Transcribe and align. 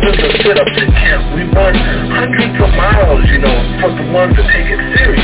thousands 0.00 0.24
of 0.24 0.32
sit-ups 0.40 0.76
in 0.80 0.88
camp. 0.92 1.22
We 1.36 1.42
run 1.52 1.74
hundreds 2.08 2.56
of 2.56 2.70
miles, 2.74 3.24
you 3.28 3.38
know, 3.38 3.56
for 3.80 3.92
the 3.92 4.06
ones 4.12 4.36
that 4.36 4.48
take 4.48 4.68
it 4.68 4.80
serious. 4.96 5.20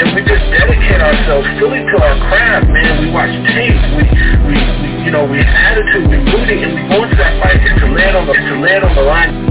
And 0.00 0.16
we 0.16 0.20
just 0.24 0.44
dedicate 0.50 1.00
ourselves 1.00 1.46
fully 1.60 1.84
to 1.84 1.96
our 2.00 2.16
craft, 2.28 2.68
man. 2.68 3.04
We 3.04 3.10
watch 3.12 3.32
tape. 3.52 3.76
We, 3.96 4.04
we, 4.48 4.56
we 4.56 4.88
you 5.04 5.10
know, 5.12 5.24
we 5.28 5.38
have 5.38 5.76
attitude. 5.76 6.08
We 6.08 6.16
rooting, 6.32 6.64
and 6.64 6.72
we 6.74 6.82
go 6.88 7.04
that 7.04 7.32
fight 7.42 7.60
to 7.60 7.86
land 7.92 8.16
on 8.16 8.26
the, 8.26 8.34
to 8.34 8.54
land 8.60 8.84
on 8.84 8.94
the 8.96 9.02
line. 9.02 9.43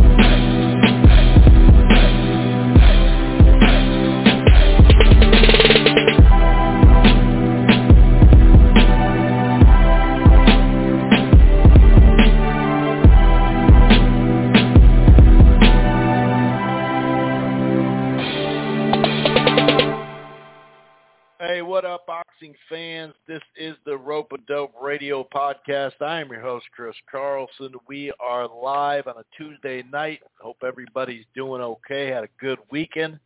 Radio 24.94 25.28
Podcast. 25.34 25.94
I 26.02 26.22
am 26.22 26.30
your 26.30 26.42
host, 26.42 26.68
Chris 26.72 26.94
Carlson. 27.12 27.74
We 27.88 28.14
are 28.20 28.48
live 28.48 29.08
on 29.08 29.16
a 29.18 29.24
Tuesday 29.36 29.84
night. 29.92 30.20
Hope 30.40 30.58
everybody's 30.64 31.26
doing 31.34 31.64
okay. 31.64 32.10
Had 32.10 32.26
a 32.26 32.30
good 32.40 32.60
weekend. 32.70 33.20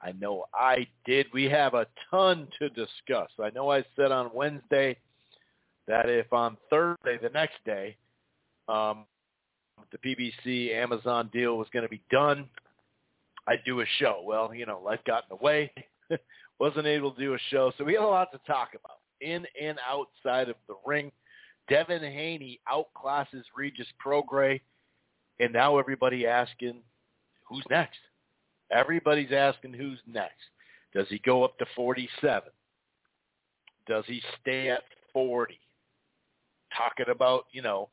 I 0.00 0.12
know 0.12 0.44
I 0.54 0.86
did. 1.04 1.26
We 1.34 1.46
have 1.46 1.74
a 1.74 1.88
ton 2.08 2.46
to 2.60 2.68
discuss. 2.68 3.30
I 3.42 3.50
know 3.52 3.68
I 3.68 3.82
said 3.96 4.12
on 4.12 4.30
Wednesday 4.32 4.96
that 5.88 6.08
if 6.08 6.32
on 6.32 6.56
Thursday, 6.70 7.18
the 7.20 7.30
next 7.30 7.56
day, 7.66 7.96
um, 8.68 9.04
the 9.90 9.98
PBC 9.98 10.72
Amazon 10.72 11.30
deal 11.32 11.58
was 11.58 11.66
going 11.72 11.82
to 11.82 11.88
be 11.88 12.00
done, 12.12 12.48
I'd 13.48 13.64
do 13.64 13.80
a 13.80 13.86
show. 13.98 14.22
Well, 14.24 14.54
you 14.54 14.66
know, 14.66 14.80
life 14.84 15.00
got 15.04 15.24
in 15.28 15.36
the 15.36 15.44
way. 15.44 15.72
wasn't 16.60 16.86
able 16.86 17.10
to 17.10 17.20
do 17.20 17.34
a 17.34 17.38
show. 17.50 17.72
So 17.76 17.82
we 17.82 17.94
had 17.94 18.04
a 18.04 18.06
lot 18.06 18.30
to 18.30 18.38
talk 18.46 18.68
about 18.80 18.97
in 19.20 19.46
and 19.60 19.78
outside 19.88 20.48
of 20.48 20.56
the 20.66 20.74
ring. 20.86 21.12
Devin 21.68 22.02
Haney 22.02 22.60
outclasses 22.70 23.42
Regis 23.56 23.86
Prograis, 24.04 24.60
and 25.40 25.52
now 25.52 25.78
everybody 25.78 26.26
asking, 26.26 26.80
who's 27.46 27.64
next? 27.70 27.98
Everybody's 28.70 29.32
asking 29.32 29.74
who's 29.74 30.00
next. 30.06 30.34
Does 30.94 31.06
he 31.08 31.18
go 31.18 31.44
up 31.44 31.58
to 31.58 31.66
47? 31.76 32.50
Does 33.86 34.04
he 34.06 34.22
stay 34.40 34.70
at 34.70 34.82
40? 35.12 35.58
Talking 36.76 37.12
about, 37.12 37.44
you 37.52 37.62
know, 37.62 37.88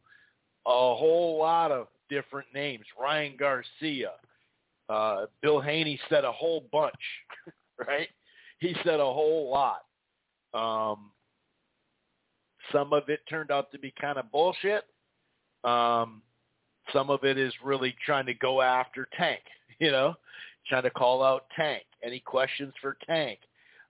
a 0.66 0.70
whole 0.70 1.38
lot 1.40 1.72
of 1.72 1.88
different 2.10 2.48
names. 2.54 2.86
Ryan 3.00 3.36
Garcia. 3.38 4.12
Uh, 4.88 5.26
Bill 5.42 5.60
Haney 5.60 6.00
said 6.10 6.26
a 6.26 6.32
whole 6.32 6.68
bunch, 6.72 6.94
right? 7.88 8.08
he 8.60 8.76
said 8.84 9.00
a 9.00 9.04
whole 9.04 9.52
lot. 9.52 9.82
Um, 10.54 11.12
some 12.72 12.94
of 12.94 13.10
it 13.10 13.22
turned 13.30 13.52
out 13.52 13.72
to 13.72 13.80
be 13.80 13.94
kind 14.00 14.18
of 14.18 14.32
bullshit. 14.32 14.84
Um, 15.64 16.22
some 16.94 17.10
of 17.10 17.24
it 17.24 17.38
is 17.38 17.54
really 17.64 17.96
trying 18.06 18.26
to 18.28 18.34
go 18.34 18.62
after 18.62 19.08
Tank, 19.18 19.42
you 19.80 19.92
know, 19.92 20.16
trying 20.68 20.84
to 20.84 20.90
call 20.90 21.24
out 21.24 21.46
Tank. 21.56 21.84
Any 22.04 22.20
questions 22.20 22.74
for 22.82 22.98
Tank? 23.08 23.40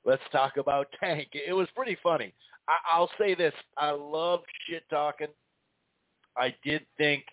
Let's 0.06 0.22
talk 0.32 0.58
about 0.58 0.88
Tank. 1.00 1.30
It 1.34 1.54
was 1.54 1.68
pretty 1.76 1.98
funny. 2.02 2.34
I, 2.68 2.74
I'll 2.94 3.12
say 3.20 3.36
this. 3.36 3.54
I 3.78 3.92
love 3.92 4.42
shit 4.68 4.84
talking. 4.90 5.28
I 6.38 6.54
did 6.64 6.86
think 6.98 7.24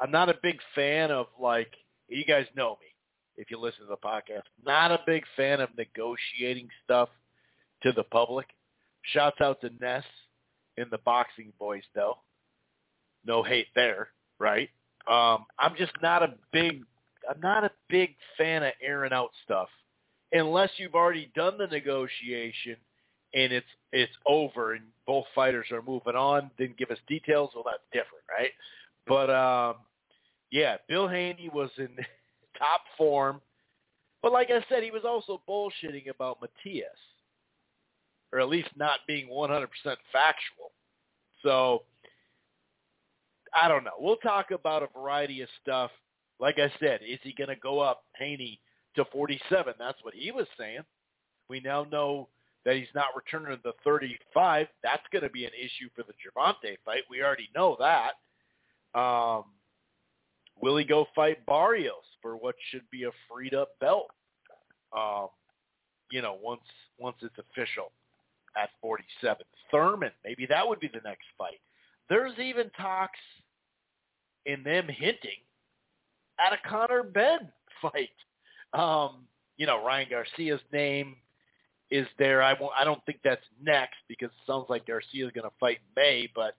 I'm 0.00 0.10
not 0.10 0.28
a 0.28 0.34
big 0.42 0.58
fan 0.74 1.10
of 1.10 1.26
like 1.40 1.72
you 2.08 2.24
guys 2.24 2.46
know 2.56 2.78
me 2.80 2.86
if 3.36 3.50
you 3.50 3.58
listen 3.58 3.80
to 3.82 3.88
the 3.88 3.96
podcast. 3.96 4.42
Not 4.64 4.92
a 4.92 5.00
big 5.06 5.24
fan 5.36 5.60
of 5.60 5.70
negotiating 5.76 6.68
stuff 6.84 7.08
to 7.82 7.92
the 7.92 8.04
public. 8.04 8.46
Shouts 9.12 9.40
out 9.40 9.60
to 9.62 9.70
Ness 9.80 10.04
and 10.80 10.90
the 10.90 10.98
Boxing 10.98 11.52
Boys, 11.58 11.82
though. 11.94 12.18
No 13.24 13.42
hate 13.42 13.68
there, 13.74 14.08
right? 14.38 14.70
Um, 15.08 15.46
I'm 15.58 15.74
just 15.76 15.92
not 16.02 16.22
a 16.22 16.34
big, 16.52 16.82
I'm 17.28 17.40
not 17.40 17.64
a 17.64 17.70
big 17.88 18.14
fan 18.36 18.62
of 18.62 18.72
airing 18.82 19.12
out 19.12 19.30
stuff 19.44 19.68
unless 20.32 20.70
you've 20.76 20.94
already 20.94 21.30
done 21.34 21.58
the 21.58 21.66
negotiation 21.66 22.76
and 23.34 23.52
it's 23.52 23.66
it's 23.92 24.12
over 24.26 24.74
and 24.74 24.84
both 25.06 25.24
fighters 25.34 25.66
are 25.70 25.82
moving 25.82 26.14
on. 26.14 26.50
Then 26.58 26.74
give 26.78 26.90
us 26.90 26.98
details. 27.06 27.50
Well, 27.54 27.64
that's 27.64 27.82
different, 27.92 28.24
right? 28.28 28.50
But 29.06 29.30
um, 29.30 29.76
yeah, 30.50 30.76
Bill 30.88 31.08
Haney 31.08 31.50
was 31.52 31.70
in 31.78 31.88
top 32.58 32.82
form. 32.96 33.40
But 34.22 34.32
like 34.32 34.50
I 34.50 34.64
said, 34.68 34.82
he 34.82 34.90
was 34.90 35.04
also 35.06 35.40
bullshitting 35.48 36.08
about 36.10 36.38
Matias, 36.40 36.88
or 38.32 38.40
at 38.40 38.48
least 38.48 38.68
not 38.76 39.00
being 39.06 39.28
100% 39.28 39.66
factual. 40.12 40.72
So 41.42 41.82
I 43.54 43.68
don't 43.68 43.84
know. 43.84 43.92
We'll 43.98 44.16
talk 44.16 44.50
about 44.50 44.82
a 44.82 44.88
variety 44.98 45.40
of 45.42 45.48
stuff. 45.62 45.90
Like 46.40 46.58
I 46.58 46.72
said, 46.80 47.00
is 47.06 47.18
he 47.22 47.32
going 47.32 47.48
to 47.48 47.56
go 47.56 47.80
up 47.80 48.04
Haney 48.18 48.60
to 48.96 49.04
47? 49.06 49.74
That's 49.78 49.98
what 50.02 50.14
he 50.14 50.30
was 50.30 50.46
saying. 50.58 50.82
We 51.48 51.60
now 51.60 51.84
know 51.90 52.28
that 52.64 52.76
he's 52.76 52.86
not 52.94 53.16
returning 53.16 53.56
to 53.56 53.62
the 53.62 53.72
35. 53.84 54.66
That's 54.82 55.02
going 55.10 55.22
to 55.22 55.30
be 55.30 55.44
an 55.44 55.52
issue 55.58 55.88
for 55.96 56.02
the 56.02 56.12
Gervonta 56.12 56.76
fight. 56.84 57.02
We 57.10 57.22
already 57.22 57.48
know 57.54 57.76
that. 57.80 58.12
Um, 58.98 59.44
will 60.60 60.76
he 60.76 60.84
go 60.84 61.06
fight 61.14 61.44
Barrios 61.46 61.94
for 62.20 62.36
what 62.36 62.54
should 62.70 62.88
be 62.90 63.04
a 63.04 63.10
freed 63.30 63.54
up 63.54 63.70
belt? 63.80 64.08
Um, 64.96 65.28
you 66.10 66.22
know, 66.22 66.38
once 66.42 66.62
once 66.98 67.16
it's 67.20 67.36
official 67.38 67.92
at 68.60 68.70
47. 68.80 69.44
Thurman, 69.70 70.10
maybe 70.24 70.46
that 70.46 70.66
would 70.66 70.80
be 70.80 70.88
the 70.88 71.00
next 71.04 71.26
fight. 71.36 71.60
There's 72.08 72.38
even 72.38 72.70
talks 72.70 73.18
in 74.46 74.62
them 74.62 74.88
hinting 74.88 75.42
at 76.40 76.52
a 76.52 76.68
Conor 76.68 77.02
Benn 77.02 77.50
fight. 77.82 78.10
Um, 78.72 79.26
you 79.56 79.66
know, 79.66 79.84
Ryan 79.84 80.08
Garcia's 80.10 80.60
name 80.72 81.16
is 81.90 82.06
there. 82.18 82.42
I 82.42 82.54
won't, 82.54 82.72
I 82.78 82.84
don't 82.84 83.04
think 83.06 83.20
that's 83.24 83.44
next 83.62 83.96
because 84.08 84.28
it 84.28 84.46
sounds 84.46 84.66
like 84.68 84.86
Garcia's 84.86 85.32
going 85.34 85.48
to 85.48 85.56
fight 85.58 85.78
May, 85.96 86.28
but 86.34 86.54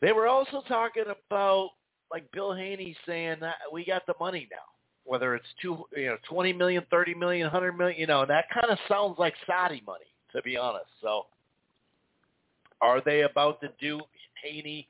they 0.00 0.12
were 0.12 0.28
also 0.28 0.62
talking 0.68 1.04
about 1.30 1.70
like 2.12 2.30
Bill 2.32 2.54
Haney 2.54 2.96
saying 3.06 3.38
that 3.40 3.56
we 3.72 3.84
got 3.84 4.06
the 4.06 4.14
money 4.20 4.48
now. 4.50 4.56
Whether 5.04 5.34
it's 5.34 5.46
two, 5.62 5.84
you 5.96 6.06
know, 6.06 6.16
twenty 6.28 6.52
million, 6.52 6.84
thirty 6.90 7.14
million, 7.14 7.48
hundred 7.48 7.72
million, 7.72 7.98
you 7.98 8.06
know, 8.06 8.26
that 8.26 8.44
kind 8.52 8.70
of 8.70 8.78
sounds 8.88 9.18
like 9.18 9.34
Saudi 9.46 9.82
money, 9.86 10.04
to 10.32 10.42
be 10.42 10.56
honest. 10.56 10.86
So, 11.02 11.26
are 12.80 13.00
they 13.04 13.22
about 13.22 13.60
to 13.60 13.70
do 13.80 14.00
Haney, 14.42 14.88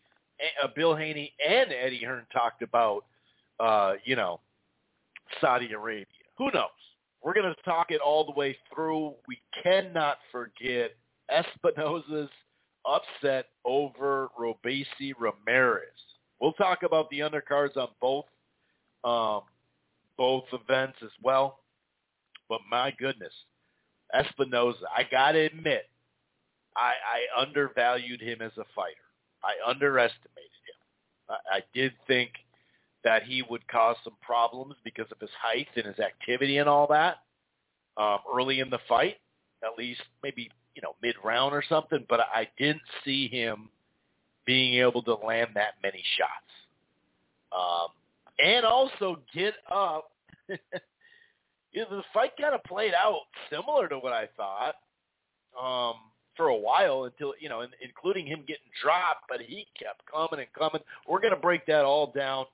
uh, 0.62 0.68
Bill 0.74 0.94
Haney, 0.94 1.32
and 1.46 1.72
Eddie 1.72 2.04
Hearn 2.04 2.26
talked 2.32 2.62
about, 2.62 3.04
uh, 3.60 3.94
you 4.04 4.16
know, 4.16 4.40
Saudi 5.40 5.72
Arabia? 5.72 6.06
Who 6.36 6.50
knows? 6.52 6.68
We're 7.22 7.34
going 7.34 7.52
to 7.52 7.62
talk 7.62 7.90
it 7.90 8.00
all 8.00 8.24
the 8.24 8.32
way 8.32 8.56
through. 8.72 9.14
We 9.26 9.40
cannot 9.62 10.18
forget 10.30 10.92
Espinoza's 11.30 12.30
upset 12.86 13.46
over 13.64 14.28
Robeisy 14.38 15.12
Ramirez. 15.18 15.88
We'll 16.40 16.52
talk 16.52 16.84
about 16.84 17.10
the 17.10 17.20
undercards 17.20 17.76
on 17.76 17.88
both 18.00 18.26
um, 19.04 19.42
both 20.16 20.44
events 20.52 20.98
as 21.02 21.10
well. 21.22 21.60
But 22.48 22.60
my 22.70 22.92
goodness, 22.98 23.32
Espinoza, 24.14 24.82
I 24.96 25.04
gotta 25.10 25.40
admit, 25.40 25.88
I, 26.76 26.92
I 26.92 27.42
undervalued 27.42 28.20
him 28.20 28.40
as 28.40 28.52
a 28.56 28.64
fighter. 28.74 28.96
I 29.42 29.68
underestimated 29.68 30.24
him. 30.34 31.30
I, 31.30 31.56
I 31.56 31.60
did 31.74 31.92
think 32.06 32.30
that 33.04 33.22
he 33.22 33.42
would 33.48 33.66
cause 33.68 33.96
some 34.04 34.16
problems 34.20 34.74
because 34.84 35.06
of 35.10 35.20
his 35.20 35.30
height 35.40 35.68
and 35.76 35.86
his 35.86 35.98
activity 35.98 36.58
and 36.58 36.68
all 36.68 36.86
that 36.88 37.18
um, 37.98 38.18
early 38.32 38.60
in 38.60 38.70
the 38.70 38.78
fight, 38.88 39.16
at 39.62 39.76
least 39.76 40.00
maybe 40.22 40.50
you 40.74 40.82
know 40.82 40.94
mid 41.02 41.16
round 41.24 41.52
or 41.52 41.62
something. 41.68 42.06
But 42.08 42.20
I 42.20 42.48
didn't 42.56 42.80
see 43.04 43.28
him 43.28 43.68
being 44.46 44.80
able 44.80 45.02
to 45.02 45.14
land 45.14 45.50
that 45.54 45.74
many 45.82 46.02
shots. 46.16 46.30
Um, 47.52 47.88
and 48.44 48.64
also 48.64 49.18
get 49.34 49.54
up. 49.70 50.10
you 51.72 51.82
know, 51.82 51.98
the 51.98 52.02
fight 52.12 52.32
kind 52.40 52.54
of 52.54 52.62
played 52.64 52.92
out 52.94 53.20
similar 53.50 53.88
to 53.88 53.98
what 53.98 54.12
I 54.12 54.28
thought 54.36 54.74
um, 55.60 55.94
for 56.36 56.48
a 56.48 56.56
while 56.56 57.04
until 57.04 57.34
you 57.40 57.48
know, 57.48 57.62
in, 57.62 57.70
including 57.82 58.26
him 58.26 58.40
getting 58.40 58.70
dropped, 58.82 59.24
but 59.28 59.40
he 59.40 59.66
kept 59.78 60.02
coming 60.10 60.44
and 60.44 60.52
coming. 60.58 60.82
We're 61.06 61.20
going 61.20 61.34
to 61.34 61.40
break 61.40 61.66
that 61.66 61.84
all 61.84 62.12
down, 62.14 62.46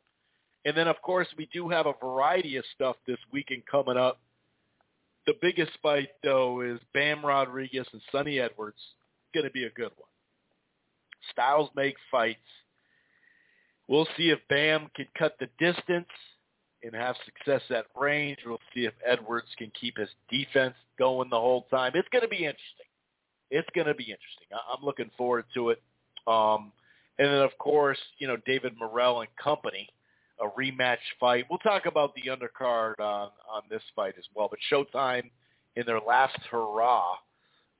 and 0.64 0.76
then 0.76 0.88
of 0.88 1.00
course 1.02 1.28
we 1.36 1.48
do 1.52 1.68
have 1.68 1.86
a 1.86 1.94
variety 2.02 2.56
of 2.56 2.64
stuff 2.74 2.96
this 3.06 3.18
weekend 3.32 3.62
coming 3.70 3.96
up. 3.96 4.20
The 5.26 5.34
biggest 5.40 5.72
fight 5.82 6.08
though 6.22 6.60
is 6.60 6.80
Bam 6.92 7.24
Rodriguez 7.24 7.86
and 7.92 8.02
Sunny 8.10 8.38
Edwards. 8.38 8.80
Going 9.32 9.44
to 9.46 9.52
be 9.52 9.64
a 9.64 9.70
good 9.70 9.90
one. 9.96 10.08
Styles 11.32 11.70
make 11.74 11.96
fights. 12.10 12.38
We'll 13.88 14.06
see 14.16 14.30
if 14.30 14.38
Bam 14.48 14.90
can 14.94 15.06
cut 15.18 15.36
the 15.38 15.48
distance 15.58 16.08
and 16.84 16.94
have 16.94 17.16
success 17.24 17.62
at 17.70 17.86
range. 17.98 18.38
We'll 18.46 18.58
see 18.74 18.84
if 18.84 18.94
Edwards 19.06 19.48
can 19.58 19.72
keep 19.78 19.98
his 19.98 20.08
defense 20.30 20.74
going 20.98 21.30
the 21.30 21.40
whole 21.40 21.66
time. 21.70 21.92
It's 21.94 22.08
going 22.10 22.22
to 22.22 22.28
be 22.28 22.36
interesting. 22.38 22.86
It's 23.50 23.68
going 23.74 23.86
to 23.86 23.94
be 23.94 24.04
interesting. 24.04 24.48
I'm 24.52 24.84
looking 24.84 25.10
forward 25.16 25.44
to 25.54 25.70
it. 25.70 25.82
Um, 26.26 26.72
and 27.18 27.28
then, 27.28 27.42
of 27.42 27.56
course, 27.58 27.98
you 28.18 28.26
know, 28.26 28.36
David 28.46 28.74
Morrell 28.78 29.20
and 29.20 29.30
company, 29.42 29.88
a 30.40 30.48
rematch 30.58 30.98
fight. 31.20 31.44
We'll 31.48 31.58
talk 31.60 31.86
about 31.86 32.14
the 32.14 32.30
undercard 32.30 32.98
on, 32.98 33.30
on 33.48 33.62
this 33.70 33.82
fight 33.94 34.14
as 34.18 34.24
well. 34.34 34.48
But 34.50 34.58
Showtime 34.70 35.30
in 35.76 35.86
their 35.86 36.00
last 36.00 36.38
hurrah 36.50 37.14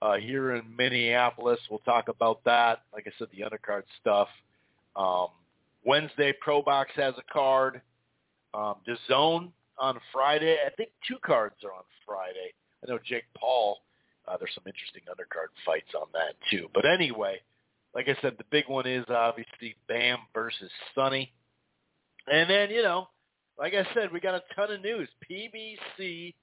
uh, 0.03 0.15
here 0.17 0.55
in 0.55 0.62
Minneapolis. 0.77 1.59
We'll 1.71 1.81
talk 1.81 2.09
about 2.09 2.45
that. 2.45 2.83
Like 2.93 3.06
I 3.06 3.12
said, 3.19 3.29
the 3.33 3.43
undercard 3.43 3.83
stuff. 4.01 4.29
Um, 4.97 5.29
Wednesday, 5.85 6.33
Pro 6.41 6.62
Box 6.62 6.91
has 6.97 7.15
a 7.19 7.33
card. 7.33 7.81
Um, 8.55 8.77
the 8.87 8.97
Zone 9.09 9.53
on 9.79 9.99
Friday. 10.12 10.56
I 10.65 10.71
think 10.71 10.91
two 11.09 11.17
cards 11.25 11.56
are 11.65 11.73
on 11.73 11.83
Friday. 12.06 12.53
I 12.83 12.91
know 12.91 12.99
Jake 13.05 13.25
Paul. 13.37 13.79
Uh, 14.27 14.37
there's 14.39 14.55
some 14.55 14.65
interesting 14.67 15.03
undercard 15.11 15.49
fights 15.67 15.93
on 15.95 16.06
that 16.12 16.35
too. 16.51 16.69
But 16.73 16.87
anyway, 16.87 17.41
like 17.95 18.09
I 18.09 18.17
said, 18.23 18.35
the 18.39 18.45
big 18.51 18.65
one 18.69 18.87
is 18.87 19.05
obviously 19.09 19.75
Bam 19.89 20.19
versus 20.33 20.71
Sunny. 20.95 21.33
And 22.27 22.49
then, 22.49 22.71
you 22.71 22.83
know, 22.83 23.09
like 23.59 23.75
I 23.75 23.87
said, 23.95 24.12
we 24.12 24.21
got 24.21 24.35
a 24.35 24.43
ton 24.56 24.73
of 24.73 24.83
news. 24.83 25.09
PBC, 25.31 26.35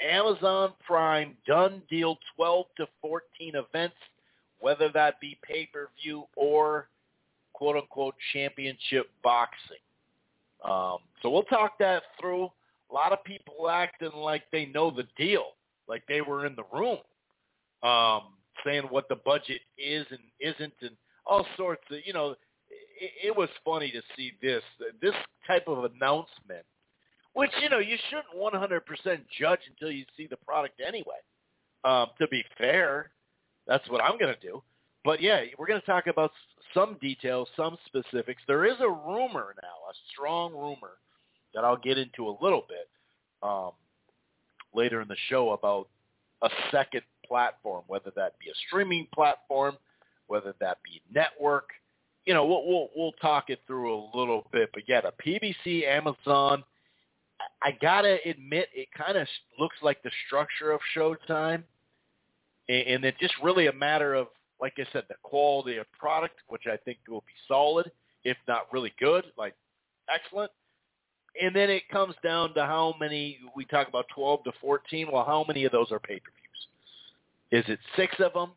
Amazon 0.00 0.72
Prime, 0.86 1.36
done 1.46 1.82
deal 1.88 2.18
12 2.36 2.66
to 2.78 2.86
14 3.00 3.54
events, 3.54 3.96
whether 4.58 4.90
that 4.92 5.20
be 5.20 5.38
pay-per-view 5.42 6.24
or 6.36 6.88
quote-unquote 7.52 8.14
championship 8.32 9.10
boxing. 9.22 9.76
Um, 10.64 10.98
so 11.22 11.30
we'll 11.30 11.42
talk 11.44 11.78
that 11.78 12.02
through. 12.20 12.44
A 12.90 12.94
lot 12.94 13.12
of 13.12 13.24
people 13.24 13.68
acting 13.70 14.12
like 14.14 14.42
they 14.52 14.66
know 14.66 14.90
the 14.90 15.04
deal, 15.16 15.44
like 15.88 16.02
they 16.08 16.20
were 16.20 16.46
in 16.46 16.54
the 16.54 16.64
room, 16.72 16.98
um, 17.82 18.34
saying 18.64 18.84
what 18.90 19.08
the 19.08 19.16
budget 19.16 19.60
is 19.78 20.06
and 20.10 20.20
isn't, 20.40 20.74
and 20.82 20.96
all 21.26 21.46
sorts 21.56 21.82
of, 21.90 21.98
you 22.04 22.12
know, 22.12 22.34
it, 23.00 23.10
it 23.24 23.36
was 23.36 23.48
funny 23.64 23.90
to 23.90 24.02
see 24.16 24.32
this 24.42 24.62
this 25.00 25.14
type 25.46 25.64
of 25.66 25.84
announcement, 25.84 26.64
which 27.34 27.50
you 27.62 27.68
know 27.68 27.78
you 27.78 27.96
shouldn't 28.08 28.26
100% 28.36 28.80
judge 29.40 29.60
until 29.70 29.90
you 29.90 30.04
see 30.16 30.26
the 30.26 30.36
product 30.46 30.80
anyway. 30.86 31.20
Um, 31.84 32.08
to 32.20 32.28
be 32.28 32.44
fair, 32.58 33.10
that's 33.66 33.88
what 33.88 34.02
I'm 34.02 34.18
going 34.18 34.34
to 34.34 34.40
do. 34.40 34.62
But 35.04 35.20
yeah, 35.20 35.42
we're 35.58 35.66
going 35.66 35.80
to 35.80 35.86
talk 35.86 36.06
about 36.06 36.30
some 36.74 36.96
details, 37.00 37.48
some 37.56 37.76
specifics. 37.86 38.42
There 38.46 38.64
is 38.64 38.76
a 38.80 38.88
rumor 38.88 39.54
now, 39.62 39.90
a 39.90 39.94
strong 40.12 40.52
rumor 40.52 40.96
that 41.54 41.64
I'll 41.64 41.76
get 41.76 41.98
into 41.98 42.28
a 42.28 42.36
little 42.40 42.64
bit 42.68 42.88
um, 43.42 43.72
later 44.74 45.00
in 45.00 45.08
the 45.08 45.16
show 45.28 45.50
about 45.50 45.88
a 46.42 46.48
second 46.70 47.02
platform, 47.26 47.84
whether 47.86 48.12
that 48.16 48.38
be 48.38 48.50
a 48.50 48.54
streaming 48.66 49.06
platform, 49.14 49.76
whether 50.26 50.54
that 50.60 50.78
be 50.82 51.02
network. 51.14 51.70
You 52.26 52.34
know, 52.34 52.46
we'll 52.46 52.66
we'll, 52.66 52.88
we'll 52.94 53.12
talk 53.12 53.50
it 53.50 53.60
through 53.66 53.94
a 53.94 54.00
little 54.14 54.46
bit. 54.52 54.70
But 54.72 54.84
yeah, 54.88 55.00
the 55.00 55.12
PBC, 55.24 55.86
Amazon. 55.86 56.64
I 57.60 57.72
gotta 57.80 58.18
admit, 58.24 58.68
it 58.72 58.88
kind 58.96 59.18
of 59.18 59.26
looks 59.58 59.74
like 59.82 60.00
the 60.04 60.12
structure 60.26 60.70
of 60.70 60.80
Showtime, 60.96 61.64
and 62.68 63.04
it's 63.04 63.18
just 63.18 63.34
really 63.42 63.66
a 63.66 63.72
matter 63.72 64.14
of 64.14 64.28
like 64.62 64.74
I 64.78 64.84
said, 64.92 65.02
the 65.08 65.16
quality 65.24 65.76
of 65.78 65.86
product, 65.92 66.36
which 66.48 66.62
I 66.72 66.76
think 66.76 66.98
will 67.08 67.24
be 67.26 67.32
solid, 67.48 67.90
if 68.24 68.36
not 68.46 68.72
really 68.72 68.92
good, 68.98 69.24
like 69.36 69.54
excellent. 70.08 70.52
And 71.40 71.54
then 71.54 71.68
it 71.68 71.88
comes 71.88 72.14
down 72.22 72.54
to 72.54 72.64
how 72.64 72.94
many, 73.00 73.40
we 73.56 73.64
talk 73.64 73.88
about 73.88 74.06
12 74.14 74.44
to 74.44 74.52
14, 74.60 75.08
well, 75.12 75.24
how 75.24 75.44
many 75.48 75.64
of 75.64 75.72
those 75.72 75.90
are 75.90 75.98
pay-per-views? 75.98 77.64
Is 77.64 77.68
it 77.70 77.80
six 77.96 78.14
of 78.20 78.32
them? 78.34 78.52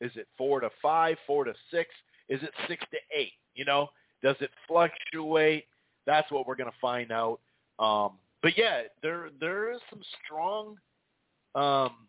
Is 0.00 0.12
it 0.14 0.28
four 0.38 0.60
to 0.60 0.70
five, 0.80 1.16
four 1.26 1.44
to 1.44 1.54
six? 1.72 1.90
Is 2.28 2.40
it 2.42 2.50
six 2.68 2.84
to 2.92 2.98
eight? 3.12 3.32
You 3.56 3.64
know, 3.64 3.88
does 4.22 4.36
it 4.40 4.50
fluctuate? 4.68 5.64
That's 6.06 6.30
what 6.30 6.46
we're 6.46 6.54
going 6.54 6.70
to 6.70 6.76
find 6.80 7.10
out. 7.10 7.40
Um, 7.80 8.12
but 8.42 8.56
yeah, 8.56 8.82
there 9.02 9.30
there 9.40 9.72
is 9.72 9.80
some 9.90 10.02
strong, 10.24 10.76
um, 11.56 12.06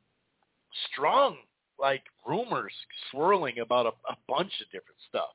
strong 0.91 1.37
like 1.79 2.03
rumors 2.27 2.73
swirling 3.11 3.59
about 3.59 3.85
a, 3.85 4.11
a 4.11 4.17
bunch 4.27 4.51
of 4.61 4.71
different 4.71 4.99
stuff. 5.07 5.29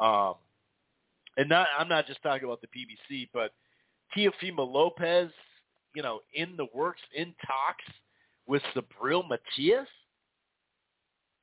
Um, 0.00 0.34
and 1.36 1.48
not, 1.48 1.68
I'm 1.78 1.88
not 1.88 2.06
just 2.06 2.22
talking 2.22 2.44
about 2.44 2.60
the 2.60 2.68
PBC, 2.68 3.28
but 3.32 3.52
Teofimo 4.16 4.70
Lopez, 4.70 5.30
you 5.94 6.02
know, 6.02 6.20
in 6.34 6.56
the 6.56 6.66
works, 6.74 7.00
in 7.14 7.34
talks 7.46 7.84
with 8.46 8.62
Subriel 8.74 9.26
Matias 9.28 9.88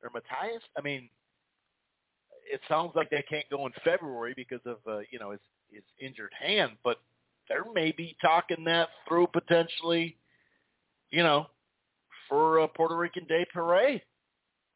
or 0.03 0.11
Matthias. 0.13 0.63
I 0.77 0.81
mean, 0.81 1.09
it 2.51 2.61
sounds 2.67 2.91
like 2.95 3.09
they 3.09 3.23
can't 3.29 3.49
go 3.49 3.65
in 3.65 3.71
February 3.83 4.33
because 4.35 4.61
of 4.65 4.77
uh, 4.87 4.99
you 5.11 5.19
know 5.19 5.31
his 5.31 5.39
his 5.71 5.83
injured 5.99 6.31
hand, 6.39 6.73
but 6.83 6.97
they're 7.47 7.65
maybe 7.73 8.15
talking 8.21 8.63
that 8.65 8.89
through 9.07 9.27
potentially, 9.27 10.17
you 11.11 11.23
know, 11.23 11.47
for 12.27 12.59
a 12.59 12.67
Puerto 12.67 12.95
Rican 12.95 13.25
Day 13.25 13.45
parade. 13.51 14.01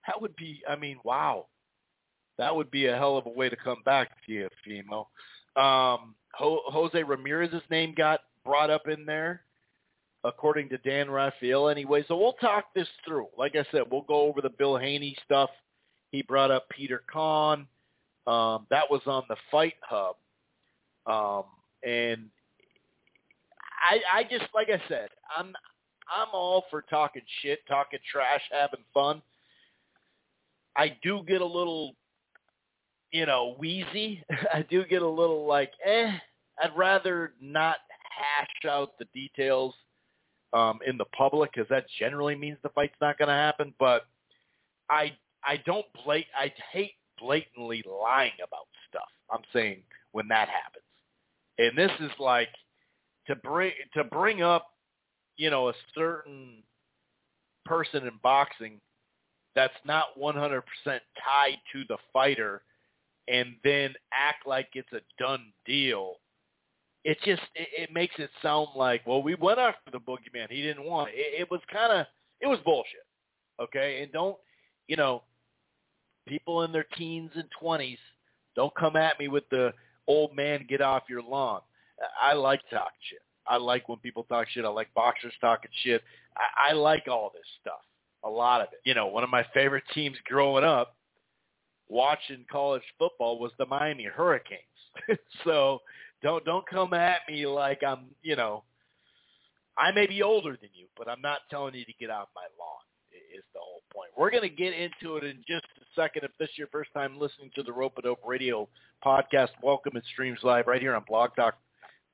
That 0.08 0.22
would 0.22 0.36
be, 0.36 0.62
I 0.68 0.76
mean, 0.76 0.98
wow. 1.04 1.48
That 2.38 2.56
would 2.56 2.72
be 2.72 2.88
a 2.88 2.98
hell 2.98 3.18
of 3.18 3.26
a 3.26 3.30
way 3.30 3.50
to 3.50 3.56
come 3.56 3.82
back, 3.86 4.10
Teofimo. 4.28 5.06
Um, 5.56 6.16
Ho- 6.34 6.64
Jose 6.66 7.02
Ramirez's 7.02 7.62
name 7.70 7.94
got 7.96 8.22
brought 8.44 8.70
up 8.70 8.88
in 8.88 9.06
there, 9.06 9.42
according 10.24 10.70
to 10.70 10.78
Dan 10.80 11.12
Rafael 11.12 11.70
anyway. 11.70 12.04
So 12.08 12.18
we'll 12.18 12.34
talk 12.34 12.66
this 12.74 12.88
through. 13.06 13.28
Like 13.38 13.56
I 13.56 13.66
said, 13.72 13.84
we'll 13.92 14.02
go 14.02 14.22
over 14.22 14.42
the 14.42 14.50
Bill 14.50 14.78
Haney 14.78 15.16
stuff. 15.24 15.52
He 16.12 16.22
brought 16.24 16.52
up 16.52 16.68
Peter 16.70 17.04
Kahn. 17.12 17.68
Um, 18.26 18.66
that 18.70 18.90
was 18.90 19.02
on 19.06 19.24
the 19.30 19.36
Fight 19.52 19.76
Hub. 19.82 20.16
Um, 21.06 21.44
and 21.84 22.30
I, 23.90 24.20
I 24.20 24.24
just, 24.24 24.46
like 24.56 24.70
I 24.70 24.82
said, 24.88 25.10
I'm, 25.38 25.48
I'm 26.10 26.28
all 26.34 26.66
for 26.70 26.82
talking 26.84 27.22
shit, 27.42 27.60
talking 27.68 28.00
trash, 28.12 28.42
having 28.52 28.84
fun. 28.94 29.22
I 30.76 30.98
do 31.04 31.24
get 31.28 31.42
a 31.42 31.46
little, 31.46 31.96
you 33.12 33.26
know, 33.26 33.56
wheezy. 33.60 34.24
I 34.54 34.64
do 34.70 34.86
get 34.86 35.02
a 35.02 35.08
little 35.08 35.46
like, 35.46 35.72
eh, 35.86 36.12
I'd 36.62 36.76
rather 36.76 37.34
not 37.42 37.78
hash 38.18 38.72
out 38.72 38.92
the 39.00 39.06
details 39.14 39.74
um, 40.54 40.80
in 40.86 40.98
the 40.98 41.06
public 41.06 41.52
because 41.54 41.68
that 41.70 41.86
generally 42.00 42.36
means 42.36 42.58
the 42.64 42.70
fight's 42.70 42.96
not 43.02 43.18
going 43.18 43.30
to 43.30 43.34
happen. 43.34 43.74
But 43.80 44.04
I 44.90 45.14
I 45.44 45.58
don't 45.66 45.86
blat 46.06 46.26
I 46.38 46.54
hate 46.72 46.94
blatantly 47.20 47.84
lying 47.88 48.32
about 48.38 48.68
stuff. 48.90 49.10
I'm 49.32 49.42
saying 49.52 49.84
when 50.12 50.28
that 50.30 50.50
happens, 50.50 50.84
and 51.58 51.78
this 51.78 51.92
is 52.00 52.12
like 52.20 52.50
to 53.28 53.36
bring 53.36 53.72
to 53.96 54.04
bring 54.04 54.42
up, 54.42 54.68
you 55.38 55.50
know, 55.50 55.70
a 55.70 55.74
certain 55.96 56.64
person 57.66 58.06
in 58.06 58.20
boxing 58.22 58.80
that's 59.56 59.74
not 59.86 60.18
100% 60.20 60.62
tied 60.86 61.58
to 61.72 61.84
the 61.88 61.98
fighter 62.12 62.64
and 63.28 63.56
then 63.64 63.94
act 64.14 64.46
like 64.46 64.70
it's 64.74 64.92
a 64.94 65.02
done 65.22 65.52
deal. 65.66 66.16
It 67.04 67.18
just 67.26 67.42
it, 67.56 67.68
it 67.78 67.94
makes 67.94 68.16
it 68.18 68.30
sound 68.42 68.70
like 68.76 69.06
well 69.06 69.22
we 69.22 69.36
went 69.36 69.60
after 69.60 69.92
the 69.92 70.00
boogeyman 70.00 70.50
he 70.50 70.62
didn't 70.62 70.86
want 70.86 71.10
it. 71.10 71.16
It, 71.18 71.42
it 71.42 71.52
was 71.52 71.62
kind 71.72 71.92
of 71.92 72.06
it 72.42 72.48
was 72.48 72.60
bullshit. 72.64 73.06
Okay, 73.62 74.02
and 74.02 74.12
don't 74.12 74.38
you 74.88 74.96
know 74.96 75.24
people 76.28 76.64
in 76.64 76.72
their 76.72 76.86
teens 76.98 77.32
and 77.36 77.46
twenties 77.60 78.00
don't 78.56 78.74
come 78.76 78.96
at 78.96 79.20
me 79.20 79.28
with 79.28 79.48
the 79.50 79.74
old 80.08 80.36
man 80.36 80.66
get 80.68 80.82
off 80.82 81.04
your 81.10 81.22
lawn. 81.22 81.62
I 82.22 82.34
like 82.34 82.62
talk 82.70 82.92
shit. 83.10 83.20
I 83.48 83.58
like 83.58 83.90
when 83.90 84.00
people 84.00 84.24
talk 84.24 84.48
shit. 84.50 84.66
I 84.66 84.70
like 84.70 84.94
boxers 84.94 85.34
talking 85.42 85.72
shit. 85.84 86.02
I, 86.38 86.70
I 86.70 86.74
like 86.74 87.08
all 87.10 87.32
this 87.34 87.44
stuff 87.62 87.82
a 88.24 88.30
lot 88.30 88.62
of 88.62 88.68
it. 88.74 88.80
You 88.86 88.94
know, 88.94 89.08
one 89.08 89.24
of 89.24 89.30
my 89.30 89.46
favorite 89.54 89.84
teams 89.94 90.18
growing 90.26 90.64
up 90.64 90.96
watching 91.90 92.46
college 92.52 92.84
football 92.98 93.40
was 93.40 93.52
the 93.58 93.66
Miami 93.66 94.06
Hurricanes. 94.06 94.62
so 95.44 95.82
Don't 96.22 96.44
don't 96.46 96.66
come 96.68 96.94
at 96.94 97.22
me 97.30 97.46
like 97.46 97.82
I'm, 97.86 98.06
you 98.22 98.36
know, 98.36 98.64
I 99.78 99.92
may 99.92 100.08
be 100.08 100.24
older 100.24 100.52
than 100.52 100.70
you, 100.74 100.88
but 100.98 101.10
I'm 101.10 101.22
not 101.22 101.42
telling 101.50 101.76
you 101.76 101.86
to 101.86 101.94
get 102.00 102.10
off 102.10 102.30
my 102.36 102.44
lawn. 102.60 102.80
Is 103.36 103.44
the 103.54 103.60
whole 103.60 103.82
point. 103.94 104.10
We're 104.18 104.30
going 104.32 104.44
to 104.44 104.50
get 104.50 104.74
into 104.74 105.18
it 105.18 105.24
in 105.24 105.38
just 105.48 105.66
a 105.82 105.86
second. 106.00 106.24
If 106.24 106.32
this 106.40 106.50
is 106.50 106.58
your 106.58 106.68
first 106.68 106.92
time 106.94 107.20
listening 107.20 107.52
to 107.56 107.64
the 107.64 107.72
Rope 107.72 107.94
Dope 108.04 108.22
Radio 108.26 108.68
podcast, 109.06 109.50
welcome. 109.62 109.98
It 109.98 110.04
streams 110.12 110.40
live 110.44 110.68
right 110.68 110.82
here 110.82 110.96
on 110.96 111.04
Blog 111.08 111.32
Talk 111.36 111.56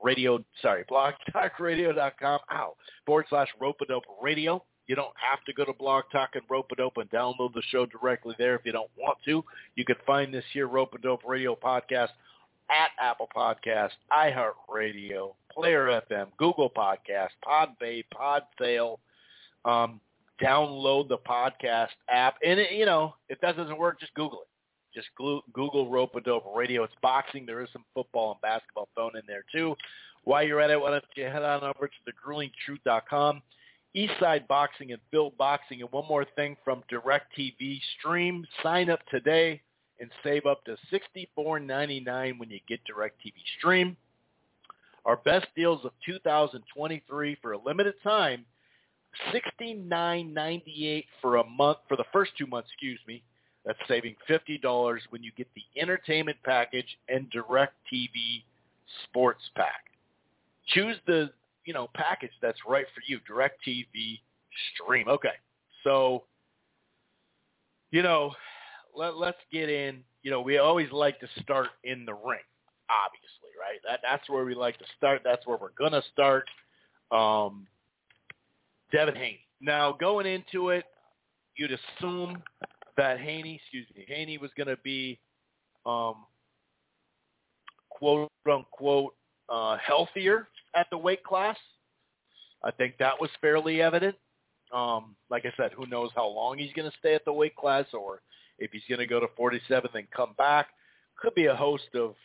Radio. 0.01 0.43
Sorry, 0.61 0.83
blogtalkradio.com. 0.91 2.39
Ow, 2.51 2.75
forward 3.05 3.25
slash 3.29 3.47
Rope 3.59 3.79
Dope 3.87 4.03
Radio. 4.21 4.63
You 4.89 4.95
don't 4.95 5.13
have 5.15 5.45
to 5.45 5.53
go 5.53 5.65
to 5.65 5.73
Blog 5.73 6.05
Talk 6.11 6.31
and 6.33 6.41
Rope 6.49 6.71
Dope 6.75 6.97
and 6.97 7.09
download 7.11 7.53
the 7.53 7.61
show 7.69 7.85
directly 7.85 8.33
there 8.39 8.55
if 8.55 8.61
you 8.65 8.71
don't 8.71 8.89
want 8.97 9.19
to. 9.25 9.45
You 9.75 9.85
can 9.85 9.97
find 10.07 10.33
this 10.33 10.43
here 10.51 10.67
Rope 10.67 10.95
and 10.95 11.03
Dope 11.03 11.21
Radio 11.27 11.55
podcast 11.55 12.09
at 12.71 12.89
Apple 12.99 13.29
Podcast, 13.35 13.91
iHeartRadio, 14.11 15.35
Player 15.53 16.01
FM, 16.09 16.29
Google 16.37 16.71
Podcast, 16.71 17.29
Podbay, 17.45 18.03
Podtail. 18.11 18.97
Um, 19.63 20.01
download 20.41 21.07
the 21.07 21.19
podcast 21.19 21.89
app. 22.09 22.37
And, 22.43 22.59
it, 22.59 22.71
you 22.71 22.87
know, 22.87 23.13
if 23.29 23.39
that 23.41 23.55
doesn't 23.55 23.77
work, 23.77 23.99
just 23.99 24.15
Google 24.15 24.39
it. 24.41 24.47
Just 24.95 25.09
Google 25.53 25.87
Rope 25.87 26.15
a 26.15 26.21
Dope 26.21 26.51
Radio. 26.55 26.83
It's 26.83 26.93
boxing. 27.03 27.45
There 27.45 27.61
is 27.61 27.69
some 27.71 27.85
football 27.93 28.31
and 28.31 28.41
basketball 28.41 28.89
thrown 28.95 29.15
in 29.15 29.21
there, 29.27 29.43
too. 29.51 29.75
While 30.23 30.43
you're 30.43 30.61
at 30.61 30.71
it, 30.71 30.81
why 30.81 30.89
don't 30.89 31.03
you 31.15 31.25
head 31.25 31.43
on 31.43 31.63
over 31.63 31.87
to 31.87 32.11
thegruelingtruth.com, 32.11 33.43
Eastside 34.07 34.47
Boxing 34.47 34.91
and 34.91 35.01
Phil 35.11 35.31
Boxing. 35.37 35.81
And 35.81 35.91
one 35.91 36.07
more 36.07 36.25
thing 36.35 36.55
from 36.63 36.83
DirecTV 36.91 37.79
Stream. 37.99 38.45
Sign 38.63 38.89
up 38.89 38.99
today 39.11 39.61
and 39.99 40.09
save 40.23 40.45
up 40.45 40.63
to 40.65 40.77
$64.99 41.37 42.39
when 42.39 42.49
you 42.49 42.59
get 42.67 42.79
DirecTV 42.85 43.33
Stream. 43.57 43.97
Our 45.05 45.17
best 45.17 45.47
deals 45.55 45.83
of 45.85 45.91
2023 46.05 47.37
for 47.41 47.51
a 47.53 47.57
limited 47.57 47.95
time– 48.03 48.45
sixty 49.31 49.73
nine 49.73 50.33
ninety 50.33 50.87
eight 50.87 51.05
for 51.21 51.37
a 51.37 51.43
month 51.43 51.79
for 51.87 51.97
the 51.97 52.05
first 52.11 52.31
two 52.37 52.47
months. 52.47 52.69
Excuse 52.73 52.99
me. 53.07 53.23
That's 53.65 53.79
saving 53.87 54.15
fifty 54.27 54.57
dollars 54.57 55.01
when 55.09 55.23
you 55.23 55.31
get 55.37 55.47
the 55.55 55.81
entertainment 55.81 56.37
package 56.43 56.97
and 57.07 57.29
direct 57.29 57.73
TV 57.91 58.43
sports 59.03 59.41
pack. 59.55 59.85
Choose 60.67 60.97
the 61.07 61.31
you 61.69 61.73
know 61.73 61.87
package 61.93 62.31
that's 62.41 62.57
right 62.67 62.87
for 62.95 63.03
you. 63.05 63.19
DirecTV 63.29 64.19
stream. 64.73 65.07
Okay, 65.07 65.35
so 65.83 66.23
you 67.91 68.01
know 68.01 68.31
let, 68.95 69.17
let's 69.17 69.37
get 69.53 69.69
in. 69.69 70.01
You 70.23 70.31
know 70.31 70.41
we 70.41 70.57
always 70.57 70.91
like 70.91 71.19
to 71.19 71.27
start 71.43 71.67
in 71.83 72.07
the 72.07 72.13
ring, 72.13 72.41
obviously, 72.89 73.51
right? 73.61 73.79
That 73.87 73.99
that's 74.01 74.27
where 74.31 74.45
we 74.45 74.55
like 74.55 74.79
to 74.79 74.85
start. 74.97 75.21
That's 75.23 75.45
where 75.45 75.59
we're 75.61 75.69
gonna 75.77 76.01
start. 76.11 76.49
Um, 77.11 77.67
Devin 78.91 79.13
Haney. 79.13 79.45
Now, 79.61 79.91
going 79.91 80.25
into 80.25 80.69
it, 80.69 80.85
you'd 81.55 81.71
assume 81.71 82.41
that 82.97 83.19
Haney, 83.19 83.61
excuse 83.61 83.85
me, 83.95 84.05
Haney 84.07 84.39
was 84.39 84.49
going 84.57 84.67
to 84.67 84.77
be, 84.83 85.19
um, 85.85 86.25
quote 87.89 88.31
unquote, 88.49 89.13
uh, 89.49 89.77
healthier 89.77 90.47
at 90.75 90.87
the 90.91 90.97
weight 90.97 91.23
class. 91.23 91.57
I 92.63 92.71
think 92.71 92.95
that 92.99 93.19
was 93.19 93.29
fairly 93.41 93.81
evident. 93.81 94.15
Um, 94.73 95.15
like 95.29 95.45
I 95.45 95.53
said, 95.57 95.71
who 95.75 95.87
knows 95.87 96.11
how 96.15 96.27
long 96.27 96.57
he's 96.57 96.73
going 96.73 96.89
to 96.89 96.97
stay 96.99 97.15
at 97.15 97.25
the 97.25 97.33
weight 97.33 97.55
class 97.55 97.85
or 97.93 98.21
if 98.59 98.71
he's 98.71 98.83
going 98.87 98.99
to 98.99 99.07
go 99.07 99.19
to 99.19 99.27
47 99.35 99.89
and 99.93 100.11
come 100.11 100.33
back. 100.37 100.67
Could 101.17 101.35
be 101.35 101.47
a 101.47 101.55
host 101.55 101.95
of 101.95 102.15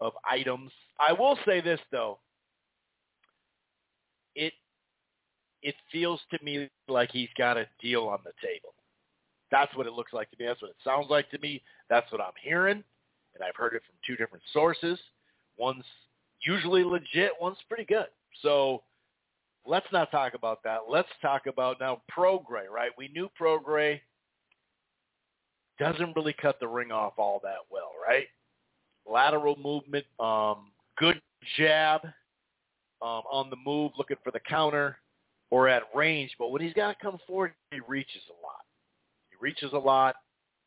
of 0.00 0.12
items. 0.28 0.70
I 1.00 1.12
will 1.12 1.36
say 1.44 1.60
this 1.60 1.80
though. 1.90 2.18
It 4.34 4.52
it 5.62 5.74
feels 5.90 6.20
to 6.30 6.44
me 6.44 6.68
like 6.86 7.10
he's 7.10 7.28
got 7.36 7.56
a 7.56 7.66
deal 7.80 8.06
on 8.06 8.20
the 8.24 8.32
table. 8.40 8.74
That's 9.50 9.74
what 9.76 9.86
it 9.86 9.92
looks 9.92 10.12
like 10.12 10.30
to 10.30 10.36
me. 10.38 10.46
That's 10.46 10.62
what 10.62 10.70
it 10.70 10.76
sounds 10.84 11.06
like 11.10 11.30
to 11.30 11.38
me. 11.38 11.62
That's 11.88 12.10
what 12.12 12.20
I'm 12.20 12.32
hearing, 12.40 12.84
and 13.34 13.42
I've 13.42 13.56
heard 13.56 13.74
it 13.74 13.82
from 13.86 13.96
two 14.06 14.16
different 14.16 14.44
sources. 14.52 14.98
One's 15.56 15.84
usually 16.42 16.84
legit, 16.84 17.32
one's 17.40 17.58
pretty 17.68 17.84
good. 17.84 18.06
So 18.42 18.82
let's 19.66 19.86
not 19.92 20.10
talk 20.10 20.34
about 20.34 20.62
that. 20.64 20.80
Let's 20.88 21.08
talk 21.20 21.46
about 21.46 21.78
now 21.80 22.02
Prograis, 22.10 22.70
right? 22.72 22.90
We 22.96 23.08
knew 23.08 23.30
Prograis 23.40 24.00
doesn't 25.78 26.16
really 26.16 26.34
cut 26.40 26.58
the 26.60 26.66
ring 26.66 26.90
off 26.90 27.14
all 27.18 27.40
that 27.44 27.58
well, 27.70 27.92
right? 28.06 28.26
Lateral 29.06 29.56
movement, 29.62 30.04
um, 30.18 30.72
good 30.98 31.20
jab 31.56 32.04
um, 33.00 33.22
on 33.30 33.48
the 33.50 33.56
move, 33.64 33.92
looking 33.96 34.16
for 34.24 34.32
the 34.32 34.40
counter 34.40 34.98
or 35.50 35.68
at 35.68 35.84
range, 35.94 36.30
but 36.38 36.50
when 36.50 36.60
he's 36.60 36.74
got 36.74 36.88
to 36.88 36.96
come 37.00 37.18
forward, 37.26 37.52
he 37.70 37.80
reaches 37.88 38.22
a 38.28 38.36
lot. 38.44 38.60
He 39.30 39.36
reaches 39.40 39.72
a 39.72 39.78
lot, 39.78 40.16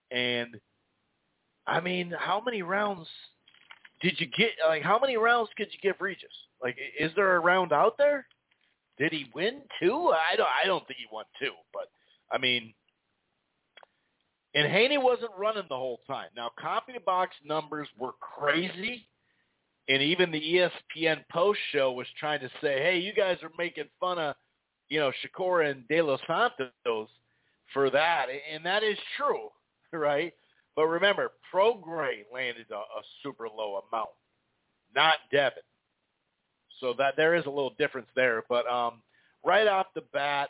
and 0.10 0.60
I 1.68 1.80
mean, 1.80 2.13
how 2.18 2.42
many 2.44 2.63
rounds 2.63 3.08
did 4.01 4.20
you 4.20 4.27
get? 4.27 4.51
Like, 4.67 4.84
how 4.84 5.00
many 5.00 5.17
rounds 5.17 5.50
could 5.58 5.67
you 5.72 5.79
give 5.81 6.00
Regis? 6.00 6.29
Like, 6.62 6.77
is 7.00 7.12
there 7.15 7.36
a 7.36 7.39
round 7.39 7.72
out 7.72 7.98
there? 7.98 8.25
Did 8.98 9.12
he 9.12 9.29
win 9.34 9.62
two? 9.79 10.13
I 10.13 10.36
don't. 10.36 10.48
I 10.48 10.65
don't 10.67 10.86
think 10.88 11.00
he 11.00 11.05
won 11.12 11.25
two, 11.39 11.53
but 11.74 11.88
I 12.31 12.38
mean, 12.38 12.74
and 14.53 14.72
Haney 14.72 14.98
wasn't 14.98 15.31
running 15.38 15.65
the 15.70 15.75
whole 15.77 16.01
time. 16.08 16.29
Now, 16.36 16.51
CompuBox 16.63 17.27
numbers 17.46 17.88
were 17.98 18.13
crazy, 18.20 19.08
and 19.88 20.01
even 20.01 20.31
the 20.31 20.41
ESPN 20.98 21.24
post 21.31 21.60
show 21.72 21.91
was 21.91 22.08
trying 22.20 22.41
to 22.41 22.50
say, 22.62 22.81
"Hey, 22.81 23.00
you 23.00 23.13
guys 23.13 23.38
are 23.43 23.51
making 23.58 23.86
fun 24.00 24.20
of." 24.20 24.36
you 24.91 25.00
know, 25.00 25.12
Shakur 25.24 25.72
and 25.72 25.88
De 25.88 26.01
Los 26.01 26.20
Santos 26.27 27.08
for 27.74 27.89
that, 27.89 28.25
and 28.53 28.63
that 28.65 28.84
is 28.84 28.98
true, 29.15 29.48
right? 29.98 30.34
But 30.75 30.88
remember, 30.88 31.32
Prograis 31.54 32.24
landed 32.34 32.68
a, 32.72 32.75
a 32.75 33.04
super 33.24 33.48
low 33.48 33.82
amount, 33.92 34.10
not 34.96 35.16
Devin. 35.32 35.63
So 36.80 36.94
that 36.98 37.16
there 37.16 37.36
is 37.36 37.46
a 37.46 37.50
little 37.50 37.74
difference 37.78 38.08
there. 38.16 38.44
But 38.50 38.68
um, 38.68 39.01
right 39.44 39.68
off 39.68 39.88
the 39.94 40.01
bat, 40.13 40.50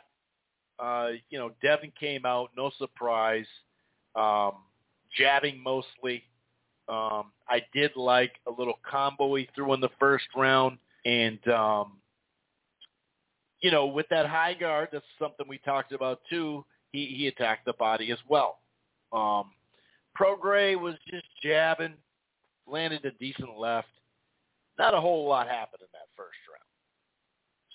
uh, 0.78 1.10
you 1.30 1.38
know, 1.38 1.52
Devin 1.62 1.92
came 1.98 2.24
out, 2.24 2.50
no 2.56 2.70
surprise, 2.78 3.46
um, 4.14 4.52
jabbing 5.16 5.62
mostly. 5.62 6.24
Um, 6.88 7.32
I 7.48 7.62
did 7.72 7.92
like 7.96 8.32
a 8.46 8.50
little 8.50 8.78
combo 8.88 9.34
he 9.34 9.48
threw 9.54 9.72
in 9.74 9.80
the 9.80 9.90
first 10.00 10.24
round, 10.34 10.78
and 11.04 11.46
um, 11.48 11.98
you 13.60 13.70
know, 13.70 13.86
with 13.86 14.08
that 14.10 14.26
high 14.26 14.54
guard, 14.54 14.88
that's 14.92 15.04
something 15.18 15.46
we 15.48 15.58
talked 15.58 15.92
about 15.92 16.20
too. 16.28 16.64
He 16.90 17.06
he 17.16 17.28
attacked 17.28 17.64
the 17.64 17.72
body 17.74 18.10
as 18.10 18.18
well. 18.28 18.58
Um, 19.12 19.52
Prograis 20.18 20.78
was 20.78 20.94
just 21.08 21.26
jabbing, 21.42 21.94
landed 22.66 23.04
a 23.04 23.12
decent 23.12 23.58
left. 23.58 23.88
Not 24.78 24.94
a 24.94 25.00
whole 25.00 25.28
lot 25.28 25.48
happened 25.48 25.82
in 25.82 25.88
that 25.92 26.08
first 26.16 26.38
round. 26.50 26.62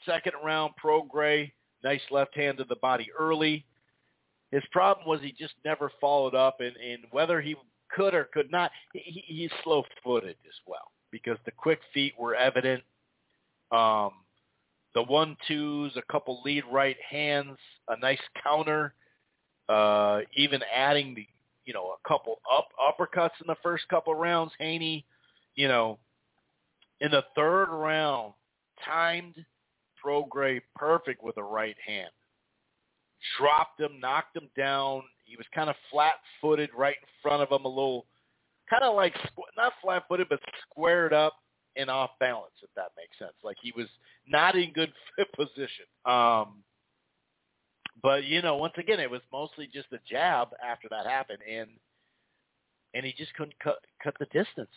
Second 0.06 0.34
round, 0.44 0.74
Prograis, 0.84 1.51
nice 1.84 2.01
left 2.12 2.36
hand 2.36 2.58
to 2.58 2.63
the 2.63 2.75
body 2.77 3.08
early. 3.17 3.65
His 4.51 4.63
problem 4.72 5.08
was 5.08 5.20
he 5.22 5.34
just 5.38 5.53
never 5.65 5.91
followed 6.00 6.36
up, 6.36 6.62
and, 6.62 6.75
and 6.77 7.00
whether 7.12 7.41
he 7.41 7.56
could 7.91 8.13
or 8.13 8.29
could 8.34 8.51
not, 8.51 8.72
he, 8.94 9.24
he's 9.25 9.51
slow-footed 9.63 10.36
as 10.48 10.56
well 10.65 10.91
because 11.12 11.38
the 11.46 11.51
quick 11.51 11.79
feet 11.94 12.13
were 12.17 12.36
evident. 12.36 12.84
Um, 13.72 14.12
the 14.94 15.03
one 15.03 15.38
twos, 15.48 15.96
a 15.96 16.12
couple 16.12 16.41
lead 16.44 16.63
right 16.72 16.98
hands, 17.08 17.58
a 17.89 18.00
nice 18.00 18.20
counter, 18.44 18.94
uh, 19.70 20.22
even 20.36 20.62
adding 20.74 21.13
the 21.13 21.27
you 21.67 21.74
know 21.74 21.93
a 21.93 22.07
couple 22.07 22.39
up 22.51 22.69
uppercuts 22.81 23.39
in 23.41 23.45
the 23.47 23.57
first 23.62 23.88
couple 23.89 24.15
rounds. 24.15 24.51
Haney, 24.57 25.05
you 25.55 25.67
know, 25.67 26.00
in 27.01 27.12
the 27.12 27.24
third 27.36 27.67
round, 27.69 28.33
timed 28.83 29.36
Prograis 30.03 30.62
perfect 30.75 31.21
with 31.21 31.38
a 31.38 31.43
right 31.43 31.75
hand. 31.86 32.09
Dropped 33.38 33.79
him, 33.79 34.00
knocked 34.00 34.36
him 34.36 34.50
down. 34.57 35.03
He 35.25 35.36
was 35.36 35.45
kind 35.53 35.69
of 35.69 35.75
flat-footed 35.91 36.69
right 36.75 36.95
in 37.01 37.07
front 37.21 37.43
of 37.43 37.51
him, 37.51 37.65
a 37.65 37.67
little, 37.67 38.05
kind 38.69 38.83
of 38.83 38.95
like 38.95 39.13
not 39.57 39.74
flat-footed, 39.81 40.27
but 40.29 40.39
squared 40.69 41.13
up 41.13 41.36
and 41.75 41.89
off 41.89 42.12
balance, 42.19 42.53
if 42.63 42.69
that 42.75 42.91
makes 42.95 43.17
sense. 43.19 43.33
Like 43.43 43.57
he 43.62 43.74
was 43.75 43.88
not 44.27 44.55
in 44.55 44.71
good 44.71 44.93
position. 45.36 45.86
Um, 46.05 46.63
but 48.01 48.25
you 48.25 48.42
know, 48.42 48.58
once 48.58 48.74
again, 48.77 49.00
it 49.00 49.10
was 49.10 49.22
mostly 49.32 49.68
just 49.74 49.88
a 49.92 50.00
jab 50.10 50.50
after 50.63 50.88
that 50.89 51.06
happened, 51.06 51.39
and 51.50 51.70
and 52.94 53.06
he 53.06 53.13
just 53.13 53.34
couldn't 53.34 53.58
cut 53.60 53.80
cut 54.04 54.16
the 54.20 54.25
distance. 54.25 54.70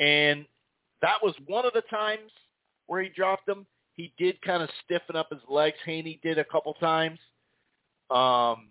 And 0.00 0.46
that 1.02 1.22
was 1.22 1.34
one 1.46 1.66
of 1.66 1.72
the 1.72 1.82
times 1.82 2.30
where 2.86 3.02
he 3.02 3.08
dropped 3.08 3.48
him. 3.48 3.66
He 3.94 4.12
did 4.18 4.40
kind 4.42 4.62
of 4.62 4.68
stiffen 4.84 5.14
up 5.14 5.28
his 5.30 5.42
legs. 5.48 5.76
Haney 5.84 6.18
did 6.22 6.38
a 6.38 6.44
couple 6.44 6.74
times. 6.74 7.18
Um, 8.10 8.70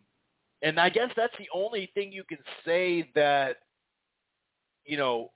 and 0.62 0.80
I 0.80 0.90
guess 0.90 1.10
that's 1.16 1.36
the 1.38 1.48
only 1.54 1.90
thing 1.94 2.12
you 2.12 2.24
can 2.24 2.40
say 2.66 3.10
that, 3.16 3.58
you 4.86 4.98
know, 4.98 5.32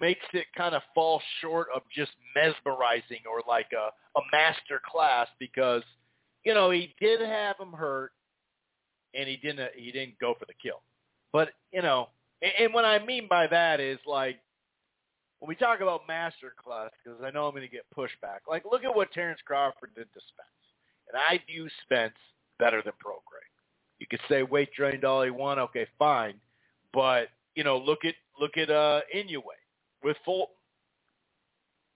makes 0.00 0.24
it 0.32 0.46
kind 0.56 0.74
of 0.74 0.82
fall 0.94 1.20
short 1.40 1.68
of 1.74 1.82
just 1.94 2.12
mesmerizing 2.34 3.20
or 3.30 3.42
like 3.48 3.68
a, 3.72 3.90
a 4.18 4.22
master 4.32 4.80
class 4.90 5.28
because, 5.38 5.82
you 6.44 6.54
know, 6.54 6.70
he 6.70 6.94
did 7.00 7.20
have 7.20 7.56
him 7.58 7.72
hurt 7.72 8.12
and 9.14 9.28
he 9.28 9.36
didn't 9.36 9.70
he 9.74 9.90
didn't 9.92 10.18
go 10.18 10.34
for 10.38 10.46
the 10.46 10.54
kill. 10.60 10.82
But, 11.32 11.50
you 11.72 11.82
know, 11.82 12.08
and, 12.42 12.52
and 12.58 12.74
what 12.74 12.84
I 12.84 13.04
mean 13.04 13.26
by 13.28 13.46
that 13.48 13.80
is 13.80 13.98
like 14.06 14.38
when 15.40 15.48
we 15.48 15.54
talk 15.54 15.80
about 15.80 16.06
master 16.08 16.52
class, 16.62 16.90
because 17.02 17.20
I 17.22 17.30
know 17.30 17.46
I'm 17.46 17.52
going 17.52 17.62
to 17.62 17.68
get 17.68 17.86
pushback, 17.96 18.40
like 18.48 18.64
look 18.70 18.84
at 18.84 18.94
what 18.94 19.12
Terrence 19.12 19.40
Crawford 19.44 19.90
did 19.94 20.12
to 20.12 20.20
Spence. 20.20 20.48
And 21.12 21.20
I 21.28 21.42
view 21.46 21.68
Spence 21.84 22.14
better 22.58 22.82
than 22.82 22.92
Prograis. 22.94 23.22
You 23.98 24.06
could 24.08 24.20
say 24.28 24.42
weight 24.42 24.70
drained 24.76 25.04
all 25.04 25.22
he 25.22 25.30
want, 25.30 25.58
okay, 25.60 25.86
fine. 25.98 26.34
But, 26.92 27.28
you 27.54 27.64
know, 27.64 27.78
look 27.78 28.04
at 28.04 28.14
look 28.40 28.56
at 28.56 28.70
uh 28.70 29.00
Inoue 29.14 29.42
with 30.02 30.16
Fulton. 30.24 30.54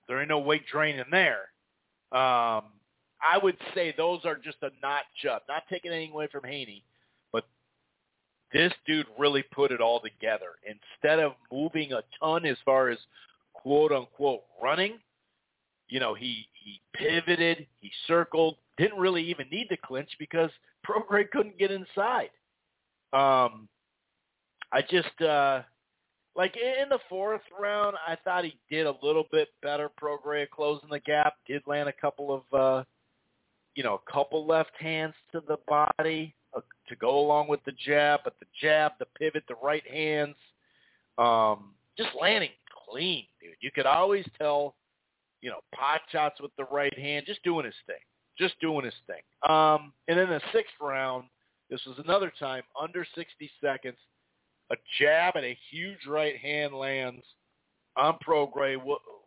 There 0.09 0.21
ain't 0.21 0.29
no 0.29 0.41
weight 0.41 0.67
drain 0.67 0.99
in 0.99 1.07
there. 1.11 1.49
Um 2.13 2.65
I 3.23 3.38
would 3.38 3.57
say 3.75 3.95
those 3.97 4.21
are 4.25 4.37
just 4.37 4.59
a 4.62 4.71
notch 4.83 5.31
up. 5.31 5.45
Not 5.49 5.62
taking 5.71 5.93
anything 5.93 6.12
away 6.12 6.29
from 6.31 6.45
Haney, 6.45 6.83
but 7.33 7.45
this 8.52 8.73
dude 8.87 9.07
really 9.19 9.43
put 9.43 9.71
it 9.71 9.81
all 9.81 10.00
together. 10.00 10.52
Instead 10.67 11.19
of 11.21 11.33
moving 11.52 11.93
a 11.93 12.02
ton 12.19 12.45
as 12.45 12.57
far 12.64 12.88
as 12.88 12.99
quote 13.55 13.93
unquote 13.93 14.43
running, 14.62 14.99
you 15.88 16.00
know, 16.00 16.14
he 16.14 16.49
he 16.64 16.81
pivoted, 16.95 17.67
he 17.81 17.91
circled, 18.07 18.57
didn't 18.79 18.99
really 18.99 19.23
even 19.23 19.49
need 19.50 19.69
to 19.69 19.76
clinch 19.76 20.11
because 20.19 20.50
Prograis 20.87 21.31
couldn't 21.31 21.59
get 21.59 21.71
inside. 21.71 22.31
Um 23.12 23.69
I 24.73 24.83
just 24.91 25.21
uh 25.21 25.62
like 26.35 26.57
in 26.57 26.88
the 26.88 26.99
fourth 27.09 27.43
round, 27.61 27.97
I 28.07 28.17
thought 28.25 28.45
he 28.45 28.57
did 28.71 28.87
a 28.87 28.95
little 29.02 29.25
bit 29.31 29.49
better. 29.62 29.91
Prograis 30.00 30.49
closing 30.49 30.88
the 30.88 31.00
gap, 31.00 31.35
did 31.47 31.62
land 31.67 31.88
a 31.88 31.93
couple 31.93 32.35
of, 32.35 32.59
uh, 32.59 32.85
you 33.75 33.83
know, 33.83 34.00
a 34.07 34.12
couple 34.12 34.47
left 34.47 34.73
hands 34.79 35.14
to 35.33 35.43
the 35.47 35.57
body 35.67 36.35
uh, 36.57 36.61
to 36.88 36.97
go 36.97 37.19
along 37.19 37.49
with 37.49 37.61
the 37.64 37.73
jab, 37.73 38.21
but 38.25 38.35
the 38.41 38.47
jab, 38.61 38.93
the 38.99 39.07
pivot, 39.19 39.45
the 39.49 39.55
right 39.62 39.87
hands, 39.91 40.37
um, 41.19 41.75
just 41.97 42.11
landing 42.21 42.50
clean, 42.88 43.25
dude. 43.41 43.55
You 43.61 43.71
could 43.71 43.87
always 43.87 44.26
tell, 44.38 44.75
you 45.41 45.50
know, 45.50 45.61
pot 45.75 46.02
shots 46.11 46.41
with 46.41 46.52
the 46.57 46.64
right 46.64 46.97
hand, 46.99 47.25
just 47.26 47.43
doing 47.43 47.64
his 47.64 47.75
thing, 47.87 47.97
just 48.38 48.59
doing 48.61 48.85
his 48.85 48.95
thing. 49.07 49.23
Um, 49.49 49.93
and 50.09 50.19
in 50.19 50.29
the 50.29 50.41
sixth 50.52 50.75
round, 50.81 51.25
this 51.71 51.81
was 51.87 51.99
another 52.05 52.33
time 52.38 52.62
under 52.81 53.07
60 53.14 53.50
seconds 53.62 53.97
a 54.71 54.76
jab 54.99 55.37
and 55.37 55.45
a 55.45 55.59
huge 55.71 56.07
right 56.09 56.37
hand 56.37 56.75
lands 56.75 57.23
on 57.97 58.17
Prograis, 58.26 58.79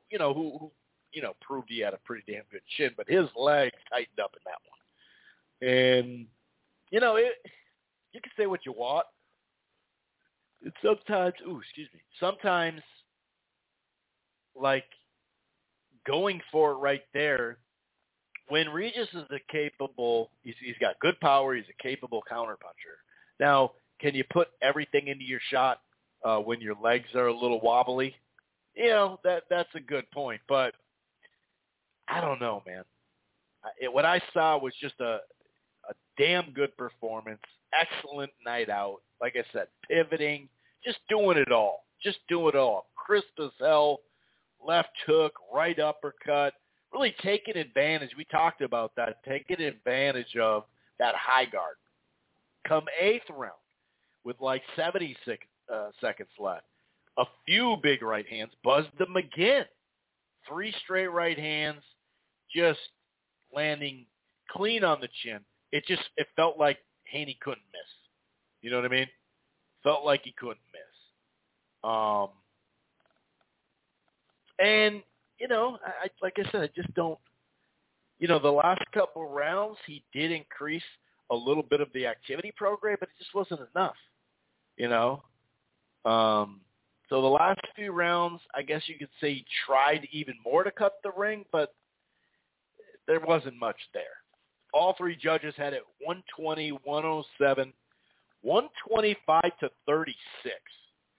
you 0.09 0.17
know, 0.17 0.33
who, 0.33 0.57
who, 0.57 0.71
you 1.15 1.21
know, 1.21 1.33
proved 1.41 1.69
he 1.69 1.79
had 1.79 1.93
a 1.93 1.99
pretty 2.03 2.23
damn 2.31 2.43
good 2.51 2.61
chin, 2.75 2.91
but 2.97 3.07
his 3.09 3.25
leg 3.37 3.71
tightened 3.89 4.19
up 4.21 4.33
in 4.35 4.41
that 4.45 4.59
one. 4.67 4.77
And, 5.71 6.27
you 6.91 6.99
know, 6.99 7.15
it, 7.15 7.33
you 8.11 8.19
can 8.19 8.31
say 8.37 8.45
what 8.47 8.65
you 8.65 8.73
want. 8.73 9.05
And 10.61 10.73
sometimes, 10.83 11.33
ooh, 11.47 11.61
excuse 11.61 11.87
me, 11.93 12.01
sometimes, 12.19 12.81
like, 14.55 14.83
going 16.05 16.41
for 16.51 16.73
it 16.73 16.75
right 16.75 17.03
there, 17.13 17.57
when 18.49 18.69
Regis 18.69 19.07
is 19.13 19.23
a 19.31 19.39
capable, 19.49 20.29
he's, 20.43 20.55
he's 20.59 20.75
got 20.81 20.99
good 20.99 21.19
power, 21.21 21.55
he's 21.55 21.65
a 21.69 21.83
capable 21.83 22.23
counterpuncher. 22.29 22.99
Now, 23.39 23.71
can 24.01 24.13
you 24.13 24.25
put 24.31 24.49
everything 24.61 25.07
into 25.07 25.23
your 25.23 25.39
shot 25.49 25.79
uh, 26.25 26.39
when 26.39 26.59
your 26.59 26.75
legs 26.83 27.07
are 27.15 27.27
a 27.27 27.33
little 27.33 27.61
wobbly? 27.61 28.13
You 28.75 28.89
know 28.89 29.19
that 29.23 29.43
that's 29.49 29.69
a 29.73 29.79
good 29.79 30.09
point, 30.11 30.41
but 30.49 30.73
I 32.07 32.21
don't 32.21 32.39
know, 32.39 32.61
man. 32.65 32.83
It, 33.81 33.91
what 33.91 34.05
I 34.05 34.21
saw 34.33 34.57
was 34.59 34.73
just 34.79 34.99
a 34.99 35.19
a 35.89 35.93
damn 36.17 36.51
good 36.51 36.75
performance, 36.77 37.41
excellent 37.79 38.31
night 38.45 38.69
out. 38.69 38.97
Like 39.21 39.35
I 39.35 39.43
said, 39.53 39.67
pivoting, 39.89 40.49
just 40.83 40.97
doing 41.09 41.37
it 41.37 41.51
all, 41.51 41.85
just 42.03 42.19
doing 42.27 42.49
it 42.49 42.55
all, 42.55 42.87
crisp 42.95 43.27
as 43.43 43.51
hell. 43.59 44.01
Left 44.65 44.89
hook, 45.05 45.33
right 45.53 45.77
uppercut, 45.77 46.53
really 46.91 47.13
taking 47.21 47.55
advantage. 47.55 48.09
We 48.17 48.25
talked 48.25 48.61
about 48.61 48.93
that, 48.95 49.17
taking 49.27 49.61
advantage 49.61 50.35
of 50.41 50.63
that 50.97 51.13
high 51.15 51.45
guard. 51.45 51.75
Come 52.67 52.85
eighth 52.99 53.29
round, 53.29 53.53
with 54.23 54.37
like 54.41 54.63
76 54.75 55.45
uh, 55.71 55.89
seconds 56.01 56.29
left. 56.39 56.63
A 57.17 57.25
few 57.45 57.77
big 57.83 58.01
right 58.01 58.27
hands, 58.27 58.51
buzzed 58.63 58.97
them 58.97 59.15
again. 59.15 59.65
Three 60.49 60.73
straight 60.83 61.07
right 61.07 61.37
hands, 61.37 61.81
just 62.55 62.79
landing 63.53 64.05
clean 64.49 64.83
on 64.83 65.01
the 65.01 65.09
chin. 65.23 65.39
It 65.71 65.85
just 65.87 66.03
it 66.17 66.27
felt 66.35 66.57
like 66.57 66.77
Haney 67.05 67.37
couldn't 67.41 67.65
miss. 67.73 67.89
You 68.61 68.71
know 68.71 68.77
what 68.77 68.85
I 68.85 68.89
mean? 68.89 69.07
Felt 69.83 70.05
like 70.05 70.21
he 70.23 70.33
couldn't 70.37 70.57
miss. 70.73 70.81
Um, 71.83 72.29
and 74.59 75.03
you 75.39 75.47
know, 75.47 75.77
I, 75.85 76.07
like 76.21 76.37
I 76.37 76.49
said, 76.51 76.61
I 76.61 76.69
just 76.75 76.93
don't. 76.93 77.19
You 78.19 78.29
know, 78.29 78.39
the 78.39 78.51
last 78.51 78.81
couple 78.93 79.27
rounds 79.29 79.77
he 79.85 80.01
did 80.13 80.31
increase 80.31 80.81
a 81.31 81.35
little 81.35 81.63
bit 81.63 81.81
of 81.81 81.89
the 81.93 82.07
activity 82.07 82.53
program, 82.55 82.95
but 82.99 83.09
it 83.09 83.15
just 83.19 83.35
wasn't 83.35 83.59
enough 83.75 83.95
you 84.77 84.89
know. 84.89 85.23
Um, 86.05 86.61
so 87.09 87.21
the 87.21 87.27
last 87.27 87.59
few 87.75 87.91
rounds, 87.91 88.41
I 88.53 88.61
guess 88.61 88.81
you 88.87 88.95
could 88.97 89.09
say 89.21 89.35
he 89.35 89.45
tried 89.65 90.07
even 90.11 90.35
more 90.43 90.63
to 90.63 90.71
cut 90.71 90.93
the 91.03 91.11
ring, 91.15 91.45
but 91.51 91.73
there 93.07 93.19
wasn't 93.19 93.59
much 93.59 93.77
there. 93.93 94.03
All 94.73 94.93
three 94.97 95.15
judges 95.15 95.53
had 95.57 95.73
it 95.73 95.83
120, 96.03 96.71
107, 96.83 97.73
125 98.41 99.41
to 99.59 99.69
36. 99.87 100.55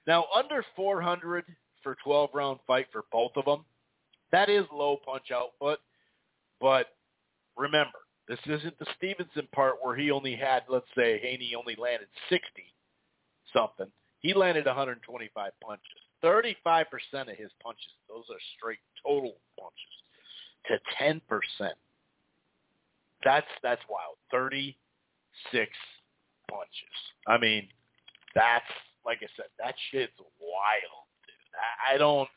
Now 0.06 0.26
under 0.36 0.64
400 0.74 1.44
for 1.82 1.96
12 2.04 2.30
round 2.34 2.58
fight 2.66 2.86
for 2.92 3.04
both 3.12 3.32
of 3.36 3.44
them. 3.44 3.64
That 4.32 4.48
is 4.48 4.64
low 4.72 4.98
punch 5.04 5.30
output, 5.32 5.78
but 6.60 6.88
remember, 7.56 7.98
this 8.28 8.40
isn't 8.46 8.78
the 8.78 8.86
Stevenson 8.96 9.48
part 9.54 9.74
where 9.80 9.96
he 9.96 10.10
only 10.10 10.34
had, 10.34 10.64
let's 10.68 10.86
say, 10.96 11.20
Haney 11.20 11.54
only 11.56 11.76
landed 11.78 12.08
60 12.28 12.44
something. 13.56 13.86
He 14.20 14.34
landed 14.34 14.66
125 14.66 15.52
punches. 15.62 15.84
35% 16.24 16.86
of 17.30 17.36
his 17.36 17.50
punches, 17.62 17.92
those 18.08 18.24
are 18.30 18.40
straight 18.56 18.80
total 19.02 19.36
punches, 19.58 19.95
to 20.68 20.78
10%. 21.02 21.20
That's 23.24 23.46
that's 23.62 23.82
wild. 23.88 24.16
36 24.30 25.70
punches. 26.48 26.70
I 27.26 27.38
mean, 27.38 27.68
that's 28.34 28.64
like 29.04 29.18
I 29.22 29.26
said, 29.36 29.46
that 29.58 29.74
shit's 29.90 30.12
wild, 30.18 31.06
dude. 31.26 31.34
I, 31.54 31.94
I 31.94 31.98
don't, 31.98 32.28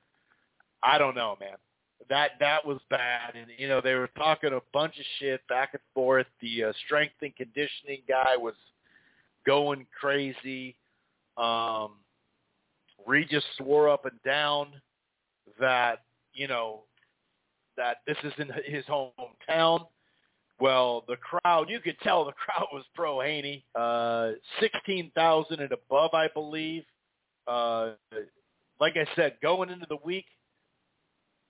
I 0.82 0.98
don't 0.98 1.16
know, 1.16 1.36
man. 1.40 1.58
That 2.10 2.32
that 2.40 2.66
was 2.66 2.80
bad, 2.90 3.36
and 3.36 3.48
you 3.58 3.68
know 3.68 3.82
they 3.82 3.94
were 3.94 4.10
talking 4.18 4.54
a 4.54 4.62
bunch 4.74 4.98
of 4.98 5.06
shit 5.20 5.42
back 5.48 5.72
and 5.74 5.82
forth. 5.94 6.28
The 6.42 6.66
uh, 6.66 6.74
strength 6.86 7.16
and 7.22 7.36
conditioning 7.36 8.02
guy 8.08 8.38
was 8.38 8.56
going 9.46 9.86
crazy. 10.00 10.76
Um, 11.38 11.92
Regis 13.06 13.44
swore 13.58 13.90
up 13.90 14.06
and 14.06 14.20
down 14.26 14.70
that 15.60 16.04
you 16.34 16.48
know 16.48 16.84
that 17.80 17.98
this 18.06 18.18
isn't 18.24 18.52
his 18.66 18.86
hometown. 18.86 19.88
Well, 20.60 21.06
the 21.08 21.16
crowd, 21.16 21.70
you 21.70 21.80
could 21.80 21.98
tell 22.04 22.26
the 22.26 22.32
crowd 22.46 22.68
was 22.74 22.84
pro 22.94 23.22
Haney. 23.22 23.66
Uh, 23.74 24.32
16,000 24.60 25.60
and 25.60 25.72
above, 25.72 26.14
I 26.14 26.28
believe. 26.28 26.84
Uh, 27.48 27.92
like 28.80 28.94
I 28.96 29.08
said, 29.16 29.38
going 29.42 29.70
into 29.70 29.88
the 29.90 29.98
week, 30.04 30.26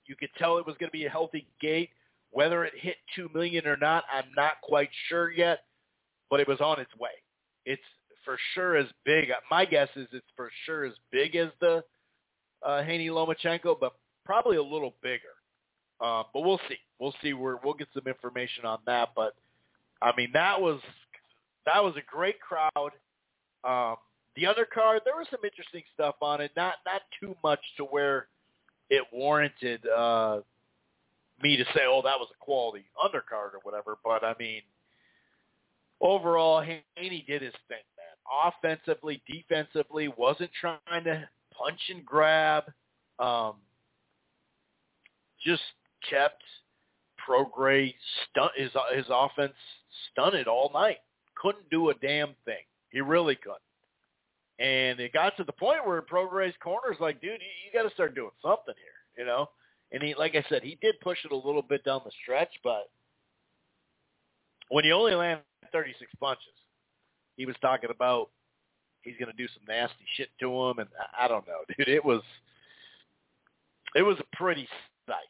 you 0.05 0.15
could 0.15 0.29
tell 0.37 0.57
it 0.57 0.65
was 0.65 0.75
going 0.79 0.89
to 0.89 0.97
be 0.97 1.05
a 1.05 1.09
healthy 1.09 1.47
gate. 1.59 1.89
Whether 2.31 2.63
it 2.63 2.73
hit 2.77 2.97
2 3.15 3.29
million 3.33 3.65
or 3.65 3.75
not, 3.75 4.03
I'm 4.13 4.31
not 4.35 4.53
quite 4.61 4.89
sure 5.07 5.31
yet, 5.31 5.61
but 6.29 6.39
it 6.39 6.47
was 6.47 6.61
on 6.61 6.79
its 6.79 6.95
way. 6.99 7.09
It's 7.65 7.81
for 8.23 8.37
sure 8.53 8.77
as 8.77 8.85
big. 9.03 9.29
My 9.49 9.65
guess 9.65 9.89
is 9.95 10.07
it's 10.11 10.25
for 10.35 10.51
sure 10.65 10.85
as 10.85 10.93
big 11.11 11.35
as 11.35 11.49
the 11.59 11.83
uh, 12.63 12.83
Haney 12.83 13.07
Lomachenko, 13.07 13.77
but 13.79 13.93
probably 14.25 14.57
a 14.57 14.63
little 14.63 14.93
bigger. 15.01 15.38
Uh, 16.01 16.23
but 16.33 16.41
we'll 16.41 16.59
see. 16.69 16.77
We'll 16.99 17.13
see. 17.21 17.33
We're, 17.33 17.57
we'll 17.63 17.73
get 17.73 17.87
some 17.93 18.07
information 18.07 18.65
on 18.65 18.79
that. 18.85 19.09
But 19.15 19.35
I 20.01 20.11
mean, 20.15 20.29
that 20.33 20.59
was 20.59 20.79
that 21.65 21.83
was 21.83 21.93
a 21.97 22.11
great 22.11 22.37
crowd. 22.39 22.91
Um, 23.63 23.97
the 24.35 24.45
other 24.45 24.65
card, 24.65 25.01
there 25.05 25.15
was 25.17 25.27
some 25.29 25.41
interesting 25.43 25.83
stuff 25.93 26.15
on 26.21 26.41
it. 26.41 26.51
Not 26.55 26.75
not 26.85 27.01
too 27.19 27.35
much 27.43 27.59
to 27.77 27.83
where 27.83 28.27
it 28.89 29.03
warranted 29.11 29.85
uh, 29.87 30.39
me 31.41 31.57
to 31.57 31.65
say, 31.75 31.81
"Oh, 31.85 32.01
that 32.03 32.17
was 32.19 32.29
a 32.33 32.43
quality 32.43 32.85
undercard" 33.03 33.53
or 33.53 33.59
whatever. 33.63 33.97
But 34.03 34.23
I 34.23 34.33
mean, 34.39 34.61
overall, 35.99 36.61
Haney 36.61 37.25
did 37.27 37.41
his 37.41 37.53
thing 37.67 37.77
man. 37.97 38.51
offensively, 38.53 39.21
defensively, 39.27 40.07
wasn't 40.17 40.51
trying 40.59 41.03
to 41.03 41.27
punch 41.51 41.79
and 41.89 42.05
grab. 42.05 42.65
um, 43.19 43.55
just 45.45 45.61
kept 46.07 46.43
Prograis 47.27 47.93
stunt 48.29 48.51
his 48.55 48.71
his 48.95 49.05
offense 49.09 49.53
stunted 50.11 50.47
all 50.47 50.71
night. 50.73 50.97
Couldn't 51.35 51.69
do 51.69 51.89
a 51.89 51.93
damn 51.95 52.35
thing. 52.45 52.63
He 52.89 53.01
really 53.01 53.35
couldn't. 53.35 53.59
And 54.59 54.99
it 54.99 55.13
got 55.13 55.37
to 55.37 55.43
the 55.43 55.53
point 55.53 55.87
where 55.87 56.01
Prograis 56.01 56.53
corner's 56.61 56.99
like, 56.99 57.21
dude, 57.21 57.31
you, 57.31 57.47
you 57.65 57.71
got 57.73 57.87
to 57.87 57.93
start 57.93 58.13
doing 58.13 58.31
something 58.41 58.73
here, 58.75 59.23
you 59.23 59.25
know. 59.25 59.49
And 59.91 60.03
he, 60.03 60.15
like 60.15 60.35
I 60.35 60.43
said, 60.49 60.63
he 60.63 60.77
did 60.81 60.99
push 60.99 61.17
it 61.23 61.31
a 61.31 61.35
little 61.35 61.61
bit 61.61 61.83
down 61.85 62.01
the 62.03 62.11
stretch, 62.21 62.51
but 62.63 62.89
when 64.69 64.85
you 64.85 64.93
only 64.93 65.15
land 65.15 65.39
36 65.71 66.11
punches, 66.19 66.43
he 67.37 67.45
was 67.45 67.55
talking 67.61 67.89
about 67.89 68.29
he's 69.01 69.15
going 69.17 69.31
to 69.31 69.37
do 69.37 69.47
some 69.53 69.63
nasty 69.67 70.05
shit 70.15 70.29
to 70.41 70.47
him, 70.47 70.79
and 70.79 70.89
I, 71.17 71.25
I 71.25 71.27
don't 71.27 71.47
know, 71.47 71.59
dude. 71.77 71.87
It 71.87 72.03
was 72.03 72.21
it 73.95 74.03
was 74.03 74.17
a 74.19 74.35
pretty 74.35 74.67
sight, 75.07 75.29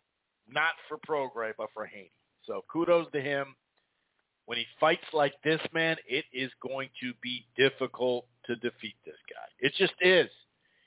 not 0.54 0.72
for 0.88 0.98
Prograis, 0.98 1.54
but 1.58 1.70
for 1.74 1.86
Haney. 1.86 2.12
So 2.46 2.64
kudos 2.72 3.12
to 3.12 3.22
him. 3.22 3.56
When 4.46 4.58
he 4.58 4.66
fights 4.80 5.06
like 5.14 5.34
this, 5.44 5.60
man, 5.74 5.96
it 6.08 6.26
is 6.34 6.50
going 6.68 6.90
to 7.02 7.14
be 7.22 7.46
difficult 7.56 8.26
to 8.48 8.56
defeat 8.56 8.96
this 9.06 9.16
guy. 9.30 9.46
It 9.60 9.74
just 9.78 9.94
is. 10.02 10.28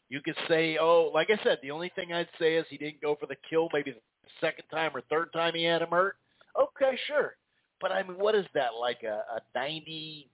You 0.09 0.21
could 0.21 0.37
say, 0.49 0.79
oh, 0.81 1.13
like 1.15 1.31
I 1.31 1.43
said, 1.45 1.59
the 1.63 1.71
only 1.71 1.91
thing 1.95 2.13
I'd 2.13 2.29
say 2.41 2.57
is 2.57 2.67
he 2.69 2.77
didn't 2.77 3.01
go 3.01 3.17
for 3.19 3.27
the 3.27 3.37
kill 3.49 3.69
maybe 3.73 3.93
the 3.93 4.01
second 4.41 4.65
time 4.69 4.91
or 4.95 5.03
third 5.03 5.33
time 5.33 5.55
he 5.55 5.63
had 5.63 5.81
him 5.81 5.91
hurt. 5.91 6.17
Okay, 6.61 6.99
sure. 7.07 7.37
But 7.81 7.93
I 7.93 8.03
mean, 8.03 8.19
what 8.19 8.35
is 8.35 8.47
that 8.55 8.71
like 8.79 9.05
a, 9.05 9.23
a 9.37 9.41
ninety, 9.55 10.29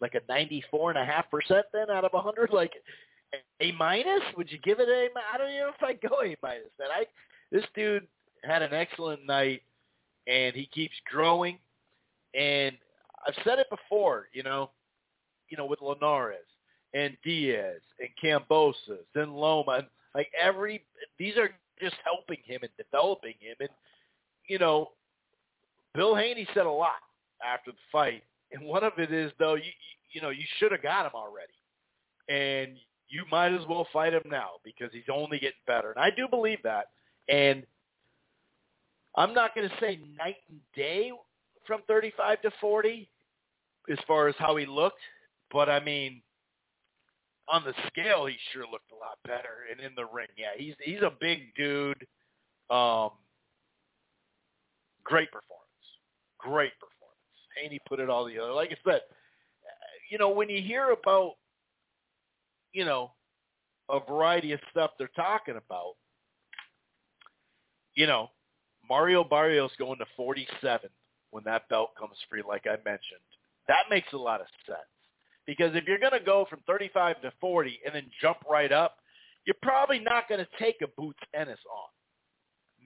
like 0.00 0.14
a 0.14 0.20
ninety-four 0.28 0.90
and 0.90 0.98
a 0.98 1.04
half 1.04 1.28
percent 1.28 1.66
then 1.72 1.90
out 1.90 2.04
of 2.04 2.14
a 2.14 2.20
hundred? 2.20 2.50
Like 2.52 2.72
a 3.60 3.72
minus? 3.72 4.22
Would 4.36 4.50
you 4.50 4.58
give 4.58 4.80
it 4.80 4.88
a? 4.88 5.08
I 5.34 5.38
don't 5.38 5.50
even 5.50 5.60
know 5.60 5.72
if 5.76 5.82
I 5.82 5.94
go 5.94 6.22
a 6.22 6.36
minus. 6.42 6.70
That 6.78 6.90
I 6.92 7.04
this 7.52 7.64
dude 7.74 8.06
had 8.42 8.62
an 8.62 8.72
excellent 8.72 9.24
night, 9.26 9.62
and 10.26 10.56
he 10.56 10.66
keeps 10.66 10.94
growing. 11.10 11.58
And 12.34 12.76
I've 13.26 13.34
said 13.44 13.58
it 13.58 13.68
before, 13.70 14.28
you 14.32 14.42
know, 14.42 14.70
you 15.48 15.56
know, 15.56 15.66
with 15.66 15.82
Linares 15.82 16.46
and 16.94 17.16
Diaz 17.22 17.80
and 18.00 18.08
Kambosos 18.22 19.04
and 19.14 19.36
Loma, 19.36 19.72
and 19.72 19.86
like 20.14 20.30
every 20.40 20.82
these 21.18 21.36
are 21.36 21.50
just 21.80 21.96
helping 22.04 22.38
him 22.44 22.60
and 22.62 22.70
developing 22.78 23.34
him. 23.38 23.56
And 23.60 23.68
you 24.48 24.58
know, 24.58 24.90
Bill 25.94 26.16
Haney 26.16 26.48
said 26.54 26.66
a 26.66 26.70
lot 26.70 27.02
after 27.44 27.70
the 27.70 27.78
fight, 27.92 28.22
and 28.50 28.64
one 28.64 28.82
of 28.82 28.92
it 28.98 29.12
is 29.12 29.30
though 29.38 29.54
you 29.54 29.70
you 30.12 30.22
know 30.22 30.30
you 30.30 30.44
should 30.58 30.72
have 30.72 30.82
got 30.82 31.04
him 31.04 31.12
already, 31.14 31.52
and 32.28 32.78
you 33.08 33.24
might 33.30 33.52
as 33.52 33.66
well 33.68 33.86
fight 33.92 34.14
him 34.14 34.22
now 34.30 34.52
because 34.64 34.90
he's 34.90 35.02
only 35.12 35.38
getting 35.38 35.52
better. 35.66 35.90
And 35.90 36.02
I 36.02 36.10
do 36.10 36.26
believe 36.26 36.58
that. 36.64 36.86
And 37.32 37.64
I'm 39.16 39.34
not 39.34 39.54
going 39.54 39.68
to 39.68 39.74
say 39.80 39.98
night 40.16 40.36
and 40.48 40.60
day 40.76 41.10
from 41.66 41.80
35 41.88 42.42
to 42.42 42.50
40 42.60 43.08
as 43.90 43.98
far 44.06 44.28
as 44.28 44.34
how 44.38 44.54
he 44.56 44.66
looked, 44.66 45.00
but 45.50 45.68
I 45.68 45.80
mean, 45.82 46.22
on 47.48 47.64
the 47.64 47.74
scale, 47.88 48.26
he 48.26 48.36
sure 48.52 48.64
looked 48.70 48.92
a 48.92 48.94
lot 48.94 49.18
better. 49.24 49.66
And 49.70 49.80
in 49.80 49.92
the 49.96 50.04
ring, 50.04 50.28
yeah, 50.38 50.50
he's 50.56 50.74
he's 50.80 51.02
a 51.02 51.12
big 51.20 51.52
dude. 51.56 52.06
Um, 52.70 53.10
great 55.02 55.30
performance, 55.32 55.84
great 56.38 56.72
performance. 56.78 57.18
Haney 57.60 57.80
put 57.88 57.98
it 57.98 58.08
all 58.08 58.26
together. 58.26 58.52
Like 58.52 58.70
I 58.70 58.76
said, 58.88 59.00
you 60.10 60.18
know, 60.18 60.30
when 60.30 60.48
you 60.48 60.62
hear 60.62 60.90
about 60.90 61.32
you 62.72 62.84
know, 62.84 63.12
a 63.90 64.00
variety 64.00 64.52
of 64.52 64.60
stuff 64.70 64.92
they're 64.98 65.10
talking 65.14 65.56
about. 65.56 65.94
You 67.94 68.06
know, 68.06 68.30
Mario 68.88 69.24
Barrios 69.24 69.70
going 69.78 69.98
to 69.98 70.06
47 70.16 70.90
when 71.30 71.44
that 71.44 71.68
belt 71.68 71.90
comes 71.98 72.16
free, 72.28 72.42
like 72.46 72.66
I 72.66 72.76
mentioned. 72.84 73.20
That 73.68 73.84
makes 73.90 74.12
a 74.12 74.18
lot 74.18 74.40
of 74.40 74.46
sense. 74.66 74.78
Because 75.46 75.74
if 75.74 75.84
you're 75.86 75.98
going 75.98 76.12
to 76.12 76.24
go 76.24 76.46
from 76.48 76.60
35 76.66 77.22
to 77.22 77.32
40 77.40 77.80
and 77.84 77.94
then 77.94 78.04
jump 78.20 78.38
right 78.48 78.70
up, 78.70 78.96
you're 79.44 79.56
probably 79.62 79.98
not 79.98 80.28
going 80.28 80.40
to 80.40 80.48
take 80.58 80.76
a 80.82 80.86
Boots 81.00 81.18
Ennis 81.34 81.58
on. 81.70 81.88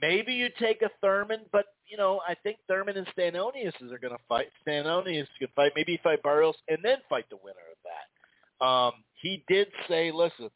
Maybe 0.01 0.35
you 0.35 0.49
take 0.59 0.83
a 0.83 0.91
Thurman, 1.01 1.41
but 1.53 1.67
you 1.89 1.97
know 1.97 2.21
I 2.27 2.35
think 2.43 2.59
Thurman 2.69 2.97
and 2.97 3.07
Stanionis 3.17 3.73
are 3.91 3.99
going 3.99 4.13
to 4.13 4.23
fight. 4.29 4.47
Stanionis 4.67 5.27
can 5.39 5.49
fight. 5.57 5.73
Maybe 5.75 5.99
fight 6.03 6.23
Barrios 6.23 6.57
and 6.69 6.79
then 6.83 6.99
fight 7.09 7.25
the 7.31 7.37
winner 7.37 7.57
of 7.73 7.79
that. 7.85 8.67
Um, 8.67 8.93
he 9.21 9.43
did 9.49 9.69
say, 9.89 10.13
listen, 10.13 10.51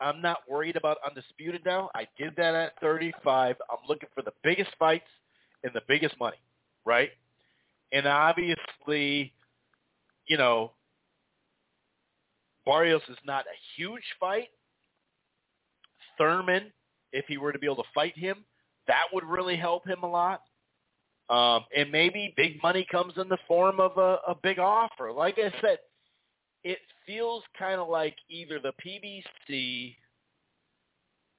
I'm 0.00 0.20
not 0.20 0.38
worried 0.48 0.76
about 0.76 0.98
undisputed 1.06 1.62
now. 1.64 1.90
I 1.94 2.06
did 2.18 2.34
that 2.36 2.54
at 2.54 2.72
35. 2.80 3.56
I'm 3.70 3.78
looking 3.88 4.08
for 4.14 4.22
the 4.22 4.32
biggest 4.42 4.70
fights 4.78 5.08
and 5.62 5.72
the 5.72 5.82
biggest 5.88 6.18
money, 6.18 6.36
right? 6.84 7.10
And 7.92 8.06
obviously, 8.06 9.32
you 10.26 10.36
know, 10.36 10.72
Barrios 12.66 13.02
is 13.08 13.18
not 13.26 13.44
a 13.44 13.56
huge 13.76 14.02
fight. 14.18 14.48
Thurman, 16.18 16.72
if 17.12 17.24
he 17.26 17.38
were 17.38 17.52
to 17.52 17.58
be 17.58 17.66
able 17.66 17.76
to 17.76 17.88
fight 17.94 18.16
him, 18.16 18.44
that 18.86 19.04
would 19.12 19.24
really 19.24 19.56
help 19.56 19.86
him 19.86 20.02
a 20.02 20.10
lot. 20.10 20.42
Um, 21.30 21.64
and 21.74 21.90
maybe 21.90 22.34
big 22.36 22.62
money 22.62 22.86
comes 22.90 23.14
in 23.16 23.28
the 23.28 23.38
form 23.48 23.80
of 23.80 23.96
a, 23.96 24.18
a 24.28 24.36
big 24.42 24.58
offer. 24.58 25.10
Like 25.10 25.38
I 25.38 25.50
said, 25.60 25.78
it 26.64 26.78
feels 27.06 27.42
kind 27.58 27.80
of 27.80 27.88
like 27.88 28.16
either 28.28 28.58
the 28.58 28.72
PBC 28.84 29.94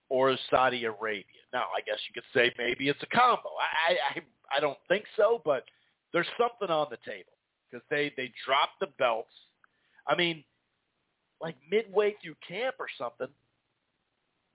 or 0.09 0.37
Saudi 0.49 0.85
Arabia. 0.85 1.23
Now, 1.51 1.65
I 1.75 1.81
guess 1.85 1.97
you 2.07 2.13
could 2.13 2.29
say 2.33 2.53
maybe 2.57 2.89
it's 2.89 3.01
a 3.01 3.07
combo. 3.07 3.49
I 3.59 4.19
I 4.19 4.57
I 4.57 4.59
don't 4.59 4.77
think 4.87 5.05
so, 5.17 5.41
but 5.43 5.65
there's 6.13 6.27
something 6.37 6.69
on 6.69 6.87
the 6.89 6.97
table 7.05 7.33
because 7.69 7.85
they 7.89 8.13
they 8.15 8.31
dropped 8.45 8.79
the 8.79 8.87
belts. 8.99 9.33
I 10.07 10.15
mean, 10.15 10.43
like 11.41 11.55
midway 11.69 12.15
through 12.23 12.35
camp 12.47 12.75
or 12.79 12.87
something, 12.97 13.27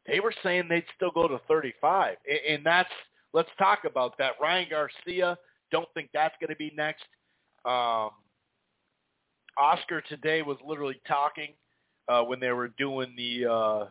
they 0.06 0.20
were 0.20 0.32
saying 0.42 0.66
they'd 0.68 0.84
still 0.94 1.10
go 1.10 1.26
to 1.26 1.40
35, 1.48 2.16
and 2.28 2.38
and 2.48 2.66
that's 2.66 2.90
let's 3.32 3.50
talk 3.58 3.80
about 3.84 4.16
that. 4.18 4.32
Ryan 4.40 4.68
Garcia, 4.70 5.36
don't 5.72 5.88
think 5.94 6.10
that's 6.14 6.34
going 6.40 6.50
to 6.50 6.56
be 6.56 6.72
next. 6.76 7.04
Um, 7.64 8.10
Oscar 9.60 10.00
today 10.08 10.42
was 10.42 10.56
literally 10.66 11.00
talking 11.06 11.50
uh, 12.08 12.22
when 12.22 12.40
they 12.40 12.50
were 12.50 12.68
doing 12.78 13.14
the. 13.16 13.50
Uh, 13.50 13.86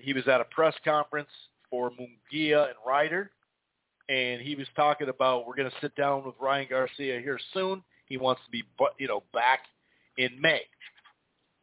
he 0.00 0.12
was 0.12 0.26
at 0.28 0.40
a 0.40 0.44
press 0.44 0.74
conference 0.84 1.28
for 1.68 1.90
Munguia 1.90 2.66
and 2.66 2.76
Ryder, 2.86 3.32
and 4.08 4.40
he 4.40 4.54
was 4.54 4.66
talking 4.76 5.08
about 5.08 5.46
we're 5.46 5.56
going 5.56 5.70
to 5.70 5.76
sit 5.80 5.94
down 5.96 6.24
with 6.24 6.34
Ryan 6.40 6.68
Garcia 6.70 7.20
here 7.20 7.38
soon. 7.52 7.82
He 8.06 8.16
wants 8.16 8.40
to 8.44 8.50
be, 8.50 8.62
you 8.98 9.08
know, 9.08 9.24
back 9.34 9.60
in 10.16 10.40
May, 10.40 10.62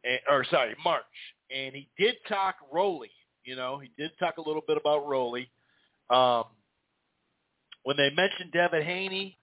and, 0.04 0.20
or 0.30 0.44
sorry, 0.50 0.76
March. 0.84 1.02
And 1.50 1.74
he 1.74 1.88
did 1.98 2.16
talk 2.28 2.56
Rolly. 2.72 3.10
You 3.44 3.56
know, 3.56 3.78
he 3.78 3.90
did 3.96 4.10
talk 4.18 4.36
a 4.38 4.42
little 4.42 4.62
bit 4.66 4.76
about 4.76 5.06
Rolly. 5.06 5.48
Um, 6.10 6.44
when 7.84 7.96
they 7.96 8.10
mentioned 8.10 8.52
Devin 8.52 8.82
Haney, 8.82 9.38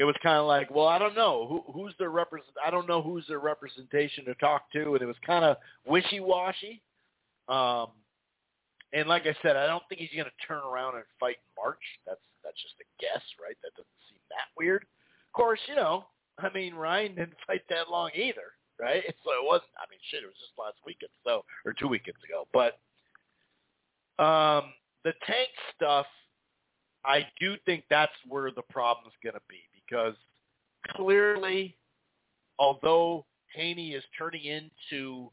it 0.00 0.04
was 0.04 0.16
kind 0.22 0.38
of 0.38 0.46
like, 0.46 0.74
well, 0.74 0.86
I 0.86 0.98
don't 0.98 1.14
know 1.14 1.46
who, 1.46 1.72
who's 1.74 1.92
their 1.98 2.08
represent. 2.08 2.56
I 2.64 2.70
don't 2.70 2.88
know 2.88 3.02
who's 3.02 3.26
their 3.28 3.38
representation 3.38 4.24
to 4.24 4.34
talk 4.36 4.72
to, 4.72 4.94
and 4.94 5.02
it 5.02 5.04
was 5.04 5.20
kind 5.26 5.44
of 5.44 5.58
wishy-washy. 5.84 6.80
Um, 7.50 7.88
and 8.94 9.06
like 9.10 9.26
I 9.26 9.36
said, 9.42 9.56
I 9.56 9.66
don't 9.66 9.82
think 9.90 10.00
he's 10.00 10.16
going 10.16 10.24
to 10.24 10.46
turn 10.48 10.62
around 10.64 10.94
and 10.94 11.04
fight 11.20 11.36
in 11.36 11.62
March. 11.62 11.84
That's 12.06 12.24
that's 12.42 12.56
just 12.62 12.80
a 12.80 12.88
guess, 12.96 13.20
right? 13.36 13.56
That 13.60 13.76
doesn't 13.76 14.00
seem 14.08 14.18
that 14.30 14.48
weird. 14.56 14.84
Of 14.84 15.32
course, 15.34 15.60
you 15.68 15.76
know, 15.76 16.06
I 16.38 16.48
mean, 16.48 16.74
Ryan 16.74 17.14
didn't 17.16 17.36
fight 17.46 17.60
that 17.68 17.90
long 17.90 18.08
either, 18.14 18.56
right? 18.80 19.04
So 19.22 19.36
it 19.36 19.44
wasn't. 19.44 19.76
I 19.76 19.84
mean, 19.90 20.00
shit, 20.08 20.22
it 20.24 20.32
was 20.32 20.40
just 20.40 20.56
last 20.56 20.80
weekend, 20.86 21.12
so 21.24 21.44
or 21.66 21.74
two 21.74 21.88
weekends 21.88 22.24
ago. 22.24 22.48
But 22.56 22.80
um, 24.16 24.72
the 25.04 25.12
tank 25.28 25.52
stuff, 25.76 26.06
I 27.04 27.26
do 27.38 27.56
think 27.66 27.84
that's 27.90 28.16
where 28.26 28.50
the 28.50 28.64
problem's 28.72 29.12
going 29.22 29.36
to 29.36 29.44
be 29.46 29.60
because 29.90 30.14
clearly, 30.94 31.76
although 32.58 33.24
Haney 33.54 33.92
is 33.92 34.04
turning 34.16 34.44
into 34.44 35.30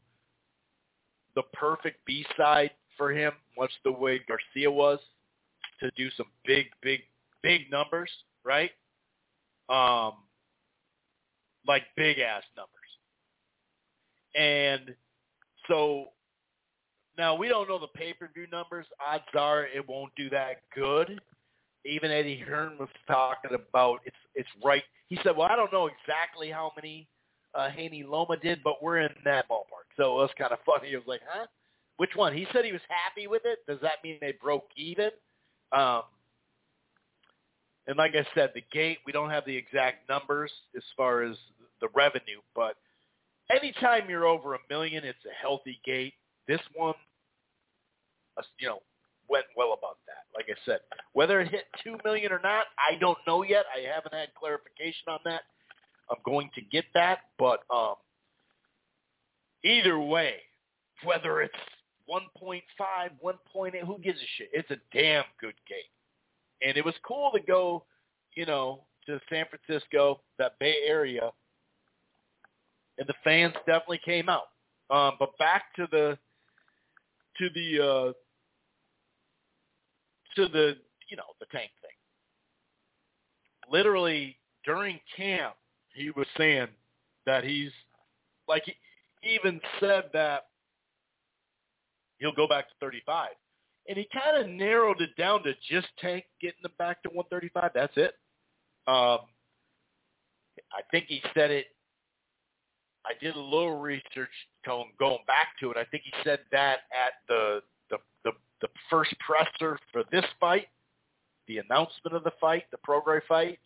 the 1.34 1.42
perfect 1.52 2.04
B-side 2.04 2.70
for 2.96 3.12
him, 3.12 3.32
much 3.56 3.70
the 3.84 3.92
way 3.92 4.20
Garcia 4.26 4.70
was, 4.70 4.98
to 5.80 5.90
do 5.96 6.10
some 6.16 6.26
big, 6.44 6.66
big, 6.82 7.00
big 7.42 7.70
numbers, 7.70 8.10
right? 8.44 8.70
Um, 9.68 10.14
like 11.66 11.82
big 11.96 12.18
ass 12.18 12.42
numbers. 12.56 12.74
And 14.34 14.96
so 15.68 16.06
now 17.16 17.36
we 17.36 17.48
don't 17.48 17.68
know 17.68 17.78
the 17.78 17.88
pay-per-view 17.88 18.46
numbers. 18.50 18.86
Odds 19.06 19.24
are 19.34 19.66
it 19.66 19.88
won't 19.88 20.12
do 20.16 20.28
that 20.30 20.62
good 20.74 21.20
even 21.88 22.10
Eddie 22.10 22.38
Hearn 22.38 22.76
was 22.78 22.88
talking 23.06 23.50
about 23.54 24.00
it's 24.04 24.16
it's 24.34 24.48
right. 24.64 24.82
He 25.08 25.18
said, 25.22 25.36
"Well, 25.36 25.48
I 25.50 25.56
don't 25.56 25.72
know 25.72 25.88
exactly 25.88 26.50
how 26.50 26.72
many 26.76 27.08
uh, 27.54 27.70
Haney 27.70 28.04
Loma 28.04 28.36
did, 28.36 28.60
but 28.62 28.82
we're 28.82 28.98
in 28.98 29.10
that 29.24 29.48
ballpark." 29.48 29.88
So 29.96 30.12
it 30.12 30.22
was 30.22 30.30
kind 30.38 30.52
of 30.52 30.58
funny. 30.64 30.92
It 30.92 30.96
was 30.96 31.06
like, 31.06 31.22
"Huh? 31.28 31.46
Which 31.96 32.10
one? 32.14 32.36
He 32.36 32.46
said 32.52 32.64
he 32.64 32.72
was 32.72 32.82
happy 32.88 33.26
with 33.26 33.42
it. 33.44 33.58
Does 33.66 33.80
that 33.82 34.04
mean 34.04 34.18
they 34.20 34.34
broke 34.40 34.68
even? 34.76 35.10
Um, 35.72 36.02
and 37.88 37.96
like 37.96 38.14
I 38.14 38.26
said, 38.34 38.52
the 38.54 38.62
gate, 38.72 38.98
we 39.06 39.12
don't 39.12 39.30
have 39.30 39.44
the 39.46 39.56
exact 39.56 40.08
numbers 40.08 40.52
as 40.76 40.82
far 40.96 41.22
as 41.22 41.36
the 41.80 41.88
revenue, 41.94 42.40
but 42.54 42.76
anytime 43.50 44.08
you're 44.08 44.26
over 44.26 44.54
a 44.54 44.58
million, 44.68 45.04
it's 45.04 45.24
a 45.24 45.34
healthy 45.40 45.80
gate. 45.84 46.14
This 46.46 46.60
one, 46.74 46.94
uh, 48.36 48.42
you 48.58 48.68
know, 48.68 48.80
went 49.28 49.46
well 49.56 49.72
above 49.72 49.96
that. 50.06 50.24
Like 50.34 50.46
I 50.48 50.58
said, 50.64 50.80
whether 51.12 51.40
it 51.40 51.48
hit 51.48 51.64
two 51.84 51.96
million 52.04 52.32
or 52.32 52.40
not, 52.42 52.66
I 52.78 52.98
don't 52.98 53.18
know 53.26 53.42
yet. 53.42 53.64
I 53.74 53.86
haven't 53.92 54.14
had 54.14 54.28
clarification 54.38 55.08
on 55.08 55.18
that. 55.24 55.42
I'm 56.10 56.18
going 56.24 56.50
to 56.54 56.62
get 56.62 56.84
that, 56.94 57.18
but 57.38 57.60
um, 57.70 57.94
either 59.64 59.98
way, 59.98 60.36
whether 61.04 61.42
it's 61.42 61.54
1.5, 62.10 62.62
1.8, 63.22 63.86
who 63.86 63.98
gives 63.98 64.18
a 64.18 64.26
shit? 64.36 64.48
It's 64.52 64.70
a 64.70 64.78
damn 64.92 65.24
good 65.40 65.54
gate. 65.68 65.92
And 66.66 66.76
it 66.76 66.84
was 66.84 66.94
cool 67.06 67.30
to 67.34 67.40
go, 67.40 67.84
you 68.34 68.46
know, 68.46 68.84
to 69.06 69.20
San 69.30 69.44
Francisco, 69.50 70.20
that 70.38 70.58
Bay 70.58 70.74
Area, 70.86 71.30
and 72.98 73.06
the 73.06 73.14
fans 73.22 73.54
definitely 73.66 74.00
came 74.04 74.28
out. 74.28 74.48
Um, 74.90 75.16
but 75.18 75.36
back 75.38 75.74
to 75.76 75.86
the 75.90 76.18
to 77.38 77.48
the 77.54 77.84
uh, 77.84 78.12
to 80.38 80.48
the 80.48 80.76
you 81.08 81.16
know 81.16 81.24
the 81.40 81.46
tank 81.52 81.70
thing. 81.82 81.90
Literally 83.70 84.36
during 84.64 84.98
camp, 85.16 85.54
he 85.94 86.10
was 86.10 86.26
saying 86.36 86.68
that 87.26 87.44
he's 87.44 87.70
like 88.48 88.64
he 88.64 88.74
even 89.34 89.60
said 89.80 90.04
that 90.12 90.46
he'll 92.18 92.32
go 92.32 92.46
back 92.46 92.68
to 92.68 92.74
35. 92.80 93.30
And 93.88 93.96
he 93.96 94.06
kind 94.12 94.36
of 94.36 94.50
narrowed 94.50 95.00
it 95.00 95.16
down 95.16 95.42
to 95.44 95.54
just 95.70 95.88
Tank 95.98 96.24
getting 96.40 96.62
them 96.62 96.72
back 96.78 97.02
to 97.02 97.08
135. 97.08 97.70
That's 97.74 97.92
it. 97.96 98.14
Um, 98.86 99.20
I 100.72 100.82
think 100.90 101.06
he 101.08 101.22
said 101.34 101.50
it. 101.50 101.66
I 103.06 103.12
did 103.22 103.34
a 103.34 103.40
little 103.40 103.78
research 103.78 104.28
going 104.66 105.18
back 105.26 105.48
to 105.60 105.70
it. 105.70 105.78
I 105.78 105.84
think 105.84 106.02
he 106.04 106.12
said 106.24 106.40
that 106.52 106.80
at 106.92 107.12
the 107.28 107.60
the 108.60 108.68
first 108.90 109.14
presser 109.18 109.78
for 109.92 110.04
this 110.10 110.24
fight, 110.40 110.68
the 111.46 111.58
announcement 111.58 112.14
of 112.14 112.24
the 112.24 112.32
fight, 112.40 112.64
the 112.70 112.78
Prograis 112.86 113.22
fight, 113.28 113.58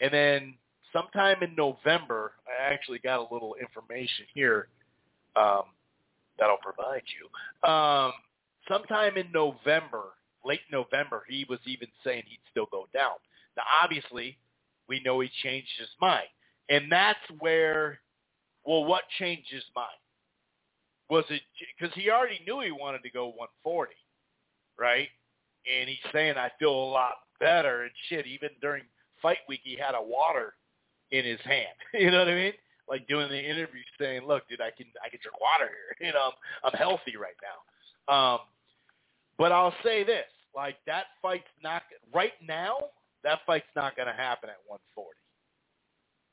and 0.00 0.12
then 0.12 0.54
sometime 0.92 1.42
in 1.42 1.54
November, 1.54 2.32
I 2.46 2.72
actually 2.72 2.98
got 2.98 3.18
a 3.18 3.32
little 3.32 3.54
information 3.60 4.26
here 4.34 4.68
um, 5.36 5.64
that 6.38 6.46
I'll 6.46 6.58
provide 6.58 7.02
you. 7.06 7.68
Um, 7.68 8.12
sometime 8.68 9.16
in 9.16 9.30
November, 9.32 10.14
late 10.44 10.60
November, 10.72 11.24
he 11.28 11.44
was 11.48 11.58
even 11.66 11.88
saying 12.04 12.22
he'd 12.26 12.40
still 12.50 12.66
go 12.70 12.88
down. 12.94 13.14
Now, 13.56 13.64
obviously, 13.82 14.38
we 14.88 15.02
know 15.04 15.20
he 15.20 15.30
changed 15.42 15.68
his 15.78 15.88
mind. 16.00 16.28
And 16.68 16.90
that's 16.90 17.18
where, 17.38 18.00
well, 18.64 18.84
what 18.84 19.02
changed 19.18 19.48
his 19.50 19.64
mind? 19.74 19.88
Was 21.10 21.24
it 21.30 21.40
because 21.78 21.94
he 21.94 22.10
already 22.10 22.40
knew 22.46 22.60
he 22.60 22.70
wanted 22.70 23.02
to 23.02 23.10
go 23.10 23.28
140, 23.28 23.92
right? 24.78 25.08
And 25.70 25.88
he's 25.88 25.98
saying, 26.12 26.36
I 26.36 26.50
feel 26.58 26.72
a 26.72 26.90
lot 26.90 27.14
better 27.40 27.82
and 27.82 27.90
shit. 28.08 28.26
Even 28.26 28.50
during 28.60 28.84
fight 29.20 29.38
week, 29.48 29.60
he 29.64 29.76
had 29.76 29.94
a 29.94 30.02
water 30.02 30.54
in 31.10 31.24
his 31.24 31.40
hand. 31.40 31.74
you 31.94 32.10
know 32.10 32.20
what 32.20 32.28
I 32.28 32.34
mean? 32.34 32.52
Like 32.88 33.06
doing 33.06 33.28
the 33.28 33.38
interview, 33.38 33.82
saying, 34.00 34.22
"Look, 34.26 34.48
dude, 34.48 34.62
I 34.62 34.70
can 34.70 34.86
I 35.04 35.10
can 35.10 35.18
drink 35.22 35.38
water 35.40 35.68
here. 35.68 35.94
You 36.08 36.14
know, 36.14 36.30
I'm, 36.64 36.72
I'm 36.72 36.78
healthy 36.78 37.16
right 37.18 37.36
now." 37.42 38.14
Um, 38.14 38.38
but 39.36 39.52
I'll 39.52 39.74
say 39.84 40.04
this: 40.04 40.24
like 40.54 40.76
that 40.86 41.04
fight's 41.20 41.44
not 41.62 41.82
right 42.14 42.32
now. 42.46 42.76
That 43.24 43.40
fight's 43.46 43.66
not 43.76 43.94
going 43.96 44.08
to 44.08 44.14
happen 44.14 44.48
at 44.48 44.56
140. 44.66 45.10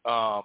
Um, 0.06 0.44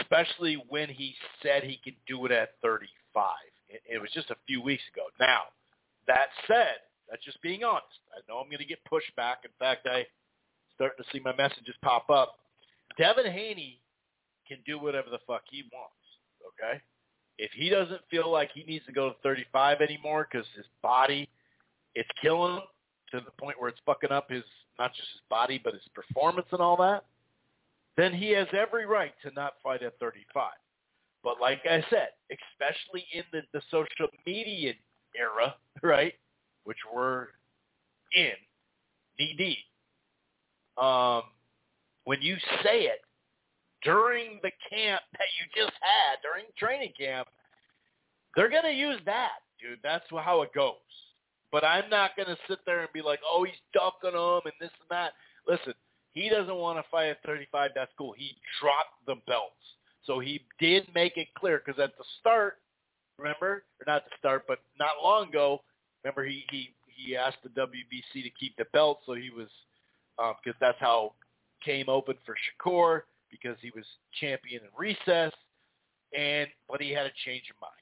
especially 0.00 0.62
when 0.68 0.88
he 0.88 1.14
said 1.42 1.64
he 1.64 1.80
could 1.82 1.96
do 2.06 2.24
it 2.26 2.32
at 2.32 2.50
35. 2.62 3.34
It, 3.68 3.82
it 3.90 4.00
was 4.00 4.10
just 4.14 4.30
a 4.30 4.36
few 4.46 4.62
weeks 4.62 4.84
ago. 4.94 5.06
Now, 5.18 5.42
that 6.06 6.28
said, 6.46 6.82
that's 7.10 7.24
just 7.24 7.40
being 7.42 7.64
honest. 7.64 8.00
I 8.14 8.20
know 8.28 8.38
I'm 8.38 8.46
going 8.46 8.58
to 8.58 8.64
get 8.64 8.78
pushback. 8.90 9.44
In 9.44 9.50
fact, 9.58 9.86
I 9.86 10.06
starting 10.74 11.02
to 11.04 11.10
see 11.12 11.22
my 11.22 11.34
messages 11.36 11.74
pop 11.82 12.08
up. 12.10 12.38
Devin 12.98 13.30
Haney 13.30 13.80
can 14.48 14.58
do 14.66 14.78
whatever 14.78 15.10
the 15.10 15.18
fuck 15.26 15.42
he 15.50 15.64
wants. 15.72 15.94
Okay, 16.42 16.80
if 17.38 17.50
he 17.52 17.68
doesn't 17.68 18.00
feel 18.10 18.30
like 18.30 18.50
he 18.54 18.64
needs 18.64 18.84
to 18.86 18.92
go 18.92 19.10
to 19.10 19.14
35 19.22 19.80
anymore 19.80 20.28
because 20.30 20.46
his 20.56 20.66
body, 20.82 21.28
it's 21.94 22.08
killing 22.20 22.56
him 22.56 22.62
to 23.12 23.20
the 23.20 23.30
point 23.38 23.60
where 23.60 23.68
it's 23.68 23.80
fucking 23.86 24.10
up 24.10 24.30
his 24.30 24.44
not 24.78 24.94
just 24.94 25.08
his 25.12 25.20
body 25.28 25.60
but 25.62 25.74
his 25.74 25.82
performance 25.94 26.46
and 26.50 26.60
all 26.60 26.76
that, 26.76 27.04
then 27.96 28.12
he 28.12 28.30
has 28.30 28.48
every 28.52 28.86
right 28.86 29.12
to 29.22 29.30
not 29.34 29.54
fight 29.62 29.82
at 29.82 29.98
35. 29.98 30.52
But 31.22 31.40
like 31.40 31.60
I 31.64 31.84
said, 31.90 32.08
especially 32.30 33.04
in 33.12 33.22
the, 33.32 33.42
the 33.52 33.62
social 33.70 34.08
media 34.26 34.72
era, 35.18 35.54
right, 35.82 36.14
which 36.64 36.78
we're 36.94 37.28
in, 38.14 38.32
knee 39.18 39.34
deep, 39.36 40.82
um, 40.82 41.22
when 42.04 42.20
you 42.20 42.36
say 42.64 42.82
it 42.82 43.00
during 43.84 44.40
the 44.42 44.50
camp 44.70 45.02
that 45.12 45.28
you 45.38 45.62
just 45.62 45.76
had, 45.80 46.18
during 46.22 46.46
training 46.56 46.92
camp, 46.98 47.28
they're 48.36 48.48
to 48.64 48.72
use 48.72 49.00
that, 49.06 49.42
dude. 49.60 49.78
That's 49.82 50.04
how 50.10 50.42
it 50.42 50.54
goes. 50.54 50.74
But 51.50 51.64
I'm 51.64 51.90
not 51.90 52.16
to 52.28 52.36
sit 52.48 52.60
there 52.64 52.80
and 52.80 52.88
be 52.94 53.02
like, 53.02 53.20
oh, 53.28 53.44
he's 53.44 53.60
ducking 53.74 54.18
them 54.18 54.40
and 54.44 54.54
this 54.58 54.70
and 54.80 54.88
that. 54.90 55.12
Listen, 55.46 55.74
he 56.12 56.28
doesn't 56.30 56.54
want 56.54 56.78
to 56.78 56.90
fight 56.90 57.08
at 57.08 57.22
35. 57.26 57.72
That's 57.74 57.92
cool. 57.98 58.14
He 58.16 58.36
dropped 58.60 59.04
the 59.06 59.16
belts. 59.26 59.52
So 60.04 60.18
he 60.18 60.40
did 60.58 60.88
make 60.94 61.16
it 61.16 61.28
clear 61.36 61.62
because 61.64 61.80
at 61.80 61.96
the 61.98 62.04
start, 62.20 62.58
remember, 63.22 63.64
or 63.80 63.84
not 63.86 64.04
the 64.04 64.10
start, 64.18 64.44
but 64.48 64.58
not 64.78 65.02
long 65.02 65.28
ago, 65.28 65.62
remember 66.02 66.24
he 66.24 66.44
he 66.50 66.70
he 66.86 67.16
asked 67.16 67.38
the 67.42 67.48
WBC 67.50 68.22
to 68.22 68.30
keep 68.30 68.56
the 68.56 68.66
belt, 68.72 69.00
so 69.06 69.14
he 69.14 69.30
was 69.30 69.48
because 70.16 70.54
um, 70.54 70.60
that's 70.60 70.78
how 70.80 71.12
came 71.64 71.88
open 71.88 72.16
for 72.26 72.34
Shakur 72.34 73.02
because 73.30 73.56
he 73.60 73.70
was 73.74 73.84
champion 74.20 74.62
in 74.62 74.68
recess, 74.76 75.32
and 76.16 76.48
but 76.68 76.80
he 76.80 76.90
had 76.90 77.06
a 77.06 77.12
change 77.24 77.44
of 77.50 77.60
mind. 77.60 77.72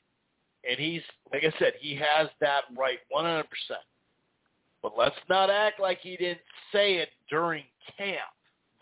And 0.68 0.78
he's 0.78 1.02
like 1.32 1.44
I 1.44 1.58
said, 1.58 1.72
he 1.80 1.96
has 1.96 2.28
that 2.40 2.64
right 2.76 2.98
100%. 3.14 3.44
But 4.82 4.92
let's 4.96 5.16
not 5.28 5.50
act 5.50 5.80
like 5.80 5.98
he 6.00 6.16
didn't 6.16 6.40
say 6.72 6.94
it 6.94 7.10
during 7.28 7.64
camp, 7.98 8.32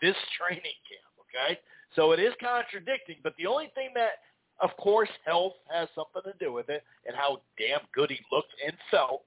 this 0.01 0.15
training 0.37 0.63
camp, 0.63 1.11
okay? 1.27 1.59
So 1.95 2.11
it 2.11 2.19
is 2.19 2.33
contradicting, 2.39 3.17
but 3.23 3.33
the 3.37 3.47
only 3.47 3.71
thing 3.75 3.89
that, 3.95 4.23
of 4.61 4.75
course, 4.77 5.09
health 5.25 5.53
has 5.71 5.87
something 5.95 6.31
to 6.31 6.37
do 6.43 6.51
with 6.51 6.69
it 6.69 6.83
and 7.05 7.15
how 7.15 7.41
damn 7.57 7.81
good 7.93 8.09
he 8.09 8.19
looked 8.31 8.53
and 8.65 8.75
felt. 8.91 9.23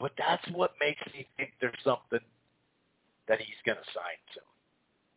But 0.00 0.12
that's 0.18 0.44
what 0.52 0.72
makes 0.80 1.00
me 1.14 1.26
think 1.36 1.52
there's 1.60 1.74
something 1.84 2.20
that 3.28 3.38
he's 3.38 3.56
going 3.64 3.78
to 3.78 3.92
sign 3.94 4.18
soon. 4.34 4.42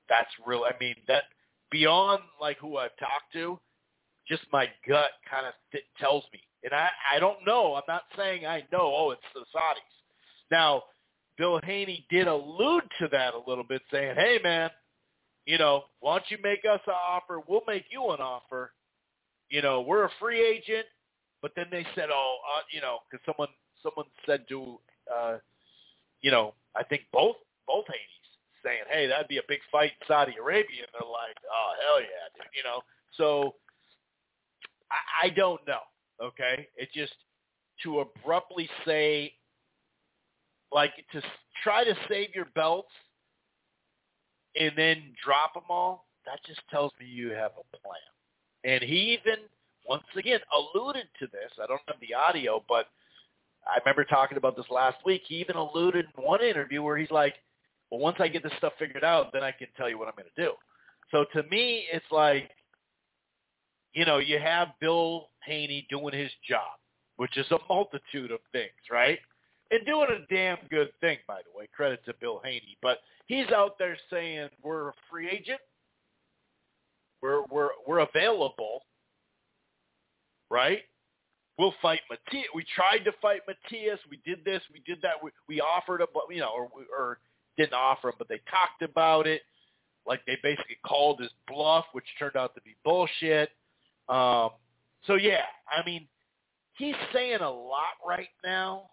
That's 0.08 0.30
real. 0.45 0.63
I 0.63 0.74
mean, 0.80 0.95
that 1.08 1.24
beyond 1.71 2.21
like 2.39 2.58
who 2.60 2.78
I've 2.78 2.95
talked 2.98 3.34
to, 3.34 3.60
just 4.28 4.43
my 4.52 4.67
gut 4.88 5.10
kind 5.30 5.48
of 5.48 5.54
th- 5.71 5.84
tells 6.00 6.24
me. 6.32 6.39
And 6.63 6.74
I, 6.74 6.89
I 7.15 7.19
don't 7.19 7.45
know. 7.45 7.76
I'm 7.76 7.84
not 7.88 8.04
saying 8.17 8.45
I 8.45 8.60
know. 8.71 8.93
Oh, 8.95 9.12
it's 9.12 9.21
the 9.34 9.41
Saudis. 9.41 9.95
Now, 10.52 10.84
Bill 11.38 11.60
Haney 11.63 12.06
did 12.10 12.28
allude 12.28 12.84
to 13.00 13.08
that 13.12 13.34
a 13.34 13.50
little 13.50 13.63
bit, 13.63 13.82
saying, 13.91 14.15
"Hey, 14.15 14.39
man, 14.43 14.69
you 15.45 15.58
know, 15.58 15.86
why 15.99 16.17
don't 16.17 16.29
you 16.29 16.38
make 16.43 16.65
us 16.65 16.81
an 16.88 16.93
offer? 16.93 17.41
We'll 17.47 17.63
make 17.67 17.86
you 17.89 18.10
an 18.12 18.19
offer. 18.19 18.73
You 19.49 19.62
know, 19.62 19.81
we're 19.81 20.05
a 20.05 20.10
free 20.19 20.43
agent." 20.45 20.86
But 21.41 21.51
then 21.55 21.67
they 21.71 21.86
said, 21.95 22.10
"Oh, 22.12 22.38
uh, 22.58 22.62
you 22.71 22.81
know," 22.81 22.99
because 23.10 23.23
someone 23.25 23.49
someone 23.84 24.08
said 24.25 24.47
to, 24.49 24.79
uh, 25.13 25.38
you 26.21 26.31
know, 26.31 26.53
I 26.75 26.84
think 26.84 27.03
both 27.12 27.38
both 27.67 27.86
Haney's 27.88 28.10
saying, 28.63 28.84
"Hey, 28.89 29.08
that'd 29.08 29.27
be 29.27 29.38
a 29.38 29.43
big 29.47 29.60
fight 29.71 29.91
in 30.01 30.08
Saudi 30.08 30.36
Arabia," 30.41 30.84
and 30.84 30.89
they're 30.93 31.10
like, 31.10 31.38
"Oh, 31.51 31.73
hell 31.81 32.01
yeah, 32.01 32.27
dude," 32.36 32.47
you 32.55 32.63
know. 32.63 32.81
So 33.17 33.55
I, 34.91 35.27
I 35.27 35.29
don't 35.29 35.65
know. 35.67 35.81
Okay, 36.21 36.67
it 36.77 36.89
just 36.93 37.13
to 37.84 37.99
abruptly 37.99 38.69
say, 38.86 39.34
like, 40.71 40.93
to 41.12 41.21
try 41.62 41.84
to 41.84 41.93
save 42.08 42.34
your 42.34 42.45
belts 42.55 42.91
and 44.59 44.71
then 44.75 45.13
drop 45.23 45.53
them 45.53 45.63
all. 45.69 46.05
That 46.25 46.39
just 46.45 46.61
tells 46.69 46.91
me 46.99 47.05
you 47.05 47.29
have 47.31 47.51
a 47.51 47.77
plan. 47.77 47.99
And 48.63 48.81
he 48.83 49.17
even 49.19 49.43
once 49.87 50.03
again 50.17 50.39
alluded 50.53 51.07
to 51.19 51.27
this. 51.27 51.51
I 51.61 51.67
don't 51.67 51.81
have 51.87 51.97
the 52.01 52.15
audio, 52.15 52.63
but 52.67 52.87
I 53.67 53.77
remember 53.79 54.03
talking 54.03 54.37
about 54.37 54.55
this 54.55 54.65
last 54.71 54.97
week. 55.05 55.21
He 55.27 55.35
even 55.35 55.55
alluded 55.55 56.05
in 56.05 56.23
one 56.23 56.43
interview 56.43 56.81
where 56.81 56.97
he's 56.97 57.11
like, 57.11 57.35
well, 57.91 57.99
once 57.99 58.17
I 58.19 58.27
get 58.27 58.41
this 58.41 58.51
stuff 58.57 58.73
figured 58.79 59.03
out, 59.03 59.31
then 59.33 59.43
I 59.43 59.51
can 59.51 59.67
tell 59.77 59.89
you 59.89 59.99
what 59.99 60.07
I'm 60.07 60.15
going 60.15 60.29
to 60.35 60.43
do. 60.43 60.53
So 61.11 61.25
to 61.39 61.47
me, 61.49 61.85
it's 61.93 62.05
like, 62.11 62.49
you 63.93 64.05
know, 64.05 64.17
you 64.17 64.39
have 64.39 64.69
Bill 64.81 65.29
Haney 65.45 65.85
doing 65.89 66.13
his 66.13 66.31
job. 66.49 66.79
which 67.17 67.37
is 67.37 67.45
a 67.51 67.57
multitude 67.69 68.31
of 68.31 68.39
things, 68.51 68.71
right? 68.91 69.19
And 69.75 69.85
doing 69.85 70.07
a 70.09 70.33
damn 70.33 70.57
good 70.69 70.89
thing, 71.01 71.17
by 71.27 71.41
the 71.43 71.57
way. 71.57 71.67
Credit 71.75 71.99
to 72.05 72.13
Bill 72.21 72.39
Haney. 72.45 72.77
But 72.81 72.99
he's 73.25 73.49
out 73.53 73.77
there 73.77 73.97
saying 74.09 74.47
we're 74.63 74.89
a 74.89 74.93
free 75.11 75.29
agent. 75.29 75.59
We're 77.21 77.43
we're 77.51 77.69
we're 77.85 77.99
available, 77.99 78.83
right? 80.49 80.79
We'll 81.57 81.73
fight 81.81 81.99
Matias. 82.09 82.47
We 82.55 82.65
tried 82.73 82.99
to 82.99 83.11
fight 83.21 83.41
Matias. 83.47 83.99
We 84.09 84.19
did 84.25 84.45
this. 84.45 84.61
We 84.71 84.81
did 84.85 85.01
that. 85.01 85.21
We, 85.21 85.31
we 85.49 85.59
offered 85.59 85.99
him, 85.99 86.07
you 86.29 86.39
know, 86.39 86.51
or, 86.55 86.69
or 86.97 87.19
didn't 87.57 87.73
offer 87.73 88.09
him, 88.09 88.15
but 88.17 88.29
they 88.29 88.41
talked 88.49 88.81
about 88.81 89.27
it. 89.27 89.41
Like 90.07 90.21
they 90.25 90.38
basically 90.41 90.77
called 90.85 91.19
his 91.19 91.31
bluff, 91.49 91.85
which 91.91 92.05
turned 92.17 92.38
out 92.38 92.55
to 92.55 92.61
be 92.61 92.75
bullshit. 92.85 93.49
Um, 94.07 94.51
so 95.05 95.15
yeah, 95.15 95.43
I 95.69 95.85
mean, 95.85 96.07
he's 96.77 96.95
saying 97.13 97.39
a 97.41 97.49
lot 97.49 97.97
right 98.07 98.29
now, 98.43 98.89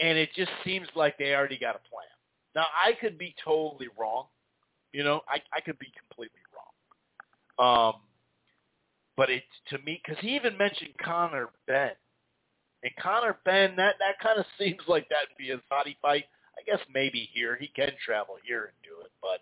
and 0.00 0.16
it 0.16 0.30
just 0.34 0.50
seems 0.64 0.88
like 0.96 1.18
they 1.18 1.34
already 1.34 1.58
got 1.58 1.76
a 1.76 1.88
plan. 1.88 2.06
Now 2.54 2.66
I 2.74 2.92
could 3.00 3.18
be 3.18 3.34
totally 3.44 3.88
wrong. 3.98 4.26
You 4.92 5.04
know, 5.04 5.20
I 5.28 5.40
I 5.54 5.60
could 5.60 5.78
be 5.78 5.92
completely 5.98 6.40
wrong. 6.54 7.94
Um, 7.94 8.00
but 9.16 9.30
it's 9.30 9.44
to 9.68 9.78
me 9.78 10.00
because 10.04 10.20
he 10.20 10.34
even 10.34 10.56
mentioned 10.56 10.90
Conor 11.02 11.50
Benn, 11.66 11.92
and 12.82 12.92
Conor 13.00 13.36
Benn 13.44 13.76
that 13.76 13.96
that 13.98 14.18
kind 14.22 14.38
of 14.38 14.46
seems 14.58 14.80
like 14.88 15.08
that'd 15.08 15.36
be 15.38 15.50
a 15.50 15.60
body 15.68 15.96
fight. 16.02 16.24
I 16.58 16.62
guess 16.66 16.80
maybe 16.92 17.28
here 17.32 17.56
he 17.58 17.68
can 17.68 17.92
travel 18.04 18.36
here 18.44 18.64
and 18.64 18.74
do 18.82 19.04
it, 19.04 19.12
but 19.22 19.40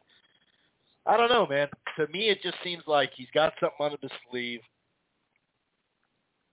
I 1.11 1.17
don't 1.17 1.31
know, 1.31 1.47
man. 1.47 1.69
To 1.97 2.07
me, 2.09 2.29
it 2.29 2.43
just 2.43 2.57
seems 2.63 2.83
like 2.87 3.11
he's 3.17 3.31
got 3.33 3.55
something 3.61 3.79
under 3.81 3.97
the 4.03 4.11
sleeve, 4.31 4.61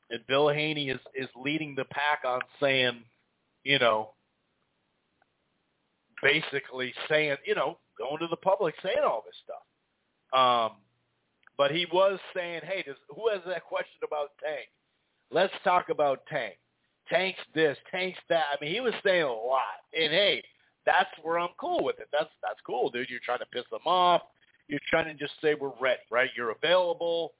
and 0.09 0.25
Bill 0.27 0.49
Haney 0.49 0.89
is 0.89 0.99
is 1.13 1.27
leading 1.35 1.75
the 1.75 1.85
pack 1.85 2.21
on 2.25 2.39
saying, 2.59 3.03
you 3.65 3.79
know, 3.79 4.11
basically 6.23 6.93
saying, 7.09 7.35
you 7.45 7.55
know, 7.55 7.77
going 7.97 8.19
to 8.19 8.27
the 8.27 8.37
public 8.37 8.75
saying 8.81 9.03
all 9.05 9.23
this 9.25 9.35
stuff. 9.43 10.71
Um, 10.71 10.77
but 11.57 11.71
he 11.71 11.85
was 11.91 12.19
saying, 12.33 12.61
hey, 12.63 12.83
does, 12.85 12.95
who 13.13 13.29
has 13.29 13.41
that 13.47 13.63
question 13.65 13.99
about 14.07 14.31
Tank? 14.41 14.67
Let's 15.31 15.53
talk 15.63 15.89
about 15.89 16.21
Tank. 16.29 16.55
Tank's 17.09 17.39
this, 17.53 17.77
Tank's 17.91 18.19
that. 18.29 18.45
I 18.51 18.63
mean, 18.63 18.73
he 18.73 18.81
was 18.81 18.93
saying 19.03 19.23
a 19.23 19.27
lot. 19.27 19.81
And 19.93 20.11
hey, 20.11 20.43
that's 20.85 21.09
where 21.21 21.39
I'm 21.39 21.49
cool 21.59 21.83
with 21.83 21.99
it. 21.99 22.07
That's 22.11 22.29
that's 22.41 22.59
cool, 22.65 22.89
dude. 22.89 23.09
You're 23.09 23.19
trying 23.23 23.39
to 23.39 23.45
piss 23.45 23.63
them 23.71 23.81
off. 23.85 24.21
You're 24.67 24.79
trying 24.89 25.05
to 25.05 25.13
just 25.13 25.33
say 25.41 25.53
we're 25.53 25.71
ready, 25.79 26.01
right? 26.11 26.29
You're 26.35 26.51
available. 26.51 27.33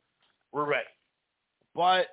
We're 0.52 0.70
ready. 0.70 0.86
But 1.76 2.08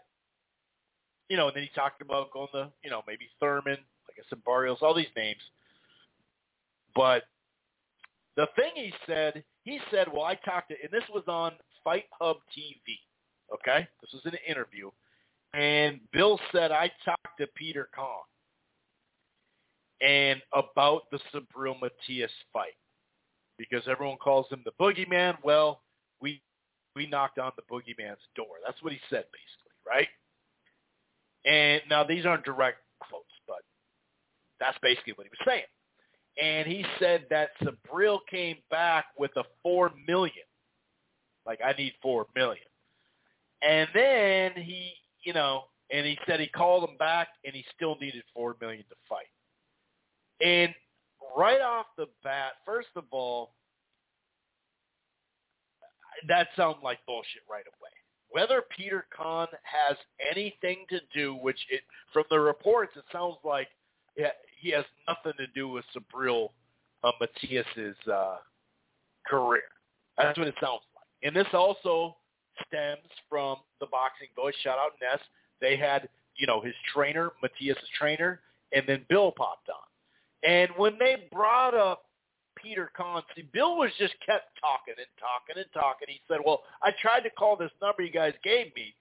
you 1.28 1.36
know, 1.36 1.48
and 1.48 1.56
then 1.56 1.62
he 1.62 1.70
talked 1.74 2.02
about 2.02 2.32
going 2.32 2.48
to, 2.52 2.70
you 2.82 2.90
know, 2.90 3.02
maybe 3.06 3.28
Thurman, 3.40 3.78
I 4.18 4.22
said, 4.28 4.44
Barrios, 4.44 4.78
all 4.82 4.94
these 4.94 5.06
names. 5.16 5.40
But 6.94 7.24
the 8.36 8.48
thing 8.56 8.72
he 8.74 8.92
said, 9.06 9.44
he 9.64 9.78
said, 9.90 10.08
well, 10.12 10.24
I 10.24 10.34
talked 10.36 10.70
to, 10.70 10.76
and 10.82 10.90
this 10.90 11.04
was 11.12 11.24
on 11.26 11.52
Fight 11.84 12.04
Hub 12.18 12.36
TV. 12.56 12.98
Okay, 13.52 13.86
this 14.00 14.10
was 14.12 14.22
an 14.24 14.38
interview, 14.48 14.90
and 15.52 16.00
Bill 16.12 16.40
said 16.52 16.72
I 16.72 16.90
talked 17.04 17.38
to 17.38 17.46
Peter 17.54 17.88
Kahn 17.94 18.22
and 20.00 20.40
about 20.54 21.02
the 21.10 21.18
Subriel 21.32 21.76
Matias 21.80 22.30
fight 22.52 22.72
because 23.58 23.82
everyone 23.86 24.16
calls 24.16 24.46
him 24.50 24.64
the 24.64 24.72
boogeyman. 24.80 25.36
Well, 25.44 25.82
we 26.20 26.40
we 26.96 27.06
knocked 27.06 27.38
on 27.38 27.52
the 27.56 27.62
boogeyman's 27.70 28.22
door. 28.34 28.56
That's 28.64 28.82
what 28.82 28.92
he 28.92 29.00
said 29.10 29.24
basically, 29.32 29.72
right? 29.86 30.08
And 31.44 31.82
now 31.88 32.04
these 32.04 32.24
aren't 32.24 32.44
direct 32.44 32.78
that's 34.62 34.78
basically 34.82 35.12
what 35.14 35.26
he 35.26 35.30
was 35.30 35.44
saying. 35.46 35.64
And 36.40 36.66
he 36.66 36.84
said 36.98 37.26
that 37.30 37.50
Subriel 37.62 38.20
came 38.30 38.56
back 38.70 39.06
with 39.18 39.32
a 39.36 39.42
four 39.62 39.90
million 40.06 40.44
like 41.46 41.60
I 41.64 41.72
need 41.72 41.92
four 42.02 42.26
million. 42.34 42.64
And 43.62 43.88
then 43.94 44.52
he, 44.62 44.92
you 45.24 45.32
know, 45.32 45.64
and 45.90 46.06
he 46.06 46.18
said 46.26 46.40
he 46.40 46.48
called 46.48 46.88
him 46.88 46.96
back 46.98 47.28
and 47.44 47.54
he 47.54 47.64
still 47.74 47.96
needed 48.00 48.22
four 48.34 48.56
million 48.60 48.84
to 48.88 48.96
fight. 49.08 49.26
And 50.44 50.74
right 51.36 51.60
off 51.60 51.86
the 51.96 52.06
bat, 52.24 52.52
first 52.66 52.88
of 52.96 53.04
all, 53.10 53.54
that 56.28 56.48
sounds 56.56 56.76
like 56.82 56.98
bullshit 57.06 57.42
right 57.50 57.64
away. 57.66 57.90
Whether 58.30 58.62
Peter 58.76 59.06
Kahn 59.14 59.48
has 59.62 59.96
anything 60.30 60.86
to 60.88 61.00
do, 61.14 61.34
which 61.34 61.58
it 61.70 61.82
from 62.12 62.24
the 62.30 62.40
reports 62.40 62.92
it 62.96 63.04
sounds 63.12 63.36
like 63.44 63.68
he 64.60 64.70
has 64.70 64.84
nothing 65.08 65.32
to 65.38 65.46
do 65.54 65.68
with 65.68 65.84
Subriel 65.94 66.50
uh, 67.04 67.12
Matias's 67.20 67.96
uh, 68.10 68.36
career. 69.26 69.62
That's 70.16 70.38
what 70.38 70.46
it 70.48 70.54
sounds 70.60 70.82
like. 70.94 71.06
and 71.22 71.34
this 71.34 71.52
also 71.52 72.16
stems 72.68 73.08
from 73.28 73.56
the 73.80 73.86
Boxing 73.86 74.28
Voice. 74.36 74.54
Shout 74.62 74.78
out 74.78 74.92
Ness. 75.00 75.20
They 75.60 75.76
had, 75.76 76.08
you 76.36 76.46
know, 76.46 76.60
his 76.60 76.74
trainer, 76.94 77.30
Matias's 77.42 77.88
trainer, 77.98 78.40
and 78.72 78.84
then 78.86 79.04
Bill 79.08 79.32
popped 79.32 79.68
on. 79.68 80.48
And 80.48 80.70
when 80.76 80.96
they 80.98 81.28
brought 81.32 81.74
up 81.74 82.04
Peter 82.56 82.90
Kahn, 82.96 83.22
see, 83.34 83.48
Bill 83.52 83.76
was 83.78 83.90
just 83.98 84.14
kept 84.24 84.58
talking 84.60 84.94
and 84.98 85.06
talking 85.18 85.56
and 85.56 85.66
talking. 85.72 86.08
He 86.08 86.20
said, 86.28 86.38
well, 86.44 86.62
I 86.82 86.92
tried 87.00 87.20
to 87.20 87.30
call 87.30 87.56
this 87.56 87.70
number 87.80 88.02
you 88.02 88.12
guys 88.12 88.34
gave 88.44 88.74
me. 88.76 88.94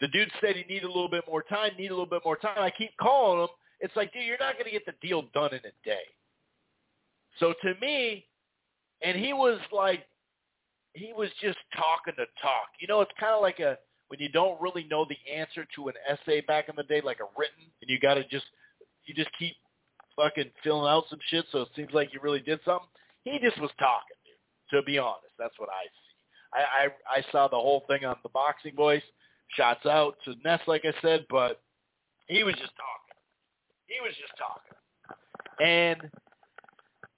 The 0.00 0.08
dude 0.08 0.30
said 0.40 0.56
he 0.56 0.64
needed 0.64 0.84
a 0.84 0.92
little 0.92 1.08
bit 1.08 1.24
more 1.28 1.42
time, 1.42 1.72
need 1.78 1.86
a 1.86 1.94
little 1.94 2.06
bit 2.06 2.22
more 2.24 2.36
time. 2.36 2.58
I 2.58 2.70
keep 2.70 2.90
calling 3.00 3.42
him. 3.42 3.48
It's 3.82 3.94
like, 3.96 4.12
dude, 4.12 4.24
you're 4.24 4.38
not 4.38 4.54
going 4.54 4.64
to 4.64 4.70
get 4.70 4.86
the 4.86 4.94
deal 5.06 5.24
done 5.34 5.52
in 5.52 5.60
a 5.60 5.74
day. 5.84 6.06
So 7.38 7.52
to 7.62 7.74
me, 7.80 8.24
and 9.02 9.18
he 9.18 9.32
was 9.32 9.58
like 9.72 10.06
he 10.94 11.12
was 11.12 11.28
just 11.40 11.58
talking 11.74 12.14
to 12.16 12.26
talk. 12.40 12.68
You 12.80 12.86
know, 12.86 13.00
it's 13.00 13.12
kind 13.18 13.34
of 13.34 13.42
like 13.42 13.58
a 13.58 13.76
when 14.08 14.20
you 14.20 14.28
don't 14.28 14.60
really 14.60 14.84
know 14.84 15.06
the 15.08 15.16
answer 15.32 15.66
to 15.74 15.88
an 15.88 15.94
essay 16.08 16.42
back 16.42 16.68
in 16.68 16.76
the 16.76 16.82
day, 16.84 17.00
like 17.02 17.20
a 17.20 17.28
written, 17.36 17.64
and 17.80 17.90
you 17.90 17.98
got 17.98 18.14
to 18.14 18.24
just 18.28 18.44
you 19.04 19.14
just 19.14 19.30
keep 19.38 19.56
fucking 20.16 20.50
filling 20.62 20.88
out 20.90 21.04
some 21.08 21.18
shit, 21.28 21.44
so 21.50 21.62
it 21.62 21.68
seems 21.74 21.92
like 21.92 22.12
you 22.12 22.20
really 22.22 22.40
did 22.40 22.60
something. 22.64 22.88
He 23.24 23.38
just 23.38 23.60
was 23.60 23.70
talking, 23.78 24.16
dude. 24.24 24.78
To 24.78 24.84
be 24.84 24.98
honest, 24.98 25.32
that's 25.38 25.58
what 25.58 25.70
I 25.70 25.84
see. 25.84 26.12
I 26.54 26.60
I, 26.60 27.18
I 27.18 27.32
saw 27.32 27.48
the 27.48 27.56
whole 27.56 27.84
thing 27.88 28.04
on 28.04 28.16
the 28.22 28.28
Boxing 28.28 28.76
Voice. 28.76 29.02
Shots 29.56 29.84
out 29.86 30.16
to 30.24 30.34
Ness, 30.44 30.60
like 30.66 30.84
I 30.84 30.92
said, 31.02 31.26
but 31.28 31.60
he 32.26 32.44
was 32.44 32.54
just 32.54 32.72
talking. 32.76 33.01
He 33.92 34.00
was 34.00 34.14
just 34.18 34.32
talking, 34.38 34.76
and 35.60 36.10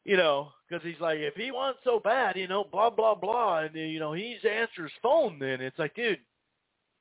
you 0.05 0.17
know, 0.17 0.49
because 0.69 0.85
he's 0.85 1.01
like, 1.01 1.19
if 1.19 1.35
he 1.35 1.51
wants 1.51 1.81
so 1.85 2.01
bad, 2.01 2.37
you 2.37 2.49
know, 2.49 2.65
blah 2.65 2.91
blah 2.91 3.15
blah, 3.15 3.61
and 3.61 3.75
you 3.75 3.99
know, 3.99 4.13
he's 4.13 4.39
answers 4.45 4.93
phone. 5.03 5.39
Then 5.39 5.61
it's 5.61 5.79
like, 5.79 5.95
dude, 5.95 6.19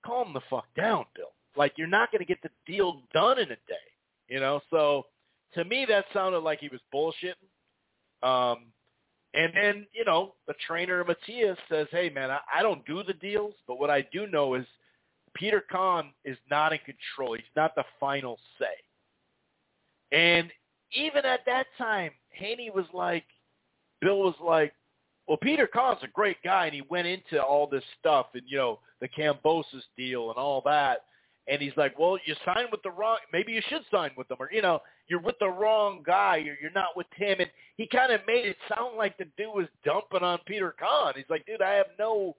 calm 0.05 0.33
the 0.33 0.41
fuck 0.49 0.65
down, 0.75 1.05
Bill. 1.15 1.31
Like 1.55 1.73
you're 1.77 1.87
not 1.87 2.11
going 2.11 2.19
to 2.19 2.25
get 2.25 2.41
the 2.41 2.49
deal 2.65 3.01
done 3.13 3.39
in 3.39 3.45
a 3.45 3.55
day, 3.55 3.87
you 4.27 4.39
know. 4.39 4.61
So 4.69 5.05
to 5.53 5.65
me, 5.65 5.85
that 5.89 6.05
sounded 6.13 6.39
like 6.39 6.59
he 6.59 6.69
was 6.69 6.81
bullshitting. 6.93 7.33
Um, 8.27 8.65
and 9.33 9.51
then 9.55 9.87
you 9.93 10.05
know, 10.05 10.35
the 10.47 10.53
trainer 10.65 11.03
Matias 11.03 11.57
says, 11.69 11.87
hey 11.91 12.09
man, 12.09 12.31
I, 12.31 12.39
I 12.55 12.63
don't 12.63 12.85
do 12.85 13.03
the 13.03 13.13
deals, 13.13 13.53
but 13.67 13.79
what 13.79 13.89
I 13.89 14.07
do 14.13 14.27
know 14.27 14.53
is 14.55 14.65
Peter 15.33 15.63
Kahn 15.71 16.11
is 16.23 16.37
not 16.49 16.73
in 16.73 16.79
control. 16.79 17.35
He's 17.35 17.43
not 17.55 17.75
the 17.75 17.83
final 17.99 18.37
say. 18.59 18.65
And 20.13 20.49
even 20.93 21.25
at 21.25 21.41
that 21.45 21.65
time, 21.77 22.11
Haney 22.29 22.69
was 22.69 22.85
like, 22.93 23.25
Bill 23.99 24.19
was 24.19 24.35
like, 24.41 24.73
well, 25.27 25.37
Peter 25.41 25.67
Kahn's 25.67 26.03
a 26.03 26.07
great 26.07 26.37
guy, 26.43 26.65
and 26.65 26.75
he 26.75 26.83
went 26.89 27.07
into 27.07 27.41
all 27.41 27.67
this 27.67 27.83
stuff 27.99 28.27
and, 28.33 28.43
you 28.45 28.57
know, 28.57 28.79
the 29.01 29.07
Kambosos 29.07 29.83
deal 29.97 30.29
and 30.29 30.37
all 30.37 30.61
that. 30.65 31.05
And 31.47 31.61
he's 31.61 31.75
like, 31.75 31.97
well, 31.99 32.17
you 32.25 32.35
signed 32.45 32.69
with 32.71 32.81
the 32.83 32.91
wrong, 32.91 33.17
maybe 33.33 33.51
you 33.51 33.61
should 33.67 33.81
sign 33.91 34.11
with 34.15 34.27
them. 34.29 34.37
Or, 34.39 34.49
you 34.51 34.61
know, 34.61 34.81
you're 35.07 35.19
with 35.19 35.35
the 35.39 35.49
wrong 35.49 36.01
guy. 36.05 36.37
You're, 36.37 36.55
you're 36.61 36.71
not 36.71 36.95
with 36.95 37.07
him. 37.15 37.39
And 37.39 37.49
he 37.75 37.87
kind 37.87 38.13
of 38.13 38.21
made 38.25 38.45
it 38.45 38.55
sound 38.73 38.97
like 38.97 39.17
the 39.17 39.25
dude 39.37 39.47
was 39.53 39.67
dumping 39.83 40.23
on 40.23 40.39
Peter 40.45 40.73
Kahn. 40.79 41.13
He's 41.15 41.25
like, 41.29 41.45
dude, 41.45 41.61
I 41.61 41.73
have 41.73 41.87
no, 41.99 42.35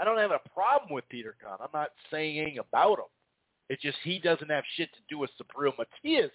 I 0.00 0.04
don't 0.04 0.18
have 0.18 0.32
a 0.32 0.40
problem 0.52 0.92
with 0.92 1.08
Peter 1.08 1.36
Kahn. 1.42 1.58
I'm 1.60 1.68
not 1.72 1.90
saying 2.10 2.38
anything 2.38 2.58
about 2.58 2.98
him. 2.98 3.04
It's 3.68 3.82
just 3.82 3.98
he 4.02 4.18
doesn't 4.18 4.50
have 4.50 4.64
shit 4.76 4.90
to 4.92 5.00
do 5.08 5.18
with 5.18 5.30
Subriel 5.40 5.72
Matias'. 5.78 6.30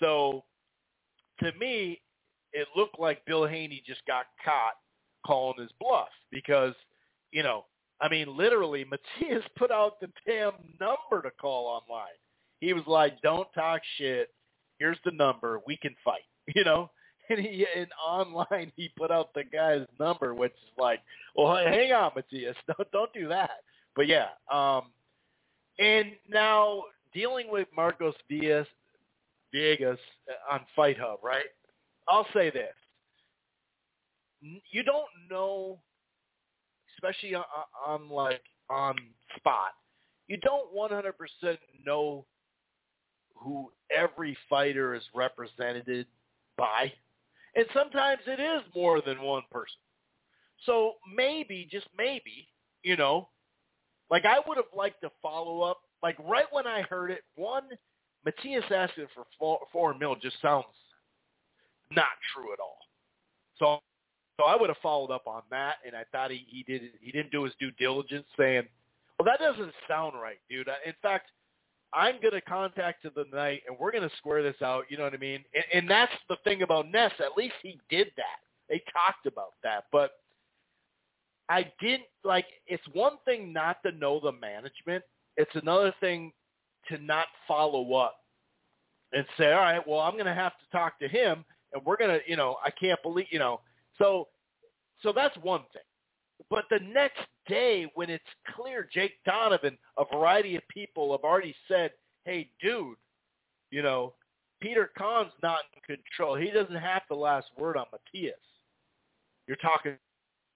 So 0.00 0.44
to 1.40 1.52
me, 1.58 2.00
it 2.52 2.68
looked 2.76 2.98
like 3.00 3.24
Bill 3.26 3.46
Haney 3.46 3.82
just 3.86 4.04
got 4.06 4.26
caught 4.44 4.74
calling 5.26 5.60
his 5.60 5.70
bluff 5.80 6.08
because, 6.30 6.74
you 7.32 7.42
know, 7.42 7.64
I 8.00 8.08
mean, 8.08 8.36
literally, 8.36 8.84
Matias 9.20 9.44
put 9.56 9.70
out 9.70 10.00
the 10.00 10.08
damn 10.26 10.52
number 10.80 11.22
to 11.22 11.30
call 11.40 11.66
online. 11.66 12.16
He 12.60 12.72
was 12.72 12.84
like, 12.86 13.20
"Don't 13.22 13.48
talk 13.54 13.82
shit. 13.98 14.30
Here's 14.78 14.98
the 15.04 15.10
number. 15.12 15.60
We 15.66 15.76
can 15.76 15.94
fight." 16.04 16.22
You 16.54 16.62
know, 16.64 16.90
and 17.30 17.38
he 17.38 17.66
and 17.74 17.86
online 18.06 18.70
he 18.76 18.90
put 18.98 19.10
out 19.10 19.32
the 19.34 19.44
guy's 19.44 19.86
number, 19.98 20.34
which 20.34 20.52
is 20.52 20.72
like, 20.78 21.00
"Well, 21.34 21.56
hang 21.56 21.92
on, 21.92 22.12
Matias. 22.14 22.56
Don't 22.66 22.90
don't 22.92 23.12
do 23.14 23.28
that." 23.28 23.50
But 23.96 24.06
yeah, 24.08 24.28
um, 24.52 24.92
And 25.78 26.12
now 26.28 26.84
dealing 27.14 27.50
with 27.50 27.68
Marcos 27.74 28.14
Diaz, 28.28 28.66
Villegas 29.54 29.98
uh, 30.28 30.54
on 30.54 30.60
Fight 30.74 30.96
Hub, 30.98 31.20
right? 31.22 31.44
I'll 32.08 32.26
say 32.34 32.50
this: 32.50 32.74
you 34.70 34.82
don't 34.82 35.08
know, 35.30 35.80
especially 36.96 37.34
on, 37.34 37.44
on 37.86 38.08
like 38.08 38.42
on 38.70 38.96
spot, 39.36 39.72
you 40.26 40.38
don't 40.38 40.74
100% 40.74 41.12
know 41.84 42.24
who 43.36 43.70
every 43.94 44.36
fighter 44.48 44.94
is 44.94 45.02
represented 45.14 46.06
by. 46.56 46.92
And 47.54 47.66
sometimes 47.74 48.20
it 48.26 48.40
is 48.40 48.62
more 48.74 49.00
than 49.00 49.22
one 49.22 49.42
person. 49.50 49.76
So 50.66 50.94
maybe, 51.14 51.68
just 51.70 51.86
maybe, 51.96 52.48
you 52.82 52.96
know, 52.96 53.28
like 54.10 54.24
I 54.24 54.40
would 54.46 54.56
have 54.56 54.66
liked 54.76 55.02
to 55.02 55.10
follow 55.22 55.62
up. 55.62 55.78
Like 56.02 56.16
right 56.20 56.46
when 56.52 56.66
I 56.66 56.82
heard 56.82 57.10
it, 57.10 57.22
one, 57.34 57.64
Matias 58.24 58.64
asking 58.74 59.06
for 59.14 59.24
four, 59.38 59.58
four 59.72 59.94
mil 59.94 60.16
just 60.16 60.40
sounds 60.40 60.64
not 61.90 62.06
true 62.32 62.52
at 62.52 62.60
all. 62.60 62.78
So, 63.58 63.80
so 64.38 64.46
I 64.46 64.56
would 64.56 64.70
have 64.70 64.78
followed 64.82 65.10
up 65.10 65.26
on 65.26 65.42
that, 65.50 65.76
and 65.86 65.94
I 65.94 66.04
thought 66.10 66.30
he 66.30 66.44
he 66.48 66.62
did 66.62 66.82
he 67.00 67.12
didn't 67.12 67.30
do 67.30 67.44
his 67.44 67.52
due 67.60 67.70
diligence, 67.72 68.26
saying, 68.36 68.64
"Well, 69.18 69.26
that 69.26 69.38
doesn't 69.38 69.72
sound 69.86 70.14
right, 70.20 70.38
dude." 70.48 70.68
In 70.86 70.94
fact, 71.02 71.30
I'm 71.92 72.20
to 72.32 72.40
contact 72.40 73.04
him 73.04 73.12
tonight, 73.14 73.62
and 73.68 73.78
we're 73.78 73.92
to 74.08 74.16
square 74.16 74.42
this 74.42 74.60
out. 74.62 74.84
You 74.88 74.96
know 74.96 75.04
what 75.04 75.14
I 75.14 75.18
mean? 75.18 75.44
And, 75.54 75.64
and 75.72 75.90
that's 75.90 76.12
the 76.28 76.36
thing 76.42 76.62
about 76.62 76.90
Ness. 76.90 77.12
At 77.20 77.36
least 77.36 77.54
he 77.62 77.78
did 77.88 78.08
that. 78.16 78.40
They 78.68 78.82
talked 78.92 79.26
about 79.26 79.52
that, 79.62 79.84
but 79.92 80.12
I 81.48 81.70
didn't 81.80 82.08
like. 82.24 82.46
It's 82.66 82.82
one 82.92 83.18
thing 83.24 83.52
not 83.52 83.82
to 83.84 83.92
know 83.92 84.18
the 84.18 84.32
management. 84.32 85.04
It's 85.36 85.54
another 85.54 85.94
thing 86.00 86.32
to 86.88 86.98
not 86.98 87.26
follow 87.46 87.94
up 87.94 88.16
and 89.12 89.24
say, 89.38 89.52
all 89.52 89.60
right, 89.60 89.86
well, 89.86 90.00
I'm 90.00 90.14
going 90.14 90.26
to 90.26 90.34
have 90.34 90.52
to 90.52 90.76
talk 90.76 90.98
to 91.00 91.08
him, 91.08 91.44
and 91.72 91.84
we're 91.84 91.96
going 91.96 92.10
to, 92.10 92.20
you 92.26 92.36
know, 92.36 92.56
I 92.64 92.70
can't 92.70 93.00
believe, 93.02 93.26
you 93.30 93.38
know, 93.38 93.60
so, 93.98 94.28
so 95.02 95.12
that's 95.14 95.36
one 95.38 95.62
thing. 95.72 95.82
But 96.50 96.64
the 96.70 96.80
next 96.92 97.22
day, 97.48 97.90
when 97.94 98.10
it's 98.10 98.24
clear 98.54 98.88
Jake 98.92 99.14
Donovan, 99.24 99.78
a 99.98 100.04
variety 100.12 100.56
of 100.56 100.62
people 100.68 101.12
have 101.12 101.22
already 101.22 101.54
said, 101.68 101.92
hey, 102.24 102.50
dude, 102.60 102.96
you 103.70 103.82
know, 103.82 104.14
Peter 104.60 104.90
Kahn's 104.96 105.32
not 105.42 105.60
in 105.74 105.96
control. 105.96 106.36
He 106.36 106.50
doesn't 106.50 106.74
have 106.74 107.02
the 107.08 107.14
last 107.14 107.46
word 107.58 107.76
on 107.76 107.86
Matias. 107.92 108.34
You're 109.46 109.56
talking 109.58 109.96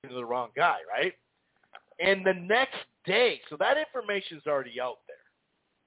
to 0.09 0.15
the 0.15 0.25
wrong 0.25 0.49
guy, 0.57 0.79
right? 0.89 1.13
And 2.01 2.25
the 2.25 2.35
next 2.35 2.79
day, 3.05 3.41
so 3.51 3.57
that 3.59 3.77
information's 3.77 4.47
already 4.47 4.81
out. 4.81 4.99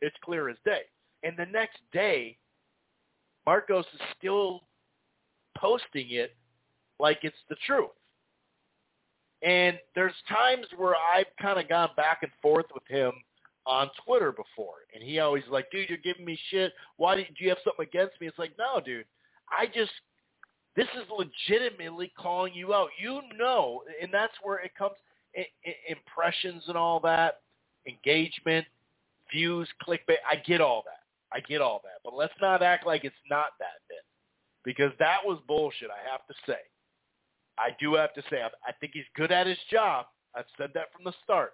It's 0.02 0.16
clear 0.24 0.50
as 0.50 0.58
day. 0.66 0.82
And 1.24 1.38
the 1.38 1.46
next 1.46 1.80
day, 1.94 2.38
Marcos 3.46 3.86
is 3.94 4.02
still 4.18 4.62
posting 5.58 6.12
it 6.12 6.36
like 7.00 7.20
it's 7.24 7.36
the 7.50 7.56
truth. 7.66 7.90
And 9.44 9.78
there's 9.96 10.14
times 10.30 10.68
where 10.78 10.96
I've 10.96 11.26
kind 11.42 11.60
of 11.60 11.68
gone 11.68 11.90
back 11.98 12.20
and 12.22 12.32
forth 12.42 12.68
with 12.74 12.84
him 12.88 13.12
on 13.66 13.90
Twitter 14.06 14.32
before, 14.32 14.76
and 14.94 15.04
he 15.04 15.20
always 15.20 15.44
like, 15.50 15.70
dude, 15.72 15.90
you're 15.90 15.98
giving 16.00 16.26
me 16.26 16.38
shit. 16.50 16.74
Why 16.98 17.16
do 17.16 17.24
you 17.38 17.50
have 17.50 17.60
something 17.64 17.86
against 17.86 18.20
me? 18.20 18.28
It's 18.28 18.40
like, 18.40 18.54
no, 18.58 18.82
dude, 18.84 19.06
I 19.50 19.66
just 19.68 19.92
this 20.76 20.88
is 20.96 21.04
legitimately 21.10 22.14
calling 22.18 22.54
you 22.54 22.74
out. 22.74 22.90
You 23.00 23.22
know, 23.38 23.84
and 24.02 24.12
that's 24.14 24.34
where 24.42 24.60
it 24.60 24.72
comes 24.78 24.96
impressions 25.88 26.64
and 26.68 26.78
all 26.78 27.00
that, 27.02 27.42
engagement, 27.88 28.66
views, 29.32 29.68
clickbait. 29.88 30.18
I 30.30 30.36
get 30.36 30.62
all 30.62 30.84
that. 30.86 31.02
I 31.36 31.40
get 31.42 31.62
all 31.62 31.82
that. 31.84 32.00
But 32.04 32.16
let's 32.16 32.34
not 32.42 32.62
act 32.62 32.86
like 32.86 33.04
it's 33.04 33.16
not 33.30 33.50
that 33.60 33.80
then, 33.90 34.04
because 34.64 34.92
that 35.00 35.20
was 35.24 35.40
bullshit. 35.48 35.90
I 35.90 36.10
have 36.12 36.26
to 36.28 36.34
say. 36.46 36.60
I 37.58 37.76
do 37.80 37.94
have 37.96 38.14
to 38.16 38.24
say, 38.30 38.42
I 38.42 38.72
think 38.80 38.94
he's 38.94 39.06
good 39.16 39.32
at 39.32 39.46
his 39.46 39.58
job. 39.70 40.08
I've 40.36 40.46
said 40.58 40.72
that 40.74 40.92
from 40.94 41.04
the 41.04 41.14
start. 41.24 41.54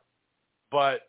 But 0.71 1.01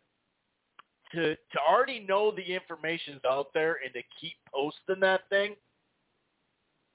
to 1.13 1.35
to 1.35 1.59
already 1.67 2.05
know 2.07 2.31
the 2.31 2.43
information's 2.43 3.21
out 3.29 3.47
there 3.53 3.79
and 3.83 3.93
to 3.93 4.01
keep 4.19 4.35
posting 4.53 4.99
that 5.01 5.21
thing, 5.29 5.55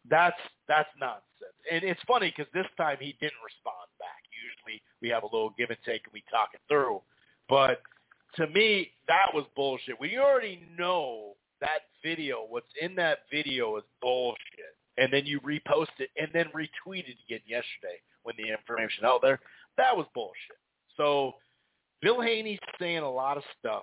that's 0.08 0.36
that's 0.68 0.88
nonsense. 1.00 1.22
And 1.70 1.82
it's 1.84 2.00
funny 2.06 2.32
because 2.34 2.50
this 2.52 2.66
time 2.76 2.98
he 3.00 3.16
didn't 3.20 3.42
respond 3.44 3.88
back. 3.98 4.22
Usually 4.30 4.82
we 5.02 5.08
have 5.08 5.22
a 5.22 5.26
little 5.26 5.54
give 5.56 5.70
and 5.70 5.78
take 5.84 6.02
and 6.04 6.12
we 6.12 6.22
talk 6.30 6.50
it 6.54 6.60
through. 6.68 7.00
But 7.48 7.82
to 8.36 8.46
me, 8.48 8.92
that 9.08 9.26
was 9.32 9.44
bullshit. 9.56 10.00
We 10.00 10.18
already 10.18 10.62
know 10.78 11.34
that 11.60 11.80
video, 12.02 12.46
what's 12.48 12.66
in 12.80 12.94
that 12.96 13.20
video 13.30 13.76
is 13.76 13.84
bullshit 14.00 14.74
and 14.96 15.12
then 15.12 15.26
you 15.26 15.40
repost 15.40 15.88
it 15.98 16.10
and 16.16 16.28
then 16.32 16.46
retweet 16.54 17.08
it 17.08 17.16
again 17.26 17.40
yesterday 17.46 17.98
when 18.22 18.34
the 18.38 18.50
information 18.50 19.04
out 19.04 19.20
there. 19.22 19.40
That 19.76 19.96
was 19.96 20.06
bullshit. 20.14 20.58
So 20.96 21.34
Bill 22.00 22.20
Haney's 22.20 22.60
saying 22.78 22.98
a 22.98 23.10
lot 23.10 23.36
of 23.36 23.42
stuff. 23.58 23.82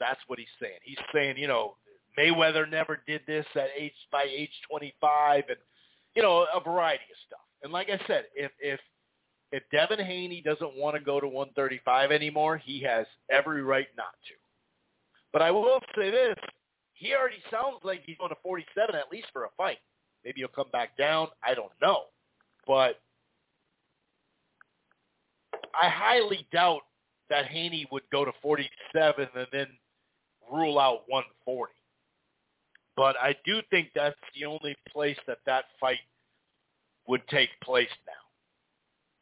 That's 0.00 0.20
what 0.26 0.38
he's 0.38 0.48
saying. 0.60 0.78
He's 0.82 0.98
saying, 1.12 1.38
you 1.38 1.48
know, 1.48 1.74
Mayweather 2.18 2.70
never 2.70 3.00
did 3.06 3.22
this 3.26 3.46
at 3.54 3.68
age 3.76 3.92
by 4.12 4.24
age 4.28 4.50
25, 4.70 5.44
and 5.48 5.58
you 6.14 6.22
know, 6.22 6.46
a 6.54 6.60
variety 6.60 7.04
of 7.04 7.18
stuff. 7.26 7.40
And 7.62 7.72
like 7.72 7.88
I 7.90 8.00
said, 8.06 8.24
if 8.34 8.50
if 8.60 8.80
if 9.52 9.62
Devin 9.72 10.04
Haney 10.04 10.42
doesn't 10.44 10.76
want 10.76 10.96
to 10.96 11.00
go 11.02 11.20
to 11.20 11.26
135 11.26 12.12
anymore, 12.12 12.58
he 12.58 12.80
has 12.80 13.06
every 13.30 13.62
right 13.62 13.88
not 13.96 14.14
to. 14.28 14.34
But 15.32 15.42
I 15.42 15.50
will 15.50 15.80
say 15.96 16.10
this: 16.10 16.36
he 16.94 17.14
already 17.14 17.42
sounds 17.50 17.78
like 17.84 18.02
he's 18.04 18.18
going 18.18 18.30
to 18.30 18.36
47 18.42 18.94
at 18.94 19.10
least 19.10 19.28
for 19.32 19.44
a 19.44 19.48
fight. 19.56 19.78
Maybe 20.24 20.40
he'll 20.40 20.48
come 20.48 20.70
back 20.72 20.96
down. 20.96 21.28
I 21.42 21.54
don't 21.54 21.72
know. 21.80 22.04
But 22.66 23.00
I 25.80 25.88
highly 25.88 26.46
doubt 26.52 26.82
that 27.30 27.46
Haney 27.46 27.86
would 27.92 28.02
go 28.10 28.24
to 28.24 28.32
47 28.42 29.28
and 29.34 29.46
then 29.52 29.66
rule 30.50 30.78
out 30.78 31.02
140. 31.08 31.72
But 32.96 33.16
I 33.20 33.36
do 33.44 33.60
think 33.70 33.90
that's 33.94 34.16
the 34.34 34.44
only 34.44 34.76
place 34.90 35.18
that 35.26 35.38
that 35.46 35.66
fight 35.78 36.00
would 37.06 37.26
take 37.28 37.50
place 37.62 37.88
now. 38.06 38.27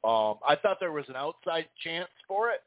Um, 0.05 0.37
I 0.47 0.57
thought 0.61 0.79
there 0.81 0.93
was 0.93 1.09
an 1.09 1.17
outside 1.17 1.67
chance 1.83 2.09
for 2.29 2.51
it 2.51 2.61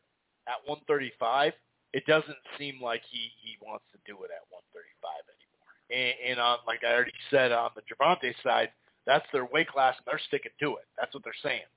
at 0.47 0.67
135 0.67 1.53
it 1.93 2.05
doesn't 2.05 2.37
seem 2.57 2.81
like 2.81 3.01
he 3.09 3.31
he 3.41 3.57
wants 3.61 3.85
to 3.91 3.97
do 4.05 4.23
it 4.23 4.31
at 4.31 4.45
135 4.49 5.25
anymore. 5.25 5.73
And, 5.89 6.31
and 6.31 6.39
on 6.39 6.59
like 6.67 6.83
I 6.83 6.93
already 6.93 7.13
said 7.31 7.51
on 7.51 7.71
the 7.75 7.81
Gervonta 7.81 8.33
side, 8.43 8.69
that's 9.05 9.25
their 9.33 9.45
weight 9.45 9.67
class 9.67 9.95
and 9.97 10.05
they're 10.05 10.21
sticking 10.27 10.51
to 10.59 10.77
it. 10.77 10.85
That's 10.97 11.13
what 11.13 11.23
they're 11.23 11.33
saying. 11.43 11.69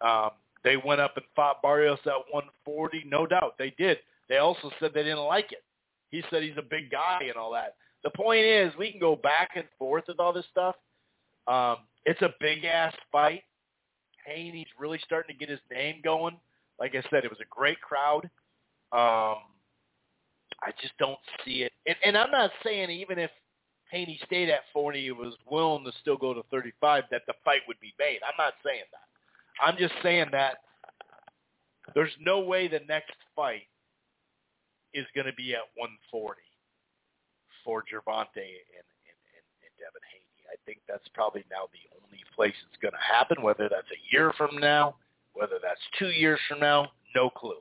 Um, 0.00 0.30
they 0.64 0.76
went 0.76 1.00
up 1.00 1.16
and 1.16 1.26
fought 1.34 1.62
Barrios 1.62 1.98
at 2.06 2.30
140, 2.30 3.04
no 3.08 3.26
doubt 3.26 3.54
they 3.58 3.74
did. 3.78 3.98
They 4.28 4.38
also 4.38 4.70
said 4.78 4.92
they 4.94 5.02
didn't 5.02 5.24
like 5.24 5.52
it. 5.52 5.64
He 6.10 6.22
said 6.30 6.42
he's 6.42 6.56
a 6.56 6.62
big 6.62 6.90
guy 6.90 7.22
and 7.28 7.36
all 7.36 7.52
that. 7.52 7.76
The 8.04 8.10
point 8.10 8.44
is, 8.44 8.72
we 8.78 8.90
can 8.90 9.00
go 9.00 9.16
back 9.16 9.50
and 9.56 9.64
forth 9.78 10.04
with 10.08 10.20
all 10.20 10.32
this 10.32 10.44
stuff. 10.50 10.76
Um, 11.46 11.78
it's 12.04 12.22
a 12.22 12.34
big 12.40 12.64
ass 12.64 12.94
fight. 13.10 13.42
Haney's 14.28 14.66
really 14.78 15.00
starting 15.04 15.34
to 15.34 15.38
get 15.38 15.50
his 15.50 15.60
name 15.70 16.00
going. 16.02 16.36
Like 16.78 16.94
I 16.94 17.02
said, 17.10 17.24
it 17.24 17.30
was 17.30 17.40
a 17.40 17.48
great 17.50 17.80
crowd. 17.80 18.24
Um, 18.92 19.42
I 20.62 20.72
just 20.80 20.96
don't 20.98 21.18
see 21.44 21.62
it. 21.62 21.72
And, 21.86 21.96
and 22.04 22.16
I'm 22.16 22.30
not 22.30 22.50
saying 22.64 22.90
even 22.90 23.18
if 23.18 23.30
Haney 23.90 24.20
stayed 24.26 24.50
at 24.50 24.60
40 24.72 25.00
he 25.00 25.12
was 25.12 25.34
willing 25.50 25.84
to 25.84 25.92
still 26.00 26.16
go 26.16 26.34
to 26.34 26.42
35 26.50 27.04
that 27.10 27.22
the 27.26 27.34
fight 27.44 27.62
would 27.66 27.80
be 27.80 27.94
made. 27.98 28.20
I'm 28.26 28.36
not 28.38 28.54
saying 28.64 28.84
that. 28.92 29.64
I'm 29.64 29.76
just 29.76 29.94
saying 30.02 30.28
that 30.32 30.58
there's 31.94 32.12
no 32.20 32.40
way 32.40 32.68
the 32.68 32.80
next 32.88 33.16
fight 33.34 33.66
is 34.94 35.06
going 35.14 35.26
to 35.26 35.34
be 35.34 35.54
at 35.54 35.66
140 35.76 36.40
for 37.64 37.82
Gervonta 37.84 38.40
and, 38.40 38.76
and, 38.76 39.18
and, 39.34 39.46
and 39.64 39.72
Devin 39.76 40.04
Haney. 40.12 40.42
I 40.48 40.56
think 40.64 40.80
that's 40.88 41.06
probably 41.12 41.44
now 41.50 41.68
the 41.72 41.84
only 42.18 42.34
place 42.34 42.54
it's 42.68 42.80
going 42.82 42.92
to 42.92 43.14
happen, 43.14 43.42
whether 43.42 43.68
that's 43.68 43.88
a 43.90 44.14
year 44.14 44.32
from 44.36 44.58
now, 44.58 44.96
whether 45.34 45.58
that's 45.62 45.80
two 45.98 46.08
years 46.08 46.40
from 46.48 46.60
now, 46.60 46.88
no 47.14 47.30
clue 47.30 47.58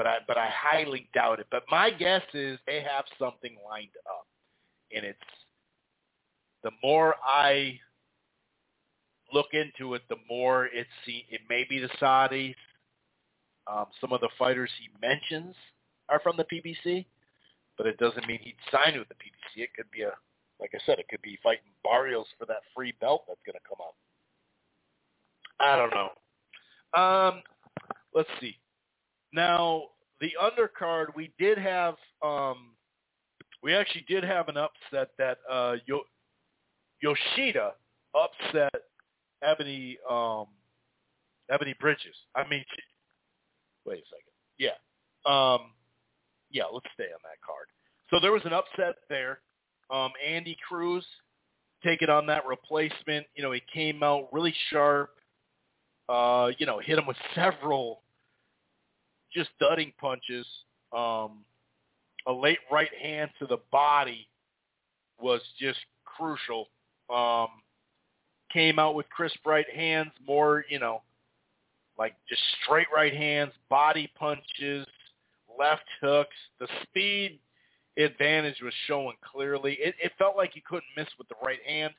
but 0.00 0.06
I 0.06 0.16
but 0.26 0.38
I 0.38 0.48
highly 0.50 1.10
doubt 1.12 1.40
it. 1.40 1.46
But 1.50 1.64
my 1.70 1.90
guess 1.90 2.22
is 2.32 2.58
they 2.66 2.80
have 2.80 3.04
something 3.18 3.54
lined 3.68 3.90
up, 4.08 4.26
and 4.96 5.04
it's 5.04 5.18
the 6.62 6.70
more 6.82 7.16
I 7.22 7.78
look 9.30 9.48
into 9.52 9.92
it, 9.92 10.00
the 10.08 10.16
more 10.26 10.70
it's 10.72 10.88
it 11.06 11.42
may 11.50 11.66
be 11.68 11.80
the 11.80 11.90
Saudis. 12.00 12.54
Um, 13.70 13.86
some 14.00 14.14
of 14.14 14.22
the 14.22 14.30
fighters 14.38 14.70
he 14.80 14.88
mentions 15.06 15.54
are 16.08 16.20
from 16.20 16.38
the 16.38 16.44
PBC, 16.44 17.04
but 17.76 17.86
it 17.86 17.98
doesn't 17.98 18.26
mean 18.26 18.38
he'd 18.40 18.56
sign 18.72 18.98
with 18.98 19.08
the 19.08 19.14
PBC. 19.14 19.64
It 19.64 19.74
could 19.76 19.90
be 19.90 20.00
a, 20.00 20.12
like 20.60 20.70
I 20.74 20.78
said, 20.84 20.98
it 20.98 21.08
could 21.08 21.22
be 21.22 21.38
fighting 21.42 21.64
Barrios 21.84 22.26
for 22.38 22.46
that 22.46 22.62
free 22.74 22.92
belt 23.00 23.24
that's 23.26 23.40
going 23.46 23.54
to 23.54 23.68
come 23.68 23.78
up. 23.80 23.94
I 25.58 25.76
don't 25.76 25.92
know. 25.94 27.00
Um, 27.00 27.42
let's 28.14 28.28
see. 28.40 28.56
Now, 29.32 29.84
the 30.20 30.32
undercard, 30.42 31.06
we 31.14 31.32
did 31.38 31.58
have, 31.58 31.94
um, 32.22 32.72
we 33.62 33.74
actually 33.74 34.04
did 34.08 34.24
have 34.24 34.48
an 34.48 34.56
upset 34.56 35.10
that 35.18 35.38
uh, 35.50 35.76
Yo- 35.86 36.04
Yoshida 37.02 37.72
upset 38.14 38.72
Ebanie 39.44 39.96
um, 40.10 40.46
Ebanie 41.50 41.78
Bridges. 41.78 42.14
I 42.34 42.46
mean, 42.48 42.64
wait 43.86 43.98
a 43.98 44.02
second. 44.06 44.32
Yeah, 44.58 44.76
um, 45.26 45.72
yeah. 46.50 46.64
Let's 46.72 46.86
stay 46.94 47.04
on 47.04 47.20
that 47.24 47.40
card. 47.44 47.66
So 48.10 48.18
there 48.20 48.32
was 48.32 48.42
an 48.44 48.52
upset 48.52 48.96
there. 49.08 49.40
Um, 49.90 50.12
Andy 50.26 50.56
Cruz 50.66 51.04
taking 51.82 52.08
on 52.08 52.26
that 52.26 52.46
replacement. 52.46 53.26
You 53.34 53.42
know, 53.42 53.52
he 53.52 53.62
came 53.72 54.02
out 54.02 54.28
really 54.32 54.54
sharp. 54.70 55.10
Uh, 56.08 56.50
you 56.58 56.66
know, 56.66 56.78
hit 56.80 56.98
him 56.98 57.06
with 57.06 57.16
several 57.34 58.02
just 59.32 59.50
dudding 59.62 59.92
punches. 60.00 60.46
Um, 60.92 61.44
a 62.26 62.32
late 62.32 62.58
right 62.70 62.90
hand 63.00 63.30
to 63.38 63.46
the 63.46 63.58
body 63.70 64.28
was 65.20 65.40
just 65.58 65.78
crucial. 66.04 66.66
Um, 67.08 67.48
came 68.52 68.78
out 68.78 68.94
with 68.94 69.08
crisp 69.10 69.38
right 69.46 69.68
hands, 69.72 70.10
more, 70.26 70.64
you 70.68 70.78
know, 70.78 71.02
like 71.98 72.14
just 72.28 72.42
straight 72.62 72.86
right 72.94 73.14
hands, 73.14 73.52
body 73.68 74.10
punches, 74.18 74.86
left 75.58 75.84
hooks. 76.00 76.36
The 76.58 76.66
speed 76.82 77.38
advantage 78.02 78.60
was 78.62 78.74
showing 78.86 79.16
clearly. 79.22 79.74
It, 79.80 79.94
it 80.02 80.12
felt 80.18 80.36
like 80.36 80.52
he 80.54 80.60
couldn't 80.60 80.84
miss 80.96 81.08
with 81.18 81.28
the 81.28 81.34
right 81.44 81.58
hand. 81.66 81.92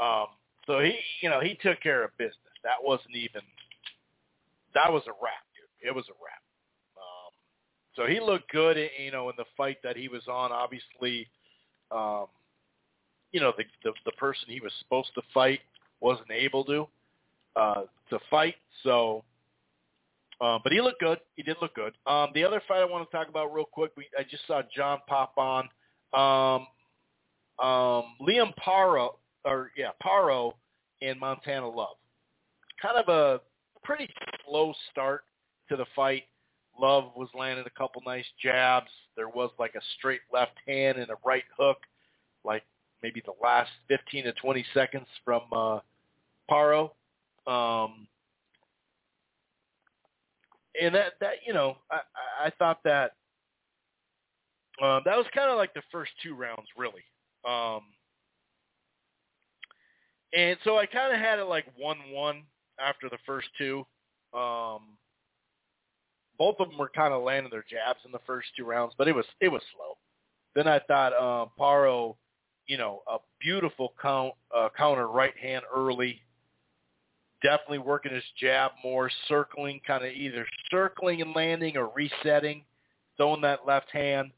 Um, 0.00 0.26
so 0.66 0.80
he, 0.80 0.98
you 1.20 1.30
know, 1.30 1.40
he 1.40 1.58
took 1.62 1.80
care 1.80 2.04
of 2.04 2.16
business. 2.18 2.36
That 2.64 2.82
wasn't 2.82 3.16
even, 3.16 3.42
that 4.74 4.92
was 4.92 5.02
a 5.06 5.12
wrap, 5.12 5.44
dude. 5.54 5.88
It 5.88 5.94
was 5.94 6.04
a 6.08 6.12
wrap. 6.12 6.42
Um, 6.96 7.32
so 7.96 8.06
he 8.06 8.20
looked 8.20 8.50
good, 8.50 8.76
you 9.02 9.10
know, 9.10 9.28
in 9.30 9.34
the 9.36 9.44
fight 9.56 9.78
that 9.82 9.96
he 9.96 10.08
was 10.08 10.22
on. 10.28 10.52
Obviously, 10.52 11.28
um, 11.90 12.26
you 13.32 13.40
know, 13.40 13.52
the, 13.56 13.64
the 13.82 13.92
the 14.04 14.12
person 14.12 14.44
he 14.48 14.60
was 14.60 14.72
supposed 14.78 15.10
to 15.14 15.22
fight 15.32 15.60
wasn't 16.00 16.30
able 16.30 16.64
to 16.64 16.86
uh, 17.56 17.82
to 18.10 18.18
fight. 18.30 18.54
So, 18.82 19.24
uh, 20.42 20.58
but 20.62 20.72
he 20.72 20.80
looked 20.80 21.00
good. 21.00 21.18
He 21.36 21.44
did 21.44 21.56
look 21.62 21.74
good. 21.74 21.94
Um, 22.04 22.30
the 22.34 22.44
other 22.44 22.60
fight 22.66 22.80
I 22.80 22.84
want 22.84 23.08
to 23.08 23.16
talk 23.16 23.28
about 23.28 23.54
real 23.54 23.64
quick. 23.64 23.92
We, 23.96 24.08
I 24.18 24.24
just 24.24 24.44
saw 24.48 24.62
John 24.74 24.98
pop 25.06 25.34
on. 25.38 25.68
Um, 26.12 26.66
um, 27.64 28.16
Liam 28.20 28.52
Paro, 28.58 29.10
or 29.44 29.70
yeah, 29.76 29.90
Paro 30.04 30.54
and 31.00 31.20
Montana 31.20 31.68
Love. 31.68 31.96
Kind 32.80 32.96
of 32.96 33.08
a 33.08 33.40
pretty 33.84 34.08
slow 34.44 34.74
start 34.90 35.22
to 35.68 35.76
the 35.76 35.86
fight. 35.94 36.24
Love 36.80 37.12
was 37.14 37.28
landing 37.38 37.64
a 37.66 37.78
couple 37.78 38.02
nice 38.04 38.24
jabs. 38.42 38.90
There 39.16 39.28
was 39.28 39.50
like 39.60 39.76
a 39.76 39.80
straight 39.96 40.22
left 40.32 40.56
hand 40.66 40.98
and 40.98 41.10
a 41.10 41.16
right 41.24 41.44
hook, 41.56 41.78
like 42.44 42.64
maybe 43.02 43.22
the 43.24 43.34
last 43.40 43.70
15 43.86 44.24
to 44.24 44.32
20 44.32 44.64
seconds 44.74 45.06
from 45.24 45.42
uh, 45.52 45.78
Paro. 46.50 46.90
Um, 47.46 48.08
and 50.80 50.94
that 50.94 51.14
that 51.20 51.34
you 51.46 51.52
know, 51.52 51.76
I 51.90 52.00
I 52.46 52.50
thought 52.58 52.78
that 52.84 53.12
uh, 54.82 55.00
that 55.04 55.16
was 55.16 55.26
kind 55.34 55.50
of 55.50 55.56
like 55.56 55.74
the 55.74 55.82
first 55.90 56.12
two 56.22 56.34
rounds, 56.34 56.68
really. 56.76 57.04
Um, 57.48 57.82
and 60.34 60.56
so 60.64 60.78
I 60.78 60.86
kind 60.86 61.12
of 61.14 61.20
had 61.20 61.38
it 61.38 61.44
like 61.44 61.66
one-one 61.76 62.44
after 62.80 63.08
the 63.10 63.18
first 63.26 63.48
two. 63.58 63.84
Um, 64.32 64.96
both 66.38 66.56
of 66.58 66.70
them 66.70 66.78
were 66.78 66.90
kind 66.94 67.12
of 67.12 67.22
landing 67.22 67.50
their 67.50 67.64
jabs 67.68 68.00
in 68.04 68.12
the 68.12 68.20
first 68.26 68.48
two 68.56 68.64
rounds, 68.64 68.94
but 68.96 69.08
it 69.08 69.14
was 69.14 69.26
it 69.40 69.48
was 69.48 69.62
slow. 69.76 69.96
Then 70.54 70.66
I 70.66 70.80
thought 70.80 71.12
uh, 71.12 71.46
Paro, 71.58 72.16
you 72.66 72.78
know, 72.78 73.02
a 73.10 73.18
beautiful 73.40 73.94
count 74.00 74.34
uh, 74.56 74.68
counter 74.76 75.08
right 75.08 75.36
hand 75.36 75.64
early. 75.74 76.20
Definitely 77.42 77.78
working 77.78 78.14
his 78.14 78.24
jab 78.38 78.72
more, 78.84 79.10
circling, 79.28 79.80
kind 79.86 80.04
of 80.04 80.12
either 80.12 80.46
circling 80.70 81.22
and 81.22 81.34
landing 81.34 81.76
or 81.76 81.90
resetting, 81.94 82.64
throwing 83.16 83.40
that 83.42 83.66
left 83.66 83.90
hand. 83.90 84.30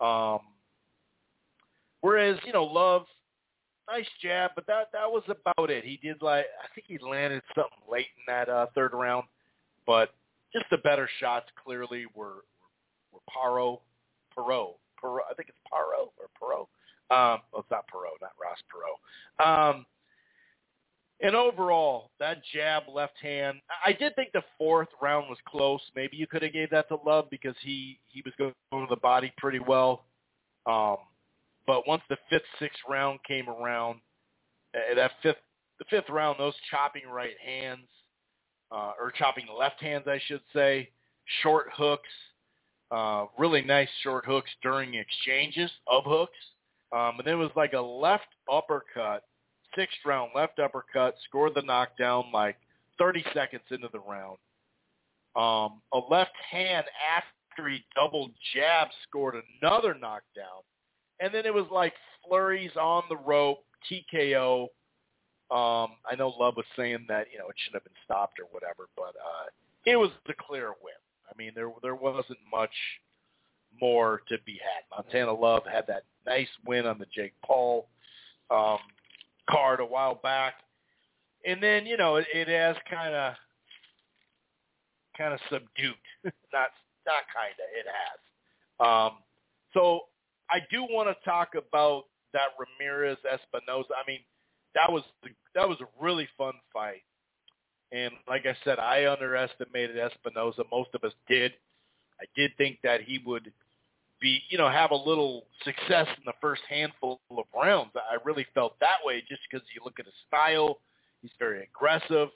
Um, 0.00 0.40
whereas 2.00 2.38
you 2.44 2.52
know, 2.52 2.64
Love, 2.64 3.06
nice 3.90 4.06
jab, 4.20 4.52
but 4.54 4.66
that 4.66 4.88
that 4.92 5.10
was 5.10 5.22
about 5.28 5.70
it. 5.70 5.84
He 5.84 5.98
did 6.02 6.22
like 6.22 6.46
I 6.62 6.74
think 6.74 6.86
he 6.86 6.98
landed 6.98 7.42
something 7.54 7.78
late 7.90 8.06
in 8.16 8.32
that 8.32 8.48
uh, 8.48 8.66
third 8.74 8.92
round, 8.92 9.24
but 9.86 10.14
just 10.52 10.66
the 10.70 10.78
better 10.78 11.08
shots 11.20 11.46
clearly 11.62 12.06
were 12.14 12.44
were 13.12 13.20
Paro, 13.28 13.80
Perot, 14.36 14.74
Perot. 15.02 15.26
I 15.30 15.34
think 15.34 15.48
it's 15.48 15.58
Paro 15.72 16.10
or 16.18 16.28
Perot. 16.40 16.66
Um, 17.10 17.40
well, 17.52 17.60
it's 17.60 17.70
not 17.70 17.84
Perot, 17.88 18.20
not 18.20 18.32
Ross 18.40 18.58
Perot. 18.72 19.70
Um, 19.70 19.86
and 21.22 21.36
overall, 21.36 22.10
that 22.18 22.42
jab 22.52 22.84
left 22.92 23.14
hand, 23.22 23.60
I 23.86 23.92
did 23.92 24.14
think 24.16 24.32
the 24.32 24.42
fourth 24.58 24.88
round 25.00 25.28
was 25.28 25.38
close. 25.46 25.80
Maybe 25.94 26.16
you 26.16 26.26
could 26.26 26.42
have 26.42 26.52
gave 26.52 26.70
that 26.70 26.88
to 26.88 26.98
Love 27.06 27.30
because 27.30 27.54
he 27.62 27.98
he 28.08 28.22
was 28.24 28.34
going 28.38 28.52
to 28.72 28.86
the 28.90 29.00
body 29.00 29.32
pretty 29.38 29.60
well. 29.60 30.04
Um, 30.66 30.96
but 31.66 31.86
once 31.86 32.02
the 32.08 32.16
fifth, 32.28 32.42
sixth 32.58 32.80
round 32.88 33.20
came 33.26 33.48
around, 33.48 34.00
uh, 34.74 34.94
that 34.96 35.12
fifth 35.22 35.36
the 35.78 35.84
fifth 35.90 36.10
round, 36.10 36.38
those 36.38 36.54
chopping 36.70 37.08
right 37.08 37.34
hands 37.44 37.88
uh, 38.70 38.92
or 38.98 39.12
chopping 39.12 39.46
left 39.56 39.80
hands, 39.80 40.04
I 40.06 40.20
should 40.26 40.40
say, 40.54 40.88
short 41.42 41.68
hooks, 41.74 42.08
uh, 42.90 43.26
really 43.38 43.62
nice 43.62 43.88
short 44.02 44.24
hooks 44.26 44.50
during 44.62 44.94
exchanges 44.94 45.70
of 45.86 46.04
hooks. 46.06 46.36
Um, 46.92 47.14
and 47.18 47.26
then 47.26 47.34
it 47.34 47.38
was 47.38 47.50
like 47.56 47.72
a 47.72 47.80
left 47.80 48.26
uppercut, 48.52 49.24
sixth 49.76 49.98
round 50.04 50.30
left 50.34 50.58
uppercut, 50.58 51.14
scored 51.28 51.54
the 51.54 51.62
knockdown 51.62 52.26
like 52.32 52.56
30 52.98 53.24
seconds 53.34 53.62
into 53.70 53.88
the 53.92 54.00
round. 54.00 54.38
Um, 55.34 55.80
a 55.92 56.00
left 56.10 56.36
hand 56.50 56.84
after 57.16 57.68
he 57.68 57.84
double 57.94 58.30
jab 58.54 58.88
scored 59.08 59.36
another 59.62 59.94
knockdown. 59.94 60.62
And 61.20 61.32
then 61.32 61.46
it 61.46 61.54
was 61.54 61.66
like 61.70 61.94
flurries 62.26 62.72
on 62.76 63.04
the 63.08 63.16
rope, 63.16 63.64
TKO, 63.90 64.68
um, 65.52 66.00
I 66.10 66.16
know 66.16 66.34
Love 66.40 66.56
was 66.56 66.64
saying 66.78 67.04
that 67.08 67.26
you 67.30 67.38
know 67.38 67.46
it 67.50 67.56
should 67.58 67.74
have 67.74 67.84
been 67.84 67.92
stopped 68.06 68.40
or 68.40 68.46
whatever, 68.52 68.88
but 68.96 69.12
uh, 69.20 69.50
it 69.84 69.96
was 69.96 70.10
a 70.26 70.32
clear 70.32 70.68
win. 70.82 70.94
I 71.30 71.36
mean, 71.36 71.52
there 71.54 71.70
there 71.82 71.94
wasn't 71.94 72.38
much 72.50 72.72
more 73.78 74.22
to 74.28 74.36
be 74.46 74.52
had. 74.52 74.96
Montana 74.96 75.32
Love 75.34 75.64
had 75.70 75.86
that 75.88 76.04
nice 76.26 76.48
win 76.66 76.86
on 76.86 76.98
the 76.98 77.04
Jake 77.14 77.34
Paul 77.44 77.86
um, 78.50 78.78
card 79.50 79.80
a 79.80 79.84
while 79.84 80.16
back, 80.22 80.54
and 81.46 81.62
then 81.62 81.86
you 81.86 81.96
know 81.96 82.16
it, 82.16 82.26
it 82.34 82.48
has 82.48 82.76
kind 82.90 83.14
of 83.14 83.34
kind 85.16 85.34
of 85.34 85.40
subdued. 85.50 85.94
not 86.52 86.70
not 87.06 87.24
kind 87.34 87.54
of. 87.58 87.68
It 87.74 87.86
has. 87.86 88.18
Um, 88.86 89.18
so 89.74 90.02
I 90.50 90.58
do 90.70 90.82
want 90.82 91.08
to 91.08 91.28
talk 91.28 91.50
about 91.54 92.04
that 92.32 92.50
Ramirez 92.58 93.18
Espinoza. 93.26 93.92
I 93.92 94.06
mean, 94.06 94.20
that 94.74 94.90
was 94.90 95.02
that 95.54 95.68
was 95.68 95.78
a 95.80 96.04
really 96.04 96.28
fun 96.36 96.54
fight. 96.72 97.02
And 97.92 98.12
like 98.26 98.46
I 98.46 98.56
said, 98.64 98.78
I 98.78 99.10
underestimated 99.10 99.96
Espinoza. 99.96 100.64
Most 100.70 100.90
of 100.94 101.04
us 101.04 101.12
did. 101.28 101.52
I 102.20 102.24
did 102.34 102.52
think 102.56 102.78
that 102.82 103.02
he 103.02 103.20
would 103.26 103.52
be, 104.22 104.40
you 104.48 104.56
know, 104.56 104.70
have 104.70 104.92
a 104.92 104.96
little 104.96 105.44
success 105.64 106.06
in 106.16 106.22
the 106.24 106.32
first 106.40 106.62
handful 106.68 107.20
of 107.30 107.44
rounds. 107.54 107.90
I 107.96 108.16
really 108.24 108.46
felt 108.54 108.78
that 108.80 108.96
way 109.04 109.22
just 109.28 109.42
because 109.50 109.66
you 109.74 109.82
look 109.84 109.98
at 109.98 110.06
his 110.06 110.14
style. 110.26 110.78
He's 111.20 111.32
very 111.38 111.64
aggressive. 111.64 112.28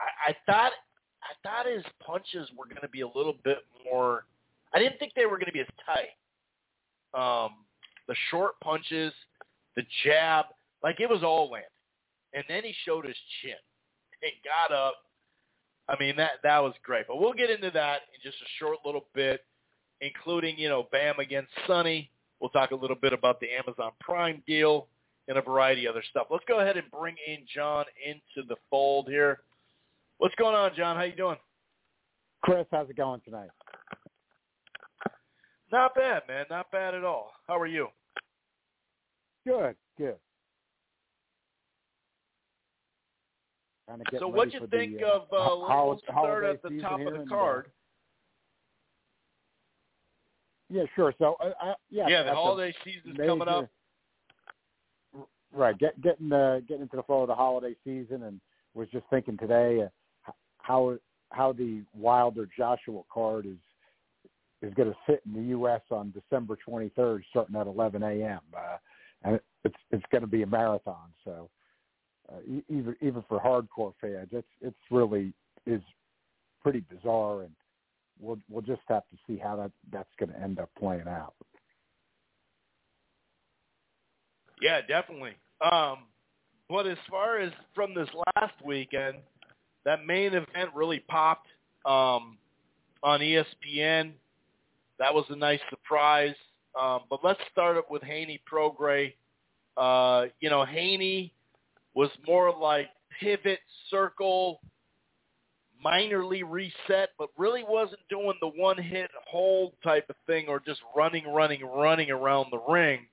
I, 0.00 0.30
I 0.30 0.36
thought 0.46 0.72
I 1.22 1.32
thought 1.42 1.66
his 1.66 1.84
punches 2.04 2.48
were 2.56 2.66
going 2.66 2.82
to 2.82 2.88
be 2.88 3.02
a 3.02 3.08
little 3.08 3.36
bit 3.44 3.58
more. 3.84 4.24
I 4.74 4.78
didn't 4.78 4.98
think 4.98 5.12
they 5.14 5.26
were 5.26 5.36
going 5.36 5.46
to 5.46 5.52
be 5.52 5.60
as 5.60 5.66
tight. 5.84 6.14
Um, 7.14 7.50
the 8.08 8.14
short 8.30 8.58
punches, 8.60 9.12
the 9.74 9.82
jab, 10.04 10.46
like 10.82 11.00
it 11.00 11.08
was 11.08 11.22
all 11.22 11.50
landing 11.50 11.70
and 12.36 12.44
then 12.48 12.62
he 12.62 12.74
showed 12.84 13.04
his 13.04 13.16
chin 13.40 13.56
and 14.22 14.32
got 14.44 14.76
up. 14.76 14.94
I 15.88 15.96
mean 15.98 16.16
that 16.16 16.32
that 16.42 16.62
was 16.62 16.74
great. 16.82 17.06
But 17.08 17.18
we'll 17.18 17.32
get 17.32 17.50
into 17.50 17.70
that 17.72 18.02
in 18.14 18.20
just 18.22 18.36
a 18.42 18.48
short 18.58 18.78
little 18.84 19.06
bit, 19.14 19.44
including 20.00 20.58
you 20.58 20.68
know 20.68 20.88
Bam 20.92 21.18
against 21.18 21.50
Sunny. 21.66 22.10
We'll 22.40 22.50
talk 22.50 22.70
a 22.70 22.76
little 22.76 22.96
bit 22.96 23.12
about 23.12 23.40
the 23.40 23.48
Amazon 23.50 23.92
Prime 24.00 24.42
deal 24.46 24.88
and 25.28 25.38
a 25.38 25.42
variety 25.42 25.86
of 25.86 25.94
other 25.94 26.04
stuff. 26.10 26.26
Let's 26.30 26.44
go 26.46 26.60
ahead 26.60 26.76
and 26.76 26.90
bring 26.90 27.16
in 27.26 27.38
John 27.52 27.84
into 28.04 28.46
the 28.48 28.56
fold 28.70 29.08
here. 29.08 29.40
What's 30.18 30.34
going 30.36 30.54
on, 30.54 30.72
John? 30.76 30.96
How 30.96 31.02
you 31.02 31.16
doing? 31.16 31.36
Chris, 32.42 32.66
how's 32.70 32.88
it 32.88 32.96
going 32.96 33.20
tonight? 33.24 33.50
Not 35.72 35.94
bad, 35.94 36.22
man. 36.28 36.44
Not 36.48 36.70
bad 36.70 36.94
at 36.94 37.04
all. 37.04 37.32
How 37.48 37.58
are 37.58 37.66
you? 37.66 37.88
Good, 39.46 39.74
good. 39.98 40.16
so 44.18 44.28
what 44.28 44.50
do 44.50 44.58
you 44.58 44.66
think 44.68 44.98
the, 44.98 45.06
of? 45.06 45.22
Uh, 45.32 45.84
let's 45.86 46.02
start 46.02 46.44
at 46.44 46.62
the 46.62 46.80
top 46.80 47.00
of 47.00 47.12
the 47.12 47.20
and, 47.20 47.28
card. 47.28 47.66
Yeah, 50.68 50.84
sure. 50.94 51.14
So, 51.18 51.36
uh, 51.40 51.52
uh, 51.62 51.74
yeah, 51.90 52.08
Yeah, 52.08 52.22
the 52.24 52.34
holiday 52.34 52.74
season's 52.84 53.16
major- 53.16 53.30
coming 53.30 53.48
up. 53.48 53.66
Right, 55.52 55.78
get, 55.78 55.98
getting 56.02 56.32
uh, 56.32 56.60
getting 56.66 56.82
into 56.82 56.96
the 56.96 57.02
flow 57.04 57.22
of 57.22 57.28
the 57.28 57.34
holiday 57.34 57.74
season, 57.84 58.24
and 58.24 58.40
was 58.74 58.88
just 58.90 59.06
thinking 59.08 59.38
today 59.38 59.82
uh, 59.82 60.32
how 60.58 60.98
how 61.30 61.52
the 61.52 61.82
Wilder 61.94 62.48
Joshua 62.56 63.02
card 63.12 63.46
is 63.46 63.56
is 64.60 64.74
going 64.74 64.90
to 64.90 64.96
sit 65.08 65.22
in 65.24 65.32
the 65.32 65.48
U.S. 65.50 65.80
on 65.90 66.12
December 66.12 66.58
23rd, 66.68 67.22
starting 67.30 67.56
at 67.56 67.66
11 67.66 68.02
a.m. 68.02 68.40
Uh, 68.54 68.76
and 69.22 69.40
it's 69.64 69.76
it's 69.92 70.04
going 70.10 70.22
to 70.22 70.28
be 70.28 70.42
a 70.42 70.46
marathon. 70.46 71.12
So 71.24 71.48
uh, 72.28 72.40
even 72.68 72.96
even 73.00 73.24
for 73.28 73.40
hardcore 73.40 73.94
fans, 74.00 74.28
it's 74.32 74.46
it's 74.60 74.76
really 74.90 75.32
is 75.64 75.80
pretty 76.60 76.80
bizarre, 76.90 77.42
and 77.42 77.52
we'll 78.20 78.38
we'll 78.48 78.62
just 78.62 78.82
have 78.88 79.02
to 79.10 79.16
see 79.26 79.36
how 79.36 79.56
that 79.56 79.70
that's 79.92 80.08
going 80.18 80.30
to 80.30 80.40
end 80.40 80.58
up 80.58 80.70
playing 80.78 81.08
out. 81.08 81.34
Yeah, 84.60 84.80
definitely. 84.86 85.34
Um, 85.60 85.98
but 86.68 86.86
as 86.86 86.98
far 87.10 87.38
as 87.38 87.52
from 87.74 87.94
this 87.94 88.08
last 88.36 88.54
weekend, 88.64 89.18
that 89.84 90.04
main 90.04 90.28
event 90.28 90.70
really 90.74 91.00
popped 91.00 91.48
um, 91.84 92.38
on 93.02 93.20
ESPN. 93.20 94.12
That 94.98 95.14
was 95.14 95.24
a 95.28 95.36
nice 95.36 95.60
surprise. 95.70 96.34
Um, 96.78 97.00
but 97.08 97.20
let's 97.22 97.40
start 97.52 97.76
up 97.76 97.90
with 97.90 98.02
Haney 98.02 98.40
Prograis. 98.50 99.14
Uh, 99.76 100.26
you 100.40 100.50
know, 100.50 100.64
Haney 100.64 101.32
was 101.94 102.10
more 102.26 102.52
like 102.52 102.88
pivot, 103.20 103.60
circle, 103.90 104.60
minorly 105.86 106.42
reset, 106.48 107.10
but 107.18 107.28
really 107.36 107.64
wasn't 107.66 108.00
doing 108.10 108.34
the 108.40 108.48
one-hit 108.48 109.10
hold 109.28 109.72
type 109.84 110.06
of 110.08 110.16
thing 110.26 110.46
or 110.48 110.60
just 110.60 110.80
running, 110.96 111.26
running, 111.28 111.64
running 111.64 112.10
around 112.10 112.46
the 112.50 112.60
ring. 112.72 113.06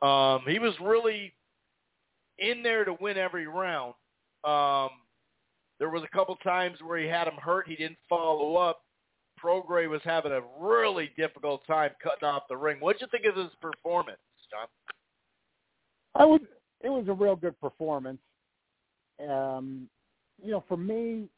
Um, 0.00 0.42
he 0.46 0.58
was 0.58 0.74
really 0.80 1.34
in 2.38 2.62
there 2.62 2.84
to 2.84 2.96
win 3.00 3.18
every 3.18 3.46
round. 3.46 3.94
Um, 4.44 4.90
there 5.78 5.90
was 5.90 6.02
a 6.04 6.16
couple 6.16 6.36
times 6.36 6.78
where 6.84 6.98
he 6.98 7.06
had 7.06 7.26
him 7.26 7.34
hurt. 7.34 7.68
He 7.68 7.76
didn't 7.76 7.98
follow 8.08 8.56
up. 8.56 8.80
Prograis 9.42 9.88
was 9.88 10.00
having 10.04 10.32
a 10.32 10.40
really 10.60 11.10
difficult 11.16 11.64
time 11.66 11.90
cutting 12.02 12.28
off 12.28 12.42
the 12.48 12.56
ring. 12.56 12.78
What'd 12.80 13.00
you 13.00 13.06
think 13.10 13.24
of 13.24 13.36
his 13.36 13.54
performance, 13.60 14.18
John? 14.50 14.66
I 16.14 16.24
would. 16.24 16.42
It 16.82 16.88
was 16.88 17.06
a 17.08 17.12
real 17.12 17.36
good 17.36 17.58
performance. 17.60 18.18
Um, 19.20 19.88
you 20.42 20.50
know, 20.50 20.64
for 20.68 20.76
me, 20.76 21.28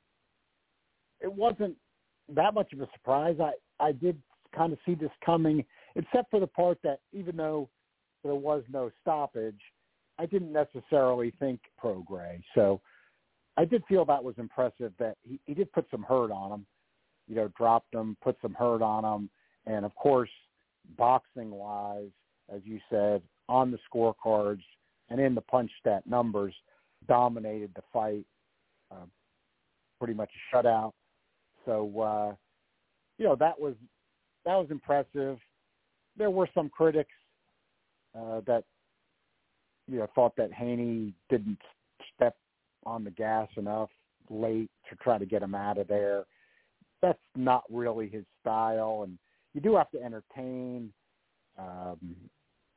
it 1.20 1.32
wasn't 1.32 1.76
that 2.34 2.54
much 2.54 2.72
of 2.72 2.80
a 2.80 2.88
surprise. 2.92 3.36
I 3.40 3.52
I 3.82 3.92
did 3.92 4.20
kind 4.54 4.72
of 4.72 4.78
see 4.84 4.94
this 4.94 5.10
coming, 5.24 5.64
except 5.96 6.30
for 6.30 6.40
the 6.40 6.46
part 6.46 6.78
that 6.82 7.00
even 7.12 7.36
though 7.36 7.68
there 8.24 8.34
was 8.34 8.62
no 8.70 8.90
stoppage, 9.00 9.60
I 10.18 10.26
didn't 10.26 10.52
necessarily 10.52 11.32
think 11.38 11.60
Prograis. 11.82 12.42
So 12.54 12.80
I 13.56 13.64
did 13.64 13.82
feel 13.88 14.04
that 14.04 14.22
was 14.22 14.34
impressive 14.38 14.92
that 14.98 15.16
he, 15.22 15.40
he 15.46 15.54
did 15.54 15.72
put 15.72 15.86
some 15.90 16.02
hurt 16.02 16.30
on 16.30 16.52
him. 16.52 16.66
You 17.28 17.36
know, 17.36 17.48
dropped 17.56 17.94
him, 17.94 18.16
put 18.22 18.36
some 18.42 18.54
hurt 18.54 18.82
on 18.82 19.04
him, 19.04 19.30
and 19.66 19.84
of 19.84 19.94
course, 19.94 20.30
boxing 20.96 21.50
wise, 21.52 22.10
as 22.52 22.60
you 22.64 22.80
said, 22.90 23.22
on 23.48 23.70
the 23.70 23.78
scorecards 23.92 24.62
and 25.10 25.20
in 25.20 25.34
the 25.34 25.40
punch 25.40 25.70
stat 25.78 26.02
numbers, 26.06 26.54
dominated 27.06 27.70
the 27.74 27.82
fight. 27.92 28.26
Uh, 28.90 29.06
pretty 30.00 30.14
much 30.14 30.30
a 30.34 30.56
shutout. 30.56 30.92
So 31.64 32.00
uh, 32.00 32.34
you 33.18 33.24
know 33.24 33.36
that 33.36 33.58
was 33.58 33.74
that 34.44 34.54
was 34.54 34.68
impressive. 34.70 35.38
There 36.16 36.30
were 36.30 36.48
some 36.54 36.68
critics 36.68 37.10
uh, 38.18 38.40
that 38.46 38.64
you 39.88 39.98
know 39.98 40.08
thought 40.14 40.36
that 40.36 40.52
Haney 40.52 41.14
didn't 41.28 41.58
step 42.14 42.36
on 42.86 43.04
the 43.04 43.10
gas 43.10 43.48
enough 43.56 43.90
late 44.28 44.70
to 44.88 44.96
try 44.96 45.18
to 45.18 45.26
get 45.26 45.42
him 45.42 45.54
out 45.54 45.78
of 45.78 45.88
there. 45.88 46.24
That's 47.02 47.18
not 47.36 47.64
really 47.70 48.08
his 48.08 48.24
style, 48.40 49.02
and 49.04 49.18
you 49.54 49.60
do 49.60 49.76
have 49.76 49.90
to 49.90 50.02
entertain. 50.02 50.92
Um, 51.58 51.98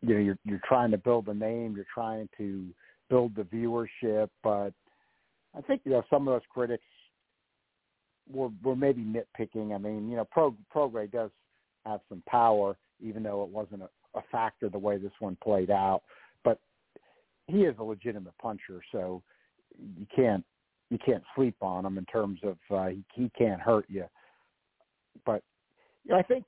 you 0.02 0.16
know, 0.16 0.20
you're 0.20 0.40
you're 0.44 0.62
trying 0.66 0.92
to 0.92 0.98
build 0.98 1.28
a 1.30 1.34
name, 1.34 1.76
you're 1.76 1.86
trying 1.94 2.28
to 2.38 2.66
build 3.10 3.36
the 3.36 3.44
viewership, 3.44 4.30
but 4.44 4.74
I 5.56 5.62
think 5.62 5.82
you 5.86 5.92
know 5.92 6.04
some 6.10 6.28
of 6.28 6.34
those 6.34 6.48
critics 6.50 6.84
were 8.32 8.50
were 8.64 8.76
maybe 8.76 9.04
nitpicking. 9.04 9.74
I 9.74 9.78
mean, 9.78 10.10
you 10.10 10.16
know, 10.16 10.26
Pro 10.26 10.56
Prograis 10.74 11.12
does 11.12 11.32
have 11.86 12.02
some 12.10 12.24
power, 12.28 12.76
even 13.02 13.24
though 13.24 13.44
it 13.44 13.50
wasn't 13.50 13.84
a, 13.84 13.90
a 14.18 14.22
factor 14.32 14.70
the 14.70 14.78
way 14.78 14.98
this 14.98 15.12
one 15.20 15.38
played 15.44 15.72
out. 15.72 16.04
But 16.44 16.60
he 17.48 17.60
is 17.64 17.76
a 17.80 17.84
legitimate 17.84 18.38
puncher, 18.42 18.82
so 18.92 19.22
you 19.98 20.06
can't 20.16 20.44
you 20.90 20.98
can't 21.04 21.24
sleep 21.36 21.56
on 21.62 21.86
him 21.86 21.98
in 21.98 22.06
terms 22.06 22.40
of 22.44 22.58
uh, 22.70 22.88
he, 22.88 23.04
he 23.14 23.32
can't 23.38 23.62
hurt 23.62 23.86
you. 23.90 24.06
But 25.26 25.44
you 26.04 26.12
know, 26.12 26.20
I 26.20 26.24
think 26.24 26.46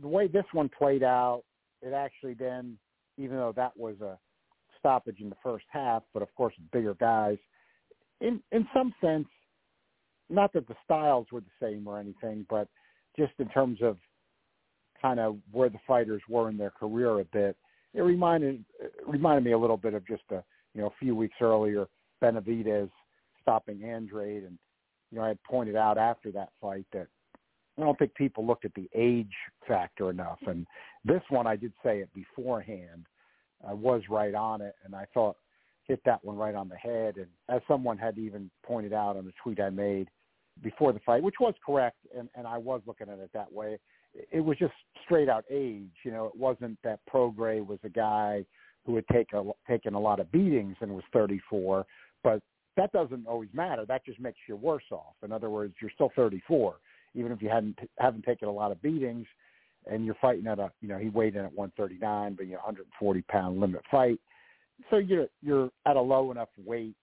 the 0.00 0.08
way 0.08 0.26
this 0.26 0.44
one 0.52 0.68
played 0.68 1.02
out, 1.02 1.42
it 1.82 1.92
actually 1.92 2.34
then, 2.34 2.78
even 3.18 3.36
though 3.36 3.52
that 3.56 3.76
was 3.76 4.00
a 4.00 4.18
stoppage 4.78 5.20
in 5.20 5.28
the 5.28 5.36
first 5.42 5.66
half, 5.68 6.02
but 6.12 6.22
of 6.22 6.34
course 6.34 6.54
bigger 6.72 6.94
guys, 6.94 7.38
in 8.20 8.40
in 8.52 8.66
some 8.74 8.94
sense, 9.00 9.26
not 10.32 10.52
that 10.54 10.66
the 10.68 10.76
styles 10.84 11.26
were 11.30 11.40
the 11.40 11.66
same 11.66 11.86
or 11.86 11.98
anything, 11.98 12.46
but 12.48 12.68
just 13.16 13.32
in 13.38 13.48
terms 13.48 13.78
of 13.82 13.98
kind 15.00 15.20
of 15.20 15.36
where 15.50 15.68
the 15.68 15.78
fighters 15.86 16.22
were 16.28 16.48
in 16.48 16.56
their 16.56 16.70
career 16.70 17.20
a 17.20 17.24
bit, 17.24 17.56
it 17.94 18.00
reminded 18.00 18.64
it 18.80 18.92
reminded 19.06 19.44
me 19.44 19.52
a 19.52 19.58
little 19.58 19.76
bit 19.76 19.94
of 19.94 20.06
just 20.06 20.22
a 20.30 20.42
you 20.74 20.80
know 20.80 20.86
a 20.86 20.98
few 20.98 21.14
weeks 21.14 21.36
earlier 21.40 21.86
Benavidez 22.22 22.90
stopping 23.42 23.82
Andrade, 23.84 24.44
and 24.44 24.58
you 25.10 25.18
know 25.18 25.24
I 25.24 25.28
had 25.28 25.42
pointed 25.42 25.76
out 25.76 25.98
after 25.98 26.30
that 26.32 26.50
fight 26.60 26.86
that 26.92 27.08
I 27.78 27.82
don't 27.82 27.98
think 27.98 28.14
people 28.14 28.46
looked 28.46 28.64
at 28.64 28.74
the 28.74 28.88
age 28.94 29.34
factor 29.66 30.10
enough, 30.10 30.38
and 30.46 30.66
this 31.04 31.22
one 31.28 31.46
I 31.46 31.56
did 31.56 31.72
say 31.84 32.00
it 32.00 32.08
beforehand. 32.14 33.06
I 33.66 33.74
was 33.74 34.02
right 34.08 34.34
on 34.34 34.60
it, 34.60 34.74
and 34.84 34.94
I 34.94 35.06
thought 35.12 35.36
hit 35.84 36.00
that 36.04 36.24
one 36.24 36.36
right 36.36 36.54
on 36.54 36.68
the 36.68 36.76
head. 36.76 37.16
And 37.16 37.26
as 37.48 37.60
someone 37.68 37.98
had 37.98 38.18
even 38.18 38.50
pointed 38.64 38.92
out 38.92 39.16
on 39.16 39.26
a 39.26 39.42
tweet 39.42 39.60
I 39.60 39.70
made 39.70 40.08
before 40.62 40.92
the 40.92 41.00
fight, 41.00 41.22
which 41.22 41.36
was 41.40 41.54
correct, 41.64 41.98
and, 42.16 42.28
and 42.34 42.46
I 42.46 42.58
was 42.58 42.82
looking 42.86 43.08
at 43.08 43.18
it 43.18 43.30
that 43.32 43.52
way, 43.52 43.78
it 44.30 44.40
was 44.40 44.58
just 44.58 44.74
straight 45.04 45.28
out 45.28 45.44
age. 45.50 45.90
You 46.04 46.12
know, 46.12 46.26
it 46.26 46.36
wasn't 46.36 46.78
that 46.84 47.00
Prograis 47.12 47.66
was 47.66 47.78
a 47.84 47.88
guy 47.88 48.44
who 48.84 48.96
had 48.96 49.04
take 49.12 49.32
a, 49.32 49.42
taken 49.68 49.94
a 49.94 50.00
lot 50.00 50.20
of 50.20 50.30
beatings 50.30 50.76
and 50.80 50.92
was 50.92 51.04
34, 51.12 51.86
but 52.22 52.42
that 52.76 52.92
doesn't 52.92 53.26
always 53.26 53.48
matter. 53.52 53.84
That 53.86 54.04
just 54.04 54.20
makes 54.20 54.38
you 54.48 54.56
worse 54.56 54.84
off. 54.90 55.14
In 55.22 55.32
other 55.32 55.50
words, 55.50 55.74
you're 55.80 55.90
still 55.94 56.10
34, 56.16 56.76
even 57.14 57.32
if 57.32 57.42
you 57.42 57.48
hadn't 57.48 57.78
haven't 57.98 58.24
taken 58.24 58.48
a 58.48 58.52
lot 58.52 58.72
of 58.72 58.80
beatings, 58.82 59.26
and 59.90 60.04
you're 60.04 60.16
fighting 60.20 60.46
at 60.46 60.58
a 60.58 60.70
you 60.80 60.88
know 60.88 60.98
he 60.98 61.08
weighed 61.08 61.36
in 61.36 61.44
at 61.44 61.52
139, 61.54 62.34
but 62.34 62.46
you 62.46 62.52
know 62.52 62.58
140 62.58 63.22
pound 63.22 63.60
limit 63.60 63.82
fight. 63.90 64.18
So 64.90 64.96
you're 64.96 65.26
you're 65.42 65.70
at 65.86 65.96
a 65.96 66.00
low 66.00 66.30
enough 66.30 66.48
weight, 66.64 66.94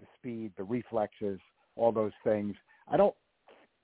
the 0.00 0.06
speed, 0.16 0.52
the 0.56 0.64
reflexes, 0.64 1.38
all 1.76 1.92
those 1.92 2.12
things. 2.24 2.54
I 2.90 2.96
don't. 2.96 3.14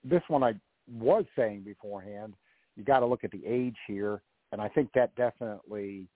This 0.05 0.23
one 0.29 0.43
I 0.43 0.55
was 0.93 1.25
saying 1.37 1.63
beforehand. 1.63 2.35
You 2.77 2.85
got 2.85 3.01
to 3.01 3.07
look 3.07 3.25
at 3.25 3.31
the 3.31 3.43
age 3.47 3.77
here, 3.87 4.21
and 4.53 4.61
I 4.61 4.69
think 4.69 4.91
that 4.95 5.15
definitely 5.17 6.07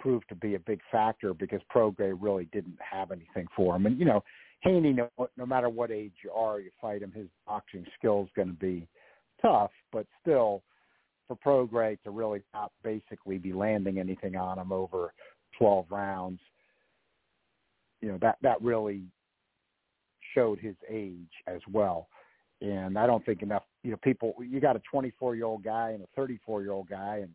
proved 0.00 0.28
to 0.28 0.34
be 0.34 0.54
a 0.54 0.60
big 0.60 0.80
factor 0.90 1.34
because 1.34 1.60
Prograis 1.74 2.16
really 2.18 2.48
didn't 2.52 2.78
have 2.80 3.10
anything 3.10 3.46
for 3.54 3.76
him. 3.76 3.86
And 3.86 3.98
you 3.98 4.04
know, 4.04 4.22
Haney, 4.60 4.92
no, 4.92 5.10
no 5.36 5.46
matter 5.46 5.68
what 5.68 5.90
age 5.90 6.12
you 6.24 6.30
are, 6.30 6.60
you 6.60 6.70
fight 6.80 7.02
him, 7.02 7.12
his 7.12 7.26
boxing 7.46 7.84
skill 7.98 8.22
is 8.24 8.30
going 8.34 8.48
to 8.48 8.54
be 8.54 8.86
tough. 9.42 9.70
But 9.92 10.06
still, 10.22 10.62
for 11.26 11.36
Prograis 11.36 11.98
to 12.04 12.10
really 12.10 12.42
not 12.54 12.72
basically 12.82 13.38
be 13.38 13.52
landing 13.52 13.98
anything 13.98 14.36
on 14.36 14.58
him 14.58 14.72
over 14.72 15.12
12 15.58 15.86
rounds, 15.90 16.40
you 18.00 18.08
know, 18.08 18.18
that 18.20 18.36
that 18.42 18.60
really 18.62 19.02
showed 20.34 20.58
his 20.58 20.74
age 20.88 21.32
as 21.46 21.60
well. 21.72 22.08
And 22.60 22.98
I 22.98 23.06
don't 23.06 23.24
think 23.26 23.42
enough, 23.42 23.64
you 23.82 23.90
know, 23.90 23.98
people, 24.02 24.34
you 24.40 24.60
got 24.60 24.76
a 24.76 24.82
24 24.90 25.36
year 25.36 25.44
old 25.44 25.62
guy 25.62 25.90
and 25.90 26.02
a 26.02 26.06
34 26.16 26.62
year 26.62 26.72
old 26.72 26.88
guy, 26.88 27.20
and 27.22 27.30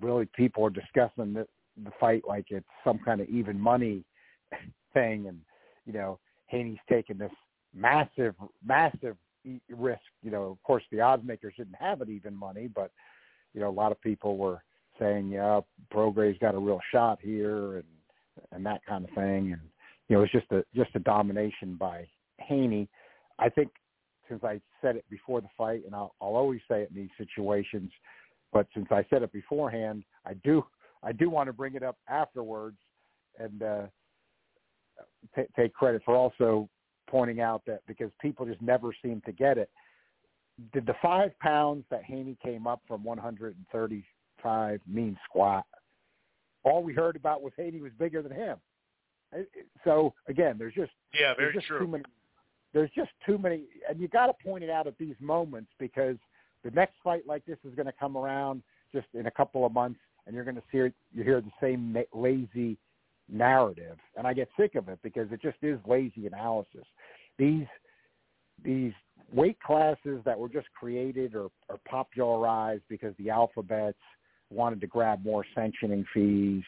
really 0.00 0.28
people 0.34 0.64
are 0.64 0.70
discussing 0.70 1.32
the, 1.32 1.46
the 1.84 1.90
fight 2.00 2.22
like 2.26 2.46
it's 2.50 2.66
some 2.84 2.98
kind 3.04 3.20
of 3.20 3.28
even 3.28 3.58
money 3.58 4.04
thing. 4.94 5.28
And, 5.28 5.38
you 5.84 5.92
know, 5.92 6.18
Haney's 6.46 6.78
taking 6.88 7.18
this 7.18 7.30
massive, 7.74 8.34
massive 8.64 9.16
risk. 9.70 10.00
You 10.22 10.30
know, 10.30 10.44
of 10.44 10.62
course, 10.64 10.82
the 10.90 11.00
odds 11.00 11.24
makers 11.24 11.54
didn't 11.56 11.76
have 11.78 12.00
it 12.00 12.08
even 12.08 12.34
money, 12.34 12.68
but, 12.72 12.90
you 13.54 13.60
know, 13.60 13.68
a 13.68 13.70
lot 13.70 13.92
of 13.92 14.00
people 14.00 14.36
were 14.36 14.62
saying, 14.98 15.28
yeah, 15.28 15.60
Prograis's 15.90 16.38
got 16.40 16.54
a 16.54 16.58
real 16.58 16.80
shot 16.92 17.18
here 17.22 17.76
and, 17.76 17.84
and 18.52 18.66
that 18.66 18.80
kind 18.88 19.04
of 19.04 19.10
thing. 19.10 19.52
And, 19.52 19.60
you 20.08 20.16
know, 20.16 20.22
it's 20.22 20.32
just 20.32 20.50
a, 20.52 20.64
just 20.74 20.90
a 20.94 21.00
domination 21.00 21.76
by 21.78 22.06
Haney. 22.38 22.88
I 23.38 23.48
think 23.48 23.70
since 24.28 24.44
I 24.44 24.60
said 24.80 24.96
it 24.96 25.04
before 25.10 25.40
the 25.40 25.48
fight, 25.56 25.82
and 25.86 25.94
I'll, 25.94 26.14
I'll 26.20 26.36
always 26.36 26.60
say 26.68 26.82
it 26.82 26.90
in 26.90 26.96
these 26.96 27.10
situations, 27.18 27.90
But 28.52 28.66
since 28.74 28.86
I 28.90 29.04
said 29.10 29.22
it 29.22 29.32
beforehand, 29.32 30.04
I 30.24 30.34
do 30.44 30.64
I 31.02 31.12
do 31.12 31.30
want 31.30 31.48
to 31.48 31.52
bring 31.52 31.74
it 31.74 31.82
up 31.82 31.98
afterwards 32.08 32.78
and 33.38 33.62
uh, 33.62 33.86
t- 35.34 35.42
take 35.54 35.72
credit 35.74 36.02
for 36.04 36.16
also 36.16 36.68
pointing 37.08 37.40
out 37.40 37.62
that 37.66 37.82
because 37.86 38.10
people 38.20 38.46
just 38.46 38.62
never 38.62 38.94
seem 39.02 39.22
to 39.26 39.32
get 39.32 39.58
it. 39.58 39.70
Did 40.72 40.86
the 40.86 40.94
five 41.02 41.38
pounds 41.38 41.84
that 41.90 42.02
Haney 42.02 42.36
came 42.42 42.66
up 42.66 42.80
from 42.88 43.04
135 43.04 44.80
mean 44.88 45.18
squat? 45.28 45.64
All 46.64 46.82
we 46.82 46.94
heard 46.94 47.14
about 47.14 47.42
was 47.42 47.52
Haney 47.56 47.80
was 47.80 47.92
bigger 47.98 48.22
than 48.22 48.32
him. 48.32 48.56
So 49.84 50.14
again, 50.28 50.56
there's 50.58 50.74
just 50.74 50.92
yeah, 51.12 51.34
very 51.34 51.52
there's 51.52 51.54
just 51.56 51.66
true. 51.66 51.80
Too 51.80 51.88
many, 51.88 52.04
there's 52.72 52.90
just 52.94 53.10
too 53.24 53.38
many, 53.38 53.62
and 53.88 54.00
you 54.00 54.08
got 54.08 54.26
to 54.26 54.34
point 54.44 54.64
it 54.64 54.70
out 54.70 54.86
at 54.86 54.98
these 54.98 55.14
moments 55.20 55.70
because 55.78 56.16
the 56.64 56.70
next 56.72 56.94
fight 57.02 57.26
like 57.26 57.44
this 57.46 57.58
is 57.64 57.74
going 57.74 57.86
to 57.86 57.94
come 57.98 58.16
around 58.16 58.62
just 58.92 59.06
in 59.14 59.26
a 59.26 59.30
couple 59.30 59.64
of 59.64 59.72
months, 59.72 60.00
and 60.26 60.34
you're 60.34 60.44
going 60.44 60.56
to 60.56 60.62
see 60.72 60.78
you 60.78 61.24
hear 61.24 61.40
the 61.40 61.50
same 61.60 61.96
lazy 62.12 62.76
narrative, 63.28 63.96
and 64.16 64.26
I 64.26 64.32
get 64.32 64.48
sick 64.58 64.74
of 64.74 64.88
it 64.88 64.98
because 65.02 65.30
it 65.32 65.40
just 65.42 65.58
is 65.62 65.78
lazy 65.86 66.26
analysis. 66.26 66.84
These 67.38 67.66
these 68.64 68.92
weight 69.32 69.60
classes 69.60 70.20
that 70.24 70.38
were 70.38 70.48
just 70.48 70.66
created 70.78 71.34
or, 71.34 71.50
or 71.68 71.78
popularized 71.88 72.82
because 72.88 73.14
the 73.18 73.28
alphabets 73.30 73.98
wanted 74.50 74.80
to 74.80 74.86
grab 74.86 75.24
more 75.24 75.44
sanctioning 75.54 76.04
fees. 76.14 76.62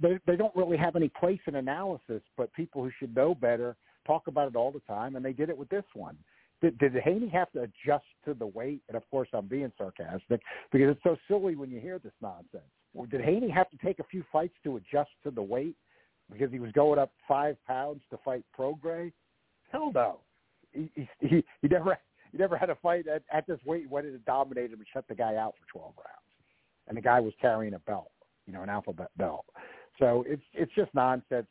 They, 0.00 0.18
they, 0.26 0.36
don't 0.36 0.54
really 0.54 0.76
have 0.76 0.96
any 0.96 1.08
place 1.08 1.40
in 1.46 1.56
analysis, 1.56 2.22
but 2.36 2.52
people 2.52 2.82
who 2.82 2.90
should 2.98 3.14
know 3.14 3.34
better 3.34 3.76
talk 4.06 4.26
about 4.26 4.48
it 4.48 4.56
all 4.56 4.70
the 4.70 4.80
time, 4.80 5.16
and 5.16 5.24
they 5.24 5.32
did 5.32 5.50
it 5.50 5.58
with 5.58 5.68
this 5.68 5.84
one. 5.94 6.16
Did, 6.60 6.78
did 6.78 6.94
Haney 6.94 7.28
have 7.28 7.50
to 7.52 7.62
adjust 7.62 8.04
to 8.26 8.34
the 8.34 8.46
weight? 8.46 8.82
And 8.88 8.96
of 8.96 9.08
course, 9.10 9.28
I'm 9.32 9.46
being 9.46 9.72
sarcastic 9.78 10.40
because 10.70 10.90
it's 10.90 11.02
so 11.02 11.16
silly 11.26 11.56
when 11.56 11.70
you 11.70 11.80
hear 11.80 11.98
this 11.98 12.12
nonsense. 12.20 12.62
Did 13.10 13.22
Haney 13.22 13.48
have 13.50 13.70
to 13.70 13.76
take 13.78 13.98
a 13.98 14.04
few 14.04 14.24
fights 14.32 14.54
to 14.64 14.76
adjust 14.76 15.10
to 15.24 15.30
the 15.30 15.42
weight 15.42 15.76
because 16.30 16.50
he 16.50 16.58
was 16.58 16.72
going 16.72 16.98
up 16.98 17.12
five 17.26 17.56
pounds 17.66 18.02
to 18.10 18.18
fight 18.24 18.44
Prograis? 18.58 19.12
Hell 19.70 19.92
no. 19.94 20.20
He, 20.72 20.90
he, 21.20 21.44
he 21.62 21.68
never 21.68 21.98
he 22.32 22.38
never 22.38 22.56
had 22.56 22.70
a 22.70 22.76
fight 22.76 23.06
at, 23.08 23.22
at 23.32 23.46
this 23.46 23.58
weight. 23.64 23.86
He 23.88 23.96
in 23.96 24.06
and 24.06 24.24
dominated 24.24 24.72
him 24.72 24.78
and 24.78 24.88
shut 24.92 25.06
the 25.08 25.14
guy 25.14 25.36
out 25.36 25.54
for 25.58 25.78
12 25.78 25.94
rounds. 25.96 26.30
And 26.86 26.96
the 26.96 27.02
guy 27.02 27.20
was 27.20 27.32
carrying 27.40 27.74
a 27.74 27.78
belt, 27.80 28.10
you 28.50 28.56
know, 28.56 28.62
an 28.62 28.68
alphabet 28.68 29.10
belt. 29.16 29.44
So 29.98 30.24
it's 30.26 30.42
it's 30.54 30.72
just 30.74 30.92
nonsense. 30.92 31.46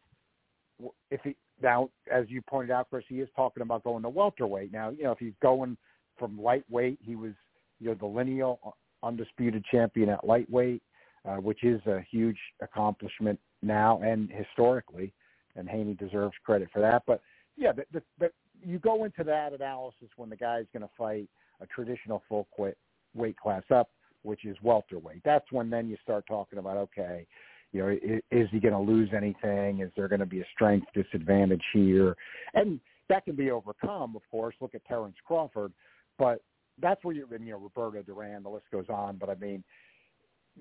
If 1.11 1.21
he 1.23 1.35
now, 1.61 1.89
as 2.11 2.25
you 2.29 2.41
pointed 2.41 2.71
out, 2.71 2.89
Chris, 2.89 3.03
he 3.07 3.19
is 3.19 3.29
talking 3.35 3.63
about 3.63 3.83
going 3.83 4.03
to 4.03 4.09
welterweight. 4.09 4.71
Now, 4.71 4.89
you 4.89 5.03
know, 5.03 5.11
if 5.11 5.19
he's 5.19 5.33
going 5.41 5.77
from 6.17 6.41
lightweight, 6.41 6.99
he 7.01 7.15
was, 7.15 7.33
you 7.79 7.89
know, 7.89 7.95
the 7.95 8.05
lineal 8.05 8.75
undisputed 9.03 9.63
champion 9.71 10.09
at 10.09 10.25
lightweight, 10.25 10.81
uh, 11.25 11.35
which 11.35 11.63
is 11.63 11.81
a 11.85 12.01
huge 12.11 12.37
accomplishment 12.61 13.39
now 13.61 14.01
and 14.01 14.29
historically, 14.29 15.13
and 15.55 15.69
Haney 15.69 15.93
deserves 15.93 16.33
credit 16.45 16.69
for 16.71 16.81
that. 16.81 17.03
But 17.07 17.21
yeah, 17.55 17.71
the, 17.71 17.83
the, 17.93 18.03
the, 18.19 18.31
you 18.65 18.79
go 18.79 19.05
into 19.05 19.23
that 19.23 19.53
analysis 19.53 20.09
when 20.17 20.29
the 20.29 20.35
guy's 20.35 20.65
going 20.73 20.83
to 20.83 20.89
fight 20.97 21.29
a 21.61 21.65
traditional 21.67 22.23
full 22.27 22.47
quit 22.51 22.77
weight 23.13 23.37
class 23.37 23.63
up, 23.73 23.89
which 24.23 24.45
is 24.45 24.57
welterweight. 24.61 25.21
That's 25.23 25.51
when 25.51 25.69
then 25.69 25.87
you 25.87 25.97
start 26.03 26.25
talking 26.27 26.59
about 26.59 26.77
okay, 26.77 27.25
you 27.71 27.81
know, 27.81 28.21
is, 28.31 28.47
he 28.51 28.59
going 28.59 28.73
to 28.73 28.79
lose 28.79 29.09
anything? 29.15 29.81
Is 29.81 29.91
there 29.95 30.07
going 30.07 30.19
to 30.19 30.25
be 30.25 30.41
a 30.41 30.45
strength 30.53 30.87
disadvantage 30.93 31.63
here? 31.71 32.15
And 32.53 32.79
that 33.09 33.25
can 33.25 33.35
be 33.35 33.51
overcome, 33.51 34.15
of 34.15 34.21
course. 34.31 34.55
Look 34.59 34.75
at 34.75 34.85
Terence 34.85 35.15
Crawford, 35.25 35.71
but 36.17 36.41
that's 36.81 37.03
where 37.03 37.15
you, 37.15 37.27
you 37.31 37.51
know, 37.51 37.57
Roberto 37.57 38.01
Duran, 38.01 38.43
the 38.43 38.49
list 38.49 38.65
goes 38.71 38.85
on. 38.89 39.17
But 39.17 39.29
I 39.29 39.35
mean, 39.35 39.63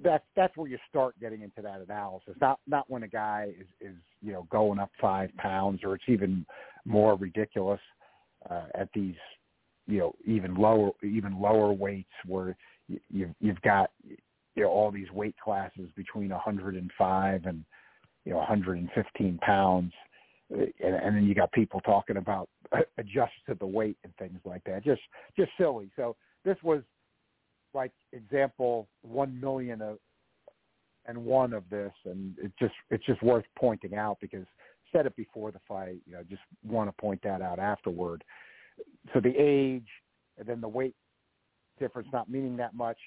that's 0.02 0.24
that's 0.36 0.56
where 0.56 0.68
you 0.68 0.78
start 0.88 1.18
getting 1.20 1.42
into 1.42 1.62
that 1.62 1.80
analysis. 1.80 2.34
Not 2.40 2.60
not 2.66 2.88
when 2.88 3.02
a 3.02 3.08
guy 3.08 3.48
is 3.58 3.66
is 3.80 3.96
you 4.22 4.32
know 4.32 4.46
going 4.50 4.78
up 4.78 4.90
five 5.00 5.34
pounds, 5.36 5.80
or 5.84 5.94
it's 5.94 6.04
even 6.08 6.44
more 6.84 7.16
ridiculous 7.16 7.80
uh, 8.50 8.66
at 8.74 8.88
these 8.94 9.16
you 9.86 9.98
know 9.98 10.14
even 10.26 10.54
lower 10.54 10.90
even 11.02 11.40
lower 11.40 11.72
weights 11.72 12.08
where 12.26 12.56
you've 13.10 13.34
you've 13.40 13.60
got 13.62 13.90
you 14.04 14.64
know 14.64 14.68
all 14.68 14.90
these 14.90 15.10
weight 15.12 15.36
classes 15.42 15.88
between 15.96 16.30
105 16.30 17.44
and 17.46 17.64
you 18.24 18.32
know 18.32 18.38
115 18.38 19.38
pounds, 19.38 19.92
and, 20.50 20.72
and 20.80 21.16
then 21.16 21.24
you 21.24 21.34
got 21.34 21.52
people 21.52 21.80
talking 21.80 22.16
about 22.16 22.48
adjust 22.98 23.32
to 23.48 23.54
the 23.54 23.66
weight 23.66 23.96
and 24.04 24.14
things 24.16 24.40
like 24.44 24.62
that. 24.64 24.84
Just 24.84 25.02
just 25.36 25.50
silly. 25.58 25.90
So 25.96 26.16
this 26.44 26.56
was 26.62 26.82
like 27.74 27.92
example 28.12 28.88
one 29.02 29.38
million 29.40 29.82
of 29.82 29.98
and 31.06 31.24
one 31.24 31.52
of 31.52 31.64
this, 31.70 31.92
and 32.04 32.36
it 32.38 32.52
just 32.58 32.74
it's 32.90 33.04
just 33.06 33.22
worth 33.22 33.44
pointing 33.58 33.94
out 33.94 34.18
because 34.20 34.44
said 34.92 35.06
it 35.06 35.16
before 35.16 35.50
the 35.50 35.60
fight. 35.66 36.00
You 36.06 36.14
know, 36.14 36.22
just 36.28 36.42
want 36.66 36.88
to 36.88 37.00
point 37.00 37.20
that 37.22 37.42
out 37.42 37.58
afterward. 37.58 38.24
So 39.12 39.20
the 39.20 39.34
age 39.36 39.88
and 40.38 40.46
then 40.46 40.60
the 40.60 40.68
weight 40.68 40.94
difference 41.78 42.08
not 42.12 42.30
meaning 42.30 42.56
that 42.56 42.74
much 42.74 42.98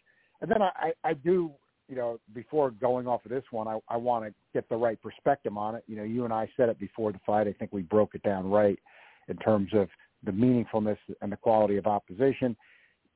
and 0.42 0.50
then 0.50 0.62
I, 0.62 0.92
I 1.04 1.14
do, 1.14 1.52
you 1.88 1.96
know, 1.96 2.20
before 2.34 2.72
going 2.72 3.08
off 3.08 3.24
of 3.26 3.32
this 3.32 3.44
one, 3.52 3.68
I, 3.68 3.78
I 3.88 3.98
want 3.98 4.26
to 4.26 4.34
get 4.54 4.68
the 4.70 4.76
right 4.76 5.00
perspective 5.02 5.56
on 5.56 5.76
it. 5.76 5.84
You 5.88 5.96
know, 5.96 6.04
you 6.04 6.26
and 6.26 6.34
I 6.34 6.50
said 6.58 6.70
it 6.70 6.80
before 6.80 7.12
the 7.12 7.20
fight. 7.26 7.48
I 7.48 7.54
think 7.54 7.72
we 7.72 7.84
broke 7.84 8.16
it 8.16 8.24
down 8.24 8.50
right 8.50 8.80
in 9.28 9.38
terms 9.38 9.70
of 9.74 9.88
the 10.24 10.32
meaningfulness 10.32 10.98
and 11.22 11.32
the 11.32 11.38
quality 11.38 11.78
of 11.78 11.86
opposition. 11.86 12.58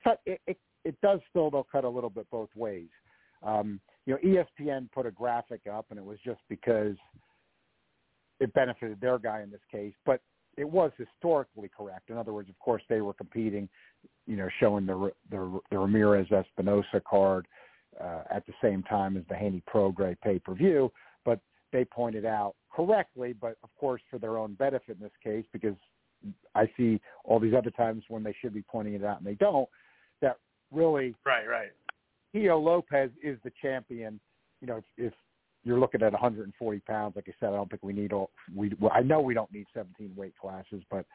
Cut 0.03 0.21
it, 0.25 0.39
it, 0.45 0.57
it 0.83 0.95
does 1.01 1.19
still 1.29 1.49
though 1.49 1.65
cut 1.69 1.83
a 1.83 1.89
little 1.89 2.11
bit 2.11 2.27
both 2.29 2.49
ways. 2.55 2.89
Um, 3.41 3.79
you 4.05 4.13
know, 4.13 4.43
ESPN 4.63 4.91
put 4.91 5.07
a 5.07 5.11
graphic 5.11 5.61
up, 5.71 5.87
and 5.89 5.97
it 5.97 6.05
was 6.05 6.19
just 6.23 6.41
because 6.47 6.95
it 8.39 8.53
benefited 8.53 9.01
their 9.01 9.17
guy 9.17 9.41
in 9.41 9.49
this 9.49 9.61
case, 9.71 9.93
but 10.05 10.21
it 10.57 10.69
was 10.69 10.91
historically 10.97 11.69
correct. 11.75 12.09
In 12.09 12.17
other 12.17 12.33
words, 12.33 12.49
of 12.49 12.57
course, 12.59 12.81
they 12.89 13.01
were 13.01 13.13
competing 13.13 13.67
you 14.25 14.35
know, 14.35 14.49
showing 14.59 14.85
the 14.85 15.11
the, 15.29 15.59
the 15.71 15.77
Ramirez 15.77 16.27
Espinoza 16.29 17.03
card 17.07 17.47
uh, 18.01 18.23
at 18.29 18.45
the 18.45 18.53
same 18.61 18.83
time 18.83 19.17
as 19.17 19.23
the 19.29 19.35
Haney 19.35 19.63
Prograis 19.71 20.17
pay 20.21 20.39
per 20.39 20.53
view. 20.53 20.91
But 21.23 21.39
they 21.71 21.85
pointed 21.85 22.25
out 22.25 22.55
correctly, 22.71 23.33
but 23.33 23.57
of 23.63 23.69
course 23.79 24.01
for 24.09 24.19
their 24.19 24.37
own 24.37 24.53
benefit 24.53 24.97
in 24.97 25.03
this 25.03 25.11
case, 25.23 25.45
because 25.53 25.75
I 26.55 26.69
see 26.77 26.99
all 27.23 27.39
these 27.39 27.53
other 27.53 27.71
times 27.71 28.03
when 28.07 28.23
they 28.23 28.35
should 28.41 28.53
be 28.53 28.63
pointing 28.63 28.95
it 28.95 29.03
out 29.03 29.17
and 29.17 29.27
they 29.27 29.35
don't. 29.35 29.69
That 30.21 30.37
really, 30.71 31.13
right, 31.25 31.47
right. 31.47 31.71
Teo 32.33 32.57
Lopez 32.57 33.11
is 33.23 33.37
the 33.43 33.51
champion. 33.61 34.19
You 34.61 34.67
know, 34.67 34.77
if, 34.77 34.83
if 34.97 35.13
you're 35.65 35.79
looking 35.79 36.03
at 36.03 36.11
140 36.11 36.79
pounds, 36.81 37.15
like 37.15 37.25
I 37.27 37.33
said, 37.39 37.49
I 37.49 37.57
don't 37.57 37.69
think 37.69 37.83
we 37.83 37.91
need 37.91 38.13
all. 38.13 38.29
We 38.55 38.73
well, 38.79 38.91
I 38.93 39.01
know 39.01 39.19
we 39.19 39.33
don't 39.33 39.51
need 39.51 39.65
17 39.73 40.13
weight 40.15 40.37
classes, 40.39 40.83
but 40.89 41.05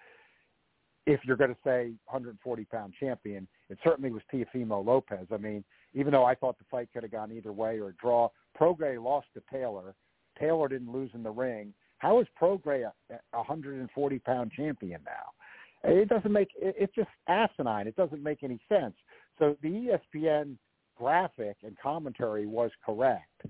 if 1.07 1.20
you're 1.24 1.36
going 1.36 1.51
to 1.55 1.61
say 1.64 1.92
140 2.07 2.64
pound 2.66 2.92
champion, 2.98 3.48
it 3.68 3.78
certainly 3.82 4.11
was 4.11 4.22
Teofimo 4.32 4.84
Lopez. 4.84 5.26
I 5.32 5.36
mean, 5.38 5.64
even 5.94 6.12
though 6.12 6.24
I 6.24 6.34
thought 6.34 6.59
the 6.59 6.64
fight 6.70 6.88
could 6.92 7.05
have 7.05 7.12
gone 7.12 7.32
either 7.32 7.53
way 7.53 7.78
or 7.78 7.88
a 7.88 7.92
draw, 7.94 8.28
Prograis 8.61 9.03
lost 9.03 9.28
to 9.34 9.42
Taylor. 9.51 9.94
Taylor 10.38 10.68
didn't 10.68 10.92
lose 10.92 11.11
in 11.14 11.22
the 11.22 11.30
ring. 11.30 11.72
How 11.98 12.20
is 12.20 12.26
Prograis 12.40 12.90
a, 13.11 13.14
a 13.32 13.38
140 13.38 14.18
pound 14.20 14.53
champion 14.53 15.01
now? 15.05 15.90
It 15.90 16.09
doesn't 16.09 16.32
make 16.32 16.48
it, 16.57 16.74
it's 16.78 16.94
just 16.94 17.09
asinine. 17.28 17.86
It 17.86 17.96
doesn't 17.96 18.22
make 18.22 18.42
any 18.42 18.61
sense. 18.68 18.94
So 19.38 19.57
the 19.62 19.98
ESPN 20.14 20.57
graphic 20.96 21.57
and 21.62 21.76
commentary 21.82 22.46
was 22.46 22.70
correct, 22.84 23.46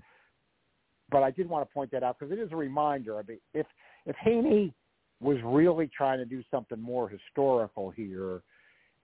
but 1.11 1.23
I 1.23 1.31
did 1.31 1.47
want 1.49 1.67
to 1.67 1.73
point 1.73 1.91
that 1.91 2.03
out 2.03 2.17
because 2.17 2.31
it 2.31 2.39
is 2.39 2.51
a 2.51 2.55
reminder. 2.55 3.19
I 3.19 3.23
mean, 3.27 3.39
if 3.53 3.67
if 4.05 4.15
Haney 4.17 4.73
was 5.21 5.37
really 5.43 5.89
trying 5.95 6.17
to 6.17 6.25
do 6.25 6.43
something 6.49 6.81
more 6.81 7.07
historical 7.07 7.91
here. 7.91 8.41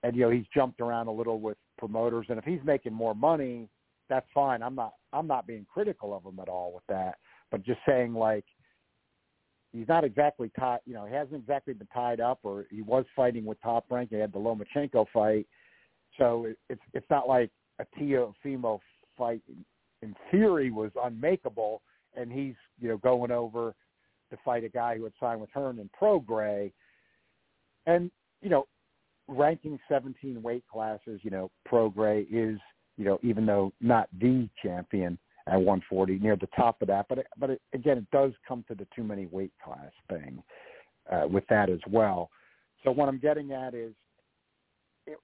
And 0.04 0.16
you 0.16 0.24
know, 0.24 0.30
he's 0.32 0.46
jumped 0.54 0.82
around 0.82 1.08
a 1.08 1.12
little 1.12 1.40
with 1.40 1.58
promoters 1.78 2.26
and 2.30 2.40
if 2.40 2.46
he's 2.46 2.60
making 2.66 2.94
more 2.94 3.14
money, 3.14 3.70
that's 4.10 4.26
fine. 4.34 4.64
I'm 4.64 4.76
not 4.76 4.94
I'm 5.14 5.28
not 5.28 5.48
being 5.48 5.66
critical 5.72 6.16
of 6.16 6.26
him 6.26 6.40
at 6.40 6.50
all 6.50 6.74
with 6.74 6.84
that. 6.90 7.16
But 7.52 7.64
just 7.64 7.80
saying 7.88 8.14
like 8.14 8.46
he's 9.74 9.88
not 9.88 10.04
exactly 10.04 10.52
tied 10.60 10.80
you 10.86 10.94
know, 10.94 11.06
he 11.06 11.14
hasn't 11.14 11.42
exactly 11.42 11.74
been 11.74 11.88
tied 11.94 12.20
up 12.20 12.40
or 12.44 12.66
he 12.72 12.82
was 12.82 13.06
fighting 13.16 13.46
with 13.46 13.62
top 13.62 13.86
rank. 13.90 14.10
He 14.10 14.18
had 14.18 14.34
the 14.34 14.40
Lomachenko 14.40 15.06
fight. 15.14 15.46
So 16.18 16.46
it, 16.46 16.58
it's 16.70 16.82
it's 16.94 17.10
not 17.10 17.28
like 17.28 17.52
a 17.80 17.86
Teofimo 18.00 18.80
fight 19.18 19.42
in 20.02 20.16
theory 20.32 20.72
was 20.72 20.92
unmakeable 21.04 21.82
and 22.18 22.32
he's, 22.32 22.56
you 22.80 22.90
know, 22.90 22.98
going 22.98 23.32
over 23.32 23.74
to 24.30 24.38
fight 24.44 24.64
a 24.64 24.70
guy 24.70 24.98
who 24.98 25.04
had 25.04 25.14
signed 25.20 25.40
with 25.40 25.50
Hernan 25.54 25.90
Prograis. 26.00 26.74
And, 27.86 28.12
you 28.42 28.50
know, 28.50 28.68
ranking 29.28 29.80
17 29.90 30.42
weight 30.42 30.64
classes, 30.72 31.22
you 31.24 31.32
know, 31.32 31.52
Prograis 31.72 32.28
is, 32.30 32.60
you 32.98 33.06
know, 33.06 33.20
even 33.24 33.46
though 33.46 33.72
not 33.80 34.10
the 34.20 34.50
champion 34.62 35.18
at 35.48 35.56
140, 35.56 36.20
near 36.20 36.36
the 36.36 36.48
top 36.56 36.82
of 36.82 36.88
that. 36.90 37.06
But, 37.08 37.20
it, 37.20 37.28
but 37.38 37.52
it, 37.52 37.62
again, 37.74 37.98
it 37.98 38.12
does 38.12 38.34
come 38.48 38.66
to 38.68 38.76
the 38.76 38.88
too 38.96 39.04
many 39.04 39.28
weight 39.28 39.54
class 39.64 39.92
thing 40.10 40.44
uh, 41.12 41.28
with 41.28 41.46
that 41.50 41.70
as 41.70 41.80
well. 41.90 42.30
So 42.84 42.92
what 42.92 43.08
I'm 43.08 43.20
getting 43.20 43.54
at 43.54 43.74
is 43.74 43.94
it, 45.06 45.18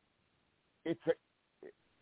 it's 0.85 1.01
a, 1.07 1.11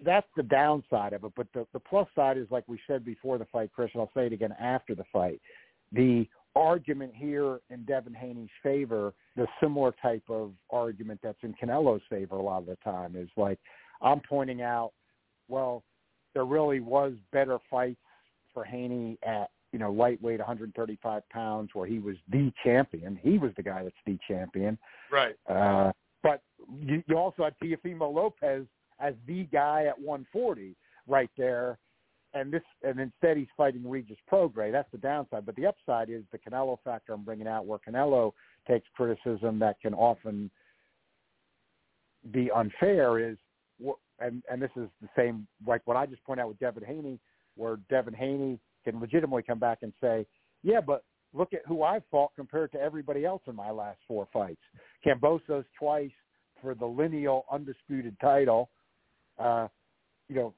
that's 0.03 0.27
the 0.35 0.43
downside 0.43 1.13
of 1.13 1.23
it. 1.23 1.31
But 1.35 1.47
the 1.53 1.65
the 1.73 1.79
plus 1.79 2.07
side 2.15 2.37
is 2.37 2.47
like 2.49 2.63
we 2.67 2.79
said 2.87 3.05
before 3.05 3.37
the 3.37 3.45
fight, 3.45 3.71
Chris, 3.73 3.91
and 3.93 4.01
I'll 4.01 4.11
say 4.15 4.27
it 4.27 4.33
again 4.33 4.55
after 4.59 4.95
the 4.95 5.05
fight. 5.11 5.41
The 5.91 6.27
argument 6.55 7.13
here 7.15 7.59
in 7.69 7.83
Devin 7.85 8.13
Haney's 8.13 8.49
favor, 8.61 9.13
the 9.35 9.47
similar 9.61 9.93
type 10.01 10.23
of 10.29 10.51
argument 10.69 11.19
that's 11.23 11.37
in 11.43 11.53
Canelo's 11.53 12.01
favor 12.09 12.35
a 12.35 12.41
lot 12.41 12.59
of 12.59 12.65
the 12.65 12.77
time 12.83 13.15
is 13.15 13.29
like 13.37 13.59
I'm 14.01 14.19
pointing 14.19 14.61
out, 14.61 14.91
well, 15.47 15.83
there 16.33 16.45
really 16.45 16.79
was 16.79 17.13
better 17.31 17.59
fights 17.69 17.99
for 18.53 18.63
Haney 18.63 19.17
at 19.25 19.49
you 19.71 19.79
know 19.79 19.91
lightweight 19.91 20.39
135 20.39 21.29
pounds 21.29 21.69
where 21.73 21.87
he 21.87 21.99
was 21.99 22.15
the 22.29 22.51
champion. 22.63 23.19
He 23.21 23.37
was 23.37 23.51
the 23.55 23.63
guy 23.63 23.83
that's 23.83 23.95
the 24.05 24.17
champion. 24.27 24.77
Right. 25.11 25.35
Uh, 25.49 25.91
but 26.23 26.41
you, 26.79 27.03
you 27.07 27.17
also 27.17 27.43
had 27.43 27.55
Teofimo 27.61 28.13
Lopez 28.13 28.65
as 29.01 29.13
the 29.27 29.43
guy 29.45 29.85
at 29.85 29.99
140 29.99 30.75
right 31.07 31.29
there. 31.37 31.77
And 32.33 32.53
this, 32.53 32.61
and 32.81 32.97
instead 32.97 33.35
he's 33.35 33.47
fighting 33.57 33.87
Regis 33.89 34.17
Prograis. 34.31 34.71
That's 34.71 34.89
the 34.93 34.97
downside. 34.97 35.45
But 35.45 35.57
the 35.57 35.65
upside 35.65 36.09
is 36.09 36.23
the 36.31 36.37
Canelo 36.37 36.77
factor 36.81 37.11
I'm 37.11 37.25
bringing 37.25 37.47
out, 37.47 37.65
where 37.65 37.79
Canelo 37.85 38.31
takes 38.69 38.87
criticism 38.95 39.59
that 39.59 39.81
can 39.81 39.93
often 39.93 40.49
be 42.31 42.49
unfair. 42.55 43.19
Is 43.19 43.37
and 44.19 44.43
and 44.49 44.61
this 44.61 44.71
is 44.77 44.87
the 45.01 45.09
same 45.17 45.45
like 45.67 45.81
what 45.85 45.97
I 45.97 46.05
just 46.05 46.23
pointed 46.23 46.43
out 46.43 46.47
with 46.47 46.59
Devin 46.59 46.85
Haney, 46.85 47.19
where 47.57 47.79
Devin 47.89 48.13
Haney 48.13 48.59
can 48.85 49.01
legitimately 49.01 49.43
come 49.43 49.59
back 49.59 49.79
and 49.81 49.91
say, 49.99 50.25
yeah, 50.63 50.79
but 50.79 51.03
look 51.33 51.53
at 51.53 51.61
who 51.67 51.83
I've 51.83 52.03
fought 52.09 52.31
compared 52.35 52.71
to 52.73 52.79
everybody 52.79 53.25
else 53.25 53.41
in 53.47 53.55
my 53.55 53.71
last 53.71 53.99
four 54.07 54.27
fights. 54.31 54.61
Kambosos 55.05 55.65
twice 55.77 56.11
for 56.61 56.75
the 56.75 56.85
lineal 56.85 57.45
undisputed 57.51 58.15
title 58.21 58.69
uh, 59.41 59.67
you 60.29 60.35
know, 60.35 60.53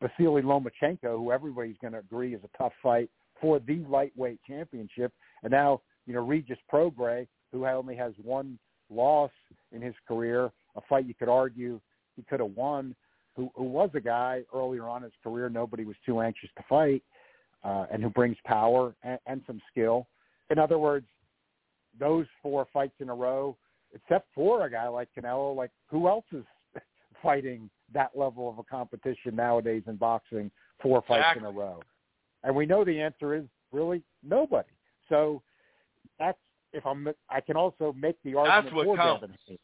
Vasily 0.00 0.42
Lomachenko, 0.42 1.16
who 1.16 1.32
everybody's 1.32 1.76
going 1.80 1.92
to 1.92 2.00
agree 2.00 2.34
is 2.34 2.42
a 2.44 2.58
tough 2.58 2.72
fight 2.82 3.10
for 3.40 3.58
the 3.60 3.84
lightweight 3.88 4.40
championship, 4.46 5.12
and 5.42 5.50
now 5.50 5.80
you 6.06 6.14
know 6.14 6.24
Regis 6.24 6.58
Prograis, 6.72 7.28
who 7.52 7.66
only 7.66 7.96
has 7.96 8.12
one 8.22 8.58
loss 8.90 9.30
in 9.72 9.82
his 9.82 9.94
career, 10.06 10.50
a 10.76 10.80
fight 10.88 11.06
you 11.06 11.14
could 11.14 11.28
argue 11.28 11.80
he 12.16 12.22
could 12.22 12.40
have 12.40 12.56
won, 12.56 12.94
who, 13.36 13.50
who 13.54 13.64
was 13.64 13.90
a 13.94 14.00
guy 14.00 14.42
earlier 14.54 14.88
on 14.88 14.98
in 14.98 15.04
his 15.04 15.12
career 15.22 15.48
nobody 15.48 15.84
was 15.84 15.96
too 16.04 16.20
anxious 16.20 16.48
to 16.56 16.64
fight, 16.68 17.02
uh, 17.64 17.86
and 17.92 18.02
who 18.02 18.10
brings 18.10 18.36
power 18.44 18.94
and, 19.02 19.18
and 19.26 19.42
some 19.46 19.60
skill. 19.70 20.06
In 20.50 20.58
other 20.58 20.78
words, 20.78 21.06
those 21.98 22.26
four 22.42 22.66
fights 22.72 22.94
in 23.00 23.08
a 23.08 23.14
row, 23.14 23.56
except 23.94 24.28
for 24.34 24.64
a 24.64 24.70
guy 24.70 24.88
like 24.88 25.08
Canelo, 25.16 25.54
like 25.54 25.70
who 25.90 26.08
else 26.08 26.24
is 26.32 26.44
fighting 27.22 27.68
that 27.92 28.10
level 28.16 28.48
of 28.48 28.58
a 28.58 28.62
competition 28.62 29.36
nowadays 29.36 29.82
in 29.86 29.96
boxing 29.96 30.50
four 30.82 31.02
fights 31.06 31.20
exactly. 31.20 31.48
in 31.48 31.54
a 31.54 31.58
row? 31.58 31.80
And 32.44 32.54
we 32.54 32.66
know 32.66 32.84
the 32.84 33.00
answer 33.00 33.34
is 33.34 33.44
really 33.72 34.02
nobody. 34.22 34.68
So 35.08 35.42
that's 36.18 36.38
if 36.72 36.84
I'm 36.86 37.08
I 37.30 37.40
can 37.40 37.56
also 37.56 37.94
make 37.98 38.16
the 38.24 38.34
argument 38.34 38.64
That's 38.66 38.74
what 38.74 38.84
for 38.84 38.96
counts. 38.96 39.20
Devin 39.20 39.36
Haney. 39.46 39.60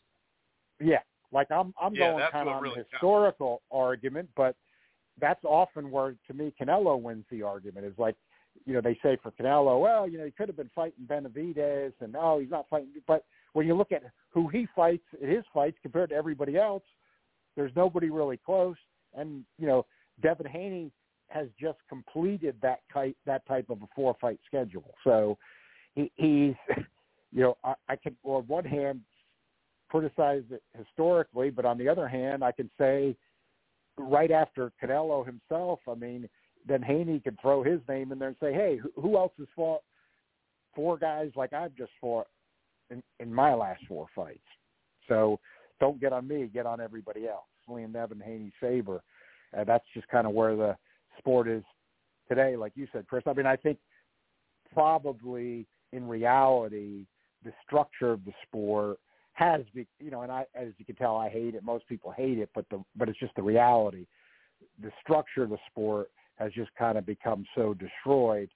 Yeah, 0.81 0.99
like 1.33 1.51
I'm 1.51 1.75
I'm 1.81 1.95
Yeah, 1.95 2.12
going 2.12 2.25
kind 2.31 2.49
of 2.49 2.57
on 2.57 2.62
really 2.62 2.77
the 2.77 2.85
counts. 2.85 2.93
historical 2.93 3.62
argument, 3.70 4.29
but 4.37 4.57
that's 5.20 5.45
often 5.45 5.91
where 5.91 6.14
to 6.27 6.35
me 6.35 6.53
Canelo 6.61 7.01
wins 7.01 7.25
the 7.31 7.43
argument. 7.43 7.87
Is 7.87 7.99
like 7.99 8.16
you 8.64 8.75
know 8.75 8.81
they 8.81 8.99
say 9.03 9.16
for 9.23 9.31
Canelo, 9.33 9.81
well 9.81 10.09
you 10.09 10.18
know 10.18 10.25
he 10.25 10.31
could 10.31 10.49
have 10.49 10.57
been 10.57 10.70
fighting 10.75 11.07
Benavidez, 11.07 11.93
and 12.01 12.12
no 12.12 12.39
he's 12.39 12.51
not 12.51 12.66
fighting. 12.68 12.89
But 13.07 13.25
when 13.53 13.66
you 13.66 13.75
look 13.75 13.93
at 13.93 14.03
who 14.31 14.49
he 14.49 14.66
fights 14.75 15.05
in 15.20 15.29
his 15.29 15.45
fights 15.53 15.77
compared 15.83 16.11
to 16.11 16.16
everybody 16.16 16.57
else, 16.57 16.83
there's 17.57 17.72
nobody 17.76 18.11
really 18.11 18.38
close. 18.44 18.76
And 19.14 19.44
you 19.59 19.66
know 19.66 19.86
Devin 20.22 20.46
Haney 20.46 20.90
has 21.28 21.48
just 21.61 21.78
completed 21.88 22.57
that 22.62 22.80
type 22.92 23.16
that 23.26 23.46
type 23.46 23.70
of 23.70 23.82
a 23.82 23.86
four 23.94 24.16
fight 24.20 24.40
schedule. 24.46 24.94
So 25.05 25.38
he, 25.94 26.11
he's 26.16 26.55
you 27.32 27.42
know 27.42 27.57
I, 27.64 27.74
I 27.88 27.96
can 27.96 28.16
on 28.24 28.44
one 28.46 28.64
hand 28.64 29.00
criticize 29.90 30.42
it 30.50 30.62
historically, 30.76 31.50
but 31.50 31.64
on 31.64 31.78
the 31.78 31.88
other 31.88 32.09
hand 32.09 32.42
I 32.42 32.53
can 32.53 32.70
say 32.78 33.16
right 33.98 34.30
after 34.30 34.72
Canelo 34.82 35.26
himself, 35.26 35.80
I 35.88 35.94
mean 35.94 36.28
then 36.66 36.82
Haney 36.82 37.20
could 37.20 37.38
throw 37.40 37.62
his 37.62 37.80
name 37.88 38.12
in 38.12 38.18
there 38.18 38.28
and 38.28 38.36
say, 38.40 38.53
hey, 38.53 38.78
who, 38.80 38.90
who 39.00 39.16
else 39.16 39.32
has 39.38 39.48
fought 39.55 39.82
four 40.74 40.96
guys 40.96 41.30
like 41.34 41.53
I've 41.53 41.74
just 41.74 41.90
fought 42.00 42.26
in, 42.90 43.03
in 43.20 43.32
my 43.32 43.55
last 43.55 43.82
four 43.88 44.07
fights? 44.14 44.38
So 45.09 45.40
don't 45.83 46.01
get 46.01 46.12
on 46.12 46.28
me, 46.28 46.49
get 46.55 46.64
on 46.64 46.80
everybody 46.80 47.26
else. 47.26 47.43
Liam 47.68 47.93
Nevin, 47.93 48.20
Haney's 48.20 48.53
favor. 48.61 49.03
Uh, 49.59 49.64
that's 49.64 49.85
just 49.93 50.07
kind 50.07 50.28
of 50.28 50.33
where 50.33 50.55
the 50.55 50.76
sport 51.18 51.49
is 51.49 51.64
today, 52.28 52.55
like 52.55 52.70
you 52.76 52.87
said, 52.93 53.05
Chris. 53.09 53.24
I 53.26 53.33
mean, 53.33 53.47
I 53.47 53.57
think 53.57 53.78
probably 54.72 55.66
in 55.93 56.07
reality, 56.07 57.05
the 57.45 57.53
structure 57.66 58.12
of 58.12 58.24
the 58.24 58.30
sport 58.47 59.01
has, 59.33 59.62
be, 59.74 59.89
you 59.99 60.12
know, 60.12 60.22
and 60.22 60.30
I, 60.30 60.45
as 60.55 60.68
you 60.78 60.85
can 60.85 60.95
tell, 60.95 61.16
I 61.16 61.28
hate 61.28 61.57
it. 61.57 61.64
Most 61.64 61.89
people 61.89 62.12
hate 62.12 62.39
it, 62.39 62.51
but 62.55 62.64
the, 62.70 62.80
but 62.95 63.09
it's 63.09 63.18
just 63.18 63.35
the 63.35 63.43
reality. 63.43 64.07
The 64.80 64.93
structure 65.03 65.43
of 65.43 65.51
the 65.51 65.59
sport 65.68 66.11
has 66.37 66.53
just 66.53 66.70
kind 66.78 66.97
of 66.97 67.05
become 67.05 67.45
so 67.57 67.74
destroyed 67.74 68.51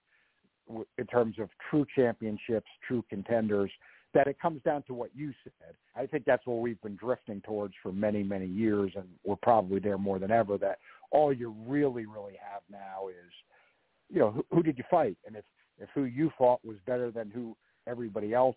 in 0.96 1.06
terms 1.06 1.40
of 1.40 1.48
true 1.70 1.86
championships, 1.96 2.68
true 2.86 3.04
contenders, 3.10 3.72
that 4.16 4.26
it 4.26 4.40
comes 4.40 4.62
down 4.62 4.82
to 4.84 4.94
what 4.94 5.10
you 5.14 5.30
said. 5.44 5.74
I 5.94 6.06
think 6.06 6.24
that's 6.24 6.46
what 6.46 6.60
we've 6.60 6.80
been 6.80 6.96
drifting 6.96 7.42
towards 7.42 7.74
for 7.82 7.92
many, 7.92 8.22
many 8.22 8.46
years, 8.46 8.90
and 8.96 9.04
we're 9.24 9.36
probably 9.36 9.78
there 9.78 9.98
more 9.98 10.18
than 10.18 10.30
ever. 10.30 10.56
That 10.56 10.78
all 11.10 11.34
you 11.34 11.54
really, 11.66 12.06
really 12.06 12.38
have 12.40 12.62
now 12.70 13.08
is, 13.08 13.30
you 14.08 14.20
know, 14.20 14.30
who, 14.30 14.46
who 14.50 14.62
did 14.62 14.78
you 14.78 14.84
fight, 14.90 15.18
and 15.26 15.36
if 15.36 15.44
if 15.78 15.90
who 15.94 16.04
you 16.04 16.32
fought 16.38 16.64
was 16.64 16.78
better 16.86 17.10
than 17.10 17.30
who 17.30 17.54
everybody 17.86 18.32
else 18.32 18.56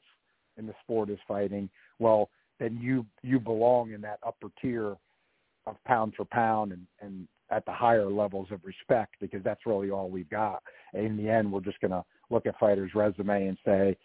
in 0.56 0.66
the 0.66 0.74
sport 0.82 1.10
is 1.10 1.20
fighting, 1.28 1.70
well, 2.00 2.30
then 2.58 2.80
you 2.82 3.06
you 3.22 3.38
belong 3.38 3.92
in 3.92 4.00
that 4.00 4.20
upper 4.26 4.48
tier 4.62 4.96
of 5.68 5.76
pound 5.86 6.14
for 6.16 6.24
pound 6.24 6.72
and 6.72 6.88
and 7.02 7.28
at 7.52 7.66
the 7.66 7.74
higher 7.74 8.10
levels 8.10 8.48
of 8.52 8.62
respect 8.64 9.16
because 9.20 9.44
that's 9.44 9.66
really 9.66 9.92
all 9.92 10.10
we've 10.10 10.30
got. 10.30 10.64
And 10.94 11.06
in 11.06 11.18
the 11.18 11.30
end, 11.30 11.52
we're 11.52 11.60
just 11.60 11.82
going 11.82 11.92
to 11.92 12.06
look 12.30 12.46
at 12.46 12.58
fighters' 12.60 12.92
resume 12.94 13.48
and 13.48 13.58
say, 13.66 13.98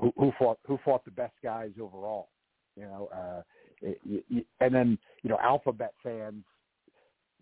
who, 0.00 0.32
fought 0.38 0.58
who 0.66 0.78
fought 0.84 1.04
the 1.04 1.10
best 1.10 1.34
guys 1.42 1.70
overall, 1.80 2.28
you 2.76 2.84
know. 2.84 3.08
Uh, 3.14 3.42
it, 3.82 4.24
it, 4.30 4.46
and 4.60 4.74
then 4.74 4.98
you 5.22 5.30
know, 5.30 5.38
alphabet 5.42 5.94
fans 6.02 6.44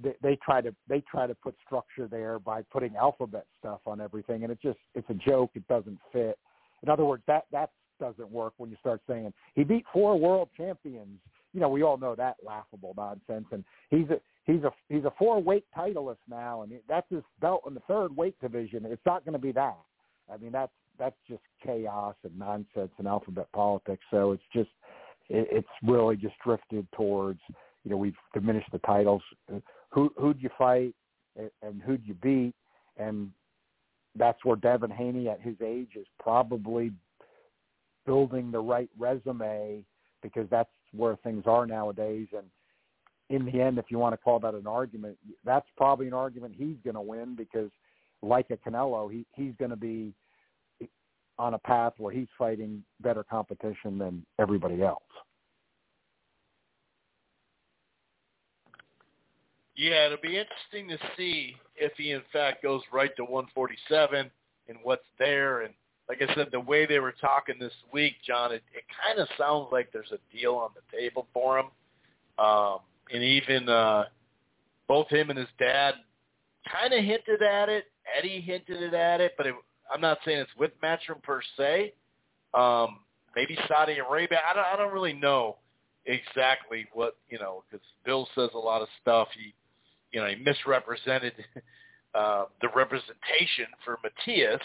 they, 0.02 0.14
they 0.22 0.38
try 0.44 0.60
to 0.60 0.74
they 0.88 1.02
try 1.10 1.26
to 1.26 1.34
put 1.34 1.54
structure 1.64 2.08
there 2.08 2.38
by 2.38 2.62
putting 2.62 2.96
alphabet 2.96 3.46
stuff 3.58 3.80
on 3.86 4.00
everything, 4.00 4.42
and 4.42 4.52
it 4.52 4.58
just 4.62 4.78
it's 4.94 5.08
a 5.10 5.14
joke. 5.14 5.50
It 5.54 5.66
doesn't 5.68 5.98
fit. 6.12 6.38
In 6.82 6.88
other 6.88 7.04
words, 7.04 7.22
that 7.26 7.44
that 7.52 7.70
doesn't 8.00 8.30
work 8.30 8.54
when 8.56 8.70
you 8.70 8.76
start 8.80 9.00
saying 9.08 9.32
he 9.54 9.64
beat 9.64 9.84
four 9.92 10.18
world 10.18 10.48
champions. 10.56 11.20
You 11.52 11.60
know, 11.60 11.68
we 11.68 11.82
all 11.82 11.98
know 11.98 12.14
that 12.14 12.36
laughable 12.44 12.94
nonsense, 12.96 13.46
and 13.52 13.64
he's 13.90 14.08
a 14.10 14.20
he's 14.44 14.62
a 14.64 14.70
he's 14.88 15.04
a 15.04 15.12
four 15.18 15.40
weight 15.40 15.64
titleist 15.76 16.16
now, 16.28 16.62
and 16.62 16.72
that's 16.88 17.08
his 17.10 17.22
belt 17.40 17.62
in 17.66 17.74
the 17.74 17.80
third 17.80 18.16
weight 18.16 18.36
division. 18.40 18.86
It's 18.86 19.06
not 19.06 19.24
going 19.24 19.34
to 19.34 19.38
be 19.38 19.52
that. 19.52 19.78
I 20.32 20.36
mean, 20.38 20.52
that's 20.52 20.72
that's 21.02 21.16
just 21.28 21.42
chaos 21.64 22.14
and 22.22 22.38
nonsense 22.38 22.92
and 22.98 23.08
alphabet 23.08 23.48
politics. 23.52 24.04
So 24.08 24.30
it's 24.30 24.42
just 24.52 24.70
it, 25.28 25.48
it's 25.50 25.68
really 25.82 26.16
just 26.16 26.34
drifted 26.44 26.86
towards 26.94 27.40
you 27.84 27.90
know 27.90 27.96
we've 27.96 28.14
diminished 28.32 28.70
the 28.70 28.78
titles. 28.78 29.22
Who 29.90 30.12
who'd 30.16 30.40
you 30.40 30.48
fight 30.56 30.94
and, 31.36 31.50
and 31.60 31.82
who'd 31.82 32.02
you 32.04 32.14
beat, 32.14 32.54
and 32.96 33.30
that's 34.14 34.44
where 34.44 34.54
Devin 34.54 34.90
Haney 34.90 35.28
at 35.28 35.40
his 35.40 35.56
age 35.64 35.90
is 35.96 36.06
probably 36.20 36.92
building 38.06 38.52
the 38.52 38.60
right 38.60 38.90
resume 38.96 39.84
because 40.22 40.46
that's 40.50 40.70
where 40.94 41.16
things 41.16 41.44
are 41.46 41.66
nowadays. 41.66 42.28
And 42.32 42.46
in 43.28 43.44
the 43.44 43.60
end, 43.60 43.78
if 43.78 43.86
you 43.88 43.98
want 43.98 44.12
to 44.12 44.18
call 44.18 44.38
that 44.40 44.54
an 44.54 44.68
argument, 44.68 45.16
that's 45.44 45.66
probably 45.76 46.06
an 46.06 46.14
argument 46.14 46.54
he's 46.56 46.76
going 46.84 46.94
to 46.94 47.00
win 47.00 47.34
because, 47.34 47.70
like 48.22 48.50
a 48.50 48.56
Canelo, 48.56 49.10
he 49.10 49.26
he's 49.34 49.54
going 49.58 49.72
to 49.72 49.76
be 49.76 50.14
on 51.38 51.54
a 51.54 51.58
path 51.58 51.94
where 51.98 52.12
he's 52.12 52.28
fighting 52.38 52.82
better 53.00 53.24
competition 53.24 53.98
than 53.98 54.24
everybody 54.38 54.82
else. 54.82 55.02
Yeah, 59.74 60.06
it'll 60.06 60.18
be 60.22 60.38
interesting 60.38 60.88
to 60.88 60.98
see 61.16 61.56
if 61.76 61.92
he 61.96 62.12
in 62.12 62.22
fact 62.32 62.62
goes 62.62 62.82
right 62.92 63.14
to 63.16 63.24
147 63.24 64.30
and 64.68 64.78
what's 64.82 65.02
there. 65.18 65.62
And 65.62 65.74
like 66.08 66.20
I 66.22 66.32
said, 66.34 66.48
the 66.52 66.60
way 66.60 66.86
they 66.86 66.98
were 66.98 67.14
talking 67.20 67.56
this 67.58 67.72
week, 67.92 68.14
John, 68.26 68.52
it, 68.52 68.62
it 68.74 68.84
kind 69.04 69.18
of 69.18 69.28
sounds 69.38 69.68
like 69.72 69.90
there's 69.92 70.12
a 70.12 70.36
deal 70.36 70.54
on 70.54 70.70
the 70.74 70.96
table 70.96 71.26
for 71.32 71.58
him. 71.58 71.66
Um, 72.38 72.78
and 73.12 73.22
even 73.22 73.68
uh, 73.68 74.04
both 74.88 75.08
him 75.08 75.30
and 75.30 75.38
his 75.38 75.48
dad 75.58 75.94
kind 76.70 76.92
of 76.92 77.04
hinted 77.04 77.42
at 77.42 77.68
it. 77.68 77.84
Eddie 78.18 78.40
hinted 78.40 78.94
at 78.94 79.20
it, 79.20 79.32
but 79.36 79.46
it, 79.46 79.54
I'm 79.92 80.00
not 80.00 80.18
saying 80.24 80.38
it's 80.38 80.50
with 80.58 80.72
Matchroom 80.82 81.22
per 81.22 81.40
se. 81.56 81.94
Um, 82.54 83.00
maybe 83.36 83.56
Saudi 83.68 83.98
Arabia. 83.98 84.40
I 84.48 84.54
don't. 84.54 84.64
I 84.64 84.76
don't 84.76 84.92
really 84.92 85.12
know 85.12 85.56
exactly 86.06 86.86
what 86.92 87.16
you 87.28 87.38
know 87.38 87.64
because 87.70 87.84
Bill 88.04 88.28
says 88.34 88.50
a 88.54 88.58
lot 88.58 88.82
of 88.82 88.88
stuff. 89.00 89.28
He 89.36 89.54
you 90.12 90.20
know, 90.20 90.28
he 90.28 90.36
misrepresented 90.36 91.32
uh, 92.14 92.44
the 92.60 92.68
representation 92.74 93.66
for 93.84 93.98
Matias, 94.02 94.60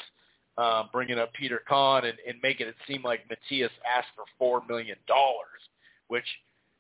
uh, 0.58 0.84
bringing 0.92 1.18
up 1.18 1.34
Peter 1.34 1.62
Kahn 1.68 2.06
and, 2.06 2.18
and 2.28 2.38
making 2.44 2.68
it 2.68 2.76
seem 2.88 3.02
like 3.04 3.22
Matias 3.30 3.72
asked 3.98 4.10
for 4.16 4.26
four 4.38 4.62
million 4.68 4.98
dollars, 5.08 5.62
which 6.10 6.26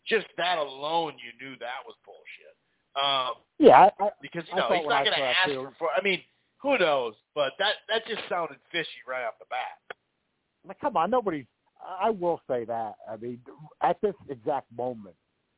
just 0.06 0.28
that 0.38 0.58
alone, 0.58 1.14
you 1.18 1.46
knew 1.46 1.56
that 1.60 1.84
was 1.86 1.96
bullshit. 2.06 2.56
Um, 2.96 3.36
yeah, 3.60 3.90
I, 4.00 4.04
I, 4.04 4.10
because 4.22 4.44
you 4.50 4.56
know 4.56 4.70
he's 4.70 4.88
not 4.88 5.04
going 5.04 5.18
to 5.18 5.24
ask 5.24 5.50
too. 5.50 5.68
for. 5.78 5.90
I 5.96 6.02
mean, 6.02 6.22
who 6.62 6.78
knows? 6.78 7.14
But 7.36 7.54
that 7.60 7.76
that 7.90 8.06
just 8.08 8.22
sounded 8.30 8.58
fishy 8.72 9.02
right 9.08 9.24
off 9.26 9.36
the 9.40 9.46
bat. 9.50 9.98
Like, 10.68 10.80
come 10.80 10.98
on, 10.98 11.10
nobody's. 11.12 11.46
I 12.02 12.10
will 12.10 12.42
say 12.50 12.66
that. 12.66 12.96
I 13.10 13.18
mean, 13.18 13.40
at 13.82 14.02
this 14.02 14.16
exact 14.30 14.66
moment, 14.76 15.16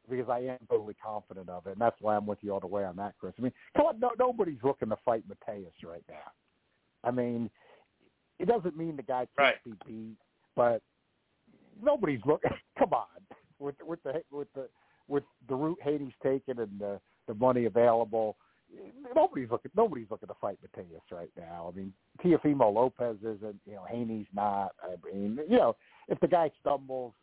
because 0.10 0.30
I 0.30 0.40
am 0.40 0.58
totally 0.70 0.96
confident 1.04 1.50
of 1.50 1.66
it, 1.68 1.72
and 1.72 1.82
that's 1.82 1.96
why 2.02 2.16
I'm 2.16 2.26
with 2.26 2.40
you 2.42 2.54
all 2.54 2.60
the 2.60 2.68
way 2.68 2.84
on 2.84 2.96
that, 2.98 3.14
Chris. 3.20 3.34
I 3.40 3.42
mean, 3.42 3.54
come 3.76 3.86
on, 3.86 4.00
no, 4.00 4.12
nobody's 4.20 4.60
looking 4.64 4.90
to 4.90 4.98
fight 5.06 5.24
Matias 5.28 5.74
right 5.84 6.04
now. 6.10 6.32
I 7.04 7.12
mean, 7.12 7.50
it 8.40 8.48
doesn't 8.48 8.76
mean 8.78 8.98
the 8.98 9.04
guy 9.04 9.28
can't 9.38 9.38
Right. 9.38 9.64
be 9.64 9.74
beat, 9.88 10.18
but 10.56 10.82
nobody's 11.82 12.22
looking. 12.26 12.52
Come 12.78 12.94
on, 12.94 13.06
with 13.60 13.76
with 13.86 14.02
the 14.04 14.22
with 14.32 14.48
the 14.54 14.68
with 15.08 15.24
the 15.48 15.56
route 15.56 15.80
Haney's 15.82 16.14
taken 16.22 16.60
and 16.60 16.80
the 16.80 17.00
the 17.28 17.34
money 17.36 17.66
available, 17.66 18.36
nobody's 19.16 19.50
looking. 19.50 19.72
Nobody's 19.76 20.08
looking 20.10 20.28
to 20.28 20.36
fight 20.40 20.58
Matias 20.62 21.02
right 21.12 21.32
now. 21.38 21.72
I 21.72 21.78
mean, 21.78 21.94
Teofimo 22.24 22.74
Lopez 22.74 23.18
isn't. 23.22 23.60
You 23.66 23.76
know, 23.76 23.86
Haney's 23.90 24.28
not. 24.34 24.72
I 24.84 24.96
mean, 25.06 25.40
you 25.50 25.58
know, 25.58 25.76
if 26.08 26.20
the 26.20 26.28
guy 26.28 26.52
stumbles 26.60 27.14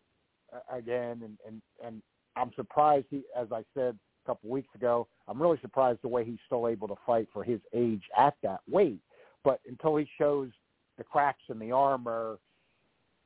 uh, 0.53 0.76
again, 0.76 1.22
and 1.24 1.38
and 1.47 1.62
and 1.84 2.03
I'm 2.36 2.51
surprised 2.55 3.07
he, 3.11 3.22
as 3.36 3.49
I 3.53 3.64
said 3.74 3.99
a 4.24 4.26
couple 4.26 4.51
weeks 4.51 4.74
ago, 4.74 5.07
I'm 5.28 5.40
really 5.40 5.59
surprised 5.61 6.01
the 6.03 6.09
way 6.09 6.24
he's 6.24 6.38
still 6.47 6.68
able 6.68 6.88
to 6.88 6.97
fight 7.07 7.28
for 7.32 7.44
his 7.44 7.61
age 7.74 8.03
at 8.18 8.34
that 8.42 8.61
weight. 8.68 9.01
But 9.44 9.61
until 9.68 9.97
he 9.97 10.09
shows 10.18 10.51
the 10.99 11.05
cracks 11.05 11.42
in 11.49 11.59
the 11.59 11.72
armor, 11.72 12.38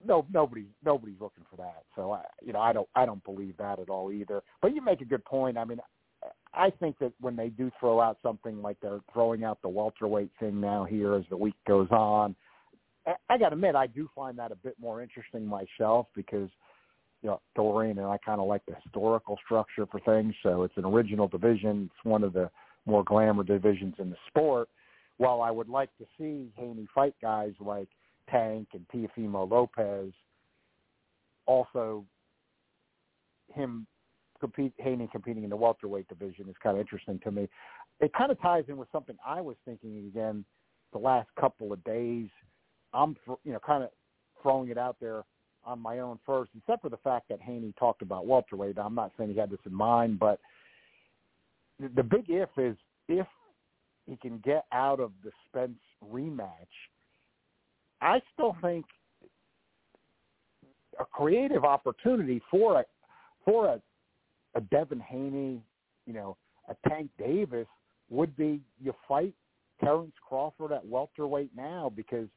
no 0.07 0.27
nobody 0.33 0.67
nobody's 0.85 1.21
looking 1.21 1.45
for 1.51 1.57
that. 1.57 1.85
So 1.97 2.13
I 2.13 2.23
you 2.43 2.53
know 2.53 2.61
I 2.61 2.73
don't 2.73 2.89
I 2.95 3.07
don't 3.07 3.25
believe 3.25 3.57
that 3.59 3.79
at 3.79 3.89
all 3.89 4.13
either. 4.13 4.43
But 4.63 4.75
you 4.75 4.83
make 4.83 5.01
a 5.01 5.07
good 5.07 5.25
point. 5.25 5.59
I 5.59 5.65
mean, 5.65 5.81
I 6.53 6.71
think 6.71 6.99
that 6.99 7.13
when 7.21 7.37
they 7.37 7.49
do 7.49 7.71
throw 7.79 8.01
out 8.01 8.19
something 8.23 8.61
like 8.61 8.77
they're 8.81 9.01
throwing 9.13 9.45
out 9.45 9.63
the 9.63 9.69
welterweight 9.69 10.31
thing 10.41 10.61
now 10.61 10.85
here 10.85 11.15
as 11.15 11.25
the 11.31 11.37
week 11.37 11.55
goes 11.67 11.89
on, 11.91 12.35
I, 13.07 13.15
I 13.29 13.39
got 13.39 13.51
to 13.51 13.55
admit 13.55 13.77
I 13.77 13.87
do 13.87 14.09
find 14.15 14.39
that 14.39 14.53
a 14.53 14.57
bit 14.57 14.75
more 14.81 15.03
interesting 15.03 15.47
myself 15.47 16.07
because 16.15 16.49
you 17.23 17.29
know 17.29 17.41
Dorian 17.55 17.99
and 17.99 18.07
I 18.07 18.19
kind 18.19 18.41
of 18.41 18.49
like 18.49 18.63
the 18.67 18.75
historical 18.83 19.39
structure 19.45 19.87
for 19.87 20.01
things. 20.01 20.35
So 20.43 20.65
it's 20.65 20.77
an 20.77 20.85
original 20.85 21.29
division. 21.29 21.91
It's 21.93 22.05
one 22.05 22.25
of 22.25 22.33
the 22.33 22.51
more 22.87 23.05
glamour 23.05 23.45
divisions 23.45 23.95
in 23.99 24.11
the 24.11 24.17
sport. 24.27 24.69
While 25.19 25.43
I 25.43 25.51
would 25.51 25.69
like 25.69 25.91
to 25.99 26.07
see 26.19 26.51
Haney 26.57 26.89
fight 26.95 27.15
guys 27.21 27.53
like 27.61 27.89
Tank 28.31 28.69
and 28.73 28.87
Teofimo 28.89 29.49
Lopez, 29.49 30.13
also 31.47 32.05
him 33.55 33.87
compete 34.41 34.73
Haney 34.79 35.09
competing 35.13 35.45
in 35.45 35.51
the 35.51 35.57
welterweight 35.57 36.09
division 36.09 36.49
is 36.49 36.57
kind 36.63 36.77
of 36.77 36.81
interesting 36.81 37.21
to 37.25 37.31
me. 37.31 37.49
It 38.01 38.13
kind 38.15 38.33
of 38.33 38.41
ties 38.41 38.65
in 38.69 38.77
with 38.77 38.89
something 38.91 39.17
I 39.25 39.41
was 39.41 39.57
thinking 39.65 39.99
again 39.99 40.45
the 40.93 40.99
last 40.99 41.29
couple 41.39 41.73
of 41.73 41.83
days. 41.85 42.29
I'm 42.93 43.17
you 43.45 43.53
know 43.53 43.61
kind 43.65 43.85
of 43.85 43.91
throwing 44.43 44.71
it 44.71 44.79
out 44.79 44.97
there 45.01 45.25
on 45.65 45.79
my 45.79 45.99
own 45.99 46.19
first, 46.25 46.51
except 46.57 46.83
for 46.83 46.89
the 46.89 46.97
fact 46.99 47.29
that 47.29 47.41
Haney 47.41 47.75
talked 47.79 48.03
about 48.03 48.27
welterweight. 48.27 48.79
I'm 48.79 48.95
not 48.95 49.13
saying 49.19 49.31
he 49.31 49.39
had 49.39 49.51
this 49.51 49.61
in 49.67 49.75
mind, 49.75 50.19
but 50.19 50.41
the, 51.79 51.89
the 51.95 52.03
big 52.03 52.25
if 52.29 52.49
is 52.57 52.77
if 53.09 53.27
he 54.07 54.17
can 54.17 54.39
get 54.39 54.65
out 54.73 55.01
of 55.01 55.13
the 55.23 55.31
Spence 55.47 55.79
rematch. 56.11 56.47
I 58.01 58.21
still 58.35 58.57
think 58.63 58.87
a 60.99 61.05
creative 61.05 61.65
opportunity 61.65 62.41
for 62.51 62.81
a 62.81 62.85
for 63.45 63.67
a, 63.67 63.81
a 64.55 64.61
Devin 64.61 65.01
Haney, 65.01 65.63
you 66.07 66.13
know, 66.13 66.37
a 66.69 66.89
Tank 66.89 67.11
Davis 67.19 67.67
would 68.09 68.37
be 68.37 68.61
you 68.83 68.95
fight 69.07 69.35
Terence 69.83 70.13
Crawford 70.27 70.73
at 70.73 70.87
welterweight 70.87 71.51
now 71.57 71.93
because 71.95 72.29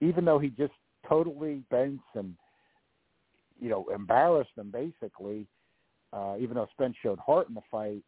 even 0.00 0.24
though 0.24 0.38
he 0.38 0.48
just 0.48 0.72
totally 1.08 1.62
bent 1.70 2.00
and 2.14 2.34
you 3.60 3.68
know 3.68 3.86
embarrassed 3.94 4.54
them 4.56 4.70
basically, 4.70 5.46
uh, 6.12 6.36
even 6.38 6.54
though 6.54 6.68
Spence 6.72 6.96
showed 7.02 7.18
heart 7.18 7.48
in 7.48 7.54
the 7.54 7.62
fight, 7.70 8.02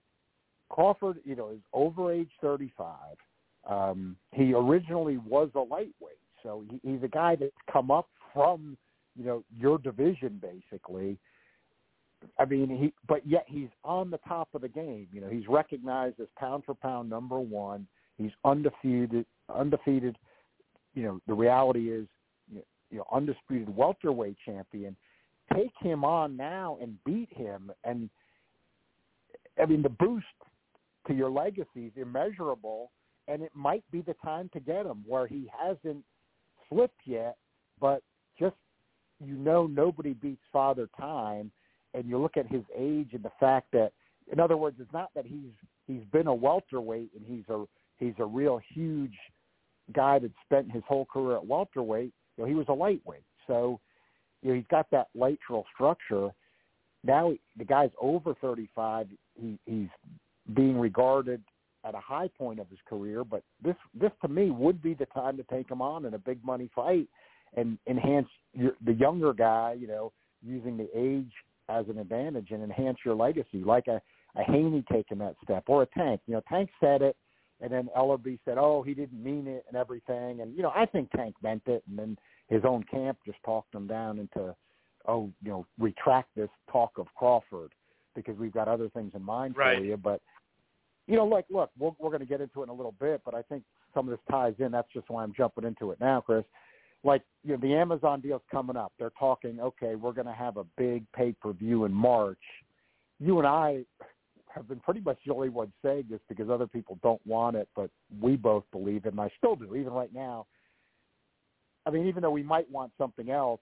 Crawford, 0.68 1.18
you 1.24 1.36
know, 1.36 1.50
is 1.50 1.60
over 1.72 2.12
age 2.12 2.30
35. 2.40 2.96
Um, 3.68 4.16
he 4.32 4.52
originally 4.54 5.18
was 5.18 5.50
a 5.54 5.60
lightweight, 5.60 6.20
so 6.42 6.64
he, 6.70 6.80
he's 6.82 7.02
a 7.02 7.08
guy 7.08 7.36
that's 7.36 7.52
come 7.72 7.90
up 7.90 8.08
from, 8.32 8.76
you 9.16 9.24
know, 9.24 9.44
your 9.56 9.78
division 9.78 10.40
basically. 10.40 11.18
I 12.38 12.44
mean, 12.44 12.68
he, 12.68 12.92
but 13.08 13.26
yet 13.26 13.44
he's 13.48 13.68
on 13.84 14.10
the 14.10 14.18
top 14.26 14.48
of 14.54 14.62
the 14.62 14.68
game. 14.68 15.08
You 15.12 15.20
know, 15.20 15.28
he's 15.28 15.48
recognized 15.48 16.20
as 16.20 16.28
pound 16.38 16.64
for 16.64 16.74
pound 16.74 17.10
number 17.10 17.38
one. 17.38 17.86
He's 18.18 18.32
undefeated, 18.44 19.26
undefeated. 19.54 20.16
You 20.94 21.02
know, 21.02 21.20
the 21.26 21.34
reality 21.34 21.90
is, 21.90 22.06
you 22.52 22.98
know, 22.98 23.04
undisputed 23.12 23.74
welterweight 23.74 24.36
champion. 24.44 24.96
Take 25.54 25.72
him 25.80 26.04
on 26.04 26.36
now 26.36 26.78
and 26.80 26.96
beat 27.04 27.28
him, 27.32 27.70
and 27.84 28.10
I 29.60 29.66
mean, 29.66 29.82
the 29.82 29.88
boost 29.88 30.26
to 31.06 31.14
your 31.14 31.30
legacy 31.30 31.86
is 31.86 31.92
immeasurable, 31.96 32.90
and 33.28 33.42
it 33.42 33.52
might 33.54 33.84
be 33.90 34.00
the 34.00 34.14
time 34.24 34.50
to 34.52 34.60
get 34.60 34.86
him 34.86 35.04
where 35.06 35.26
he 35.26 35.50
hasn't 35.56 36.04
slipped 36.68 37.00
yet, 37.04 37.36
but 37.80 38.02
just 38.38 38.56
you 39.24 39.34
know 39.34 39.66
nobody 39.66 40.14
beats 40.14 40.42
Father 40.52 40.88
Time, 40.98 41.50
and 41.96 42.06
you 42.06 42.18
look 42.18 42.36
at 42.36 42.46
his 42.46 42.62
age 42.76 43.08
and 43.12 43.22
the 43.22 43.32
fact 43.40 43.68
that, 43.72 43.92
in 44.30 44.38
other 44.38 44.56
words, 44.56 44.76
it's 44.78 44.92
not 44.92 45.10
that 45.14 45.24
he's 45.24 45.52
he's 45.86 46.02
been 46.12 46.26
a 46.26 46.34
welterweight 46.34 47.10
and 47.16 47.24
he's 47.26 47.48
a 47.48 47.64
he's 47.98 48.14
a 48.18 48.24
real 48.24 48.60
huge 48.74 49.14
guy 49.92 50.18
that 50.18 50.30
spent 50.44 50.70
his 50.70 50.82
whole 50.86 51.06
career 51.06 51.36
at 51.36 51.46
welterweight. 51.46 52.12
You 52.36 52.44
know, 52.44 52.48
he 52.48 52.54
was 52.54 52.66
a 52.68 52.72
lightweight, 52.72 53.24
so 53.46 53.80
you 54.42 54.50
know 54.50 54.56
he's 54.56 54.66
got 54.70 54.90
that 54.90 55.08
lateral 55.14 55.64
structure. 55.74 56.30
Now 57.02 57.32
the 57.56 57.64
guy's 57.64 57.90
over 58.00 58.34
35. 58.34 59.08
He, 59.40 59.58
he's 59.64 59.88
being 60.54 60.78
regarded 60.78 61.42
at 61.84 61.94
a 61.94 62.00
high 62.00 62.28
point 62.36 62.58
of 62.58 62.68
his 62.68 62.80
career, 62.88 63.24
but 63.24 63.42
this 63.62 63.76
this 63.98 64.12
to 64.22 64.28
me 64.28 64.50
would 64.50 64.82
be 64.82 64.92
the 64.92 65.06
time 65.06 65.36
to 65.36 65.44
take 65.44 65.70
him 65.70 65.80
on 65.80 66.04
in 66.04 66.14
a 66.14 66.18
big 66.18 66.44
money 66.44 66.68
fight 66.74 67.08
and 67.56 67.78
enhance 67.86 68.28
your, 68.52 68.72
the 68.84 68.92
younger 68.92 69.32
guy, 69.32 69.76
you 69.78 69.86
know, 69.86 70.12
using 70.42 70.76
the 70.76 70.88
age 70.94 71.32
as 71.68 71.88
an 71.88 71.98
advantage 71.98 72.50
and 72.50 72.62
enhance 72.62 72.98
your 73.04 73.14
legacy, 73.14 73.62
like 73.64 73.86
a, 73.88 74.00
a 74.36 74.44
Haney 74.44 74.84
taking 74.90 75.18
that 75.18 75.36
step 75.42 75.64
or 75.66 75.82
a 75.82 75.86
Tank. 75.86 76.20
You 76.26 76.34
know, 76.34 76.42
Tank 76.48 76.70
said 76.80 77.02
it, 77.02 77.16
and 77.60 77.72
then 77.72 77.88
Ellerbe 77.96 78.38
said, 78.44 78.58
"Oh, 78.58 78.82
he 78.82 78.94
didn't 78.94 79.22
mean 79.22 79.46
it" 79.46 79.64
and 79.68 79.76
everything. 79.76 80.40
And 80.40 80.54
you 80.56 80.62
know, 80.62 80.72
I 80.74 80.86
think 80.86 81.10
Tank 81.12 81.34
meant 81.42 81.62
it, 81.66 81.82
and 81.88 81.98
then 81.98 82.16
his 82.48 82.62
own 82.64 82.84
camp 82.84 83.18
just 83.24 83.38
talked 83.44 83.74
him 83.74 83.86
down 83.86 84.18
into, 84.18 84.54
"Oh, 85.06 85.30
you 85.42 85.50
know, 85.50 85.66
retract 85.78 86.34
this 86.36 86.50
talk 86.70 86.92
of 86.98 87.06
Crawford 87.16 87.72
because 88.14 88.36
we've 88.38 88.52
got 88.52 88.68
other 88.68 88.88
things 88.90 89.12
in 89.14 89.22
mind 89.22 89.56
Right. 89.56 89.78
for 89.78 89.84
you." 89.84 89.96
But 89.96 90.20
you 91.06 91.16
know, 91.16 91.24
like, 91.24 91.46
look, 91.50 91.70
we're, 91.78 91.92
we're 91.98 92.10
going 92.10 92.20
to 92.20 92.26
get 92.26 92.40
into 92.40 92.60
it 92.60 92.64
in 92.64 92.68
a 92.68 92.74
little 92.74 92.94
bit, 92.98 93.22
but 93.24 93.34
I 93.34 93.42
think 93.42 93.62
some 93.94 94.08
of 94.08 94.10
this 94.10 94.24
ties 94.30 94.54
in. 94.58 94.72
That's 94.72 94.92
just 94.92 95.08
why 95.08 95.22
I'm 95.22 95.32
jumping 95.36 95.64
into 95.64 95.92
it 95.92 96.00
now, 96.00 96.20
Chris. 96.20 96.44
Like, 97.04 97.22
you 97.44 97.52
know, 97.52 97.58
the 97.60 97.74
Amazon 97.74 98.20
deal's 98.20 98.42
coming 98.50 98.76
up. 98.76 98.92
They're 98.98 99.12
talking, 99.18 99.60
okay, 99.60 99.94
we're 99.94 100.12
going 100.12 100.26
to 100.26 100.32
have 100.32 100.56
a 100.56 100.64
big 100.76 101.04
pay-per-view 101.14 101.84
in 101.84 101.92
March. 101.92 102.38
You 103.20 103.38
and 103.38 103.46
I 103.46 103.84
have 104.48 104.68
been 104.68 104.80
pretty 104.80 105.00
much 105.00 105.18
the 105.24 105.32
only 105.32 105.50
ones 105.50 105.72
saying 105.84 106.06
this 106.10 106.20
because 106.28 106.50
other 106.50 106.66
people 106.66 106.98
don't 107.02 107.20
want 107.26 107.56
it, 107.56 107.68
but 107.76 107.90
we 108.20 108.36
both 108.36 108.64
believe 108.72 109.06
it, 109.06 109.12
and 109.12 109.20
I 109.20 109.30
still 109.38 109.54
do, 109.54 109.76
even 109.76 109.92
right 109.92 110.12
now. 110.12 110.46
I 111.84 111.90
mean, 111.90 112.06
even 112.08 112.22
though 112.22 112.30
we 112.30 112.42
might 112.42 112.68
want 112.70 112.90
something 112.98 113.30
else, 113.30 113.60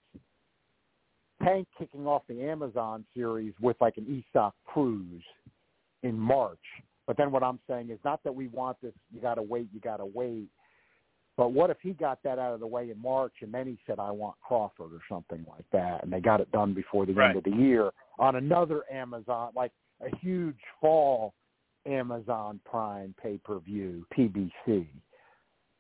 Tank 1.43 1.67
kicking 1.77 2.07
off 2.07 2.23
the 2.29 2.43
Amazon 2.43 3.05
series 3.15 3.53
with 3.61 3.77
like 3.81 3.97
an 3.97 4.07
Isaac 4.35 4.53
Cruz 4.65 5.23
in 6.03 6.19
March. 6.19 6.59
But 7.07 7.17
then 7.17 7.33
what 7.33 7.43
I'm 7.43 7.59
saying 7.69 7.91
is 7.91 7.99
not 8.05 8.23
that 8.25 8.35
we 8.35 8.47
want 8.47 8.79
this, 8.81 8.95
you 9.13 9.21
got 9.21 9.35
to 9.35 9.43
wait, 9.43 9.69
you 9.75 9.81
got 9.81 9.99
to 9.99 10.07
wait. 10.07 10.49
But 11.37 11.53
what 11.53 11.71
if 11.71 11.79
he 11.83 11.93
got 11.93 12.23
that 12.23 12.39
out 12.39 12.55
of 12.55 12.61
the 12.61 12.67
way 12.67 12.91
in 12.91 13.01
March 13.01 13.35
and 13.41 13.53
then 13.53 13.67
he 13.67 13.79
said, 13.87 13.99
I 13.99 14.11
want 14.11 14.37
Crawford 14.41 14.93
or 14.93 15.01
something 15.09 15.45
like 15.49 15.65
that, 15.73 16.05
and 16.05 16.13
they 16.13 16.21
got 16.21 16.41
it 16.41 16.51
done 16.53 16.75
before 16.75 17.07
the 17.07 17.13
Right. 17.13 17.31
end 17.31 17.39
of 17.39 17.45
the 17.45 17.51
year 17.51 17.91
on 18.19 18.37
another 18.37 18.85
Amazon, 18.91 19.53
like 19.57 19.73
a 20.01 20.15
huge 20.19 20.59
fall 20.81 21.35
Amazon 21.87 22.61
Prime 22.65 23.15
pay-per-view, 23.21 24.07
PBC. 24.17 24.87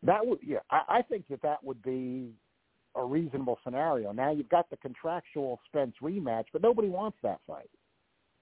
That 0.02 0.26
would, 0.26 0.38
yeah, 0.42 0.58
I, 0.70 0.82
I 0.88 1.02
think 1.02 1.26
that 1.28 1.40
that 1.42 1.62
would 1.62 1.82
be 1.82 2.32
a 2.96 3.04
reasonable 3.04 3.58
scenario. 3.64 4.12
Now 4.12 4.32
you've 4.32 4.48
got 4.48 4.68
the 4.70 4.76
contractual 4.76 5.60
Spence 5.66 5.94
rematch, 6.02 6.44
but 6.52 6.62
nobody 6.62 6.88
wants 6.88 7.18
that 7.22 7.40
fight. 7.46 7.70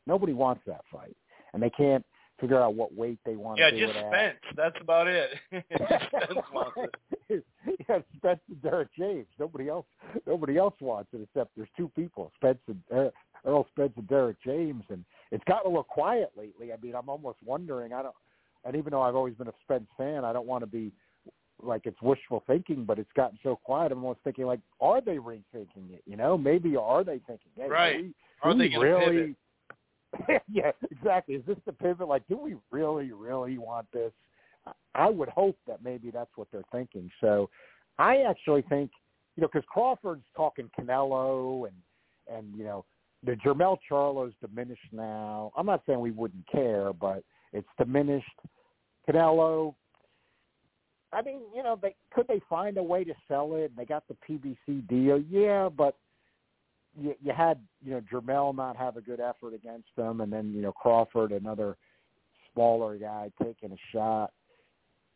Nobody 0.07 0.33
wants 0.33 0.63
that 0.67 0.83
fight, 0.91 1.17
and 1.53 1.63
they 1.63 1.71
can't 1.71 2.05
figure 2.43 2.61
out 2.61 2.75
what 2.75 2.95
weight 2.95 3.19
they 3.25 3.37
want 3.37 3.59
yeah, 3.59 3.71
to 3.71 3.79
do 3.79 3.87
just 3.87 3.97
it 3.97 4.05
at. 4.05 4.11
Spence. 4.13 4.39
That's 4.57 4.77
about 4.81 5.07
it. 5.07 5.31
Spence 5.53 6.41
wants 6.53 6.77
it. 7.29 7.45
yeah, 7.89 7.99
Spence 8.17 8.41
and 8.49 8.61
Derrick 8.63 8.89
James. 8.99 9.27
Nobody 9.39 9.69
else. 9.69 9.87
Nobody 10.27 10.59
else 10.59 10.75
wants 10.81 11.09
it 11.15 11.23
except 11.23 11.53
there's 11.57 11.69
two 11.77 11.91
people, 11.97 12.33
Spence 12.37 12.59
and 12.69 12.81
uh, 12.95 13.11
Errol 13.47 13.67
Spence 13.71 13.93
and 13.97 14.09
Derrick 14.09 14.37
James, 14.45 14.83
and 14.91 15.05
it's 15.31 15.45
gotten 15.45 15.67
a 15.67 15.69
little 15.71 15.85
quiet 15.85 16.33
lately. 16.37 16.73
I 16.73 16.77
mean, 16.83 16.95
I'm 16.95 17.09
almost 17.09 17.39
wondering. 17.45 17.93
I 17.93 18.03
don't. 18.03 18.15
And 18.65 18.77
even 18.77 18.91
though 18.91 19.03
I've 19.03 19.17
always 19.17 19.35
been 19.35 19.49
a 19.49 19.53
Spence 19.65 19.89
fan, 19.97 20.25
I 20.25 20.33
don't 20.33 20.47
want 20.47 20.63
to 20.63 20.67
be 20.67 20.93
like 21.63 21.83
it's 21.87 22.01
wishful 22.03 22.43
thinking, 22.47 22.85
but 22.85 22.99
it's 22.99 23.11
gotten 23.15 23.39
so 23.43 23.57
quiet. 23.57 23.93
I'm 23.93 24.03
almost 24.03 24.21
thinking 24.25 24.47
like, 24.47 24.61
are 24.81 25.01
they 25.01 25.17
rethinking 25.17 25.93
it? 25.93 26.03
You 26.07 26.17
know, 26.17 26.37
maybe 26.37 26.77
are 26.77 27.05
they 27.05 27.21
thinking, 27.27 27.51
hey, 27.57 27.69
Right. 27.69 28.03
we, 28.03 28.15
Are 28.43 28.53
they 28.53 28.65
we 28.65 28.69
to 28.71 28.79
really? 28.81 29.17
pivot? 29.17 29.37
yeah, 30.51 30.73
exactly. 30.91 31.37
Is 31.37 31.45
this 31.47 31.59
the 31.67 31.73
pivot? 31.73 32.09
Like, 32.09 32.27
do 32.29 32.37
we 32.37 32.57
really, 32.71 33.13
really 33.13 33.59
want 33.59 33.87
this? 33.93 34.13
I- 34.95 35.09
would 35.09 35.29
hope 35.29 35.57
that 35.67 35.83
maybe 35.83 36.11
that's 36.11 36.31
what 36.37 36.49
they're 36.53 36.63
thinking. 36.71 37.11
So, 37.21 37.51
I 37.99 38.23
actually 38.23 38.63
think, 38.63 38.91
you 39.37 39.41
know, 39.41 39.49
because 39.53 39.67
Crawford's 39.69 40.25
talking 40.37 40.71
Canelo 40.79 41.67
and 41.67 41.77
and 42.31 42.55
you 42.57 42.65
know 42.65 42.85
the 43.25 43.33
Jermell 43.33 43.79
Charlo's 43.91 44.33
diminished 44.41 44.93
now. 44.93 45.53
I'm 45.57 45.67
not 45.67 45.83
saying 45.87 46.01
we 46.01 46.11
wouldn't 46.11 46.47
care, 46.51 46.93
but 46.93 47.25
it's 47.53 47.69
diminished. 47.79 48.27
Canelo. 49.09 49.75
I 51.13 51.23
mean, 51.23 51.41
you 51.55 51.63
know, 51.63 51.79
they 51.81 51.95
could 52.13 52.27
they 52.29 52.41
find 52.49 52.79
a 52.79 52.83
way 52.83 53.05
to 53.05 53.15
sell 53.29 53.55
it? 53.55 53.71
And 53.71 53.77
they 53.77 53.85
got 53.85 54.05
the 54.09 54.17
PBC 54.29 54.89
deal, 54.89 55.23
yeah, 55.29 55.69
but 55.69 55.97
you, 56.99 57.15
you 57.23 57.33
had 57.33 57.59
you 57.85 57.93
know 57.93 58.03
Jermell 58.13 58.55
not 58.55 58.77
have 58.77 58.97
a 58.97 59.01
good 59.01 59.21
effort 59.21 59.55
against 59.55 59.89
them, 59.97 60.21
and 60.21 60.33
then 60.33 60.53
you 60.53 60.63
know 60.63 60.73
Crawford, 60.73 61.33
another 61.33 61.77
smaller 62.53 62.97
guy, 62.97 63.31
taking 63.43 63.73
a 63.73 63.77
shot. 63.93 64.33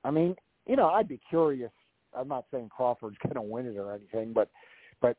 I 0.05 0.11
mean, 0.11 0.37
you 0.67 0.77
know, 0.77 0.89
I'd 0.89 1.09
be 1.09 1.21
curious. 1.29 1.73
I'm 2.17 2.29
not 2.29 2.47
saying 2.51 2.71
Crawford's 2.75 3.17
going 3.23 3.35
to 3.35 3.43
win 3.43 3.67
it 3.67 3.77
or 3.77 3.95
anything, 3.95 4.33
but 4.33 4.51
but 5.01 5.17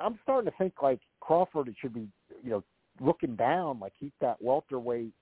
I'm 0.00 0.18
starting 0.22 0.50
to 0.50 0.56
think 0.56 0.74
like 0.82 1.00
Crawford 1.20 1.74
should 1.80 1.94
be 1.94 2.08
you 2.42 2.50
know 2.50 2.64
looking 3.00 3.36
down, 3.36 3.80
like 3.80 3.92
keep 3.98 4.12
that 4.20 4.40
welterweight, 4.40 5.12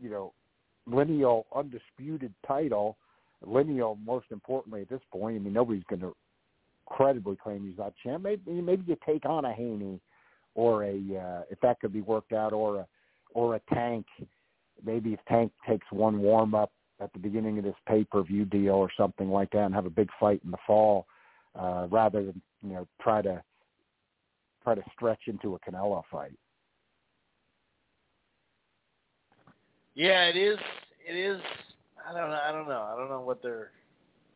you 0.00 0.10
know, 0.10 0.32
lineal 0.86 1.46
undisputed 1.54 2.32
title. 2.46 2.96
Lineal, 3.44 3.98
most 4.04 4.26
importantly 4.30 4.82
at 4.82 4.88
this 4.88 5.00
point. 5.10 5.34
I 5.34 5.38
mean, 5.40 5.52
nobody's 5.52 5.82
going 5.88 6.02
to 6.02 6.14
credibly 6.92 7.36
claim 7.36 7.66
he's 7.66 7.78
not 7.78 7.94
champ. 8.02 8.22
Maybe 8.22 8.60
maybe 8.60 8.84
you 8.86 8.96
take 9.04 9.24
on 9.24 9.44
a 9.44 9.52
Haney 9.52 10.00
or 10.54 10.84
a 10.84 10.94
uh, 10.94 11.42
if 11.50 11.58
that 11.60 11.80
could 11.80 11.92
be 11.92 12.02
worked 12.02 12.32
out, 12.32 12.52
or 12.52 12.80
a 12.80 12.86
or 13.34 13.56
a 13.56 13.60
Tank. 13.72 14.06
Maybe 14.84 15.12
if 15.12 15.20
Tank 15.28 15.52
takes 15.68 15.86
one 15.90 16.20
warm 16.20 16.54
up 16.54 16.70
at 17.00 17.12
the 17.12 17.18
beginning 17.18 17.58
of 17.58 17.64
this 17.64 17.74
pay 17.88 18.04
per 18.04 18.22
view 18.22 18.44
deal 18.44 18.74
or 18.74 18.90
something 18.96 19.30
like 19.30 19.50
that, 19.52 19.64
and 19.64 19.74
have 19.74 19.86
a 19.86 19.90
big 19.90 20.08
fight 20.20 20.40
in 20.44 20.50
the 20.50 20.58
fall, 20.66 21.06
uh, 21.58 21.86
rather 21.90 22.24
than 22.24 22.42
you 22.62 22.74
know 22.74 22.86
try 23.00 23.22
to 23.22 23.42
try 24.62 24.74
to 24.74 24.82
stretch 24.94 25.20
into 25.26 25.54
a 25.54 25.58
Canelo 25.60 26.02
fight. 26.10 26.32
Yeah, 29.94 30.24
it 30.24 30.36
is. 30.36 30.58
It 31.06 31.16
is. 31.16 31.40
I 32.08 32.12
don't 32.12 32.30
know. 32.30 32.40
I 32.46 32.52
don't 32.52 32.68
know. 32.68 32.88
I 32.92 32.96
don't 32.96 33.08
know 33.08 33.20
what 33.20 33.42
they're. 33.42 33.70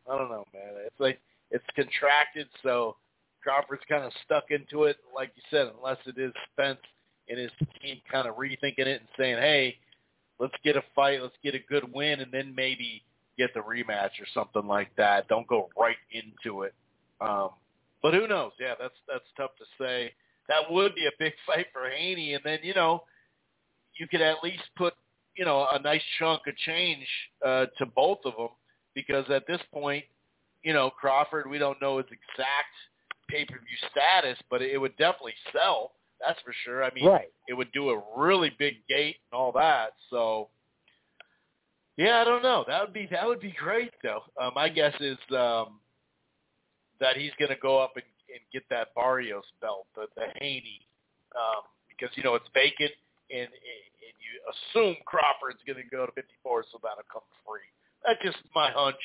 I 0.09 0.17
don't 0.17 0.29
know, 0.29 0.45
man. 0.53 0.73
It's 0.85 0.99
like 0.99 1.19
it's 1.51 1.65
contracted, 1.75 2.47
so 2.63 2.95
Crawford's 3.43 3.83
kind 3.87 4.03
of 4.03 4.11
stuck 4.25 4.51
into 4.51 4.83
it, 4.83 4.97
like 5.15 5.31
you 5.35 5.43
said, 5.49 5.71
unless 5.77 5.97
it 6.05 6.17
is 6.17 6.33
Spence 6.51 6.79
and 7.29 7.39
his 7.39 7.51
team 7.81 8.01
kind 8.11 8.27
of 8.27 8.35
rethinking 8.35 8.79
it 8.79 9.01
and 9.01 9.09
saying, 9.17 9.37
"Hey, 9.37 9.77
let's 10.39 10.53
get 10.63 10.75
a 10.75 10.83
fight, 10.95 11.21
let's 11.21 11.37
get 11.43 11.55
a 11.55 11.59
good 11.59 11.91
win, 11.93 12.19
and 12.19 12.31
then 12.31 12.53
maybe 12.55 13.03
get 13.37 13.53
the 13.53 13.59
rematch 13.59 14.19
or 14.19 14.27
something 14.33 14.67
like 14.67 14.93
that. 14.97 15.27
Don't 15.27 15.47
go 15.47 15.69
right 15.77 15.97
into 16.11 16.63
it." 16.63 16.73
Um, 17.21 17.49
but 18.01 18.13
who 18.13 18.27
knows? 18.27 18.51
Yeah, 18.59 18.73
that's 18.79 18.95
that's 19.07 19.25
tough 19.35 19.51
to 19.57 19.65
say. 19.79 20.13
That 20.49 20.71
would 20.71 20.95
be 20.95 21.07
a 21.07 21.11
big 21.19 21.33
fight 21.45 21.67
for 21.71 21.89
Haney, 21.89 22.33
and 22.33 22.43
then 22.43 22.59
you 22.63 22.73
know, 22.73 23.03
you 23.97 24.07
could 24.07 24.21
at 24.21 24.43
least 24.43 24.63
put 24.75 24.93
you 25.35 25.45
know 25.45 25.67
a 25.71 25.79
nice 25.79 26.03
chunk 26.19 26.41
of 26.47 26.55
change 26.57 27.07
uh, 27.45 27.67
to 27.77 27.85
both 27.85 28.19
of 28.25 28.35
them 28.35 28.49
because 28.93 29.25
at 29.29 29.47
this 29.47 29.61
point, 29.71 30.03
you 30.63 30.73
know 30.73 30.89
Crawford, 30.89 31.49
we 31.49 31.57
don't 31.57 31.81
know 31.81 31.97
his 31.97 32.07
exact 32.07 32.73
pay-per-view 33.29 33.77
status, 33.91 34.37
but 34.49 34.61
it 34.61 34.77
would 34.77 34.95
definitely 34.97 35.33
sell. 35.51 35.91
That's 36.25 36.39
for 36.41 36.53
sure. 36.65 36.83
I 36.83 36.91
mean, 36.93 37.05
Right. 37.05 37.31
it 37.47 37.53
would 37.53 37.71
do 37.73 37.89
a 37.91 38.03
really 38.15 38.49
big 38.57 38.75
gate 38.87 39.17
and 39.31 39.37
all 39.37 39.51
that. 39.51 39.93
So, 40.09 40.49
yeah, 41.97 42.21
I 42.21 42.23
don't 42.23 42.41
know. 42.43 42.63
That 42.67 42.81
would 42.81 42.93
be 42.93 43.07
that 43.11 43.25
would 43.27 43.39
be 43.39 43.51
great 43.51 43.91
though. 44.03 44.23
Uh, 44.39 44.49
my 44.55 44.69
guess 44.69 44.93
is 44.99 45.17
um, 45.31 45.79
that 46.99 47.17
he's 47.17 47.31
going 47.39 47.49
to 47.49 47.57
go 47.61 47.79
up 47.79 47.93
and, 47.95 48.05
and 48.33 48.39
get 48.53 48.63
that 48.69 48.89
Barrios 48.95 49.43
belt, 49.61 49.87
the, 49.95 50.07
the 50.15 50.25
Haney, 50.39 50.81
um, 51.35 51.63
because 51.89 52.15
you 52.15 52.23
know 52.23 52.35
it's 52.35 52.47
vacant, 52.53 52.91
and 53.31 53.41
and 53.49 54.15
you 54.21 54.33
assume 54.73 54.95
Crawford's 55.05 55.59
going 55.65 55.81
to 55.83 55.89
go 55.89 56.05
to 56.05 56.11
54, 56.13 56.65
so 56.71 56.79
that'll 56.83 57.03
come 57.11 57.25
free. 57.45 57.65
That's 58.05 58.21
just 58.23 58.37
my 58.55 58.71
hunch. 58.71 58.99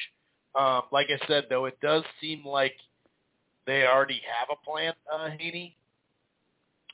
Um, 0.54 0.82
like 0.92 1.06
I 1.08 1.26
said, 1.26 1.46
though, 1.48 1.64
it 1.64 1.78
does 1.80 2.04
seem 2.20 2.44
like 2.44 2.74
they 3.66 3.86
already 3.86 4.20
have 4.38 4.48
a 4.50 4.64
plan, 4.64 4.92
uh, 5.12 5.30
Haney, 5.38 5.76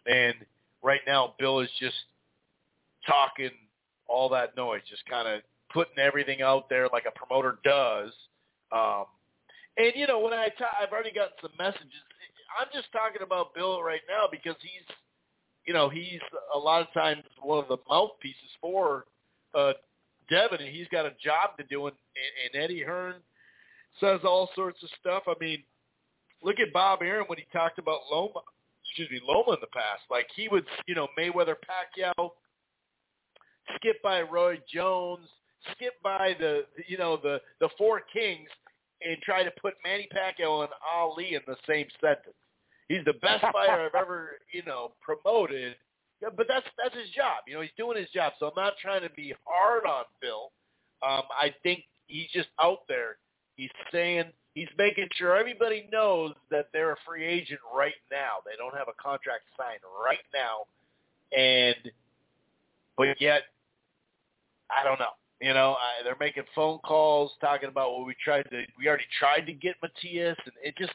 and 0.06 0.34
right 0.82 1.00
now 1.06 1.34
Bill 1.38 1.60
is 1.60 1.70
just 1.80 1.96
talking 3.06 3.50
all 4.06 4.28
that 4.30 4.56
noise, 4.56 4.82
just 4.88 5.04
kind 5.06 5.28
of 5.28 5.42
putting 5.72 5.98
everything 5.98 6.42
out 6.42 6.68
there 6.68 6.88
like 6.92 7.04
a 7.06 7.18
promoter 7.18 7.58
does. 7.64 8.12
Um, 8.72 9.04
and 9.76 9.92
you 9.96 10.06
know, 10.06 10.20
when 10.20 10.32
I 10.32 10.48
I've 10.80 10.92
already 10.92 11.12
gotten 11.12 11.34
some 11.40 11.52
messages. 11.58 12.02
I'm 12.58 12.68
just 12.72 12.90
talking 12.92 13.22
about 13.22 13.54
Bill 13.54 13.82
right 13.82 14.00
now 14.08 14.26
because 14.30 14.56
he's, 14.62 14.96
you 15.66 15.74
know, 15.74 15.88
he's 15.90 16.20
a 16.54 16.58
lot 16.58 16.80
of 16.80 16.92
times 16.94 17.22
one 17.42 17.58
of 17.58 17.68
the 17.68 17.76
mouthpieces 17.88 18.50
for 18.60 19.04
uh, 19.54 19.74
Devin, 20.30 20.60
and 20.60 20.74
he's 20.74 20.88
got 20.88 21.04
a 21.04 21.12
job 21.22 21.58
to 21.58 21.64
do. 21.64 21.86
And, 21.86 21.96
and 22.44 22.62
Eddie 22.62 22.82
Hearn 22.82 23.16
says 24.00 24.20
all 24.24 24.50
sorts 24.54 24.82
of 24.82 24.88
stuff. 25.00 25.24
I 25.26 25.34
mean, 25.40 25.62
look 26.42 26.60
at 26.60 26.72
Bob 26.72 27.02
Arum 27.02 27.26
when 27.26 27.38
he 27.38 27.46
talked 27.52 27.78
about 27.78 28.00
Loma, 28.10 28.40
excuse 28.84 29.10
me, 29.10 29.20
Loma 29.26 29.52
in 29.52 29.58
the 29.60 29.68
past. 29.68 30.02
Like 30.10 30.26
he 30.34 30.48
would, 30.48 30.64
you 30.86 30.94
know, 30.94 31.08
Mayweather, 31.18 31.54
Pacquiao, 31.54 32.30
skip 33.76 34.02
by 34.02 34.22
Roy 34.22 34.58
Jones, 34.72 35.28
skip 35.72 35.94
by 36.02 36.34
the, 36.38 36.62
you 36.86 36.98
know, 36.98 37.18
the 37.22 37.40
the 37.60 37.68
four 37.76 38.02
kings, 38.12 38.48
and 39.02 39.16
try 39.22 39.42
to 39.42 39.50
put 39.60 39.74
Manny 39.84 40.08
Pacquiao 40.14 40.62
and 40.62 40.72
Ali 40.94 41.34
in 41.34 41.42
the 41.46 41.56
same 41.66 41.86
sentence. 42.00 42.34
He's 42.88 43.04
the 43.04 43.14
best 43.14 43.42
fighter 43.52 43.86
I've 43.86 44.00
ever, 44.00 44.38
you 44.52 44.62
know, 44.64 44.92
promoted. 45.00 45.76
Yeah, 46.22 46.28
but 46.36 46.46
that's 46.48 46.66
that's 46.82 46.94
his 46.94 47.10
job. 47.10 47.44
You 47.46 47.54
know, 47.54 47.60
he's 47.60 47.70
doing 47.76 47.96
his 47.96 48.10
job. 48.10 48.32
So 48.38 48.46
I'm 48.46 48.52
not 48.56 48.74
trying 48.80 49.02
to 49.02 49.10
be 49.10 49.34
hard 49.44 49.84
on 49.84 50.04
Bill. 50.20 50.50
Um, 51.02 51.22
I 51.30 51.54
think 51.62 51.84
he's 52.06 52.28
just 52.32 52.48
out 52.60 52.80
there. 52.88 53.18
He's 53.58 53.70
saying 53.92 54.26
he's 54.54 54.68
making 54.78 55.08
sure 55.16 55.36
everybody 55.36 55.88
knows 55.92 56.32
that 56.52 56.68
they're 56.72 56.92
a 56.92 56.96
free 57.04 57.24
agent 57.24 57.58
right 57.74 57.98
now. 58.08 58.38
They 58.46 58.56
don't 58.56 58.76
have 58.78 58.86
a 58.86 59.02
contract 59.02 59.42
signed 59.56 59.80
right 60.02 60.18
now, 60.32 60.66
and 61.36 61.92
but 62.96 63.20
yet 63.20 63.42
I 64.70 64.84
don't 64.84 65.00
know. 65.00 65.10
You 65.40 65.54
know, 65.54 65.72
I, 65.72 66.04
they're 66.04 66.16
making 66.20 66.44
phone 66.54 66.78
calls 66.78 67.32
talking 67.40 67.68
about 67.68 67.96
what 67.96 68.06
we 68.06 68.14
tried 68.24 68.44
to. 68.50 68.62
We 68.78 68.86
already 68.86 69.04
tried 69.18 69.46
to 69.46 69.52
get 69.52 69.74
Matias, 69.82 70.38
and 70.44 70.54
it 70.62 70.76
just 70.78 70.92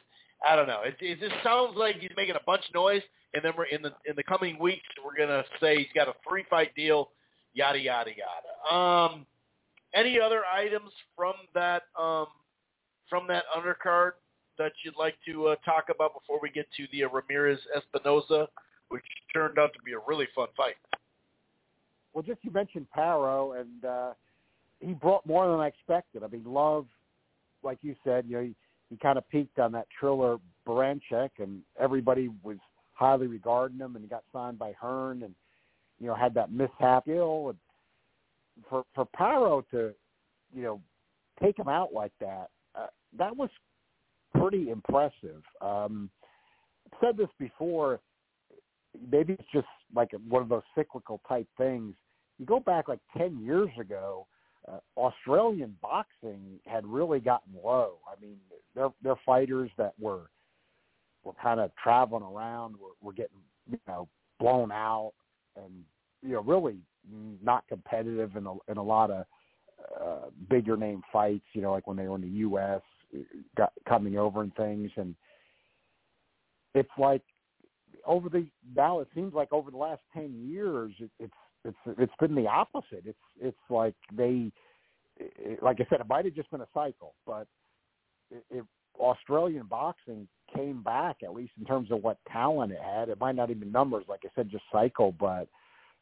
I 0.48 0.56
don't 0.56 0.68
know. 0.68 0.84
It, 0.86 0.96
it 1.02 1.20
just 1.20 1.36
sounds 1.44 1.76
like 1.76 1.98
he's 2.00 2.12
making 2.16 2.36
a 2.36 2.44
bunch 2.46 2.64
of 2.70 2.74
noise, 2.74 3.02
and 3.34 3.44
then 3.44 3.52
we're 3.58 3.66
in 3.66 3.82
the 3.82 3.92
in 4.06 4.16
the 4.16 4.24
coming 4.24 4.58
weeks 4.58 4.88
we're 5.04 5.18
gonna 5.18 5.44
say 5.60 5.80
he's 5.80 5.94
got 5.94 6.08
a 6.08 6.14
three 6.28 6.46
fight 6.50 6.74
deal, 6.78 7.10
yada 7.54 7.78
yada 7.78 8.12
yada. 8.12 8.74
Um, 8.74 9.26
any 9.94 10.18
other 10.18 10.44
items 10.46 10.92
from 11.16 11.34
that 11.54 11.84
um 12.00 12.28
from 13.10 13.28
that 13.28 13.44
undercard 13.56 14.12
that 14.58 14.72
you'd 14.84 14.98
like 14.98 15.16
to 15.26 15.48
uh, 15.48 15.56
talk 15.66 15.86
about 15.94 16.14
before 16.14 16.40
we 16.42 16.50
get 16.50 16.68
to 16.78 16.86
the 16.92 17.04
uh, 17.04 17.10
Ramirez 17.10 17.60
Espinoza, 17.76 18.48
which 18.90 19.04
turned 19.34 19.58
out 19.58 19.74
to 19.74 19.82
be 19.84 19.94
a 19.94 20.00
really 20.08 20.28
fun 20.36 20.48
fight. 20.56 20.76
Well, 22.14 22.24
just 22.24 22.40
you 22.44 22.52
mentioned 22.52 22.86
Paro, 22.96 23.60
and 23.60 23.86
uh, 23.86 24.12
he 24.80 24.94
brought 24.94 25.26
more 25.26 25.50
than 25.50 25.60
I 25.60 25.68
expected. 25.68 26.24
I 26.24 26.28
mean, 26.28 26.44
Love, 26.46 26.86
like 27.64 27.80
you 27.82 27.96
said, 28.04 28.26
you 28.28 28.36
know, 28.36 28.44
he, 28.44 28.56
he 28.90 28.98
kind 28.98 29.18
of 29.18 29.28
peaked 29.30 29.58
on 29.58 29.72
that 29.72 29.88
Triller 30.00 30.38
Baranchyk, 30.68 31.32
and 31.40 31.62
everybody 31.80 32.30
was 32.44 32.58
highly 32.94 33.26
regarding 33.26 33.80
him, 33.80 33.96
and 33.96 34.04
he 34.04 34.10
got 34.10 34.24
signed 34.32 34.60
by 34.60 34.74
Hearn, 34.80 35.24
and 35.24 35.34
you 36.00 36.08
know, 36.08 36.16
had 36.16 36.34
that 36.36 36.52
mishap 36.52 37.08
ill, 37.08 37.50
and 37.50 37.58
for 38.70 38.84
for 38.94 39.08
Paro 39.18 39.64
to, 39.72 39.94
you 40.54 40.62
know, 40.62 40.82
take 41.42 41.58
him 41.58 41.68
out 41.68 41.94
like 41.94 42.12
that, 42.20 42.50
that 43.18 43.36
was 43.36 43.50
pretty 44.36 44.70
impressive. 44.70 45.44
Um, 45.62 46.10
I've 46.92 47.00
said 47.02 47.18
this 47.18 47.30
before. 47.40 48.00
Maybe 49.12 49.34
it's 49.34 49.44
just 49.54 49.68
like 49.96 50.12
one 50.28 50.44
of 50.44 50.50
those 50.50 50.64
cyclical 50.76 51.20
type 51.28 51.48
things 51.58 51.96
you 52.40 52.46
go 52.46 52.60
back 52.60 52.88
like 52.88 53.00
ten 53.18 53.40
years 53.40 53.70
ago, 53.80 54.28
uh, 54.68 54.80
Australian 54.98 55.76
boxing 55.82 56.60
had 56.66 56.86
really 56.86 57.20
gotten 57.20 57.54
low. 57.64 58.00
I 58.08 58.20
mean, 58.22 58.38
they're 58.76 58.90
they're 59.02 59.16
fighters 59.26 59.72
that 59.78 59.94
were 60.00 60.30
were 61.24 61.34
kind 61.42 61.60
of 61.60 61.72
traveling 61.82 62.24
around, 62.24 62.76
were, 62.76 62.90
were 63.02 63.14
getting 63.14 63.38
you 63.70 63.80
know 63.88 64.08
blown 64.40 64.72
out, 64.72 65.14
and 65.56 65.72
you 66.22 66.34
know 66.34 66.42
really 66.42 66.78
not 67.42 67.68
competitive 67.68 68.36
in 68.36 68.48
a 68.48 68.54
in 68.70 68.78
a 68.78 68.84
lot 68.84 69.12
of 69.12 69.26
uh, 70.02 70.30
bigger 70.50 70.76
name 70.76 71.02
fights. 71.12 71.46
You 71.54 71.62
know, 71.62 71.72
like 71.72 71.88
when 71.88 71.98
they 71.98 72.08
were 72.08 72.16
in 72.16 72.22
the 72.22 72.28
U.S. 72.28 72.82
Got 73.58 73.74
coming 73.88 74.18
over 74.18 74.42
and 74.42 74.54
things, 74.56 74.92
and 74.96 75.16
it's 76.74 76.90
like 76.98 77.22
over 78.06 78.30
the 78.30 78.48
now 78.76 79.00
it 79.00 79.08
seems 79.14 79.34
like 79.34 79.52
over 79.52 79.72
the 79.72 79.78
last 79.78 80.02
ten 80.14 80.34
years 80.46 80.94
it, 81.00 81.12
it's 81.20 81.34
it's 81.66 81.78
it's 82.00 82.14
been 82.20 82.36
the 82.36 82.48
opposite. 82.48 83.04
It's 83.06 83.18
it's 83.40 83.58
like 83.70 83.96
they, 84.16 84.52
it, 85.18 85.62
like 85.62 85.80
I 85.80 85.86
said, 85.90 86.02
it 86.02 86.08
might 86.10 86.26
have 86.26 86.36
just 86.36 86.52
been 86.52 86.62
a 86.62 86.68
cycle, 86.74 87.14
but 87.26 87.48
if 88.50 88.66
Australian 89.00 89.66
boxing 89.68 90.28
came 90.56 90.84
back 90.84 91.18
at 91.24 91.34
least 91.34 91.54
in 91.60 91.66
terms 91.66 91.92
of 91.92 92.04
what 92.04 92.18
talent 92.32 92.72
it 92.72 92.82
had, 92.82 93.10
it 93.10 93.20
might 93.20 93.36
not 93.36 93.50
even 93.50 93.72
numbers, 93.72 94.06
like 94.08 94.22
I 94.24 94.30
said, 94.36 94.50
just 94.50 94.64
cycle, 94.72 95.12
but 95.12 95.48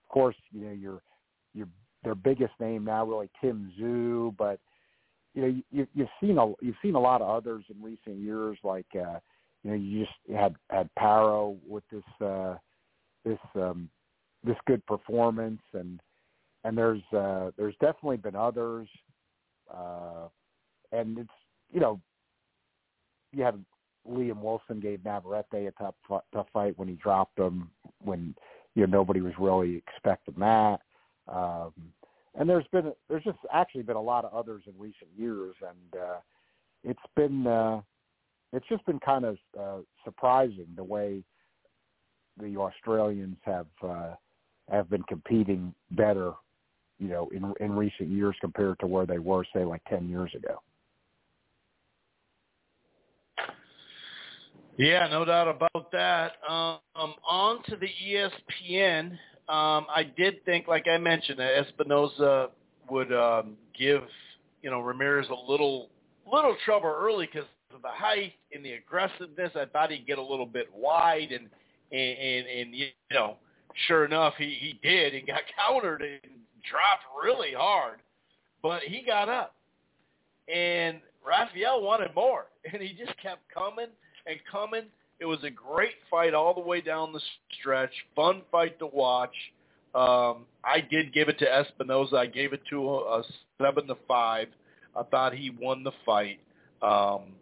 of 0.04 0.10
course, 0.10 0.36
you 0.52 0.66
know, 0.66 0.72
your 0.72 1.02
your 1.54 1.68
their 2.04 2.16
biggest 2.16 2.54
name 2.60 2.86
now 2.86 3.06
really 3.06 3.30
Tim 3.42 3.72
Tszyu, 3.80 4.36
but 4.38 4.60
you 5.34 5.42
know 5.42 5.62
you, 5.72 5.88
you've 5.94 6.10
seen 6.20 6.38
a 6.38 6.48
you've 6.62 6.76
seen 6.82 6.96
a 6.96 7.00
lot 7.00 7.22
of 7.22 7.30
others 7.30 7.64
in 7.70 7.82
recent 7.82 8.18
years, 8.18 8.58
like 8.64 8.88
uh, 8.96 9.20
you 9.64 9.72
know 9.72 9.76
you 9.76 10.06
just 10.06 10.38
had 10.38 10.56
had 10.70 10.90
Paro 11.00 11.58
with 11.68 11.84
this 11.92 12.26
uh, 12.26 12.56
this 13.24 13.40
um, 13.56 13.90
this 14.44 14.58
good 14.68 14.86
performance, 14.86 15.62
and 15.74 16.00
and 16.64 16.78
there's 16.78 17.02
uh, 17.16 17.52
there's 17.58 17.76
definitely 17.82 18.18
been 18.18 18.36
others, 18.36 18.88
uh, 19.74 20.28
and 20.92 21.18
it's 21.18 21.30
you 21.72 21.80
know 21.80 22.00
you 23.32 23.44
had 23.44 23.64
Liam 24.10 24.42
Wilson 24.42 24.80
gave 24.80 25.04
Navarrete 25.06 25.68
a 25.68 25.72
tough 25.80 25.96
tough 26.34 26.48
fight 26.52 26.78
when 26.78 26.88
he 26.88 26.96
dropped 26.96 27.40
him 27.40 27.70
when 28.04 28.36
you 28.76 28.86
know 28.86 28.98
nobody 28.98 29.22
was 29.22 29.34
really 29.40 29.78
expecting 29.78 30.36
that. 30.40 30.82
Um, 31.28 31.74
and 32.36 32.50
there's 32.50 32.68
been 32.72 32.92
there's 33.10 33.24
just 33.24 33.38
actually 33.54 33.84
been 33.84 33.96
a 33.96 34.02
lot 34.02 34.26
of 34.26 34.34
others 34.34 34.64
in 34.68 34.74
recent 34.78 35.10
years, 35.18 35.56
and 35.62 36.02
uh, 36.02 36.20
it's 36.84 37.00
been 37.16 37.46
uh, 37.46 37.82
it's 38.54 38.68
just 38.70 38.86
been 38.86 39.00
kind 39.00 39.26
of 39.26 39.38
uh, 39.60 39.78
surprising 40.04 40.68
the 40.76 40.84
way 40.84 41.24
the 42.40 42.58
Australians 42.58 43.38
have 43.44 43.68
uh, 43.84 44.16
have 44.70 44.90
been 44.90 45.04
competing 45.04 45.74
better, 45.92 46.34
you 47.00 47.10
know, 47.10 47.30
in 47.34 47.54
in 47.60 47.76
recent 47.76 48.10
years 48.10 48.36
compared 48.42 48.80
to 48.80 48.88
where 48.88 49.06
they 49.06 49.20
were, 49.20 49.46
say, 49.54 49.64
like 49.64 49.84
ten 49.90 50.10
years 50.10 50.32
ago. 50.36 50.62
Yeah, 54.78 55.08
no 55.10 55.26
doubt 55.26 55.48
about 55.48 55.92
that. 55.92 56.34
Um, 56.48 56.80
on 57.30 57.62
to 57.66 57.76
the 57.76 57.90
ESPN. 58.08 59.18
Um, 59.52 59.86
I 59.94 60.10
did 60.16 60.46
think, 60.46 60.70
like 60.70 60.88
I 60.88 60.98
mentioned, 60.98 61.40
that 61.40 61.66
Espinoza 61.66 62.52
would 62.90 63.12
um, 63.12 63.58
give 63.78 64.02
you 64.62 64.70
know 64.70 64.80
Ramirez 64.80 65.28
a 65.28 65.52
little 65.52 65.90
little 66.32 66.56
trouble 66.64 66.96
early 66.98 67.26
because 67.26 67.50
of 67.76 67.82
the 67.82 67.90
height 67.90 68.32
and 68.54 68.64
the 68.64 68.72
aggressiveness. 68.72 69.52
I 69.56 69.66
thought 69.66 69.92
he'd 69.92 70.08
get 70.08 70.20
a 70.20 70.24
little 70.24 70.46
bit 70.46 70.70
wide, 70.74 71.34
and 71.34 71.50
and 71.92 72.18
and, 72.18 72.48
and 72.48 72.74
you 72.74 72.88
know, 73.12 73.36
sure 73.88 74.06
enough, 74.06 74.36
he 74.38 74.56
he 74.58 74.80
did 74.82 75.16
and 75.16 75.28
got 75.28 75.42
countered 75.68 76.02
and 76.02 76.32
dropped 76.70 77.04
really 77.22 77.52
hard, 77.54 78.00
but 78.64 78.84
he 78.84 79.04
got 79.06 79.28
up, 79.28 79.54
and 80.48 81.02
Rafael 81.28 81.82
wanted 81.82 82.16
more, 82.16 82.46
and 82.72 82.82
he 82.82 82.94
just 82.94 83.18
kept 83.22 83.42
coming 83.54 83.88
and 84.26 84.40
coming. 84.50 84.84
It 85.22 85.26
was 85.26 85.44
a 85.44 85.52
great 85.52 85.94
fight 86.10 86.34
all 86.34 86.56
the 86.56 86.62
way 86.62 86.82
down 86.82 87.14
the 87.14 87.22
stretch. 87.60 87.92
Fun 88.16 88.42
fight 88.52 88.80
to 88.80 88.88
watch. 88.88 89.36
Um, 89.94 90.46
I 90.64 90.82
did 90.90 91.14
give 91.14 91.30
it 91.30 91.38
to 91.40 91.46
Espinoza. 91.46 92.16
I 92.16 92.26
gave 92.26 92.54
it 92.54 92.62
to 92.72 92.90
a, 92.90 93.20
a 93.20 93.24
seven 93.62 93.86
to 93.86 93.96
five. 94.08 94.48
I 94.96 95.04
thought 95.04 95.36
he 95.36 95.52
won 95.52 95.84
the 95.84 95.92
fight. 96.08 96.40
Um, 96.82 97.34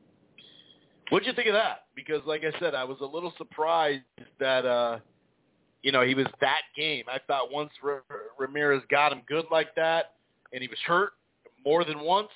what'd 1.10 1.26
you 1.26 1.34
think 1.34 1.48
of 1.48 1.54
that? 1.54 1.86
Because, 1.96 2.20
like 2.26 2.44
I 2.44 2.60
said, 2.60 2.76
I 2.76 2.84
was 2.84 2.98
a 3.00 3.06
little 3.06 3.34
surprised 3.38 4.04
that 4.42 4.66
uh, 4.66 5.00
you 5.82 5.94
know 5.94 6.02
he 6.02 6.16
was 6.16 6.28
that 6.42 6.64
game. 6.76 7.06
I 7.08 7.20
thought 7.28 7.50
once 7.50 7.72
R- 7.82 8.04
Ramirez 8.38 8.82
got 8.92 9.14
him 9.14 9.22
good 9.26 9.46
like 9.50 9.74
that, 9.76 10.16
and 10.52 10.62
he 10.62 10.68
was 10.68 10.80
hurt 10.86 11.14
more 11.66 11.86
than 11.86 12.02
once, 12.02 12.30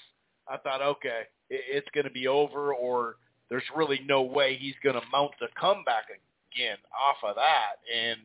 I 0.48 0.56
thought, 0.56 0.82
okay, 0.82 1.24
it, 1.50 1.62
it's 1.70 1.88
going 1.94 2.06
to 2.06 2.12
be 2.12 2.28
over, 2.28 2.74
or 2.74 3.18
there's 3.54 3.64
really 3.76 4.02
no 4.08 4.24
way 4.24 4.58
he's 4.60 4.74
going 4.84 4.96
to 4.96 5.02
mount 5.12 5.30
the 5.40 5.46
comeback 5.62 6.06
again 6.10 6.78
off 6.92 7.18
of 7.24 7.36
that. 7.36 7.78
And 7.96 8.20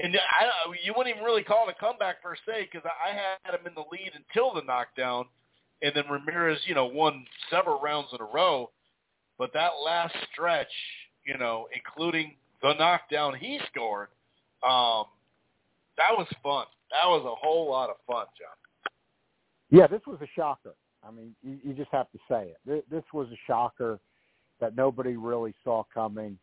and 0.00 0.16
I, 0.16 0.72
you 0.82 0.94
wouldn't 0.96 1.14
even 1.14 1.22
really 1.22 1.42
call 1.42 1.68
it 1.68 1.76
a 1.76 1.78
comeback 1.78 2.22
per 2.22 2.34
se 2.34 2.70
because 2.72 2.88
I 2.88 3.12
had 3.12 3.54
him 3.54 3.66
in 3.66 3.74
the 3.74 3.84
lead 3.92 4.12
until 4.14 4.54
the 4.54 4.62
knockdown, 4.62 5.26
and 5.82 5.92
then 5.94 6.04
Ramirez, 6.08 6.60
you 6.64 6.74
know, 6.74 6.86
won 6.86 7.26
several 7.50 7.78
rounds 7.78 8.08
in 8.14 8.22
a 8.22 8.24
row. 8.32 8.70
But 9.36 9.52
that 9.52 9.72
last 9.84 10.14
stretch, 10.32 10.72
you 11.26 11.36
know, 11.36 11.68
including 11.74 12.36
the 12.62 12.72
knockdown 12.72 13.34
he 13.34 13.60
scored, 13.70 14.08
um, 14.62 15.04
that 15.98 16.16
was 16.16 16.26
fun. 16.42 16.64
That 16.90 17.06
was 17.06 17.22
a 17.26 17.34
whole 17.34 17.68
lot 17.68 17.90
of 17.90 17.96
fun, 18.06 18.24
John. 18.38 18.90
Yeah, 19.68 19.88
this 19.88 20.00
was 20.06 20.18
a 20.22 20.28
shocker. 20.34 20.74
I 21.06 21.10
mean, 21.10 21.34
you, 21.42 21.58
you 21.62 21.74
just 21.74 21.90
have 21.90 22.10
to 22.12 22.18
say 22.30 22.54
it. 22.66 22.88
This 22.88 23.04
was 23.12 23.28
a 23.28 23.38
shocker 23.46 24.00
that 24.60 24.76
nobody 24.76 25.16
really 25.16 25.54
saw 25.64 25.84
coming. 25.92 26.38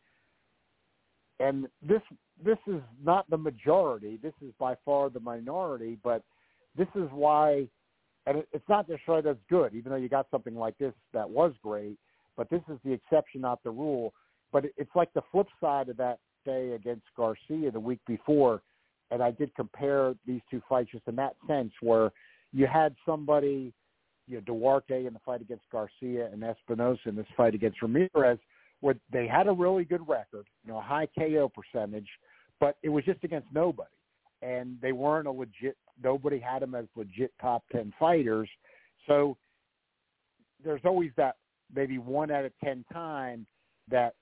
And 1.39 1.67
this 1.81 2.01
this 2.43 2.57
is 2.67 2.81
not 3.03 3.29
the 3.29 3.37
majority. 3.37 4.19
This 4.21 4.33
is 4.41 4.51
by 4.59 4.75
far 4.83 5.09
the 5.09 5.19
minority, 5.19 5.97
but 6.03 6.23
this 6.77 6.87
is 6.95 7.09
why 7.11 7.67
and 8.25 8.43
it's 8.51 8.67
not 8.67 8.89
necessarily 8.89 9.21
that's 9.21 9.39
good, 9.49 9.75
even 9.75 9.91
though 9.91 9.97
you 9.97 10.09
got 10.09 10.27
something 10.31 10.55
like 10.55 10.77
this 10.77 10.93
that 11.13 11.29
was 11.29 11.53
great, 11.61 11.97
but 12.35 12.49
this 12.49 12.61
is 12.71 12.79
the 12.83 12.91
exception, 12.91 13.41
not 13.41 13.61
the 13.63 13.69
rule. 13.69 14.13
But 14.51 14.65
it's 14.77 14.95
like 14.95 15.13
the 15.13 15.21
flip 15.31 15.47
side 15.61 15.89
of 15.89 15.97
that 15.97 16.19
day 16.43 16.71
against 16.71 17.05
Garcia 17.15 17.69
the 17.71 17.79
week 17.79 17.99
before, 18.07 18.61
and 19.11 19.21
I 19.21 19.31
did 19.31 19.53
compare 19.55 20.15
these 20.25 20.41
two 20.49 20.61
fights 20.67 20.91
just 20.91 21.07
in 21.07 21.15
that 21.17 21.35
sense 21.47 21.71
where 21.81 22.11
you 22.51 22.67
had 22.67 22.95
somebody– 23.05 23.73
you 24.27 24.35
know, 24.35 24.41
Duarte 24.41 25.05
in 25.05 25.13
the 25.13 25.19
fight 25.19 25.41
against 25.41 25.69
Garcia 25.71 26.29
and 26.31 26.41
Espinoza 26.43 27.05
in 27.05 27.15
this 27.15 27.27
fight 27.37 27.53
against 27.53 27.81
Ramirez, 27.81 28.39
where 28.81 28.95
they 29.11 29.27
had 29.27 29.47
a 29.47 29.51
really 29.51 29.85
good 29.85 30.07
record, 30.07 30.47
you 30.63 30.71
know, 30.71 30.79
a 30.79 30.81
high 30.81 31.07
KO 31.17 31.49
percentage, 31.49 32.07
but 32.59 32.77
it 32.83 32.89
was 32.89 33.03
just 33.05 33.23
against 33.23 33.47
nobody. 33.53 33.89
And 34.41 34.77
they 34.81 34.91
weren't 34.91 35.27
a 35.27 35.31
legit, 35.31 35.77
nobody 36.03 36.39
had 36.39 36.61
them 36.61 36.75
as 36.75 36.85
legit 36.95 37.31
top 37.41 37.63
10 37.71 37.93
fighters. 37.99 38.49
So 39.07 39.37
there's 40.63 40.81
always 40.83 41.11
that 41.17 41.35
maybe 41.73 41.97
one 41.97 42.31
out 42.31 42.45
of 42.45 42.51
10 42.63 42.85
time 42.91 43.45
that 43.89 44.15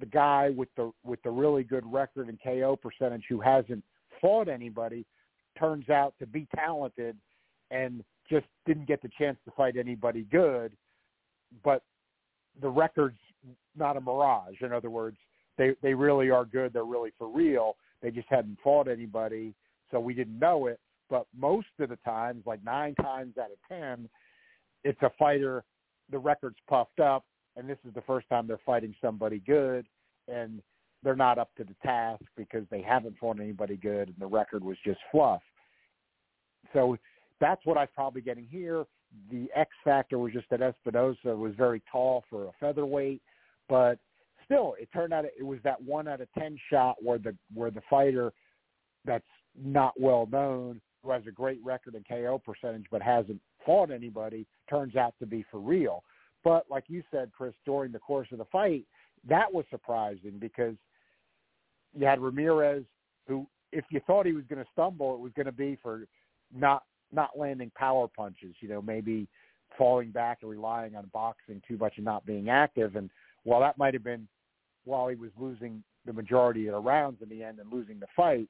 the 0.00 0.06
guy 0.06 0.50
with 0.50 0.68
the, 0.76 0.92
with 1.04 1.22
the 1.22 1.30
really 1.30 1.62
good 1.62 1.84
record 1.90 2.28
and 2.28 2.38
KO 2.42 2.76
percentage 2.76 3.24
who 3.28 3.40
hasn't 3.40 3.82
fought 4.20 4.48
anybody 4.48 5.06
turns 5.58 5.88
out 5.88 6.14
to 6.18 6.26
be 6.26 6.46
talented 6.54 7.16
and 7.70 8.02
just 8.28 8.46
didn't 8.66 8.86
get 8.86 9.02
the 9.02 9.10
chance 9.18 9.38
to 9.44 9.50
fight 9.52 9.76
anybody 9.76 10.26
good, 10.30 10.72
but 11.62 11.82
the 12.60 12.68
record's 12.68 13.18
not 13.76 13.96
a 13.96 14.00
mirage. 14.00 14.60
In 14.60 14.72
other 14.72 14.90
words, 14.90 15.16
they 15.58 15.74
they 15.82 15.94
really 15.94 16.30
are 16.30 16.44
good. 16.44 16.72
They're 16.72 16.84
really 16.84 17.12
for 17.18 17.28
real. 17.28 17.76
They 18.02 18.10
just 18.10 18.28
hadn't 18.28 18.58
fought 18.62 18.88
anybody, 18.88 19.54
so 19.90 20.00
we 20.00 20.14
didn't 20.14 20.38
know 20.38 20.66
it. 20.66 20.78
But 21.10 21.26
most 21.36 21.68
of 21.80 21.88
the 21.88 21.98
times, 22.04 22.44
like 22.46 22.64
nine 22.64 22.94
times 22.96 23.34
out 23.38 23.50
of 23.50 23.58
ten, 23.68 24.08
it's 24.82 25.00
a 25.02 25.10
fighter. 25.18 25.64
The 26.10 26.18
record's 26.18 26.58
puffed 26.68 27.00
up, 27.00 27.24
and 27.56 27.68
this 27.68 27.78
is 27.86 27.94
the 27.94 28.02
first 28.02 28.28
time 28.28 28.46
they're 28.46 28.58
fighting 28.64 28.94
somebody 29.00 29.40
good, 29.46 29.86
and 30.28 30.60
they're 31.02 31.16
not 31.16 31.38
up 31.38 31.50
to 31.56 31.64
the 31.64 31.74
task 31.82 32.22
because 32.36 32.64
they 32.70 32.82
haven't 32.82 33.16
fought 33.18 33.38
anybody 33.40 33.76
good, 33.76 34.08
and 34.08 34.16
the 34.18 34.26
record 34.26 34.64
was 34.64 34.76
just 34.84 35.00
fluff. 35.10 35.42
So 36.72 36.96
that's 37.40 37.64
what 37.64 37.78
I'm 37.78 37.88
probably 37.94 38.22
getting 38.22 38.46
here. 38.46 38.84
The 39.30 39.48
X 39.54 39.70
factor 39.84 40.18
was 40.18 40.32
just 40.32 40.48
that 40.50 40.60
Espinoza 40.60 41.36
was 41.36 41.54
very 41.56 41.82
tall 41.90 42.24
for 42.28 42.46
a 42.46 42.52
featherweight, 42.58 43.22
but 43.68 43.98
still, 44.44 44.74
it 44.78 44.88
turned 44.92 45.12
out 45.12 45.24
it 45.24 45.44
was 45.44 45.58
that 45.64 45.80
one 45.82 46.08
out 46.08 46.20
of 46.20 46.28
ten 46.36 46.58
shot 46.70 46.96
where 47.00 47.18
the 47.18 47.34
where 47.54 47.70
the 47.70 47.82
fighter 47.88 48.32
that's 49.04 49.24
not 49.56 49.92
well 49.98 50.28
known, 50.30 50.80
who 51.02 51.10
has 51.10 51.22
a 51.28 51.32
great 51.32 51.60
record 51.64 51.94
in 51.94 52.04
KO 52.04 52.40
percentage 52.44 52.86
but 52.90 53.02
hasn't 53.02 53.40
fought 53.64 53.90
anybody, 53.90 54.46
turns 54.68 54.96
out 54.96 55.14
to 55.20 55.26
be 55.26 55.44
for 55.50 55.58
real. 55.58 56.02
But 56.42 56.66
like 56.70 56.84
you 56.88 57.02
said, 57.10 57.30
Chris, 57.36 57.54
during 57.64 57.92
the 57.92 57.98
course 57.98 58.28
of 58.32 58.38
the 58.38 58.44
fight, 58.46 58.84
that 59.28 59.52
was 59.52 59.64
surprising 59.70 60.38
because 60.38 60.74
you 61.94 62.06
had 62.06 62.20
Ramirez, 62.20 62.84
who, 63.26 63.46
if 63.72 63.84
you 63.90 64.00
thought 64.06 64.26
he 64.26 64.32
was 64.32 64.44
going 64.48 64.62
to 64.62 64.70
stumble, 64.72 65.14
it 65.14 65.20
was 65.20 65.32
going 65.34 65.46
to 65.46 65.52
be 65.52 65.78
for 65.82 66.06
not 66.54 66.82
not 67.14 67.38
landing 67.38 67.70
power 67.76 68.08
punches. 68.08 68.54
You 68.60 68.68
know, 68.68 68.82
maybe 68.82 69.26
falling 69.76 70.10
back 70.10 70.38
and 70.42 70.50
relying 70.50 70.94
on 70.96 71.10
boxing 71.12 71.62
too 71.66 71.76
much 71.76 71.94
and 71.96 72.04
not 72.04 72.26
being 72.26 72.48
active. 72.48 72.96
And 72.96 73.10
while 73.44 73.60
that 73.60 73.78
might 73.78 73.94
have 73.94 74.04
been 74.04 74.28
while 74.84 75.08
he 75.08 75.16
was 75.16 75.30
losing 75.38 75.82
the 76.04 76.12
majority 76.12 76.66
of 76.66 76.74
the 76.74 76.78
rounds 76.78 77.22
in 77.22 77.28
the 77.28 77.42
end 77.42 77.58
and 77.58 77.72
losing 77.72 77.98
the 77.98 78.06
fight, 78.14 78.48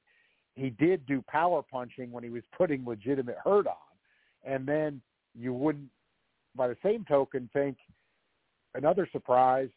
he 0.55 0.71
did 0.71 1.07
do 1.07 1.23
power 1.29 1.63
punching 1.63 2.11
when 2.11 2.25
he 2.25 2.31
was 2.31 2.43
putting 2.57 2.85
legitimate 2.85 3.37
hurt 3.43 3.67
on. 3.67 3.75
And 4.45 4.67
then 4.67 5.01
you 5.35 5.53
wouldn't, 5.53 5.89
by 6.57 6.69
the 6.69 6.77
same 6.83 7.05
token, 7.05 7.49
think 7.53 7.77
another 8.75 9.09
surprise 9.11 9.69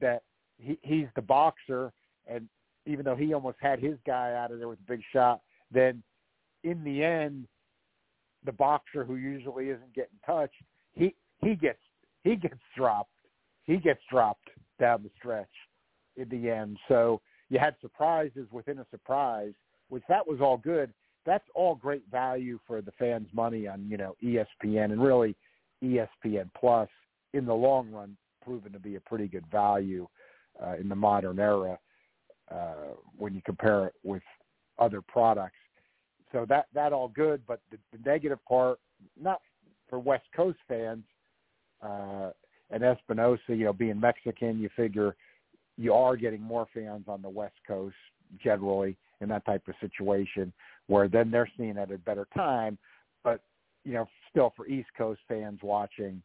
that 0.00 0.22
he, 0.58 0.78
he's 0.82 1.06
the 1.14 1.22
boxer, 1.22 1.92
and 2.26 2.48
even 2.86 3.04
though 3.04 3.16
he 3.16 3.34
almost 3.34 3.58
had 3.60 3.80
his 3.80 3.96
guy 4.06 4.34
out 4.34 4.52
of 4.52 4.58
there 4.58 4.68
with 4.68 4.78
a 4.78 4.90
big 4.90 5.02
shot, 5.12 5.40
then 5.72 6.02
in 6.62 6.82
the 6.84 7.02
end, 7.02 7.46
the 8.46 8.52
boxer 8.52 9.04
who 9.04 9.16
usually 9.16 9.68
isn't 9.68 9.94
getting 9.94 10.18
touched, 10.24 10.62
he 10.94 11.14
he 11.38 11.54
gets 11.54 11.78
he 12.24 12.36
gets 12.36 12.60
dropped. 12.76 13.10
He 13.64 13.76
gets 13.76 14.00
dropped 14.10 14.48
down 14.80 15.02
the 15.02 15.10
stretch 15.18 15.50
in 16.16 16.28
the 16.28 16.50
end. 16.50 16.78
So 16.88 17.20
you 17.50 17.58
had 17.58 17.74
surprises 17.80 18.46
within 18.50 18.78
a 18.78 18.86
surprise, 18.90 19.52
which 19.88 20.02
that 20.08 20.26
was 20.26 20.40
all 20.40 20.56
good. 20.56 20.92
That's 21.24 21.44
all 21.54 21.74
great 21.74 22.04
value 22.10 22.58
for 22.66 22.80
the 22.80 22.92
fans' 22.92 23.28
money 23.32 23.66
on 23.66 23.86
you 23.88 23.96
know 23.96 24.16
ESPN 24.22 24.92
and 24.92 25.02
really 25.02 25.36
ESPN 25.82 26.50
Plus 26.58 26.88
in 27.34 27.44
the 27.44 27.54
long 27.54 27.90
run, 27.90 28.16
proven 28.42 28.72
to 28.72 28.78
be 28.78 28.96
a 28.96 29.00
pretty 29.00 29.28
good 29.28 29.44
value 29.50 30.06
uh, 30.64 30.76
in 30.80 30.88
the 30.88 30.94
modern 30.94 31.38
era 31.38 31.78
uh, 32.50 32.94
when 33.18 33.34
you 33.34 33.42
compare 33.44 33.86
it 33.86 33.94
with 34.02 34.22
other 34.78 35.02
products. 35.02 35.56
So 36.32 36.44
that 36.48 36.66
that 36.74 36.92
all 36.92 37.08
good, 37.08 37.42
but 37.46 37.60
the, 37.70 37.78
the 37.92 37.98
negative 38.08 38.38
part, 38.46 38.78
not 39.20 39.40
for 39.88 39.98
West 39.98 40.26
Coast 40.34 40.58
fans, 40.68 41.04
uh, 41.82 42.30
and 42.70 42.82
Espinoza, 42.82 43.38
you 43.48 43.64
know, 43.64 43.72
being 43.72 44.00
Mexican, 44.00 44.58
you 44.58 44.68
figure 44.74 45.14
you 45.76 45.92
are 45.92 46.16
getting 46.16 46.40
more 46.40 46.66
fans 46.74 47.04
on 47.06 47.22
the 47.22 47.28
West 47.28 47.56
Coast 47.66 47.94
generally 48.42 48.96
in 49.20 49.28
that 49.28 49.44
type 49.46 49.62
of 49.68 49.74
situation, 49.80 50.52
where 50.88 51.08
then 51.08 51.30
they're 51.30 51.50
seeing 51.56 51.78
at 51.78 51.92
a 51.92 51.98
better 51.98 52.26
time. 52.34 52.76
But 53.22 53.40
you 53.84 53.92
know, 53.92 54.08
still 54.30 54.52
for 54.56 54.66
East 54.66 54.88
Coast 54.98 55.20
fans 55.28 55.60
watching, 55.62 56.22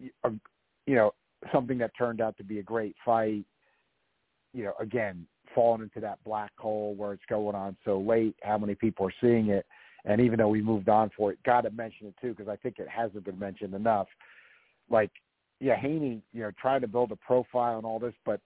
you 0.00 0.10
know, 0.94 1.14
something 1.52 1.78
that 1.78 1.92
turned 1.96 2.20
out 2.20 2.36
to 2.38 2.44
be 2.44 2.58
a 2.58 2.62
great 2.62 2.96
fight. 3.04 3.44
You 4.52 4.64
know, 4.64 4.72
again, 4.80 5.26
falling 5.58 5.82
into 5.82 5.98
that 5.98 6.22
black 6.24 6.52
hole 6.56 6.94
where 6.94 7.12
it's 7.12 7.24
going 7.28 7.56
on 7.56 7.76
so 7.84 7.98
late. 7.98 8.36
How 8.44 8.58
many 8.58 8.76
people 8.76 9.04
are 9.08 9.14
seeing 9.20 9.48
it? 9.48 9.66
And 10.04 10.20
even 10.20 10.38
though 10.38 10.46
we 10.46 10.62
moved 10.62 10.88
on 10.88 11.10
for 11.16 11.32
it, 11.32 11.42
got 11.44 11.62
to 11.62 11.70
mention 11.70 12.06
it 12.06 12.14
too 12.20 12.32
because 12.32 12.46
I 12.46 12.54
think 12.54 12.78
it 12.78 12.88
hasn't 12.88 13.24
been 13.24 13.40
mentioned 13.40 13.74
enough. 13.74 14.06
Like, 14.88 15.10
yeah, 15.58 15.74
Haney, 15.74 16.22
you 16.32 16.42
know, 16.42 16.52
trying 16.60 16.80
to 16.82 16.86
build 16.86 17.10
a 17.10 17.16
profile 17.16 17.76
and 17.76 17.84
all 17.84 17.98
this, 17.98 18.14
but 18.24 18.40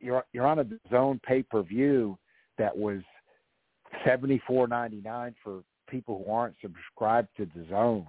you're 0.00 0.24
you're 0.32 0.44
on 0.44 0.58
a 0.58 0.66
zone 0.90 1.20
pay 1.24 1.44
per 1.44 1.62
view 1.62 2.18
that 2.58 2.76
was 2.76 3.00
seventy 4.04 4.42
four 4.44 4.66
ninety 4.66 5.00
nine 5.04 5.36
for 5.44 5.62
people 5.88 6.24
who 6.26 6.32
aren't 6.32 6.56
subscribed 6.60 7.28
to 7.36 7.46
the 7.54 7.64
zone. 7.70 8.08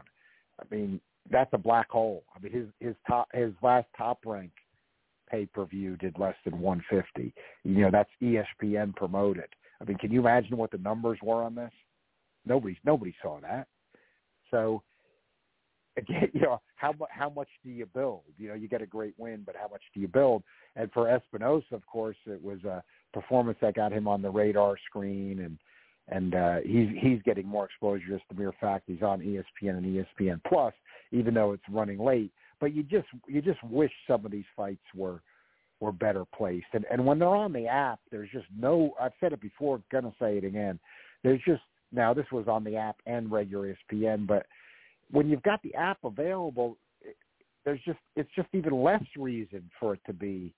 I 0.60 0.76
mean, 0.76 1.00
that's 1.30 1.54
a 1.54 1.60
black 1.60 1.92
hole. 1.92 2.24
I 2.36 2.40
mean, 2.40 2.52
his 2.52 2.66
his 2.80 2.96
top 3.08 3.28
his 3.36 3.52
last 3.62 3.86
top 3.96 4.18
rank 4.26 4.50
pay 5.30 5.46
per 5.46 5.66
view 5.66 5.98
did 5.98 6.18
less 6.20 6.36
than 6.46 6.60
150. 6.60 7.34
You 7.64 7.82
know, 7.82 7.90
that's 7.92 8.10
ESPN 8.22 8.96
promoted. 8.96 9.48
I 9.82 9.86
mean, 9.86 9.98
can 9.98 10.12
you 10.12 10.20
imagine 10.20 10.58
what 10.58 10.72
the 10.72 10.78
numbers 10.78 11.20
were 11.22 11.44
on 11.44 11.56
this? 11.56 11.72
Nobody 12.46 12.78
nobody 12.86 13.14
saw 13.22 13.40
that. 13.42 13.68
So 14.52 14.84
again, 15.98 16.30
you 16.34 16.42
know, 16.42 16.62
how 16.76 16.94
how 17.10 17.30
much 17.30 17.50
do 17.64 17.70
you 17.70 17.86
build? 17.86 18.22
You 18.38 18.50
know, 18.50 18.54
you 18.56 18.68
get 18.68 18.82
a 18.82 18.88
great 18.88 19.14
win, 19.18 19.44
but 19.46 19.56
how 19.56 19.68
much 19.68 19.82
do 19.94 20.00
you 20.00 20.08
build? 20.08 20.44
And 20.76 20.92
for 20.92 21.06
Espinoza, 21.06 21.72
of 21.72 21.86
course, 21.86 22.18
it 22.26 22.42
was 22.42 22.64
a 22.64 22.84
performance 23.14 23.58
that 23.62 23.76
got 23.76 23.94
him 23.94 24.08
on 24.08 24.22
the 24.22 24.30
radar 24.30 24.76
screen 24.88 25.40
and 25.40 25.58
and 26.10 26.36
uh, 26.36 26.56
he's 26.66 26.90
he's 27.00 27.22
getting 27.24 27.48
more 27.48 27.66
exposure 27.66 28.06
just 28.10 28.24
the 28.30 28.36
mere 28.36 28.54
fact 28.60 28.84
he's 28.88 29.02
on 29.02 29.22
ESPN 29.22 29.78
and 29.78 30.06
ESPN 30.20 30.42
Plus, 30.48 30.74
even 31.12 31.34
though 31.34 31.54
it's 31.54 31.64
running 31.72 31.98
late 31.98 32.32
but 32.60 32.74
you 32.74 32.84
just 32.84 33.08
you 33.28 33.42
just 33.42 33.64
wish 33.64 33.92
some 34.08 34.26
of 34.26 34.32
these 34.32 34.46
fights 34.56 34.84
were 34.96 35.22
were 35.80 35.92
better 35.92 36.26
placed. 36.36 36.68
And 36.74 36.86
and 36.92 37.06
when 37.06 37.20
they're 37.20 37.28
on 37.28 37.54
the 37.54 37.68
app, 37.68 38.00
there's 38.12 38.30
just 38.32 38.48
no. 38.58 38.94
I've 39.00 39.12
said 39.20 39.34
it 39.34 39.42
before, 39.42 39.82
gonna 39.92 40.14
say 40.20 40.38
it 40.38 40.44
again. 40.44 40.80
There's 41.24 41.42
just 41.46 41.62
now 41.92 42.14
this 42.14 42.26
was 42.32 42.48
on 42.48 42.64
the 42.64 42.76
app 42.76 42.98
and 43.06 43.32
regular 43.32 43.76
ESPN, 43.92 44.26
but 44.26 44.46
when 45.12 45.30
you've 45.30 45.44
got 45.44 45.62
the 45.62 45.76
app 45.76 46.00
available, 46.04 46.78
there's 47.66 47.82
just 47.86 48.00
it's 48.16 48.30
just 48.36 48.48
even 48.54 48.82
less 48.82 49.04
reason 49.18 49.70
for 49.80 49.94
it 49.94 50.02
to 50.06 50.14
be 50.14 50.54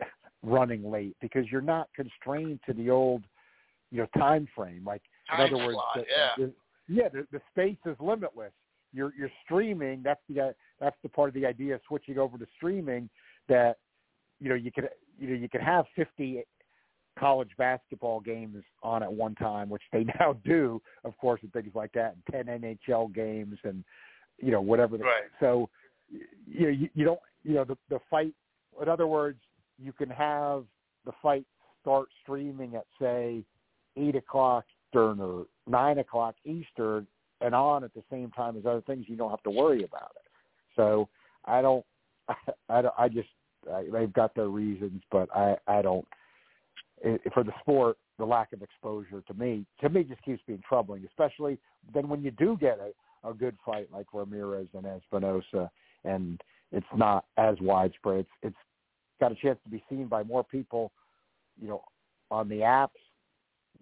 running 0.42 0.90
late 0.90 1.16
because 1.20 1.46
you're 1.50 1.60
not 1.60 1.88
constrained 1.94 2.60
to 2.66 2.72
the 2.72 2.90
old 2.90 3.22
you 3.90 3.98
know 3.98 4.06
time 4.18 4.48
frame. 4.54 4.84
Like 4.84 5.02
time 5.30 5.46
in 5.46 5.54
other 5.54 5.66
words, 5.66 5.78
the, 5.94 6.04
yeah, 6.08 6.30
the, 6.36 6.52
yeah, 6.88 7.08
the, 7.08 7.26
the 7.32 7.40
space 7.50 7.78
is 7.86 7.96
limitless. 8.00 8.52
You're 8.94 9.12
you're 9.18 9.30
streaming. 9.44 10.02
That's 10.02 10.20
the 10.28 10.54
that's 10.80 10.96
the 11.02 11.08
part 11.08 11.28
of 11.28 11.34
the 11.34 11.44
idea 11.44 11.74
of 11.74 11.80
switching 11.86 12.18
over 12.18 12.38
to 12.38 12.46
streaming 12.56 13.10
that 13.48 13.78
you 14.40 14.48
know 14.48 14.54
you 14.54 14.70
could 14.70 14.88
you 15.18 15.28
know 15.28 15.34
you 15.34 15.48
could 15.48 15.60
have 15.60 15.84
50 15.96 16.44
college 17.18 17.50
basketball 17.58 18.20
games 18.20 18.62
on 18.82 19.02
at 19.02 19.12
one 19.12 19.34
time, 19.36 19.68
which 19.68 19.82
they 19.92 20.04
now 20.20 20.36
do, 20.44 20.80
of 21.04 21.16
course, 21.18 21.40
and 21.42 21.52
things 21.52 21.72
like 21.74 21.92
that, 21.92 22.16
and 22.32 22.46
10 22.46 22.60
NHL 22.60 23.14
games 23.14 23.58
and 23.64 23.84
you 24.38 24.50
know 24.50 24.60
whatever. 24.60 24.96
The, 24.96 25.04
right. 25.04 25.24
So 25.40 25.68
you 26.46 26.66
know 26.66 26.72
you, 26.72 26.88
you 26.94 27.04
don't 27.04 27.20
you 27.42 27.54
know 27.54 27.64
the 27.64 27.76
the 27.90 27.98
fight. 28.10 28.34
In 28.80 28.88
other 28.88 29.06
words, 29.06 29.38
you 29.78 29.92
can 29.92 30.10
have 30.10 30.64
the 31.04 31.12
fight 31.20 31.46
start 31.80 32.08
streaming 32.22 32.76
at 32.76 32.86
say 33.00 33.44
eight 33.96 34.16
o'clock 34.16 34.64
Eastern 34.94 35.20
or 35.20 35.46
nine 35.66 35.98
o'clock 35.98 36.34
Eastern 36.44 37.06
and 37.40 37.54
on 37.54 37.84
at 37.84 37.94
the 37.94 38.02
same 38.10 38.30
time 38.30 38.56
as 38.56 38.66
other 38.66 38.82
things. 38.82 39.06
You 39.08 39.16
don't 39.16 39.30
have 39.30 39.42
to 39.42 39.50
worry 39.50 39.84
about 39.84 40.12
it. 40.16 40.30
So 40.76 41.08
I 41.44 41.62
don't, 41.62 41.84
I, 42.68 42.82
don't, 42.82 42.94
I 42.98 43.08
just, 43.08 43.28
I, 43.72 43.84
they've 43.92 44.12
got 44.12 44.34
their 44.34 44.48
reasons, 44.48 45.02
but 45.10 45.28
I, 45.34 45.56
I 45.66 45.82
don't, 45.82 46.06
it, 47.02 47.20
for 47.32 47.44
the 47.44 47.52
sport, 47.60 47.98
the 48.18 48.24
lack 48.24 48.52
of 48.52 48.62
exposure 48.62 49.22
to 49.26 49.34
me, 49.34 49.66
to 49.80 49.88
me 49.88 50.04
just 50.04 50.22
keeps 50.22 50.42
being 50.46 50.62
troubling, 50.66 51.04
especially 51.04 51.58
then 51.92 52.08
when 52.08 52.22
you 52.22 52.30
do 52.30 52.56
get 52.60 52.78
a, 52.78 53.28
a 53.28 53.34
good 53.34 53.56
fight 53.64 53.88
like 53.92 54.06
Ramirez 54.12 54.68
and 54.74 54.84
Espinoza 54.84 55.68
and 56.04 56.40
it's 56.70 56.86
not 56.94 57.24
as 57.36 57.56
widespread. 57.60 58.20
It's, 58.20 58.28
it's 58.42 58.56
got 59.20 59.32
a 59.32 59.36
chance 59.36 59.58
to 59.64 59.70
be 59.70 59.82
seen 59.88 60.06
by 60.06 60.22
more 60.22 60.44
people, 60.44 60.92
you 61.60 61.68
know, 61.68 61.82
on 62.30 62.48
the 62.48 62.56
apps 62.56 62.88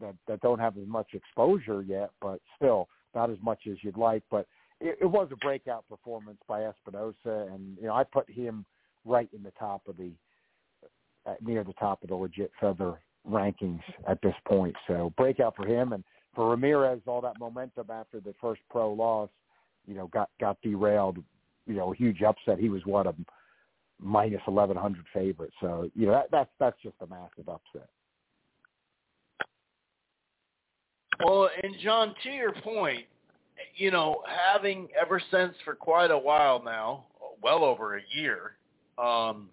that, 0.01 0.15
that 0.29 0.41
don't 0.41 0.59
have 0.59 0.77
as 0.77 0.87
much 0.87 1.09
exposure 1.15 1.83
yet, 1.83 2.11
but 2.21 2.41
still 2.57 2.89
not 3.15 3.31
as 3.31 3.39
much 3.43 3.61
as 3.71 3.77
you'd 3.83 3.97
like. 3.97 4.23
But 4.31 4.47
it, 4.81 4.99
it 5.01 5.07
was 5.07 5.29
a 5.33 5.37
breakout 5.37 5.89
performance 5.89 6.39
by 6.49 6.61
Espinoza, 6.61 7.53
and 7.55 7.77
you 7.81 7.87
know 7.87 7.95
I 7.95 8.05
put 8.05 8.29
him 8.31 8.65
right 9.05 9.29
in 9.35 9.43
the 9.43 9.53
top 9.53 9.83
of 9.89 9.97
the 9.97 10.13
uh, 11.27 11.35
near 11.41 11.65
the 11.65 11.73
top 11.75 12.03
of 12.03 12.09
the 12.09 12.15
legit 12.15 12.51
feather 12.61 12.99
rankings 13.29 13.83
at 14.09 14.21
this 14.23 14.35
point. 14.47 14.75
So 14.87 15.13
breakout 15.17 15.57
for 15.57 15.67
him, 15.67 15.93
and 15.93 16.05
for 16.35 16.51
Ramirez, 16.51 17.01
all 17.07 17.21
that 17.21 17.39
momentum 17.39 17.87
after 17.91 18.21
the 18.21 18.35
first 18.41 18.61
pro 18.71 18.93
loss, 18.93 19.31
you 19.87 19.95
know, 19.95 20.09
got 20.09 20.31
got 20.41 20.61
derailed. 20.63 21.19
You 21.67 21.75
know, 21.75 21.93
a 21.93 21.97
huge 21.97 22.23
upset. 22.23 22.59
He 22.59 22.69
was 22.69 22.83
what 22.85 23.07
a 23.07 23.15
minus 24.01 24.43
eleven 24.49 24.77
hundred 24.77 25.05
favorite. 25.15 25.53
So 25.61 25.91
you 25.95 26.07
know 26.07 26.13
that, 26.13 26.31
that's 26.31 26.51
that's 26.59 26.77
just 26.83 26.97
a 27.01 27.07
massive 27.07 27.49
upset. 27.49 27.89
Well, 31.25 31.49
and 31.63 31.75
John, 31.83 32.15
to 32.23 32.31
your 32.31 32.53
point, 32.53 33.05
you 33.77 33.91
know, 33.91 34.23
having 34.27 34.89
ever 35.01 35.21
since 35.31 35.55
for 35.65 35.75
quite 35.75 36.11
a 36.11 36.19
while 36.19 36.63
now, 36.63 37.05
well 37.43 37.65
over 37.65 37.97
a 37.97 38.03
year, 38.15 38.57
um, 38.99 39.49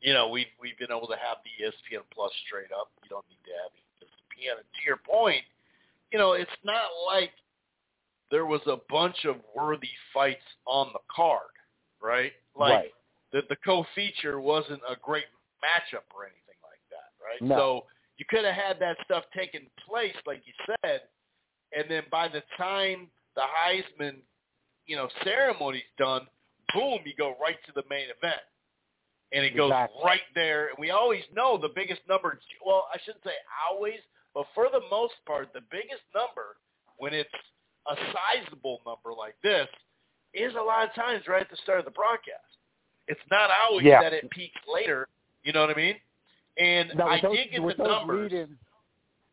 you 0.00 0.12
know, 0.12 0.28
we've 0.28 0.46
we've 0.60 0.78
been 0.78 0.90
able 0.90 1.06
to 1.06 1.16
have 1.16 1.38
the 1.44 1.64
ESPN 1.64 2.02
Plus 2.12 2.32
straight 2.46 2.72
up. 2.72 2.90
You 3.02 3.10
don't 3.10 3.24
need 3.28 3.38
to 3.44 3.52
have 3.62 3.72
ESPN. 4.02 4.58
And 4.58 4.66
to 4.66 4.86
your 4.86 4.96
point, 4.96 5.42
you 6.12 6.18
know, 6.18 6.32
it's 6.32 6.50
not 6.64 6.90
like 7.06 7.30
there 8.30 8.46
was 8.46 8.60
a 8.66 8.78
bunch 8.90 9.24
of 9.24 9.36
worthy 9.54 9.88
fights 10.12 10.42
on 10.66 10.90
the 10.92 10.98
card, 11.14 11.54
right? 12.02 12.32
Like 12.56 12.72
right. 12.72 12.90
the 13.32 13.42
the 13.48 13.56
co-feature 13.64 14.40
wasn't 14.40 14.80
a 14.88 14.96
great 15.00 15.26
matchup 15.62 16.08
or 16.14 16.24
anything 16.24 16.58
like 16.62 16.82
that, 16.90 17.12
right? 17.22 17.40
No. 17.40 17.56
So 17.56 17.84
you 18.22 18.26
could 18.30 18.44
have 18.44 18.54
had 18.54 18.78
that 18.78 18.96
stuff 19.04 19.24
taking 19.36 19.66
place, 19.88 20.14
like 20.26 20.42
you 20.46 20.52
said, 20.84 21.00
and 21.76 21.90
then 21.90 22.04
by 22.08 22.28
the 22.28 22.40
time 22.56 23.08
the 23.34 23.42
Heisman, 23.42 24.18
you 24.86 24.94
know, 24.94 25.08
ceremony's 25.24 25.82
done, 25.98 26.28
boom, 26.72 27.00
you 27.04 27.14
go 27.18 27.34
right 27.42 27.56
to 27.66 27.72
the 27.74 27.82
main 27.90 28.04
event. 28.16 28.40
And 29.32 29.44
it 29.44 29.56
goes 29.56 29.70
Exactly. 29.72 30.02
right 30.04 30.20
there. 30.36 30.68
And 30.68 30.76
we 30.78 30.90
always 30.90 31.24
know 31.34 31.58
the 31.58 31.70
biggest 31.74 32.02
number, 32.08 32.38
well, 32.64 32.86
I 32.94 32.98
shouldn't 33.04 33.24
say 33.24 33.32
always, 33.68 33.98
but 34.34 34.46
for 34.54 34.68
the 34.70 34.82
most 34.88 35.14
part, 35.26 35.52
the 35.52 35.62
biggest 35.72 36.02
number 36.14 36.58
when 36.98 37.12
it's 37.14 37.34
a 37.90 37.96
sizable 38.14 38.82
number 38.86 39.12
like 39.18 39.34
this 39.42 39.66
is 40.32 40.54
a 40.54 40.62
lot 40.62 40.88
of 40.88 40.94
times 40.94 41.24
right 41.26 41.42
at 41.42 41.50
the 41.50 41.56
start 41.64 41.80
of 41.80 41.86
the 41.86 41.90
broadcast. 41.90 42.38
It's 43.08 43.20
not 43.32 43.50
always 43.66 43.84
Yeah. 43.84 44.00
that 44.00 44.12
it 44.12 44.30
peaks 44.30 44.60
later. 44.72 45.08
You 45.42 45.52
know 45.52 45.62
what 45.62 45.70
I 45.70 45.74
mean? 45.74 45.96
And 46.58 46.92
Now, 46.96 47.08
I 47.08 47.20
those, 47.20 47.36
with 47.36 47.46
into 47.52 47.76
those 47.78 47.88
numbers. 47.88 48.32
lead-ins, 48.32 48.58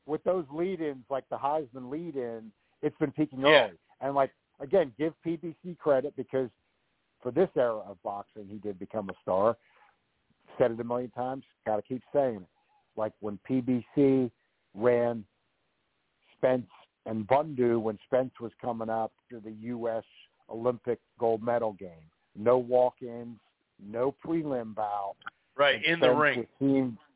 with 0.06 0.24
those 0.24 0.46
lead-ins, 0.52 1.04
like 1.10 1.28
the 1.30 1.38
Heisman 1.38 1.90
lead-in, 1.90 2.52
it's 2.82 2.98
been 2.98 3.12
peaking 3.12 3.42
Yeah. 3.42 3.66
early. 3.68 3.78
And 4.02 4.16
like 4.16 4.32
again, 4.60 4.94
give 4.98 5.14
PBC 5.24 5.76
credit 5.78 6.16
because 6.16 6.50
for 7.22 7.32
this 7.32 7.50
era 7.56 7.80
of 7.80 8.02
boxing, 8.04 8.48
he 8.48 8.58
did 8.58 8.80
become 8.80 9.10
a 9.10 9.14
star. 9.22 9.58
Said 10.58 10.72
it 10.72 10.80
a 10.80 10.84
million 10.84 11.12
times. 11.12 11.44
Got 11.66 11.76
to 11.78 11.82
keep 11.82 12.02
saying 12.14 12.38
it. 12.38 12.48
Like 12.96 13.14
when 13.20 13.38
PBC 13.50 14.32
ran 14.74 15.26
Spence 16.38 16.70
and 17.06 17.28
Bundu 17.28 17.82
when 17.82 17.98
Spence 18.06 18.32
was 18.40 18.52
coming 18.62 18.90
up 18.90 19.12
to 19.30 19.40
the 19.40 19.52
U.S. 19.52 20.04
Olympic 20.50 21.00
gold 21.20 21.44
medal 21.44 21.74
game. 21.74 22.10
No 22.36 22.58
walk-ins, 22.58 23.40
no 23.80 24.16
prelim 24.26 24.74
bout. 24.74 25.16
Right, 25.58 25.84
in 25.84 26.00
the 26.00 26.12
ring. 26.12 26.38
Was 26.40 26.48
seen, 26.60 26.98
it's 26.98 27.09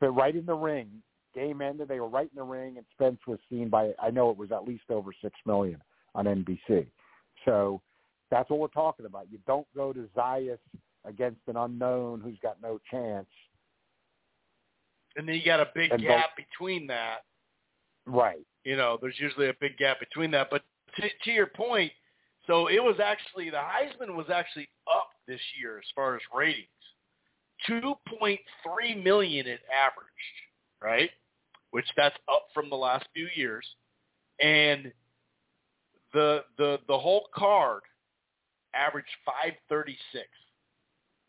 been 0.00 0.14
right 0.14 0.34
in 0.34 0.46
the 0.46 0.54
ring. 0.54 0.88
Game 1.34 1.60
ended. 1.60 1.88
They 1.88 2.00
were 2.00 2.08
right 2.08 2.30
in 2.32 2.36
the 2.36 2.44
ring, 2.44 2.78
and 2.78 2.86
Spence 2.94 3.20
was 3.26 3.38
seen 3.50 3.68
by 3.68 3.92
I 4.02 4.10
know 4.10 4.30
it 4.30 4.38
was 4.38 4.52
at 4.52 4.66
least 4.66 4.84
over 4.90 5.12
six 5.22 5.34
million 5.44 5.82
on 6.14 6.24
NBC. 6.24 6.86
So 7.44 7.80
that's 8.30 8.48
what 8.50 8.58
we're 8.58 8.68
talking 8.68 9.06
about. 9.06 9.26
You 9.30 9.38
don't 9.46 9.66
go 9.74 9.92
to 9.92 10.08
Zayas 10.16 10.58
against 11.04 11.40
an 11.46 11.56
unknown 11.56 12.20
who's 12.20 12.38
got 12.42 12.56
no 12.62 12.80
chance. 12.90 13.28
And 15.16 15.28
then 15.28 15.36
you 15.36 15.44
got 15.44 15.60
a 15.60 15.68
big 15.74 15.92
And 15.92 16.02
gap 16.02 16.30
between 16.36 16.86
that. 16.88 17.18
Right. 18.06 18.46
You 18.64 18.76
know, 18.76 18.98
there's 19.00 19.18
usually 19.18 19.48
a 19.48 19.54
big 19.60 19.76
gap 19.78 20.00
between 20.00 20.30
that. 20.32 20.48
But 20.50 20.62
to, 20.96 21.08
to 21.24 21.30
your 21.30 21.46
point, 21.46 21.92
so 22.46 22.68
it 22.68 22.82
was 22.82 22.96
actually 23.02 23.50
the 23.50 23.56
Heisman 23.56 24.14
was 24.14 24.26
actually 24.32 24.68
up 24.92 25.10
this 25.26 25.40
year 25.60 25.78
as 25.78 25.84
far 25.94 26.14
as 26.16 26.22
ratings. 26.36 26.66
2.3 27.68 29.02
million 29.02 29.46
it 29.46 29.60
averaged, 29.72 30.10
right? 30.82 31.10
Which 31.70 31.86
that's 31.96 32.16
up 32.28 32.46
from 32.54 32.70
the 32.70 32.76
last 32.76 33.06
few 33.14 33.28
years. 33.34 33.66
And 34.40 34.92
the 36.12 36.44
the 36.58 36.78
the 36.88 36.98
whole 36.98 37.28
card 37.34 37.82
averaged 38.74 39.08
536. 39.24 40.26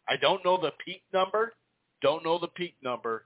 I 0.10 0.18
don't 0.18 0.44
know 0.46 0.58
the 0.58 0.72
peak 0.84 1.04
number, 1.14 1.54
don't 2.02 2.24
know 2.24 2.38
the 2.38 2.48
peak 2.48 2.76
number, 2.82 3.26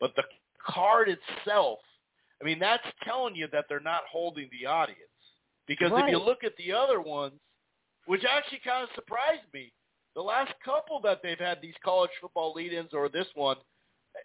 but 0.00 0.14
the 0.16 0.22
card 0.66 1.08
itself, 1.08 1.78
I 2.40 2.44
mean 2.44 2.58
that's 2.58 2.86
telling 3.04 3.34
you 3.34 3.48
that 3.52 3.66
they're 3.68 3.80
not 3.80 4.02
holding 4.10 4.48
the 4.50 4.66
audience. 4.66 4.98
Because 5.66 5.92
if 5.94 6.10
you 6.10 6.18
look 6.18 6.42
at 6.42 6.56
the 6.56 6.72
other 6.72 7.00
ones, 7.00 7.34
which 8.06 8.24
actually 8.28 8.60
kind 8.64 8.82
of 8.82 8.88
surprised 8.96 9.44
me, 9.54 9.72
the 10.14 10.22
last 10.22 10.52
couple 10.64 11.00
that 11.02 11.20
they've 11.22 11.38
had 11.38 11.58
these 11.62 11.74
college 11.84 12.10
football 12.20 12.52
lead-ins 12.54 12.92
or 12.92 13.08
this 13.08 13.26
one, 13.34 13.56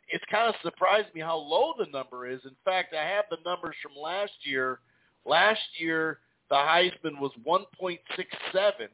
it's 0.09 0.23
kind 0.31 0.49
of 0.49 0.55
surprised 0.63 1.13
me 1.13 1.21
how 1.21 1.37
low 1.37 1.73
the 1.77 1.85
number 1.91 2.27
is. 2.27 2.39
In 2.43 2.55
fact, 2.63 2.93
I 2.93 3.03
have 3.07 3.25
the 3.29 3.37
numbers 3.45 3.75
from 3.81 3.91
last 4.01 4.33
year. 4.43 4.79
Last 5.25 5.61
year, 5.77 6.19
the 6.49 6.55
Heisman 6.55 7.19
was 7.19 7.31
1.67, 7.47 8.87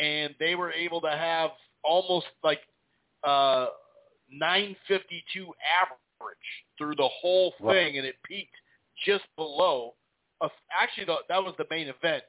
and 0.00 0.34
they 0.38 0.54
were 0.54 0.72
able 0.72 1.00
to 1.00 1.10
have 1.10 1.50
almost 1.82 2.26
like 2.44 2.60
uh, 3.24 3.66
952 4.30 5.52
average 5.82 6.36
through 6.78 6.94
the 6.96 7.08
whole 7.08 7.52
thing, 7.58 7.66
Right. 7.66 7.94
and 7.96 8.04
it 8.06 8.16
peaked 8.24 8.54
just 9.04 9.24
below. 9.36 9.94
Uh, 10.40 10.48
actually, 10.80 11.06
the, 11.06 11.16
that 11.28 11.42
was 11.42 11.54
the 11.58 11.66
main 11.70 11.88
event. 11.88 12.22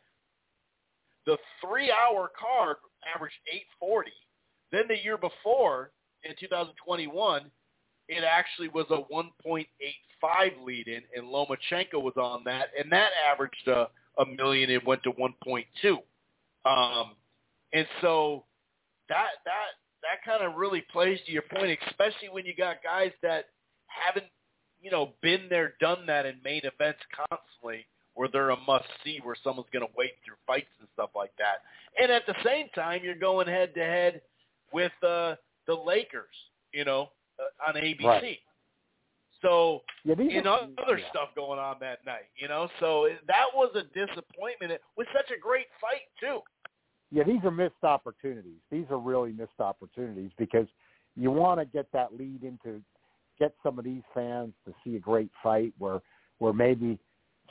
The 1.26 1.38
three-hour 1.64 2.32
card 2.40 2.78
averaged 3.14 3.36
840. 3.82 4.11
Then 4.72 4.84
the 4.88 5.03
year 5.03 5.18
before, 5.18 5.91
in 6.23 6.34
2021, 6.40 7.52
it 8.07 8.23
actually 8.23 8.68
was 8.69 8.86
a 8.90 9.02
1.85 9.14 9.65
lead-in, 10.65 11.02
and 11.15 11.26
Lomachenko 11.26 12.02
was 12.02 12.14
on 12.18 12.44
that, 12.45 12.68
and 12.78 12.91
that 12.91 13.11
averaged 13.32 13.68
a, 13.68 13.88
a 14.19 14.26
million 14.26 14.69
and 14.69 14.84
went 14.86 15.03
to 15.03 15.11
1.2. 15.11 15.65
Um, 16.64 17.11
and 17.73 17.88
so 18.02 18.44
that 19.10 19.30
that 19.45 19.72
that 20.02 20.23
kind 20.26 20.44
of 20.44 20.57
really 20.57 20.84
plays 20.91 21.19
to 21.26 21.32
your 21.32 21.44
point, 21.44 21.78
especially 21.88 22.30
when 22.30 22.45
you 22.45 22.53
got 22.56 22.84
guys 22.84 23.11
that 23.22 23.45
haven't, 23.88 24.26
you 24.82 24.91
know, 24.91 25.14
been 25.22 25.48
there, 25.49 25.73
done 25.80 26.06
that 26.07 26.26
in 26.26 26.36
main 26.44 26.61
events 26.64 26.99
constantly, 27.15 27.86
where 28.16 28.28
they're 28.32 28.50
a 28.50 28.60
must 28.68 28.86
see, 29.04 29.20
where 29.24 29.36
someone's 29.44 29.70
going 29.72 29.86
to 29.86 29.94
wait 29.98 30.12
through 30.26 30.36
fights 30.46 30.68
and 30.80 30.88
stuff 30.94 31.12
like 31.16 31.32
that. 31.38 31.62
And 32.02 32.12
at 32.12 32.26
the 32.28 32.36
same 32.44 32.68
time, 32.76 33.02
you're 33.04 33.16
going 33.16 33.48
head 33.48 33.74
to 33.76 33.82
head 33.82 34.22
with 34.74 34.92
uh, 35.04 35.36
the 35.68 35.74
Lakers, 35.74 36.26
you 36.74 36.86
know, 36.86 37.10
uh, 37.40 37.70
on 37.70 37.76
ABC. 37.76 38.04
Right. 38.04 38.40
So 39.42 39.82
Yeah, 40.06 40.16
and 40.20 40.48
are, 40.48 40.68
other 40.86 41.00
yeah. 41.00 41.10
stuff 41.10 41.30
going 41.36 41.60
on 41.60 41.78
that 41.82 42.06
night, 42.06 42.30
you 42.38 42.48
know. 42.48 42.70
So 42.80 43.08
that 43.28 43.46
was 43.56 43.72
a 43.76 43.84
disappointment. 43.84 44.72
It 44.72 44.82
was 44.98 45.08
such 45.14 45.36
a 45.36 45.40
great 45.40 45.66
fight 45.80 46.08
too. 46.20 46.42
Yeah, 47.12 47.24
these 47.24 47.44
are 47.44 47.52
missed 47.52 47.84
opportunities. 47.84 48.60
These 48.72 48.86
are 48.90 49.00
really 49.00 49.32
missed 49.32 49.60
opportunities 49.60 50.32
because 50.38 50.68
you 51.18 51.32
want 51.32 51.60
to 51.60 51.66
get 51.66 51.88
that 51.92 52.14
lead 52.14 52.44
into 52.44 52.82
get 53.40 53.54
some 53.64 53.80
of 53.80 53.86
these 53.86 54.04
fans 54.14 54.54
to 54.66 54.74
see 54.84 54.96
a 54.96 55.00
great 55.00 55.30
fight 55.42 55.74
where 55.80 56.02
where 56.38 56.54
maybe 56.54 57.00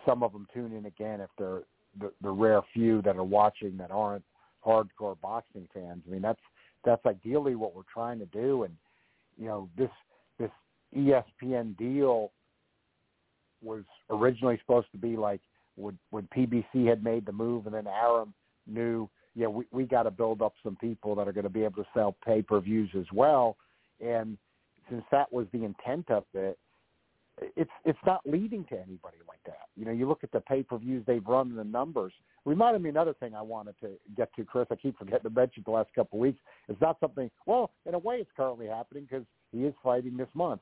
some 0.06 0.22
of 0.22 0.32
them 0.32 0.46
tune 0.52 0.72
in 0.72 0.86
again 0.86 1.20
if 1.20 1.30
they're 1.38 1.62
the, 1.98 2.12
the 2.22 2.30
rare 2.30 2.62
few 2.72 3.02
that 3.02 3.16
are 3.16 3.24
watching 3.24 3.76
that 3.78 3.90
aren't 3.90 4.24
hardcore 4.64 5.20
boxing 5.20 5.68
fans. 5.72 6.02
I 6.06 6.10
mean, 6.10 6.22
that's 6.22 6.40
that's 6.84 7.04
ideally 7.06 7.54
what 7.54 7.74
we're 7.74 7.82
trying 7.92 8.18
to 8.20 8.26
do. 8.26 8.64
And 8.64 8.74
you 9.38 9.46
know, 9.46 9.68
this 9.76 9.90
this 10.38 10.50
ESPN 10.96 11.76
deal 11.76 12.32
was 13.62 13.84
originally 14.08 14.58
supposed 14.60 14.90
to 14.92 14.98
be 14.98 15.16
like 15.16 15.40
when 15.76 15.98
when 16.10 16.28
PBC 16.36 16.86
had 16.86 17.02
made 17.02 17.26
the 17.26 17.32
move, 17.32 17.66
and 17.66 17.74
then 17.74 17.86
Arum 17.86 18.34
knew, 18.66 19.08
yeah, 19.34 19.46
we 19.46 19.64
we 19.72 19.84
got 19.84 20.04
to 20.04 20.10
build 20.10 20.42
up 20.42 20.54
some 20.62 20.76
people 20.76 21.14
that 21.16 21.28
are 21.28 21.32
going 21.32 21.44
to 21.44 21.50
be 21.50 21.64
able 21.64 21.82
to 21.82 21.88
sell 21.94 22.16
pay 22.24 22.42
per 22.42 22.60
views 22.60 22.90
as 22.96 23.06
well. 23.12 23.56
And 24.00 24.38
since 24.88 25.04
that 25.10 25.32
was 25.32 25.46
the 25.52 25.64
intent 25.64 26.10
of 26.10 26.24
it, 26.34 26.58
it's 27.56 27.70
it's 27.84 27.98
not 28.06 28.20
leading 28.26 28.64
to 28.64 28.74
anybody 28.74 29.18
like 29.28 29.42
that. 29.46 29.68
You 29.76 29.84
know, 29.84 29.92
you 29.92 30.08
look 30.08 30.24
at 30.24 30.32
the 30.32 30.40
pay 30.40 30.62
per 30.62 30.78
views 30.78 31.04
they've 31.06 31.26
run 31.26 31.54
the 31.54 31.64
numbers. 31.64 32.12
Reminded 32.44 32.82
me 32.82 32.88
another 32.88 33.14
thing 33.14 33.34
I 33.34 33.42
wanted 33.42 33.74
to 33.80 33.90
get 34.16 34.34
to, 34.36 34.44
Chris. 34.44 34.66
I 34.70 34.76
keep 34.76 34.98
forgetting 34.98 35.30
to 35.30 35.30
mention 35.30 35.62
the 35.64 35.72
last 35.72 35.90
couple 35.94 36.18
of 36.18 36.22
weeks. 36.22 36.38
It's 36.68 36.80
not 36.80 36.98
something. 37.00 37.30
Well, 37.46 37.70
in 37.86 37.94
a 37.94 37.98
way, 37.98 38.16
it's 38.16 38.30
currently 38.36 38.66
happening 38.66 39.06
because 39.08 39.26
he 39.52 39.64
is 39.64 39.74
fighting 39.82 40.16
this 40.16 40.28
month. 40.34 40.60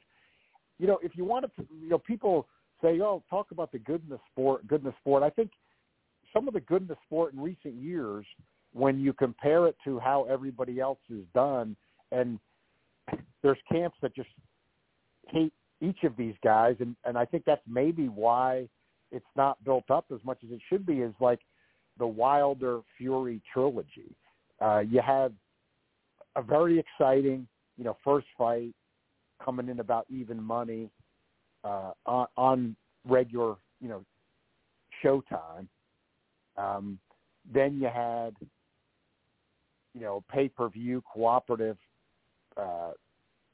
You 0.79 0.87
know, 0.87 0.99
if 1.03 1.13
you 1.17 1.25
wanted 1.25 1.51
to, 1.57 1.67
you 1.81 1.89
know, 1.89 1.99
people 1.99 2.47
say, 2.83 3.01
"Oh, 3.01 3.23
talk 3.29 3.51
about 3.51 3.73
the 3.73 3.79
good 3.79 4.03
in 4.05 4.11
the 4.11 4.21
sport, 4.31 4.67
good 4.67 4.81
in 4.81 4.87
the 4.87 4.95
sport." 5.01 5.23
I 5.23 5.31
think 5.31 5.51
some 6.33 6.49
of 6.49 6.55
the 6.55 6.61
good 6.61 6.83
in 6.83 6.89
the 6.89 6.97
sport 7.07 7.33
in 7.33 7.41
recent 7.41 7.75
years, 7.75 8.25
when 8.73 9.01
you 9.01 9.13
compare 9.13 9.67
it 9.67 9.77
to 9.85 9.99
how 9.99 10.25
everybody 10.25 10.79
else 10.81 11.01
is 11.11 11.25
done, 11.35 11.77
and 12.13 12.39
there's 13.43 13.59
camps 13.71 13.97
that 14.03 14.15
just 14.15 14.29
hate 15.29 15.53
each 15.81 16.05
of 16.05 16.17
these 16.17 16.35
guys, 16.43 16.77
and 16.81 16.97
and 17.05 17.17
I 17.17 17.25
think 17.25 17.45
that's 17.45 17.63
maybe 17.69 18.09
why 18.09 18.69
it's 19.11 19.27
not 19.37 19.63
built 19.65 19.91
up 19.91 20.07
as 20.13 20.21
much 20.25 20.39
as 20.45 20.51
it 20.51 20.61
should 20.69 20.85
be. 20.85 21.01
Is 21.01 21.15
like 21.21 21.41
the 21.99 22.07
Wilder 22.07 22.81
Fury 22.97 23.41
trilogy. 23.53 24.15
Uh, 24.61 24.81
you 24.81 25.01
had 25.01 25.33
a 26.37 26.43
very 26.43 26.79
exciting, 26.79 27.47
you 27.77 27.85
know, 27.85 27.97
first 28.05 28.27
fight 28.37 28.75
coming 29.45 29.69
in 29.69 29.81
about 29.81 30.07
even 30.09 30.43
money 30.43 30.91
uh, 31.65 31.93
on, 32.07 32.27
on 32.37 32.77
regular, 33.07 33.55
you 33.81 33.89
know, 33.89 34.05
showtime. 35.05 35.67
Um, 36.57 36.99
then 37.53 37.79
you 37.81 37.89
had, 37.89 38.35
you 39.95 40.01
know, 40.01 40.25
pay-per-view 40.31 41.03
cooperative 41.13 41.77
uh, 42.57 42.91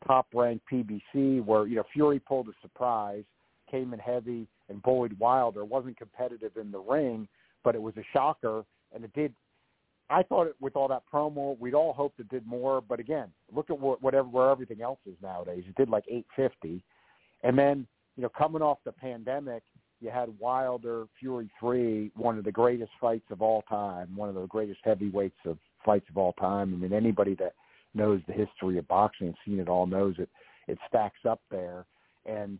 top-ranked 0.06 0.64
PBC 0.70 1.44
where, 1.44 1.66
you 1.66 1.76
know, 1.76 1.84
Fury 1.92 2.18
pulled 2.18 2.48
a 2.48 2.52
surprise, 2.62 3.24
came 3.70 3.92
in 3.92 3.98
heavy, 3.98 4.46
and 4.68 4.82
bullied 4.82 5.18
Wilder. 5.18 5.64
wasn't 5.64 5.96
competitive 5.96 6.56
in 6.56 6.70
the 6.70 6.78
ring, 6.78 7.28
but 7.62 7.74
it 7.74 7.82
was 7.82 7.96
a 7.96 8.04
shocker, 8.12 8.64
and 8.94 9.04
it 9.04 9.12
did. 9.14 9.34
I 10.10 10.22
thought 10.22 10.48
it, 10.48 10.56
with 10.60 10.76
all 10.76 10.88
that 10.88 11.02
promo, 11.12 11.58
we'd 11.58 11.74
all 11.74 11.92
hoped 11.92 12.20
it 12.20 12.28
did 12.28 12.46
more. 12.46 12.80
But 12.80 13.00
again, 13.00 13.28
look 13.54 13.70
at 13.70 13.78
what, 13.78 14.02
whatever 14.02 14.28
where 14.28 14.50
everything 14.50 14.82
else 14.82 15.00
is 15.06 15.16
nowadays. 15.22 15.64
It 15.66 15.74
did 15.76 15.88
like 15.88 16.04
850, 16.08 16.82
and 17.42 17.58
then 17.58 17.86
you 18.16 18.22
know 18.22 18.28
coming 18.28 18.62
off 18.62 18.78
the 18.84 18.92
pandemic, 18.92 19.62
you 20.00 20.10
had 20.10 20.28
Wilder 20.38 21.06
Fury 21.18 21.50
three, 21.58 22.10
one 22.16 22.38
of 22.38 22.44
the 22.44 22.52
greatest 22.52 22.92
fights 23.00 23.24
of 23.30 23.40
all 23.40 23.62
time, 23.62 24.14
one 24.14 24.28
of 24.28 24.34
the 24.34 24.46
greatest 24.46 24.80
heavyweights 24.84 25.38
of 25.46 25.58
fights 25.84 26.06
of 26.10 26.18
all 26.18 26.34
time. 26.34 26.74
I 26.74 26.76
mean, 26.76 26.92
anybody 26.92 27.34
that 27.36 27.54
knows 27.94 28.20
the 28.26 28.32
history 28.32 28.78
of 28.78 28.86
boxing 28.88 29.34
seen 29.44 29.60
it 29.60 29.68
all 29.68 29.86
knows 29.86 30.14
it. 30.18 30.28
It 30.68 30.78
stacks 30.88 31.20
up 31.28 31.40
there, 31.50 31.86
and 32.26 32.58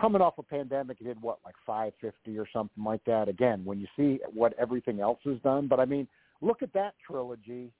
coming 0.00 0.22
off 0.22 0.38
a 0.38 0.42
pandemic, 0.42 0.98
he 0.98 1.04
did 1.04 1.20
what 1.20 1.38
like 1.44 1.54
five 1.66 1.92
fifty 2.00 2.38
or 2.38 2.46
something 2.52 2.82
like 2.82 3.04
that. 3.04 3.28
Again, 3.28 3.64
when 3.64 3.78
you 3.78 3.86
see 3.96 4.20
what 4.32 4.54
everything 4.58 5.00
else 5.00 5.18
has 5.24 5.38
done, 5.40 5.66
but 5.68 5.80
I 5.80 5.84
mean, 5.84 6.08
look 6.40 6.62
at 6.62 6.72
that 6.72 6.94
trilogy 7.06 7.70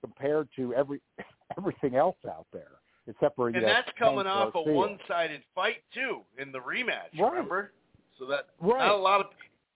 compared 0.00 0.48
to 0.56 0.74
every 0.74 1.00
everything 1.58 1.96
else 1.96 2.16
out 2.28 2.46
there, 2.52 2.72
except 3.06 3.36
for 3.36 3.48
and 3.48 3.56
know, 3.56 3.66
that's 3.66 3.90
coming 3.98 4.26
off 4.26 4.52
Garcia. 4.52 4.72
a 4.72 4.74
one-sided 4.76 5.42
fight 5.54 5.82
too 5.94 6.20
in 6.38 6.52
the 6.52 6.58
rematch. 6.58 7.18
Right. 7.18 7.30
Remember? 7.32 7.72
So 8.18 8.26
that 8.26 8.48
Right. 8.60 8.78
not 8.78 8.92
a 8.94 8.96
lot 8.96 9.20
of 9.20 9.26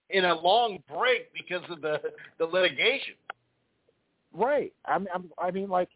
in 0.09 0.25
a 0.25 0.35
long 0.39 0.83
break 0.93 1.33
because 1.33 1.63
of 1.69 1.81
the 1.81 1.99
the 2.37 2.45
litigation. 2.45 3.15
Right. 4.33 4.73
I 4.85 4.97
mean, 4.97 5.07
I'm, 5.13 5.31
I 5.37 5.51
mean, 5.51 5.69
like 5.69 5.89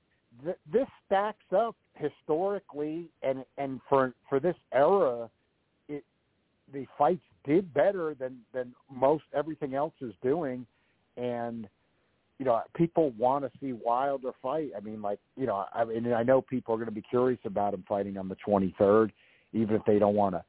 th- 0.43 0.57
this 0.71 0.87
stacks 1.05 1.45
up 1.55 1.75
historically, 1.95 3.09
and 3.23 3.45
and 3.57 3.79
for 3.87 4.13
for 4.29 4.39
this 4.39 4.55
era, 4.73 5.29
it 5.87 6.03
the 6.73 6.85
fights 6.97 7.23
did 7.45 7.73
better 7.73 8.15
than 8.15 8.37
than 8.53 8.73
most 8.91 9.23
everything 9.33 9.75
else 9.75 9.93
is 10.01 10.13
doing, 10.21 10.65
and 11.17 11.67
you 12.39 12.45
know 12.45 12.61
people 12.75 13.11
want 13.17 13.45
to 13.45 13.51
see 13.59 13.73
Wilder 13.73 14.31
fight. 14.41 14.71
I 14.75 14.79
mean, 14.79 15.01
like 15.01 15.19
you 15.37 15.45
know, 15.45 15.65
I 15.73 15.85
mean, 15.85 16.11
I 16.13 16.23
know 16.23 16.41
people 16.41 16.73
are 16.73 16.77
going 16.77 16.87
to 16.87 16.93
be 16.93 17.01
curious 17.01 17.39
about 17.45 17.73
him 17.73 17.83
fighting 17.87 18.17
on 18.17 18.27
the 18.27 18.37
23rd, 18.47 19.11
even 19.53 19.75
if 19.75 19.83
they 19.85 19.99
don't 19.99 20.15
want 20.15 20.35
to 20.35 20.43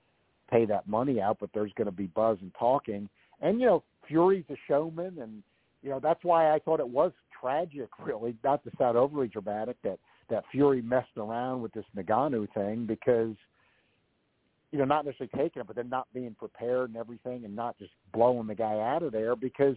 pay 0.50 0.64
that 0.66 0.88
money 0.88 1.20
out. 1.20 1.38
But 1.40 1.50
there's 1.54 1.72
going 1.76 1.86
to 1.86 1.92
be 1.92 2.06
buzz 2.06 2.38
and 2.40 2.52
talking, 2.58 3.08
and 3.40 3.60
you 3.60 3.66
know, 3.66 3.82
Fury's 4.08 4.44
a 4.50 4.56
showman, 4.68 5.18
and 5.20 5.42
you 5.86 5.92
know 5.92 6.00
that's 6.00 6.24
why 6.24 6.52
I 6.52 6.58
thought 6.58 6.80
it 6.80 6.88
was 6.88 7.12
tragic, 7.40 7.88
really, 8.04 8.34
not 8.42 8.64
to 8.64 8.70
sound 8.76 8.98
overly 8.98 9.28
dramatic, 9.28 9.76
that 9.84 9.98
that 10.28 10.42
Fury 10.50 10.82
messed 10.82 11.16
around 11.16 11.62
with 11.62 11.72
this 11.72 11.84
Ngannou 11.96 12.52
thing 12.52 12.86
because 12.86 13.36
you 14.72 14.80
know 14.80 14.84
not 14.84 15.04
necessarily 15.04 15.30
taking 15.36 15.60
it, 15.60 15.66
but 15.68 15.76
then 15.76 15.88
not 15.88 16.08
being 16.12 16.34
prepared 16.36 16.90
and 16.90 16.96
everything, 16.96 17.44
and 17.44 17.54
not 17.54 17.78
just 17.78 17.92
blowing 18.12 18.48
the 18.48 18.54
guy 18.54 18.80
out 18.80 19.04
of 19.04 19.12
there 19.12 19.36
because 19.36 19.76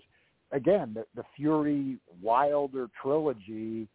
again, 0.51 0.95
the, 0.95 1.05
the 1.15 1.23
Fury 1.35 1.97
Wilder 2.23 2.89
trilogy 2.99 3.87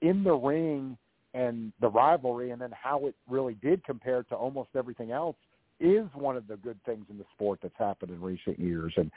in 0.00 0.24
the 0.24 0.32
ring 0.32 0.96
and 1.34 1.70
the 1.82 1.88
rivalry, 1.88 2.50
and 2.50 2.62
then 2.62 2.72
how 2.72 3.06
it 3.06 3.14
really 3.28 3.54
did 3.62 3.84
compare 3.84 4.22
to 4.22 4.34
almost 4.34 4.70
everything 4.74 5.12
else 5.12 5.36
is 5.80 6.06
one 6.14 6.36
of 6.36 6.46
the 6.46 6.56
good 6.56 6.78
things 6.84 7.04
in 7.10 7.18
the 7.18 7.24
sport 7.34 7.58
that's 7.62 7.74
happened 7.78 8.10
in 8.10 8.20
recent 8.20 8.58
years. 8.58 8.92
And 8.96 9.10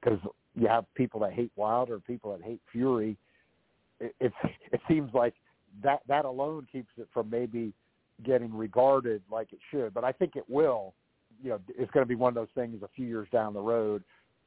because 0.00 0.18
you 0.54 0.66
have 0.68 0.84
people 0.94 1.20
that 1.20 1.32
hate 1.32 1.52
Wilder, 1.56 2.00
people 2.00 2.36
that 2.36 2.44
hate 2.44 2.60
Fury, 2.72 3.16
it, 4.00 4.14
it 4.20 4.32
it 4.72 4.80
seems 4.88 5.12
like 5.14 5.34
that 5.82 6.00
that 6.08 6.24
alone 6.24 6.66
keeps 6.70 6.90
it 6.96 7.08
from 7.12 7.30
maybe 7.30 7.72
getting 8.24 8.54
regarded 8.54 9.22
like 9.30 9.52
it 9.52 9.58
should. 9.70 9.92
But 9.92 10.04
I 10.04 10.12
think 10.12 10.36
it 10.36 10.44
will. 10.48 10.94
You 11.42 11.50
know, 11.50 11.60
it's 11.68 11.90
going 11.90 12.02
to 12.02 12.08
be 12.08 12.14
one 12.14 12.30
of 12.30 12.34
those 12.34 12.48
things 12.54 12.82
a 12.82 12.88
few 12.96 13.06
years 13.06 13.28
down 13.30 13.52
the 13.52 13.60
road. 13.60 14.02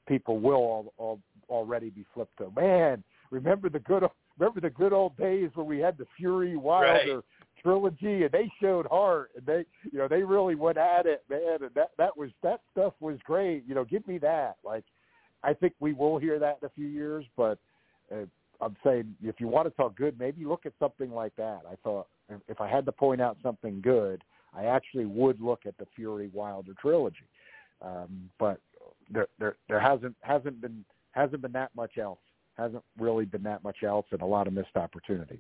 People 0.08 0.40
will 0.40 0.56
all, 0.56 0.94
all, 0.98 1.20
already 1.50 1.92
be 1.92 2.04
flipped 2.14 2.38
to 2.38 2.52
man. 2.56 3.04
Remember 3.30 3.70
the 3.70 3.80
good 3.80 4.04
remember 4.40 4.60
the 4.60 4.72
good 4.72 4.92
old 4.92 5.16
days 5.18 5.52
when 5.54 5.68
we 5.68 5.78
had 5.78 5.98
the 5.98 6.08
Fury 6.18 6.56
Wilder 6.56 7.16
Right. 7.18 7.24
Trilogy 7.62 8.24
and 8.24 8.32
they 8.32 8.52
showed 8.62 8.86
heart 8.88 9.32
and 9.36 9.46
they 9.46 9.66
you 9.92 9.98
know 9.98 10.08
they 10.08 10.24
really 10.24 10.56
went 10.56 10.78
at 10.78 11.06
it 11.06 11.24
man 11.30 11.58
and 11.62 11.72
that 11.76 11.92
that 11.98 12.16
was 12.16 12.30
that 12.44 12.62
stuff 12.72 12.94
was 13.00 13.18
great. 13.24 13.64
You 13.68 13.76
know 13.76 13.86
give 13.86 14.08
me 14.08 14.18
that. 14.20 14.58
Like 14.64 14.84
I 15.44 15.54
think 15.54 15.74
we 15.80 15.94
will 15.94 16.18
hear 16.18 16.40
that 16.40 16.60
in 16.62 16.68
a 16.68 16.72
few 16.72 16.88
years 16.88 17.26
but 17.38 17.58
uh, 18.12 18.26
I'm 18.62 18.76
saying 18.84 19.16
if 19.24 19.40
you 19.40 19.48
want 19.48 19.68
to 19.68 19.76
talk 19.76 19.96
good 19.96 20.20
maybe 20.20 20.46
look 20.46 20.66
at 20.66 20.74
something 20.80 21.12
like 21.12 21.36
that. 21.38 21.62
I 21.70 21.76
thought 21.84 22.08
if- 22.48 22.62
I 22.62 22.68
had 22.68 22.86
to 22.86 22.92
point 22.92 23.22
out 23.22 23.38
something 23.44 23.82
good 23.82 24.24
I 24.56 24.66
actually 24.66 25.06
would 25.06 25.40
look 25.40 25.62
at 25.66 25.78
the 25.78 25.86
Fury 25.96 26.30
Wilder 26.34 26.74
trilogy. 26.82 27.28
Um, 27.82 28.30
but 28.40 28.60
there 29.10 29.28
there 29.40 29.56
there 29.68 29.80
hasn't 29.80 30.16
hasn't 30.22 30.62
been 30.62 30.84
hasn't 31.12 31.42
been 31.42 31.52
that 31.54 31.72
much 31.76 31.98
else 31.98 32.20
hasn't 32.58 32.84
really 33.00 33.26
been 33.26 33.44
that 33.44 33.64
much 33.64 33.84
else 33.84 34.06
and 34.12 34.22
a 34.22 34.26
lot 34.26 34.48
of 34.48 34.54
missed 34.54 34.76
opportunities 34.76 35.40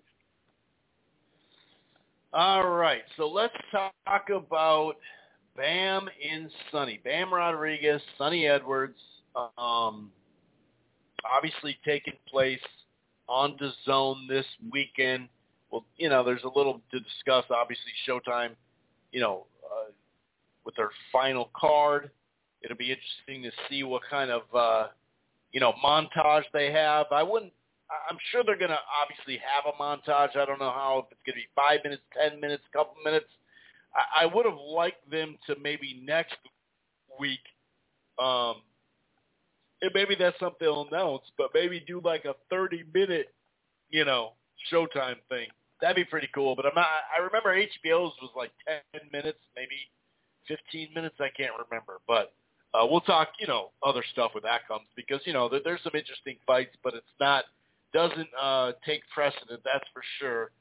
All 2.32 2.70
right, 2.70 3.02
so 3.18 3.28
let's 3.28 3.56
talk 3.72 4.30
about 4.30 4.94
Bam 5.58 6.08
in 6.22 6.48
Sunny. 6.72 7.00
Bam 7.04 7.34
Rodriguez, 7.34 8.04
Sunny 8.20 8.46
Edwards, 8.46 9.00
um, 9.36 10.12
obviously 11.26 11.80
taking 11.84 12.14
place 12.30 12.60
on 13.28 13.56
the 13.60 13.72
zone 13.84 14.28
this 14.30 14.46
weekend. 14.72 15.28
Well, 15.72 15.86
you 15.98 16.08
know, 16.08 16.24
there's 16.24 16.44
a 16.44 16.56
little 16.56 16.82
to 16.92 17.00
discuss. 17.00 17.46
Obviously, 17.50 17.92
Showtime, 18.08 18.52
you 19.12 19.22
know, 19.22 19.48
uh, 19.66 19.92
with 20.66 20.76
their 20.76 20.92
final 21.12 21.50
card, 21.60 22.12
it'll 22.62 22.78
be 22.78 22.92
interesting 22.92 23.42
to 23.42 23.52
see 23.68 23.82
what 23.82 24.04
kind 24.08 24.30
of, 24.30 24.44
uh, 24.54 24.88
you 25.52 25.60
know, 25.60 25.74
montage 25.84 26.44
they 26.54 26.72
have. 26.72 27.08
I 27.12 27.24
wouldn't 27.24 27.54
I'm 28.10 28.18
sure 28.32 28.44
they're 28.44 28.58
going 28.58 28.70
to 28.72 28.80
obviously 29.02 29.42
have 29.42 29.66
a 29.66 29.76
montage. 29.82 30.38
I 30.38 30.46
don't 30.46 30.60
know 30.60 30.72
how 30.72 31.06
if 31.06 31.12
it's 31.12 31.22
going 31.26 31.36
to 31.36 31.42
be 31.42 31.48
five 31.56 31.80
minutes, 31.84 32.04
ten 32.14 32.40
minutes, 32.40 32.64
a 32.72 32.78
couple 32.78 32.96
minutes. 33.04 33.26
I, 33.96 34.24
I 34.24 34.26
would 34.26 34.46
have 34.46 34.58
liked 34.58 35.10
them 35.10 35.38
to 35.48 35.56
maybe 35.62 36.02
next 36.06 36.38
week, 37.20 37.42
um, 38.24 38.56
and 39.82 39.92
maybe 39.94 40.16
that's 40.18 40.38
something 40.40 40.58
they'll 40.60 40.88
announce, 40.92 41.24
but 41.38 41.50
maybe 41.54 41.84
do 41.86 42.02
like 42.04 42.26
a 42.26 42.36
30 42.50 42.84
minute, 42.94 43.34
you 43.90 44.06
know, 44.06 44.34
Showtime 44.72 45.16
thing. 45.30 45.48
That'd 45.82 45.96
be 45.96 46.04
pretty 46.04 46.30
cool. 46.36 46.56
But 46.56 46.66
I'm 46.66 46.76
not. 46.76 46.88
I 47.18 47.22
remember 47.24 47.56
HBO's 47.56 48.14
was 48.22 48.32
like 48.36 48.52
10 48.94 49.02
minutes, 49.12 49.40
maybe 49.56 49.90
15 50.48 50.90
minutes. 50.94 51.16
I 51.20 51.30
can't 51.36 51.54
remember, 51.70 52.00
but. 52.08 52.34
Uh, 52.72 52.86
we'll 52.86 53.02
talk, 53.02 53.30
you 53.40 53.48
know, 53.48 53.72
other 53.84 54.04
stuff 54.12 54.30
when 54.36 54.44
that 54.44 54.68
comes 54.68 54.86
because 54.96 55.20
you 55.26 55.34
know 55.34 55.50
there, 55.50 55.60
there's 55.64 55.82
some 55.84 55.96
interesting 55.96 56.36
fights, 56.46 56.78
but 56.84 56.94
it's 56.94 57.16
not 57.20 57.46
doesn't 57.94 58.30
uh, 58.40 58.72
take 58.86 59.02
precedent, 59.14 59.62
that's 59.64 59.86
for 59.94 60.04
sure. 60.20 60.52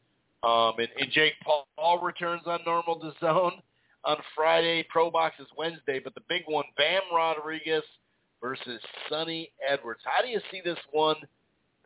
Um, 0.43 0.75
and, 0.79 0.89
and 0.99 1.11
Jake 1.11 1.35
Paul, 1.45 2.01
returns 2.01 2.43
on 2.47 2.61
normal 2.65 2.99
to 3.01 3.13
zone 3.21 3.61
on 4.05 4.17
Friday. 4.35 4.87
Pro 4.89 5.11
Box 5.11 5.37
is 5.41 5.47
Wednesday, 5.57 6.01
but 6.03 6.15
the 6.15 6.23
big 6.29 6.43
one, 6.47 6.65
Bam 6.77 7.03
Rodriguez 7.13 7.83
versus 8.41 8.81
Sunny 9.09 9.51
Edwards. 9.69 10.01
How 10.05 10.23
do 10.23 10.29
you 10.29 10.41
see 10.51 10.61
this 10.65 10.79
one, 10.93 11.17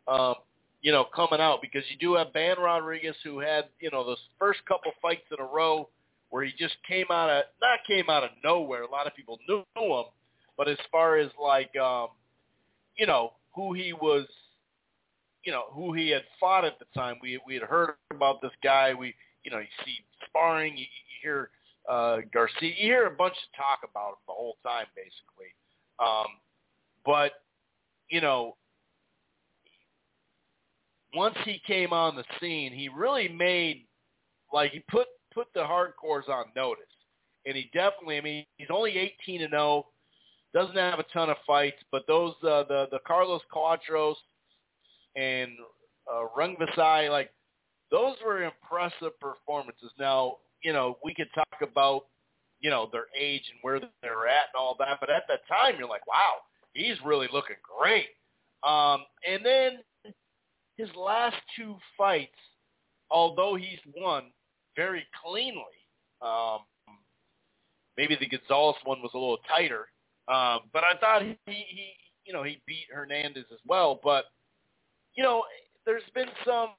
um, 0.07 0.35
you 0.81 0.91
know, 0.91 1.05
coming 1.15 1.39
out? 1.39 1.61
Because 1.61 1.83
you 1.89 1.97
do 1.97 2.13
have 2.15 2.31
Bam 2.33 2.59
Rodriguez 2.59 3.15
who 3.23 3.39
had, 3.39 3.65
you 3.79 3.89
know, 3.91 4.05
those 4.05 4.21
first 4.39 4.59
couple 4.67 4.91
fights 5.01 5.23
in 5.31 5.43
a 5.43 5.47
row 5.47 5.89
where 6.29 6.43
he 6.43 6.51
just 6.57 6.75
came 6.87 7.05
out 7.11 7.29
of, 7.29 7.43
not 7.61 7.79
came 7.87 8.09
out 8.09 8.23
of 8.23 8.29
nowhere. 8.43 8.83
A 8.83 8.89
lot 8.89 9.07
of 9.07 9.15
people 9.15 9.39
knew 9.47 9.63
him, 9.75 10.03
but 10.57 10.67
as 10.67 10.77
far 10.91 11.17
as 11.17 11.29
like, 11.41 11.75
um, 11.75 12.09
you 12.95 13.07
know, 13.07 13.33
who 13.55 13.73
he 13.73 13.93
was 13.93 14.27
you 15.43 15.51
know 15.51 15.65
who 15.71 15.93
he 15.93 16.09
had 16.09 16.23
fought 16.39 16.65
at 16.65 16.79
the 16.79 16.85
time. 16.95 17.17
We 17.21 17.39
we 17.45 17.55
had 17.55 17.63
heard 17.63 17.95
about 18.11 18.41
this 18.41 18.51
guy. 18.63 18.93
We 18.93 19.13
you 19.43 19.51
know 19.51 19.59
you 19.59 19.67
see 19.85 19.97
sparring. 20.27 20.77
You, 20.77 20.83
you 20.83 21.17
hear 21.21 21.49
uh, 21.89 22.17
Garcia. 22.33 22.69
You 22.69 22.73
hear 22.75 23.05
a 23.07 23.11
bunch 23.11 23.33
of 23.33 23.57
talk 23.57 23.79
about 23.89 24.09
him 24.09 24.23
the 24.27 24.33
whole 24.33 24.57
time, 24.63 24.85
basically. 24.95 25.53
Um, 25.99 26.27
but 27.05 27.33
you 28.09 28.21
know, 28.21 28.55
once 31.15 31.35
he 31.45 31.61
came 31.65 31.93
on 31.93 32.15
the 32.15 32.23
scene, 32.39 32.71
he 32.71 32.89
really 32.89 33.27
made 33.27 33.85
like 34.51 34.71
he 34.71 34.79
put 34.89 35.07
put 35.33 35.47
the 35.53 35.61
hardcores 35.61 36.29
on 36.29 36.45
notice, 36.55 36.85
and 37.45 37.55
he 37.55 37.69
definitely. 37.73 38.17
I 38.17 38.21
mean, 38.21 38.45
he's 38.57 38.67
only 38.69 38.97
18 38.97 39.41
and 39.41 39.51
0. 39.51 39.87
Doesn't 40.53 40.75
have 40.75 40.99
a 40.99 41.05
ton 41.11 41.31
of 41.31 41.37
fights, 41.47 41.81
but 41.91 42.03
those 42.07 42.33
uh, 42.43 42.63
the 42.67 42.87
the 42.91 42.99
Carlos 43.05 43.41
Cuadras 43.53 44.15
and 45.15 45.51
uh, 46.11 46.25
Rungvisai, 46.37 47.09
like 47.09 47.31
those 47.91 48.15
were 48.25 48.43
impressive 48.43 49.17
performances. 49.19 49.91
Now, 49.99 50.37
you 50.63 50.73
know, 50.73 50.97
we 51.03 51.13
could 51.13 51.29
talk 51.35 51.61
about, 51.61 52.05
you 52.59 52.69
know, 52.69 52.89
their 52.91 53.05
age 53.17 53.43
and 53.51 53.59
where 53.61 53.79
they're 53.79 54.27
at 54.27 54.49
and 54.53 54.59
all 54.59 54.75
that, 54.79 54.97
but 54.99 55.09
at 55.09 55.23
that 55.27 55.41
time, 55.47 55.75
you're 55.77 55.87
like, 55.87 56.07
wow, 56.07 56.35
he's 56.73 56.97
really 57.05 57.27
looking 57.31 57.57
great. 57.79 58.07
Um, 58.67 59.03
and 59.29 59.45
then 59.45 59.79
his 60.77 60.89
last 60.95 61.35
two 61.55 61.75
fights, 61.97 62.31
although 63.11 63.55
he's 63.55 63.79
won 63.95 64.31
very 64.75 65.05
cleanly, 65.23 65.61
um, 66.21 66.59
maybe 67.97 68.17
the 68.19 68.27
Gonzalez 68.27 68.77
one 68.85 69.01
was 69.01 69.11
a 69.13 69.17
little 69.17 69.39
tighter, 69.47 69.87
um, 70.29 70.61
but 70.71 70.83
I 70.83 70.97
thought 70.99 71.21
he, 71.21 71.37
he, 71.45 71.93
you 72.25 72.31
know, 72.31 72.43
he 72.43 72.61
beat 72.65 72.87
Hernandez 72.91 73.45
as 73.51 73.59
well, 73.67 73.99
but 74.01 74.25
you 75.15 75.23
know, 75.23 75.43
there's 75.85 76.03
been 76.15 76.27
some, 76.45 76.69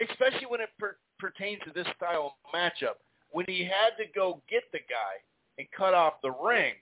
especially 0.00 0.46
when 0.48 0.60
it 0.60 0.70
per- 0.78 0.96
pertains 1.18 1.60
to 1.66 1.72
this 1.72 1.86
style 1.96 2.34
of 2.44 2.54
matchup, 2.54 2.96
when 3.32 3.46
he 3.48 3.64
had 3.64 3.96
to 3.98 4.04
go 4.14 4.40
get 4.48 4.62
the 4.72 4.78
guy 4.78 5.20
and 5.58 5.66
cut 5.76 5.94
off 5.94 6.14
the 6.22 6.30
ring, 6.30 6.74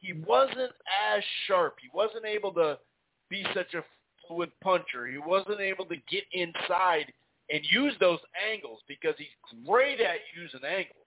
he 0.00 0.12
wasn't 0.26 0.72
as 1.14 1.22
sharp. 1.46 1.76
He 1.80 1.88
wasn't 1.94 2.26
able 2.26 2.52
to 2.52 2.78
be 3.30 3.44
such 3.54 3.72
a 3.74 3.82
fluid 4.26 4.50
puncher. 4.62 5.06
He 5.06 5.18
wasn't 5.18 5.60
able 5.60 5.86
to 5.86 5.96
get 6.10 6.24
inside 6.32 7.12
and 7.50 7.60
use 7.70 7.94
those 8.00 8.18
angles 8.50 8.80
because 8.88 9.14
he's 9.18 9.62
great 9.66 10.00
at 10.00 10.16
using 10.36 10.60
angles. 10.64 11.06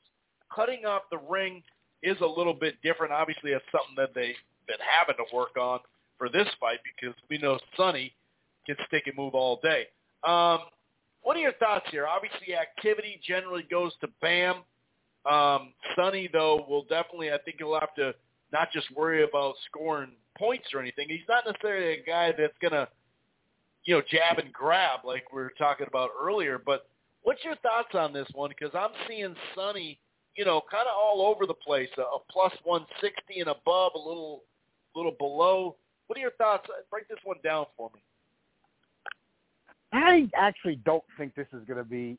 cutting 0.54 0.86
off 0.86 1.04
the 1.12 1.18
ring 1.30 1.62
is 2.04 2.18
a 2.22 2.26
little 2.26 2.54
bit 2.54 2.76
different. 2.82 3.12
Obviously, 3.12 3.52
it's 3.52 3.66
something 3.72 3.96
that 3.98 4.14
they've 4.16 4.36
been 4.68 4.78
having 4.98 5.16
to 5.18 5.36
work 5.36 5.58
on 5.58 5.80
for 6.18 6.30
this 6.30 6.48
fight 6.60 6.80
because 6.84 7.16
we 7.30 7.38
know 7.38 7.60
Sunny 7.76 8.14
can 8.68 8.76
stick 8.88 9.04
and 9.08 9.16
move 9.16 9.34
all 9.34 9.60
day. 9.64 9.86
Um, 10.28 10.60
what 11.22 11.36
are 11.36 11.42
your 11.42 11.54
thoughts 11.54 11.86
here? 11.92 12.08
Obviously, 12.08 12.56
activity 12.56 13.20
generally 13.26 13.66
goes 13.70 13.92
to 14.02 14.08
Bam. 14.22 14.64
Um, 15.30 15.74
Sunny, 15.96 16.30
though, 16.32 16.66
will 16.70 16.84
definitely, 16.84 17.32
I 17.32 17.38
think 17.44 17.58
he'll 17.60 17.78
have 17.80 17.94
to 17.96 18.14
not 18.54 18.72
just 18.72 18.90
worry 18.96 19.24
about 19.24 19.56
scoring 19.70 20.12
points 20.38 20.68
or 20.74 20.80
anything. 20.80 21.08
He's 21.10 21.28
not 21.28 21.46
necessarily 21.46 22.00
a 22.00 22.04
guy 22.04 22.32
that's 22.38 22.58
going 22.62 22.72
to, 22.72 22.88
you 23.84 23.96
know, 23.96 24.02
jab 24.10 24.38
and 24.40 24.54
grab 24.54 25.02
like 25.04 25.32
we 25.34 25.42
were 25.42 25.54
talking 25.58 25.88
about 25.88 26.12
earlier. 26.20 26.62
But 26.64 26.88
what's 27.24 27.44
your 27.44 27.56
thoughts 27.58 27.94
on 27.94 28.14
this 28.14 28.28
one? 28.34 28.50
Because 28.50 28.74
I'm 28.74 28.92
seeing 29.08 29.36
Sunny, 29.56 30.00
you 30.38 30.46
know, 30.46 30.62
kind 30.72 30.88
of 30.88 30.96
all 30.96 31.22
over 31.22 31.46
the 31.46 31.54
place, 31.54 31.90
a, 31.98 32.02
a 32.02 32.20
plus 32.32 32.54
160 32.64 33.42
and 33.42 33.50
above, 33.50 33.94
a 33.96 33.98
little, 33.98 34.44
little 34.96 35.16
below. 35.18 35.76
What 36.08 36.18
are 36.18 36.22
your 36.22 36.32
thoughts? 36.32 36.68
Break 36.90 37.10
this 37.10 37.20
one 37.26 37.38
down 37.44 37.66
for 37.76 37.92
me. 37.94 38.02
I 39.94 40.30
actually 40.36 40.78
don't 40.86 41.04
think 41.18 41.36
this 41.36 41.48
is 41.54 41.64
going 41.66 41.78
to 41.78 41.90
be 41.90 42.18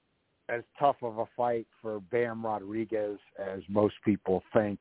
as 0.48 0.62
tough 0.78 0.96
of 1.02 1.18
a 1.18 1.26
fight 1.36 1.66
for 1.82 2.00
Bam 2.00 2.44
Rodriguez 2.44 3.18
as 3.38 3.60
most 3.68 3.94
people 4.04 4.42
think. 4.54 4.80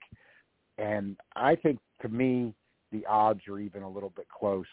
And 0.78 1.18
I 1.36 1.56
think 1.56 1.80
to 2.02 2.10
me, 2.10 2.54
the 2.92 3.06
odds 3.06 3.42
are 3.50 3.60
even 3.60 3.84
a 3.84 3.90
little 3.90 4.12
bit 4.16 4.28
close. 4.30 4.66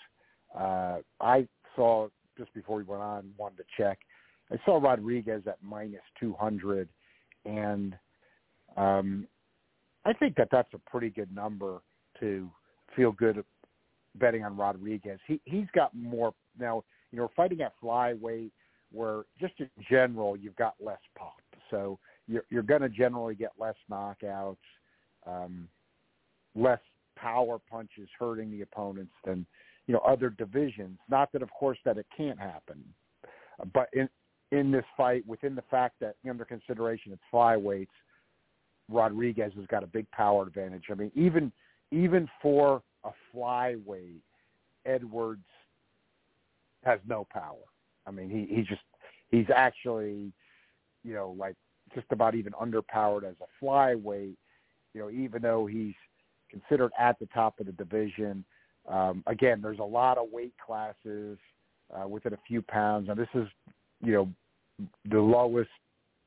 Uh, 0.56 0.98
I 1.20 1.48
saw 1.74 2.08
just 2.38 2.52
before 2.54 2.76
we 2.76 2.84
went 2.84 3.02
on, 3.02 3.32
wanted 3.36 3.58
to 3.58 3.64
check. 3.76 3.98
I 4.52 4.56
saw 4.64 4.78
Rodriguez 4.78 5.42
at 5.46 5.58
minus 5.62 6.02
200, 6.20 6.88
and 7.44 7.96
um, 8.76 9.26
I 10.04 10.12
think 10.12 10.36
that 10.36 10.48
that's 10.52 10.72
a 10.74 10.90
pretty 10.90 11.10
good 11.10 11.34
number 11.34 11.80
to 12.20 12.48
feel 12.94 13.12
good 13.12 13.42
betting 14.16 14.44
on 14.44 14.56
Rodriguez. 14.56 15.18
He 15.26 15.40
he's 15.44 15.66
got 15.74 15.94
more 15.94 16.34
now. 16.58 16.84
You 17.14 17.20
know, 17.20 17.30
fighting 17.36 17.60
at 17.60 17.74
flyweight, 17.80 18.50
where 18.90 19.22
just 19.40 19.54
in 19.60 19.70
general 19.88 20.36
you've 20.36 20.56
got 20.56 20.74
less 20.80 20.98
pop, 21.16 21.40
so 21.70 21.96
you're 22.26 22.42
you're 22.50 22.64
going 22.64 22.80
to 22.80 22.88
generally 22.88 23.36
get 23.36 23.52
less 23.56 23.76
knockouts, 23.88 24.56
um, 25.24 25.68
less 26.56 26.80
power 27.14 27.60
punches 27.70 28.08
hurting 28.18 28.50
the 28.50 28.62
opponents 28.62 29.12
than 29.24 29.46
you 29.86 29.94
know 29.94 30.00
other 30.00 30.28
divisions. 30.28 30.98
Not 31.08 31.30
that, 31.34 31.42
of 31.42 31.50
course, 31.52 31.78
that 31.84 31.98
it 31.98 32.06
can't 32.16 32.40
happen, 32.40 32.82
but 33.72 33.90
in 33.92 34.08
in 34.50 34.72
this 34.72 34.84
fight, 34.96 35.24
within 35.24 35.54
the 35.54 35.62
fact 35.70 36.00
that 36.00 36.16
under 36.28 36.44
consideration 36.44 37.12
it's 37.12 37.22
flyweights, 37.32 37.86
Rodriguez 38.88 39.52
has 39.56 39.66
got 39.66 39.84
a 39.84 39.86
big 39.86 40.10
power 40.10 40.42
advantage. 40.42 40.86
I 40.90 40.94
mean, 40.94 41.12
even 41.14 41.52
even 41.92 42.28
for 42.42 42.82
a 43.04 43.10
flyweight, 43.32 44.22
Edwards 44.84 45.44
has 46.84 47.00
no 47.06 47.26
power. 47.32 47.64
I 48.06 48.10
mean, 48.10 48.30
he 48.30 48.54
he 48.54 48.62
just 48.62 48.82
he's 49.30 49.46
actually, 49.54 50.32
you 51.02 51.14
know, 51.14 51.34
like 51.38 51.56
just 51.94 52.06
about 52.10 52.34
even 52.34 52.52
underpowered 52.52 53.24
as 53.24 53.36
a 53.40 53.64
flyweight. 53.64 54.36
You 54.94 55.00
know, 55.00 55.10
even 55.10 55.42
though 55.42 55.66
he's 55.66 55.94
considered 56.54 56.92
at 56.98 57.18
the 57.18 57.26
top 57.26 57.58
of 57.60 57.66
the 57.66 57.72
division. 57.72 58.44
Um, 58.88 59.22
again, 59.26 59.60
there's 59.62 59.78
a 59.78 59.84
lot 59.84 60.18
of 60.18 60.26
weight 60.30 60.54
classes 60.64 61.38
uh, 61.94 62.06
within 62.06 62.32
a 62.32 62.38
few 62.46 62.62
pounds. 62.62 63.08
Now, 63.08 63.14
this 63.14 63.28
is, 63.34 63.48
you 64.02 64.12
know, 64.12 64.28
the 65.10 65.20
lowest 65.20 65.70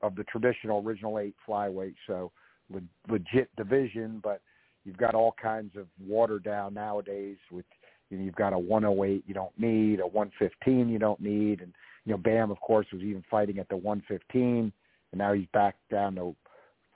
of 0.02 0.16
the 0.16 0.24
traditional 0.26 0.84
original 0.86 1.20
eight 1.20 1.36
flyweight, 1.48 1.96
so 2.06 2.32
le- 2.70 2.82
legit 3.10 3.50
division. 3.56 4.20
But 4.24 4.42
you've 4.86 4.98
got 4.98 5.16
all 5.16 5.36
kinds 5.42 5.76
of 5.78 5.88
watered 6.06 6.44
down 6.44 6.74
nowadays. 6.74 7.38
With 7.52 7.66
you've 8.10 8.36
got 8.36 8.54
a 8.54 8.60
108 8.60 9.24
you 9.28 9.34
don't 9.34 9.58
need, 9.60 10.00
a 10.00 10.08
115 10.08 10.90
you 10.90 11.00
don't 11.00 11.20
need, 11.20 11.62
and 11.62 11.74
you 12.06 12.14
know, 12.14 12.18
Bam 12.18 12.52
of 12.52 12.60
course 12.62 12.88
was 12.94 13.02
even 13.02 13.24
fighting 13.30 13.60
at 13.60 13.70
the 13.70 13.76
115, 13.76 14.72
and 15.12 15.20
now 15.20 15.34
he's 15.34 15.48
back 15.54 15.76
down 15.92 16.16
to 16.16 16.36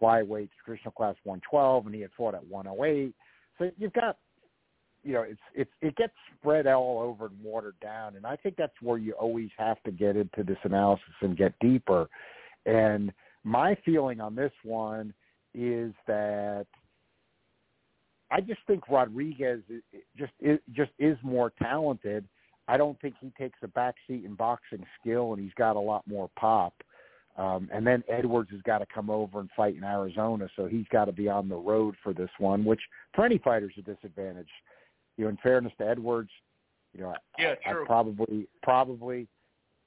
flyweight, 0.02 0.50
traditional 0.64 0.92
class 0.92 1.16
112, 1.24 1.86
and 1.86 1.96
he 1.96 2.02
had 2.02 2.12
fought 2.18 2.36
at 2.36 2.46
108. 2.48 3.14
So 3.58 3.72
you've 3.78 3.94
got, 3.94 4.18
you 5.04 5.14
know, 5.14 5.24
it's 5.24 5.40
it's 5.54 5.72
it 5.82 5.96
gets 5.96 6.14
spread 6.40 6.68
all 6.68 7.02
over 7.02 7.26
and 7.26 7.44
watered 7.44 7.80
down, 7.82 8.16
and 8.16 8.26
I 8.26 8.36
think 8.36 8.56
that's 8.58 8.74
where 8.82 8.98
you 8.98 9.14
always 9.14 9.50
have 9.58 9.82
to 9.84 9.92
get 9.92 10.16
into 10.16 10.44
this 10.44 10.58
analysis 10.64 11.04
and 11.22 11.38
get 11.38 11.54
deeper. 11.60 12.08
And 12.66 13.12
my 13.44 13.76
feeling 13.84 14.22
on 14.22 14.36
this 14.36 14.52
one 14.64 15.14
is 15.54 15.94
that 16.08 16.68
I 18.32 18.42
just 18.42 18.62
think 18.66 18.88
Rodriguez 18.90 19.62
just 20.18 20.32
is, 20.40 20.60
just 20.74 20.92
is 21.00 21.18
more 21.22 21.52
talented. 21.62 22.26
I 22.68 22.78
don't 22.78 23.00
think 23.02 23.16
he 23.20 23.32
takes 23.38 23.60
a 23.64 23.68
backseat 23.68 24.26
in 24.26 24.36
boxing 24.36 24.86
skill, 25.00 25.34
and 25.34 25.42
he's 25.42 25.54
got 25.56 25.76
a 25.76 25.80
lot 25.80 26.08
more 26.08 26.30
pop. 26.40 26.74
Um, 27.38 27.70
and 27.74 27.86
then 27.86 28.04
Edwards 28.10 28.52
has 28.52 28.62
got 28.62 28.80
to 28.80 28.86
come 28.94 29.10
over 29.10 29.40
and 29.40 29.50
fight 29.56 29.76
in 29.76 29.84
Arizona, 29.84 30.48
so 30.56 30.66
he's 30.66 30.86
got 30.92 31.06
to 31.06 31.12
be 31.12 31.30
on 31.30 31.50
the 31.50 31.56
road 31.56 31.96
for 32.04 32.14
this 32.14 32.30
one, 32.40 32.64
which 32.64 32.82
for 33.14 33.26
any 33.26 33.38
fighter 33.38 33.70
is 33.70 33.78
a 33.78 33.82
disadvantage. 33.82 34.50
You 35.18 35.26
know, 35.26 35.30
in 35.32 35.38
fairness 35.38 35.74
to 35.78 35.88
Edwards, 35.88 36.30
you 36.94 37.02
know, 37.02 37.16
yeah, 37.40 37.56
I, 37.66 37.72
I 37.72 37.86
probably 37.86 38.48
probably 38.64 39.28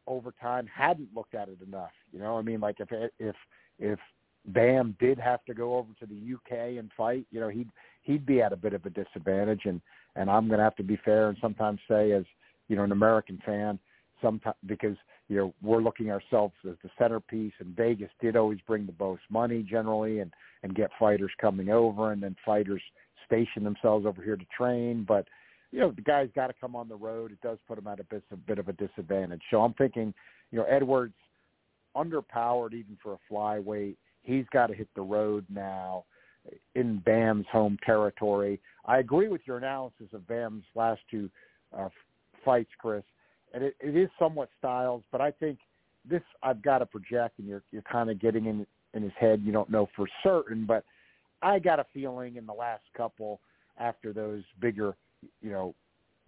over 0.07 0.33
time 0.41 0.67
hadn't 0.67 1.09
looked 1.15 1.35
at 1.35 1.49
it 1.49 1.59
enough. 1.67 1.93
You 2.13 2.19
know, 2.19 2.39
I 2.39 2.43
mean, 2.43 2.61
like 2.61 2.77
if 2.81 2.89
if 3.19 3.37
if 3.79 3.99
Bam 4.47 4.97
did 4.99 5.19
have 5.19 5.45
to 5.47 5.55
go 5.55 5.77
over 5.77 5.93
to 6.01 6.07
the 6.07 6.35
UK 6.35 6.79
and 6.79 6.91
fight, 6.97 7.27
you 7.31 7.41
know, 7.41 7.49
he'd 7.49 7.69
he'd 8.05 8.25
be 8.25 8.41
at 8.41 8.53
a 8.53 8.57
bit 8.57 8.73
of 8.73 8.87
a 8.87 8.91
disadvantage, 8.91 9.63
and 9.65 9.81
and 10.17 10.31
I'm 10.31 10.47
going 10.47 10.59
to 10.59 10.65
have 10.65 10.77
to 10.77 10.85
be 10.85 10.99
fair 11.05 11.29
and 11.29 11.37
sometimes 11.41 11.81
say 11.89 12.13
as 12.13 12.25
you 12.69 12.77
know 12.77 12.85
an 12.85 12.93
American 12.93 13.43
fan, 13.45 13.79
sometimes 14.23 14.57
because 14.67 14.97
you 15.29 15.37
know 15.37 15.55
we're 15.63 15.83
looking 15.83 16.11
ourselves 16.11 16.55
as 16.69 16.77
the 16.83 16.91
centerpiece, 16.99 17.53
and 17.59 17.77
Vegas 17.77 18.11
did 18.21 18.37
always 18.37 18.61
bring 18.67 18.87
the 18.87 18.95
most 18.99 19.23
money 19.31 19.63
generally, 19.63 20.21
and 20.21 20.33
and 20.63 20.77
get 20.77 20.91
fighters 20.99 21.33
coming 21.41 21.71
over, 21.71 22.13
and 22.13 22.23
then 22.23 22.37
fighters 22.45 22.83
station 23.27 23.65
themselves 23.65 24.07
over 24.07 24.23
here 24.23 24.37
to 24.37 24.47
train. 24.57 25.05
But 25.07 25.27
you 25.73 25.81
know 25.81 25.91
the 25.91 26.03
guy's 26.03 26.31
got 26.37 26.47
to 26.47 26.55
come 26.61 26.77
on 26.77 26.89
the 26.89 26.97
road. 26.97 27.33
It 27.33 27.41
does 27.41 27.59
put 27.67 27.79
him 27.79 27.89
at 27.89 28.01
a 28.01 28.05
bit 28.05 28.23
a 28.31 28.37
bit 28.37 28.59
of 28.59 28.69
a 28.69 28.75
disadvantage. 28.75 29.43
So 29.51 29.63
I'm 29.63 29.75
thinking, 29.75 30.15
you 30.53 30.59
know, 30.59 30.65
Edwards 30.65 31.15
underpowered 31.97 32.75
even 32.75 32.99
for 33.03 33.15
a 33.15 33.33
flyweight. 33.33 33.97
He's 34.23 34.47
got 34.53 34.69
to 34.69 34.75
hit 34.75 34.89
the 34.95 35.03
road 35.03 35.45
now 35.51 36.05
in 36.75 36.99
Bam's 36.99 37.47
home 37.51 37.79
territory. 37.85 38.61
I 38.85 38.99
agree 38.99 39.29
with 39.29 39.41
your 39.47 39.59
analysis 39.59 40.09
of 40.13 40.27
Bam's 40.27 40.65
last 40.75 41.01
two 41.11 41.31
uh, 41.77 41.89
fights, 42.45 42.71
Chris 42.79 43.05
and 43.55 43.63
it, 43.63 43.77
it 43.81 43.97
is 43.97 44.11
somewhat 44.19 44.51
styles, 44.59 45.03
but 45.11 45.21
I 45.21 45.31
think 45.31 45.59
this 46.05 46.23
I've 46.43 46.61
got 46.61 46.79
to 46.79 46.87
project, 46.87 47.39
and 47.39 47.49
you're 47.49 47.63
you're 47.71 47.83
kind 47.83 48.11
of 48.11 48.21
getting 48.21 48.47
in 48.47 48.67
in 48.93 49.03
his 49.03 49.13
head. 49.19 49.41
You 49.43 49.53
don't 49.53 49.71
know 49.71 49.89
for 49.97 50.07
certain, 50.23 50.67
but 50.67 50.85
I 51.41 51.61
got 51.61 51.79
a 51.79 51.87
feeling 51.95 52.37
in 52.37 52.45
the 52.45 52.53
last 52.53 52.83
couple 52.97 53.41
after 53.79 54.13
those 54.13 54.43
bigger, 54.61 54.95
you 55.41 55.51
know, 55.51 55.75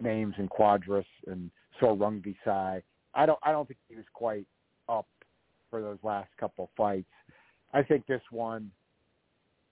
names 0.01 0.34
in 0.38 0.48
Cuadras 0.48 1.05
and 1.26 1.51
Sor 1.78 1.97
Rungvisai, 1.97 2.82
I 3.14 3.26
don't 3.26 3.38
I 3.43 3.52
don't 3.52 3.66
think 3.66 3.78
he 3.88 3.97
was 3.97 4.06
quite 4.14 4.47
up 4.88 5.06
for 5.68 5.82
those 5.82 5.98
last 6.02 6.30
couple 6.38 6.70
fights. 6.76 7.06
I 7.74 7.82
think 7.82 8.06
this 8.06 8.22
one, 8.30 8.70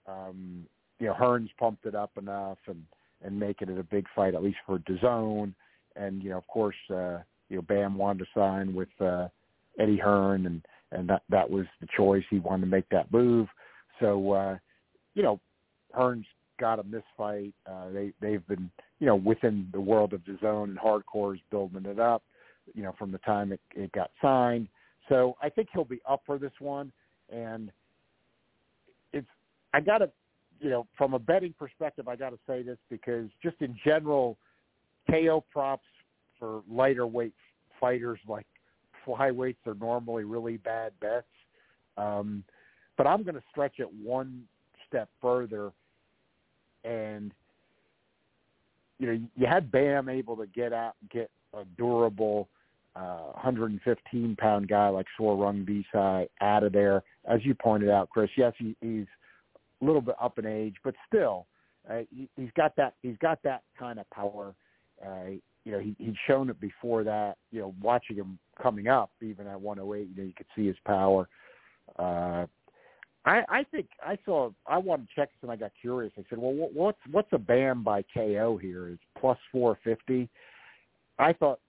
um, 0.07 0.67
you 0.99 1.07
know, 1.07 1.15
Hearn's 1.15 1.51
pumped 1.59 1.87
it 1.87 1.95
up 1.95 2.13
enough 2.19 2.59
and 2.67 2.83
and 3.23 3.39
making 3.39 3.71
it 3.71 3.79
a 3.79 3.85
big 3.85 4.07
fight 4.15 4.35
at 4.35 4.43
least 4.43 4.59
for 4.67 4.79
DAZN, 4.81 5.55
and 5.97 6.23
you 6.23 6.31
know, 6.31 6.39
of 6.39 6.47
course. 6.47 6.77
uh 6.91 7.19
you 7.49 7.57
know, 7.57 7.63
Bam 7.63 7.97
wanted 7.97 8.21
to 8.21 8.31
sign 8.35 8.75
with 8.75 8.89
uh, 9.01 9.29
Eddie 9.79 9.99
Hearn, 9.99 10.47
and 10.47 10.63
and 10.93 11.09
that 11.09 11.23
that 11.29 11.49
was 11.49 11.67
the 11.81 11.89
choice. 11.97 12.25
He 12.31 12.39
wanted 12.39 12.63
to 12.63 12.71
make 12.71 12.89
that 12.91 13.13
move. 13.13 13.49
So, 14.01 14.33
uh, 14.33 14.59
you 15.15 15.23
know, 15.23 15.41
Hearn's 15.93 16.27
got 16.59 16.79
him 16.79 16.91
this 16.91 17.05
fight. 17.17 17.55
Uh, 17.67 17.91
they 17.91 18.13
they've 18.21 18.47
been 18.47 18.71
you 18.99 19.07
know 19.07 19.17
within 19.17 19.69
the 19.73 19.81
world 19.81 20.13
of 20.13 20.23
zone 20.41 20.71
and 20.71 20.79
hardcore 20.79 21.35
is 21.35 21.41
building 21.51 21.85
it 21.87 21.99
up. 21.99 22.23
You 22.75 22.83
know, 22.83 22.95
from 22.99 23.13
the 23.13 23.19
time 23.19 23.53
it, 23.53 23.61
it 23.75 23.93
got 23.93 24.11
signed. 24.23 24.69
So 25.09 25.37
I 25.43 25.51
think 25.51 25.69
he'll 25.73 25.85
be 25.85 26.01
up 26.09 26.23
for 26.25 26.39
this 26.39 26.53
one, 26.61 26.91
and 27.31 27.71
I 29.75 29.81
got 29.81 29.99
to 29.99 30.11
you 30.61 30.71
know 30.71 30.87
from 30.97 31.15
a 31.15 31.19
betting 31.19 31.55
perspective 31.59 32.07
I 32.07 32.15
got 32.17 32.31
to 32.31 32.39
say 32.47 32.63
this 32.63 32.79
because 32.89 33.29
just 33.43 33.57
in 33.61 33.77
general, 33.85 34.39
KO 35.11 35.45
props 35.51 35.85
for 36.39 36.63
lighter 36.71 37.07
weight 37.07 37.35
fighters 37.81 38.21
like 38.29 38.47
flyweights 39.07 39.67
are 39.67 39.75
normally 39.75 40.25
really 40.25 40.57
bad 40.59 40.93
bets. 41.01 41.27
Um, 41.97 42.45
but 42.97 43.07
I'm 43.07 43.25
going 43.25 43.35
to 43.35 43.43
stretch 43.51 43.75
it 43.79 43.89
one 43.93 44.45
step 44.89 45.09
further, 45.21 45.73
and 46.85 47.33
you 48.99 49.07
know 49.09 49.21
you 49.35 49.47
had 49.47 49.73
Bam 49.73 50.09
able 50.09 50.37
to 50.37 50.47
get 50.47 50.73
out 50.73 50.95
get 51.11 51.31
a 51.53 51.65
durable 51.77 52.49
uh, 52.95 53.33
115 53.33 54.37
pound 54.37 54.69
guy 54.69 54.89
like 54.89 55.07
Sor 55.17 55.37
Rungvisai 55.37 56.29
out 56.41 56.63
of 56.63 56.73
there. 56.73 57.03
As 57.29 57.45
you 57.45 57.57
pointed 57.57 57.91
out, 57.91 58.09
Chris, 58.11 58.31
yes, 58.37 58.53
he, 58.57 58.77
he's 58.81 59.07
little 59.85 60.01
bit 60.01 60.17
up 60.21 60.39
in 60.39 60.47
age, 60.47 60.77
but 60.83 60.95
still, 61.07 61.47
uh, 61.91 62.01
he, 62.11 62.29
he's 62.37 62.51
got 62.57 62.75
that 62.77 62.95
he's 63.03 63.17
got 63.19 63.43
that 63.43 63.63
kind 63.79 63.99
of 63.99 64.09
power. 64.11 64.55
Uh, 65.05 65.31
you 65.65 65.73
know, 65.73 65.79
he 65.79 65.95
he'd 65.99 66.17
shown 66.27 66.51
it 66.51 66.61
before 66.61 67.05
that. 67.05 67.37
You 67.51 67.61
know, 67.61 67.75
watching 67.83 68.17
him 68.17 68.39
coming 68.63 68.89
up, 68.89 69.11
even 69.23 69.47
at 69.47 69.61
108, 69.61 70.09
you 70.09 70.17
know, 70.17 70.27
you 70.27 70.35
could 70.35 70.47
see 70.57 70.67
his 70.67 70.77
power. 70.87 71.29
Uh, 71.99 72.47
I, 73.27 73.43
I 73.49 73.65
think 73.71 73.87
I 74.05 74.19
saw. 74.25 74.51
I 74.67 74.79
wanted 74.79 75.09
to 75.09 75.15
check 75.15 75.31
this, 75.31 75.39
and 75.43 75.51
I 75.51 75.57
got 75.57 75.73
curious. 75.81 76.13
I 76.19 76.25
said, 76.29 76.39
"Well, 76.39 76.53
what's 76.73 76.99
what's 77.11 77.33
a 77.33 77.39
BAM 77.39 77.83
by 77.83 78.05
KO 78.15 78.59
here? 78.61 78.89
Is 78.89 78.99
plus 79.19 79.39
four 79.51 79.79
fifty? 79.83 80.29
I 81.19 81.33
thought 81.33 81.61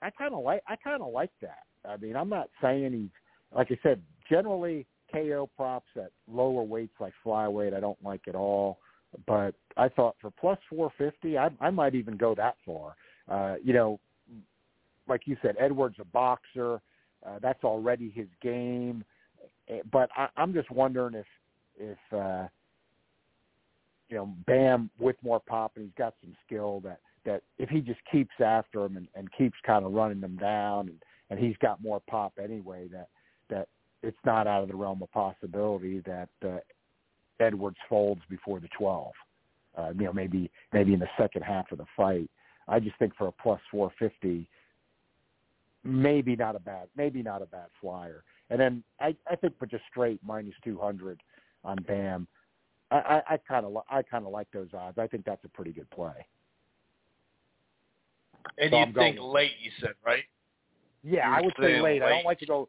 I 0.00 0.10
kind 0.10 0.34
of 0.34 0.42
like 0.42 0.62
I 0.66 0.76
kind 0.76 1.02
of 1.02 1.12
like 1.12 1.32
that. 1.42 1.64
I 1.86 1.96
mean, 1.96 2.16
I'm 2.16 2.28
not 2.28 2.48
saying 2.62 2.92
he's 2.92 3.56
like 3.56 3.68
I 3.70 3.78
said. 3.82 4.00
Generally, 4.30 4.86
KO 5.12 5.48
props 5.56 5.88
at 5.96 6.10
lower 6.30 6.62
weights 6.62 6.94
like 7.00 7.12
flyweight, 7.24 7.74
I 7.74 7.80
don't 7.80 8.02
like 8.02 8.22
at 8.28 8.34
all. 8.34 8.78
But 9.26 9.54
I 9.76 9.88
thought 9.88 10.16
for 10.20 10.30
plus 10.30 10.58
450, 10.68 11.36
I, 11.36 11.50
I 11.60 11.70
might 11.70 11.94
even 11.94 12.16
go 12.16 12.34
that 12.36 12.56
far. 12.64 12.94
Uh, 13.28 13.56
you 13.62 13.72
know, 13.72 13.98
like 15.08 15.22
you 15.26 15.36
said, 15.42 15.56
Edwards 15.58 15.96
a 16.00 16.04
boxer. 16.04 16.80
Uh, 17.26 17.38
that's 17.42 17.64
already 17.64 18.10
his 18.10 18.28
game. 18.40 19.04
Eh, 19.68 19.80
but 19.92 20.10
I, 20.16 20.28
I'm 20.36 20.54
just 20.54 20.70
wondering 20.70 21.14
if 21.14 21.26
if 21.78 21.98
uh, 22.12 22.46
you 24.08 24.16
know 24.16 24.34
Bam 24.46 24.90
with 24.98 25.16
more 25.22 25.40
pop 25.40 25.72
and 25.76 25.84
he's 25.84 25.94
got 25.98 26.14
some 26.22 26.34
skill 26.46 26.80
that 26.80 27.00
that 27.24 27.42
if 27.58 27.68
he 27.68 27.80
just 27.80 28.00
keeps 28.10 28.34
after 28.42 28.84
him 28.84 28.96
and, 28.96 29.08
and 29.14 29.28
keeps 29.36 29.56
kind 29.66 29.84
of 29.84 29.92
running 29.92 30.20
them 30.20 30.36
down 30.36 30.88
and 30.88 31.02
and 31.30 31.38
he's 31.38 31.56
got 31.58 31.82
more 31.82 32.00
pop 32.08 32.32
anyway 32.42 32.88
that 32.88 33.08
that 33.48 33.68
it's 34.02 34.16
not 34.24 34.46
out 34.46 34.62
of 34.62 34.68
the 34.68 34.76
realm 34.76 35.02
of 35.02 35.10
possibility 35.12 36.00
that 36.00 36.28
uh, 36.44 36.58
Edwards 37.38 37.76
folds 37.88 38.22
before 38.28 38.60
the 38.60 38.68
12. 38.78 39.12
Uh, 39.76 39.90
you 39.96 40.04
know, 40.04 40.12
maybe 40.12 40.50
maybe 40.72 40.92
in 40.94 41.00
the 41.00 41.08
second 41.18 41.42
half 41.42 41.70
of 41.72 41.78
the 41.78 41.86
fight. 41.96 42.28
I 42.68 42.80
just 42.80 42.96
think 42.98 43.14
for 43.16 43.28
a 43.28 43.32
plus 43.32 43.60
450, 43.70 44.48
maybe 45.84 46.36
not 46.36 46.56
a 46.56 46.60
bad 46.60 46.88
maybe 46.96 47.22
not 47.22 47.40
a 47.42 47.46
bad 47.46 47.66
flyer. 47.80 48.24
And 48.50 48.60
then 48.60 48.82
I 49.00 49.14
I 49.30 49.36
think 49.36 49.58
for 49.58 49.66
just 49.66 49.84
straight 49.90 50.20
minus 50.26 50.54
200 50.64 51.22
on 51.64 51.76
Bam, 51.86 52.26
I 52.90 53.22
I 53.30 53.36
kind 53.36 53.64
of 53.64 53.76
I 53.90 54.02
kind 54.02 54.26
of 54.26 54.32
like 54.32 54.48
those 54.52 54.68
odds. 54.74 54.98
I 54.98 55.06
think 55.06 55.24
that's 55.24 55.44
a 55.44 55.48
pretty 55.48 55.72
good 55.72 55.88
play. 55.90 56.26
And 58.58 58.70
So 58.70 58.76
you 58.76 58.82
I'm 58.82 58.92
think 58.94 59.16
going- 59.18 59.32
late? 59.32 59.52
You 59.62 59.70
said 59.80 59.94
right? 60.04 60.24
Yeah, 61.02 61.26
You're 61.28 61.34
I 61.36 61.40
would 61.42 61.54
say 61.58 61.62
saying 61.72 61.82
late. 61.82 62.02
I 62.02 62.08
don't 62.10 62.24
like 62.24 62.38
to 62.40 62.46
go. 62.46 62.68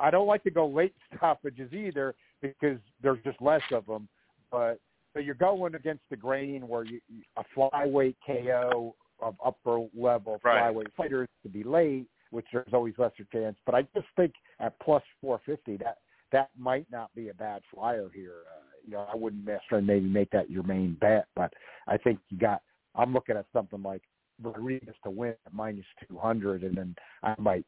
I 0.00 0.10
don't 0.10 0.26
like 0.26 0.42
to 0.44 0.50
go 0.50 0.66
late 0.66 0.94
stoppages 1.16 1.72
either 1.72 2.14
because 2.42 2.78
there's 3.02 3.22
just 3.24 3.40
less 3.40 3.62
of 3.72 3.86
them. 3.86 4.08
But 4.50 4.78
so 5.12 5.20
you're 5.20 5.34
going 5.34 5.74
against 5.74 6.02
the 6.10 6.16
grain 6.16 6.66
where 6.68 6.84
you 6.84 7.00
a 7.36 7.44
flyweight 7.56 8.16
KO 8.26 8.94
of 9.20 9.34
upper 9.44 9.86
level 9.94 10.40
Right. 10.44 10.72
flyweight 10.72 10.92
fighters 10.96 11.28
to 11.42 11.48
be 11.48 11.64
late, 11.64 12.06
which 12.30 12.46
there's 12.52 12.72
always 12.72 12.94
lesser 12.98 13.26
chance. 13.32 13.56
But 13.66 13.74
I 13.74 13.82
just 13.94 14.06
think 14.16 14.32
at 14.60 14.78
plus 14.80 15.02
450 15.20 15.82
that 15.84 15.98
that 16.30 16.50
might 16.58 16.86
not 16.90 17.14
be 17.14 17.30
a 17.30 17.34
bad 17.34 17.62
flyer 17.74 18.10
here. 18.14 18.42
Uh, 18.54 18.64
you 18.84 18.92
know, 18.92 19.06
I 19.12 19.16
wouldn't 19.16 19.44
necessarily 19.44 19.86
maybe 19.86 20.06
make 20.06 20.30
that 20.30 20.50
your 20.50 20.62
main 20.62 20.96
bet, 21.00 21.26
but 21.34 21.52
I 21.86 21.96
think 21.96 22.18
you 22.30 22.38
got. 22.38 22.62
I'm 22.94 23.12
looking 23.12 23.36
at 23.36 23.46
something 23.52 23.82
like 23.82 24.02
Rodriguez 24.42 24.94
to 25.04 25.10
win 25.10 25.34
at 25.46 25.52
minus 25.52 25.84
200, 26.08 26.62
and 26.64 26.76
then 26.76 26.94
I 27.22 27.34
might 27.38 27.64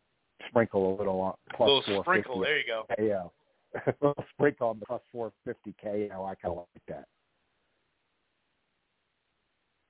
sprinkle 0.48 0.94
a 0.94 0.96
little 0.96 1.20
on 1.20 1.34
A 1.58 1.62
little 1.62 1.82
450 1.82 2.02
sprinkle. 2.02 2.40
There 2.40 2.58
you 2.58 2.64
go. 2.66 2.84
KO. 2.96 3.32
a 3.86 4.06
little 4.06 4.24
sprinkle 4.34 4.68
on 4.68 4.80
the 4.80 4.86
plus 4.86 5.02
450 5.12 5.74
KO. 5.82 6.24
I 6.24 6.34
kind 6.34 6.52
of 6.52 6.66
like 6.74 6.82
that. 6.88 7.06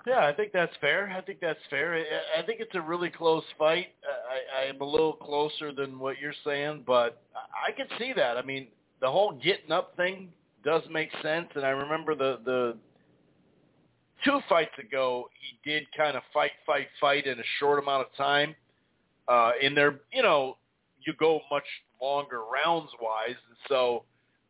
Yeah, 0.06 0.26
I 0.26 0.32
think 0.32 0.52
that's 0.52 0.72
fair. 0.80 1.12
I 1.14 1.20
think 1.20 1.40
that's 1.40 1.60
fair. 1.68 1.94
I, 1.94 2.40
I 2.40 2.46
think 2.46 2.60
it's 2.60 2.74
a 2.74 2.80
really 2.80 3.10
close 3.10 3.44
fight. 3.58 3.88
I, 4.02 4.64
I 4.64 4.68
am 4.68 4.80
a 4.80 4.84
little 4.84 5.12
closer 5.12 5.72
than 5.72 5.98
what 5.98 6.18
you're 6.18 6.34
saying, 6.44 6.84
but 6.86 7.22
I 7.34 7.68
I 7.68 7.72
can 7.72 7.86
see 7.98 8.12
that. 8.14 8.38
I 8.38 8.42
mean, 8.42 8.68
the 9.00 9.10
whole 9.10 9.32
getting 9.32 9.70
up 9.70 9.94
thing 9.96 10.30
does 10.64 10.82
make 10.90 11.10
sense, 11.22 11.48
and 11.54 11.64
I 11.64 11.70
remember 11.70 12.14
the 12.14 12.40
the 12.44 12.76
two 14.24 14.40
fights 14.48 14.78
ago 14.78 15.28
he 15.40 15.70
did 15.70 15.84
kind 15.96 16.16
of 16.16 16.22
fight, 16.32 16.52
fight, 16.66 16.88
fight 17.00 17.26
in 17.26 17.38
a 17.38 17.44
short 17.58 17.82
amount 17.82 18.06
of 18.06 18.14
time. 18.16 18.54
Uh, 19.30 19.52
in 19.62 19.74
there, 19.74 20.00
you 20.12 20.22
know, 20.22 20.56
you 21.06 21.12
go 21.18 21.40
much 21.52 21.64
longer 22.02 22.40
rounds 22.52 22.90
wise, 23.00 23.36
and 23.48 23.56
so 23.68 24.02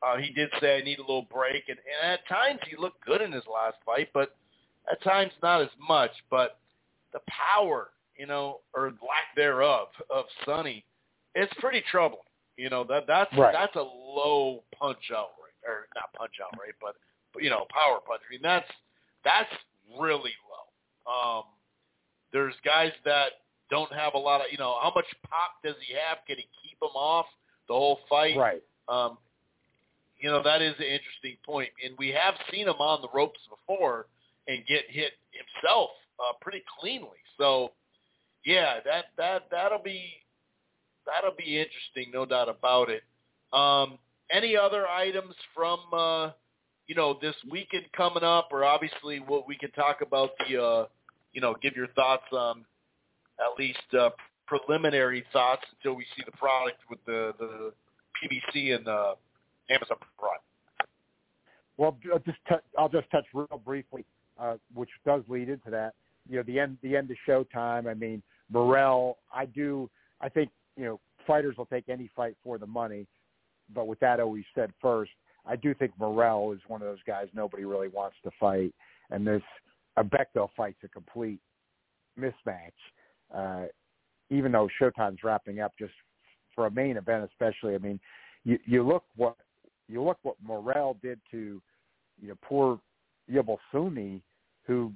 uh, 0.02 0.16
he 0.16 0.32
did 0.32 0.48
say 0.60 0.78
I 0.78 0.82
need 0.82 0.98
a 0.98 1.02
little 1.02 1.26
break, 1.30 1.64
and, 1.68 1.76
and 1.78 2.12
at 2.12 2.26
times 2.26 2.60
he 2.68 2.76
looked 2.76 3.04
good 3.04 3.20
in 3.20 3.30
his 3.30 3.44
last 3.52 3.76
fight, 3.84 4.08
but 4.14 4.36
at 4.90 5.02
times 5.02 5.32
not 5.42 5.60
as 5.60 5.68
much, 5.86 6.12
but 6.30 6.58
the 7.12 7.20
power, 7.28 7.88
you 8.16 8.26
know, 8.26 8.60
or 8.74 8.86
lack 9.02 9.34
thereof 9.36 9.88
of 10.08 10.24
Sunny, 10.46 10.84
it's 11.34 11.52
pretty 11.58 11.82
troubling. 11.90 12.22
You 12.56 12.70
know 12.70 12.84
that 12.84 13.06
that's 13.06 13.32
Right. 13.36 13.52
that's 13.52 13.76
a 13.76 13.82
low 13.82 14.62
punch 14.78 15.10
out 15.14 15.30
rate, 15.42 15.70
or 15.70 15.88
not 15.94 16.12
punch 16.14 16.32
out 16.42 16.58
rate, 16.60 16.74
but, 16.80 16.96
but 17.32 17.42
you 17.42 17.50
know 17.50 17.66
power 17.70 18.00
punch. 18.06 18.20
I 18.26 18.30
mean 18.32 18.42
that's 18.42 18.70
that's 19.24 19.50
really 19.98 20.32
low. 20.48 21.38
Um, 21.38 21.44
there's 22.32 22.54
guys 22.64 22.92
that 23.04 23.32
don't 23.70 23.92
have 23.92 24.14
a 24.14 24.18
lot 24.18 24.40
of, 24.40 24.46
you 24.50 24.58
know, 24.58 24.76
how 24.80 24.92
much 24.94 25.06
pop 25.28 25.62
does 25.64 25.76
he 25.86 25.94
have? 25.94 26.18
Can 26.26 26.36
he 26.36 26.48
keep 26.62 26.78
him 26.82 26.94
off 26.94 27.26
the 27.68 27.74
whole 27.74 28.00
fight? 28.08 28.36
Right. 28.36 28.62
Um, 28.88 29.18
you 30.18 30.28
know, 30.28 30.42
that 30.42 30.60
is 30.60 30.74
an 30.78 30.84
interesting 30.84 31.36
point. 31.44 31.70
And 31.84 31.94
we 31.98 32.08
have 32.08 32.34
seen 32.52 32.66
him 32.66 32.74
on 32.74 33.00
the 33.00 33.08
ropes 33.14 33.40
before 33.48 34.06
and 34.48 34.58
get 34.66 34.84
hit 34.88 35.12
himself 35.32 35.90
uh, 36.18 36.32
pretty 36.40 36.62
cleanly. 36.80 37.08
So, 37.38 37.72
yeah, 38.44 38.80
that 38.84 39.06
that 39.16 39.44
that'll 39.50 39.82
be 39.82 40.02
that'll 41.06 41.36
be 41.36 41.58
interesting, 41.58 42.12
no 42.12 42.26
doubt 42.26 42.48
about 42.48 42.88
it. 42.90 43.02
Um, 43.52 43.98
any 44.30 44.56
other 44.56 44.86
items 44.86 45.34
from 45.54 45.80
uh, 45.92 46.30
you 46.86 46.94
know 46.94 47.18
this 47.20 47.34
weekend 47.50 47.84
coming 47.96 48.22
up, 48.22 48.48
or 48.52 48.64
obviously 48.64 49.20
what 49.20 49.46
we 49.46 49.56
can 49.56 49.70
talk 49.72 49.98
about 50.02 50.30
the 50.38 50.62
uh, 50.62 50.86
you 51.32 51.40
know 51.40 51.54
give 51.62 51.76
your 51.76 51.88
thoughts 51.88 52.24
on 52.32 52.64
at 53.40 53.58
least 53.58 53.78
uh, 53.98 54.10
preliminary 54.46 55.24
thoughts 55.32 55.62
until 55.78 55.96
we 55.96 56.04
see 56.16 56.22
the 56.24 56.32
product 56.32 56.78
with 56.88 56.98
the 57.06 57.32
the 57.38 57.72
PBC 58.20 58.74
and 58.74 58.86
uh, 58.88 59.14
Amazon 59.70 59.96
Prime. 60.18 60.38
Well, 61.76 61.96
I'll 62.12 62.18
just 62.18 62.38
I'll 62.78 62.88
just 62.88 63.10
touch 63.10 63.24
real 63.32 63.60
briefly, 63.64 64.04
uh, 64.38 64.56
which 64.74 64.90
does 65.06 65.22
lead 65.28 65.48
into 65.48 65.70
that. 65.70 65.94
You 66.28 66.36
know, 66.36 66.42
the 66.42 66.58
end 66.58 66.78
the 66.82 66.96
end 66.96 67.10
of 67.10 67.16
Showtime. 67.26 67.88
I 67.88 67.94
mean, 67.94 68.22
Morrell. 68.52 69.18
I 69.32 69.46
do. 69.46 69.88
I 70.20 70.28
think 70.28 70.50
you 70.76 70.84
know 70.84 71.00
fighters 71.26 71.56
will 71.56 71.66
take 71.66 71.88
any 71.88 72.10
fight 72.14 72.36
for 72.44 72.58
the 72.58 72.66
money, 72.66 73.06
but 73.74 73.86
with 73.86 74.00
that 74.00 74.20
always 74.20 74.44
said 74.54 74.72
first, 74.82 75.12
I 75.46 75.56
do 75.56 75.74
think 75.74 75.92
Morrell 75.98 76.52
is 76.52 76.60
one 76.68 76.82
of 76.82 76.88
those 76.88 77.02
guys 77.06 77.28
nobody 77.34 77.64
really 77.64 77.88
wants 77.88 78.16
to 78.24 78.30
fight, 78.38 78.74
and 79.10 79.26
this 79.26 79.42
Agbeko 79.98 80.50
fight's 80.56 80.82
a 80.84 80.88
complete 80.88 81.40
mismatch. 82.18 82.72
Uh, 83.34 83.64
even 84.30 84.52
though 84.52 84.68
Showtime's 84.80 85.22
wrapping 85.24 85.60
up, 85.60 85.72
just 85.78 85.92
for 86.54 86.66
a 86.66 86.70
main 86.70 86.96
event, 86.96 87.28
especially. 87.30 87.74
I 87.74 87.78
mean, 87.78 88.00
you 88.44 88.58
you 88.64 88.86
look 88.86 89.04
what 89.16 89.36
you 89.88 90.02
look 90.02 90.18
what 90.22 90.36
Morrell 90.42 90.96
did 91.02 91.20
to 91.30 91.60
you 92.20 92.28
know 92.28 92.34
poor 92.42 92.80
Sunni, 93.72 94.22
who 94.66 94.92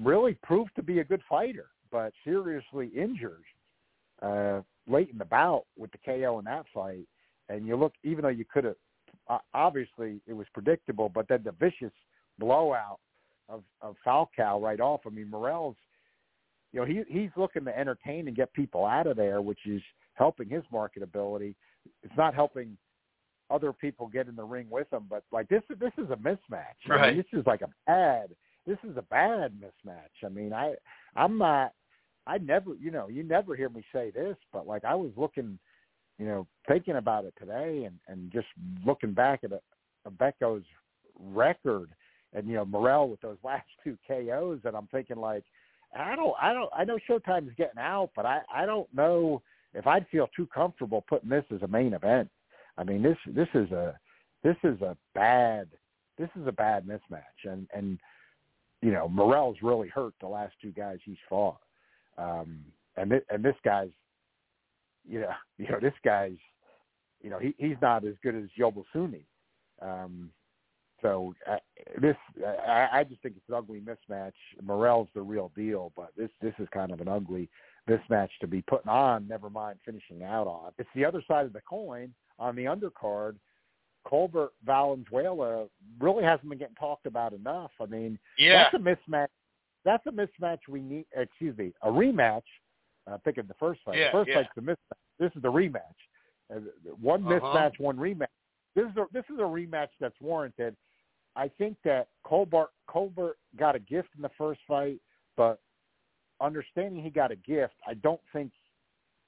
really 0.00 0.36
proved 0.42 0.70
to 0.76 0.82
be 0.82 0.98
a 1.00 1.04
good 1.04 1.22
fighter, 1.28 1.66
but 1.90 2.12
seriously 2.24 2.90
injured 2.96 3.44
uh, 4.22 4.60
late 4.88 5.10
in 5.10 5.18
the 5.18 5.24
bout 5.24 5.64
with 5.76 5.90
the 5.92 5.98
KO 6.04 6.38
in 6.38 6.44
that 6.44 6.66
fight. 6.74 7.06
And 7.48 7.66
you 7.66 7.76
look, 7.76 7.94
even 8.04 8.22
though 8.22 8.28
you 8.28 8.44
could 8.44 8.64
have, 8.64 9.40
obviously 9.54 10.20
it 10.26 10.32
was 10.32 10.46
predictable, 10.52 11.08
but 11.08 11.28
then 11.28 11.42
the 11.44 11.52
vicious 11.52 11.92
blowout 12.38 12.98
of 13.48 13.62
of 13.80 13.96
Falcao 14.06 14.60
right 14.60 14.80
off. 14.80 15.00
I 15.06 15.10
mean, 15.10 15.30
Morrell's, 15.30 15.76
you 16.72 16.80
know, 16.80 16.86
he 16.86 17.02
he's 17.08 17.30
looking 17.36 17.64
to 17.64 17.78
entertain 17.78 18.28
and 18.28 18.36
get 18.36 18.52
people 18.52 18.84
out 18.84 19.06
of 19.06 19.16
there, 19.16 19.40
which 19.40 19.60
is 19.66 19.82
helping 20.14 20.48
his 20.48 20.62
marketability. 20.72 21.54
It's 22.02 22.16
not 22.16 22.34
helping 22.34 22.76
other 23.50 23.72
people 23.72 24.06
get 24.08 24.28
in 24.28 24.36
the 24.36 24.44
ring 24.44 24.66
with 24.70 24.92
him, 24.92 25.06
but 25.08 25.24
like 25.32 25.48
this 25.48 25.62
this 25.80 25.92
is 25.96 26.10
a 26.10 26.16
mismatch. 26.16 26.76
I 26.86 26.90
mean, 26.90 26.98
Right. 26.98 27.16
this 27.16 27.40
is 27.40 27.46
like 27.46 27.62
a 27.62 27.70
bad 27.86 28.30
this 28.66 28.78
is 28.84 28.96
a 28.98 29.02
bad 29.02 29.54
mismatch. 29.58 30.24
I 30.24 30.28
mean, 30.28 30.52
I 30.52 30.74
I'm 31.16 31.38
not 31.38 31.72
I 32.26 32.38
never 32.38 32.74
you 32.74 32.90
know, 32.90 33.08
you 33.08 33.22
never 33.22 33.56
hear 33.56 33.70
me 33.70 33.82
say 33.92 34.10
this, 34.10 34.36
but 34.52 34.66
like 34.66 34.84
I 34.84 34.94
was 34.94 35.10
looking, 35.16 35.58
you 36.18 36.26
know, 36.26 36.46
thinking 36.66 36.96
about 36.96 37.24
it 37.24 37.34
today 37.38 37.84
and 37.84 37.98
and 38.08 38.30
just 38.30 38.48
looking 38.84 39.12
back 39.12 39.40
at 39.44 39.52
a, 39.52 39.60
a 40.04 40.10
Agbeko's 40.10 40.64
record 41.18 41.90
and 42.34 42.46
you 42.46 42.54
know, 42.54 42.66
Morrell 42.66 43.08
with 43.08 43.20
those 43.22 43.38
last 43.42 43.68
two 43.82 43.96
KOs 44.06 44.60
and 44.64 44.76
I'm 44.76 44.88
thinking 44.88 45.16
like 45.16 45.44
I 45.96 46.16
don't 46.16 46.34
I 46.40 46.52
don't 46.52 46.70
I 46.76 46.84
know 46.84 46.98
Showtime's 47.08 47.54
getting 47.56 47.80
out, 47.80 48.10
but 48.14 48.26
I 48.26 48.40
I 48.52 48.66
don't 48.66 48.92
know 48.94 49.42
if 49.74 49.86
I'd 49.86 50.06
feel 50.08 50.28
too 50.34 50.46
comfortable 50.46 51.04
putting 51.08 51.28
this 51.28 51.44
as 51.54 51.62
a 51.62 51.68
main 51.68 51.94
event. 51.94 52.28
I 52.76 52.84
mean, 52.84 53.02
this 53.02 53.16
this 53.26 53.48
is 53.54 53.70
a 53.72 53.98
this 54.42 54.56
is 54.64 54.80
a 54.82 54.96
bad 55.14 55.68
this 56.18 56.28
is 56.40 56.46
a 56.46 56.52
bad 56.52 56.86
mismatch, 56.86 57.44
and 57.44 57.66
and 57.74 57.98
you 58.82 58.92
know 58.92 59.08
Morrell's 59.08 59.58
really 59.62 59.88
hurt 59.88 60.14
the 60.20 60.26
last 60.26 60.54
two 60.60 60.72
guys 60.72 60.98
he's 61.04 61.16
fought, 61.28 61.58
um, 62.18 62.64
and 62.96 63.10
th- 63.10 63.24
and 63.30 63.44
this 63.44 63.56
guy's, 63.64 63.90
you 65.08 65.20
know, 65.20 65.30
you 65.58 65.68
know 65.68 65.78
this 65.80 65.94
guy's, 66.04 66.36
you 67.22 67.30
know 67.30 67.38
he 67.38 67.54
he's 67.58 67.76
not 67.80 68.04
as 68.04 68.14
good 68.22 68.34
as 68.34 68.48
Yerbossynuly. 68.58 69.24
Um, 69.80 70.30
so 71.02 71.34
uh, 71.50 71.56
this, 72.00 72.16
I, 72.66 72.88
I 72.92 73.04
just 73.04 73.22
think 73.22 73.36
it's 73.36 73.48
an 73.48 73.54
ugly 73.54 73.80
mismatch. 73.80 74.32
Morrell's 74.62 75.08
the 75.14 75.22
real 75.22 75.52
deal, 75.56 75.92
but 75.96 76.10
this 76.16 76.30
this 76.40 76.54
is 76.58 76.68
kind 76.72 76.92
of 76.92 77.00
an 77.00 77.08
ugly 77.08 77.48
mismatch 77.88 78.30
to 78.40 78.46
be 78.46 78.62
putting 78.62 78.88
on. 78.90 79.26
Never 79.28 79.48
mind 79.50 79.78
finishing 79.84 80.22
out 80.24 80.46
on. 80.46 80.72
It's 80.78 80.88
the 80.94 81.04
other 81.04 81.22
side 81.28 81.46
of 81.46 81.52
the 81.52 81.60
coin 81.68 82.12
on 82.38 82.56
the 82.56 82.64
undercard. 82.64 83.36
Colbert 84.06 84.50
Valenzuela 84.64 85.66
really 86.00 86.24
hasn't 86.24 86.48
been 86.48 86.58
getting 86.58 86.74
talked 86.76 87.06
about 87.06 87.32
enough. 87.32 87.70
I 87.80 87.86
mean, 87.86 88.18
Yeah. 88.38 88.64
that's 88.70 88.74
a 88.74 88.78
mismatch. 88.78 89.28
That's 89.84 90.06
a 90.06 90.10
mismatch 90.10 90.58
we 90.68 90.80
need. 90.80 91.06
Excuse 91.14 91.56
me, 91.56 91.72
a 91.82 91.88
rematch. 91.88 92.42
Uh, 93.06 93.16
thinking 93.24 93.44
the 93.48 93.54
first 93.54 93.80
fight. 93.84 93.96
Yeah, 93.98 94.06
the 94.06 94.12
first 94.12 94.28
yeah. 94.28 94.34
fight's 94.36 94.50
the 94.54 94.60
mismatch. 94.62 94.98
This 95.18 95.32
is 95.34 95.42
the 95.42 95.50
rematch. 95.50 95.80
Uh, 96.54 96.60
one 97.00 97.24
Uh-huh. 97.26 97.40
mismatch, 97.40 97.78
one 97.80 97.96
rematch. 97.96 98.26
This 98.74 98.84
is 98.90 98.96
a 98.96 99.06
this 99.12 99.24
is 99.30 99.38
a 99.38 99.42
rematch 99.42 99.88
that's 100.00 100.18
warranted. 100.20 100.76
I 101.38 101.48
think 101.56 101.76
that 101.84 102.08
Colbert 102.24 102.70
Colbert 102.88 103.36
got 103.56 103.76
a 103.76 103.78
gift 103.78 104.08
in 104.16 104.22
the 104.22 104.30
first 104.36 104.60
fight, 104.66 105.00
but 105.36 105.60
understanding 106.40 107.02
he 107.02 107.10
got 107.10 107.30
a 107.30 107.36
gift, 107.36 107.74
I 107.86 107.94
don't 107.94 108.20
think 108.32 108.50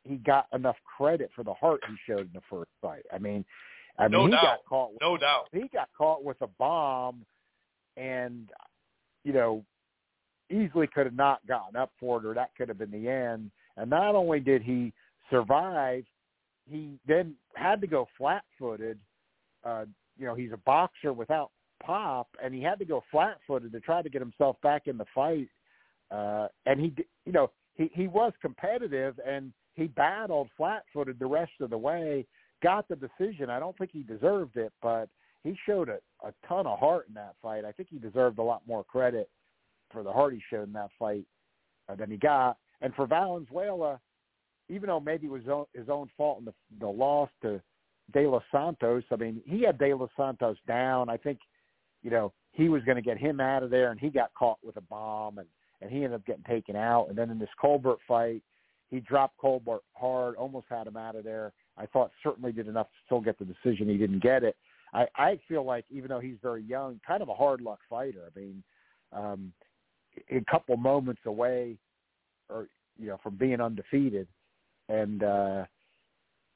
he 0.04 0.16
got 0.16 0.46
enough 0.52 0.76
credit 0.96 1.30
for 1.36 1.44
the 1.44 1.54
heart 1.54 1.80
he 1.88 1.94
showed 2.06 2.20
in 2.26 2.30
the 2.34 2.40
first 2.50 2.70
fight. 2.82 3.04
I 3.14 3.18
mean, 3.18 3.44
I 3.98 4.04
mean 4.04 4.12
No 4.12 4.26
he 4.26 4.32
doubt. 4.32 4.42
got 4.42 4.58
caught 4.68 4.92
with 4.92 5.00
No 5.00 5.16
doubt. 5.16 5.48
he 5.52 5.68
got 5.72 5.88
caught 5.96 6.24
with 6.24 6.40
a 6.42 6.46
bomb 6.58 7.24
and 7.96 8.50
you 9.24 9.32
know 9.32 9.64
easily 10.50 10.88
could 10.88 11.06
have 11.06 11.14
not 11.16 11.46
gotten 11.46 11.76
up 11.76 11.92
for 12.00 12.18
it 12.18 12.24
or 12.26 12.34
that 12.34 12.50
could 12.56 12.68
have 12.68 12.78
been 12.78 12.90
the 12.90 13.08
end 13.08 13.50
and 13.76 13.88
not 13.90 14.14
only 14.16 14.40
did 14.40 14.62
he 14.62 14.92
survive 15.28 16.04
he 16.68 16.98
then 17.06 17.34
had 17.54 17.80
to 17.80 17.86
go 17.86 18.06
flat 18.16 18.42
footed 18.58 18.98
uh 19.64 19.84
you 20.18 20.24
know 20.26 20.34
he's 20.34 20.52
a 20.52 20.56
boxer 20.58 21.12
without 21.12 21.50
pop 21.82 22.28
and 22.42 22.54
he 22.54 22.62
had 22.62 22.78
to 22.78 22.84
go 22.84 23.02
flat 23.10 23.38
footed 23.46 23.72
to 23.72 23.80
try 23.80 24.02
to 24.02 24.08
get 24.08 24.20
himself 24.20 24.56
back 24.62 24.86
in 24.86 24.96
the 24.98 25.04
fight 25.14 25.48
uh 26.10 26.48
and 26.66 26.80
he 26.80 26.94
you 27.24 27.32
know 27.32 27.50
he 27.74 27.90
he 27.94 28.06
was 28.06 28.32
competitive 28.40 29.18
and 29.26 29.52
he 29.74 29.86
battled 29.86 30.48
flat 30.56 30.84
footed 30.92 31.18
the 31.18 31.26
rest 31.26 31.52
of 31.60 31.70
the 31.70 31.78
way 31.78 32.26
got 32.62 32.86
the 32.88 32.96
decision. 32.96 33.50
I 33.50 33.58
don't 33.58 33.76
think 33.76 33.90
he 33.92 34.02
deserved 34.02 34.56
it, 34.56 34.72
but 34.82 35.08
he 35.42 35.56
showed 35.66 35.88
a, 35.88 35.98
a 36.26 36.32
ton 36.46 36.66
of 36.66 36.78
heart 36.78 37.06
in 37.08 37.14
that 37.14 37.34
fight. 37.42 37.64
I 37.64 37.72
think 37.72 37.88
he 37.90 37.98
deserved 37.98 38.38
a 38.38 38.42
lot 38.42 38.62
more 38.66 38.84
credit 38.84 39.28
for 39.90 40.02
the 40.02 40.12
heart 40.12 40.34
he 40.34 40.42
showed 40.50 40.68
in 40.68 40.72
that 40.74 40.90
fight 40.98 41.24
uh, 41.88 41.94
than 41.94 42.10
he 42.10 42.16
got. 42.16 42.56
And 42.80 42.94
for 42.94 43.06
Valenzuela, 43.06 44.00
even 44.68 44.88
though 44.88 45.00
maybe 45.00 45.26
it 45.26 45.30
was 45.30 45.42
own, 45.50 45.64
his 45.74 45.88
own 45.88 46.08
fault 46.16 46.40
in 46.40 46.44
the, 46.44 46.54
the 46.78 46.86
loss 46.86 47.28
to 47.42 47.60
De 48.12 48.28
Los 48.28 48.42
Santos, 48.52 49.04
I 49.10 49.16
mean, 49.16 49.42
he 49.46 49.62
had 49.62 49.78
De 49.78 49.94
Los 49.94 50.10
Santos 50.16 50.56
down. 50.66 51.08
I 51.08 51.16
think, 51.16 51.38
you 52.02 52.10
know, 52.10 52.32
he 52.52 52.68
was 52.68 52.82
going 52.84 52.96
to 52.96 53.02
get 53.02 53.18
him 53.18 53.40
out 53.40 53.62
of 53.62 53.70
there, 53.70 53.90
and 53.90 54.00
he 54.00 54.08
got 54.08 54.34
caught 54.34 54.58
with 54.62 54.76
a 54.76 54.82
bomb, 54.82 55.38
and, 55.38 55.46
and 55.80 55.90
he 55.90 55.98
ended 55.98 56.14
up 56.14 56.26
getting 56.26 56.44
taken 56.44 56.76
out. 56.76 57.06
And 57.08 57.16
then 57.16 57.30
in 57.30 57.38
this 57.38 57.48
Colbert 57.60 57.98
fight, 58.06 58.42
he 58.88 59.00
dropped 59.00 59.38
Colbert 59.38 59.80
hard, 59.92 60.36
almost 60.36 60.66
had 60.68 60.86
him 60.86 60.96
out 60.96 61.16
of 61.16 61.24
there. 61.24 61.52
I 61.76 61.86
thought 61.86 62.10
certainly 62.22 62.52
did 62.52 62.68
enough 62.68 62.88
to 62.88 62.96
still 63.06 63.20
get 63.20 63.38
the 63.38 63.44
decision. 63.44 63.88
He 63.88 63.96
didn't 63.96 64.22
get 64.22 64.42
it. 64.42 64.56
I, 64.92 65.06
I 65.16 65.40
feel 65.48 65.64
like 65.64 65.84
even 65.90 66.08
though 66.08 66.20
he's 66.20 66.36
very 66.42 66.62
young, 66.62 67.00
kind 67.06 67.22
of 67.22 67.28
a 67.28 67.34
hard 67.34 67.60
luck 67.60 67.78
fighter. 67.88 68.22
I 68.26 68.38
mean, 68.38 68.62
um, 69.12 69.52
a 70.30 70.42
couple 70.50 70.76
moments 70.76 71.22
away, 71.26 71.78
or 72.48 72.66
you 72.98 73.06
know, 73.06 73.18
from 73.22 73.36
being 73.36 73.60
undefeated, 73.60 74.26
and 74.88 75.22
uh, 75.22 75.64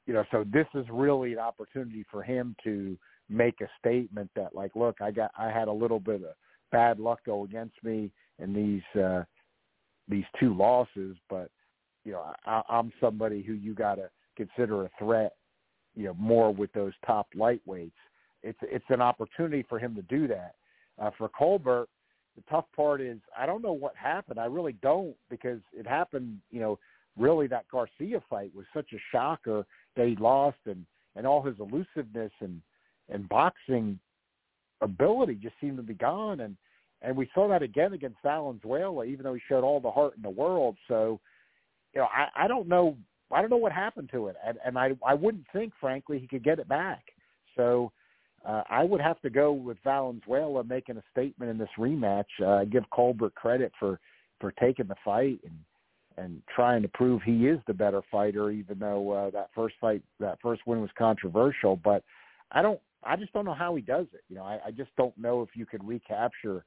you 0.05 0.13
know, 0.13 0.25
so 0.31 0.45
this 0.51 0.67
is 0.75 0.85
really 0.91 1.33
an 1.33 1.39
opportunity 1.39 2.05
for 2.11 2.21
him 2.21 2.55
to 2.63 2.97
make 3.29 3.61
a 3.61 3.69
statement 3.79 4.29
that, 4.35 4.55
like, 4.55 4.75
look, 4.75 5.01
I 5.01 5.11
got, 5.11 5.31
I 5.37 5.49
had 5.49 5.67
a 5.67 5.73
little 5.73 5.99
bit 5.99 6.21
of 6.23 6.35
bad 6.71 6.99
luck 6.99 7.19
go 7.25 7.43
against 7.43 7.75
me 7.83 8.11
in 8.39 8.53
these 8.53 9.01
uh, 9.01 9.23
these 10.07 10.25
two 10.39 10.53
losses, 10.53 11.17
but 11.29 11.49
you 12.03 12.11
know, 12.11 12.23
I, 12.45 12.61
I'm 12.69 12.91
somebody 12.99 13.41
who 13.41 13.53
you 13.53 13.73
got 13.73 13.95
to 13.95 14.09
consider 14.35 14.83
a 14.83 14.89
threat, 14.99 15.33
you 15.95 16.05
know, 16.05 16.13
more 16.15 16.53
with 16.53 16.71
those 16.73 16.93
top 17.05 17.27
lightweights. 17.35 17.91
It's 18.43 18.59
it's 18.61 18.85
an 18.89 19.01
opportunity 19.01 19.65
for 19.67 19.79
him 19.79 19.95
to 19.95 20.01
do 20.03 20.27
that. 20.27 20.55
Uh, 21.01 21.11
for 21.17 21.29
Colbert, 21.29 21.87
the 22.35 22.43
tough 22.49 22.65
part 22.75 23.01
is 23.01 23.17
I 23.37 23.45
don't 23.45 23.63
know 23.63 23.73
what 23.73 23.95
happened. 23.95 24.39
I 24.39 24.45
really 24.45 24.75
don't 24.81 25.15
because 25.29 25.59
it 25.73 25.87
happened. 25.87 26.39
You 26.51 26.59
know, 26.59 26.79
really 27.17 27.47
that 27.47 27.67
Garcia 27.71 28.21
fight 28.29 28.51
was 28.53 28.65
such 28.73 28.91
a 28.93 29.01
shocker 29.11 29.65
that 29.95 30.07
he 30.07 30.15
lost, 30.17 30.57
and 30.65 30.85
and 31.15 31.25
all 31.25 31.41
his 31.41 31.55
elusiveness 31.59 32.31
and 32.41 32.61
and 33.09 33.27
boxing 33.29 33.99
ability 34.81 35.35
just 35.35 35.55
seemed 35.61 35.77
to 35.77 35.83
be 35.83 35.93
gone. 35.93 36.41
And 36.41 36.55
and 37.01 37.15
we 37.15 37.29
saw 37.33 37.47
that 37.49 37.61
again 37.61 37.93
against 37.93 38.17
Valenzuela, 38.23 39.05
even 39.05 39.23
though 39.23 39.33
he 39.33 39.41
showed 39.47 39.63
all 39.63 39.79
the 39.79 39.91
heart 39.91 40.13
in 40.15 40.23
the 40.23 40.29
world. 40.29 40.75
So, 40.87 41.19
you 41.93 42.01
know, 42.01 42.07
I, 42.07 42.45
I 42.45 42.47
don't 42.47 42.67
know 42.67 42.97
I 43.31 43.41
don't 43.41 43.49
know 43.49 43.57
what 43.57 43.71
happened 43.71 44.09
to 44.11 44.27
it, 44.27 44.35
and, 44.45 44.57
and 44.65 44.77
I 44.77 44.91
I 45.05 45.13
wouldn't 45.13 45.45
think, 45.53 45.73
frankly, 45.79 46.19
he 46.19 46.27
could 46.27 46.43
get 46.43 46.59
it 46.59 46.67
back. 46.67 47.03
So 47.55 47.91
uh, 48.45 48.63
I 48.69 48.83
would 48.83 49.01
have 49.01 49.19
to 49.21 49.29
go 49.29 49.51
with 49.51 49.77
Valenzuela 49.83 50.63
making 50.63 50.97
a 50.97 51.03
statement 51.11 51.49
in 51.51 51.57
this 51.57 51.69
rematch. 51.77 52.25
Uh, 52.43 52.65
give 52.65 52.89
Colbert 52.91 53.35
credit 53.35 53.71
for 53.79 53.99
for 54.39 54.51
taking 54.51 54.87
the 54.87 54.95
fight 55.03 55.39
and 55.43 55.57
and 56.17 56.41
trying 56.53 56.81
to 56.81 56.87
prove 56.89 57.21
he 57.23 57.47
is 57.47 57.59
the 57.67 57.73
better 57.73 58.01
fighter, 58.11 58.51
even 58.51 58.79
though 58.79 59.11
uh, 59.11 59.29
that 59.31 59.49
first 59.53 59.75
fight, 59.81 60.01
that 60.19 60.37
first 60.41 60.61
win 60.65 60.81
was 60.81 60.89
controversial. 60.97 61.75
But 61.75 62.03
I 62.51 62.61
don't, 62.61 62.79
I 63.05 63.15
just 63.15 63.33
don't 63.33 63.45
know 63.45 63.53
how 63.53 63.75
he 63.75 63.81
does 63.81 64.07
it. 64.13 64.23
You 64.29 64.37
know, 64.37 64.43
I, 64.43 64.59
I 64.67 64.71
just 64.71 64.91
don't 64.97 65.17
know 65.17 65.41
if 65.41 65.49
you 65.55 65.65
could 65.65 65.85
recapture 65.87 66.65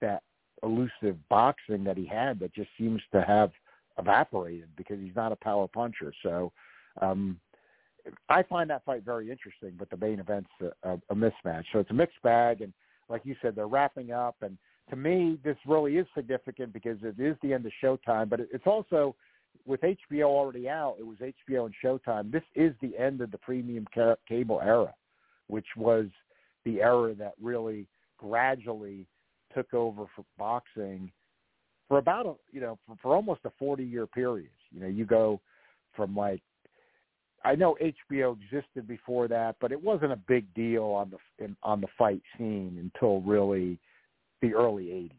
that 0.00 0.22
elusive 0.62 1.16
boxing 1.28 1.84
that 1.84 1.96
he 1.96 2.06
had 2.06 2.38
that 2.40 2.54
just 2.54 2.68
seems 2.78 3.00
to 3.12 3.22
have 3.22 3.50
evaporated 3.98 4.68
because 4.76 4.98
he's 5.00 5.16
not 5.16 5.32
a 5.32 5.36
power 5.36 5.68
puncher. 5.68 6.12
So 6.22 6.52
um, 7.00 7.38
I 8.28 8.42
find 8.42 8.70
that 8.70 8.84
fight 8.84 9.04
very 9.04 9.30
interesting, 9.30 9.72
but 9.78 9.90
the 9.90 9.96
main 9.96 10.20
event's 10.20 10.50
a, 10.60 10.88
a, 10.88 10.94
a 11.10 11.14
mismatch. 11.14 11.64
So 11.72 11.78
it's 11.78 11.90
a 11.90 11.94
mixed 11.94 12.22
bag, 12.22 12.60
and 12.62 12.72
like 13.08 13.22
you 13.24 13.34
said, 13.42 13.54
they're 13.54 13.66
wrapping 13.66 14.12
up. 14.12 14.36
And 14.42 14.56
to 14.90 14.96
me, 14.96 15.38
this 15.44 15.56
really 15.66 15.96
is 15.96 16.06
significant 16.14 16.72
because 16.72 16.98
it 17.02 17.20
is 17.20 17.36
the 17.42 17.52
end 17.52 17.66
of 17.66 17.72
Showtime, 17.82 18.28
but 18.28 18.40
it, 18.40 18.48
it's 18.52 18.66
also 18.66 19.14
with 19.66 19.80
HBO 19.80 20.24
already 20.24 20.68
out. 20.68 20.96
It 20.98 21.06
was 21.06 21.18
HBO 21.18 21.66
and 21.66 21.74
Showtime. 21.82 22.32
This 22.32 22.42
is 22.54 22.72
the 22.80 22.96
end 22.98 23.20
of 23.20 23.30
the 23.30 23.38
premium 23.38 23.86
ca- 23.94 24.16
cable 24.28 24.60
era, 24.62 24.94
which 25.50 25.66
was 25.76 26.06
the 26.64 26.80
era 26.80 27.14
that 27.14 27.34
really 27.40 27.86
gradually 28.18 29.06
took 29.54 29.72
over 29.74 30.04
for 30.14 30.24
boxing 30.38 31.10
for 31.88 31.98
about 31.98 32.26
a 32.26 32.34
you 32.52 32.60
know 32.60 32.78
for, 32.86 32.96
for 33.02 33.14
almost 33.14 33.40
a 33.44 33.50
40 33.58 33.84
year 33.84 34.06
period. 34.06 34.50
You 34.70 34.80
know 34.80 34.88
you 34.88 35.04
go 35.04 35.40
from 35.96 36.14
like 36.14 36.40
i 37.44 37.56
know 37.56 37.76
hbo 37.82 38.36
existed 38.40 38.86
before 38.86 39.26
that 39.26 39.56
but 39.60 39.72
it 39.72 39.82
wasn't 39.82 40.12
a 40.12 40.16
big 40.28 40.52
deal 40.54 40.84
on 40.84 41.10
the 41.10 41.44
in, 41.44 41.56
on 41.64 41.80
the 41.80 41.88
fight 41.98 42.22
scene 42.38 42.76
until 42.78 43.22
really 43.22 43.76
the 44.40 44.54
early 44.54 44.84
80s 44.84 45.10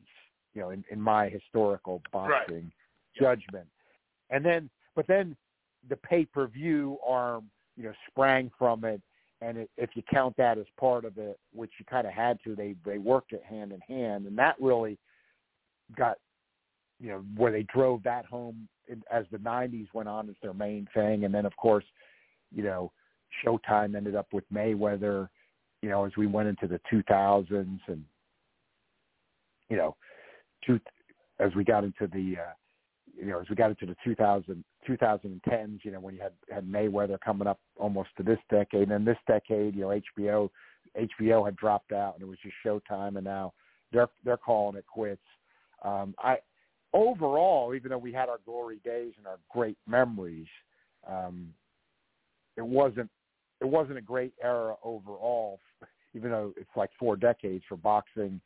you 0.53 0.61
know 0.61 0.69
in, 0.69 0.85
in 0.89 1.01
my 1.01 1.27
historical 1.27 2.01
boxing 2.13 2.71
judgment. 3.19 3.67
And 4.29 4.45
then 4.45 4.69
but 4.95 5.07
then 5.07 5.35
the 5.89 5.95
pay 5.97 6.25
per 6.25 6.47
view 6.47 6.97
arm 7.05 7.49
you 7.75 7.83
know 7.83 7.93
sprang 8.09 8.51
from 8.57 8.83
it 8.85 9.01
and 9.41 9.57
it, 9.57 9.69
if 9.77 9.89
you 9.95 10.03
count 10.11 10.35
that 10.37 10.57
as 10.57 10.65
part 10.79 11.05
of 11.05 11.17
it 11.17 11.39
which 11.53 11.71
you 11.79 11.85
kind 11.85 12.07
of 12.07 12.13
had 12.13 12.37
to 12.43 12.55
they 12.55 12.75
they 12.85 12.97
worked 12.97 13.33
it 13.33 13.43
hand 13.47 13.71
in 13.71 13.81
hand 13.81 14.25
and 14.25 14.37
that 14.37 14.55
really 14.59 14.97
got 15.97 16.17
you 16.99 17.09
know 17.09 17.23
where 17.35 17.51
they 17.51 17.63
drove 17.63 18.03
that 18.03 18.25
home 18.25 18.67
in, 18.87 19.01
as 19.11 19.25
the 19.31 19.37
90s 19.37 19.87
went 19.93 20.07
on 20.09 20.29
as 20.29 20.35
their 20.41 20.53
main 20.53 20.87
thing 20.93 21.25
and 21.25 21.33
then 21.33 21.45
of 21.45 21.55
course 21.57 21.85
you 22.53 22.63
know 22.63 22.91
Showtime 23.45 23.95
ended 23.95 24.15
up 24.15 24.27
with 24.31 24.43
Mayweather 24.53 25.29
you 25.81 25.89
know 25.89 26.05
as 26.05 26.11
we 26.17 26.27
went 26.27 26.49
into 26.49 26.67
the 26.67 26.79
2000s 26.91 27.79
and 27.87 28.03
you 29.69 29.77
know 29.77 29.95
two, 30.65 30.79
as 31.39 31.53
we 31.55 31.63
got 31.63 31.83
into 31.83 32.07
the 32.07 32.35
uh, 32.39 32.53
you 33.17 33.25
know 33.25 33.39
as 33.39 33.49
we 33.49 33.55
got 33.55 33.69
into 33.69 33.85
the 33.85 33.95
2000 34.03 34.63
2010s 34.87 35.79
you 35.83 35.91
know 35.91 35.99
when 35.99 36.15
you 36.15 36.21
had 36.21 36.33
had 36.49 36.67
Mayweather 36.67 37.19
coming 37.23 37.47
up 37.47 37.59
almost 37.77 38.09
to 38.17 38.23
this 38.23 38.39
decade 38.49 38.83
and 38.83 38.91
then 38.91 39.05
this 39.05 39.17
decade 39.27 39.75
you 39.75 39.81
know 39.81 40.01
HBO 40.17 40.49
HBO 40.97 41.45
had 41.45 41.55
dropped 41.55 41.91
out 41.91 42.15
and 42.15 42.23
it 42.23 42.27
was 42.27 42.39
just 42.41 42.55
Showtime 42.65 43.15
and 43.15 43.23
now 43.23 43.53
they're 43.91 44.09
they're 44.23 44.37
calling 44.37 44.77
it 44.77 44.85
quits 44.87 45.21
um 45.83 46.15
I 46.19 46.37
overall, 46.93 47.73
even 47.75 47.89
though 47.89 47.97
we 47.97 48.11
had 48.11 48.29
our 48.29 48.39
glory 48.45 48.79
days 48.83 49.13
and 49.17 49.27
our 49.27 49.39
great 49.49 49.77
memories, 49.87 50.47
um, 51.07 51.49
it 52.57 52.65
wasn't 52.65 53.09
it 53.61 53.67
wasn't 53.67 53.97
a 53.97 54.01
great 54.01 54.33
era 54.43 54.75
overall. 54.83 55.59
even 56.13 56.31
though 56.31 56.53
it's 56.57 56.69
like 56.75 56.89
four 56.99 57.15
decades 57.15 57.63
for 57.69 57.77
boxing 57.77 58.41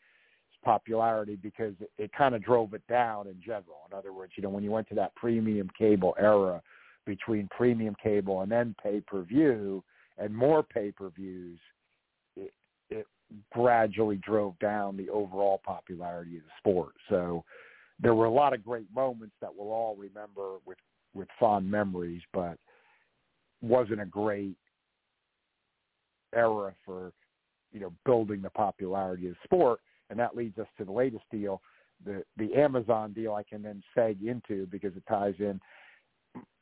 popularity 0.65 1.37
because 1.41 1.73
it, 1.79 1.91
it 1.97 2.11
kind 2.17 2.35
of 2.35 2.43
drove 2.43 2.73
it 2.73 2.85
down 2.89 3.27
in 3.27 3.39
general. 3.45 3.87
In 3.89 3.97
other 3.97 4.11
words, 4.11 4.33
you 4.35 4.43
know, 4.43 4.49
when 4.49 4.63
you 4.63 4.71
went 4.71 4.89
to 4.89 4.95
that 4.95 5.15
premium 5.15 5.69
cable 5.77 6.15
era 6.19 6.61
between 7.05 7.47
premium 7.55 7.95
cable 8.01 8.41
and 8.41 8.51
then 8.51 8.75
pay-per-view 8.81 9.83
and 10.17 10.35
more 10.35 10.63
pay-per-views, 10.63 11.59
it, 12.35 12.53
it 12.89 13.05
gradually 13.53 14.17
drove 14.17 14.57
down 14.59 14.97
the 14.97 15.09
overall 15.09 15.61
popularity 15.63 16.37
of 16.37 16.43
the 16.43 16.49
sport. 16.57 16.93
So 17.09 17.43
there 18.01 18.15
were 18.15 18.25
a 18.25 18.31
lot 18.31 18.53
of 18.53 18.65
great 18.65 18.87
moments 18.93 19.35
that 19.41 19.51
we'll 19.55 19.71
all 19.71 19.95
remember 19.95 20.55
with, 20.65 20.79
with 21.13 21.27
fond 21.39 21.69
memories, 21.69 22.21
but 22.33 22.57
wasn't 23.61 24.01
a 24.01 24.05
great 24.05 24.57
era 26.35 26.73
for, 26.83 27.13
you 27.71 27.79
know, 27.79 27.93
building 28.05 28.41
the 28.41 28.49
popularity 28.49 29.27
of 29.27 29.33
the 29.33 29.39
sport 29.43 29.79
and 30.09 30.19
that 30.19 30.35
leads 30.35 30.57
us 30.57 30.67
to 30.77 30.85
the 30.85 30.91
latest 30.91 31.23
deal, 31.31 31.61
the 32.05 32.23
the 32.37 32.53
Amazon 32.53 33.13
deal. 33.13 33.33
I 33.33 33.43
can 33.43 33.61
then 33.61 33.83
seg 33.97 34.25
into 34.25 34.65
because 34.67 34.95
it 34.95 35.03
ties 35.07 35.35
in. 35.39 35.59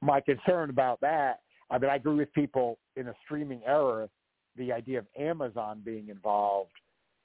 My 0.01 0.21
concern 0.21 0.69
about 0.69 1.01
that, 1.01 1.41
I 1.71 1.77
mean, 1.77 1.89
I 1.89 1.95
agree 1.95 2.15
with 2.15 2.33
people 2.33 2.77
in 2.95 3.07
a 3.07 3.13
streaming 3.25 3.61
era. 3.65 4.07
The 4.55 4.71
idea 4.71 4.99
of 4.99 5.07
Amazon 5.17 5.81
being 5.83 6.09
involved 6.09 6.71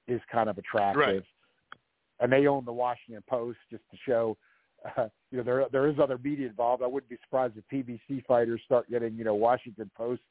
is 0.06 0.20
kind 0.32 0.48
of 0.48 0.56
attractive, 0.56 1.04
right. 1.04 1.22
and 2.20 2.32
they 2.32 2.46
own 2.46 2.64
the 2.64 2.72
Washington 2.72 3.22
Post 3.28 3.58
just 3.70 3.82
to 3.90 3.96
show. 4.06 4.36
Uh, 4.96 5.08
you 5.30 5.38
know, 5.38 5.44
there 5.44 5.66
there 5.72 5.88
is 5.88 5.96
other 6.00 6.18
media 6.22 6.46
involved. 6.46 6.82
I 6.82 6.86
wouldn't 6.86 7.10
be 7.10 7.18
surprised 7.24 7.54
if 7.56 7.64
PBC 7.72 8.24
fighters 8.26 8.60
start 8.64 8.88
getting 8.88 9.16
you 9.16 9.24
know 9.24 9.34
Washington 9.34 9.90
Post 9.96 10.22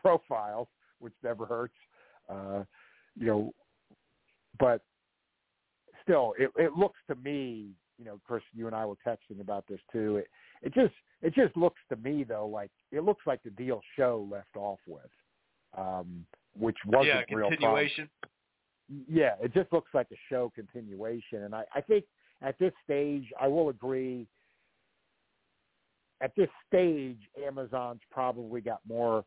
profiles, 0.00 0.68
which 0.98 1.14
never 1.22 1.46
hurts. 1.46 1.74
Uh, 2.28 2.64
you 3.16 3.26
know, 3.26 3.54
but 4.58 4.82
still, 6.04 6.34
it, 6.38 6.50
it 6.56 6.72
looks 6.76 6.98
to 7.08 7.16
me, 7.16 7.70
you 7.98 8.04
know, 8.04 8.20
Chris, 8.26 8.42
you 8.54 8.66
and 8.66 8.76
I 8.76 8.86
were 8.86 8.96
texting 9.06 9.40
about 9.40 9.64
this 9.68 9.80
too. 9.92 10.18
It 10.18 10.28
it 10.62 10.74
just 10.74 10.94
it 11.22 11.34
just 11.34 11.56
looks 11.56 11.80
to 11.90 11.96
me 11.96 12.24
though 12.24 12.46
like 12.46 12.70
it 12.92 13.02
looks 13.04 13.26
like 13.26 13.42
the 13.42 13.50
deal 13.50 13.80
show 13.96 14.26
left 14.30 14.56
off 14.56 14.78
with, 14.86 15.10
um, 15.76 16.24
which 16.58 16.76
wasn't 16.86 17.06
yeah, 17.28 17.36
real. 17.36 17.48
continuation. 17.48 18.08
Problem. 18.20 19.06
Yeah, 19.08 19.34
it 19.42 19.54
just 19.54 19.72
looks 19.72 19.90
like 19.94 20.08
a 20.12 20.16
show 20.28 20.52
continuation, 20.54 21.44
and 21.44 21.54
I, 21.54 21.64
I 21.74 21.80
think 21.80 22.04
at 22.42 22.58
this 22.58 22.72
stage, 22.84 23.24
I 23.40 23.48
will 23.48 23.70
agree. 23.70 24.26
At 26.20 26.32
this 26.36 26.48
stage, 26.68 27.18
Amazon's 27.46 28.00
probably 28.10 28.60
got 28.60 28.80
more 28.86 29.24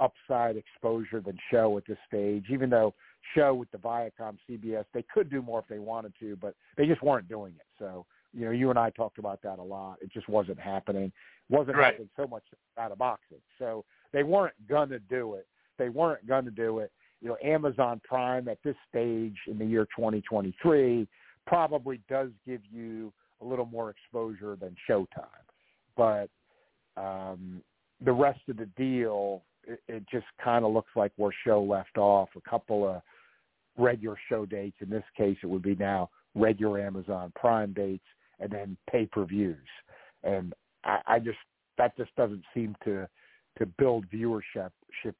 upside 0.00 0.56
exposure 0.56 1.20
than 1.20 1.36
show 1.50 1.76
at 1.76 1.84
this 1.86 1.98
stage, 2.06 2.44
even 2.50 2.70
though 2.70 2.94
show 3.34 3.54
with 3.54 3.70
the 3.70 3.78
Viacom 3.78 4.36
CBS, 4.48 4.84
they 4.92 5.04
could 5.12 5.30
do 5.30 5.42
more 5.42 5.60
if 5.60 5.66
they 5.68 5.78
wanted 5.78 6.12
to, 6.20 6.36
but 6.36 6.54
they 6.76 6.86
just 6.86 7.02
weren't 7.02 7.28
doing 7.28 7.54
it. 7.56 7.66
So, 7.78 8.06
you 8.32 8.44
know, 8.44 8.50
you 8.50 8.70
and 8.70 8.78
I 8.78 8.90
talked 8.90 9.18
about 9.18 9.42
that 9.42 9.58
a 9.58 9.62
lot. 9.62 9.98
It 10.00 10.12
just 10.12 10.28
wasn't 10.28 10.58
happening. 10.58 11.04
It 11.04 11.12
wasn't 11.48 11.76
right. 11.76 11.86
happening 11.86 12.10
so 12.16 12.26
much 12.26 12.42
out 12.78 12.92
of 12.92 12.98
boxing. 12.98 13.38
So 13.58 13.84
they 14.12 14.22
weren't 14.22 14.54
gonna 14.68 14.98
do 14.98 15.34
it. 15.34 15.46
They 15.78 15.88
weren't 15.88 16.26
gonna 16.26 16.50
do 16.50 16.80
it. 16.80 16.92
You 17.20 17.28
know, 17.28 17.36
Amazon 17.42 18.00
Prime 18.04 18.48
at 18.48 18.58
this 18.62 18.76
stage 18.88 19.36
in 19.46 19.58
the 19.58 19.64
year 19.64 19.86
2023 19.96 21.08
probably 21.46 22.00
does 22.08 22.30
give 22.46 22.60
you 22.70 23.12
a 23.40 23.44
little 23.44 23.66
more 23.66 23.90
exposure 23.90 24.56
than 24.56 24.76
Showtime, 24.88 25.26
but 25.96 26.28
um, 26.96 27.62
the 28.04 28.12
rest 28.12 28.40
of 28.48 28.56
the 28.56 28.66
deal 28.76 29.42
it, 29.88 30.04
just 30.10 30.26
kind 30.42 30.64
of 30.64 30.72
looks 30.72 30.90
like 30.96 31.12
where 31.16 31.32
show 31.46 31.62
left 31.62 31.98
off. 31.98 32.28
A 32.36 32.48
couple 32.48 32.88
of 32.88 33.02
regular 33.76 34.16
show 34.28 34.46
dates. 34.46 34.76
In 34.80 34.90
this 34.90 35.04
case, 35.16 35.36
it 35.42 35.46
would 35.46 35.62
be 35.62 35.74
now 35.76 36.10
regular 36.34 36.80
Amazon 36.80 37.32
Prime 37.34 37.72
dates 37.72 38.04
and 38.40 38.50
then 38.50 38.76
pay-per-views. 38.90 39.56
And 40.24 40.54
I, 40.84 40.98
I 41.06 41.18
just 41.18 41.38
that 41.76 41.96
just 41.96 42.14
doesn't 42.16 42.44
seem 42.54 42.76
to 42.84 43.08
to 43.58 43.66
build 43.66 44.08
viewership 44.10 44.70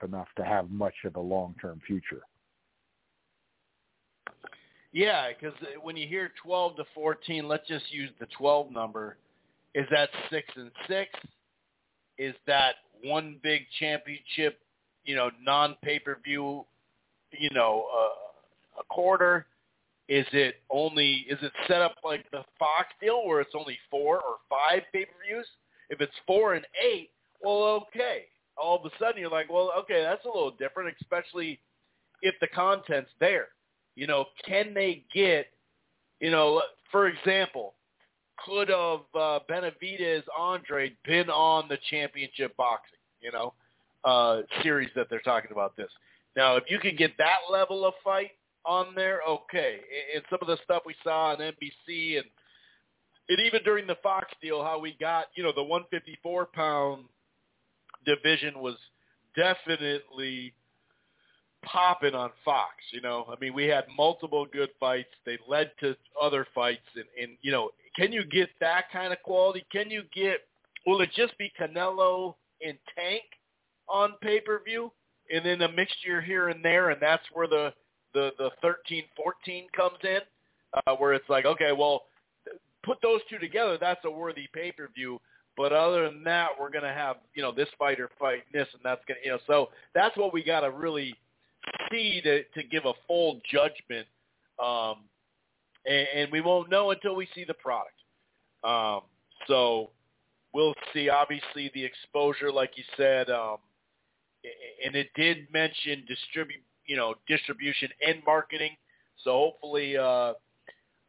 enough 0.04 0.28
to 0.36 0.44
have 0.44 0.70
much 0.70 0.94
of 1.04 1.16
a 1.16 1.20
long-term 1.20 1.80
future. 1.86 2.22
Yeah, 4.92 5.28
because 5.28 5.56
when 5.82 5.96
you 5.96 6.06
hear 6.06 6.30
12 6.42 6.76
to 6.76 6.84
14, 6.94 7.48
let's 7.48 7.66
just 7.66 7.92
use 7.92 8.10
the 8.20 8.26
12 8.38 8.70
number. 8.70 9.16
Is 9.74 9.86
that 9.90 10.08
six 10.30 10.48
and 10.56 10.70
six? 10.86 11.10
Is 12.18 12.34
that 12.46 12.76
one 13.02 13.36
big 13.42 13.62
championship, 13.78 14.58
you 15.04 15.14
know, 15.14 15.30
non 15.42 15.76
pay 15.82 15.98
per 15.98 16.18
view, 16.24 16.64
you 17.32 17.50
know, 17.54 17.86
uh, 17.94 18.80
a 18.80 18.84
quarter? 18.90 19.46
Is 20.08 20.26
it 20.32 20.56
only 20.70 21.26
is 21.28 21.38
it 21.42 21.52
set 21.66 21.82
up 21.82 21.96
like 22.02 22.28
the 22.30 22.42
Fox 22.58 22.88
deal 23.00 23.26
where 23.26 23.40
it's 23.40 23.54
only 23.54 23.78
four 23.90 24.16
or 24.16 24.36
five 24.48 24.82
pay 24.92 25.04
per 25.04 25.12
views? 25.26 25.46
If 25.90 26.00
it's 26.00 26.12
four 26.26 26.54
and 26.54 26.66
eight, 26.82 27.10
well, 27.42 27.86
okay. 27.88 28.24
All 28.56 28.76
of 28.76 28.84
a 28.84 28.90
sudden 28.98 29.20
you're 29.20 29.30
like, 29.30 29.50
well, 29.50 29.72
okay, 29.78 30.02
that's 30.02 30.24
a 30.24 30.28
little 30.28 30.50
different, 30.50 30.94
especially 31.00 31.60
if 32.22 32.34
the 32.40 32.48
content's 32.48 33.10
there. 33.20 33.48
You 33.94 34.06
know, 34.06 34.26
can 34.46 34.74
they 34.74 35.04
get, 35.12 35.46
you 36.20 36.30
know, 36.30 36.62
for 36.90 37.08
example, 37.08 37.74
could 38.44 38.68
have 38.68 39.00
uh, 39.14 39.38
Benavidez 39.50 40.22
Andrade 40.38 40.96
been 41.04 41.30
on 41.30 41.68
the 41.68 41.78
championship 41.90 42.56
boxing, 42.56 42.98
you 43.20 43.32
know, 43.32 43.54
uh, 44.04 44.42
series 44.62 44.90
that 44.96 45.08
they're 45.10 45.20
talking 45.20 45.50
about 45.52 45.76
this. 45.76 45.90
Now, 46.36 46.56
if 46.56 46.64
you 46.68 46.78
can 46.78 46.96
get 46.96 47.16
that 47.18 47.38
level 47.50 47.84
of 47.84 47.94
fight 48.04 48.32
on 48.64 48.94
there, 48.94 49.20
okay. 49.28 49.80
And 50.14 50.22
some 50.30 50.38
of 50.40 50.48
the 50.48 50.58
stuff 50.64 50.82
we 50.86 50.94
saw 51.02 51.32
on 51.32 51.38
NBC 51.38 52.18
and 52.18 52.26
and 53.30 53.40
even 53.40 53.62
during 53.62 53.86
the 53.86 53.96
Fox 54.02 54.28
deal, 54.40 54.64
how 54.64 54.78
we 54.78 54.96
got, 54.98 55.26
you 55.34 55.42
know, 55.42 55.52
the 55.54 55.62
154 55.62 56.46
pound 56.46 57.04
division 58.06 58.58
was 58.58 58.76
definitely 59.36 60.54
popping 61.62 62.14
on 62.14 62.30
Fox. 62.44 62.72
You 62.92 63.00
know, 63.00 63.26
I 63.28 63.34
mean, 63.40 63.52
we 63.52 63.64
had 63.66 63.84
multiple 63.96 64.46
good 64.50 64.70
fights. 64.80 65.10
They 65.26 65.38
led 65.46 65.72
to 65.80 65.96
other 66.20 66.46
fights, 66.54 66.86
and 66.94 67.04
and 67.20 67.36
you 67.42 67.52
know, 67.52 67.70
can 67.98 68.12
you 68.12 68.24
get 68.24 68.48
that 68.60 68.84
kind 68.92 69.12
of 69.12 69.20
quality? 69.22 69.66
Can 69.70 69.90
you 69.90 70.02
get? 70.14 70.40
Will 70.86 71.00
it 71.00 71.10
just 71.14 71.36
be 71.36 71.52
Canelo 71.60 72.34
and 72.64 72.78
Tank 72.94 73.24
on 73.88 74.14
pay 74.22 74.40
per 74.40 74.62
view, 74.64 74.92
and 75.34 75.44
then 75.44 75.60
a 75.62 75.72
mixture 75.72 76.20
here 76.20 76.48
and 76.48 76.64
there, 76.64 76.90
and 76.90 77.02
that's 77.02 77.24
where 77.32 77.48
the 77.48 77.72
the 78.14 78.30
the 78.38 78.50
thirteen 78.62 79.04
fourteen 79.16 79.66
comes 79.76 79.98
in, 80.04 80.20
uh, 80.86 80.94
where 80.94 81.12
it's 81.12 81.28
like, 81.28 81.44
okay, 81.44 81.72
well, 81.72 82.04
put 82.84 82.98
those 83.02 83.20
two 83.28 83.38
together, 83.38 83.76
that's 83.80 84.04
a 84.04 84.10
worthy 84.10 84.48
pay 84.52 84.72
per 84.72 84.88
view. 84.94 85.20
But 85.56 85.72
other 85.72 86.08
than 86.08 86.22
that, 86.22 86.50
we're 86.58 86.70
gonna 86.70 86.94
have 86.94 87.16
you 87.34 87.42
know 87.42 87.52
this 87.52 87.68
fighter 87.78 88.08
fight 88.18 88.44
this, 88.52 88.68
and 88.72 88.80
that's 88.84 89.02
gonna 89.08 89.20
you 89.24 89.32
know. 89.32 89.38
So 89.48 89.70
that's 89.94 90.16
what 90.16 90.32
we 90.32 90.44
got 90.44 90.60
to 90.60 90.70
really 90.70 91.14
see 91.90 92.20
to 92.22 92.44
to 92.44 92.62
give 92.62 92.84
a 92.84 92.92
full 93.08 93.40
judgment. 93.50 94.06
Um, 94.62 94.98
and, 95.88 96.06
and 96.14 96.32
we 96.32 96.40
won't 96.40 96.70
know 96.70 96.90
until 96.90 97.16
we 97.16 97.28
see 97.34 97.44
the 97.44 97.54
product. 97.54 97.94
Um, 98.64 99.02
so 99.46 99.90
we'll 100.52 100.74
see. 100.92 101.08
Obviously, 101.08 101.70
the 101.74 101.84
exposure, 101.84 102.52
like 102.52 102.72
you 102.76 102.84
said, 102.96 103.30
um, 103.30 103.58
and 104.84 104.94
it 104.94 105.08
did 105.14 105.48
mention 105.52 106.04
distribute, 106.06 106.60
you 106.86 106.96
know, 106.96 107.14
distribution 107.26 107.88
and 108.06 108.22
marketing. 108.26 108.76
So 109.24 109.32
hopefully, 109.32 109.96
uh, 109.96 110.34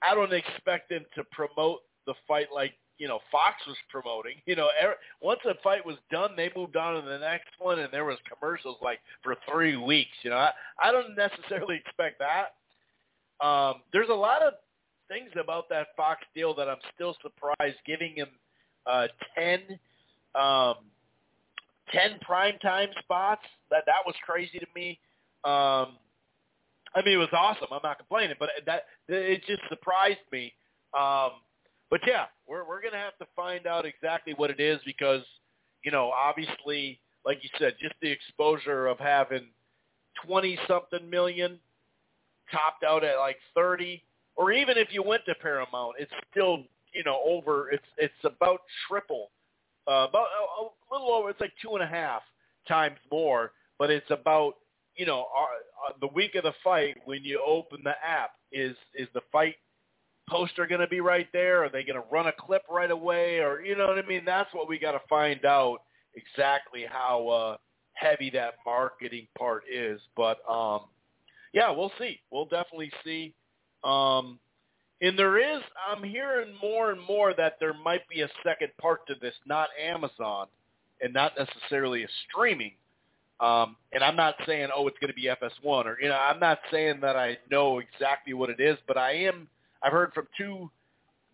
I 0.01 0.15
don't 0.15 0.33
expect 0.33 0.89
them 0.89 1.05
to 1.15 1.23
promote 1.31 1.81
the 2.05 2.13
fight 2.27 2.47
like 2.53 2.73
you 2.97 3.07
know 3.07 3.19
Fox 3.31 3.55
was 3.67 3.77
promoting. 3.89 4.35
You 4.45 4.55
know, 4.55 4.69
er, 4.83 4.95
once 5.21 5.39
a 5.45 5.53
fight 5.63 5.85
was 5.85 5.97
done, 6.11 6.31
they 6.35 6.51
moved 6.55 6.75
on 6.75 7.01
to 7.01 7.07
the 7.07 7.19
next 7.19 7.49
one, 7.59 7.79
and 7.79 7.91
there 7.93 8.05
was 8.05 8.17
commercials 8.31 8.77
like 8.81 8.99
for 9.23 9.35
three 9.51 9.75
weeks. 9.75 10.11
You 10.23 10.31
know, 10.31 10.37
I, 10.37 10.51
I 10.81 10.91
don't 10.91 11.15
necessarily 11.15 11.75
expect 11.85 12.19
that. 12.19 12.55
Um, 13.45 13.75
there's 13.93 14.09
a 14.09 14.13
lot 14.13 14.41
of 14.41 14.53
things 15.09 15.29
about 15.41 15.67
that 15.69 15.87
Fox 15.97 16.21
deal 16.33 16.55
that 16.55 16.69
I'm 16.69 16.77
still 16.95 17.15
surprised 17.21 17.77
giving 17.85 18.15
him 18.15 18.29
uh, 18.85 19.07
10, 19.35 19.59
um, 20.35 20.75
10 21.91 22.19
primetime 22.27 22.87
spots. 22.99 23.41
That 23.71 23.83
that 23.85 24.05
was 24.05 24.15
crazy 24.25 24.59
to 24.59 24.67
me. 24.75 24.99
Um, 25.43 25.97
I 26.95 27.01
mean, 27.05 27.15
it 27.15 27.17
was 27.17 27.29
awesome. 27.33 27.67
I'm 27.71 27.81
not 27.83 27.97
complaining, 27.97 28.35
but 28.39 28.49
that 28.65 28.85
it 29.07 29.43
just 29.45 29.61
surprised 29.69 30.19
me. 30.31 30.53
Um, 30.97 31.31
but 31.89 32.01
yeah, 32.07 32.25
we're 32.47 32.67
we're 32.67 32.81
gonna 32.81 32.97
have 32.97 33.17
to 33.19 33.27
find 33.35 33.67
out 33.67 33.85
exactly 33.85 34.33
what 34.35 34.49
it 34.49 34.59
is 34.59 34.79
because, 34.85 35.21
you 35.83 35.91
know, 35.91 36.11
obviously, 36.11 36.99
like 37.25 37.43
you 37.43 37.49
said, 37.59 37.75
just 37.81 37.95
the 38.01 38.09
exposure 38.09 38.87
of 38.87 38.97
having 38.97 39.47
twenty 40.25 40.57
something 40.67 41.09
million 41.09 41.59
topped 42.51 42.83
out 42.83 43.03
at 43.03 43.17
like 43.17 43.37
thirty 43.53 44.03
or 44.39 44.53
even 44.53 44.77
if 44.77 44.87
you 44.91 45.03
went 45.03 45.25
to 45.25 45.35
Paramount, 45.35 45.95
it's 45.99 46.11
still 46.31 46.63
you 46.93 47.03
know 47.03 47.21
over. 47.25 47.69
It's 47.71 47.83
it's 47.97 48.13
about 48.23 48.61
triple, 48.87 49.31
uh, 49.85 50.07
about 50.09 50.27
a, 50.59 50.63
a 50.63 50.69
little 50.91 51.11
over. 51.13 51.29
It's 51.29 51.41
like 51.41 51.51
two 51.61 51.73
and 51.73 51.83
a 51.83 51.87
half 51.87 52.21
times 52.67 52.95
more, 53.11 53.51
but 53.77 53.91
it's 53.91 54.09
about 54.09 54.53
you 54.95 55.05
know 55.05 55.27
uh, 55.37 55.93
the 55.99 56.07
week 56.07 56.35
of 56.35 56.43
the 56.43 56.53
fight 56.63 56.95
when 57.03 57.21
you 57.23 57.43
open 57.45 57.81
the 57.83 57.95
app 58.03 58.31
is 58.53 58.77
is 58.95 59.09
the 59.13 59.21
fight 59.29 59.55
poster 60.29 60.65
going 60.65 60.79
to 60.79 60.87
be 60.87 61.01
right 61.01 61.27
there? 61.33 61.65
Are 61.65 61.69
they 61.69 61.83
going 61.83 62.01
to 62.01 62.07
run 62.09 62.27
a 62.27 62.31
clip 62.31 62.61
right 62.71 62.91
away? 62.91 63.39
Or 63.39 63.59
you 63.61 63.75
know 63.75 63.87
what 63.87 63.97
I 63.97 64.07
mean? 64.07 64.23
That's 64.25 64.53
what 64.53 64.69
we 64.69 64.79
got 64.79 64.93
to 64.93 65.01
find 65.09 65.43
out 65.43 65.79
exactly 66.15 66.85
how 66.89 67.27
uh, 67.27 67.57
heavy 67.93 68.29
that 68.29 68.53
marketing 68.65 69.27
part 69.37 69.63
is. 69.69 69.99
But 70.15 70.37
um, 70.49 70.83
yeah, 71.51 71.71
we'll 71.71 71.91
see. 71.99 72.21
We'll 72.31 72.45
definitely 72.45 72.91
see. 73.03 73.33
Um, 73.83 74.39
and 75.01 75.17
there 75.17 75.37
is, 75.37 75.61
I'm 75.89 76.03
hearing 76.03 76.53
more 76.61 76.91
and 76.91 77.01
more 77.01 77.33
that 77.33 77.57
there 77.59 77.73
might 77.73 78.07
be 78.09 78.21
a 78.21 78.29
second 78.43 78.69
part 78.81 79.07
to 79.07 79.15
this, 79.21 79.33
not 79.45 79.69
Amazon, 79.81 80.47
and 81.01 81.13
not 81.13 81.33
necessarily 81.37 82.03
a 82.03 82.07
streaming. 82.27 82.73
Um, 83.39 83.77
and 83.93 84.03
I'm 84.03 84.17
not 84.17 84.35
saying, 84.45 84.67
oh, 84.75 84.87
it's 84.87 84.97
going 84.99 85.13
to 85.13 85.15
be 85.15 85.29
FS1, 85.29 85.85
or 85.85 85.97
you 86.01 86.09
know, 86.09 86.17
I'm 86.17 86.41
not 86.41 86.59
saying 86.71 86.99
that 87.01 87.15
I 87.15 87.37
know 87.49 87.79
exactly 87.79 88.33
what 88.33 88.49
it 88.49 88.59
is, 88.59 88.77
but 88.85 88.97
I 88.97 89.13
am. 89.13 89.47
I've 89.81 89.93
heard 89.93 90.11
from 90.13 90.27
two 90.37 90.69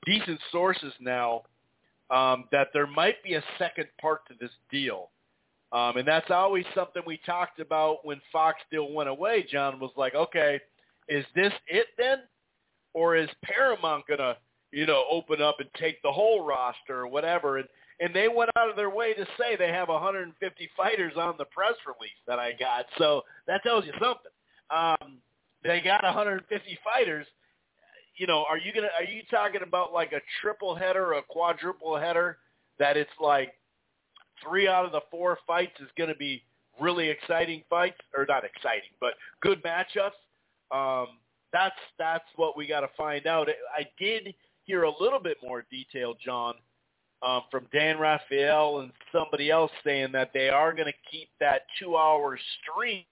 decent 0.06 0.40
sources 0.52 0.94
now 1.00 1.42
um, 2.12 2.46
that 2.52 2.68
there 2.74 2.86
might 2.86 3.24
be 3.24 3.34
a 3.34 3.44
second 3.58 3.88
part 4.00 4.28
to 4.28 4.36
this 4.40 4.52
deal. 4.72 5.10
Um, 5.72 5.98
and 5.98 6.08
that's 6.08 6.30
always 6.30 6.66
something 6.76 7.02
we 7.08 7.20
talked 7.26 7.60
about 7.60 8.06
when 8.06 8.22
Fox 8.32 8.60
deal 8.72 8.94
went 8.94 9.10
away. 9.10 9.46
John 9.52 9.80
was 9.80 9.92
like, 9.98 10.14
okay, 10.14 10.60
is 11.10 11.26
this 11.36 11.52
it 11.68 11.88
then? 11.98 12.20
Or 12.96 13.18
is 13.18 13.28
Paramount 13.44 14.06
to, 14.08 14.38
you 14.72 14.86
know, 14.86 15.04
open 15.12 15.42
up 15.42 15.58
and 15.60 15.68
take 15.78 16.02
the 16.02 16.12
whole 16.12 16.46
roster 16.46 17.02
or 17.02 17.08
whatever? 17.08 17.58
And, 17.58 17.68
and 18.00 18.16
they 18.16 18.30
went 18.30 18.52
out 18.58 18.70
of 18.70 18.78
their 18.78 18.90
way 18.90 19.14
to 19.14 19.26
say 19.38 19.58
they 19.58 19.68
have 19.68 19.90
150 19.90 20.70
fighters 20.78 21.12
on 21.18 21.36
the 21.38 21.44
press 21.46 21.76
release 21.86 22.18
that 22.26 22.40
I 22.40 22.54
got. 22.54 22.86
So 22.98 23.24
that 23.48 23.64
tells 23.64 23.84
you 23.86 23.92
something. 24.00 24.32
Um, 24.74 25.18
they 25.62 25.82
got 25.82 26.04
150 26.06 26.80
fighters. 26.86 27.28
You 28.16 28.28
know, 28.28 28.46
are 28.48 28.58
you 28.58 28.72
gonna 28.74 28.88
are 28.98 29.04
you 29.04 29.24
talking 29.30 29.62
about 29.62 29.92
like 29.92 30.14
a 30.14 30.22
triple 30.42 30.74
header, 30.74 31.14
a 31.14 31.22
quadruple 31.22 32.00
header? 32.00 32.38
That 32.80 32.96
it's 32.96 33.12
like 33.20 33.56
three 34.42 34.70
out 34.70 34.86
of 34.86 34.94
the 34.94 35.02
four 35.12 35.38
fights 35.46 35.74
is 35.82 35.90
going 35.98 36.10
to 36.10 36.16
be 36.16 36.44
really 36.80 37.10
exciting 37.10 37.64
fights, 37.70 38.00
or 38.16 38.26
not 38.26 38.44
exciting, 38.46 38.90
but 39.02 39.16
good 39.42 39.62
matchups. 39.64 40.12
Um, 40.72 41.08
that's 41.56 41.76
that's 41.98 42.26
what 42.36 42.58
we 42.58 42.68
got 42.68 42.82
to 42.82 42.90
find 42.98 43.26
out. 43.26 43.48
I 43.76 43.88
did 43.98 44.34
hear 44.66 44.84
a 44.84 44.92
little 45.00 45.20
bit 45.20 45.38
more 45.42 45.66
detail, 45.72 46.16
John, 46.24 46.56
um, 47.26 47.44
from 47.50 47.68
Dan 47.72 47.98
Rafael 47.98 48.80
and 48.80 48.92
somebody 49.12 49.50
else 49.50 49.72
saying 49.84 50.12
that 50.12 50.32
they 50.34 50.50
are 50.50 50.74
going 50.74 50.88
to 50.88 51.10
keep 51.10 51.30
that 51.40 51.62
two-hour 51.80 52.38
stream 52.62 53.04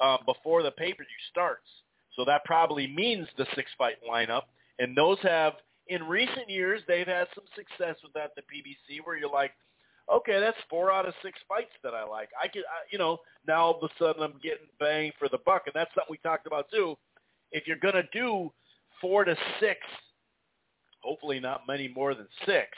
um, 0.00 0.18
before 0.26 0.62
the 0.64 0.72
pay-per-view 0.72 1.06
starts. 1.30 1.68
So 2.16 2.24
that 2.24 2.44
probably 2.44 2.88
means 2.88 3.28
the 3.38 3.46
six-fight 3.54 3.96
lineup, 4.10 4.42
and 4.78 4.96
those 4.96 5.18
have 5.22 5.54
in 5.88 6.02
recent 6.02 6.48
years 6.48 6.82
they've 6.88 7.06
had 7.06 7.28
some 7.34 7.44
success 7.54 7.96
with 8.02 8.12
that. 8.14 8.32
The 8.34 8.42
PBC, 8.42 8.98
where 9.04 9.16
you're 9.16 9.30
like, 9.30 9.52
okay, 10.12 10.40
that's 10.40 10.56
four 10.70 10.92
out 10.92 11.06
of 11.06 11.14
six 11.22 11.38
fights 11.48 11.72
that 11.82 11.94
I 11.94 12.04
like. 12.04 12.28
I 12.42 12.48
could, 12.48 12.62
I, 12.62 12.86
you 12.90 12.98
know, 12.98 13.18
now 13.46 13.66
all 13.66 13.80
of 13.80 13.82
a 13.82 14.02
sudden 14.02 14.22
I'm 14.22 14.38
getting 14.42 14.66
bang 14.78 15.12
for 15.18 15.28
the 15.28 15.38
buck, 15.44 15.62
and 15.66 15.74
that's 15.74 15.90
something 15.94 16.10
we 16.10 16.18
talked 16.18 16.46
about 16.46 16.70
too. 16.70 16.96
If 17.52 17.66
you're 17.66 17.76
to 17.76 18.02
do 18.12 18.52
four 19.00 19.24
to 19.24 19.36
six, 19.60 19.78
hopefully 21.00 21.40
not 21.40 21.62
many 21.66 21.88
more 21.88 22.14
than 22.14 22.28
six, 22.44 22.68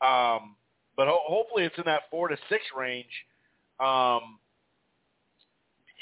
um, 0.00 0.56
but 0.96 1.08
ho- 1.08 1.24
hopefully 1.26 1.64
it's 1.64 1.76
in 1.76 1.84
that 1.86 2.02
four 2.10 2.28
to 2.28 2.36
six 2.48 2.62
range. 2.76 3.06
Um, 3.80 4.38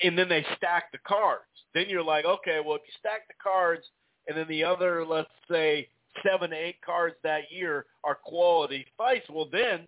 and 0.02 0.18
then 0.18 0.28
they 0.28 0.44
stack 0.56 0.90
the 0.92 0.98
cards. 1.06 1.42
Then 1.74 1.86
you're 1.88 2.02
like, 2.02 2.24
okay, 2.24 2.60
well, 2.64 2.76
if 2.76 2.82
you 2.86 2.92
stack 2.98 3.26
the 3.28 3.34
cards, 3.42 3.84
and 4.26 4.36
then 4.36 4.46
the 4.48 4.64
other, 4.64 5.04
let's 5.04 5.28
say, 5.50 5.88
seven 6.24 6.50
to 6.50 6.56
eight 6.56 6.80
cards 6.84 7.16
that 7.24 7.50
year 7.50 7.86
are 8.04 8.14
quality 8.14 8.86
fights, 8.96 9.26
well, 9.30 9.48
then 9.50 9.80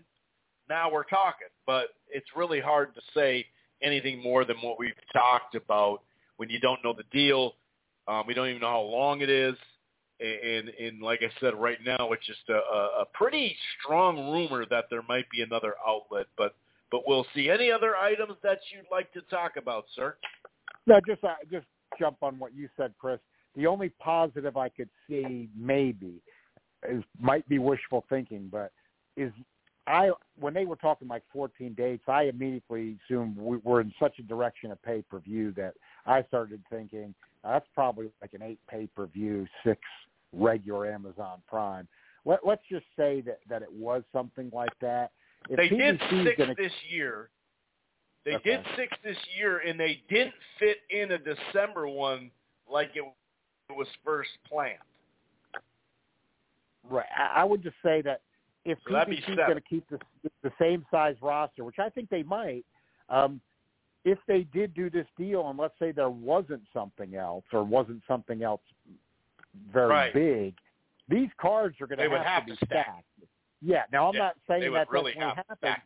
now 0.68 0.90
we're 0.90 1.04
talking. 1.04 1.48
But 1.66 1.88
it's 2.08 2.26
really 2.36 2.60
hard 2.60 2.94
to 2.94 3.00
say 3.14 3.46
anything 3.82 4.22
more 4.22 4.44
than 4.44 4.56
what 4.58 4.78
we've 4.78 4.92
talked 5.12 5.54
about 5.54 6.02
when 6.36 6.48
you 6.50 6.60
don't 6.60 6.82
know 6.84 6.92
the 6.92 7.04
deal. 7.12 7.54
Um, 8.08 8.24
we 8.26 8.34
don't 8.34 8.48
even 8.48 8.60
know 8.60 8.70
how 8.70 8.80
long 8.80 9.20
it 9.20 9.30
is. 9.30 9.54
And, 10.18 10.40
and 10.40 10.68
and 10.68 11.02
like 11.02 11.20
I 11.22 11.30
said, 11.40 11.54
right 11.54 11.78
now 11.84 12.12
it's 12.12 12.26
just 12.26 12.48
a, 12.48 12.54
a 12.54 13.04
pretty 13.12 13.54
strong 13.78 14.32
rumor 14.32 14.64
that 14.70 14.86
there 14.90 15.02
might 15.08 15.28
be 15.30 15.42
another 15.42 15.74
outlet, 15.86 16.26
but 16.38 16.54
but 16.90 17.02
we'll 17.06 17.26
see. 17.34 17.50
Any 17.50 17.70
other 17.70 17.96
items 17.96 18.34
that 18.42 18.60
you'd 18.72 18.86
like 18.90 19.12
to 19.12 19.20
talk 19.22 19.56
about, 19.56 19.84
sir? 19.94 20.16
No, 20.86 21.00
just 21.06 21.22
uh, 21.22 21.34
just 21.50 21.66
jump 21.98 22.18
on 22.22 22.38
what 22.38 22.54
you 22.54 22.68
said, 22.76 22.94
Chris. 22.98 23.18
The 23.56 23.66
only 23.66 23.90
positive 23.98 24.56
I 24.56 24.68
could 24.68 24.88
see, 25.08 25.48
maybe, 25.58 26.22
is 26.88 27.02
might 27.20 27.46
be 27.48 27.58
wishful 27.58 28.04
thinking, 28.08 28.48
but 28.50 28.72
is 29.16 29.32
I 29.86 30.10
when 30.38 30.52
they 30.54 30.64
were 30.64 30.76
talking 30.76 31.08
like 31.08 31.22
14 31.32 31.74
dates, 31.74 32.02
I 32.08 32.24
immediately 32.24 32.98
assumed 33.04 33.36
we 33.36 33.58
were 33.58 33.80
in 33.80 33.92
such 34.00 34.18
a 34.18 34.22
direction 34.22 34.70
of 34.70 34.82
pay 34.82 35.02
per 35.02 35.20
view 35.20 35.52
that 35.56 35.74
I 36.06 36.22
started 36.24 36.62
thinking 36.70 37.14
uh, 37.44 37.52
that's 37.52 37.66
probably 37.74 38.10
like 38.20 38.34
an 38.34 38.42
eight 38.42 38.58
pay 38.68 38.88
per 38.94 39.06
view, 39.06 39.46
six 39.64 39.80
regular 40.32 40.90
Amazon 40.90 41.40
Prime. 41.48 41.86
Let, 42.24 42.40
let's 42.44 42.62
just 42.68 42.86
say 42.96 43.20
that 43.22 43.38
that 43.48 43.62
it 43.62 43.72
was 43.72 44.02
something 44.12 44.50
like 44.52 44.76
that. 44.80 45.12
If 45.48 45.56
they 45.56 45.68
did 45.68 46.00
6 46.10 46.38
gonna... 46.38 46.54
this 46.56 46.72
year. 46.90 47.30
They 48.24 48.34
okay. 48.34 48.56
did 48.56 48.66
six 48.76 48.96
this 49.04 49.16
year, 49.38 49.58
and 49.58 49.78
they 49.78 50.02
didn't 50.10 50.34
fit 50.58 50.78
in 50.90 51.12
a 51.12 51.18
December 51.18 51.86
one 51.86 52.32
like 52.68 52.90
it 52.96 53.04
was 53.70 53.86
first 54.04 54.30
planned. 54.50 54.78
Right. 56.90 57.06
I 57.16 57.44
would 57.44 57.62
just 57.62 57.76
say 57.84 58.02
that 58.02 58.22
if 58.66 58.78
so 58.86 58.94
PBC 58.94 59.30
is 59.30 59.36
going 59.36 59.54
to 59.54 59.60
keep 59.60 59.88
the, 59.88 59.98
the 60.42 60.52
same 60.60 60.84
size 60.90 61.14
roster, 61.22 61.64
which 61.64 61.78
I 61.78 61.88
think 61.88 62.10
they 62.10 62.24
might, 62.24 62.64
um, 63.08 63.40
if 64.04 64.18
they 64.26 64.42
did 64.52 64.74
do 64.74 64.90
this 64.90 65.06
deal, 65.16 65.48
and 65.48 65.58
let's 65.58 65.74
say 65.78 65.92
there 65.92 66.10
wasn't 66.10 66.62
something 66.72 67.14
else 67.14 67.44
or 67.52 67.62
wasn't 67.62 68.02
something 68.06 68.42
else 68.42 68.60
very 69.72 69.88
right. 69.88 70.12
big, 70.12 70.54
these 71.08 71.28
cards 71.40 71.76
are 71.80 71.86
going 71.86 71.98
to 71.98 72.18
have, 72.18 72.44
to 72.46 72.52
be 72.52 72.56
stacked. 72.56 72.70
stacked. 72.70 73.04
Yeah. 73.62 73.82
Now 73.92 74.08
I'm 74.08 74.14
yeah, 74.14 74.20
not 74.20 74.36
saying 74.48 74.72
that 74.72 74.90
really 74.90 75.14
won't 75.16 75.36
happen, 75.36 75.76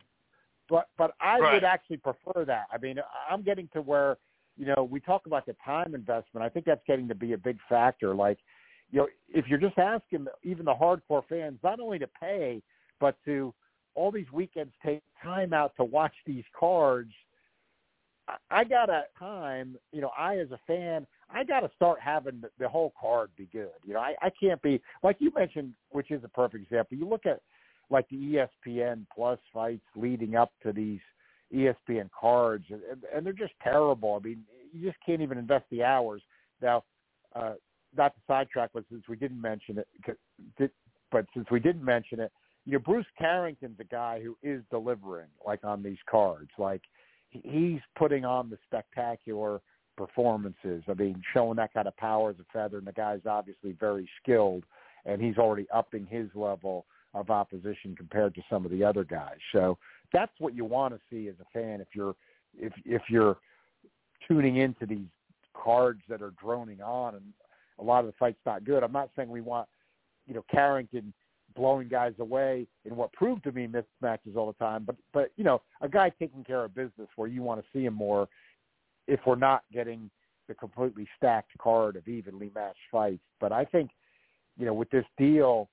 but 0.69 0.87
but 0.97 1.13
I 1.21 1.39
right. 1.39 1.53
would 1.53 1.63
actually 1.63 1.97
prefer 1.97 2.45
that. 2.45 2.65
I 2.71 2.77
mean, 2.77 2.97
I'm 3.29 3.43
getting 3.43 3.69
to 3.73 3.81
where 3.81 4.17
you 4.57 4.65
know 4.65 4.87
we 4.89 4.99
talk 4.99 5.25
about 5.27 5.45
the 5.45 5.55
time 5.63 5.93
investment. 5.95 6.43
I 6.43 6.49
think 6.49 6.65
that's 6.65 6.81
getting 6.87 7.07
to 7.07 7.15
be 7.15 7.33
a 7.33 7.37
big 7.37 7.57
factor. 7.69 8.15
Like 8.15 8.39
you 8.91 8.99
know, 8.99 9.07
if 9.29 9.47
you're 9.47 9.59
just 9.59 9.77
asking 9.77 10.27
even 10.43 10.65
the 10.65 10.73
hardcore 10.73 11.23
fans 11.27 11.59
not 11.63 11.79
only 11.79 11.99
to 11.99 12.07
pay, 12.07 12.61
but 12.99 13.15
to 13.25 13.53
all 13.95 14.11
these 14.11 14.31
weekends 14.31 14.73
take 14.85 15.01
time 15.21 15.53
out 15.53 15.73
to 15.77 15.83
watch 15.83 16.13
these 16.25 16.43
cards, 16.57 17.11
I 18.49 18.63
got 18.63 18.89
a 18.89 19.05
time, 19.17 19.77
you 19.91 20.01
know, 20.01 20.11
I 20.17 20.37
as 20.37 20.51
a 20.51 20.59
fan, 20.67 21.07
I 21.29 21.43
got 21.43 21.61
to 21.61 21.71
start 21.75 21.99
having 21.99 22.41
the, 22.41 22.49
the 22.59 22.69
whole 22.69 22.93
card 22.99 23.29
be 23.37 23.47
good. 23.51 23.69
You 23.85 23.93
know, 23.93 23.99
I, 23.99 24.15
I 24.21 24.29
can't 24.39 24.61
be 24.61 24.81
like 25.03 25.17
you 25.19 25.31
mentioned, 25.35 25.73
which 25.89 26.11
is 26.11 26.23
a 26.23 26.29
perfect 26.29 26.63
example. 26.63 26.97
You 26.97 27.07
look 27.07 27.25
at 27.25 27.41
like 27.89 28.07
the 28.09 28.47
ESPN 28.67 29.05
Plus 29.13 29.39
fights 29.53 29.85
leading 29.95 30.35
up 30.35 30.51
to 30.63 30.71
these 30.71 30.99
ESPN 31.53 32.09
cards, 32.17 32.65
and, 32.69 32.81
and 33.13 33.25
they're 33.25 33.33
just 33.33 33.53
terrible. 33.61 34.19
I 34.21 34.25
mean, 34.25 34.43
you 34.71 34.87
just 34.87 35.03
can't 35.05 35.21
even 35.21 35.37
invest 35.37 35.65
the 35.71 35.83
hours. 35.83 36.21
Now, 36.61 36.83
uh, 37.35 37.53
not 37.95 38.13
to 38.15 38.21
sidetrack, 38.27 38.71
but 38.73 38.83
since 38.89 39.03
we 39.07 39.15
didn't 39.15 39.41
mention 39.41 39.77
it, 39.77 40.71
but 41.11 41.25
since 41.33 41.47
we 41.51 41.59
didn't 41.59 41.83
mention 41.83 42.19
it, 42.19 42.31
you 42.65 42.73
know, 42.73 42.79
Bruce 42.79 43.07
Carrington's 43.17 43.79
a 43.79 43.83
guy 43.83 44.21
who 44.21 44.37
is 44.43 44.61
delivering, 44.69 45.27
like 45.45 45.63
on 45.63 45.81
these 45.81 45.97
cards. 46.09 46.51
Like 46.57 46.81
he's 47.29 47.79
putting 47.97 48.23
on 48.25 48.49
the 48.49 48.57
spectacular 48.65 49.61
performances. 49.97 50.83
I 50.87 50.93
mean, 50.93 51.21
showing 51.33 51.57
that 51.57 51.73
kind 51.73 51.87
of 51.87 51.97
power 51.97 52.29
as 52.29 52.37
a 52.39 52.45
feather, 52.53 52.77
and 52.77 52.87
the 52.87 52.91
guy's 52.91 53.25
obviously 53.25 53.73
very 53.79 54.09
skilled, 54.21 54.63
and 55.05 55.21
he's 55.21 55.37
already 55.37 55.67
upping 55.73 56.05
his 56.05 56.27
level 56.35 56.85
of 57.13 57.29
opposition 57.29 57.95
compared 57.95 58.33
to 58.35 58.41
some 58.49 58.63
of 58.63 58.71
the 58.71 58.83
other 58.83 59.03
guys. 59.03 59.37
So 59.51 59.77
that's 60.13 60.31
what 60.39 60.55
you 60.55 60.65
want 60.65 60.93
to 60.93 60.99
see 61.09 61.27
as 61.27 61.35
a 61.41 61.59
fan 61.59 61.81
if 61.81 61.87
you're 61.93 62.15
if 62.57 62.73
if 62.85 63.03
you're 63.09 63.37
tuning 64.27 64.57
into 64.57 64.85
these 64.85 65.07
cards 65.53 66.01
that 66.09 66.21
are 66.21 66.33
droning 66.41 66.81
on 66.81 67.15
and 67.15 67.33
a 67.81 67.83
lot 67.83 67.99
of 68.01 68.05
the 68.07 68.13
fights 68.19 68.39
not 68.45 68.63
good. 68.63 68.83
I'm 68.83 68.91
not 68.91 69.09
saying 69.15 69.29
we 69.29 69.41
want, 69.41 69.67
you 70.27 70.33
know, 70.33 70.45
Carrington 70.49 71.13
blowing 71.55 71.89
guys 71.89 72.13
away 72.19 72.65
in 72.85 72.95
what 72.95 73.11
proved 73.11 73.43
to 73.43 73.51
be 73.51 73.67
mismatches 73.67 74.35
all 74.37 74.47
the 74.47 74.63
time, 74.65 74.83
but 74.85 74.95
but 75.13 75.31
you 75.35 75.43
know, 75.43 75.61
a 75.81 75.89
guy 75.89 76.09
taking 76.17 76.43
care 76.45 76.63
of 76.63 76.73
business 76.73 77.09
where 77.17 77.27
you 77.27 77.41
want 77.43 77.59
to 77.61 77.67
see 77.73 77.83
him 77.85 77.93
more 77.93 78.29
if 79.07 79.19
we're 79.25 79.35
not 79.35 79.63
getting 79.73 80.09
the 80.47 80.53
completely 80.55 81.07
stacked 81.17 81.51
card 81.59 81.95
of 81.97 82.07
evenly 82.07 82.51
matched 82.55 82.77
fights. 82.91 83.23
But 83.39 83.51
I 83.51 83.65
think, 83.65 83.91
you 84.57 84.65
know, 84.65 84.73
with 84.73 84.89
this 84.91 85.05
deal, 85.17 85.69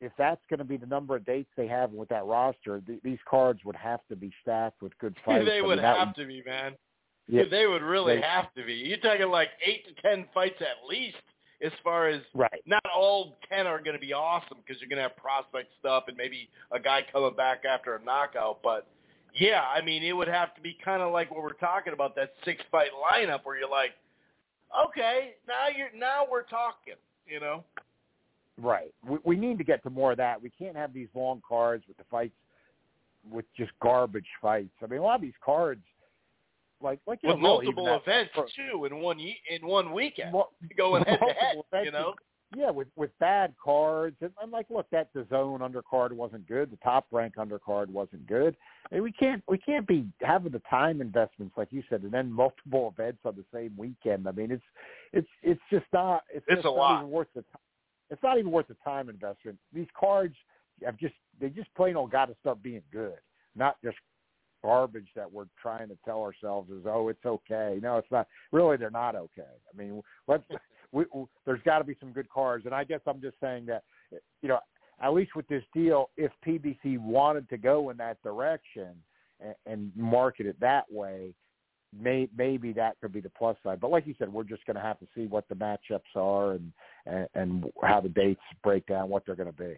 if 0.00 0.12
that's 0.16 0.40
going 0.48 0.58
to 0.58 0.64
be 0.64 0.76
the 0.76 0.86
number 0.86 1.16
of 1.16 1.24
dates 1.26 1.50
they 1.56 1.66
have 1.66 1.90
with 1.92 2.08
that 2.10 2.24
roster, 2.24 2.80
th- 2.86 3.00
these 3.02 3.18
cards 3.28 3.60
would 3.64 3.76
have 3.76 4.00
to 4.08 4.16
be 4.16 4.32
stacked 4.42 4.80
with 4.80 4.96
good 4.98 5.14
fights. 5.24 5.44
they 5.44 5.58
I 5.58 5.62
would 5.62 5.76
mean, 5.78 5.84
have 5.84 6.08
would, 6.08 6.22
to 6.22 6.26
be, 6.26 6.42
man. 6.46 6.72
Yeah. 7.26 7.42
They 7.50 7.66
would 7.66 7.82
really 7.82 8.16
They- 8.16 8.22
have 8.22 8.52
to 8.54 8.64
be. 8.64 8.74
You're 8.74 8.98
talking 8.98 9.28
like 9.28 9.50
eight 9.66 9.84
to 9.86 10.02
ten 10.02 10.26
fights 10.32 10.60
at 10.60 10.88
least, 10.88 11.16
as 11.62 11.72
far 11.82 12.08
as 12.08 12.22
Right. 12.34 12.62
not 12.66 12.82
all 12.94 13.36
ten 13.48 13.66
are 13.66 13.78
going 13.78 13.94
to 13.94 14.00
be 14.00 14.12
awesome 14.12 14.58
because 14.64 14.80
you're 14.80 14.88
going 14.88 14.98
to 14.98 15.02
have 15.02 15.16
prospect 15.16 15.70
stuff 15.80 16.04
and 16.08 16.16
maybe 16.16 16.48
a 16.70 16.78
guy 16.78 17.04
coming 17.12 17.34
back 17.34 17.64
after 17.64 17.96
a 17.96 18.02
knockout. 18.04 18.60
But 18.62 18.86
yeah, 19.34 19.62
I 19.62 19.82
mean, 19.82 20.02
it 20.02 20.12
would 20.12 20.28
have 20.28 20.54
to 20.54 20.60
be 20.60 20.76
kind 20.84 21.02
of 21.02 21.12
like 21.12 21.30
what 21.30 21.42
we're 21.42 21.52
talking 21.54 21.92
about 21.92 22.14
that 22.16 22.32
six 22.44 22.62
fight 22.70 22.90
lineup 23.12 23.40
where 23.44 23.58
you're 23.58 23.68
like, 23.68 23.90
okay, 24.86 25.34
now 25.46 25.66
you're 25.74 25.90
now 25.98 26.26
we're 26.30 26.42
talking, 26.42 26.94
you 27.26 27.40
know. 27.40 27.64
Right. 28.60 28.92
We, 29.06 29.18
we 29.24 29.36
need 29.36 29.58
to 29.58 29.64
get 29.64 29.82
to 29.84 29.90
more 29.90 30.12
of 30.12 30.18
that. 30.18 30.42
We 30.42 30.50
can't 30.50 30.76
have 30.76 30.92
these 30.92 31.08
long 31.14 31.42
cards 31.48 31.84
with 31.86 31.96
the 31.96 32.04
fights 32.10 32.34
with 33.30 33.44
just 33.56 33.72
garbage 33.82 34.26
fights. 34.40 34.70
I 34.82 34.86
mean, 34.86 35.00
a 35.00 35.02
lot 35.02 35.16
of 35.16 35.20
these 35.20 35.32
cards, 35.44 35.82
like 36.82 37.00
like 37.06 37.20
With 37.22 37.36
know, 37.36 37.42
multiple 37.42 38.00
events 38.04 38.32
too 38.56 38.84
in 38.84 39.00
one 39.00 39.18
in 39.18 39.66
one 39.66 39.92
weekend, 39.92 40.34
going 40.76 41.04
head 41.04 41.18
to 41.20 41.34
head, 41.76 41.84
you 41.84 41.90
know. 41.90 42.14
Yeah, 42.56 42.70
with 42.70 42.88
with 42.96 43.10
bad 43.20 43.54
cards, 43.62 44.16
and 44.22 44.30
I'm 44.42 44.50
like, 44.50 44.66
look, 44.70 44.86
that 44.90 45.10
the 45.12 45.26
zone 45.28 45.60
undercard 45.60 46.12
wasn't 46.12 46.48
good. 46.48 46.70
The 46.70 46.78
top 46.78 47.06
rank 47.12 47.34
undercard 47.36 47.88
wasn't 47.88 48.26
good. 48.26 48.56
I 48.90 48.94
mean, 48.94 49.02
we 49.04 49.12
can't 49.12 49.42
we 49.48 49.58
can't 49.58 49.86
be 49.86 50.06
having 50.22 50.52
the 50.52 50.62
time 50.70 51.02
investments 51.02 51.54
like 51.58 51.68
you 51.72 51.82
said, 51.90 52.02
and 52.04 52.12
then 52.12 52.32
multiple 52.32 52.94
events 52.96 53.18
on 53.26 53.36
the 53.36 53.44
same 53.52 53.74
weekend. 53.76 54.26
I 54.26 54.32
mean, 54.32 54.50
it's 54.50 54.64
it's 55.12 55.28
it's 55.42 55.60
just 55.70 55.84
not 55.92 56.22
it's, 56.32 56.44
It's 56.48 56.62
just 56.62 56.64
a 56.66 56.68
not 56.70 56.76
lot. 56.76 56.98
even 57.00 57.10
worth 57.10 57.28
the 57.34 57.44
it's 58.08 58.22
not 58.22 58.38
even 58.38 58.50
worth 58.50 58.68
the 58.68 58.76
time 58.82 59.10
investment. 59.10 59.58
These 59.74 59.88
cards 59.98 60.34
have 60.82 60.96
just 60.96 61.14
they 61.40 61.50
just 61.50 61.68
plain 61.74 61.96
old 61.96 62.10
got 62.12 62.26
to 62.26 62.36
start 62.40 62.62
being 62.62 62.82
good, 62.90 63.18
not 63.56 63.76
just 63.84 63.98
garbage 64.62 65.08
that 65.16 65.30
we're 65.30 65.46
trying 65.60 65.88
to 65.88 65.98
tell 66.04 66.22
ourselves 66.22 66.70
is 66.70 66.84
oh 66.86 67.08
it's 67.08 67.24
okay. 67.24 67.78
No, 67.82 67.98
it's 67.98 68.10
not. 68.10 68.26
Really, 68.52 68.76
they're 68.76 68.90
not 68.90 69.14
okay. 69.14 69.42
I 69.42 69.76
mean, 69.76 70.02
let's 70.26 70.44
we, 70.92 71.04
we, 71.14 71.24
there's 71.46 71.62
got 71.64 71.78
to 71.78 71.84
be 71.84 71.96
some 72.00 72.12
good 72.12 72.28
cars 72.28 72.62
and 72.64 72.74
I 72.74 72.84
guess 72.84 73.00
I'm 73.06 73.20
just 73.20 73.36
saying 73.40 73.66
that 73.66 73.82
you 74.42 74.48
know 74.48 74.58
at 75.00 75.14
least 75.14 75.36
with 75.36 75.46
this 75.48 75.62
deal, 75.74 76.10
if 76.16 76.32
PBC 76.46 76.98
wanted 76.98 77.48
to 77.50 77.58
go 77.58 77.90
in 77.90 77.96
that 77.98 78.22
direction 78.22 78.94
and, 79.40 79.54
and 79.66 79.92
market 79.94 80.46
it 80.46 80.58
that 80.60 80.84
way, 80.90 81.34
may, 81.96 82.28
maybe 82.36 82.72
that 82.72 82.96
could 83.00 83.12
be 83.12 83.20
the 83.20 83.30
plus 83.30 83.56
side. 83.62 83.80
But 83.80 83.90
like 83.90 84.06
you 84.06 84.14
said, 84.18 84.32
we're 84.32 84.44
just 84.44 84.66
going 84.66 84.76
to 84.76 84.82
have 84.82 84.98
to 84.98 85.06
see 85.14 85.26
what 85.26 85.48
the 85.48 85.54
matchups 85.54 86.16
are 86.16 86.52
and, 86.52 86.72
and 87.06 87.28
and 87.34 87.64
how 87.82 88.00
the 88.00 88.08
dates 88.08 88.40
break 88.62 88.86
down, 88.86 89.08
what 89.08 89.24
they're 89.24 89.36
going 89.36 89.52
to 89.52 89.52
be. 89.52 89.76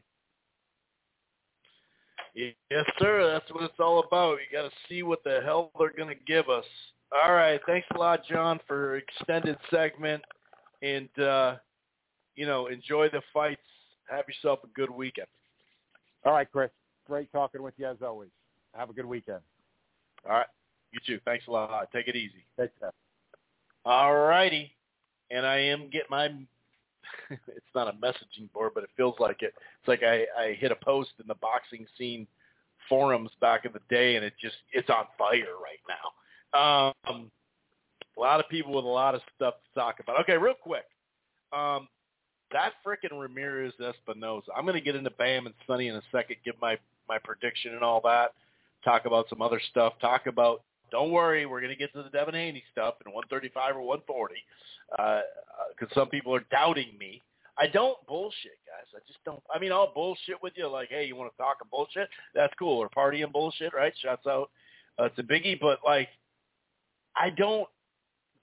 Yes, 2.34 2.84
sir. 2.98 3.30
That's 3.32 3.52
what 3.52 3.64
it's 3.64 3.80
all 3.80 4.00
about. 4.00 4.38
You 4.38 4.56
got 4.56 4.68
to 4.68 4.74
see 4.88 5.02
what 5.02 5.22
the 5.24 5.40
hell 5.44 5.70
they're 5.78 5.92
going 5.92 6.08
to 6.08 6.24
give 6.26 6.48
us. 6.48 6.64
All 7.12 7.32
right. 7.32 7.60
Thanks 7.66 7.86
a 7.94 7.98
lot, 7.98 8.20
John, 8.28 8.60
for 8.68 8.96
extended 8.96 9.56
segment, 9.70 10.22
and 10.82 11.08
uh, 11.18 11.56
you 12.36 12.46
know, 12.46 12.68
enjoy 12.68 13.08
the 13.08 13.22
fights. 13.32 13.60
Have 14.08 14.24
yourself 14.28 14.60
a 14.64 14.68
good 14.68 14.90
weekend. 14.90 15.26
All 16.24 16.32
right, 16.32 16.50
Chris. 16.50 16.70
Great 17.06 17.30
talking 17.32 17.62
with 17.62 17.74
you 17.76 17.86
as 17.86 17.96
always. 18.02 18.30
Have 18.74 18.90
a 18.90 18.92
good 18.92 19.06
weekend. 19.06 19.40
All 20.28 20.36
right. 20.36 20.46
You 20.92 21.00
too. 21.06 21.20
Thanks 21.24 21.46
a 21.48 21.50
lot. 21.50 21.88
Take 21.92 22.08
it 22.08 22.16
easy. 22.16 22.44
Take 22.58 22.78
care. 22.78 22.92
All 23.84 24.14
righty. 24.16 24.72
And 25.30 25.46
I 25.46 25.56
am 25.58 25.90
getting 25.90 26.10
my. 26.10 26.28
it's 27.30 27.74
not 27.74 27.88
a 27.88 27.92
messaging 27.92 28.50
board, 28.52 28.72
but 28.74 28.84
it 28.84 28.90
feels 28.96 29.14
like 29.18 29.42
it. 29.42 29.54
It's 29.80 29.88
like 29.88 30.02
I, 30.02 30.24
I 30.38 30.56
hit 30.58 30.72
a 30.72 30.76
post 30.76 31.10
in 31.20 31.26
the 31.26 31.34
boxing 31.34 31.86
scene 31.96 32.26
forums 32.88 33.30
back 33.40 33.64
in 33.64 33.72
the 33.72 33.80
day, 33.88 34.16
and 34.16 34.24
it 34.24 34.34
just 34.40 34.56
it's 34.72 34.90
on 34.90 35.04
fire 35.16 35.54
right 35.62 35.80
now. 35.88 36.92
Um, 37.08 37.30
a 38.16 38.20
lot 38.20 38.40
of 38.40 38.48
people 38.48 38.74
with 38.74 38.84
a 38.84 38.88
lot 38.88 39.14
of 39.14 39.20
stuff 39.36 39.54
to 39.54 39.80
talk 39.80 40.00
about. 40.00 40.20
Okay, 40.20 40.36
real 40.36 40.54
quick. 40.54 40.84
Um, 41.52 41.88
that 42.52 42.72
frickin' 42.84 43.18
Ramirez 43.18 43.72
Espinoza. 43.80 44.48
I'm 44.56 44.64
going 44.64 44.74
to 44.74 44.80
get 44.80 44.96
into 44.96 45.10
Bam 45.10 45.46
and 45.46 45.54
Sonny 45.66 45.88
in 45.88 45.94
a 45.94 46.02
second, 46.12 46.36
give 46.44 46.54
my 46.60 46.76
my 47.08 47.18
prediction 47.18 47.74
and 47.74 47.82
all 47.82 48.00
that. 48.04 48.32
Talk 48.84 49.04
about 49.04 49.28
some 49.28 49.42
other 49.42 49.60
stuff. 49.70 49.94
Talk 50.00 50.26
about. 50.26 50.62
Don't 50.90 51.10
worry, 51.10 51.46
we're 51.46 51.60
going 51.60 51.72
to 51.72 51.78
get 51.78 51.92
to 51.94 52.02
the 52.02 52.10
Devin 52.10 52.34
Haney 52.34 52.62
stuff 52.72 52.94
in 53.04 53.12
135 53.12 53.76
or 53.76 53.82
140, 53.82 54.34
because 54.90 55.88
uh, 55.90 55.94
some 55.94 56.08
people 56.08 56.34
are 56.34 56.44
doubting 56.50 56.96
me. 56.98 57.22
I 57.58 57.66
don't 57.66 57.98
bullshit, 58.06 58.58
guys. 58.66 58.86
I 58.94 59.00
just 59.06 59.22
don't. 59.24 59.42
I 59.54 59.58
mean, 59.58 59.72
I'll 59.72 59.92
bullshit 59.92 60.42
with 60.42 60.54
you, 60.56 60.68
like, 60.68 60.88
hey, 60.88 61.04
you 61.04 61.16
want 61.16 61.30
to 61.30 61.36
talk 61.36 61.58
and 61.60 61.70
bullshit? 61.70 62.08
That's 62.34 62.54
cool. 62.58 62.78
Or 62.78 62.88
party 62.88 63.22
and 63.22 63.32
bullshit, 63.32 63.74
right? 63.74 63.92
Shouts 64.00 64.26
out. 64.26 64.50
Uh, 64.98 65.08
a 65.16 65.22
biggie, 65.22 65.58
but 65.60 65.78
like, 65.84 66.08
I 67.16 67.30
don't 67.30 67.68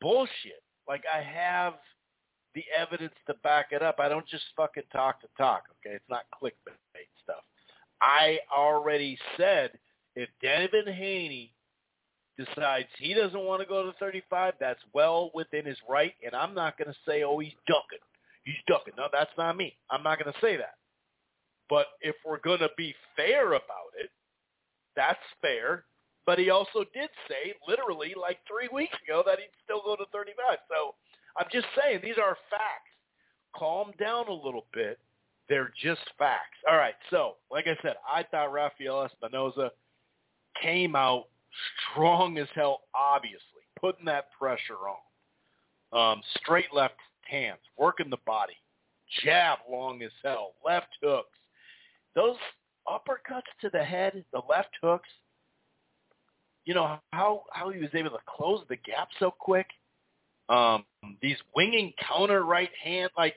bullshit. 0.02 0.62
Like, 0.88 1.04
I 1.14 1.22
have 1.22 1.74
the 2.56 2.64
evidence 2.78 3.14
to 3.28 3.34
back 3.44 3.68
it 3.72 3.82
up. 3.82 4.00
I 4.00 4.10
don't 4.10 4.28
just 4.28 4.44
fucking 4.56 4.84
talk 4.92 5.22
to 5.22 5.28
talk, 5.38 5.64
okay? 5.80 5.96
It's 5.96 6.10
not 6.10 6.24
clickbait 6.42 7.08
stuff. 7.24 7.44
I 8.02 8.40
already 8.56 9.18
said 9.38 9.72
if 10.16 10.30
Devin 10.42 10.92
Haney 10.94 11.52
decides 12.38 12.88
he 13.00 13.14
doesn't 13.14 13.40
want 13.40 13.62
to 13.62 13.68
go 13.68 13.86
to 13.86 13.94
35, 14.00 14.54
that's 14.60 14.80
well 14.94 15.32
within 15.34 15.66
his 15.66 15.78
right, 15.90 16.14
and 16.26 16.36
I'm 16.36 16.54
not 16.54 16.78
going 16.78 16.90
to 16.90 16.98
say, 17.08 17.24
oh, 17.24 17.40
he's 17.40 17.54
ducking. 17.68 18.04
He's 18.44 18.56
ducking. 18.68 18.94
No, 18.98 19.08
that's 19.12 19.32
not 19.38 19.58
me. 19.58 19.76
I'm 19.92 20.04
not 20.04 20.20
going 20.20 20.32
to 20.32 20.40
say 20.40 20.56
that. 20.58 20.76
But 21.70 21.88
if 22.02 22.16
we're 22.26 22.40
going 22.40 22.60
to 22.60 22.70
be 22.78 22.96
fair 23.16 23.48
about 23.50 23.92
it, 24.00 24.10
that's 24.96 25.20
fair. 25.42 25.84
But 26.26 26.40
he 26.40 26.50
also 26.50 26.84
did 26.94 27.10
say, 27.28 27.54
literally, 27.68 28.14
like 28.20 28.40
three 28.48 28.70
weeks 28.74 28.96
ago, 29.04 29.24
that 29.26 29.40
he'd 29.40 29.50
still 29.64 29.82
go 29.84 29.96
to 29.96 30.06
35. 30.12 30.58
So 30.70 30.96
I'm 31.38 31.48
just 31.52 31.68
saying, 31.82 32.02
these 32.04 32.18
are 32.18 32.38
facts. 32.50 32.92
Calm 33.56 33.92
down 34.00 34.28
a 34.28 34.34
little 34.34 34.66
bit. 34.74 35.00
They're 35.50 35.72
just 35.82 36.02
facts. 36.18 36.58
All 36.70 36.76
right. 36.76 36.96
So, 37.10 37.36
like 37.50 37.68
I 37.68 37.78
said, 37.82 37.96
I 38.06 38.24
thought 38.24 38.52
Rafael 38.52 39.08
Espinoza 39.08 39.70
came 40.62 40.96
out 40.96 41.26
strong 41.92 42.38
as 42.38 42.48
hell, 42.54 42.82
obviously, 42.96 43.40
putting 43.80 44.06
that 44.06 44.28
pressure 44.38 44.78
on. 44.88 44.98
Um, 45.94 46.22
straight 46.42 46.74
left 46.74 46.96
hands, 47.30 47.60
working 47.78 48.10
the 48.10 48.18
body, 48.26 48.58
jab 49.24 49.60
long 49.70 50.02
as 50.04 50.12
hell, 50.24 50.54
left 50.66 50.90
hooks. 51.02 51.38
Those 52.16 52.36
uppercuts 52.88 53.50
to 53.62 53.70
the 53.72 53.84
head, 53.84 54.24
the 54.34 54.42
left 54.50 54.76
hooks, 54.82 55.10
you 56.66 56.74
know, 56.74 57.00
how, 57.14 57.44
how 57.52 57.70
he 57.70 57.80
was 57.80 57.90
able 57.94 58.10
to 58.10 58.18
close 58.28 58.64
the 58.68 58.76
gap 58.76 59.08
so 59.20 59.32
quick. 59.32 59.68
Um, 60.50 60.86
these 61.22 61.38
winging 61.56 61.94
counter 62.08 62.44
right 62.44 62.70
hand, 62.84 63.10
like 63.18 63.36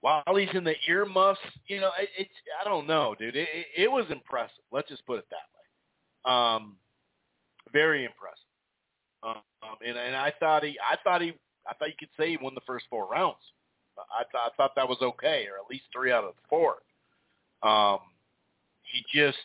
while 0.00 0.22
he's 0.36 0.48
in 0.54 0.64
the 0.64 0.74
earmuffs, 0.88 1.40
you 1.66 1.80
know, 1.80 1.90
it, 1.98 2.08
it's, 2.18 2.30
I 2.60 2.68
don't 2.68 2.86
know, 2.86 3.14
dude. 3.18 3.36
It, 3.36 3.48
it, 3.52 3.66
it 3.84 3.90
was 3.90 4.04
impressive. 4.10 4.62
Let's 4.70 4.88
just 4.88 5.06
put 5.06 5.18
it 5.18 5.26
that 5.30 6.30
way. 6.30 6.34
Um, 6.34 6.76
very 7.72 8.04
impressive. 8.04 8.38
Um, 9.22 9.76
and 9.86 9.96
and 9.96 10.16
I 10.16 10.32
thought 10.40 10.64
he, 10.64 10.76
I 10.80 10.96
thought 11.04 11.22
he, 11.22 11.32
I 11.66 11.74
thought 11.74 11.88
you 11.88 11.94
could 11.98 12.08
say 12.18 12.30
he 12.30 12.38
won 12.40 12.54
the 12.54 12.60
first 12.66 12.86
four 12.90 13.06
rounds. 13.06 13.36
I 13.98 14.24
thought 14.32 14.52
I 14.52 14.56
thought 14.56 14.72
that 14.76 14.88
was 14.88 14.98
okay, 15.00 15.46
or 15.46 15.62
at 15.62 15.70
least 15.70 15.84
three 15.92 16.12
out 16.12 16.24
of 16.24 16.34
the 16.34 16.48
four. 16.48 16.76
Um, 17.62 17.98
he 18.82 19.04
just 19.16 19.38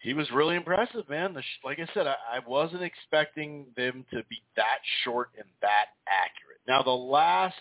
he 0.00 0.14
was 0.14 0.28
really 0.32 0.56
impressive, 0.56 1.08
man. 1.08 1.32
The, 1.32 1.42
like 1.64 1.78
I 1.78 1.86
said, 1.94 2.08
I, 2.08 2.16
I 2.32 2.40
wasn't 2.46 2.82
expecting 2.82 3.66
them 3.76 4.04
to 4.10 4.22
be 4.28 4.42
that 4.56 4.78
short 5.04 5.30
and 5.38 5.46
that 5.60 5.86
accurate. 6.08 6.58
Now 6.66 6.82
the 6.82 6.90
last, 6.90 7.54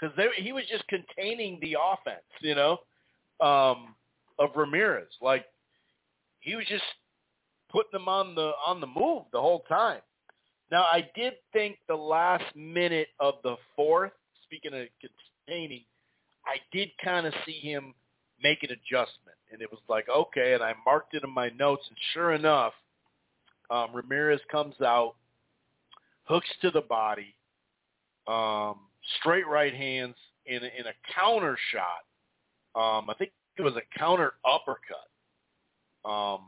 because 0.00 0.16
he 0.36 0.52
was 0.52 0.64
just 0.70 0.86
containing 0.86 1.58
the 1.60 1.76
offense, 1.92 2.22
you 2.40 2.54
know, 2.54 2.78
um, 3.40 3.96
of 4.38 4.50
Ramirez. 4.54 5.08
Like 5.20 5.46
he 6.40 6.54
was 6.54 6.66
just 6.68 6.84
putting 7.76 7.92
them 7.92 8.08
on 8.08 8.34
the 8.34 8.52
on 8.66 8.80
the 8.80 8.86
move 8.86 9.24
the 9.32 9.40
whole 9.40 9.60
time. 9.68 10.00
Now 10.72 10.84
I 10.84 11.08
did 11.14 11.34
think 11.52 11.76
the 11.88 11.94
last 11.94 12.44
minute 12.56 13.08
of 13.20 13.34
the 13.44 13.56
fourth, 13.76 14.12
speaking 14.44 14.72
of 14.72 14.86
containing, 15.46 15.84
I 16.46 16.56
did 16.72 16.88
kind 17.04 17.26
of 17.26 17.34
see 17.44 17.60
him 17.60 17.94
make 18.42 18.62
an 18.62 18.70
adjustment, 18.70 19.36
and 19.52 19.60
it 19.60 19.70
was 19.70 19.80
like 19.90 20.06
okay, 20.08 20.54
and 20.54 20.62
I 20.62 20.72
marked 20.86 21.12
it 21.12 21.22
in 21.22 21.30
my 21.30 21.50
notes, 21.50 21.84
and 21.88 21.98
sure 22.14 22.32
enough, 22.32 22.72
um, 23.70 23.90
Ramirez 23.92 24.40
comes 24.50 24.80
out, 24.80 25.16
hooks 26.24 26.48
to 26.62 26.70
the 26.70 26.80
body, 26.80 27.34
um, 28.26 28.76
straight 29.20 29.46
right 29.46 29.74
hands 29.74 30.14
in 30.46 30.62
a, 30.62 30.70
in 30.78 30.86
a 30.86 31.12
counter 31.14 31.58
shot. 31.72 32.04
Um, 32.74 33.10
I 33.10 33.14
think 33.18 33.32
it 33.58 33.62
was 33.62 33.74
a 33.74 33.98
counter 33.98 34.32
uppercut. 34.50 35.08
Um, 36.10 36.40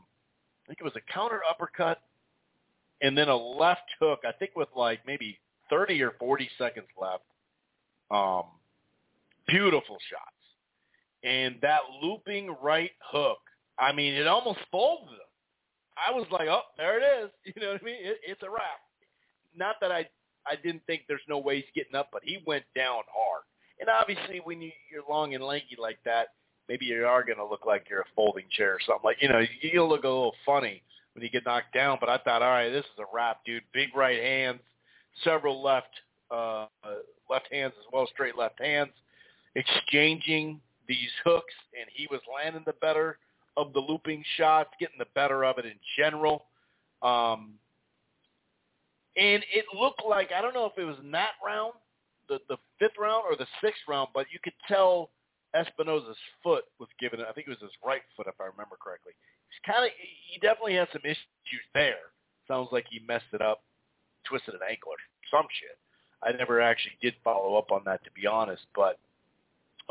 think 0.69 0.79
it 0.79 0.83
was 0.83 0.95
a 0.95 1.11
counter 1.13 1.41
uppercut 1.49 1.99
and 3.01 3.17
then 3.17 3.29
a 3.29 3.35
left 3.35 3.89
hook, 3.99 4.19
I 4.27 4.31
think 4.31 4.51
with 4.55 4.69
like 4.75 4.99
maybe 5.05 5.39
30 5.69 6.01
or 6.01 6.11
40 6.19 6.49
seconds 6.57 6.87
left. 6.99 7.23
Um, 8.11 8.43
beautiful 9.47 9.97
shots. 10.09 10.23
And 11.23 11.55
that 11.61 11.81
looping 12.01 12.55
right 12.61 12.91
hook, 13.11 13.39
I 13.77 13.93
mean, 13.93 14.13
it 14.13 14.27
almost 14.27 14.59
folded 14.71 15.11
him. 15.11 15.19
I 15.97 16.11
was 16.11 16.25
like, 16.31 16.47
oh, 16.47 16.61
there 16.77 16.97
it 16.97 17.23
is. 17.23 17.29
You 17.55 17.61
know 17.61 17.73
what 17.73 17.81
I 17.81 17.85
mean? 17.85 17.95
It, 17.99 18.17
it's 18.25 18.43
a 18.43 18.49
wrap. 18.49 18.79
Not 19.55 19.75
that 19.81 19.91
I 19.91 20.07
I 20.47 20.55
didn't 20.55 20.81
think 20.87 21.03
there's 21.07 21.21
no 21.27 21.37
way 21.37 21.57
he's 21.57 21.71
getting 21.75 21.95
up, 21.95 22.09
but 22.11 22.23
he 22.23 22.39
went 22.45 22.63
down 22.75 23.03
hard. 23.13 23.43
And 23.79 23.89
obviously, 23.89 24.41
when 24.43 24.61
you, 24.61 24.71
you're 24.91 25.03
long 25.09 25.35
and 25.35 25.43
lanky 25.43 25.75
like 25.77 25.99
that, 26.05 26.29
maybe 26.69 26.85
you 26.85 27.05
are 27.05 27.23
going 27.23 27.39
to 27.39 27.45
look 27.45 27.65
like 27.65 27.87
you're 27.89 28.01
a 28.01 28.15
folding 28.15 28.45
chair 28.55 28.75
or 28.75 28.79
something. 28.85 29.03
Like 29.03 29.17
you 29.21 29.27
know, 29.27 29.41
you'll 29.61 29.89
look 29.89 30.03
a 30.03 30.07
little 30.07 30.35
funny 30.45 30.81
when 31.13 31.23
you 31.23 31.29
get 31.29 31.45
knocked 31.45 31.73
down. 31.73 31.97
But 31.99 32.09
I 32.09 32.19
thought, 32.19 32.41
all 32.41 32.49
right, 32.49 32.69
this 32.69 32.85
is 32.85 32.99
a 32.99 33.13
wrap, 33.13 33.43
dude. 33.45 33.63
Big 33.73 33.89
right 33.95 34.21
hands, 34.21 34.61
several 35.23 35.61
left 35.61 35.89
uh, 36.31 36.67
left 37.29 37.51
hands 37.51 37.73
as 37.77 37.85
well, 37.91 38.07
straight 38.13 38.37
left 38.37 38.61
hands, 38.61 38.91
exchanging 39.55 40.61
these 40.87 41.09
hooks, 41.25 41.53
and 41.77 41.89
he 41.93 42.07
was 42.09 42.21
landing 42.33 42.63
the 42.65 42.73
better 42.73 43.17
of 43.57 43.73
the 43.73 43.79
looping 43.79 44.23
shots, 44.37 44.69
getting 44.79 44.97
the 44.99 45.07
better 45.15 45.43
of 45.43 45.57
it 45.57 45.65
in 45.65 45.73
general. 45.97 46.45
Um, 47.01 47.53
and 49.17 49.43
it 49.53 49.65
looked 49.77 50.03
like 50.07 50.29
I 50.35 50.41
don't 50.41 50.53
know 50.53 50.65
if 50.65 50.77
it 50.77 50.85
was 50.85 50.97
in 51.03 51.11
that 51.11 51.31
round, 51.43 51.73
the 52.27 52.39
the 52.47 52.57
fifth 52.77 52.97
round 52.99 53.23
or 53.29 53.35
the 53.35 53.47
sixth 53.61 53.81
round, 53.87 54.09
but 54.13 54.27
you 54.31 54.39
could 54.43 54.53
tell 54.67 55.09
Espinoza's 55.55 56.17
foot 56.43 56.65
was 56.79 56.89
given. 56.99 57.21
I 57.21 57.31
think 57.33 57.47
it 57.47 57.51
was 57.51 57.61
his 57.61 57.71
right 57.83 58.01
foot, 58.15 58.27
if 58.27 58.39
I 58.39 58.45
remember 58.45 58.77
correctly. 58.79 59.13
He's 59.49 59.61
kind 59.65 59.85
of 59.85 59.91
he 59.97 60.39
definitely 60.39 60.75
had 60.75 60.87
some 60.93 61.01
issues 61.03 61.65
there. 61.73 62.13
Sounds 62.47 62.69
like 62.71 62.85
he 62.89 63.01
messed 63.07 63.33
it 63.33 63.41
up, 63.41 63.63
twisted 64.25 64.53
an 64.53 64.61
ankle 64.69 64.91
or 64.91 65.01
some 65.31 65.47
shit. 65.59 65.77
I 66.21 66.37
never 66.37 66.61
actually 66.61 66.97
did 67.01 67.15
follow 67.23 67.57
up 67.57 67.71
on 67.71 67.81
that 67.85 68.03
to 68.03 68.11
be 68.11 68.27
honest, 68.27 68.63
but 68.75 68.99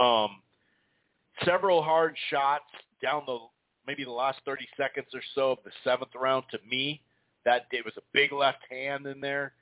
um, 0.03 0.43
several 1.45 1.83
hard 1.83 2.17
shots 2.31 2.71
down 3.03 3.23
the 3.27 3.39
maybe 3.87 4.05
the 4.05 4.11
last 4.11 4.39
30 4.45 4.69
seconds 4.77 5.07
or 5.15 5.23
so 5.35 5.53
of 5.53 5.59
the 5.65 5.71
seventh 5.83 6.11
round 6.15 6.45
to 6.51 6.59
me. 6.69 7.01
That 7.45 7.67
it 7.73 7.85
was 7.85 7.95
a 7.97 8.03
big 8.13 8.33
left 8.33 8.59
hand 8.71 9.07
in 9.07 9.21
there. 9.21 9.53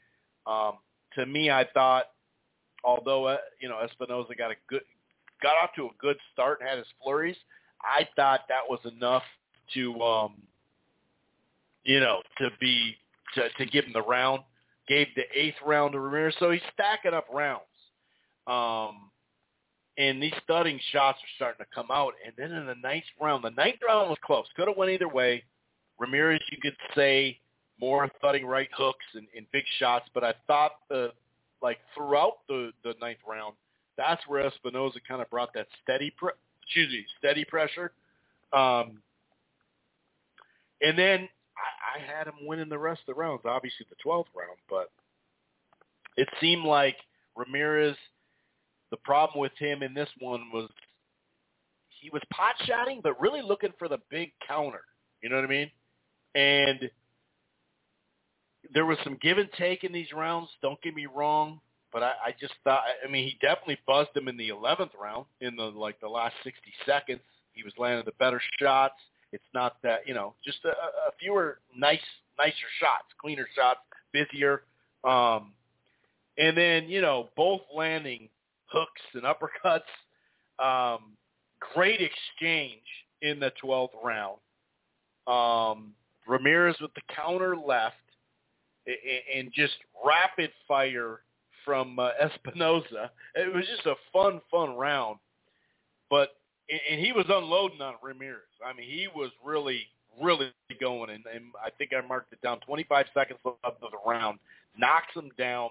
Um, 0.46 0.78
to 1.14 1.24
me, 1.24 1.50
I 1.50 1.66
thought, 1.72 2.06
although 2.84 3.26
uh, 3.26 3.36
you 3.60 3.68
know 3.68 3.76
Espinoza 3.76 4.36
got 4.36 4.50
a 4.50 4.56
good 4.68 4.82
got 5.42 5.56
off 5.62 5.70
to 5.76 5.86
a 5.86 5.90
good 5.98 6.16
start 6.32 6.60
and 6.60 6.68
had 6.68 6.78
his 6.78 6.86
flurries, 7.02 7.36
I 7.82 8.08
thought 8.16 8.40
that 8.48 8.62
was 8.68 8.80
enough 8.84 9.22
to 9.74 10.00
um, 10.02 10.34
you 11.84 12.00
know 12.00 12.20
to 12.38 12.50
be 12.60 12.96
to, 13.34 13.48
to 13.58 13.66
give 13.66 13.84
him 13.84 13.92
the 13.92 14.02
round. 14.02 14.42
Gave 14.88 15.08
the 15.16 15.24
eighth 15.34 15.56
round 15.66 15.92
to 15.92 16.00
Ramirez, 16.00 16.34
so 16.38 16.52
he's 16.52 16.60
stacking 16.72 17.12
up 17.12 17.26
rounds. 17.32 17.62
Um, 18.46 19.10
and 19.98 20.22
these 20.22 20.32
studding 20.44 20.78
shots 20.92 21.18
are 21.18 21.34
starting 21.36 21.64
to 21.64 21.74
come 21.74 21.90
out. 21.90 22.12
And 22.24 22.34
then 22.36 22.52
in 22.56 22.66
the 22.66 22.76
ninth 22.76 23.04
round, 23.20 23.42
the 23.42 23.50
ninth 23.50 23.78
round 23.86 24.10
was 24.10 24.18
close. 24.24 24.46
Could 24.54 24.68
have 24.68 24.76
went 24.76 24.92
either 24.92 25.08
way. 25.08 25.42
Ramirez, 25.98 26.40
you 26.52 26.58
could 26.62 26.76
say, 26.94 27.40
more 27.80 28.08
thudding 28.20 28.46
right 28.46 28.68
hooks 28.76 29.04
and, 29.14 29.26
and 29.36 29.46
big 29.52 29.64
shots. 29.78 30.08
But 30.14 30.24
I 30.24 30.34
thought 30.46 30.72
the 30.88 31.12
like 31.62 31.78
throughout 31.94 32.38
the 32.48 32.72
the 32.84 32.94
ninth 33.00 33.18
round, 33.28 33.54
that's 33.96 34.22
where 34.26 34.50
Espinoza 34.50 34.98
kind 35.06 35.22
of 35.22 35.30
brought 35.30 35.52
that 35.54 35.66
steady, 35.82 36.12
pre- 36.16 36.32
excuse 36.62 36.90
me, 36.90 37.04
steady 37.18 37.44
pressure. 37.44 37.92
Um, 38.52 39.02
and 40.80 40.98
then 40.98 41.28
I, 41.56 41.98
I 41.98 42.16
had 42.16 42.26
him 42.26 42.46
winning 42.46 42.68
the 42.68 42.78
rest 42.78 43.00
of 43.08 43.14
the 43.14 43.20
rounds. 43.20 43.42
Obviously, 43.44 43.86
the 43.88 43.96
twelfth 44.02 44.30
round, 44.36 44.58
but 44.68 44.90
it 46.16 46.28
seemed 46.40 46.64
like 46.64 46.96
Ramirez– 47.36 47.96
the 48.90 48.96
problem 48.98 49.40
with 49.40 49.52
him 49.58 49.82
in 49.82 49.94
this 49.94 50.08
one 50.20 50.42
was 50.52 50.68
he 51.88 52.10
was 52.10 52.22
pot 52.32 52.54
shotting, 52.66 53.00
but 53.02 53.20
really 53.20 53.42
looking 53.42 53.72
for 53.78 53.88
the 53.88 53.98
big 54.10 54.32
counter. 54.46 54.82
You 55.22 55.28
know 55.28 55.36
what 55.36 55.44
I 55.44 55.48
mean? 55.48 55.70
And 56.34 56.90
there 58.72 58.86
was 58.86 58.98
some 59.02 59.18
give 59.20 59.38
and 59.38 59.48
take 59.58 59.82
in 59.82 59.92
these 59.92 60.12
rounds. 60.12 60.48
Don't 60.62 60.80
get 60.82 60.94
me 60.94 61.06
wrong, 61.06 61.60
but 61.96 62.02
I, 62.02 62.12
I 62.26 62.34
just 62.38 62.52
thought. 62.62 62.82
I 63.02 63.10
mean, 63.10 63.24
he 63.24 63.38
definitely 63.40 63.78
buzzed 63.86 64.14
him 64.14 64.28
in 64.28 64.36
the 64.36 64.50
eleventh 64.50 64.90
round. 65.00 65.24
In 65.40 65.56
the 65.56 65.62
like 65.62 65.98
the 65.98 66.08
last 66.08 66.34
sixty 66.44 66.74
seconds, 66.84 67.22
he 67.54 67.62
was 67.62 67.72
landing 67.78 68.04
the 68.04 68.12
better 68.18 68.38
shots. 68.60 68.96
It's 69.32 69.46
not 69.54 69.76
that 69.82 70.06
you 70.06 70.12
know, 70.12 70.34
just 70.44 70.58
a, 70.66 70.68
a 70.68 71.12
fewer 71.18 71.60
nice, 71.74 71.98
nicer 72.36 72.68
shots, 72.78 73.06
cleaner 73.18 73.48
shots, 73.56 73.80
busier. 74.12 74.64
Um, 75.04 75.54
and 76.36 76.54
then 76.54 76.90
you 76.90 77.00
know, 77.00 77.30
both 77.34 77.62
landing 77.74 78.28
hooks 78.66 79.00
and 79.14 79.22
uppercuts. 79.22 79.88
Um, 80.62 81.16
great 81.74 82.02
exchange 82.02 82.82
in 83.22 83.40
the 83.40 83.52
12th 83.64 83.88
round. 84.04 84.36
Um, 85.26 85.94
Ramirez 86.28 86.76
with 86.78 86.92
the 86.92 87.00
counter 87.14 87.56
left 87.56 87.96
and 89.34 89.50
just 89.54 89.76
rapid 90.04 90.50
fire 90.68 91.20
from 91.66 91.98
uh, 91.98 92.10
Espinoza. 92.22 93.10
It 93.34 93.54
was 93.54 93.66
just 93.66 93.84
a 93.86 93.96
fun, 94.12 94.40
fun 94.50 94.76
round. 94.76 95.18
But 96.08 96.30
and 96.68 97.00
he 97.04 97.12
was 97.12 97.26
unloading 97.28 97.80
on 97.80 97.94
Ramirez. 98.02 98.40
I 98.64 98.72
mean, 98.72 98.88
he 98.88 99.08
was 99.14 99.30
really, 99.44 99.82
really 100.20 100.52
going. 100.80 101.10
And, 101.10 101.24
and 101.32 101.44
I 101.64 101.70
think 101.70 101.92
I 101.92 102.06
marked 102.06 102.32
it 102.32 102.40
down. 102.42 102.60
25 102.60 103.06
seconds 103.14 103.38
left 103.44 103.82
of 103.82 103.90
the 103.90 103.98
round, 104.08 104.38
knocks 104.76 105.14
him 105.14 105.30
down, 105.38 105.70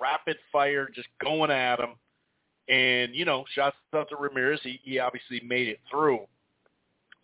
rapid 0.00 0.36
fire, 0.52 0.90
just 0.92 1.08
going 1.22 1.50
at 1.50 1.78
him. 1.78 1.90
And, 2.68 3.14
you 3.14 3.24
know, 3.24 3.44
shots 3.54 3.76
out 3.94 4.08
to 4.10 4.16
Ramirez. 4.16 4.60
He, 4.62 4.80
he 4.82 4.98
obviously 4.98 5.40
made 5.46 5.68
it 5.68 5.80
through. 5.90 6.20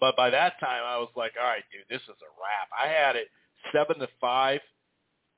But 0.00 0.16
by 0.16 0.30
that 0.30 0.58
time, 0.60 0.82
I 0.84 0.98
was 0.98 1.10
like, 1.16 1.32
all 1.40 1.46
right, 1.46 1.62
dude, 1.72 1.82
this 1.88 2.02
is 2.02 2.08
a 2.08 2.30
wrap. 2.40 2.68
I 2.78 2.88
had 2.88 3.16
it 3.16 3.28
seven 3.72 3.98
to 3.98 4.08
five. 4.20 4.60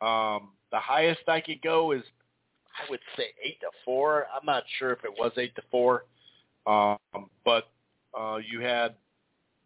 Um, 0.01 0.51
the 0.71 0.79
highest 0.79 1.21
I 1.29 1.41
could 1.41 1.63
go 1.63 1.93
is, 1.93 2.03
I 2.79 2.91
would 2.91 3.01
say 3.17 3.35
eight 3.45 3.61
to 3.61 3.69
four. 3.85 4.27
I'm 4.35 4.47
not 4.47 4.65
sure 4.79 4.93
if 4.93 5.05
it 5.05 5.13
was 5.19 5.33
eight 5.37 5.55
to 5.57 5.63
four. 5.71 6.05
Um, 6.67 6.99
but 7.45 7.69
uh, 8.19 8.37
you 8.37 8.61
had 8.61 8.95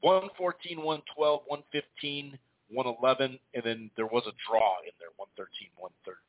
114, 0.02 0.78
112, 0.78 1.40
115, 1.46 2.38
111, 2.70 3.38
and 3.54 3.64
then 3.64 3.90
there 3.96 4.06
was 4.06 4.24
a 4.26 4.34
draw 4.48 4.78
in 4.82 4.92
there, 4.98 5.12
113, 5.16 5.68
113. 5.76 6.22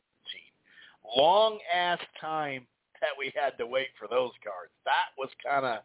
Long 1.15 1.60
ass 1.73 1.99
time 2.19 2.65
that 3.01 3.11
we 3.18 3.31
had 3.35 3.57
to 3.57 3.68
wait 3.68 3.88
for 3.99 4.07
those 4.07 4.31
cards. 4.43 4.72
That 4.85 5.11
was 5.18 5.30
kind 5.45 5.65
of, 5.65 5.84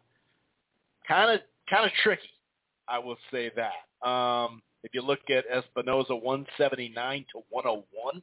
kind 1.07 1.31
of, 1.31 1.41
kind 1.69 1.85
of 1.85 1.91
tricky. 2.03 2.33
I 2.87 2.97
will 2.99 3.17
say 3.31 3.51
that. 3.55 4.07
Um, 4.07 4.61
if 4.83 4.93
you 4.93 5.01
look 5.01 5.19
at 5.29 5.43
Espinoza, 5.49 6.19
179 6.21 7.25
to 7.33 7.43
101. 7.49 8.21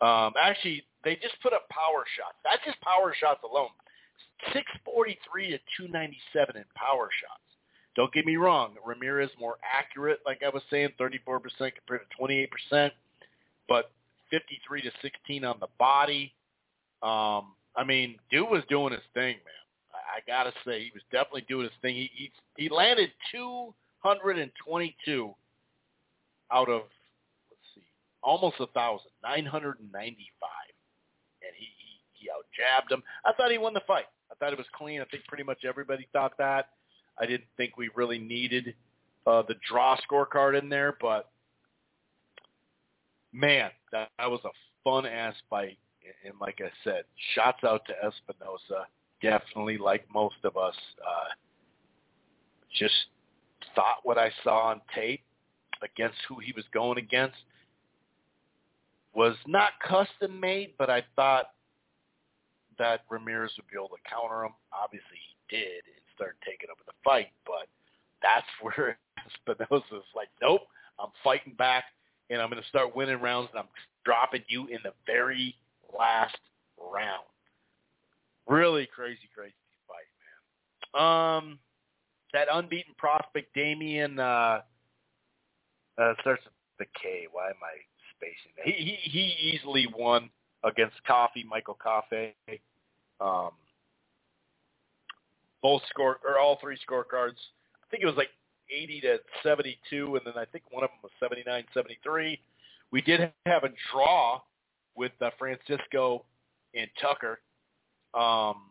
Um, 0.00 0.32
actually, 0.40 0.84
they 1.04 1.16
just 1.16 1.34
put 1.42 1.52
up 1.52 1.68
power 1.68 2.04
shots. 2.16 2.36
That's 2.44 2.64
just 2.64 2.80
power 2.80 3.14
shots 3.18 3.40
alone. 3.44 3.68
643 4.52 5.50
to 5.50 5.58
297 5.76 6.56
in 6.56 6.64
power 6.74 7.08
shots. 7.10 7.42
Don't 7.96 8.12
get 8.12 8.24
me 8.24 8.36
wrong. 8.36 8.76
Ramirez 8.86 9.30
more 9.40 9.56
accurate, 9.64 10.20
like 10.24 10.42
I 10.44 10.50
was 10.50 10.62
saying, 10.70 10.90
34% 11.00 11.40
compared 11.58 12.00
to 12.00 12.06
28%, 12.72 12.92
but 13.68 13.90
53 14.30 14.82
to 14.82 14.92
16 15.02 15.44
on 15.44 15.56
the 15.60 15.66
body. 15.78 16.32
Um, 17.02 17.54
I 17.76 17.84
mean, 17.84 18.16
dude 18.30 18.48
was 18.48 18.62
doing 18.68 18.92
his 18.92 19.02
thing, 19.14 19.34
man. 19.36 19.54
I, 19.92 20.18
I 20.18 20.20
gotta 20.26 20.52
say, 20.64 20.84
he 20.84 20.90
was 20.94 21.02
definitely 21.10 21.46
doing 21.48 21.64
his 21.64 21.72
thing. 21.82 21.96
He 21.96 22.08
he, 22.14 22.30
he 22.56 22.68
landed 22.68 23.10
222 23.32 25.34
out 26.52 26.68
of 26.68 26.82
almost 28.22 28.56
a 28.60 28.66
thousand, 28.68 29.10
995, 29.22 29.80
and 31.42 31.52
he 31.56 31.64
he, 31.64 32.24
he 32.24 32.30
out 32.30 32.44
jabbed 32.56 32.92
him. 32.92 33.02
I 33.24 33.32
thought 33.32 33.50
he 33.50 33.58
won 33.58 33.74
the 33.74 33.82
fight. 33.86 34.06
I 34.30 34.34
thought 34.34 34.52
it 34.52 34.58
was 34.58 34.66
clean. 34.74 35.00
I 35.00 35.04
think 35.06 35.24
pretty 35.26 35.44
much 35.44 35.64
everybody 35.66 36.08
thought 36.12 36.32
that. 36.38 36.70
I 37.18 37.26
didn't 37.26 37.48
think 37.56 37.76
we 37.76 37.90
really 37.94 38.18
needed 38.18 38.74
uh, 39.26 39.42
the 39.48 39.54
draw 39.68 39.96
scorecard 40.08 40.58
in 40.58 40.68
there, 40.68 40.96
but 41.00 41.30
man, 43.32 43.70
that, 43.92 44.10
that 44.18 44.30
was 44.30 44.40
a 44.44 44.50
fun 44.84 45.04
ass 45.06 45.34
fight 45.50 45.78
and 46.24 46.34
like 46.40 46.60
I 46.60 46.70
said, 46.84 47.04
shots 47.34 47.64
out 47.64 47.82
to 47.86 47.92
Espinoza. 48.04 48.84
Definitely, 49.20 49.78
like 49.78 50.04
most 50.12 50.36
of 50.44 50.56
us, 50.56 50.74
uh, 51.04 51.34
just 52.78 52.94
thought 53.74 53.98
what 54.04 54.18
I 54.18 54.30
saw 54.44 54.68
on 54.68 54.80
tape 54.94 55.22
against 55.82 56.18
who 56.28 56.38
he 56.38 56.52
was 56.52 56.64
going 56.72 56.98
against 56.98 57.36
was 59.14 59.36
not 59.46 59.72
custom 59.86 60.38
made, 60.38 60.74
but 60.78 60.90
I 60.90 61.02
thought 61.16 61.50
that 62.78 63.00
Ramirez 63.10 63.52
would 63.56 63.66
be 63.68 63.76
able 63.76 63.88
to 63.88 64.10
counter 64.10 64.44
him. 64.44 64.52
Obviously, 64.72 65.16
he 65.16 65.56
did 65.56 65.82
and 65.86 66.02
started 66.14 66.36
taking 66.44 66.70
over 66.70 66.82
the 66.86 66.92
fight, 67.04 67.28
but 67.46 67.68
that's 68.22 68.46
where 68.62 68.98
Espinoza's 69.26 70.06
like, 70.14 70.28
nope, 70.40 70.62
I'm 70.98 71.10
fighting 71.24 71.54
back, 71.58 71.84
and 72.30 72.40
I'm 72.40 72.50
going 72.50 72.62
to 72.62 72.68
start 72.68 72.94
winning 72.94 73.20
rounds, 73.20 73.48
and 73.52 73.60
I'm 73.60 73.68
dropping 74.04 74.42
you 74.48 74.66
in 74.66 74.78
the 74.84 74.92
very 75.06 75.54
last 75.96 76.38
round. 76.78 77.24
Really 78.46 78.86
crazy, 78.86 79.28
crazy 79.34 79.54
fight, 79.86 80.08
man. 80.94 81.36
Um, 81.38 81.58
that 82.32 82.48
unbeaten 82.52 82.94
prospect 82.96 83.54
Damien 83.54 84.18
uh, 84.20 84.60
Uh, 85.98 86.14
starts 86.20 86.44
with 86.44 86.54
the 86.78 86.86
K. 87.02 87.26
Why 87.32 87.48
am 87.48 87.58
I 87.62 87.74
spacing? 88.18 88.52
He 88.64 88.72
he 88.72 89.10
he 89.10 89.56
easily 89.56 89.86
won 89.96 90.30
against 90.64 90.96
Coffey, 91.06 91.44
Michael 91.48 91.78
Coffey. 91.80 92.34
Um, 93.20 93.50
both 95.62 95.82
score 95.88 96.18
or 96.24 96.38
all 96.38 96.58
three 96.60 96.78
scorecards. 96.88 97.38
I 97.82 97.86
think 97.90 98.02
it 98.02 98.06
was 98.06 98.16
like 98.16 98.28
80 98.70 99.00
to 99.00 99.18
72, 99.42 100.16
and 100.16 100.24
then 100.24 100.34
I 100.36 100.44
think 100.44 100.64
one 100.70 100.84
of 100.84 100.90
them 100.90 100.98
was 101.02 101.12
79 101.20 101.64
73. 101.74 102.38
We 102.90 103.02
did 103.02 103.32
have 103.46 103.64
a 103.64 103.70
draw 103.92 104.40
with 104.94 105.12
uh, 105.20 105.30
Francisco 105.38 106.24
and 106.74 106.88
Tucker. 107.00 107.40
Um, 108.14 108.70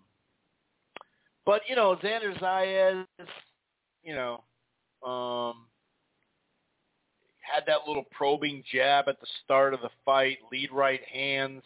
but 1.46 1.62
you 1.68 1.76
know, 1.76 1.96
Xander 2.04 2.38
Zayas, 2.40 3.06
you 4.04 4.14
know, 4.14 4.44
um, 5.08 5.66
had 7.52 7.64
that 7.68 7.88
little 7.88 8.06
probing 8.12 8.64
jab 8.72 9.08
at 9.08 9.20
the 9.20 9.28
start 9.44 9.74
of 9.74 9.82
the 9.82 9.90
fight, 10.06 10.40
lead 10.52 10.72
right 10.72 11.02
hands, 11.12 11.64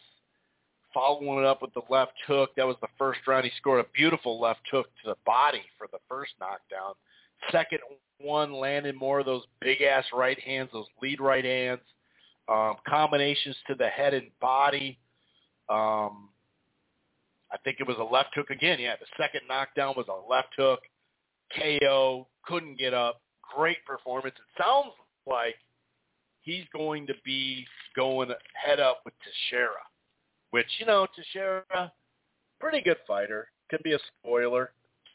following 0.94 1.40
it 1.40 1.46
up 1.46 1.62
with 1.62 1.74
the 1.74 1.82
left 1.90 2.14
hook. 2.28 2.52
That 2.56 2.68
was 2.68 2.78
the 2.82 2.88
first 2.98 3.20
round. 3.28 3.46
He 3.46 3.52
scored 3.58 3.84
a 3.84 3.90
beautiful 3.94 4.40
left 4.40 4.62
hook 4.72 4.88
to 5.04 5.10
the 5.10 5.18
body 5.26 5.64
for 5.78 5.88
the 5.92 6.00
first 6.08 6.34
knockdown. 6.40 6.94
Second 7.52 7.80
one 8.20 8.54
landed 8.54 8.96
more 8.96 9.20
of 9.20 9.26
those 9.26 9.44
big 9.60 9.82
ass 9.82 10.06
right 10.14 10.40
hands, 10.40 10.70
those 10.72 10.86
lead 11.02 11.20
right 11.20 11.44
hands, 11.44 11.82
um, 12.48 12.76
combinations 12.88 13.56
to 13.68 13.76
the 13.76 13.88
head 13.88 14.14
and 14.14 14.28
body. 14.40 15.00
Um, 15.70 16.30
I 17.52 17.58
think 17.64 17.78
it 17.80 17.88
was 17.88 17.98
a 18.00 18.04
left 18.04 18.36
hook 18.36 18.50
again. 18.50 18.80
Yeah, 18.80 18.96
the 19.00 19.08
second 19.18 19.42
knockdown 19.48 19.96
was 19.98 20.08
a 20.08 20.30
left 20.30 20.54
hook. 20.56 20.82
KO 21.58 22.28
couldn't 22.46 22.78
get 22.78 22.94
up. 22.94 23.22
Great 23.56 23.84
performance. 23.86 24.36
It 24.38 24.64
sounds 24.64 24.94
like 25.28 25.56
he's 26.42 26.66
going 26.74 27.08
to 27.08 27.14
be 27.24 27.66
going 27.96 28.30
head 28.54 28.80
up 28.80 29.02
with 29.06 29.14
Teixeira, 29.24 29.84
which 30.52 30.68
you 30.80 30.86
know 30.86 31.08
Teixeira, 31.16 31.92
pretty 32.60 32.82
good 32.82 32.98
fighter. 33.08 33.48
Could 33.70 33.84
be 33.84 33.94
a 33.94 34.00
spoiler. 34.20 34.72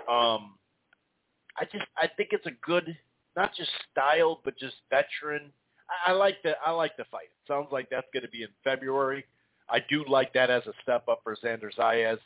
Um, 0.09 0.55
I 1.59 1.65
just 1.71 1.85
I 1.97 2.09
think 2.17 2.31
it's 2.33 2.47
a 2.47 2.53
good 2.63 2.97
not 3.37 3.55
just 3.55 3.71
style 3.91 4.41
but 4.45 4.59
just 4.59 4.77
veteran. 4.91 5.51
I, 6.07 6.13
I 6.13 6.15
like 6.15 6.43
the 6.43 6.55
I 6.65 6.71
like 6.71 6.97
the 6.97 7.05
fight. 7.11 7.25
It 7.25 7.49
sounds 7.49 7.69
like 7.71 7.89
that's 7.91 8.07
going 8.13 8.25
to 8.25 8.31
be 8.31 8.43
in 8.43 8.49
February. 8.65 9.25
I 9.69 9.79
do 9.91 10.05
like 10.09 10.33
that 10.35 10.49
as 10.49 10.63
a 10.67 10.73
step 10.83 11.09
up 11.09 11.21
for 11.25 11.37
Xander 11.37 11.75
Zayas, 11.77 12.19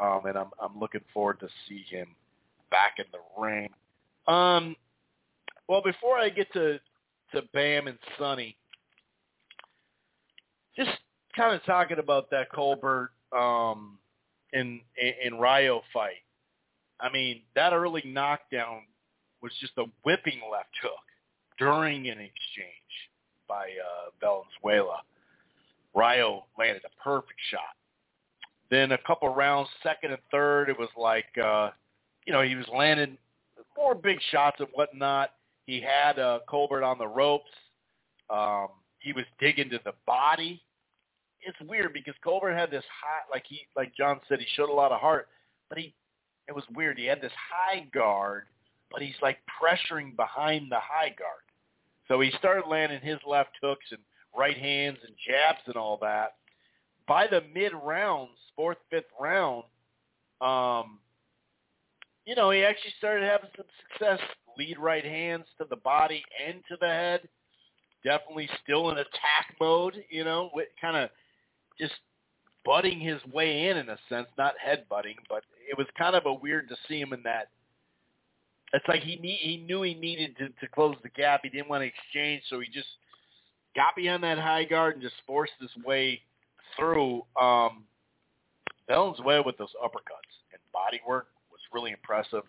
um, 0.00 0.26
and 0.26 0.36
I'm 0.36 0.50
I'm 0.60 0.78
looking 0.78 1.02
forward 1.12 1.40
to 1.40 1.48
see 1.68 1.84
him 1.88 2.08
back 2.70 2.96
in 2.98 3.04
the 3.12 3.40
ring. 3.40 3.70
Um, 4.26 4.76
well, 5.68 5.82
before 5.82 6.18
I 6.18 6.28
get 6.28 6.52
to 6.52 6.80
to 7.32 7.42
Bam 7.52 7.86
and 7.86 7.98
Sunny, 8.18 8.56
just 10.76 10.90
kind 11.36 11.54
of 11.54 11.64
talking 11.64 11.98
about 11.98 12.30
that 12.30 12.50
Colbert 12.52 13.10
um, 13.36 13.98
in, 14.52 14.80
in 15.00 15.34
in 15.34 15.82
fight. 15.92 16.22
I 17.00 17.10
mean, 17.10 17.42
that 17.54 17.72
early 17.72 18.02
knockdown 18.04 18.82
was 19.42 19.52
just 19.60 19.72
a 19.78 19.84
whipping 20.04 20.40
left 20.50 20.70
hook 20.82 20.92
during 21.58 22.08
an 22.08 22.18
exchange 22.18 22.90
by 23.48 23.64
uh, 23.64 24.10
Valenzuela. 24.20 25.00
Rayo 25.94 26.44
landed 26.58 26.82
a 26.84 27.02
perfect 27.02 27.40
shot. 27.50 27.74
Then 28.70 28.92
a 28.92 28.98
couple 28.98 29.28
rounds, 29.34 29.68
second 29.82 30.12
and 30.12 30.20
third, 30.30 30.68
it 30.68 30.78
was 30.78 30.88
like, 30.96 31.26
uh, 31.42 31.70
you 32.26 32.32
know, 32.32 32.42
he 32.42 32.54
was 32.54 32.66
landing 32.68 33.18
more 33.76 33.94
big 33.94 34.18
shots 34.30 34.56
and 34.60 34.68
whatnot. 34.72 35.30
He 35.70 35.80
had 35.80 36.18
uh, 36.18 36.40
Colbert 36.48 36.82
on 36.82 36.98
the 36.98 37.06
ropes. 37.06 37.52
Um, 38.28 38.66
he 38.98 39.12
was 39.12 39.24
digging 39.38 39.70
to 39.70 39.78
the 39.84 39.92
body. 40.04 40.60
It's 41.42 41.56
weird 41.60 41.92
because 41.92 42.14
Colbert 42.24 42.56
had 42.56 42.72
this 42.72 42.82
high, 43.00 43.22
like 43.32 43.44
he, 43.48 43.60
like 43.76 43.94
John 43.96 44.18
said, 44.28 44.40
he 44.40 44.46
showed 44.56 44.68
a 44.68 44.72
lot 44.72 44.90
of 44.90 45.00
heart, 45.00 45.28
but 45.68 45.78
he, 45.78 45.94
it 46.48 46.56
was 46.56 46.64
weird. 46.74 46.98
He 46.98 47.04
had 47.04 47.22
this 47.22 47.30
high 47.52 47.86
guard, 47.94 48.46
but 48.90 49.00
he's 49.00 49.14
like 49.22 49.38
pressuring 49.62 50.16
behind 50.16 50.72
the 50.72 50.80
high 50.80 51.10
guard. 51.10 51.44
So 52.08 52.20
he 52.20 52.32
started 52.36 52.68
landing 52.68 53.00
his 53.00 53.20
left 53.24 53.50
hooks 53.62 53.86
and 53.92 54.00
right 54.36 54.58
hands 54.58 54.98
and 55.06 55.14
jabs 55.24 55.60
and 55.66 55.76
all 55.76 56.00
that. 56.02 56.34
By 57.06 57.28
the 57.28 57.44
mid 57.54 57.74
rounds, 57.80 58.32
fourth, 58.56 58.78
fifth 58.90 59.04
round, 59.20 59.62
um, 60.40 60.98
you 62.26 62.34
know, 62.34 62.50
he 62.50 62.64
actually 62.64 62.94
started 62.98 63.22
having 63.22 63.50
some 63.56 63.66
success. 63.88 64.18
Lead 64.60 64.78
right 64.78 65.04
hands 65.04 65.46
to 65.56 65.66
the 65.70 65.76
body 65.76 66.22
and 66.46 66.62
to 66.68 66.76
the 66.80 66.86
head. 66.86 67.28
Definitely 68.04 68.48
still 68.62 68.90
in 68.90 68.98
attack 68.98 69.56
mode, 69.58 70.04
you 70.10 70.24
know, 70.24 70.50
kind 70.80 70.96
of 70.96 71.08
just 71.78 71.94
butting 72.64 73.00
his 73.00 73.24
way 73.32 73.68
in 73.68 73.78
in 73.78 73.88
a 73.88 73.96
sense, 74.10 74.26
not 74.36 74.54
head 74.62 74.84
butting, 74.90 75.16
but 75.30 75.44
it 75.70 75.78
was 75.78 75.86
kind 75.96 76.14
of 76.14 76.26
a 76.26 76.32
weird 76.32 76.68
to 76.68 76.76
see 76.86 77.00
him 77.00 77.14
in 77.14 77.22
that. 77.22 77.48
It's 78.74 78.84
like 78.86 79.02
he 79.02 79.16
need, 79.16 79.38
he 79.40 79.56
knew 79.56 79.82
he 79.82 79.94
needed 79.94 80.36
to, 80.36 80.48
to 80.48 80.68
close 80.72 80.94
the 81.02 81.08
gap. 81.08 81.40
He 81.42 81.48
didn't 81.48 81.68
want 81.70 81.82
to 81.82 81.86
exchange, 81.86 82.42
so 82.50 82.60
he 82.60 82.66
just 82.66 82.88
got 83.74 83.96
behind 83.96 84.22
that 84.24 84.38
high 84.38 84.64
guard 84.64 84.94
and 84.94 85.02
just 85.02 85.16
forced 85.26 85.54
his 85.58 85.70
way 85.84 86.20
through. 86.76 87.22
Um, 87.40 87.84
Valenzuela 88.90 89.42
with 89.46 89.56
those 89.56 89.72
uppercuts 89.82 90.34
and 90.52 90.60
body 90.72 91.00
work 91.06 91.28
was 91.50 91.60
really 91.72 91.92
impressive. 91.92 92.42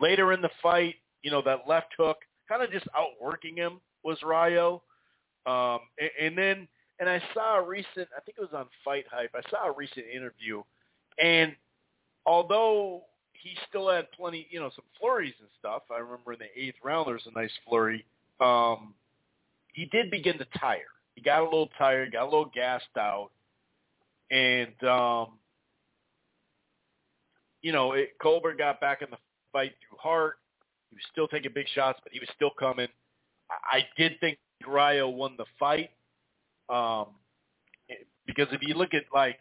Later 0.00 0.32
in 0.32 0.40
the 0.42 0.50
fight, 0.62 0.96
you 1.22 1.30
know, 1.30 1.42
that 1.42 1.60
left 1.68 1.94
hook 1.96 2.18
kind 2.48 2.62
of 2.62 2.70
just 2.70 2.86
outworking 2.96 3.56
him 3.56 3.80
was 4.02 4.18
Rayo. 4.22 4.82
Um, 5.46 5.80
and, 5.98 6.10
and 6.20 6.38
then, 6.38 6.68
and 7.00 7.08
I 7.08 7.20
saw 7.32 7.58
a 7.58 7.62
recent, 7.62 8.08
I 8.16 8.20
think 8.24 8.38
it 8.38 8.40
was 8.40 8.54
on 8.54 8.66
Fight 8.84 9.04
Hype, 9.10 9.34
I 9.34 9.48
saw 9.50 9.68
a 9.68 9.72
recent 9.72 10.06
interview, 10.14 10.62
and 11.22 11.54
although 12.24 13.02
he 13.32 13.56
still 13.68 13.90
had 13.90 14.10
plenty, 14.12 14.46
you 14.50 14.60
know, 14.60 14.70
some 14.74 14.84
flurries 14.98 15.34
and 15.40 15.48
stuff, 15.58 15.82
I 15.90 15.98
remember 15.98 16.32
in 16.32 16.38
the 16.38 16.62
eighth 16.62 16.76
round 16.82 17.06
there 17.06 17.14
was 17.14 17.26
a 17.26 17.38
nice 17.38 17.50
flurry, 17.68 18.04
um, 18.40 18.94
he 19.72 19.86
did 19.86 20.10
begin 20.10 20.38
to 20.38 20.46
tire. 20.58 20.80
He 21.14 21.20
got 21.20 21.40
a 21.40 21.44
little 21.44 21.70
tired, 21.76 22.12
got 22.12 22.22
a 22.22 22.24
little 22.24 22.50
gassed 22.54 22.84
out, 22.98 23.30
and 24.30 24.82
um, 24.84 25.28
you 27.60 27.72
know, 27.72 27.92
it, 27.92 28.10
Colbert 28.20 28.58
got 28.58 28.80
back 28.80 29.02
in 29.02 29.08
the 29.10 29.16
fight 29.54 29.72
through 29.88 29.96
heart. 29.98 30.34
He 30.90 30.96
was 30.96 31.04
still 31.10 31.28
taking 31.28 31.52
big 31.54 31.66
shots, 31.74 31.98
but 32.02 32.12
he 32.12 32.20
was 32.20 32.28
still 32.36 32.50
coming. 32.50 32.88
I, 33.50 33.80
did 33.96 34.20
think 34.20 34.38
Rayo 34.66 35.08
won 35.08 35.36
the 35.38 35.44
fight 35.58 35.90
um, 36.68 37.08
because 38.26 38.48
if 38.52 38.60
you 38.62 38.74
look 38.74 38.92
at 38.92 39.04
like, 39.14 39.38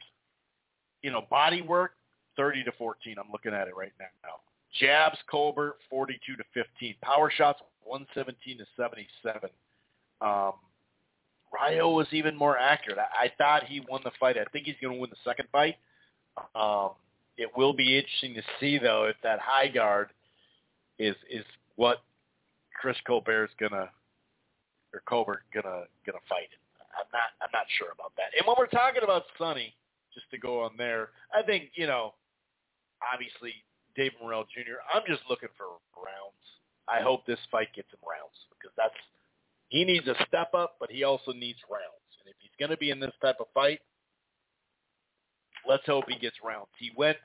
you 1.01 1.11
know, 1.11 1.23
body 1.29 1.61
work, 1.61 1.93
thirty 2.37 2.63
to 2.63 2.71
fourteen. 2.73 3.15
I'm 3.19 3.31
looking 3.31 3.53
at 3.53 3.67
it 3.67 3.75
right 3.75 3.91
now. 3.99 4.39
Jabs, 4.79 5.17
Colbert, 5.29 5.75
forty-two 5.89 6.35
to 6.35 6.43
fifteen. 6.53 6.95
Power 7.01 7.31
shots, 7.35 7.59
one 7.83 8.05
seventeen 8.13 8.57
to 8.57 8.65
seventy-seven. 8.77 9.49
Um, 10.21 10.53
Rayo 11.53 11.91
was 11.91 12.07
even 12.11 12.35
more 12.35 12.57
accurate. 12.57 12.97
I, 12.97 13.25
I 13.25 13.31
thought 13.37 13.65
he 13.65 13.81
won 13.87 14.01
the 14.03 14.11
fight. 14.19 14.37
I 14.37 14.45
think 14.51 14.65
he's 14.65 14.75
going 14.81 14.95
to 14.95 14.99
win 14.99 15.09
the 15.09 15.29
second 15.29 15.47
fight. 15.51 15.75
Um, 16.55 16.91
it 17.37 17.49
will 17.55 17.73
be 17.73 17.97
interesting 17.97 18.33
to 18.35 18.43
see 18.59 18.77
though 18.77 19.05
if 19.05 19.15
that 19.23 19.39
high 19.39 19.67
guard 19.67 20.09
is 20.99 21.15
is 21.29 21.45
what 21.75 22.03
Chris 22.79 22.97
Colbert 23.05 23.45
is 23.45 23.51
gonna 23.59 23.89
or 24.93 25.01
Colbert 25.07 25.43
gonna 25.53 25.83
gonna 26.05 26.23
fight. 26.29 26.49
I'm 26.97 27.09
not 27.11 27.33
I'm 27.41 27.49
not 27.53 27.65
sure 27.77 27.89
about 27.93 28.13
that. 28.17 28.31
And 28.37 28.45
when 28.45 28.55
we're 28.57 28.67
talking 28.67 29.03
about 29.03 29.23
Sunny, 29.37 29.73
just 30.13 30.29
to 30.31 30.37
go 30.37 30.61
on 30.61 30.71
there, 30.77 31.09
I 31.33 31.41
think 31.41 31.71
you 31.75 31.87
know, 31.87 32.13
obviously 33.01 33.53
Dave 33.95 34.11
Morrell 34.21 34.45
Jr. 34.53 34.81
I'm 34.93 35.03
just 35.07 35.21
looking 35.29 35.49
for 35.57 35.65
rounds. 35.97 36.43
I 36.87 37.01
hope 37.01 37.25
this 37.25 37.39
fight 37.49 37.69
gets 37.75 37.89
him 37.89 38.03
rounds 38.03 38.35
because 38.51 38.73
that's 38.75 38.97
he 39.73 39.83
needs 39.83 40.05
a 40.07 40.13
step 40.27 40.53
up, 40.53 40.75
but 40.79 40.91
he 40.91 41.03
also 41.03 41.33
needs 41.33 41.57
rounds. 41.65 42.05
And 42.21 42.29
if 42.29 42.35
he's 42.37 42.53
going 42.59 42.69
to 42.69 42.77
be 42.77 42.91
in 42.91 42.99
this 42.99 43.13
type 43.21 43.37
of 43.39 43.47
fight, 43.55 43.79
let's 45.67 45.85
hope 45.85 46.05
he 46.07 46.17
gets 46.19 46.35
rounds. 46.43 46.69
He 46.79 46.91
went, 46.95 47.17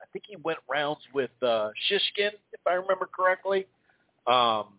I 0.00 0.04
think 0.12 0.24
he 0.28 0.36
went 0.36 0.58
rounds 0.68 1.00
with 1.12 1.30
uh, 1.42 1.70
Shishkin, 1.90 2.30
if 2.52 2.60
I 2.66 2.74
remember 2.74 3.08
correctly. 3.14 3.66
Um, 4.26 4.74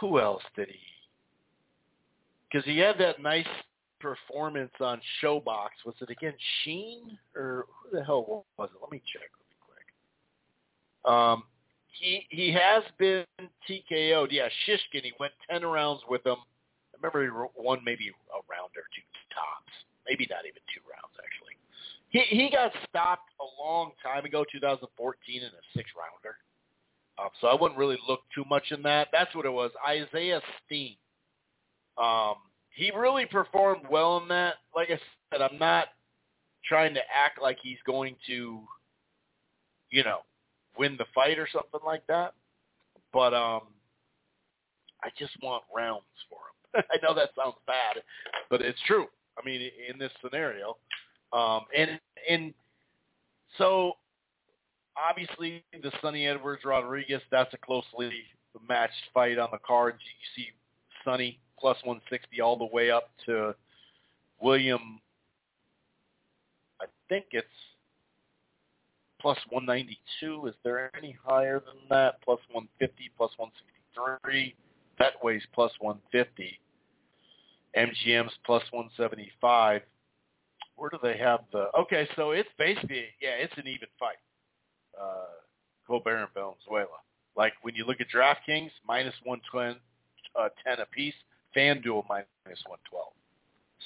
who 0.00 0.18
else 0.18 0.42
did 0.56 0.68
he? 0.68 0.78
Because 2.50 2.64
he 2.64 2.78
had 2.78 2.96
that 2.98 3.22
nice 3.22 3.46
performance 4.00 4.72
on 4.80 5.00
ShoBox. 5.22 5.68
Was 5.84 5.94
it 6.00 6.10
again 6.10 6.32
Steen 6.62 7.18
or 7.36 7.66
who 7.68 7.98
the 7.98 8.04
hell 8.04 8.44
was 8.56 8.70
it? 8.74 8.78
Let 8.80 8.90
me 8.90 9.02
check 9.12 9.28
really 9.38 9.60
quick. 11.04 11.12
Um, 11.12 11.44
he 11.92 12.26
he 12.30 12.52
has 12.52 12.82
been 12.98 13.24
TKO'd. 13.68 14.32
Yeah, 14.32 14.48
Shishkin. 14.66 15.04
He 15.04 15.12
went 15.20 15.32
ten 15.48 15.62
rounds 15.62 16.00
with 16.08 16.26
him. 16.26 16.36
I 16.38 16.96
remember 16.96 17.22
he 17.22 17.62
won 17.62 17.80
maybe 17.84 18.08
a 18.08 18.40
round 18.50 18.70
or 18.76 18.84
two 18.94 19.02
tops. 19.34 19.89
Maybe 20.10 20.26
not 20.28 20.42
even 20.42 20.58
two 20.74 20.82
rounds 20.90 21.14
actually. 21.22 21.54
He 22.10 22.26
he 22.34 22.50
got 22.50 22.72
stopped 22.88 23.30
a 23.38 23.62
long 23.62 23.92
time 24.02 24.24
ago, 24.24 24.44
2014, 24.50 24.82
in 25.38 25.46
a 25.46 25.50
six 25.76 25.88
rounder. 25.94 26.36
Um, 27.16 27.30
So 27.40 27.46
I 27.46 27.54
wouldn't 27.54 27.78
really 27.78 27.98
look 28.08 28.22
too 28.34 28.44
much 28.50 28.72
in 28.72 28.82
that. 28.82 29.08
That's 29.12 29.32
what 29.36 29.46
it 29.46 29.52
was. 29.52 29.70
Isaiah 29.86 30.40
Steen. 30.66 30.96
Um, 31.96 32.34
he 32.70 32.90
really 32.90 33.26
performed 33.26 33.82
well 33.88 34.18
in 34.18 34.26
that. 34.28 34.54
Like 34.74 34.90
I 34.90 34.98
said, 35.30 35.42
I'm 35.42 35.58
not 35.58 35.88
trying 36.64 36.94
to 36.94 37.00
act 37.14 37.40
like 37.40 37.58
he's 37.62 37.78
going 37.86 38.16
to, 38.26 38.60
you 39.90 40.02
know, 40.02 40.20
win 40.76 40.96
the 40.98 41.04
fight 41.14 41.38
or 41.38 41.48
something 41.52 41.80
like 41.84 42.04
that. 42.08 42.34
But 43.12 43.32
um, 43.34 43.62
I 45.04 45.10
just 45.18 45.32
want 45.42 45.62
rounds 45.74 46.02
for 46.28 46.38
him. 46.78 46.84
I 46.90 47.04
know 47.04 47.14
that 47.14 47.30
sounds 47.36 47.56
bad, 47.66 48.02
but 48.48 48.60
it's 48.60 48.78
true. 48.86 49.06
I 49.40 49.44
mean, 49.44 49.70
in 49.88 49.98
this 49.98 50.10
scenario, 50.22 50.76
um, 51.32 51.62
and 51.76 51.98
and 52.28 52.54
so 53.58 53.94
obviously 54.96 55.64
the 55.82 55.92
Sunny 56.02 56.26
Edwards 56.26 56.62
Rodriguez, 56.64 57.22
that's 57.30 57.52
a 57.54 57.58
closely 57.58 58.10
matched 58.68 58.94
fight 59.14 59.38
on 59.38 59.48
the 59.52 59.58
card. 59.66 59.94
You 59.98 60.42
see 60.42 60.48
Sunny 61.04 61.38
plus 61.58 61.76
160 61.84 62.40
all 62.40 62.56
the 62.56 62.64
way 62.64 62.90
up 62.90 63.10
to 63.26 63.54
William. 64.40 65.00
I 66.80 66.86
think 67.08 67.26
it's 67.32 67.46
plus 69.20 69.38
192. 69.50 70.46
Is 70.46 70.54
there 70.64 70.90
any 70.96 71.16
higher 71.24 71.60
than 71.60 71.76
that? 71.90 72.22
Plus 72.24 72.40
150, 72.50 73.10
plus 73.16 73.30
163. 73.36 74.54
That 74.98 75.12
weighs 75.22 75.42
plus 75.54 75.72
150. 75.80 76.58
MGM's 77.76 78.32
plus 78.44 78.62
175. 78.70 79.82
Where 80.76 80.90
do 80.90 80.98
they 81.02 81.18
have 81.18 81.40
the? 81.52 81.68
Okay, 81.78 82.08
so 82.16 82.30
it's 82.30 82.48
basically 82.58 83.04
yeah, 83.20 83.36
it's 83.38 83.52
an 83.56 83.66
even 83.66 83.88
fight. 83.98 84.16
Uh, 85.00 85.26
Colbert 85.86 86.16
and 86.16 86.28
Valenzuela. 86.34 86.98
Like 87.36 87.52
when 87.62 87.74
you 87.74 87.84
look 87.84 88.00
at 88.00 88.06
DraftKings, 88.14 88.70
minus 88.86 89.14
110 89.24 89.80
uh, 90.38 90.48
10 90.64 90.80
apiece. 90.80 91.14
FanDuel 91.56 92.04
minus 92.08 92.62
112. 92.66 93.12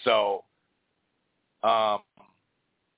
So 0.05 0.44
um, 1.66 2.01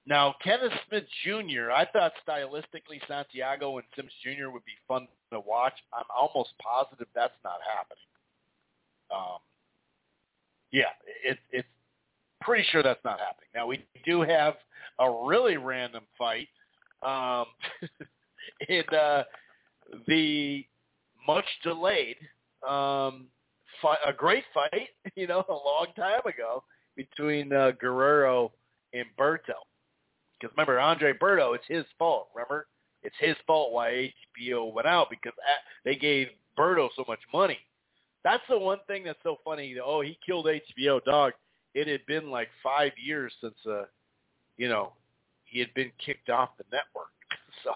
now 0.07 0.35
Kenneth 0.43 0.73
Sims 0.91 1.07
Jr. 1.25 1.71
I 1.71 1.87
thought 1.93 2.13
stylistically 2.27 3.01
Santiago 3.07 3.79
and 3.79 3.87
Sims 3.95 4.11
Jr. 4.23 4.51
would 4.51 4.65
be 4.65 4.79
fun 4.89 5.07
to 5.33 5.41
watch. 5.41 5.75
I'm 5.93 6.07
almost 6.15 6.51
positive 6.59 7.07
that's 7.15 7.35
not 7.45 7.59
happening. 7.63 8.03
Um, 9.15 9.39
yeah, 10.77 10.93
it, 11.25 11.39
it's 11.51 11.67
pretty 12.43 12.63
sure 12.71 12.83
that's 12.83 13.03
not 13.03 13.19
happening. 13.19 13.49
Now 13.55 13.67
we 13.67 13.83
do 14.05 14.21
have 14.21 14.57
a 14.99 15.11
really 15.27 15.57
random 15.57 16.05
fight 16.19 16.49
um, 17.03 17.47
in 18.69 18.83
uh, 18.95 19.23
the 20.07 20.67
much 21.27 21.47
delayed, 21.63 22.17
um, 22.69 23.29
fight, 23.81 23.99
a 24.07 24.13
great 24.13 24.45
fight, 24.53 24.89
you 25.17 25.27
know, 25.27 25.45
a 25.49 25.53
long 25.53 25.87
time 25.97 26.21
ago 26.27 26.63
between 26.95 27.55
uh, 27.55 27.71
Guerrero 27.81 28.53
and 28.93 29.07
Berto. 29.19 29.57
Because 30.39 30.55
remember, 30.59 30.79
Andre 30.79 31.15
Berto, 31.15 31.55
it's 31.55 31.65
his 31.69 31.87
fault. 31.99 32.29
Remember, 32.35 32.67
it's 33.03 33.17
his 33.19 33.37
fault 33.47 33.73
why 33.73 34.13
HBO 34.39 34.75
went 34.75 34.87
out 34.87 35.09
because 35.09 35.33
they 35.87 35.97
gave 35.97 36.29
Berto 36.59 36.91
so 36.95 37.05
much 37.09 37.21
money. 37.33 37.59
That's 38.27 38.43
the 38.49 38.59
one 38.59 38.81
thing 38.89 39.05
that's 39.05 39.23
so 39.23 39.37
funny. 39.45 39.77
Oh, 39.81 40.01
he 40.01 40.19
killed 40.27 40.47
HBO, 40.47 41.01
dog. 41.05 41.35
It 41.75 41.87
had 41.87 42.05
been 42.07 42.29
like 42.29 42.49
five 42.61 42.91
years 43.01 43.33
since, 43.41 43.55
uh, 43.65 43.85
you 44.57 44.69
know, 44.69 44.95
he 45.45 45.61
had 45.61 45.73
been 45.75 45.93
kicked 46.05 46.29
off 46.29 46.49
the 46.59 46.65
network. 46.73 47.13
so 47.63 47.71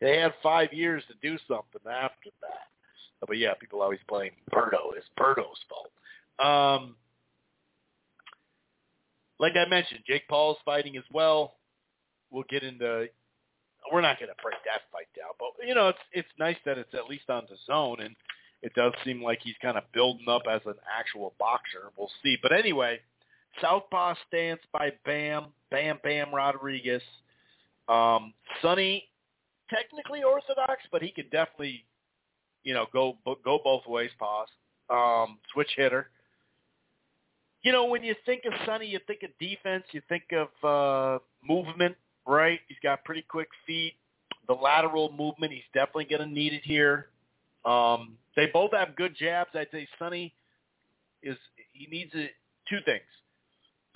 they 0.00 0.18
had 0.18 0.32
five 0.44 0.72
years 0.72 1.02
to 1.08 1.28
do 1.28 1.36
something 1.48 1.80
after 1.90 2.30
that. 2.40 3.26
But 3.26 3.38
yeah, 3.38 3.54
people 3.54 3.82
always 3.82 3.98
blame 4.08 4.30
Berto. 4.54 4.94
It's 4.96 5.08
Berto's 5.18 5.58
fault. 5.68 5.90
Um, 6.38 6.94
like 9.40 9.54
I 9.56 9.68
mentioned, 9.68 10.04
Jake 10.06 10.28
Paul's 10.28 10.58
fighting 10.64 10.96
as 10.96 11.04
well. 11.12 11.56
We'll 12.30 12.44
get 12.48 12.62
into. 12.62 13.08
We're 13.92 14.02
not 14.02 14.20
going 14.20 14.28
to 14.28 14.40
break 14.40 14.58
that 14.66 14.82
fight 14.92 15.08
down, 15.16 15.32
but 15.40 15.66
you 15.66 15.74
know, 15.74 15.88
it's 15.88 15.98
it's 16.12 16.28
nice 16.38 16.56
that 16.64 16.78
it's 16.78 16.94
at 16.94 17.08
least 17.08 17.28
on 17.28 17.42
the 17.50 17.56
zone, 17.66 18.00
and 18.00 18.14
it 18.66 18.74
does 18.74 18.92
seem 19.04 19.22
like 19.22 19.38
he's 19.44 19.54
kind 19.62 19.78
of 19.78 19.84
building 19.94 20.26
up 20.28 20.42
as 20.50 20.60
an 20.66 20.74
actual 20.92 21.34
boxer. 21.38 21.92
We'll 21.96 22.10
see. 22.24 22.36
But 22.42 22.50
anyway, 22.50 22.98
Southpaw 23.60 24.14
stance 24.26 24.60
by 24.72 24.90
Bam, 25.04 25.46
Bam 25.70 26.00
Bam 26.02 26.34
Rodriguez. 26.34 27.02
Um, 27.88 28.34
Sunny, 28.60 29.08
technically 29.70 30.24
orthodox, 30.24 30.82
but 30.90 31.00
he 31.00 31.12
could 31.12 31.30
definitely, 31.30 31.84
you 32.64 32.74
know, 32.74 32.86
go 32.92 33.16
go 33.44 33.60
both 33.62 33.86
ways. 33.86 34.10
Pause. 34.18 34.48
Um, 34.90 35.38
switch 35.52 35.70
hitter. 35.76 36.08
You 37.62 37.70
know, 37.70 37.84
when 37.84 38.02
you 38.02 38.16
think 38.26 38.42
of 38.46 38.52
Sunny, 38.66 38.86
you 38.86 38.98
think 39.06 39.22
of 39.22 39.30
defense, 39.38 39.84
you 39.92 40.02
think 40.08 40.24
of 40.32 40.48
uh, 40.64 41.22
movement, 41.48 41.94
right? 42.26 42.58
He's 42.66 42.78
got 42.82 43.04
pretty 43.04 43.22
quick 43.22 43.48
feet. 43.64 43.94
The 44.48 44.54
lateral 44.54 45.12
movement, 45.12 45.52
he's 45.52 45.62
definitely 45.72 46.06
going 46.06 46.28
to 46.28 46.34
need 46.34 46.52
it 46.52 46.62
here. 46.64 47.10
Um, 47.66 48.16
they 48.36 48.46
both 48.46 48.72
have 48.72 48.96
good 48.96 49.16
jabs. 49.16 49.50
I'd 49.54 49.68
say 49.72 49.88
Sunny 49.98 50.32
is 51.22 51.36
he 51.72 51.86
needs 51.90 52.14
a, 52.14 52.30
two 52.68 52.78
things: 52.84 53.02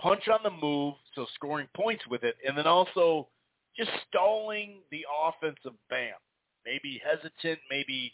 punch 0.01 0.29
on 0.29 0.41
the 0.43 0.51
move, 0.51 0.95
so 1.15 1.27
scoring 1.35 1.69
points 1.75 2.03
with 2.11 2.25
it, 2.25 2.37
and 2.47 2.59
then 2.59 2.67
also 2.67 3.29
just 3.77 3.91
stalling 4.09 4.79
the 4.91 5.07
offense 5.25 5.59
of 5.65 5.75
Bam. 5.89 6.15
Maybe 6.67 7.01
hesitant, 7.05 7.61
maybe 7.71 8.13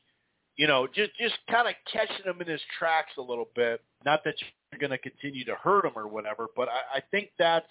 you 0.56 0.66
know, 0.66 0.86
just 0.86 1.10
just 1.18 1.34
kind 1.50 1.68
of 1.68 1.74
catching 1.90 2.24
him 2.24 2.40
in 2.40 2.46
his 2.46 2.60
tracks 2.78 3.12
a 3.18 3.22
little 3.22 3.48
bit. 3.54 3.82
Not 4.04 4.24
that 4.24 4.34
you're 4.72 4.78
going 4.78 4.90
to 4.90 4.98
continue 4.98 5.44
to 5.44 5.54
hurt 5.54 5.84
him 5.84 5.92
or 5.96 6.08
whatever, 6.08 6.48
but 6.56 6.68
I, 6.68 6.98
I 6.98 7.02
think 7.10 7.30
that's 7.38 7.66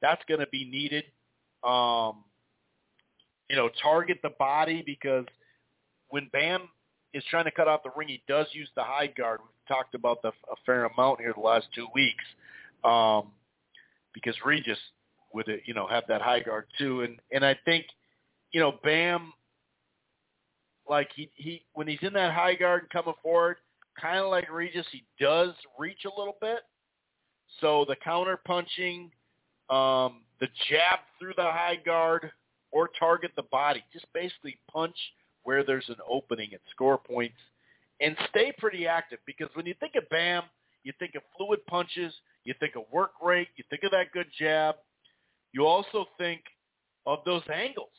that's 0.00 0.22
going 0.28 0.40
to 0.40 0.46
be 0.48 0.64
needed. 0.64 1.04
Um, 1.62 2.24
you 3.48 3.56
know, 3.56 3.68
target 3.82 4.18
the 4.22 4.30
body 4.38 4.82
because 4.84 5.26
when 6.08 6.28
Bam 6.32 6.68
is 7.12 7.24
trying 7.30 7.44
to 7.44 7.50
cut 7.50 7.68
off 7.68 7.82
the 7.82 7.90
ring, 7.96 8.08
he 8.08 8.22
does 8.28 8.46
use 8.52 8.68
the 8.76 8.82
high 8.82 9.08
guard. 9.08 9.40
We've 9.40 9.76
talked 9.76 9.94
about 9.94 10.22
the, 10.22 10.28
a 10.28 10.56
fair 10.64 10.84
amount 10.84 11.20
here 11.20 11.32
the 11.34 11.40
last 11.40 11.66
two 11.74 11.86
weeks 11.94 12.24
um, 12.84 13.32
because 14.14 14.34
Regis 14.44 14.78
would 15.32 15.46
you 15.64 15.74
know 15.74 15.86
have 15.86 16.04
that 16.08 16.22
high 16.22 16.40
guard 16.40 16.66
too, 16.78 17.02
and 17.02 17.18
and 17.32 17.44
I 17.44 17.56
think 17.64 17.86
you 18.52 18.60
know 18.60 18.74
Bam 18.82 19.32
like 20.88 21.08
he 21.14 21.30
he 21.34 21.62
when 21.72 21.86
he's 21.86 22.02
in 22.02 22.12
that 22.14 22.34
high 22.34 22.54
guard 22.54 22.82
and 22.82 22.90
coming 22.90 23.14
forward, 23.22 23.56
kind 24.00 24.18
of 24.18 24.30
like 24.30 24.50
Regis, 24.50 24.86
he 24.90 25.04
does 25.20 25.54
reach 25.78 26.04
a 26.04 26.18
little 26.18 26.36
bit. 26.40 26.60
So 27.60 27.84
the 27.88 27.96
counter 27.96 28.38
punching, 28.44 29.10
um, 29.68 30.22
the 30.40 30.48
jab 30.68 31.00
through 31.18 31.34
the 31.36 31.42
high 31.42 31.78
guard, 31.84 32.30
or 32.70 32.88
target 32.98 33.32
the 33.36 33.44
body, 33.44 33.82
just 33.92 34.06
basically 34.12 34.58
punch 34.72 34.96
where 35.44 35.64
there's 35.64 35.88
an 35.88 35.96
opening 36.08 36.48
and 36.52 36.60
score 36.70 36.98
points, 36.98 37.38
and 38.00 38.16
stay 38.30 38.52
pretty 38.58 38.86
active 38.86 39.18
because 39.26 39.48
when 39.54 39.66
you 39.66 39.74
think 39.80 39.94
of 39.96 40.08
Bam, 40.08 40.42
you 40.84 40.92
think 40.98 41.14
of 41.14 41.22
fluid 41.36 41.60
punches, 41.66 42.14
you 42.44 42.54
think 42.60 42.76
of 42.76 42.84
work 42.92 43.12
rate, 43.22 43.48
you 43.56 43.64
think 43.68 43.82
of 43.82 43.90
that 43.90 44.12
good 44.12 44.26
jab. 44.38 44.76
You 45.52 45.66
also 45.66 46.06
think 46.18 46.42
of 47.06 47.18
those 47.24 47.42
angles 47.52 47.90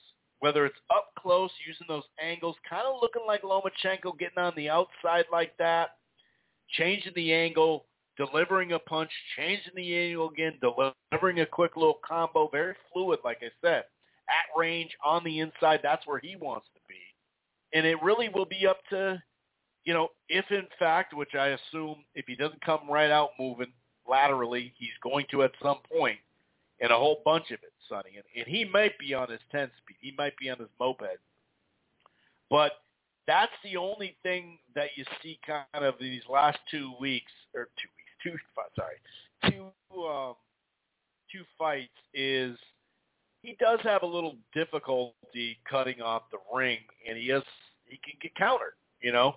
whether 0.42 0.66
it's 0.66 0.80
up 0.90 1.12
close, 1.18 1.52
using 1.66 1.86
those 1.88 2.04
angles, 2.20 2.56
kind 2.68 2.84
of 2.88 3.00
looking 3.00 3.22
like 3.28 3.44
Lomachenko 3.44 4.18
getting 4.18 4.40
on 4.40 4.54
the 4.58 4.70
outside 4.70 5.26
like 5.32 5.56
that, 5.60 5.92
changing 6.72 7.14
the 7.16 7.32
angle, 7.32 7.86
delivering 8.18 8.72
a 8.72 8.80
punch, 8.80 9.12
changing 9.38 9.74
the 9.76 9.96
angle 9.96 10.30
again, 10.30 10.54
delivering 10.60 11.42
a 11.42 11.46
quick 11.46 11.76
little 11.76 12.00
combo, 12.06 12.50
very 12.52 12.74
fluid, 12.92 13.20
like 13.24 13.38
I 13.44 13.52
said. 13.62 13.84
At 14.30 14.60
range, 14.60 14.90
on 15.06 15.24
the 15.24 15.40
inside, 15.40 15.82
that's 15.84 16.08
where 16.08 16.20
he 16.20 16.36
wants 16.36 16.66
to. 16.74 16.81
And 17.74 17.86
it 17.86 18.02
really 18.02 18.30
will 18.30 18.46
be 18.46 18.68
up 18.68 18.80
to, 18.90 19.22
you 19.86 19.94
know, 19.94 20.10
if 20.30 20.46
in 20.52 20.68
fact, 20.78 21.14
which 21.14 21.36
I 21.36 21.50
assume 21.50 21.98
if 22.16 22.26
he 22.28 22.36
doesn't 22.36 22.62
come 22.62 22.82
right 22.90 23.12
out 23.12 23.32
moving 23.40 23.72
laterally, 24.08 24.74
he's 24.78 24.90
going 25.02 25.26
to 25.32 25.44
at 25.44 25.52
some 25.62 25.80
point, 25.92 26.18
and 26.80 26.92
a 26.92 26.98
whole 26.98 27.22
bunch 27.24 27.52
of 27.52 27.60
it, 27.64 27.74
Sunny. 27.88 28.12
And, 28.16 28.26
and 28.36 28.48
he 28.48 28.66
might 28.66 28.98
be 29.00 29.14
on 29.14 29.30
his 29.30 29.40
10 29.52 29.70
speed. 29.82 29.98
He 30.00 30.14
might 30.18 30.36
be 30.38 30.50
on 30.50 30.60
his 30.60 30.70
moped. 30.80 31.20
But 32.50 32.74
that's 33.28 33.52
the 33.64 33.78
only 33.78 34.18
thing 34.24 34.58
that 34.76 34.90
you 34.96 35.06
see 35.24 35.40
kind 35.46 35.86
of 35.86 35.96
these 36.00 36.24
last 36.30 36.60
two 36.70 36.92
weeks, 37.00 37.32
or 37.56 37.70
two 37.82 37.90
weeks, 37.96 38.12
two, 38.24 38.62
sorry, 38.76 38.96
two, 39.50 40.02
um, 40.02 40.36
two 41.32 41.44
fights 41.58 41.90
is 42.14 42.58
he 43.42 43.56
does 43.60 43.80
have 43.84 44.04
a 44.04 44.08
little 44.08 44.36
difficulty 44.54 45.58
cutting 45.70 46.02
off 46.02 46.24
the 46.32 46.38
ring, 46.54 46.80
and 47.08 47.18
he 47.18 47.30
has 47.30 47.44
he 47.86 48.00
can 48.04 48.14
get 48.22 48.36
countered, 48.36 48.74
you 49.02 49.12
know. 49.12 49.36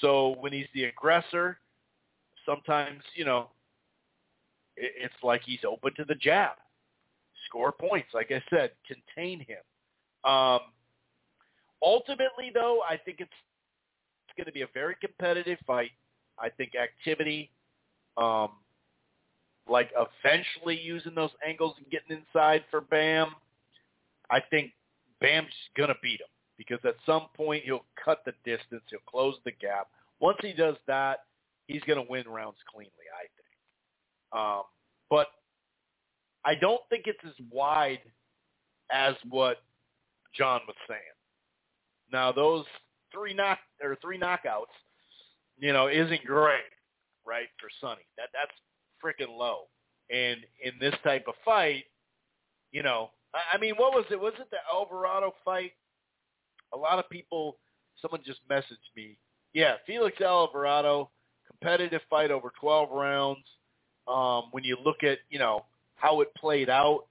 So 0.00 0.36
when 0.40 0.52
he's 0.52 0.66
the 0.74 0.84
aggressor, 0.84 1.58
sometimes 2.44 3.02
you 3.14 3.24
know 3.24 3.48
it, 4.76 4.92
it's 4.96 5.22
like 5.22 5.42
he's 5.44 5.60
open 5.66 5.94
to 5.96 6.04
the 6.04 6.14
jab 6.14 6.56
score 7.46 7.72
points. 7.72 8.08
Like 8.14 8.30
I 8.30 8.42
said, 8.50 8.70
contain 8.86 9.40
him. 9.40 10.30
Um, 10.30 10.60
ultimately, 11.82 12.50
though, 12.52 12.82
I 12.88 12.96
think 12.96 13.20
it's 13.20 13.30
it's 14.26 14.36
going 14.36 14.46
to 14.46 14.52
be 14.52 14.62
a 14.62 14.68
very 14.74 14.96
competitive 15.00 15.58
fight. 15.66 15.92
I 16.38 16.50
think 16.50 16.72
activity, 16.74 17.50
um, 18.16 18.50
like 19.68 19.90
eventually 19.96 20.78
using 20.80 21.14
those 21.14 21.30
angles 21.46 21.74
and 21.78 21.90
getting 21.90 22.18
inside 22.24 22.64
for 22.70 22.80
Bam, 22.80 23.28
I 24.30 24.40
think 24.40 24.72
Bam's 25.20 25.48
going 25.76 25.88
to 25.88 25.96
beat 26.02 26.20
him 26.20 26.28
because 26.56 26.78
at 26.84 26.94
some 27.04 27.26
point 27.36 27.64
he'll 27.64 27.84
cut 28.02 28.22
the 28.24 28.32
distance, 28.44 28.82
he'll 28.88 29.00
close 29.08 29.34
the 29.44 29.52
gap. 29.52 29.88
Once 30.20 30.38
he 30.40 30.52
does 30.52 30.76
that, 30.86 31.20
he's 31.66 31.82
going 31.82 32.02
to 32.02 32.10
win 32.10 32.26
rounds 32.28 32.58
cleanly, 32.72 32.92
I 33.14 33.26
think. 33.36 34.40
Um, 34.40 34.62
but 35.10 35.28
I 36.44 36.54
don't 36.54 36.80
think 36.88 37.04
it's 37.06 37.18
as 37.24 37.34
wide 37.50 38.00
as 38.92 39.14
what 39.28 39.58
John 40.36 40.60
was 40.66 40.76
saying. 40.88 41.00
Now 42.12 42.32
those 42.32 42.64
three 43.12 43.34
knock 43.34 43.58
or 43.82 43.96
three 44.00 44.18
knockouts, 44.18 44.74
you 45.58 45.72
know, 45.72 45.88
isn't 45.88 46.24
great, 46.24 46.60
right, 47.24 47.48
for 47.58 47.68
Sonny. 47.80 48.02
That 48.16 48.28
that's 48.32 48.52
freaking 49.06 49.36
low. 49.36 49.64
And 50.10 50.38
in 50.62 50.72
this 50.80 50.94
type 51.04 51.24
of 51.28 51.34
fight, 51.44 51.84
you 52.72 52.82
know, 52.82 53.10
I, 53.52 53.58
mean, 53.58 53.74
what 53.76 53.92
was 53.92 54.04
it? 54.10 54.20
Was 54.20 54.32
it 54.40 54.48
the 54.50 54.58
Alvarado 54.72 55.34
fight? 55.44 55.72
A 56.72 56.76
lot 56.76 56.98
of 56.98 57.08
people. 57.10 57.58
Someone 58.00 58.20
just 58.24 58.40
messaged 58.50 58.94
me. 58.96 59.16
Yeah, 59.54 59.74
Felix 59.86 60.20
Alvarado, 60.20 61.10
competitive 61.50 62.02
fight 62.10 62.30
over 62.30 62.52
12 62.60 62.90
rounds. 62.90 63.44
Um, 64.06 64.44
when 64.52 64.64
you 64.64 64.76
look 64.84 65.02
at, 65.02 65.18
you 65.30 65.38
know, 65.38 65.64
how 65.96 66.20
it 66.20 66.28
played 66.36 66.68
out, 66.68 67.06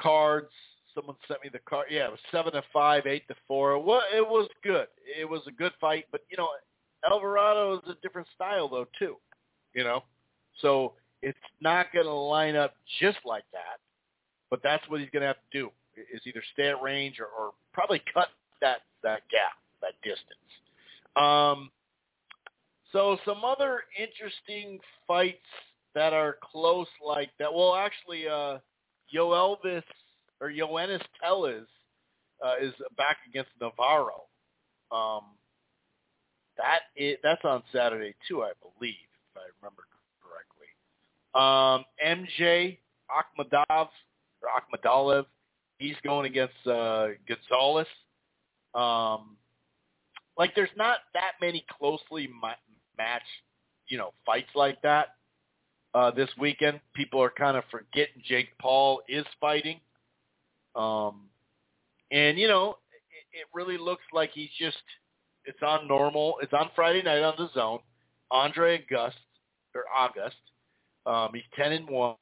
cards, 0.00 0.52
someone 0.94 1.16
sent 1.26 1.42
me 1.42 1.50
the 1.52 1.58
card. 1.68 1.88
Yeah, 1.90 2.06
it 2.06 2.10
was 2.10 2.20
seven 2.30 2.52
to 2.52 2.62
five, 2.72 3.06
eight 3.06 3.26
to 3.28 3.34
four. 3.46 3.78
Well, 3.78 4.02
it 4.14 4.26
was 4.26 4.48
good. 4.62 4.86
It 5.18 5.28
was 5.28 5.42
a 5.46 5.52
good 5.52 5.72
fight, 5.80 6.04
but 6.12 6.22
you 6.30 6.36
know, 6.36 6.48
Alvarado 7.04 7.78
is 7.78 7.88
a 7.88 7.96
different 8.02 8.28
style 8.34 8.68
though 8.68 8.86
too. 8.98 9.16
You 9.74 9.84
know, 9.84 10.04
so 10.60 10.94
it's 11.22 11.38
not 11.60 11.92
going 11.92 12.06
to 12.06 12.12
line 12.12 12.56
up 12.56 12.74
just 13.00 13.18
like 13.24 13.44
that. 13.52 13.78
But 14.50 14.60
that's 14.62 14.82
what 14.88 15.00
he's 15.00 15.10
going 15.10 15.22
to 15.22 15.28
have 15.28 15.36
to 15.36 15.58
do: 15.58 15.70
is 16.12 16.20
either 16.26 16.42
stay 16.52 16.68
at 16.68 16.82
range 16.82 17.16
or, 17.20 17.26
or 17.26 17.52
probably 17.72 18.02
cut 18.12 18.28
that 18.60 18.82
that 19.02 19.22
gap, 19.30 19.56
that 19.80 19.94
distance. 20.02 20.38
Um, 21.16 21.70
so 22.92 23.18
some 23.24 23.44
other 23.44 23.82
interesting 23.98 24.78
fights 25.06 25.38
that 25.94 26.12
are 26.12 26.36
close 26.52 26.86
like 27.04 27.30
that. 27.38 27.52
Well, 27.52 27.74
actually, 27.74 28.28
uh, 28.28 28.58
Yo 29.08 29.30
Elvis 29.30 29.82
or 30.40 30.50
Yoenis 30.50 31.02
Tellez 31.22 31.66
uh, 32.44 32.54
is 32.60 32.72
back 32.96 33.18
against 33.28 33.50
Navarro. 33.60 34.24
Um, 34.90 35.24
that 36.58 36.80
is, 36.96 37.16
that's 37.22 37.44
on 37.44 37.62
Saturday 37.72 38.14
too, 38.28 38.42
I 38.42 38.52
believe, 38.60 38.94
if 39.30 39.36
I 39.36 39.48
remember. 39.60 39.84
Um, 41.34 41.84
MJ 42.04 42.78
Akhmadov 43.10 43.88
or 44.42 44.48
Akhmadaliev, 44.48 45.26
he's 45.78 45.96
going 46.04 46.26
against 46.26 46.54
uh, 46.66 47.08
Gonzalez. 47.28 47.86
Um, 48.74 49.36
like, 50.36 50.54
there's 50.54 50.70
not 50.76 50.98
that 51.14 51.32
many 51.40 51.64
closely 51.78 52.28
ma- 52.40 52.54
matched, 52.96 53.24
you 53.88 53.98
know, 53.98 54.12
fights 54.24 54.50
like 54.54 54.80
that 54.82 55.08
uh, 55.94 56.10
this 56.10 56.30
weekend. 56.38 56.80
People 56.94 57.22
are 57.22 57.30
kind 57.30 57.56
of 57.56 57.64
forgetting 57.70 58.22
Jake 58.24 58.48
Paul 58.60 59.02
is 59.08 59.26
fighting. 59.40 59.80
Um, 60.74 61.28
and 62.10 62.38
you 62.38 62.48
know, 62.48 62.78
it, 62.92 63.40
it 63.40 63.46
really 63.54 63.78
looks 63.78 64.04
like 64.12 64.30
he's 64.32 64.50
just 64.58 64.78
it's 65.44 65.62
on 65.62 65.88
normal. 65.88 66.36
It's 66.42 66.52
on 66.52 66.70
Friday 66.74 67.02
night 67.02 67.22
on 67.22 67.36
DAZN. 67.36 67.80
Andre 68.30 68.82
August 68.90 69.18
or 69.74 69.84
August. 69.94 70.36
Um, 71.06 71.30
he's 71.34 71.42
ten 71.56 71.72
and 71.72 71.88
one. 71.88 72.16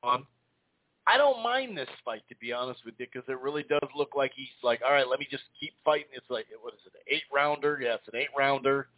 I 1.06 1.16
don't 1.16 1.42
mind 1.42 1.76
this 1.76 1.88
fight 2.04 2.22
to 2.28 2.36
be 2.36 2.52
honest 2.52 2.80
with 2.84 2.94
you 2.98 3.06
because 3.12 3.28
it 3.28 3.40
really 3.40 3.64
does 3.64 3.88
look 3.96 4.10
like 4.14 4.32
he's 4.36 4.48
like, 4.62 4.80
all 4.86 4.92
right, 4.92 5.08
let 5.08 5.18
me 5.18 5.26
just 5.30 5.44
keep 5.58 5.72
fighting. 5.84 6.06
It's 6.12 6.30
like 6.30 6.46
what 6.62 6.74
is 6.74 6.80
it, 6.86 6.92
an 6.94 7.14
eight 7.14 7.24
rounder? 7.34 7.80
Yeah, 7.82 7.94
an 7.94 8.20
eight 8.20 8.28
rounder. 8.36 8.88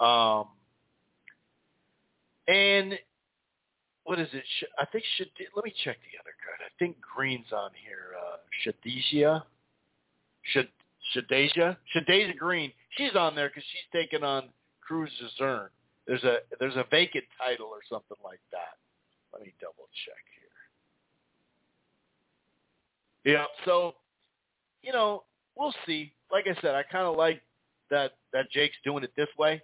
Um, 0.00 0.46
and 2.48 2.98
what 4.04 4.18
is 4.18 4.28
it? 4.32 4.42
I 4.78 4.86
think 4.86 5.04
should 5.16 5.28
let 5.54 5.64
me 5.64 5.72
check 5.84 5.98
the 6.02 6.18
other 6.18 6.34
card. 6.44 6.58
I 6.60 6.70
think 6.78 6.96
Green's 7.00 7.52
on 7.52 7.70
here. 7.86 8.16
Uh, 8.18 8.36
Shadasia, 8.64 9.42
Shad 10.52 10.68
Shadasia, 11.14 11.76
Shadasia 11.94 12.36
Green. 12.36 12.72
She's 12.96 13.14
on 13.14 13.34
there 13.34 13.48
because 13.48 13.64
she's 13.70 14.00
taking 14.00 14.24
on 14.24 14.48
Cruz 14.80 15.10
Zern. 15.40 15.68
There's 16.06 16.24
a 16.24 16.38
there's 16.58 16.76
a 16.76 16.84
vacant 16.90 17.24
title 17.38 17.66
or 17.66 17.80
something 17.88 18.16
like 18.24 18.40
that. 18.50 18.81
Let 19.32 19.42
me 19.42 19.54
double 19.60 19.88
check 20.04 20.24
here. 23.24 23.34
Yeah, 23.34 23.44
so 23.64 23.94
you 24.82 24.92
know 24.92 25.24
we'll 25.56 25.74
see. 25.86 26.12
Like 26.30 26.46
I 26.46 26.60
said, 26.60 26.74
I 26.74 26.82
kind 26.82 27.06
of 27.06 27.16
like 27.16 27.42
that 27.90 28.12
that 28.32 28.50
Jake's 28.50 28.76
doing 28.84 29.04
it 29.04 29.12
this 29.16 29.28
way. 29.38 29.62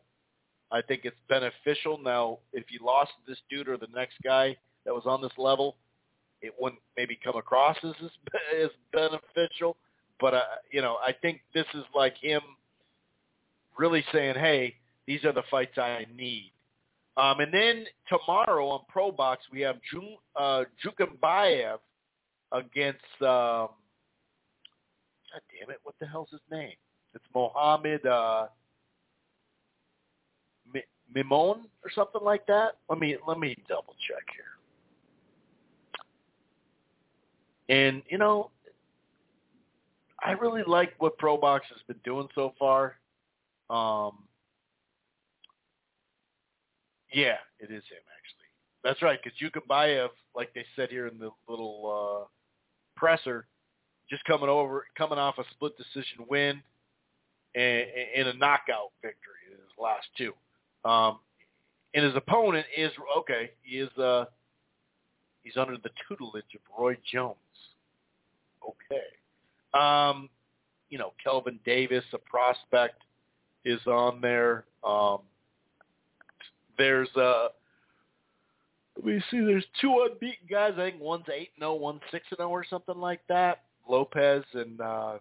I 0.70 0.82
think 0.82 1.02
it's 1.04 1.16
beneficial. 1.28 1.98
Now, 1.98 2.38
if 2.52 2.64
you 2.70 2.80
lost 2.84 3.12
this 3.26 3.38
dude 3.48 3.68
or 3.68 3.78
the 3.78 3.88
next 3.94 4.16
guy 4.22 4.56
that 4.84 4.94
was 4.94 5.04
on 5.06 5.22
this 5.22 5.32
level, 5.38 5.76
it 6.42 6.52
wouldn't 6.58 6.82
maybe 6.96 7.18
come 7.22 7.36
across 7.36 7.76
as 7.82 7.94
as 8.62 8.70
beneficial. 8.92 9.76
But 10.20 10.34
uh, 10.34 10.42
you 10.70 10.82
know, 10.82 10.96
I 10.96 11.12
think 11.12 11.40
this 11.54 11.66
is 11.74 11.84
like 11.94 12.16
him 12.18 12.40
really 13.78 14.04
saying, 14.12 14.34
"Hey, 14.36 14.76
these 15.06 15.24
are 15.24 15.32
the 15.32 15.44
fights 15.50 15.78
I 15.78 16.06
need." 16.14 16.52
Um, 17.18 17.40
and 17.40 17.52
then 17.52 17.84
tomorrow 18.08 18.68
on 18.68 18.80
Pro 18.88 19.10
Box 19.10 19.42
we 19.52 19.60
have 19.60 19.76
Jun, 19.92 20.16
uh, 20.36 20.64
Jukambayev 20.84 21.78
against. 22.52 23.04
Um, 23.20 23.74
God 25.30 25.42
damn 25.52 25.70
it! 25.70 25.80
What 25.82 25.96
the 26.00 26.06
hell's 26.06 26.30
his 26.30 26.40
name? 26.50 26.74
It's 27.14 27.24
Mohammed. 27.34 28.06
Uh, 28.06 28.46
Mimon 31.14 31.64
or 31.84 31.90
something 31.94 32.22
like 32.22 32.46
that. 32.46 32.76
Let 32.88 32.98
me 32.98 33.16
let 33.26 33.38
me 33.38 33.56
double 33.68 33.94
check 34.06 34.24
here. 34.34 34.44
And 37.76 38.02
you 38.08 38.18
know, 38.18 38.50
I 40.22 40.32
really 40.32 40.62
like 40.66 40.94
what 40.98 41.18
ProBox 41.18 41.60
has 41.70 41.82
been 41.86 42.00
doing 42.04 42.28
so 42.34 42.54
far. 42.58 42.96
Um, 43.70 44.24
yeah, 47.12 47.36
it 47.60 47.70
is 47.70 47.84
him 47.84 48.04
actually. 48.16 48.48
That's 48.84 49.02
right, 49.02 49.18
because 49.22 49.38
Yukabayev, 49.40 50.08
like 50.36 50.52
they 50.54 50.64
said 50.76 50.90
here 50.90 51.08
in 51.08 51.18
the 51.18 51.30
little 51.48 52.22
uh, 52.22 52.26
presser, 52.96 53.46
just 54.08 54.24
coming 54.24 54.48
over, 54.48 54.86
coming 54.96 55.18
off 55.18 55.38
a 55.38 55.44
split 55.50 55.72
decision 55.76 56.24
win 56.28 56.62
and, 57.54 57.84
and 58.16 58.28
a 58.28 58.34
knockout 58.34 58.92
victory 59.02 59.50
in 59.50 59.56
his 59.56 59.78
last 59.78 60.06
two. 60.16 60.32
Um, 60.88 61.18
and 61.94 62.04
his 62.04 62.14
opponent 62.16 62.66
is 62.76 62.92
okay. 63.18 63.50
He 63.62 63.78
is 63.78 63.90
uh, 63.98 64.26
he's 65.42 65.56
under 65.56 65.76
the 65.76 65.90
tutelage 66.06 66.44
of 66.54 66.60
Roy 66.78 66.96
Jones. 67.10 67.36
Okay. 68.62 69.02
Um, 69.74 70.28
you 70.90 70.98
know, 70.98 71.12
Kelvin 71.22 71.58
Davis, 71.64 72.04
a 72.12 72.18
prospect, 72.18 73.02
is 73.64 73.80
on 73.86 74.20
there. 74.20 74.64
Um, 74.84 75.18
there's 76.78 77.08
uh, 77.16 77.48
let 78.96 79.04
me 79.04 79.22
see. 79.30 79.40
There's 79.40 79.64
two 79.80 80.06
unbeaten 80.10 80.46
guys. 80.50 80.72
I 80.76 80.90
think 80.90 81.00
one's 81.00 81.26
eight 81.32 81.50
and 81.56 81.62
zero, 81.62 81.74
one's 81.74 82.00
six 82.10 82.24
and 82.30 82.38
zero, 82.38 82.48
or 82.48 82.64
something 82.68 82.96
like 82.96 83.20
that. 83.28 83.62
Lopez 83.88 84.44
and 84.54 84.80
uh, 84.80 85.18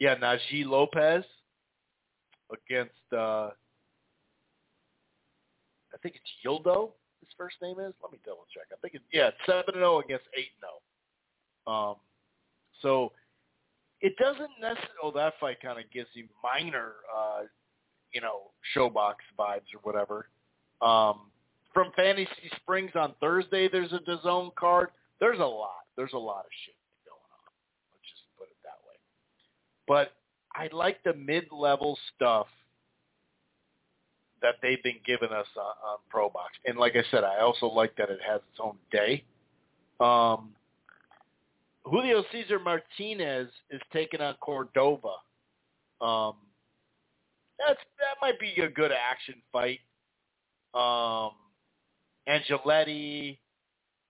yeah, 0.00 0.16
Najee 0.16 0.66
Lopez 0.66 1.24
against 2.50 2.92
uh, 3.12 3.50
I 5.92 5.98
think 6.02 6.16
it's 6.16 6.30
Yildo. 6.44 6.90
His 7.20 7.28
first 7.36 7.56
name 7.62 7.78
is. 7.78 7.94
Let 8.02 8.12
me 8.12 8.18
double 8.24 8.46
check. 8.52 8.64
I 8.72 8.80
think 8.80 8.94
it's 8.94 9.04
yeah, 9.12 9.28
it's 9.28 9.36
seven 9.46 9.62
and 9.68 9.76
zero 9.76 10.00
against 10.00 10.24
eight 10.36 10.50
and 10.60 10.66
zero. 10.66 11.76
Um, 11.76 11.96
so 12.80 13.12
it 14.00 14.16
doesn't 14.16 14.50
necessarily. 14.60 14.98
Oh, 15.02 15.12
that 15.12 15.34
fight 15.38 15.60
kind 15.62 15.78
of 15.78 15.90
gives 15.92 16.08
you 16.14 16.26
minor, 16.42 16.94
uh, 17.14 17.42
you 18.12 18.20
know, 18.20 18.50
ShoBox 18.76 19.14
vibes 19.38 19.70
or 19.74 19.80
whatever. 19.82 20.26
Um, 20.82 21.20
from 21.72 21.92
Fantasy 21.96 22.50
Springs 22.56 22.90
on 22.94 23.14
Thursday, 23.20 23.68
there's 23.70 23.92
a 23.92 23.98
DAZN 23.98 24.54
card. 24.56 24.88
There's 25.20 25.38
a 25.38 25.44
lot. 25.44 25.86
There's 25.96 26.12
a 26.12 26.18
lot 26.18 26.40
of 26.40 26.50
shit 26.64 26.74
going 27.06 27.16
on. 27.16 27.52
Let's 27.94 28.08
just 28.10 28.24
put 28.36 28.48
it 28.48 28.56
that 28.64 28.78
way. 28.86 28.96
But 29.86 30.12
I 30.54 30.74
like 30.74 31.02
the 31.04 31.14
mid-level 31.14 31.98
stuff 32.14 32.46
that 34.42 34.56
they've 34.60 34.82
been 34.82 34.98
giving 35.06 35.30
us 35.30 35.46
on, 35.56 35.90
on 35.90 35.98
Pro 36.10 36.28
Box. 36.28 36.52
And 36.66 36.76
like 36.76 36.96
I 36.96 37.04
said, 37.10 37.24
I 37.24 37.40
also 37.40 37.66
like 37.66 37.96
that 37.96 38.10
it 38.10 38.18
has 38.26 38.40
its 38.50 38.60
own 38.60 38.76
day. 38.90 39.24
Um, 40.00 40.50
Julio 41.84 42.24
Cesar 42.32 42.58
Martinez 42.58 43.48
is 43.70 43.80
taking 43.92 44.20
on 44.20 44.34
Cordova. 44.40 45.14
Um, 46.00 46.34
that's 47.58 47.78
that 47.98 48.16
might 48.20 48.38
be 48.40 48.60
a 48.60 48.68
good 48.68 48.90
action 48.92 49.36
fight. 49.52 49.78
Um, 50.74 51.32
Angeletti, 52.28 53.38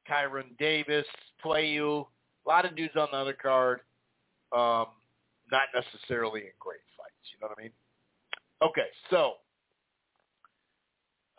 Kyron 0.08 0.56
Davis, 0.58 1.06
Playu, 1.44 2.06
a 2.46 2.48
lot 2.48 2.64
of 2.64 2.76
dudes 2.76 2.94
on 2.96 3.08
the 3.12 3.18
other 3.18 3.32
card. 3.32 3.80
Um, 4.52 4.86
not 5.50 5.68
necessarily 5.74 6.40
in 6.40 6.52
great 6.58 6.80
fights. 6.96 7.14
You 7.32 7.40
know 7.40 7.48
what 7.48 7.58
I 7.58 7.62
mean? 7.62 7.72
Okay, 8.62 8.88
so 9.10 9.34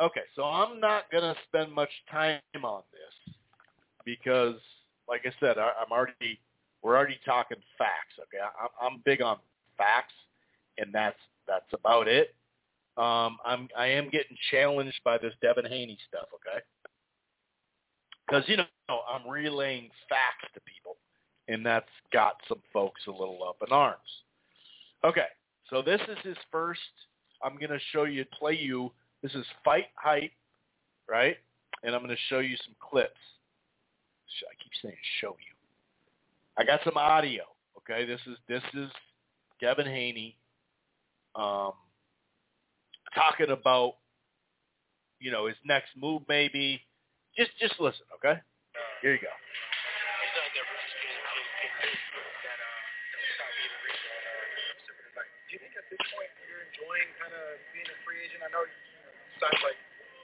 okay, 0.02 0.22
so 0.36 0.44
I'm 0.44 0.80
not 0.80 1.04
gonna 1.12 1.36
spend 1.48 1.72
much 1.72 1.90
time 2.12 2.40
on 2.64 2.84
this 2.92 3.36
because, 4.06 4.56
like 5.08 5.22
I 5.26 5.32
said, 5.40 5.58
I, 5.58 5.72
I'm 5.82 5.92
already 5.92 6.40
we're 6.82 6.98
already 6.98 7.20
talking 7.26 7.58
facts. 7.78 8.14
Okay, 8.20 8.44
I, 8.44 8.86
I'm 8.86 9.02
big 9.06 9.22
on 9.22 9.38
facts, 9.78 10.14
and 10.78 10.94
that's 10.94 11.20
that's 11.48 11.72
about 11.74 12.08
it. 12.08 12.36
Um, 12.98 13.38
I'm 13.46 13.68
I 13.78 13.88
am 13.88 14.10
getting 14.10 14.38
challenged 14.52 15.00
by 15.04 15.18
this 15.18 15.34
Devin 15.42 15.66
Haney 15.66 15.98
stuff. 16.08 16.28
Okay, 16.36 16.64
because 18.28 18.44
you 18.48 18.58
know 18.58 18.66
I'm 18.90 19.30
relaying 19.30 19.90
facts 20.08 20.52
to 20.54 20.62
people, 20.62 20.98
and 21.48 21.66
that's 21.66 21.90
got 22.12 22.36
some 22.48 22.62
folks 22.72 23.02
a 23.08 23.12
little 23.12 23.44
up 23.48 23.58
in 23.66 23.74
arms. 23.74 24.00
Okay, 25.04 25.28
so 25.70 25.82
this 25.82 26.02
is 26.08 26.18
his 26.24 26.38
first. 26.52 26.80
I'm 27.44 27.56
going 27.56 27.72
to 27.72 27.80
show 27.92 28.06
you, 28.06 28.24
play 28.40 28.56
you. 28.56 28.92
This 29.22 29.34
is 29.34 29.46
Fight 29.66 29.88
Hype, 29.96 30.32
right? 31.10 31.36
And 31.84 31.94
I'm 31.94 32.02
going 32.02 32.16
to 32.16 32.22
show 32.30 32.40
you 32.40 32.56
some 32.64 32.76
clips. 32.80 33.20
I 34.50 34.54
keep 34.64 34.72
saying 34.82 34.96
show 35.22 35.36
you. 35.40 35.54
I 36.58 36.64
got 36.64 36.80
some 36.84 36.98
audio. 36.98 37.44
Okay, 37.78 38.06
this 38.06 38.20
is 38.28 38.38
this 38.48 38.64
is 38.74 38.90
Devin 39.60 39.86
Haney 39.86 40.36
um, 41.36 41.74
talking 43.16 43.50
about 43.50 43.96
you 45.20 45.32
know 45.32 45.48
his 45.48 45.58
next 45.66 45.96
move 45.98 46.24
maybe. 46.28 46.82
Just 47.38 47.52
just 47.60 47.80
listen, 47.80 48.06
okay? 48.20 48.40
Here 49.02 49.14
you 49.14 49.22
go. 49.22 49.34
Do 55.54 55.62
you 55.62 55.62
think 55.62 55.78
at 55.78 55.86
this 55.86 56.02
point 56.10 56.34
you're 56.50 56.66
enjoying 56.66 57.10
kind 57.22 57.34
of 57.34 57.46
being 57.78 57.86
a 57.86 57.98
free 58.02 58.18
agent? 58.26 58.42
I 58.42 58.50
know 58.50 58.66
you 58.66 58.74
signed 59.38 59.62
like 59.62 59.78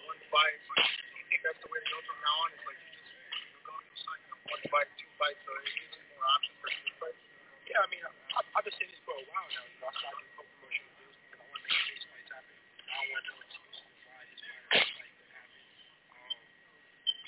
one 0.09 0.17
fight, 0.33 0.57
do 0.57 0.81
you 1.21 1.25
think 1.29 1.41
that's 1.45 1.61
the 1.61 1.69
way 1.69 1.77
to 1.77 1.89
go 1.93 2.01
from 2.01 2.17
now 2.25 2.35
on? 2.45 2.49
It's 2.49 2.65
like 2.65 2.81
you 2.81 2.89
just 2.97 3.13
you 3.13 3.61
go 3.61 3.73
and 3.77 3.85
sign 3.93 4.21
one 4.49 4.63
fight, 4.73 4.89
two 4.97 5.05
fights, 5.21 5.37
so 5.45 5.53
it 5.53 5.69
gives 5.69 5.93
you 6.01 6.05
more 6.17 6.25
options 6.33 6.57
for 6.57 6.69
two 6.73 6.93
fights. 6.97 7.21
Yeah, 7.69 7.85
I 7.85 7.87
mean, 7.93 8.01
I, 8.01 8.41
I've 8.57 8.65
been 8.65 8.73
saying 8.73 8.89
this 8.89 9.01
for 9.05 9.13
a 9.13 9.25
while 9.29 9.47
now. 9.53 9.61
You 9.69 9.77
know, 9.77 9.85
I 9.85 9.93
started 10.01 10.25
co-promotional 10.33 10.97
deals 10.97 11.13
because 11.29 11.39
I 11.41 11.45
want 11.45 11.61
to 11.61 11.69
make 11.69 11.85
these 11.93 12.05
fights 12.09 12.29
happen. 12.33 12.55
I 12.57 12.93
don't 12.97 13.09
want 13.13 13.23
no 13.29 13.35
excuses 13.45 13.85
why 14.09 14.25
this 14.25 14.41
fight 14.41 14.65
or 14.65 14.81
this 14.81 14.89
fight 14.97 15.13
could 15.13 15.29
happen. 15.29 15.61
Um, 16.09 16.41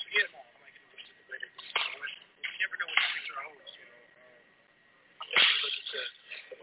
so 0.02 0.06
yeah, 0.10 0.26
no, 0.34 0.40
I'm 0.42 0.58
like 0.66 0.74
in 0.74 0.82
the 0.82 0.90
way 0.90 1.06
to 1.06 1.14
the 1.22 1.26
greater 1.30 1.50
good. 1.54 1.70
You 1.70 2.58
never 2.66 2.76
know 2.82 2.90
what 2.90 2.98
the 2.98 3.10
future 3.14 3.38
holds. 3.46 3.70
You 3.78 3.86
know, 3.86 4.02
um, 4.26 4.42
I'm 5.22 5.30
definitely 5.38 5.62
looking 5.62 5.86
to 5.86 6.02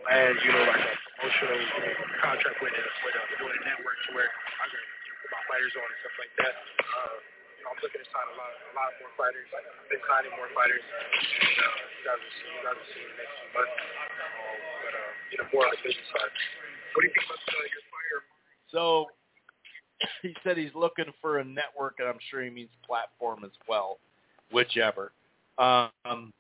land, 0.09 0.37
you 0.41 0.51
know, 0.51 0.65
like 0.65 0.81
a 0.81 0.93
promotional 1.21 1.61
you 1.61 1.81
know, 1.85 1.93
contract 2.25 2.59
with 2.65 2.73
a 2.73 2.85
with 3.05 3.17
a 3.17 3.23
with 3.45 3.53
a 3.53 3.63
network 3.69 3.99
to 4.09 4.11
where 4.17 4.29
I 4.29 4.65
can 4.73 4.81
you 4.81 5.11
know, 5.13 5.17
put 5.21 5.31
my 5.37 5.43
fighters 5.53 5.75
on 5.77 5.85
and 5.85 5.99
stuff 6.01 6.17
like 6.17 6.33
that. 6.41 6.55
Uh, 6.81 7.17
you 7.61 7.63
know, 7.65 7.69
I'm 7.77 7.81
looking 7.85 8.01
to 8.01 8.09
sign 8.09 8.27
a 8.33 8.37
lot 8.41 8.53
a 8.53 8.73
lot 8.73 8.91
more 9.05 9.13
fighters. 9.21 9.49
I've 9.53 9.69
been 9.93 10.03
signing 10.09 10.33
more 10.41 10.49
fighters, 10.57 10.81
and 10.81 11.05
uh, 11.61 11.73
you 11.93 12.03
guys 12.09 12.21
will 12.25 12.35
see 12.41 12.49
you 12.49 12.63
guys 12.65 12.77
will 12.81 12.91
see 12.97 13.03
in 13.05 13.11
the 13.13 13.19
next 13.21 13.35
few 13.37 13.51
months. 13.53 13.77
Um, 13.77 14.57
but 14.81 14.93
uh, 14.97 15.13
you 15.29 15.37
know, 15.37 15.47
more 15.53 15.65
on 15.69 15.73
the 15.77 15.81
business 15.85 16.09
side. 16.09 16.33
What 16.97 17.05
do 17.05 17.07
you 17.07 17.13
think 17.13 17.27
about 17.29 17.43
uh, 17.45 17.69
your 17.69 17.85
fighter? 17.93 18.21
So 18.73 18.83
he 20.25 20.33
said 20.41 20.57
he's 20.57 20.73
looking 20.73 21.13
for 21.21 21.39
a 21.39 21.45
network, 21.45 22.01
and 22.01 22.09
I'm 22.09 22.23
sure 22.33 22.41
he 22.41 22.49
means 22.49 22.73
platform 22.81 23.45
as 23.45 23.53
well, 23.69 24.01
whichever. 24.49 25.13
Um, 25.61 26.33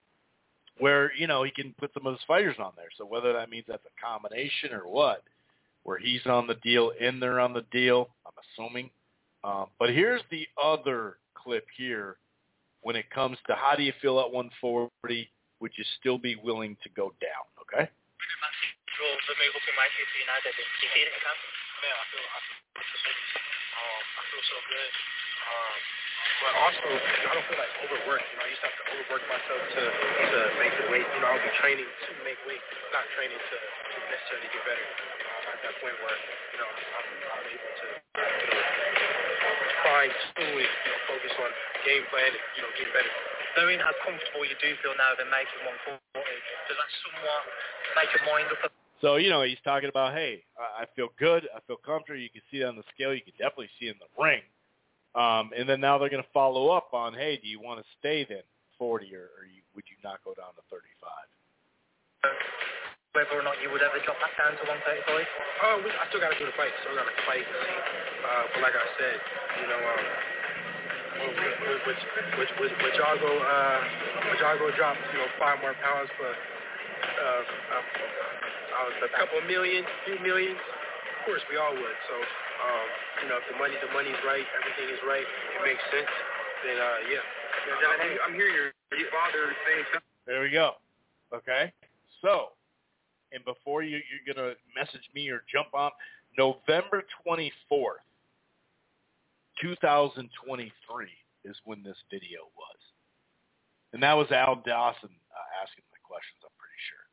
where 0.78 1.12
you 1.14 1.26
know 1.26 1.42
he 1.42 1.50
can 1.50 1.74
put 1.78 1.92
some 1.94 2.06
of 2.06 2.14
his 2.14 2.22
fighters 2.26 2.56
on 2.58 2.72
there. 2.76 2.88
So 2.96 3.04
whether 3.04 3.32
that 3.32 3.50
means 3.50 3.64
that's 3.68 3.84
a 3.84 4.04
combination 4.04 4.72
or 4.72 4.88
what, 4.88 5.22
where 5.84 5.98
he's 5.98 6.24
on 6.26 6.46
the 6.46 6.56
deal 6.56 6.92
and 7.00 7.20
they're 7.20 7.40
on 7.40 7.52
the 7.52 7.64
deal, 7.72 8.08
I'm 8.26 8.32
assuming. 8.44 8.90
Um, 9.44 9.66
but 9.78 9.90
here's 9.90 10.22
the 10.30 10.46
other 10.62 11.18
clip 11.34 11.66
here 11.76 12.16
when 12.82 12.96
it 12.96 13.10
comes 13.10 13.38
to 13.46 13.54
how 13.54 13.76
do 13.76 13.82
you 13.82 13.92
feel 14.00 14.20
at 14.20 14.30
140? 14.30 14.90
Would 15.60 15.72
you 15.76 15.84
still 15.98 16.18
be 16.18 16.36
willing 16.36 16.76
to 16.82 16.88
go 16.94 17.12
down? 17.20 17.44
Okay. 17.62 17.90
For 25.44 25.56
me 25.56 25.78
hooking 25.78 25.98
my 25.98 26.08
shit 26.08 26.22
to 26.22 26.22
United. 26.22 26.22
You 26.22 26.24
see 26.24 26.30
it 26.30 26.38
in 26.38 26.38
camp? 26.38 26.38
Man, 26.38 26.38
I 26.38 26.38
feel 26.38 26.38
I 26.38 26.38
feel 26.38 26.38
tremendous. 26.38 26.38
Um, 26.38 26.38
I 26.38 26.38
feel 26.38 26.38
so 26.38 26.38
good. 26.38 26.38
Um, 26.38 26.38
but 26.38 26.52
also, 26.54 26.86
I 26.88 27.32
don't 27.34 27.46
feel 27.48 27.58
like 27.58 27.72
overworked. 27.82 28.28
You 28.30 28.36
know, 28.38 28.46
I 28.46 28.50
used 28.50 28.62
to 28.62 28.68
have 28.68 28.78
to 28.78 28.86
overwork 28.94 29.24
myself 29.28 29.60
to 29.74 29.82
to 29.82 30.38
make 30.58 30.74
the 30.78 30.86
weight. 30.90 31.06
You 31.06 31.20
know, 31.22 31.28
I'll 31.34 31.42
be 31.42 31.52
training 31.62 31.88
to 31.88 32.10
make 32.26 32.38
weight, 32.46 32.62
not 32.94 33.04
training 33.14 33.38
to, 33.38 33.56
to 33.58 33.98
necessarily 34.10 34.48
get 34.50 34.62
better. 34.66 34.86
You 34.86 35.24
know, 35.24 35.34
I'm 35.34 35.48
at 35.54 35.60
that 35.66 35.74
point 35.82 35.96
where 36.02 36.18
you 36.54 36.58
know 36.62 36.70
I'm, 36.70 37.06
I'm 37.34 37.46
able 37.48 37.72
to 37.72 37.86
you 37.98 38.50
know 38.54 39.68
fine 39.82 40.12
tune, 40.36 40.62
you 40.62 40.90
know, 40.90 41.00
focus 41.10 41.34
on 41.42 41.50
game 41.86 42.04
plan 42.10 42.30
and 42.30 42.44
you 42.54 42.62
know 42.62 42.72
get 42.78 42.88
better. 42.94 43.12
Knowing 43.56 43.80
how 43.82 43.90
comfortable 44.06 44.46
you 44.46 44.54
do 44.62 44.70
feel 44.84 44.94
now 44.94 45.18
than 45.18 45.26
making 45.34 45.58
140, 45.66 45.98
does 46.14 46.76
that 46.78 46.90
somewhat 47.02 47.42
make 47.98 48.10
your 48.14 48.24
mind 48.30 48.46
up? 48.54 48.70
So 49.02 49.16
you 49.18 49.30
know 49.30 49.42
he's 49.42 49.62
talking 49.66 49.90
about, 49.90 50.14
hey, 50.14 50.42
I 50.58 50.82
I 50.82 50.84
feel 50.94 51.10
good, 51.18 51.46
I 51.54 51.60
feel 51.66 51.78
comfortable. 51.82 52.18
You 52.22 52.30
can 52.30 52.42
see 52.50 52.62
it 52.62 52.68
on 52.70 52.78
the 52.78 52.86
scale. 52.94 53.14
You 53.14 53.22
can 53.22 53.34
definitely 53.38 53.70
see 53.78 53.90
it 53.90 53.98
in 53.98 54.02
the 54.02 54.10
ring. 54.14 54.42
Um, 55.14 55.50
and 55.56 55.68
then 55.68 55.80
now 55.80 55.96
they're 55.96 56.12
going 56.12 56.22
to 56.22 56.34
follow 56.36 56.68
up 56.68 56.92
on, 56.92 57.14
hey, 57.14 57.40
do 57.40 57.48
you 57.48 57.60
want 57.60 57.80
to 57.80 57.86
stay 57.98 58.26
then 58.28 58.44
40 58.78 59.08
or, 59.14 59.32
or 59.40 59.44
you, 59.48 59.64
would 59.74 59.84
you 59.88 59.96
not 60.04 60.20
go 60.24 60.34
down 60.36 60.52
to 60.54 60.62
35? 60.70 60.84
Whether 63.16 63.40
or 63.40 63.42
not 63.42 63.56
you 63.64 63.72
would 63.72 63.82
ever 63.82 63.98
drop 64.04 64.20
back 64.20 64.36
down 64.36 64.54
to 64.54 64.64
135? 64.68 65.10
Uh, 65.10 65.82
we, 65.82 65.90
I 65.90 66.04
still 66.12 66.20
got 66.22 66.30
to 66.30 66.38
do 66.38 66.46
the 66.46 66.54
fight. 66.54 66.70
So 66.84 66.92
I 66.92 66.94
still 66.94 66.98
got 67.02 67.08
to 67.08 67.18
fight. 67.26 67.46
Uh, 67.48 68.44
but 68.52 68.60
like 68.62 68.76
I 68.76 68.86
said, 69.00 69.16
you 69.58 69.66
know, 69.66 69.80
um, 69.80 70.04
which 71.18 71.98
which 72.38 72.52
which 72.62 72.74
which 72.78 72.94
y'all 72.94 73.18
go 73.18 73.32
uh, 73.32 73.78
which 74.30 74.38
y'all 74.38 74.58
go 74.60 74.70
drop, 74.76 74.94
you 75.10 75.18
know, 75.18 75.26
five 75.40 75.58
more 75.58 75.74
pounds 75.82 76.10
for 76.14 76.30
uh, 76.30 77.42
uh, 77.74 79.06
a 79.06 79.10
couple 79.18 79.40
million, 79.50 79.82
few 80.06 80.18
millions. 80.22 80.58
Of 80.58 81.26
course, 81.26 81.42
we 81.50 81.58
all 81.58 81.74
would. 81.74 81.98
So, 82.06 82.14
um, 82.58 82.88
you 83.22 83.26
know, 83.30 83.38
if 83.38 83.46
the 83.50 83.58
money 83.58 83.74
the 83.78 83.92
money's 83.94 84.18
right, 84.26 84.46
everything 84.58 84.88
is 84.90 85.00
right, 85.06 85.24
it 85.24 85.62
makes 85.62 85.82
sense. 85.90 86.10
Then 86.66 86.76
uh, 86.78 86.98
yeah, 87.10 87.22
yeah 87.22 87.92
I'm, 87.94 88.30
I'm 88.30 88.34
hearing 88.34 88.54
your 88.54 88.70
your 88.98 89.10
father 89.14 89.54
saying 89.66 89.84
something. 89.94 90.12
There 90.26 90.42
we 90.42 90.50
go. 90.50 90.76
Okay. 91.32 91.72
So, 92.22 92.52
and 93.32 93.44
before 93.44 93.82
you, 93.82 94.00
you're 94.10 94.34
going 94.34 94.42
to 94.42 94.56
message 94.74 95.06
me 95.14 95.28
or 95.30 95.42
jump 95.50 95.68
on, 95.72 95.90
November 96.36 97.02
24th, 97.26 98.04
2023 99.60 100.70
is 101.44 101.56
when 101.64 101.82
this 101.82 101.96
video 102.10 102.40
was. 102.56 102.80
And 103.92 104.02
that 104.02 104.14
was 104.14 104.30
Al 104.30 104.56
Dawson 104.56 105.10
uh, 105.10 105.48
asking 105.62 105.84
the 105.92 106.00
questions, 106.04 106.38
I'm 106.44 106.54
pretty 106.58 106.82
sure. 106.88 107.04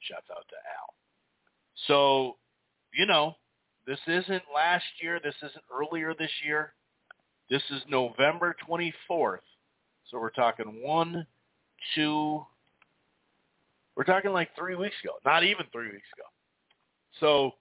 Shouts 0.00 0.30
out 0.30 0.46
to 0.48 0.56
Al. 0.78 0.94
So, 1.88 2.36
you 2.92 3.06
know, 3.06 3.34
this 3.86 3.98
isn't 4.06 4.42
last 4.54 4.84
year. 5.02 5.20
This 5.22 5.34
isn't 5.38 5.64
earlier 5.72 6.14
this 6.18 6.30
year. 6.44 6.72
This 7.50 7.62
is 7.70 7.82
November 7.88 8.56
24th. 8.68 9.38
So 10.10 10.18
we're 10.18 10.30
talking 10.30 10.80
one, 10.82 11.26
two, 11.94 12.44
we're 13.96 14.04
talking 14.04 14.32
like 14.32 14.50
three 14.56 14.74
weeks 14.74 14.96
ago. 15.02 15.14
Not 15.24 15.44
even 15.44 15.66
three 15.72 15.90
weeks 15.90 16.08
ago. 16.16 16.26
So 17.20 17.52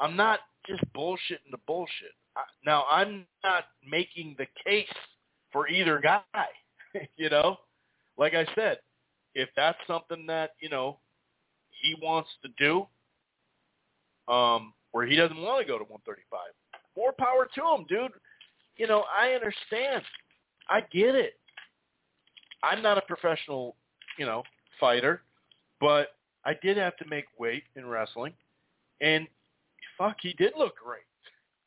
I'm 0.00 0.16
not 0.16 0.40
just 0.66 0.82
bullshitting 0.94 1.50
the 1.50 1.58
bullshit. 1.66 2.12
Now 2.64 2.84
I'm 2.90 3.26
not 3.44 3.64
making 3.88 4.36
the 4.38 4.46
case 4.64 4.92
for 5.52 5.68
either 5.68 6.00
guy. 6.00 6.22
you 7.16 7.30
know, 7.30 7.56
like 8.18 8.34
I 8.34 8.46
said, 8.54 8.78
if 9.34 9.48
that's 9.56 9.78
something 9.86 10.26
that 10.26 10.50
you 10.60 10.68
know 10.68 10.98
he 11.82 11.94
wants 12.02 12.30
to 12.42 12.48
do, 12.58 12.86
um, 14.32 14.72
where 14.96 15.04
he 15.06 15.14
doesn't 15.14 15.36
want 15.36 15.60
to 15.60 15.70
go 15.70 15.76
to 15.76 15.84
135, 15.84 16.40
more 16.96 17.12
power 17.12 17.46
to 17.54 17.60
him, 17.60 17.84
dude. 17.86 18.12
You 18.78 18.86
know, 18.86 19.04
I 19.14 19.32
understand. 19.32 20.02
I 20.70 20.80
get 20.90 21.14
it. 21.14 21.34
I'm 22.62 22.82
not 22.82 22.96
a 22.96 23.02
professional, 23.02 23.76
you 24.18 24.24
know, 24.24 24.42
fighter, 24.80 25.20
but 25.82 26.14
I 26.46 26.54
did 26.62 26.78
have 26.78 26.96
to 26.96 27.04
make 27.10 27.26
weight 27.38 27.64
in 27.76 27.86
wrestling, 27.86 28.32
and 29.02 29.28
fuck, 29.98 30.16
he 30.22 30.32
did 30.32 30.54
look 30.56 30.76
great. 30.82 31.02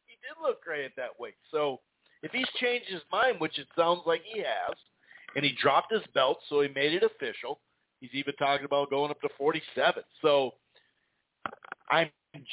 He 0.07 0.15
did 0.23 0.41
look 0.41 0.63
great 0.63 0.85
at 0.85 0.95
that 0.97 1.19
weight. 1.19 1.35
So 1.51 1.81
if 2.23 2.31
he's 2.31 2.49
changed 2.59 2.87
his 2.89 3.03
mind, 3.11 3.35
which 3.37 3.59
it 3.59 3.67
sounds 3.77 4.01
like 4.07 4.23
he 4.25 4.39
has, 4.39 4.75
and 5.35 5.45
he 5.45 5.55
dropped 5.61 5.93
his 5.93 6.01
belt, 6.15 6.39
so 6.49 6.61
he 6.61 6.69
made 6.69 6.93
it 6.93 7.03
official. 7.03 7.59
He's 8.01 8.09
even 8.13 8.33
talking 8.39 8.65
about 8.65 8.89
going 8.89 9.11
up 9.11 9.21
to 9.21 9.29
47. 9.37 10.01
So 10.23 10.55
I'm 11.91 12.09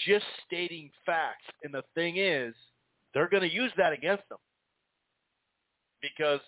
just 0.06 0.24
stating 0.46 0.90
facts. 1.04 1.44
And 1.62 1.72
the 1.72 1.82
thing 1.94 2.16
is, 2.16 2.54
they're 3.14 3.28
going 3.28 3.42
to 3.42 3.52
use 3.52 3.72
that 3.76 3.92
against 3.92 4.28
them 4.28 4.38
because 6.00 6.40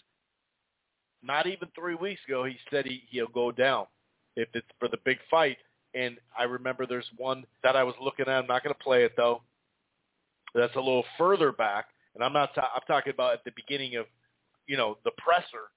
not 1.23 1.47
even 1.47 1.69
three 1.75 1.95
weeks 1.95 2.21
ago 2.27 2.45
he 2.45 2.57
said 2.71 2.87
he, 2.87 3.03
he'll 3.11 3.29
go 3.29 3.51
down 3.51 3.87
if 4.37 4.49
it's 4.55 4.67
for 4.79 4.89
the 4.89 4.99
big 5.05 5.19
fight. 5.31 5.57
And 5.95 6.19
I 6.39 6.45
remember 6.45 6.87
there's 6.87 7.11
one 7.17 7.45
that 7.63 7.77
I 7.77 7.83
was 7.83 7.95
looking 8.01 8.27
at. 8.27 8.31
I'm 8.31 8.47
not 8.47 8.63
going 8.63 8.75
to 8.75 8.85
play 8.85 9.05
it 9.05 9.13
though. 9.17 9.43
That's 10.55 10.75
a 10.77 10.81
little 10.81 11.05
further 11.17 11.53
back, 11.53 11.87
and 12.15 12.25
I'm 12.25 12.33
not. 12.33 12.55
Ta- 12.55 12.71
I'm 12.75 12.83
talking 12.87 13.13
about 13.13 13.35
at 13.35 13.45
the 13.45 13.53
beginning 13.55 13.97
of, 13.97 14.07
you 14.67 14.77
know, 14.77 14.97
the 15.05 15.11
presser. 15.19 15.69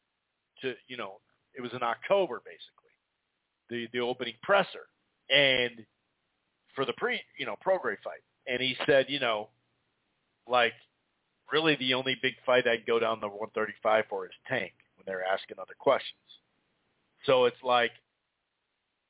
To 0.61 0.73
you 0.87 0.95
know, 0.95 1.19
it 1.55 1.61
was 1.61 1.71
in 1.73 1.83
October 1.83 2.41
basically, 2.45 2.91
the 3.69 3.87
the 3.91 4.03
opening 4.03 4.35
presser, 4.43 4.87
and 5.29 5.85
for 6.75 6.85
the 6.85 6.93
pre 6.93 7.21
you 7.37 7.45
know 7.45 7.55
Prograis 7.65 8.01
fight, 8.03 8.21
and 8.47 8.61
he 8.61 8.75
said, 8.85 9.05
you 9.09 9.19
know, 9.19 9.49
like 10.47 10.73
really 11.51 11.75
the 11.77 11.93
only 11.93 12.15
big 12.21 12.33
fight 12.45 12.67
I'd 12.67 12.85
go 12.85 12.99
down 12.99 13.19
the 13.19 13.27
135 13.27 14.05
for 14.09 14.25
is 14.25 14.31
Tank 14.47 14.71
when 14.95 15.03
they're 15.05 15.25
asking 15.25 15.57
other 15.59 15.75
questions. 15.77 16.15
So 17.25 17.45
it's 17.45 17.61
like, 17.63 17.91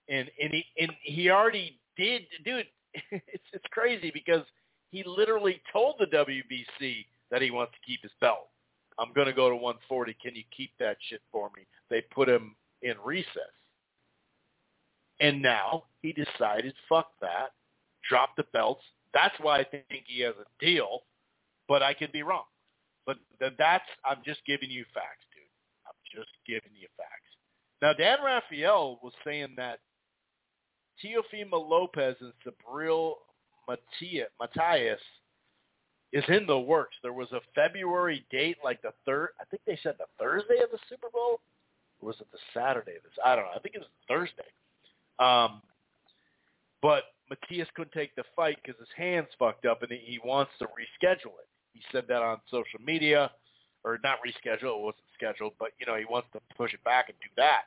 and 0.10 0.30
and 0.42 0.54
he 0.54 0.66
and 0.80 0.92
he 1.04 1.30
already 1.30 1.80
did, 1.98 2.24
dude. 2.44 2.68
It's 3.12 3.44
it's 3.54 3.66
crazy 3.72 4.12
because 4.14 4.46
he 4.90 5.04
literally 5.06 5.62
told 5.72 5.96
the 5.98 6.08
WBC 6.08 7.06
that 7.32 7.42
he 7.42 7.50
wants 7.50 7.72
to 7.74 7.80
keep 7.88 8.02
his 8.02 8.12
belt. 8.20 8.50
I'm 9.00 9.14
to 9.28 9.34
go 9.34 9.50
to 9.50 9.56
140. 9.56 10.16
Can 10.22 10.36
you 10.36 10.44
keep 10.56 10.72
that 10.80 10.98
shit 11.10 11.22
for 11.32 11.50
me? 11.56 11.64
They 11.90 12.02
put 12.14 12.28
him 12.28 12.56
in 12.82 12.96
recess. 13.04 13.56
And 15.22 15.42
now 15.42 15.84
he 16.02 16.14
decided, 16.14 16.74
fuck 16.90 17.12
that, 17.22 17.52
drop 18.10 18.36
the 18.36 18.46
belts. 18.52 18.84
That's 19.14 19.36
why 19.40 19.60
I 19.60 19.64
think 19.64 19.86
he 20.08 20.22
has 20.24 20.34
a 20.36 20.66
deal, 20.66 21.04
but 21.68 21.84
I 21.84 21.94
could 21.94 22.12
be 22.12 22.24
wrong. 22.24 22.46
But 23.06 23.18
that's, 23.58 23.86
I'm 24.04 24.18
just 24.26 24.42
giving 24.46 24.72
you 24.72 24.84
facts, 24.94 25.26
dude. 25.34 25.44
I'm 25.86 25.94
just 26.14 26.32
giving 26.48 26.72
you 26.76 26.88
facts. 26.98 27.30
Now, 27.82 27.94
Dan 27.94 28.18
Rafael 28.24 29.00
was 29.04 29.14
saying 29.24 29.54
that 29.58 29.80
Teofimo 31.04 31.68
Lopez 31.68 32.16
and 32.20 32.34
Subriel 32.46 33.16
Matias 33.68 35.00
is 36.14 36.24
in 36.28 36.46
the 36.46 36.60
works. 36.60 36.96
There 37.02 37.14
was 37.14 37.32
a 37.32 37.42
February 37.56 38.26
date, 38.32 38.58
like 38.64 38.82
the 38.82 38.94
third. 39.06 39.30
I 39.40 39.46
think 39.46 39.62
they 39.66 39.80
said 39.82 39.96
the 39.98 40.06
Thursday 40.20 40.62
of 40.64 40.72
the 40.72 40.80
Super 40.90 41.10
Bowl, 41.12 41.40
or 42.02 42.08
was 42.08 42.16
it 42.20 42.28
the 42.32 42.40
Saturday 42.54 42.94
this? 43.04 43.14
I 43.24 43.36
don't 43.36 43.46
know. 43.46 43.52
I 43.56 43.60
think 43.60 43.76
it 43.76 43.80
was 43.80 43.88
Thursday. 44.08 44.50
Um, 45.20 45.62
but 46.82 47.04
Matias 47.30 47.68
couldn't 47.76 47.94
take 47.94 48.16
the 48.16 48.24
fight 48.36 48.58
because 48.64 48.80
his 48.80 48.90
hands 48.96 49.28
fucked 49.38 49.66
up, 49.66 49.84
and 49.84 49.92
he 49.92 50.20
wants 50.24 50.52
to 50.60 50.66
reschedule 50.66 51.38
it. 51.40 51.48
He 51.74 51.82
said 51.92 52.06
that 52.10 52.22
on 52.22 52.40
social 52.50 52.80
media, 52.86 53.32
or 53.84 54.00
not 54.04 54.20
reschedule. 54.26 54.78
It 54.78 54.82
wasn't 54.82 55.04
scheduled, 55.16 55.54
but 55.60 55.70
you 55.80 55.86
know 55.86 55.96
he 55.96 56.06
wants 56.06 56.28
to 56.34 56.40
push 56.58 56.74
it 56.74 56.84
back 56.84 57.10
and 57.10 57.18
do 57.22 57.30
that. 57.38 57.64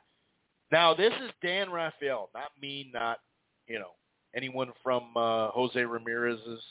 Now 0.71 0.93
this 0.93 1.13
is 1.23 1.31
Dan 1.41 1.71
Rafael, 1.71 2.29
not 2.33 2.51
me, 2.61 2.91
not 2.93 3.19
you 3.67 3.79
know 3.79 3.91
anyone 4.35 4.71
from 4.83 5.05
uh, 5.15 5.49
Jose 5.49 5.79
Ramirez's 5.79 6.61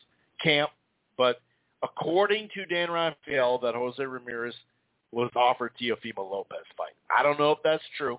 camp, 0.42 0.70
but 1.16 1.40
according 1.82 2.48
to 2.54 2.64
Dan 2.66 2.90
Rafael, 2.90 3.58
that 3.58 3.74
Jose 3.74 4.02
Ramirez 4.02 4.54
was 5.12 5.30
offered 5.36 5.72
Teofimo 5.80 6.18
Lopez 6.30 6.64
fight. 6.76 6.94
I 7.16 7.22
don't 7.22 7.38
know 7.38 7.52
if 7.52 7.58
that's 7.62 7.82
true. 7.96 8.18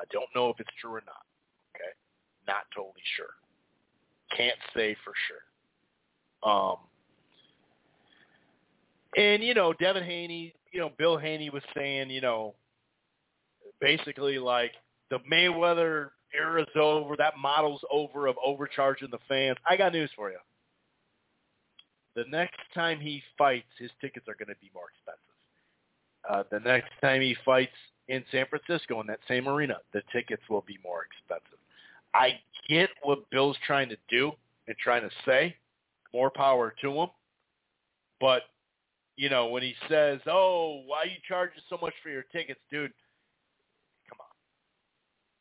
I 0.00 0.04
don't 0.12 0.28
know 0.34 0.50
if 0.50 0.60
it's 0.60 0.70
true 0.80 0.92
or 0.92 1.02
not. 1.06 1.24
Okay, 1.74 1.90
not 2.46 2.64
totally 2.74 3.02
sure. 3.16 3.34
Can't 4.36 4.58
say 4.74 4.96
for 5.04 5.12
sure. 5.28 6.50
Um, 6.50 6.76
and 9.16 9.42
you 9.42 9.54
know, 9.54 9.72
Devin 9.72 10.04
Haney, 10.04 10.54
you 10.72 10.80
know, 10.80 10.90
Bill 10.98 11.16
Haney 11.16 11.50
was 11.50 11.62
saying, 11.74 12.10
you 12.10 12.20
know, 12.20 12.54
basically 13.80 14.38
like 14.38 14.72
the 15.10 15.18
Mayweather 15.32 16.10
era's 16.34 16.66
over. 16.74 17.16
That 17.16 17.34
model's 17.38 17.80
over 17.90 18.26
of 18.26 18.36
overcharging 18.44 19.10
the 19.10 19.18
fans. 19.28 19.56
I 19.68 19.76
got 19.76 19.92
news 19.92 20.10
for 20.14 20.30
you. 20.30 20.38
The 22.14 22.24
next 22.30 22.60
time 22.74 22.98
he 23.00 23.22
fights, 23.36 23.66
his 23.78 23.90
tickets 24.00 24.26
are 24.28 24.34
going 24.34 24.48
to 24.48 24.60
be 24.60 24.70
more 24.74 24.86
expensive. 24.94 25.20
Uh, 26.28 26.42
the 26.50 26.60
next 26.60 26.90
time 27.00 27.20
he 27.20 27.36
fights 27.44 27.76
in 28.08 28.24
San 28.30 28.46
Francisco 28.46 29.00
in 29.00 29.06
that 29.08 29.20
same 29.28 29.48
arena, 29.48 29.76
the 29.92 30.02
tickets 30.12 30.42
will 30.48 30.64
be 30.66 30.78
more 30.84 31.04
expensive. 31.04 31.58
I 32.14 32.38
get 32.68 32.90
what 33.02 33.28
Bill's 33.30 33.56
trying 33.66 33.88
to 33.88 33.96
do 34.08 34.32
and 34.68 34.76
trying 34.78 35.02
to 35.02 35.10
say. 35.24 35.56
More 36.14 36.30
power 36.30 36.74
to 36.80 36.90
him. 36.90 37.08
But, 38.20 38.42
you 39.16 39.28
know, 39.28 39.48
when 39.48 39.62
he 39.62 39.74
says, 39.88 40.20
oh, 40.26 40.82
why 40.86 41.00
are 41.02 41.06
you 41.06 41.18
charging 41.26 41.62
so 41.68 41.78
much 41.82 41.92
for 42.02 42.08
your 42.08 42.24
tickets, 42.32 42.60
dude, 42.70 42.92
come 44.08 44.18
on. 44.20 44.34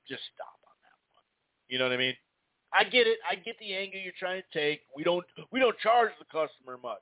Just 0.10 0.24
stop. 0.34 0.60
On 0.66 0.76
that 0.82 0.98
one. 1.14 1.24
You 1.70 1.80
know 1.80 1.86
what 1.86 1.94
I 1.94 1.98
mean? 1.98 2.16
I 2.74 2.84
get 2.84 3.08
it. 3.08 3.20
I 3.30 3.36
get 3.36 3.58
the 3.60 3.74
angle 3.74 4.00
you're 4.02 4.14
trying 4.20 4.42
to 4.42 4.60
take. 4.60 4.82
We 4.96 5.04
don't 5.04 5.26
we 5.52 5.60
don't 5.62 5.78
charge 5.80 6.12
the 6.20 6.26
customer 6.26 6.78
much. 6.84 7.00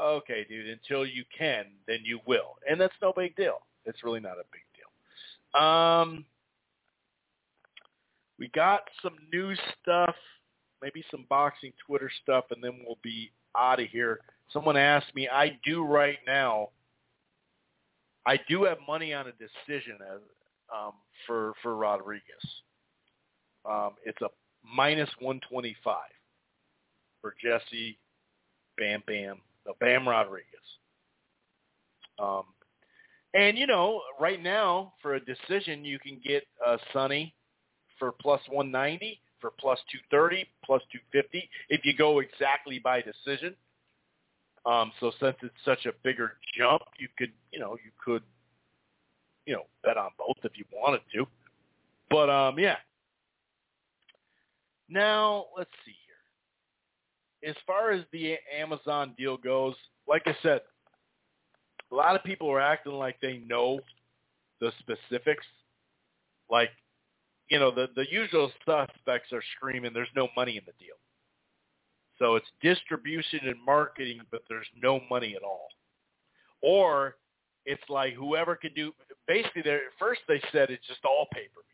Okay, 0.00 0.46
dude, 0.48 0.68
until 0.68 1.04
you 1.04 1.24
can, 1.36 1.66
then 1.86 1.98
you 2.02 2.20
will. 2.26 2.56
And 2.68 2.80
that's 2.80 2.94
no 3.02 3.12
big 3.14 3.36
deal. 3.36 3.60
It's 3.88 4.04
really 4.04 4.20
not 4.20 4.38
a 4.38 4.44
big 4.52 4.62
deal. 4.76 5.60
Um 5.60 6.24
we 8.38 8.48
got 8.54 8.82
some 9.02 9.16
new 9.32 9.54
stuff, 9.82 10.14
maybe 10.80 11.04
some 11.10 11.26
boxing 11.28 11.72
Twitter 11.84 12.10
stuff, 12.22 12.44
and 12.50 12.62
then 12.62 12.80
we'll 12.86 12.98
be 13.02 13.32
out 13.56 13.80
of 13.80 13.88
here. 13.88 14.20
Someone 14.52 14.76
asked 14.76 15.14
me, 15.14 15.28
I 15.28 15.58
do 15.64 15.84
right 15.84 16.18
now. 16.26 16.68
I 18.26 18.38
do 18.48 18.64
have 18.64 18.78
money 18.86 19.12
on 19.12 19.26
a 19.26 19.32
decision 19.32 19.96
as, 20.14 20.20
um, 20.74 20.92
for 21.26 21.54
for 21.62 21.76
Rodriguez. 21.76 22.22
Um, 23.68 23.92
it's 24.04 24.20
a 24.22 24.28
minus 24.62 25.10
125 25.18 25.96
for 27.20 27.34
Jesse 27.42 27.98
Bam 28.76 29.02
Bam, 29.06 29.40
no, 29.66 29.74
Bam 29.80 30.08
Rodriguez. 30.08 30.46
Um, 32.18 32.44
and, 33.34 33.58
you 33.58 33.66
know, 33.66 34.00
right 34.20 34.42
now 34.42 34.94
for 35.02 35.14
a 35.14 35.20
decision, 35.20 35.84
you 35.84 35.98
can 35.98 36.20
get 36.24 36.44
uh, 36.66 36.78
Sunny 36.92 37.34
for 37.98 38.12
plus 38.12 38.40
190, 38.48 39.20
for 39.40 39.52
plus 39.58 39.78
230, 40.10 40.46
plus 40.64 40.82
250 40.92 41.48
if 41.68 41.84
you 41.84 41.96
go 41.96 42.20
exactly 42.20 42.78
by 42.78 43.02
decision. 43.02 43.54
Um, 44.66 44.92
so 45.00 45.12
since 45.20 45.36
it's 45.42 45.54
such 45.64 45.86
a 45.86 45.92
bigger 46.02 46.32
jump, 46.56 46.82
you 46.98 47.08
could, 47.16 47.32
you 47.52 47.60
know, 47.60 47.76
you 47.84 47.90
could, 48.04 48.22
you 49.46 49.54
know, 49.54 49.64
bet 49.82 49.96
on 49.96 50.10
both 50.18 50.36
if 50.44 50.52
you 50.56 50.64
wanted 50.72 51.00
to. 51.14 51.26
But 52.10 52.28
um, 52.28 52.58
yeah, 52.58 52.76
now, 54.88 55.46
let's 55.56 55.70
see 55.84 55.94
here. 57.42 57.50
As 57.50 57.56
far 57.66 57.92
as 57.92 58.04
the 58.12 58.36
Amazon 58.58 59.14
deal 59.18 59.36
goes, 59.36 59.74
like 60.08 60.22
I 60.26 60.36
said, 60.42 60.62
a 61.92 61.94
lot 61.94 62.16
of 62.16 62.24
people 62.24 62.50
are 62.50 62.60
acting 62.60 62.92
like 62.92 63.20
they 63.20 63.38
know 63.46 63.80
the 64.60 64.72
specifics. 64.78 65.46
Like, 66.50 66.70
you 67.50 67.58
know, 67.58 67.70
the, 67.70 67.88
the 67.96 68.06
usual 68.10 68.50
suspects 68.64 69.32
are 69.32 69.42
screaming 69.56 69.92
there's 69.92 70.08
no 70.16 70.28
money 70.36 70.56
in 70.56 70.62
the 70.66 70.72
deal. 70.78 70.96
So 72.18 72.34
it's 72.34 72.46
distribution 72.60 73.40
and 73.44 73.56
marketing, 73.64 74.20
but 74.30 74.42
there's 74.48 74.66
no 74.82 75.00
money 75.08 75.34
at 75.36 75.42
all. 75.42 75.68
Or 76.62 77.16
it's 77.64 77.82
like 77.88 78.14
whoever 78.14 78.56
can 78.56 78.74
do, 78.74 78.92
basically, 79.28 79.70
at 79.70 79.80
first 79.98 80.20
they 80.26 80.40
said 80.52 80.70
it's 80.70 80.86
just 80.86 81.04
all 81.04 81.26
pay-per-view 81.32 81.68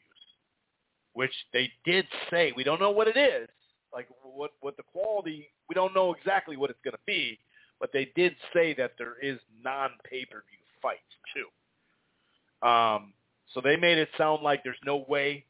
which 1.14 1.32
they 1.52 1.70
did 1.84 2.06
say. 2.30 2.52
We 2.54 2.64
don't 2.64 2.80
know 2.80 2.90
what 2.90 3.08
it 3.08 3.16
is, 3.16 3.48
like 3.92 4.08
what 4.22 4.50
what 4.60 4.76
the 4.76 4.82
quality. 4.82 5.48
We 5.68 5.74
don't 5.74 5.94
know 5.94 6.12
exactly 6.12 6.56
what 6.56 6.70
it's 6.70 6.80
going 6.84 6.92
to 6.92 7.00
be, 7.06 7.38
but 7.84 7.92
they 7.92 8.10
did 8.16 8.34
say 8.54 8.72
that 8.72 8.92
there 8.96 9.16
is 9.20 9.38
non 9.62 9.90
pay 10.08 10.24
per 10.24 10.42
view 10.48 10.64
fights 10.80 11.00
too. 11.34 12.66
Um, 12.66 13.12
so 13.52 13.60
they 13.60 13.76
made 13.76 13.98
it 13.98 14.08
sound 14.16 14.42
like 14.42 14.64
there's 14.64 14.78
no 14.86 15.04
way 15.06 15.44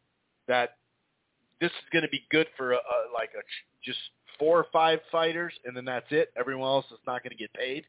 that 0.48 0.78
this 1.60 1.70
is 1.70 1.88
going 1.92 2.02
to 2.02 2.08
be 2.08 2.24
good 2.32 2.48
for 2.56 2.72
a, 2.72 2.76
a, 2.76 2.96
like 3.14 3.30
a 3.38 3.42
just 3.84 4.00
four 4.36 4.58
or 4.58 4.66
five 4.72 4.98
fighters, 5.12 5.52
and 5.64 5.76
then 5.76 5.84
that's 5.84 6.08
it. 6.10 6.32
Everyone 6.36 6.66
else 6.66 6.86
is 6.90 6.98
not 7.06 7.22
going 7.22 7.30
to 7.30 7.36
get 7.36 7.54
paid. 7.54 7.84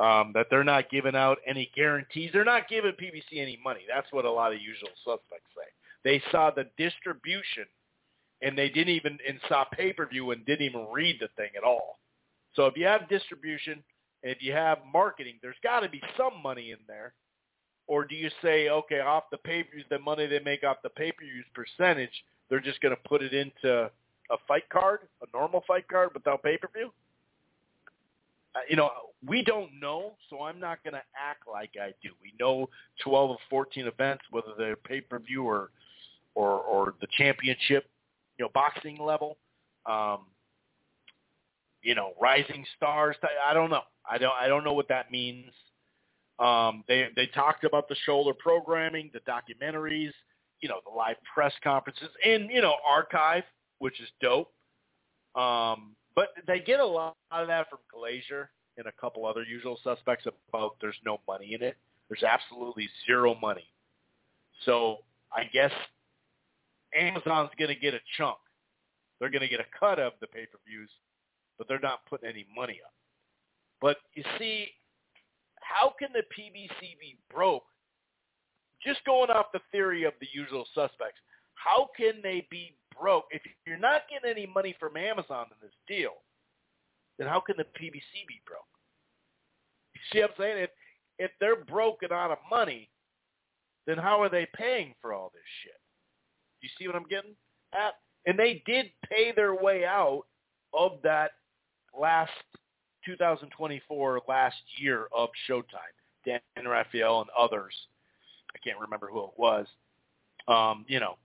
Um, 0.00 0.32
that 0.34 0.48
they're 0.50 0.64
not 0.64 0.90
giving 0.90 1.14
out 1.14 1.38
any 1.46 1.70
guarantees. 1.76 2.30
They're 2.32 2.44
not 2.44 2.68
giving 2.68 2.90
PBC 3.00 3.40
any 3.40 3.60
money. 3.62 3.82
That's 3.88 4.12
what 4.12 4.24
a 4.24 4.30
lot 4.32 4.52
of 4.52 4.60
usual 4.60 4.90
suspects 5.04 5.52
say. 5.54 5.70
They 6.02 6.20
saw 6.32 6.50
the 6.50 6.64
distribution, 6.76 7.66
and 8.42 8.58
they 8.58 8.70
didn't 8.70 8.92
even 8.94 9.18
and 9.28 9.38
saw 9.48 9.62
pay 9.72 9.92
per 9.92 10.08
view 10.08 10.32
and 10.32 10.44
didn't 10.46 10.66
even 10.66 10.88
read 10.92 11.18
the 11.20 11.28
thing 11.36 11.50
at 11.56 11.62
all. 11.62 12.00
So 12.54 12.66
if 12.66 12.76
you 12.76 12.86
have 12.86 13.08
distribution 13.08 13.82
and 14.22 14.32
if 14.32 14.38
you 14.40 14.52
have 14.52 14.78
marketing, 14.92 15.34
there's 15.42 15.56
got 15.62 15.80
to 15.80 15.88
be 15.88 16.02
some 16.16 16.42
money 16.42 16.70
in 16.70 16.78
there. 16.86 17.14
Or 17.86 18.04
do 18.04 18.14
you 18.14 18.30
say, 18.40 18.68
okay, 18.68 19.00
off 19.00 19.24
the 19.30 19.38
pay 19.38 19.62
per 19.64 19.72
views, 19.72 19.84
the 19.90 19.98
money 19.98 20.26
they 20.26 20.38
make 20.38 20.64
off 20.64 20.78
the 20.82 20.88
pay 20.88 21.12
per 21.12 21.24
views 21.24 21.44
percentage, 21.54 22.12
they're 22.48 22.60
just 22.60 22.80
going 22.80 22.94
to 22.94 23.08
put 23.08 23.22
it 23.22 23.34
into 23.34 23.90
a 24.30 24.36
fight 24.46 24.68
card, 24.70 25.00
a 25.22 25.36
normal 25.36 25.64
fight 25.66 25.88
card 25.88 26.10
without 26.14 26.42
pay 26.42 26.56
per 26.56 26.68
view? 26.74 26.92
Uh, 28.54 28.60
you 28.68 28.76
know, 28.76 28.90
we 29.26 29.42
don't 29.42 29.70
know, 29.80 30.12
so 30.28 30.42
I'm 30.42 30.60
not 30.60 30.82
going 30.84 30.94
to 30.94 31.02
act 31.18 31.44
like 31.50 31.70
I 31.80 31.88
do. 32.02 32.10
We 32.22 32.34
know 32.38 32.68
12 33.02 33.30
of 33.32 33.36
14 33.48 33.86
events, 33.86 34.22
whether 34.30 34.52
they're 34.56 34.76
pay 34.76 35.00
per 35.00 35.18
view 35.18 35.44
or, 35.44 35.70
or 36.34 36.60
or 36.60 36.94
the 37.00 37.06
championship, 37.18 37.86
you 38.38 38.44
know, 38.44 38.50
boxing 38.54 38.98
level. 38.98 39.36
Um, 39.86 40.26
you 41.82 41.94
know, 41.94 42.12
rising 42.20 42.64
stars. 42.76 43.16
I 43.46 43.54
don't 43.54 43.70
know. 43.70 43.82
I 44.08 44.18
don't. 44.18 44.34
I 44.38 44.48
don't 44.48 44.64
know 44.64 44.72
what 44.72 44.88
that 44.88 45.10
means. 45.10 45.50
Um, 46.38 46.84
they 46.88 47.08
they 47.14 47.26
talked 47.26 47.64
about 47.64 47.88
the 47.88 47.96
shoulder 48.06 48.32
programming, 48.38 49.10
the 49.12 49.20
documentaries, 49.20 50.12
you 50.60 50.68
know, 50.68 50.80
the 50.84 50.94
live 50.94 51.16
press 51.34 51.52
conferences, 51.62 52.08
and 52.24 52.50
you 52.50 52.62
know, 52.62 52.74
archive, 52.88 53.44
which 53.78 54.00
is 54.00 54.08
dope. 54.20 54.52
Um, 55.34 55.94
but 56.14 56.28
they 56.46 56.60
get 56.60 56.80
a 56.80 56.86
lot 56.86 57.16
of 57.30 57.46
that 57.48 57.70
from 57.70 57.78
Glazier 57.92 58.50
and 58.76 58.86
a 58.86 58.92
couple 58.92 59.26
other 59.26 59.42
usual 59.42 59.78
suspects 59.82 60.26
about 60.48 60.76
there's 60.80 60.98
no 61.04 61.20
money 61.26 61.54
in 61.54 61.62
it. 61.62 61.76
There's 62.08 62.22
absolutely 62.22 62.88
zero 63.06 63.34
money. 63.40 63.66
So 64.64 64.98
I 65.32 65.44
guess 65.44 65.72
Amazon's 66.94 67.50
going 67.58 67.74
to 67.74 67.80
get 67.80 67.94
a 67.94 68.00
chunk. 68.16 68.36
They're 69.18 69.30
going 69.30 69.42
to 69.42 69.48
get 69.48 69.60
a 69.60 69.78
cut 69.78 69.98
of 69.98 70.12
the 70.20 70.26
pay-per-views, 70.26 70.90
but 71.62 71.68
they're 71.68 71.78
not 71.78 72.04
putting 72.10 72.28
any 72.28 72.44
money 72.56 72.80
up. 72.84 72.92
But 73.80 73.98
you 74.14 74.24
see, 74.36 74.66
how 75.60 75.94
can 75.96 76.08
the 76.12 76.24
PBC 76.36 76.98
be 76.98 77.16
broke? 77.32 77.62
Just 78.84 79.04
going 79.04 79.30
off 79.30 79.46
the 79.52 79.60
theory 79.70 80.02
of 80.02 80.12
the 80.20 80.26
usual 80.32 80.66
suspects, 80.74 81.20
how 81.54 81.88
can 81.96 82.14
they 82.20 82.48
be 82.50 82.74
broke 83.00 83.26
if 83.30 83.42
you're 83.64 83.78
not 83.78 84.02
getting 84.10 84.36
any 84.36 84.52
money 84.52 84.74
from 84.80 84.96
Amazon 84.96 85.46
in 85.52 85.56
this 85.62 85.74
deal? 85.86 86.14
Then 87.16 87.28
how 87.28 87.38
can 87.38 87.54
the 87.56 87.62
PBC 87.62 88.26
be 88.26 88.42
broke? 88.44 88.66
You 89.94 90.00
see 90.12 90.20
what 90.22 90.30
I'm 90.30 90.36
saying? 90.38 90.64
If 90.64 90.70
if 91.20 91.30
they're 91.38 91.64
broken 91.64 92.10
out 92.10 92.32
of 92.32 92.38
money, 92.50 92.88
then 93.86 93.98
how 93.98 94.20
are 94.20 94.28
they 94.28 94.48
paying 94.56 94.94
for 95.00 95.12
all 95.12 95.30
this 95.32 95.42
shit? 95.62 95.78
You 96.60 96.68
see 96.76 96.88
what 96.88 96.96
I'm 96.96 97.08
getting 97.08 97.36
at? 97.72 97.94
And 98.26 98.36
they 98.36 98.64
did 98.66 98.86
pay 99.08 99.30
their 99.30 99.54
way 99.54 99.84
out 99.84 100.24
of 100.74 100.98
that 101.04 101.32
last 101.98 102.30
2024 103.06 104.22
last 104.28 104.56
year 104.78 105.06
of 105.16 105.28
Showtime. 105.48 105.64
Dan 106.24 106.40
Rafael 106.64 107.20
and 107.20 107.30
others. 107.38 107.74
I 108.54 108.58
can't 108.58 108.78
remember 108.78 109.08
who 109.12 109.24
it 109.24 109.32
was. 109.36 109.66
Um, 110.46 110.84
you 110.88 111.00
know, 111.00 111.16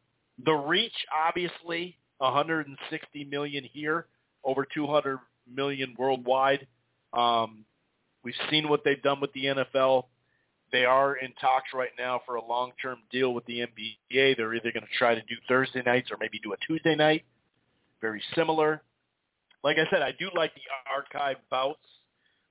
the 0.44 0.54
reach 0.54 0.94
obviously 1.28 1.98
160 2.20 3.24
million 3.26 3.64
here, 3.64 4.08
over 4.44 4.66
200 4.74 5.20
million 5.52 5.96
worldwide. 5.98 6.68
Um, 7.14 7.66
we've 8.24 8.34
seen 8.50 8.70
what 8.70 8.84
they've 8.84 9.02
done 9.02 9.20
with 9.22 9.34
the 9.34 9.46
NFL. 9.46 10.04
They 10.72 10.86
are 10.86 11.16
in 11.16 11.32
talks 11.40 11.70
right 11.74 11.92
now 11.98 12.22
for 12.26 12.36
a 12.36 12.46
long-term 12.46 13.00
deal 13.12 13.34
with 13.34 13.46
the 13.46 13.60
NBA. 13.60 14.36
They're 14.36 14.54
either 14.54 14.72
going 14.72 14.84
to 14.84 14.98
try 14.98 15.16
to 15.16 15.22
do 15.22 15.36
Thursday 15.48 15.82
nights 15.86 16.12
or 16.12 16.18
maybe 16.20 16.40
do 16.44 16.54
a 16.54 16.58
Tuesday 16.68 16.96
night. 16.96 17.24
Very 18.02 18.22
similar 18.36 18.82
like 19.64 19.78
I 19.78 19.90
said, 19.90 20.02
I 20.02 20.12
do 20.12 20.30
like 20.36 20.54
the 20.56 20.62
archive 20.92 21.38
bouts 21.50 21.80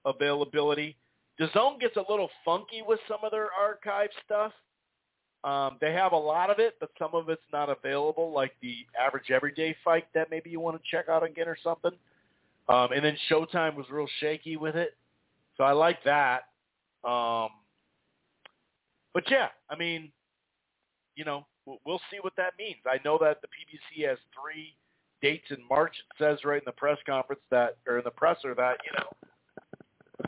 availability. 0.05 0.97
DAZN 1.41 1.81
gets 1.81 1.97
a 1.97 2.05
little 2.09 2.31
funky 2.45 2.83
with 2.87 2.99
some 3.09 3.19
of 3.23 3.31
their 3.31 3.49
archive 3.53 4.11
stuff. 4.25 4.53
Um, 5.45 5.77
they 5.81 5.93
have 5.93 6.13
a 6.13 6.17
lot 6.17 6.51
of 6.51 6.59
it, 6.59 6.75
but 6.81 6.91
some 6.99 7.11
of 7.15 7.29
it's 7.29 7.43
not 7.53 7.69
available, 7.69 8.33
like 8.33 8.53
the 8.63 8.87
average 9.01 9.31
everyday 9.31 9.77
fight 9.85 10.07
that 10.15 10.29
maybe 10.31 10.51
you 10.51 10.61
want 10.61 10.77
to 10.77 10.83
check 10.91 11.09
out 11.09 11.23
again 11.23 11.47
or 11.47 11.57
something. 11.63 11.93
Um, 12.69 12.89
and 12.93 13.05
then 13.05 13.17
Showtime 13.31 13.77
was 13.77 13.87
real 13.91 14.09
shaky 14.21 14.57
with 14.57 14.75
it, 14.75 14.97
so 15.57 15.63
I 15.63 15.73
like 15.73 16.03
that. 16.05 16.47
Um, 17.05 17.51
but 19.15 19.31
yeah, 19.31 19.49
I 19.71 19.77
mean, 19.77 20.11
you 21.15 21.25
know, 21.25 21.47
we'll 21.65 22.01
see 22.11 22.19
what 22.21 22.35
that 22.37 22.55
means. 22.59 22.79
I 22.85 22.99
know 23.05 23.19
that 23.21 23.41
the 23.41 23.47
PBC 23.47 24.09
has 24.09 24.19
three 24.35 24.75
dates 25.23 25.47
in 25.51 25.59
March. 25.69 25.93
It 25.99 26.23
says 26.23 26.45
right 26.45 26.61
in 26.61 26.67
the 26.67 26.73
press 26.73 26.99
conference 27.07 27.43
that, 27.51 27.77
or 27.87 27.99
in 27.99 28.05
the 28.05 28.11
presser 28.11 28.55
that, 28.55 28.79
you 28.85 28.93
know, 28.99 29.09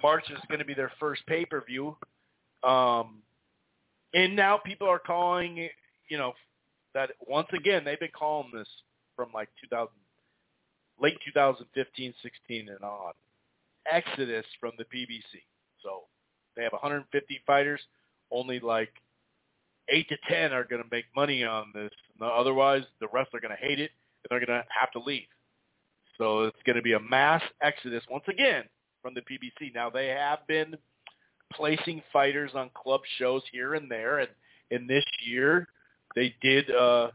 March 0.03 0.25
is 0.31 0.39
going 0.49 0.61
to 0.61 0.65
be 0.65 0.75
their 0.75 0.93
first 1.01 1.23
pay-per-view. 1.27 1.97
Um, 2.63 3.23
and 4.15 4.35
now 4.35 4.59
people 4.59 4.89
are 4.89 4.99
calling, 4.99 5.69
you 6.09 6.19
know, 6.19 6.33
that 6.95 7.11
once 7.27 7.49
again, 7.55 7.85
they've 7.85 8.01
been 8.01 8.09
calling 8.17 8.51
this 8.53 8.69
from 9.17 9.29
like 9.35 9.49
2000, 9.63 9.89
late 11.01 11.19
2015, 11.25 12.15
16 12.23 12.69
and 12.69 12.83
on. 12.83 13.13
Exodus 13.91 14.45
from 14.61 14.73
the 14.79 14.85
PBC. 14.85 15.43
So 15.83 16.03
they 16.57 16.63
have 16.63 16.73
150 16.73 17.41
fighters. 17.47 17.81
Only 18.31 18.61
like 18.61 18.91
eight 19.89 20.09
to 20.11 20.17
ten 20.29 20.53
are 20.53 20.65
going 20.65 20.83
to 20.83 20.89
make 20.91 21.07
money 21.17 21.45
on 21.45 21.73
this. 21.75 21.91
Otherwise, 22.21 22.83
the 23.01 23.09
rest 23.13 23.31
are 23.33 23.41
going 23.41 23.57
to 23.57 23.67
hate 23.67 23.81
it 23.81 23.91
they're 24.29 24.45
going 24.45 24.61
to 24.61 24.65
have 24.69 24.91
to 24.93 25.01
leave. 25.01 25.27
So 26.17 26.45
it's 26.45 26.63
going 26.67 26.77
to 26.77 26.83
be 26.83 26.95
a 26.95 27.01
mass 27.01 27.43
exodus 27.63 28.03
once 28.11 28.25
again 28.29 28.65
from 29.03 29.15
the 29.15 29.21
PBC. 29.21 29.75
Now 29.75 29.89
they 29.89 30.09
have 30.09 30.41
been 30.49 30.77
placing 31.53 32.03
fighters 32.13 32.51
on 32.55 32.71
club 32.75 33.01
shows 33.19 33.43
here 33.53 33.75
and 33.75 33.91
there, 33.91 34.19
and 34.19 34.29
in 34.71 34.87
this 34.87 35.05
year 35.25 35.69
they 36.15 36.35
did, 36.43 36.71
uh, 36.71 37.09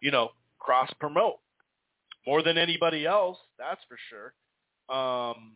you 0.00 0.10
know, 0.10 0.30
cross 0.58 0.90
promote 0.98 1.38
more 2.26 2.42
than 2.42 2.56
anybody 2.56 3.06
else. 3.06 3.38
That's 3.58 3.80
for 3.88 3.98
sure. 4.08 4.32
Um, 4.94 5.52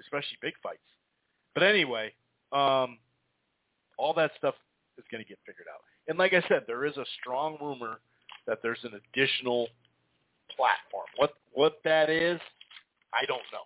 especially 0.00 0.38
big 0.40 0.54
fights. 0.62 0.78
But 1.54 1.64
anyway, 1.64 2.12
um, 2.52 2.98
all 3.98 4.14
that 4.14 4.32
stuff 4.38 4.54
is 4.98 5.04
going 5.10 5.22
to 5.22 5.28
get 5.28 5.38
figured 5.46 5.66
out. 5.72 5.80
And 6.08 6.18
like 6.18 6.32
I 6.32 6.42
said, 6.48 6.64
there 6.66 6.84
is 6.84 6.96
a 6.96 7.04
strong 7.20 7.56
rumor 7.60 8.00
that 8.50 8.58
there's 8.64 8.80
an 8.82 9.00
additional 9.14 9.68
platform. 10.54 11.06
What 11.16 11.34
what 11.52 11.78
that 11.84 12.10
is, 12.10 12.40
I 13.14 13.24
don't 13.26 13.42
know. 13.52 13.62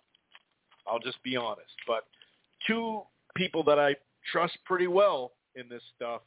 I'll 0.87 0.99
just 0.99 1.21
be 1.23 1.35
honest. 1.35 1.73
But 1.87 2.05
two 2.67 3.01
people 3.35 3.63
that 3.63 3.79
I 3.79 3.95
trust 4.31 4.57
pretty 4.63 4.87
well 4.87 5.31
in 5.55 5.67
this 5.67 5.81
stuff. 5.95 6.21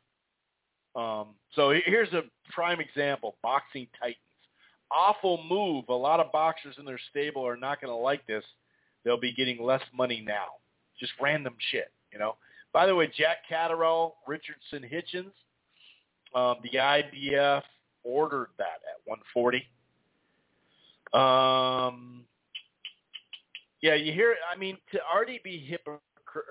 Um, 0.97 1.29
so 1.55 1.73
here's 1.87 2.13
a 2.13 2.23
prime 2.53 2.81
example: 2.81 3.37
Boxing 3.43 3.87
Titans. 3.99 4.17
Awful 4.91 5.45
move. 5.49 5.85
A 5.89 5.95
lot 5.95 6.19
of 6.19 6.33
boxers 6.33 6.75
in 6.79 6.85
their 6.85 6.99
stable 7.11 7.47
are 7.47 7.57
not 7.57 7.81
going 7.81 7.93
to 7.93 7.97
like 7.97 8.27
this. 8.27 8.45
They'll 9.05 9.21
be 9.21 9.35
getting 9.35 9.63
less 9.63 9.83
money 9.95 10.25
now. 10.27 10.47
Just 10.99 11.13
random 11.21 11.55
shit, 11.71 11.93
you 12.13 12.19
know. 12.19 12.37
By 12.73 12.87
the 12.87 12.95
way, 12.95 13.07
Jack 13.17 13.39
Catterall, 13.49 14.17
Richardson 14.27 14.83
Hitchens, 14.83 15.31
um, 16.35 16.57
the 16.63 16.79
IBF 16.79 17.63
ordered 18.09 18.49
that 18.57 18.81
at 18.89 19.05
140. 19.05 19.59
Um, 21.13 22.25
yeah, 23.83 23.95
you 23.95 24.13
hear. 24.13 24.35
I 24.53 24.59
mean, 24.59 24.77
to 24.93 24.99
already 25.15 25.41
be 25.45 25.59
hypocritical 25.59 26.03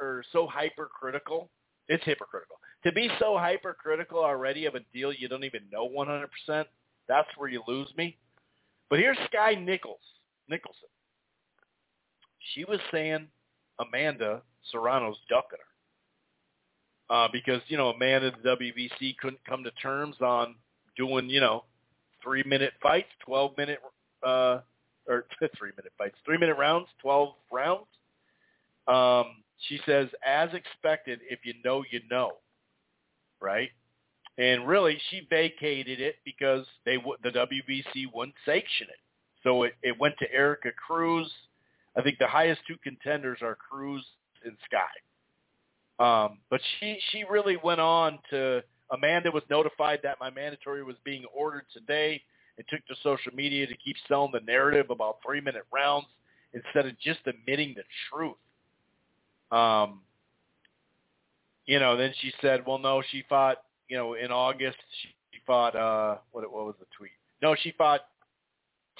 or 0.01 0.23
so 0.31 0.47
hypercritical, 0.47 1.49
it's 1.87 2.03
hypocritical. 2.03 2.57
To 2.83 2.91
be 2.91 3.09
so 3.19 3.37
hypercritical 3.37 4.19
already 4.19 4.65
of 4.65 4.75
a 4.75 4.79
deal 4.93 5.11
you 5.11 5.27
don't 5.27 5.43
even 5.43 5.61
know 5.71 5.89
100%, 5.89 6.65
that's 7.07 7.27
where 7.37 7.49
you 7.49 7.61
lose 7.67 7.89
me. 7.97 8.17
But 8.89 8.99
here's 8.99 9.17
Skye 9.25 9.55
Nichols, 9.55 9.99
Nicolson. 10.49 10.89
She 12.53 12.63
was 12.63 12.79
saying 12.91 13.27
Amanda 13.79 14.41
Serrano's 14.71 15.17
ducking 15.29 15.59
her. 15.59 17.15
Uh, 17.15 17.27
because, 17.31 17.61
you 17.67 17.77
know, 17.77 17.89
Amanda 17.89 18.31
the 18.43 18.49
WBC 18.49 19.17
couldn't 19.17 19.43
come 19.47 19.63
to 19.63 19.71
terms 19.71 20.15
on 20.21 20.55
doing, 20.97 21.29
you 21.29 21.39
know, 21.39 21.63
three 22.23 22.43
minute 22.43 22.73
fights, 22.81 23.09
twelve 23.25 23.51
minute 23.57 23.79
uh 24.25 24.59
or 25.07 25.25
three 25.57 25.71
minute 25.77 25.93
fights, 25.97 26.15
three 26.25 26.37
minute 26.37 26.57
rounds, 26.57 26.87
twelve 27.01 27.33
rounds. 27.51 27.87
Um, 28.87 29.43
she 29.67 29.79
says, 29.85 30.07
as 30.25 30.49
expected, 30.53 31.19
if 31.29 31.39
you 31.43 31.53
know, 31.65 31.83
you 31.91 32.01
know, 32.09 32.33
right? 33.41 33.69
And 34.37 34.67
really, 34.67 34.99
she 35.09 35.27
vacated 35.29 35.99
it 35.99 36.15
because 36.23 36.65
they 36.85 36.97
the 37.23 37.29
WBC 37.29 38.05
wouldn't 38.13 38.35
sanction 38.45 38.87
it, 38.89 38.99
so 39.43 39.63
it, 39.63 39.73
it 39.81 39.99
went 39.99 40.15
to 40.19 40.31
Erika 40.31 40.69
Cruz. 40.71 41.31
I 41.97 42.03
think 42.03 42.19
the 42.19 42.27
highest 42.27 42.61
two 42.67 42.75
contenders 42.83 43.39
are 43.41 43.55
Cruz 43.55 44.05
and 44.45 44.55
Skye. 44.65 44.83
Um, 45.99 46.37
but 46.51 46.61
she 46.79 46.99
she 47.11 47.23
really 47.27 47.57
went 47.63 47.81
on 47.81 48.19
to 48.29 48.63
Amanda 48.91 49.31
was 49.31 49.43
notified 49.49 49.99
that 50.03 50.17
my 50.19 50.29
mandatory 50.29 50.83
was 50.83 50.95
being 51.03 51.25
ordered 51.35 51.65
today 51.73 52.21
and 52.57 52.65
took 52.69 52.85
to 52.87 52.95
social 53.03 53.33
media 53.33 53.67
to 53.67 53.75
keep 53.77 53.95
selling 54.07 54.31
the 54.31 54.39
narrative 54.39 54.89
about 54.89 55.17
three-minute 55.25 55.65
rounds 55.73 56.07
instead 56.53 56.85
of 56.85 56.97
just 56.99 57.19
admitting 57.25 57.75
the 57.75 57.83
truth. 58.09 58.35
Um, 59.51 60.01
you 61.65 61.79
know, 61.79 61.97
then 61.97 62.13
she 62.21 62.31
said, 62.41 62.65
well, 62.65 62.79
no, 62.79 63.03
she 63.11 63.23
fought, 63.27 63.57
you 63.89 63.97
know, 63.97 64.13
in 64.13 64.31
August, 64.31 64.77
she 65.01 65.09
fought, 65.45 65.75
uh, 65.75 66.17
what, 66.31 66.43
what 66.51 66.65
was 66.65 66.75
the 66.79 66.85
tweet? 66.97 67.11
No, 67.41 67.55
she 67.61 67.71
fought 67.77 68.01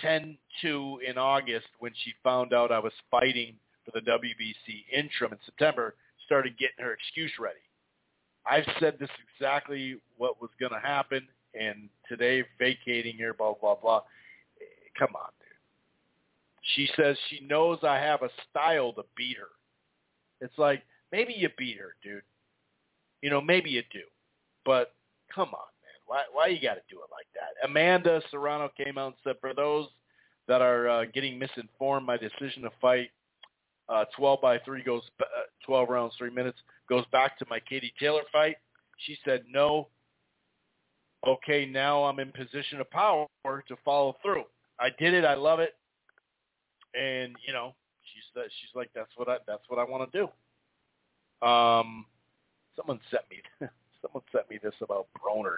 10-2 0.03 0.37
in 0.63 1.17
August 1.17 1.67
when 1.79 1.91
she 2.03 2.13
found 2.23 2.53
out 2.53 2.71
I 2.71 2.79
was 2.79 2.93
fighting 3.09 3.55
for 3.85 3.99
the 3.99 4.05
WBC 4.05 4.85
interim 4.93 5.31
in 5.31 5.39
September, 5.45 5.95
started 6.25 6.57
getting 6.57 6.83
her 6.83 6.93
excuse 6.93 7.31
ready. 7.39 7.59
I've 8.49 8.65
said 8.79 8.95
this 8.99 9.09
exactly 9.35 9.97
what 10.17 10.41
was 10.41 10.49
going 10.59 10.71
to 10.71 10.79
happen, 10.79 11.27
and 11.59 11.89
today 12.07 12.43
vacating 12.59 13.15
here, 13.15 13.33
blah, 13.33 13.53
blah, 13.59 13.75
blah. 13.75 14.01
Come 14.97 15.15
on, 15.15 15.29
dude. 15.39 15.47
She 16.75 16.89
says 16.95 17.17
she 17.29 17.45
knows 17.45 17.79
I 17.83 17.97
have 17.97 18.21
a 18.21 18.29
style 18.49 18.93
to 18.93 19.03
beat 19.15 19.37
her. 19.37 19.49
It's 20.39 20.57
like, 20.57 20.83
maybe 21.11 21.33
you 21.33 21.49
beat 21.57 21.77
her, 21.77 21.95
dude. 22.03 22.21
You 23.21 23.29
know, 23.29 23.41
maybe 23.41 23.69
you 23.69 23.83
do. 23.91 24.01
But 24.65 24.93
come 25.33 25.49
on, 25.49 25.69
man. 25.81 25.99
Why, 26.05 26.23
why 26.31 26.47
you 26.47 26.61
got 26.61 26.75
to 26.75 26.81
do 26.89 26.97
it 26.97 27.09
like 27.11 27.27
that? 27.33 27.67
Amanda 27.67 28.21
Serrano 28.31 28.69
came 28.77 28.97
out 28.97 29.07
and 29.07 29.15
said, 29.23 29.35
for 29.41 29.53
those 29.53 29.87
that 30.47 30.61
are 30.61 30.87
uh, 30.87 31.05
getting 31.13 31.37
misinformed, 31.39 32.05
my 32.05 32.17
decision 32.17 32.63
to 32.63 32.71
fight 32.81 33.09
uh, 33.89 34.05
12 34.15 34.41
by 34.41 34.59
3 34.59 34.83
goes, 34.83 35.03
uh, 35.21 35.25
12 35.65 35.89
rounds, 35.89 36.13
3 36.17 36.29
minutes, 36.29 36.57
goes 36.89 37.05
back 37.11 37.37
to 37.39 37.45
my 37.49 37.59
Katie 37.59 37.93
Taylor 37.99 38.21
fight. 38.31 38.57
She 39.05 39.17
said, 39.23 39.43
no. 39.51 39.87
Okay, 41.27 41.65
now 41.65 42.03
I'm 42.03 42.19
in 42.19 42.31
position 42.31 42.79
of 42.79 42.89
power 42.91 43.27
to 43.45 43.75
follow 43.83 44.15
through. 44.21 44.43
I 44.79 44.89
did 44.99 45.13
it. 45.13 45.25
I 45.25 45.33
love 45.33 45.59
it. 45.59 45.75
And, 46.93 47.35
you 47.45 47.53
know, 47.53 47.73
she 48.03 48.21
said, 48.33 48.45
she's 48.61 48.75
like, 48.75 48.89
that's 48.95 49.11
what 49.15 49.27
I, 49.27 49.37
that's 49.45 49.63
what 49.67 49.79
I 49.79 49.83
want 49.83 50.11
to 50.11 50.17
do. 50.17 51.47
Um, 51.47 52.05
someone 52.75 52.99
sent 53.11 53.23
me, 53.29 53.37
someone 54.01 54.23
sent 54.31 54.49
me 54.49 54.59
this 54.61 54.73
about 54.81 55.07
Broner 55.17 55.57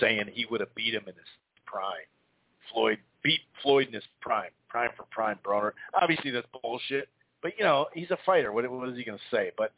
saying 0.00 0.24
he 0.32 0.46
would 0.50 0.60
have 0.60 0.74
beat 0.74 0.94
him 0.94 1.04
in 1.06 1.14
his 1.14 1.32
prime. 1.64 2.06
Floyd 2.72 2.98
beat 3.22 3.40
Floyd 3.62 3.88
in 3.88 3.94
his 3.94 4.04
prime, 4.20 4.50
prime 4.68 4.90
for 4.96 5.04
prime 5.10 5.38
Broner. 5.44 5.72
Obviously 6.00 6.30
that's 6.30 6.46
bullshit. 6.62 7.08
But 7.46 7.56
you 7.58 7.64
know, 7.64 7.86
he's 7.94 8.10
a 8.10 8.18
fighter. 8.26 8.50
What, 8.50 8.68
what 8.68 8.88
is 8.88 8.96
he 8.96 9.04
going 9.04 9.18
to 9.18 9.36
say? 9.36 9.52
But 9.56 9.70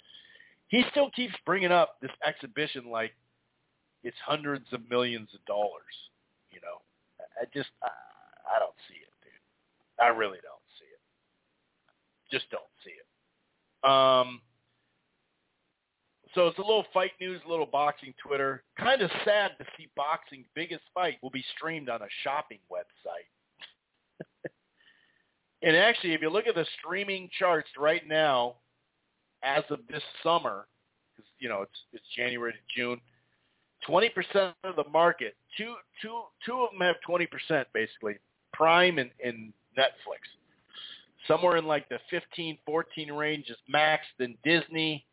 he 0.68 0.84
still 0.90 1.10
keeps 1.10 1.34
bringing 1.44 1.70
up 1.70 1.96
this 2.00 2.10
exhibition 2.26 2.90
like 2.90 3.12
it's 4.02 4.16
hundreds 4.24 4.64
of 4.72 4.88
millions 4.88 5.28
of 5.34 5.44
dollars. 5.44 5.92
You 6.50 6.62
know, 6.62 6.80
I 7.38 7.44
just 7.52 7.68
I, 7.82 7.88
I 8.56 8.58
don't 8.58 8.72
see 8.88 8.94
it, 8.94 9.12
dude. 9.22 10.02
I 10.02 10.08
really 10.08 10.38
don't 10.40 10.64
see 10.78 10.86
it. 10.86 12.34
Just 12.34 12.50
don't 12.50 12.62
see 12.82 12.92
it. 12.96 13.86
Um. 13.86 14.40
So 16.34 16.46
it's 16.46 16.56
a 16.56 16.62
little 16.62 16.86
fight 16.94 17.12
news, 17.20 17.42
a 17.46 17.50
little 17.50 17.66
boxing 17.66 18.14
Twitter. 18.26 18.62
Kind 18.78 19.02
of 19.02 19.10
sad 19.26 19.50
to 19.58 19.66
see 19.76 19.88
boxing's 19.94 20.46
biggest 20.54 20.84
fight 20.94 21.18
will 21.22 21.28
be 21.28 21.44
streamed 21.54 21.90
on 21.90 22.00
a 22.00 22.08
shopping 22.24 22.60
website. 22.72 23.28
And 25.62 25.76
actually, 25.76 26.14
if 26.14 26.22
you 26.22 26.30
look 26.30 26.46
at 26.46 26.54
the 26.54 26.66
streaming 26.78 27.28
charts 27.38 27.68
right 27.78 28.06
now, 28.06 28.56
as 29.42 29.64
of 29.70 29.80
this 29.88 30.02
summer, 30.22 30.66
because 31.16 31.28
you 31.38 31.48
know 31.48 31.62
it's 31.62 31.78
it's 31.92 32.04
January 32.16 32.52
to 32.52 32.58
June, 32.80 33.00
twenty 33.86 34.08
percent 34.08 34.54
of 34.64 34.76
the 34.76 34.88
market, 34.92 35.36
two 35.56 35.74
two 36.00 36.22
two 36.46 36.60
of 36.62 36.70
them 36.70 36.80
have 36.80 36.96
twenty 37.04 37.26
percent 37.26 37.66
basically, 37.74 38.16
Prime 38.52 38.98
and, 38.98 39.10
and 39.24 39.52
Netflix. 39.76 40.22
Somewhere 41.26 41.56
in 41.56 41.66
like 41.66 41.88
the 41.88 41.98
15, 42.10 42.58
14 42.64 43.12
range 43.12 43.50
is 43.50 43.56
Max, 43.68 44.04
then 44.18 44.36
Disney, 44.44 45.04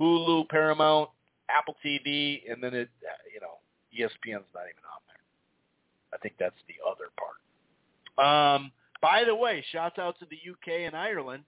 Hulu, 0.00 0.48
Paramount, 0.48 1.10
Apple 1.50 1.76
TV, 1.84 2.40
and 2.50 2.62
then 2.62 2.72
it, 2.72 2.88
you 3.34 3.40
know, 3.40 3.58
ESPN's 3.92 4.46
not 4.54 4.62
even 4.62 4.84
on 4.86 5.02
there. 5.08 6.14
I 6.14 6.18
think 6.18 6.34
that's 6.38 6.54
the 6.68 6.76
other 6.88 7.10
part. 7.18 8.56
Um, 8.56 8.72
by 9.02 9.24
the 9.24 9.34
way, 9.34 9.64
shouts 9.72 9.98
out 9.98 10.18
to 10.18 10.26
the 10.26 10.36
UK 10.50 10.86
and 10.86 10.96
Ireland. 10.96 11.44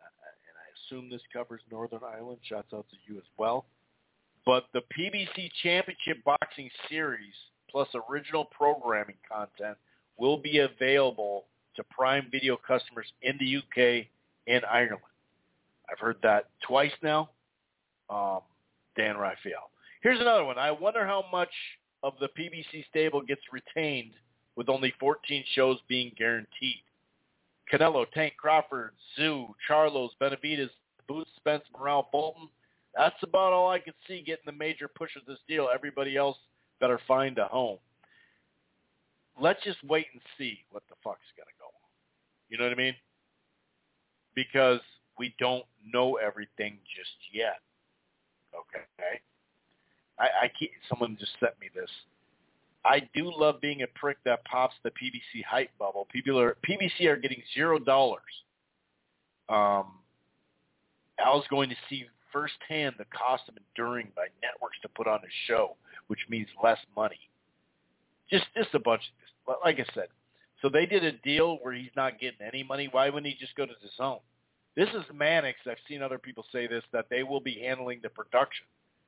And 0.00 0.56
I 0.56 0.68
assume 0.98 1.10
this 1.10 1.22
covers 1.32 1.60
Northern 1.70 2.00
Ireland. 2.04 2.38
Shouts 2.42 2.72
out 2.74 2.86
to 2.90 2.96
you 3.06 3.18
as 3.18 3.26
well. 3.38 3.66
But 4.44 4.66
the 4.72 4.82
PBC 4.96 5.50
Championship 5.62 6.22
Boxing 6.24 6.70
Series 6.88 7.34
plus 7.70 7.88
original 8.08 8.44
programming 8.44 9.16
content 9.30 9.76
will 10.16 10.38
be 10.38 10.58
available 10.58 11.44
to 11.74 11.84
Prime 11.84 12.28
Video 12.30 12.56
customers 12.56 13.06
in 13.22 13.36
the 13.38 13.56
UK 13.56 14.06
and 14.46 14.64
Ireland. 14.64 15.02
I've 15.90 15.98
heard 15.98 16.16
that 16.22 16.48
twice 16.66 16.92
now. 17.02 17.30
Um, 18.08 18.40
Dan 18.96 19.16
Rafael. 19.16 19.70
Here's 20.02 20.20
another 20.20 20.44
one. 20.44 20.58
I 20.58 20.70
wonder 20.70 21.04
how 21.04 21.24
much 21.32 21.50
of 22.02 22.14
the 22.20 22.28
PBC 22.28 22.84
stable 22.88 23.20
gets 23.20 23.40
retained 23.52 24.12
with 24.56 24.68
only 24.68 24.92
14 24.98 25.44
shows 25.54 25.78
being 25.88 26.12
guaranteed. 26.16 26.82
Canelo, 27.72 28.10
Tank 28.12 28.34
Crawford, 28.38 28.92
Tszyu, 29.18 29.48
Charlos, 29.68 30.10
Benavidez, 30.20 30.70
Boots, 31.08 31.30
Spence, 31.36 31.64
Morrell, 31.76 32.08
Bolton. 32.12 32.48
That's 32.96 33.16
about 33.22 33.52
all 33.52 33.70
I 33.70 33.78
could 33.78 33.94
see 34.08 34.22
getting 34.22 34.44
the 34.46 34.52
major 34.52 34.88
push 34.88 35.16
of 35.16 35.26
this 35.26 35.38
deal. 35.48 35.68
Everybody 35.72 36.16
else 36.16 36.38
better 36.80 37.00
find 37.06 37.38
a 37.38 37.46
home. 37.46 37.78
Let's 39.38 39.62
just 39.64 39.82
wait 39.84 40.06
and 40.12 40.22
see 40.38 40.60
what 40.70 40.82
the 40.88 40.94
fuck's 41.04 41.20
going 41.36 41.46
to 41.46 41.58
go 41.58 41.66
on. 41.66 41.90
You 42.48 42.56
know 42.56 42.64
what 42.64 42.72
I 42.72 42.76
mean? 42.76 42.94
Because 44.34 44.80
we 45.18 45.34
don't 45.38 45.64
know 45.92 46.16
everything 46.16 46.78
just 46.96 47.10
yet. 47.32 47.60
Okay? 48.54 49.20
I, 50.18 50.44
I 50.44 50.48
can't, 50.58 50.70
someone 50.88 51.16
just 51.20 51.32
sent 51.40 51.52
me 51.60 51.68
this. 51.74 51.90
I 52.86 53.08
do 53.14 53.32
love 53.36 53.60
being 53.60 53.82
a 53.82 53.86
prick 53.98 54.18
that 54.24 54.44
pops 54.44 54.74
the 54.84 54.90
PBC 54.90 55.44
hype 55.44 55.70
bubble. 55.78 56.06
People 56.12 56.38
are 56.38 56.56
PBC 56.68 57.06
are 57.06 57.16
getting 57.16 57.42
zero 57.52 57.78
dollars. 57.78 58.22
Um, 59.48 59.98
Al's 61.18 61.44
going 61.50 61.68
to 61.70 61.76
see 61.90 62.06
firsthand 62.32 62.94
the 62.98 63.06
cost 63.06 63.44
of 63.48 63.54
enduring 63.56 64.08
by 64.14 64.26
networks 64.42 64.78
to 64.82 64.88
put 64.88 65.06
on 65.06 65.18
a 65.18 65.32
show, 65.48 65.76
which 66.06 66.20
means 66.28 66.46
less 66.62 66.78
money. 66.94 67.18
Just 68.30 68.44
just 68.56 68.74
a 68.74 68.78
bunch 68.78 69.02
of 69.02 69.20
this. 69.20 69.56
Like 69.64 69.80
I 69.80 69.94
said, 69.94 70.08
so 70.62 70.68
they 70.68 70.86
did 70.86 71.02
a 71.02 71.12
deal 71.12 71.58
where 71.62 71.74
he's 71.74 71.90
not 71.96 72.20
getting 72.20 72.46
any 72.46 72.62
money. 72.62 72.88
Why 72.90 73.08
wouldn't 73.08 73.32
he 73.32 73.38
just 73.38 73.56
go 73.56 73.66
to 73.66 73.72
DAZN? 73.72 74.20
This 74.76 74.88
is 74.90 75.04
Mannix. 75.12 75.58
I've 75.68 75.76
seen 75.88 76.02
other 76.02 76.18
people 76.18 76.44
say 76.52 76.66
this 76.66 76.84
that 76.92 77.06
they 77.10 77.22
will 77.24 77.40
be 77.40 77.60
handling 77.60 78.00
the 78.02 78.10
production 78.10 78.66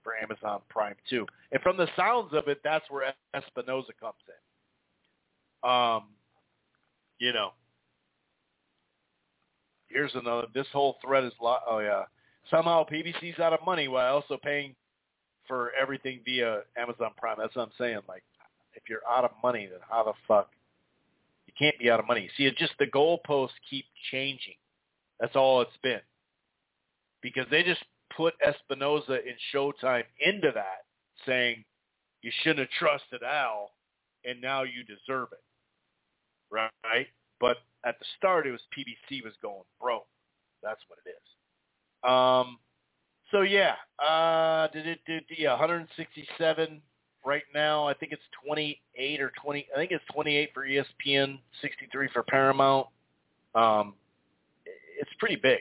for 0.09 0.17
Amazon 0.17 0.61
Prime 0.71 0.95
too. 1.11 1.27
And 1.53 1.61
from 1.63 1.77
the 1.77 1.87
sounds 1.97 2.33
of 2.33 2.49
it, 2.49 2.61
that's 2.65 2.85
where 2.89 3.13
Espinoza 3.37 3.91
comes 4.01 4.15
in. 5.63 5.71
Um, 5.71 6.05
you 7.19 7.33
know, 7.33 7.51
here's 9.89 10.15
another. 10.15 10.47
This 10.55 10.67
whole 10.73 10.97
thread 11.05 11.25
is 11.25 11.33
lo- 11.43 11.59
oh 11.69 11.81
yeah. 11.81 12.05
Somehow 12.51 12.87
PBC's 12.87 13.39
out 13.39 13.53
of 13.53 13.61
money 13.67 13.89
while 13.89 14.15
also 14.15 14.39
paying 14.43 14.75
for 15.47 15.73
everything 15.81 16.21
via 16.25 16.61
Amazon 16.79 17.11
Prime. 17.19 17.37
That's 17.39 17.55
what 17.55 17.65
I'm 17.65 17.73
saying. 17.77 18.01
Like, 18.09 18.23
if 18.75 18.85
you're 18.89 19.03
out 19.11 19.25
of 19.25 19.33
money, 19.43 19.67
then 19.71 19.81
how 19.89 20.05
the 20.05 20.13
fuck? 20.27 20.49
You 21.47 21.53
can't 21.59 21.79
be 21.79 21.91
out 21.91 22.01
of 22.01 22.07
money. 22.07 22.31
See, 22.37 22.45
it's 22.45 22.59
just 22.59 22.73
the 22.79 22.87
goalposts 22.87 23.51
keep 23.69 23.85
changing. 24.11 24.55
That's 25.21 25.37
all 25.37 25.61
it's 25.61 25.77
been. 25.83 26.01
Because 27.21 27.47
they 27.51 27.63
just 27.63 27.83
put 28.19 28.35
Espinoza 28.45 29.21
in 29.25 29.35
Showtime 29.55 30.03
into 30.21 30.51
that, 30.53 30.85
saying 31.25 31.65
you 32.21 32.33
shouldn't 32.43 32.59
have 32.59 32.69
trusted 32.79 33.23
Al, 33.23 33.71
and 34.25 34.41
now 34.41 34.65
you 34.65 34.83
deserve 34.83 35.29
it, 35.33 35.45
right? 36.51 37.07
But 37.41 37.59
at 37.87 37.99
the 38.01 38.05
start, 38.19 38.49
it 38.49 38.51
was 38.51 38.61
PBC 38.77 39.23
was 39.25 39.35
going 39.41 39.63
broke. 39.81 40.09
That's 40.65 40.81
what 40.89 40.99
it 41.07 41.11
is. 41.11 42.11
Um, 42.11 42.59
so 43.31 43.43
yeah, 43.43 43.75
uh, 44.05 44.67
did 44.73 44.87
it 44.89 44.99
did 45.07 45.25
yeah, 45.39 45.51
167 45.51 46.83
right 47.25 47.43
now. 47.55 47.87
I 47.87 47.95
think 47.95 48.11
it's 48.11 48.23
28 48.45 49.21
or 49.21 49.33
20. 49.41 49.67
I 49.73 49.79
think 49.79 49.93
it's 49.93 50.05
28 50.13 50.51
for 50.53 50.67
ESPN, 50.67 51.39
63 51.63 52.09
for 52.13 52.25
Paramount. 52.25 52.89
Um, 53.55 53.95
it's 55.01 55.11
pretty 55.21 55.37
big. 55.37 55.61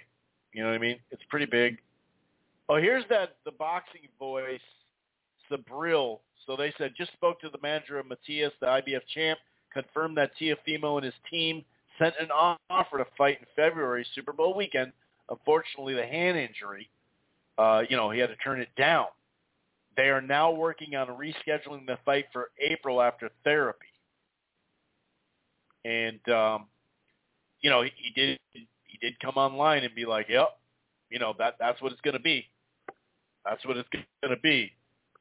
You 0.53 0.64
know 0.64 0.69
what 0.69 0.76
I 0.76 0.80
mean? 0.80 0.98
It's 1.11 1.22
pretty 1.30 1.45
big. 1.45 1.77
Oh, 2.69 2.75
here's 2.75 3.05
that 3.09 3.37
the 3.45 3.51
boxing 3.51 4.01
voice, 4.19 4.59
Subriel. 5.49 6.19
So 6.45 6.55
they 6.55 6.73
said 6.77 6.93
just 6.97 7.13
spoke 7.13 7.39
to 7.41 7.49
the 7.49 7.59
manager 7.61 7.99
of 7.99 8.07
Matias, 8.07 8.53
the 8.59 8.67
IBF 8.67 9.01
champ, 9.13 9.39
confirmed 9.73 10.17
that 10.17 10.31
Teofimo 10.39 10.95
and 10.95 11.05
his 11.05 11.13
team 11.29 11.63
sent 11.99 12.15
an 12.19 12.29
offer 12.31 12.97
to 12.97 13.05
fight 13.17 13.39
in 13.39 13.45
February 13.55 14.05
Super 14.15 14.33
Bowl 14.33 14.55
weekend. 14.55 14.91
Unfortunately, 15.29 15.93
the 15.93 16.05
hand 16.05 16.37
injury, 16.37 16.89
uh, 17.57 17.83
you 17.89 17.97
know, 17.97 18.09
he 18.09 18.19
had 18.19 18.29
to 18.29 18.35
turn 18.37 18.61
it 18.61 18.69
down. 18.77 19.07
They 19.97 20.09
are 20.09 20.21
now 20.21 20.51
working 20.51 20.95
on 20.95 21.07
rescheduling 21.07 21.85
the 21.85 21.97
fight 22.05 22.25
for 22.31 22.51
April 22.59 23.01
after 23.01 23.29
therapy. 23.43 23.87
And 25.83 26.19
um, 26.29 26.65
you 27.61 27.69
know, 27.69 27.81
he, 27.81 27.91
he 27.95 28.11
did 28.13 28.39
he 28.53 28.97
did 29.01 29.19
come 29.19 29.35
online 29.35 29.83
and 29.83 29.95
be 29.95 30.05
like, 30.05 30.27
"Yep, 30.29 30.49
you 31.09 31.19
know 31.19 31.33
that 31.39 31.55
that's 31.59 31.81
what 31.81 31.91
it's 31.91 32.01
going 32.01 32.13
to 32.13 32.21
be." 32.21 32.45
That's 33.48 33.66
what 33.66 33.77
it's 33.77 33.90
going 33.90 34.06
to 34.35 34.42
be. 34.42 34.72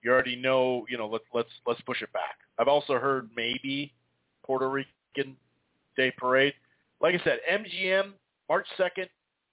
You 0.02 0.12
already 0.12 0.36
know, 0.36 0.86
you 0.88 0.98
know, 0.98 1.08
let's 1.08 1.24
let's 1.34 1.48
let's 1.66 1.80
push 1.82 2.02
it 2.02 2.12
back. 2.12 2.36
I've 2.58 2.68
also 2.68 2.94
heard 2.94 3.30
maybe 3.36 3.92
Puerto 4.44 4.68
Rican 4.68 5.36
Day 5.96 6.12
Parade. 6.16 6.54
Like 7.00 7.14
I 7.14 7.24
said, 7.24 7.38
MGM 7.50 8.12
March 8.48 8.66
2nd, 8.78 9.08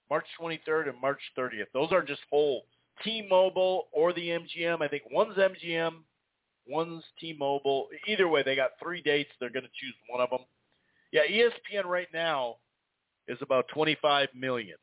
March 0.09 0.25
23rd, 0.39 0.89
and 0.89 1.01
March 1.01 1.19
30th. 1.37 1.65
Those 1.73 1.91
are 1.91 2.03
just 2.03 2.21
whole 2.29 2.65
T-Mobile 3.03 3.87
or 3.91 4.13
the 4.13 4.27
MGM. 4.29 4.81
I 4.81 4.87
think 4.87 5.03
one's 5.11 5.37
MGM, 5.37 5.93
one's 6.67 7.03
T-Mobile. 7.19 7.87
Either 8.07 8.27
way, 8.27 8.43
they 8.43 8.55
got 8.55 8.71
three 8.81 9.01
dates. 9.01 9.31
They're 9.39 9.49
going 9.49 9.63
to 9.63 9.69
choose 9.69 9.95
one 10.07 10.21
of 10.21 10.29
them. 10.29 10.41
Yeah, 11.11 11.21
ESPN 11.29 11.85
right 11.85 12.07
now 12.13 12.57
is 13.27 13.37
about 13.41 13.67
25 13.73 14.29
million. 14.35 14.77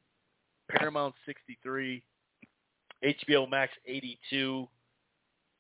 Paramount 0.69 1.15
63, 1.27 2.03
HBO 3.05 3.49
Max 3.49 3.73
82, 3.87 4.69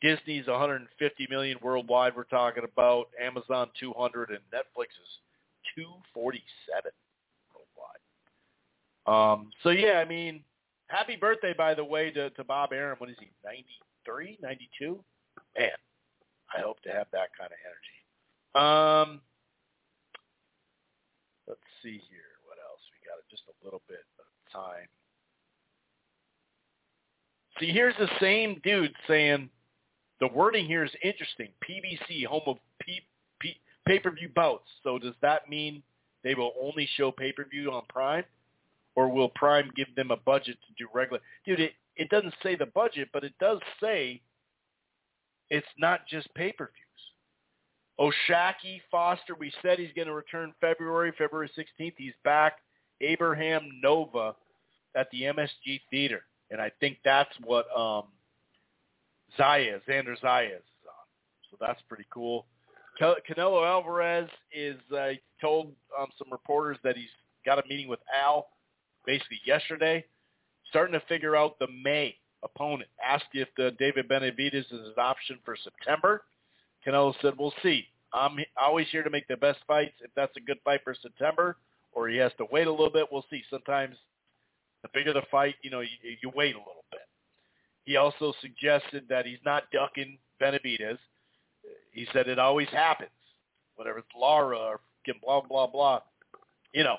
Disney's 0.00 0.46
150 0.46 1.26
million 1.30 1.58
worldwide. 1.62 2.14
We're 2.16 2.24
talking 2.24 2.64
about 2.64 3.08
Amazon 3.20 3.68
200 3.78 4.30
and 4.30 4.38
Netflix 4.52 4.88
is 5.00 5.20
247 5.76 6.92
worldwide. 7.54 9.40
Um, 9.40 9.50
so 9.62 9.70
yeah, 9.70 9.98
I 9.98 10.04
mean, 10.04 10.42
happy 10.88 11.16
birthday 11.16 11.54
by 11.56 11.74
the 11.74 11.84
way 11.84 12.10
to, 12.10 12.30
to 12.30 12.44
Bob 12.44 12.72
Arum. 12.72 12.96
What 12.98 13.10
is 13.10 13.16
he? 13.20 13.30
93, 13.44 14.38
92? 14.42 15.02
Man, 15.58 15.68
I 16.56 16.60
hope 16.60 16.80
to 16.82 16.90
have 16.90 17.06
that 17.12 17.28
kind 17.38 17.50
of 17.52 17.58
energy. 17.64 18.00
Um, 18.54 19.20
let's 21.46 21.60
see 21.82 22.00
here. 22.10 22.34
What 22.46 22.58
else? 22.58 22.80
We 22.92 23.06
got 23.06 23.22
just 23.30 23.44
a 23.48 23.64
little 23.64 23.82
bit 23.88 24.04
of 24.18 24.26
time. 24.52 24.88
See, 27.60 27.70
here's 27.72 27.96
the 27.98 28.08
same 28.20 28.60
dude 28.64 28.94
saying 29.06 29.50
the 30.18 30.28
wording 30.28 30.66
here 30.66 30.82
is 30.82 30.90
interesting. 31.04 31.48
PBC, 31.68 32.24
home 32.24 32.42
of 32.46 32.56
P, 32.80 33.00
P, 33.38 33.60
pay-per-view 33.86 34.30
bouts. 34.34 34.64
So 34.82 34.98
does 34.98 35.14
that 35.20 35.48
mean 35.48 35.82
they 36.24 36.34
will 36.34 36.52
only 36.60 36.88
show 36.96 37.12
pay-per-view 37.12 37.70
on 37.70 37.82
Prime? 37.90 38.24
Or 38.96 39.08
will 39.08 39.28
Prime 39.34 39.70
give 39.76 39.94
them 39.94 40.10
a 40.10 40.16
budget 40.16 40.56
to 40.66 40.84
do 40.84 40.88
regular? 40.94 41.20
Dude, 41.44 41.60
it, 41.60 41.72
it 41.96 42.08
doesn't 42.08 42.34
say 42.42 42.56
the 42.56 42.66
budget, 42.66 43.08
but 43.12 43.24
it 43.24 43.34
does 43.38 43.60
say 43.80 44.22
it's 45.50 45.66
not 45.78 46.06
just 46.06 46.32
pay-per-views. 46.34 46.74
O'Shaquie 47.98 48.80
Foster, 48.90 49.34
we 49.38 49.52
said 49.60 49.78
he's 49.78 49.92
going 49.94 50.08
to 50.08 50.14
return 50.14 50.54
February, 50.62 51.12
February 51.18 51.50
16th. 51.56 51.92
He's 51.98 52.14
back. 52.24 52.58
Abraham 53.02 53.68
Nova 53.82 54.34
at 54.96 55.08
the 55.12 55.22
MSG 55.22 55.80
Theater. 55.90 56.22
And 56.50 56.60
I 56.60 56.70
think 56.80 56.98
that's 57.04 57.30
what 57.44 57.66
um, 57.76 58.04
Zayas, 59.38 59.80
Xander 59.88 60.18
Zayas 60.20 60.56
is 60.56 60.86
on. 60.86 61.06
So 61.50 61.56
that's 61.60 61.80
pretty 61.88 62.06
cool. 62.12 62.46
Canelo 63.00 63.66
Alvarez 63.66 64.28
is 64.52 64.76
uh, 64.94 65.10
told 65.40 65.72
um, 65.98 66.08
some 66.18 66.28
reporters 66.30 66.76
that 66.84 66.96
he's 66.96 67.08
got 67.46 67.58
a 67.58 67.62
meeting 67.68 67.88
with 67.88 68.00
Al 68.14 68.48
basically 69.06 69.40
yesterday, 69.46 70.04
starting 70.68 70.92
to 70.92 71.06
figure 71.06 71.36
out 71.36 71.58
the 71.58 71.68
May 71.82 72.16
opponent. 72.42 72.90
Asked 73.04 73.26
if 73.32 73.48
the 73.56 73.74
David 73.78 74.08
Benavidez 74.08 74.66
is 74.66 74.72
an 74.72 74.94
option 74.98 75.38
for 75.44 75.56
September. 75.56 76.22
Canelo 76.86 77.14
said, 77.22 77.34
"We'll 77.38 77.54
see. 77.62 77.86
I'm 78.12 78.36
always 78.60 78.88
here 78.90 79.02
to 79.02 79.10
make 79.10 79.28
the 79.28 79.36
best 79.36 79.60
fights. 79.66 79.94
If 80.00 80.10
that's 80.14 80.36
a 80.36 80.40
good 80.40 80.58
fight 80.64 80.80
for 80.82 80.94
September, 80.94 81.56
or 81.92 82.08
he 82.08 82.16
has 82.16 82.32
to 82.38 82.46
wait 82.50 82.66
a 82.66 82.70
little 82.70 82.90
bit, 82.90 83.06
we'll 83.10 83.24
see. 83.30 83.42
Sometimes 83.50 83.96
the 84.82 84.88
bigger 84.94 85.12
the 85.12 85.22
fight, 85.30 85.56
you 85.62 85.70
know, 85.70 85.80
you, 85.80 85.88
you 86.22 86.30
wait 86.34 86.54
a 86.54 86.58
little 86.58 86.84
bit." 86.90 87.00
He 87.84 87.96
also 87.96 88.32
suggested 88.40 89.04
that 89.08 89.26
he's 89.26 89.38
not 89.44 89.70
ducking 89.72 90.18
Benavidez. 90.40 90.98
He 91.92 92.06
said 92.12 92.28
it 92.28 92.38
always 92.38 92.68
happens, 92.68 93.10
whatever 93.76 93.98
it's 93.98 94.08
Lara 94.16 94.58
or 94.58 94.80
blah 95.22 95.40
blah 95.40 95.66
blah. 95.66 96.00
You 96.72 96.84
know, 96.84 96.96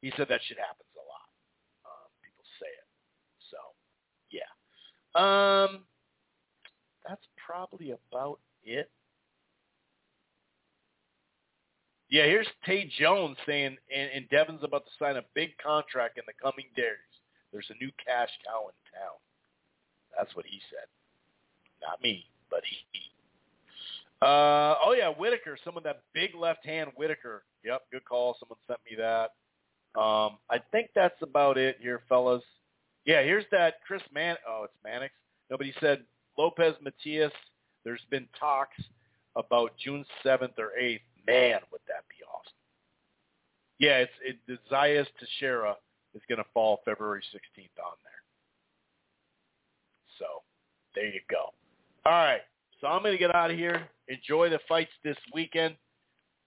he 0.00 0.12
said 0.16 0.26
that 0.28 0.40
shit 0.46 0.58
happens 0.58 0.88
a 0.94 1.04
lot. 1.08 1.26
Um, 1.84 2.08
people 2.22 2.44
say 2.60 2.68
it. 2.68 2.86
So, 3.50 3.58
yeah. 4.30 4.50
Um, 5.14 5.84
that's 7.06 7.26
probably 7.44 7.92
about 7.92 8.38
it. 8.62 8.90
Yeah, 12.10 12.24
here's 12.24 12.46
Tay 12.64 12.90
Jones 12.98 13.36
saying, 13.44 13.76
and, 13.94 14.10
and 14.14 14.28
Devin's 14.30 14.62
about 14.62 14.84
to 14.86 14.90
sign 14.98 15.16
a 15.16 15.22
big 15.34 15.50
contract 15.58 16.16
in 16.16 16.24
the 16.26 16.32
coming 16.40 16.66
days. 16.74 16.94
There's 17.52 17.70
a 17.70 17.82
new 17.82 17.90
cash 18.04 18.30
cow 18.44 18.68
in 18.68 18.76
town. 18.92 19.16
That's 20.16 20.34
what 20.36 20.46
he 20.46 20.60
said. 20.70 20.86
Not 21.82 22.02
me, 22.02 22.26
but 22.50 22.60
he. 22.64 22.76
Uh, 24.20 24.74
oh 24.84 24.94
yeah, 24.96 25.10
Whitaker. 25.10 25.56
someone 25.64 25.84
that 25.84 26.02
big 26.12 26.34
left 26.34 26.66
hand 26.66 26.90
Whitaker. 26.96 27.44
Yep, 27.64 27.82
good 27.92 28.04
call. 28.04 28.36
Someone 28.40 28.58
sent 28.66 28.80
me 28.88 28.96
that. 28.96 29.30
Um, 29.98 30.38
I 30.50 30.60
think 30.72 30.90
that's 30.94 31.20
about 31.22 31.56
it 31.56 31.76
here, 31.80 32.02
fellas. 32.08 32.42
Yeah, 33.04 33.22
here's 33.22 33.44
that 33.52 33.74
Chris 33.86 34.02
Man. 34.12 34.36
Oh, 34.46 34.62
it's 34.64 34.74
Mannix. 34.84 35.14
Nobody 35.50 35.72
said 35.80 36.02
Lopez 36.36 36.74
Matias. 36.82 37.32
There's 37.84 38.04
been 38.10 38.26
talks 38.38 38.76
about 39.36 39.72
June 39.82 40.04
7th 40.24 40.58
or 40.58 40.72
8th. 40.80 41.00
Man, 41.26 41.60
would 41.70 41.80
that 41.86 42.04
be 42.08 42.24
awesome? 42.24 42.52
Yeah, 43.78 43.98
it's 43.98 44.12
it, 44.48 44.60
Zayas 44.70 45.06
Teixeira 45.20 45.76
is 46.14 46.22
going 46.28 46.38
to 46.38 46.44
fall 46.54 46.80
February 46.84 47.22
16th 47.34 47.78
on 47.84 47.96
there. 48.04 48.22
So 50.18 50.26
there 50.94 51.06
you 51.06 51.20
go. 51.30 51.52
All 52.06 52.12
right. 52.12 52.40
So 52.80 52.86
I'm 52.86 53.02
going 53.02 53.14
to 53.14 53.18
get 53.18 53.34
out 53.34 53.50
of 53.50 53.56
here. 53.56 53.88
Enjoy 54.08 54.48
the 54.48 54.60
fights 54.68 54.92
this 55.04 55.16
weekend. 55.34 55.74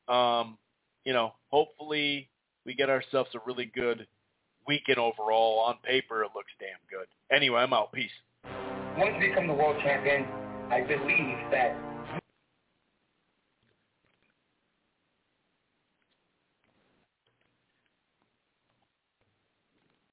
Um, 0.07 0.57
you 1.05 1.13
know, 1.13 1.33
hopefully 1.49 2.29
we 2.65 2.73
get 2.73 2.89
ourselves 2.89 3.29
a 3.35 3.39
really 3.45 3.71
good 3.73 4.07
weekend 4.67 4.97
overall. 4.97 5.59
On 5.59 5.75
paper, 5.83 6.23
it 6.23 6.31
looks 6.35 6.51
damn 6.59 6.79
good. 6.89 7.07
Anyway, 7.35 7.59
I'm 7.59 7.73
out. 7.73 7.91
Peace. 7.91 8.11
Once 8.97 9.13
you 9.19 9.29
become 9.29 9.47
the 9.47 9.53
world 9.53 9.77
champion, 9.83 10.25
I 10.69 10.81
believe 10.81 11.51
that 11.51 11.75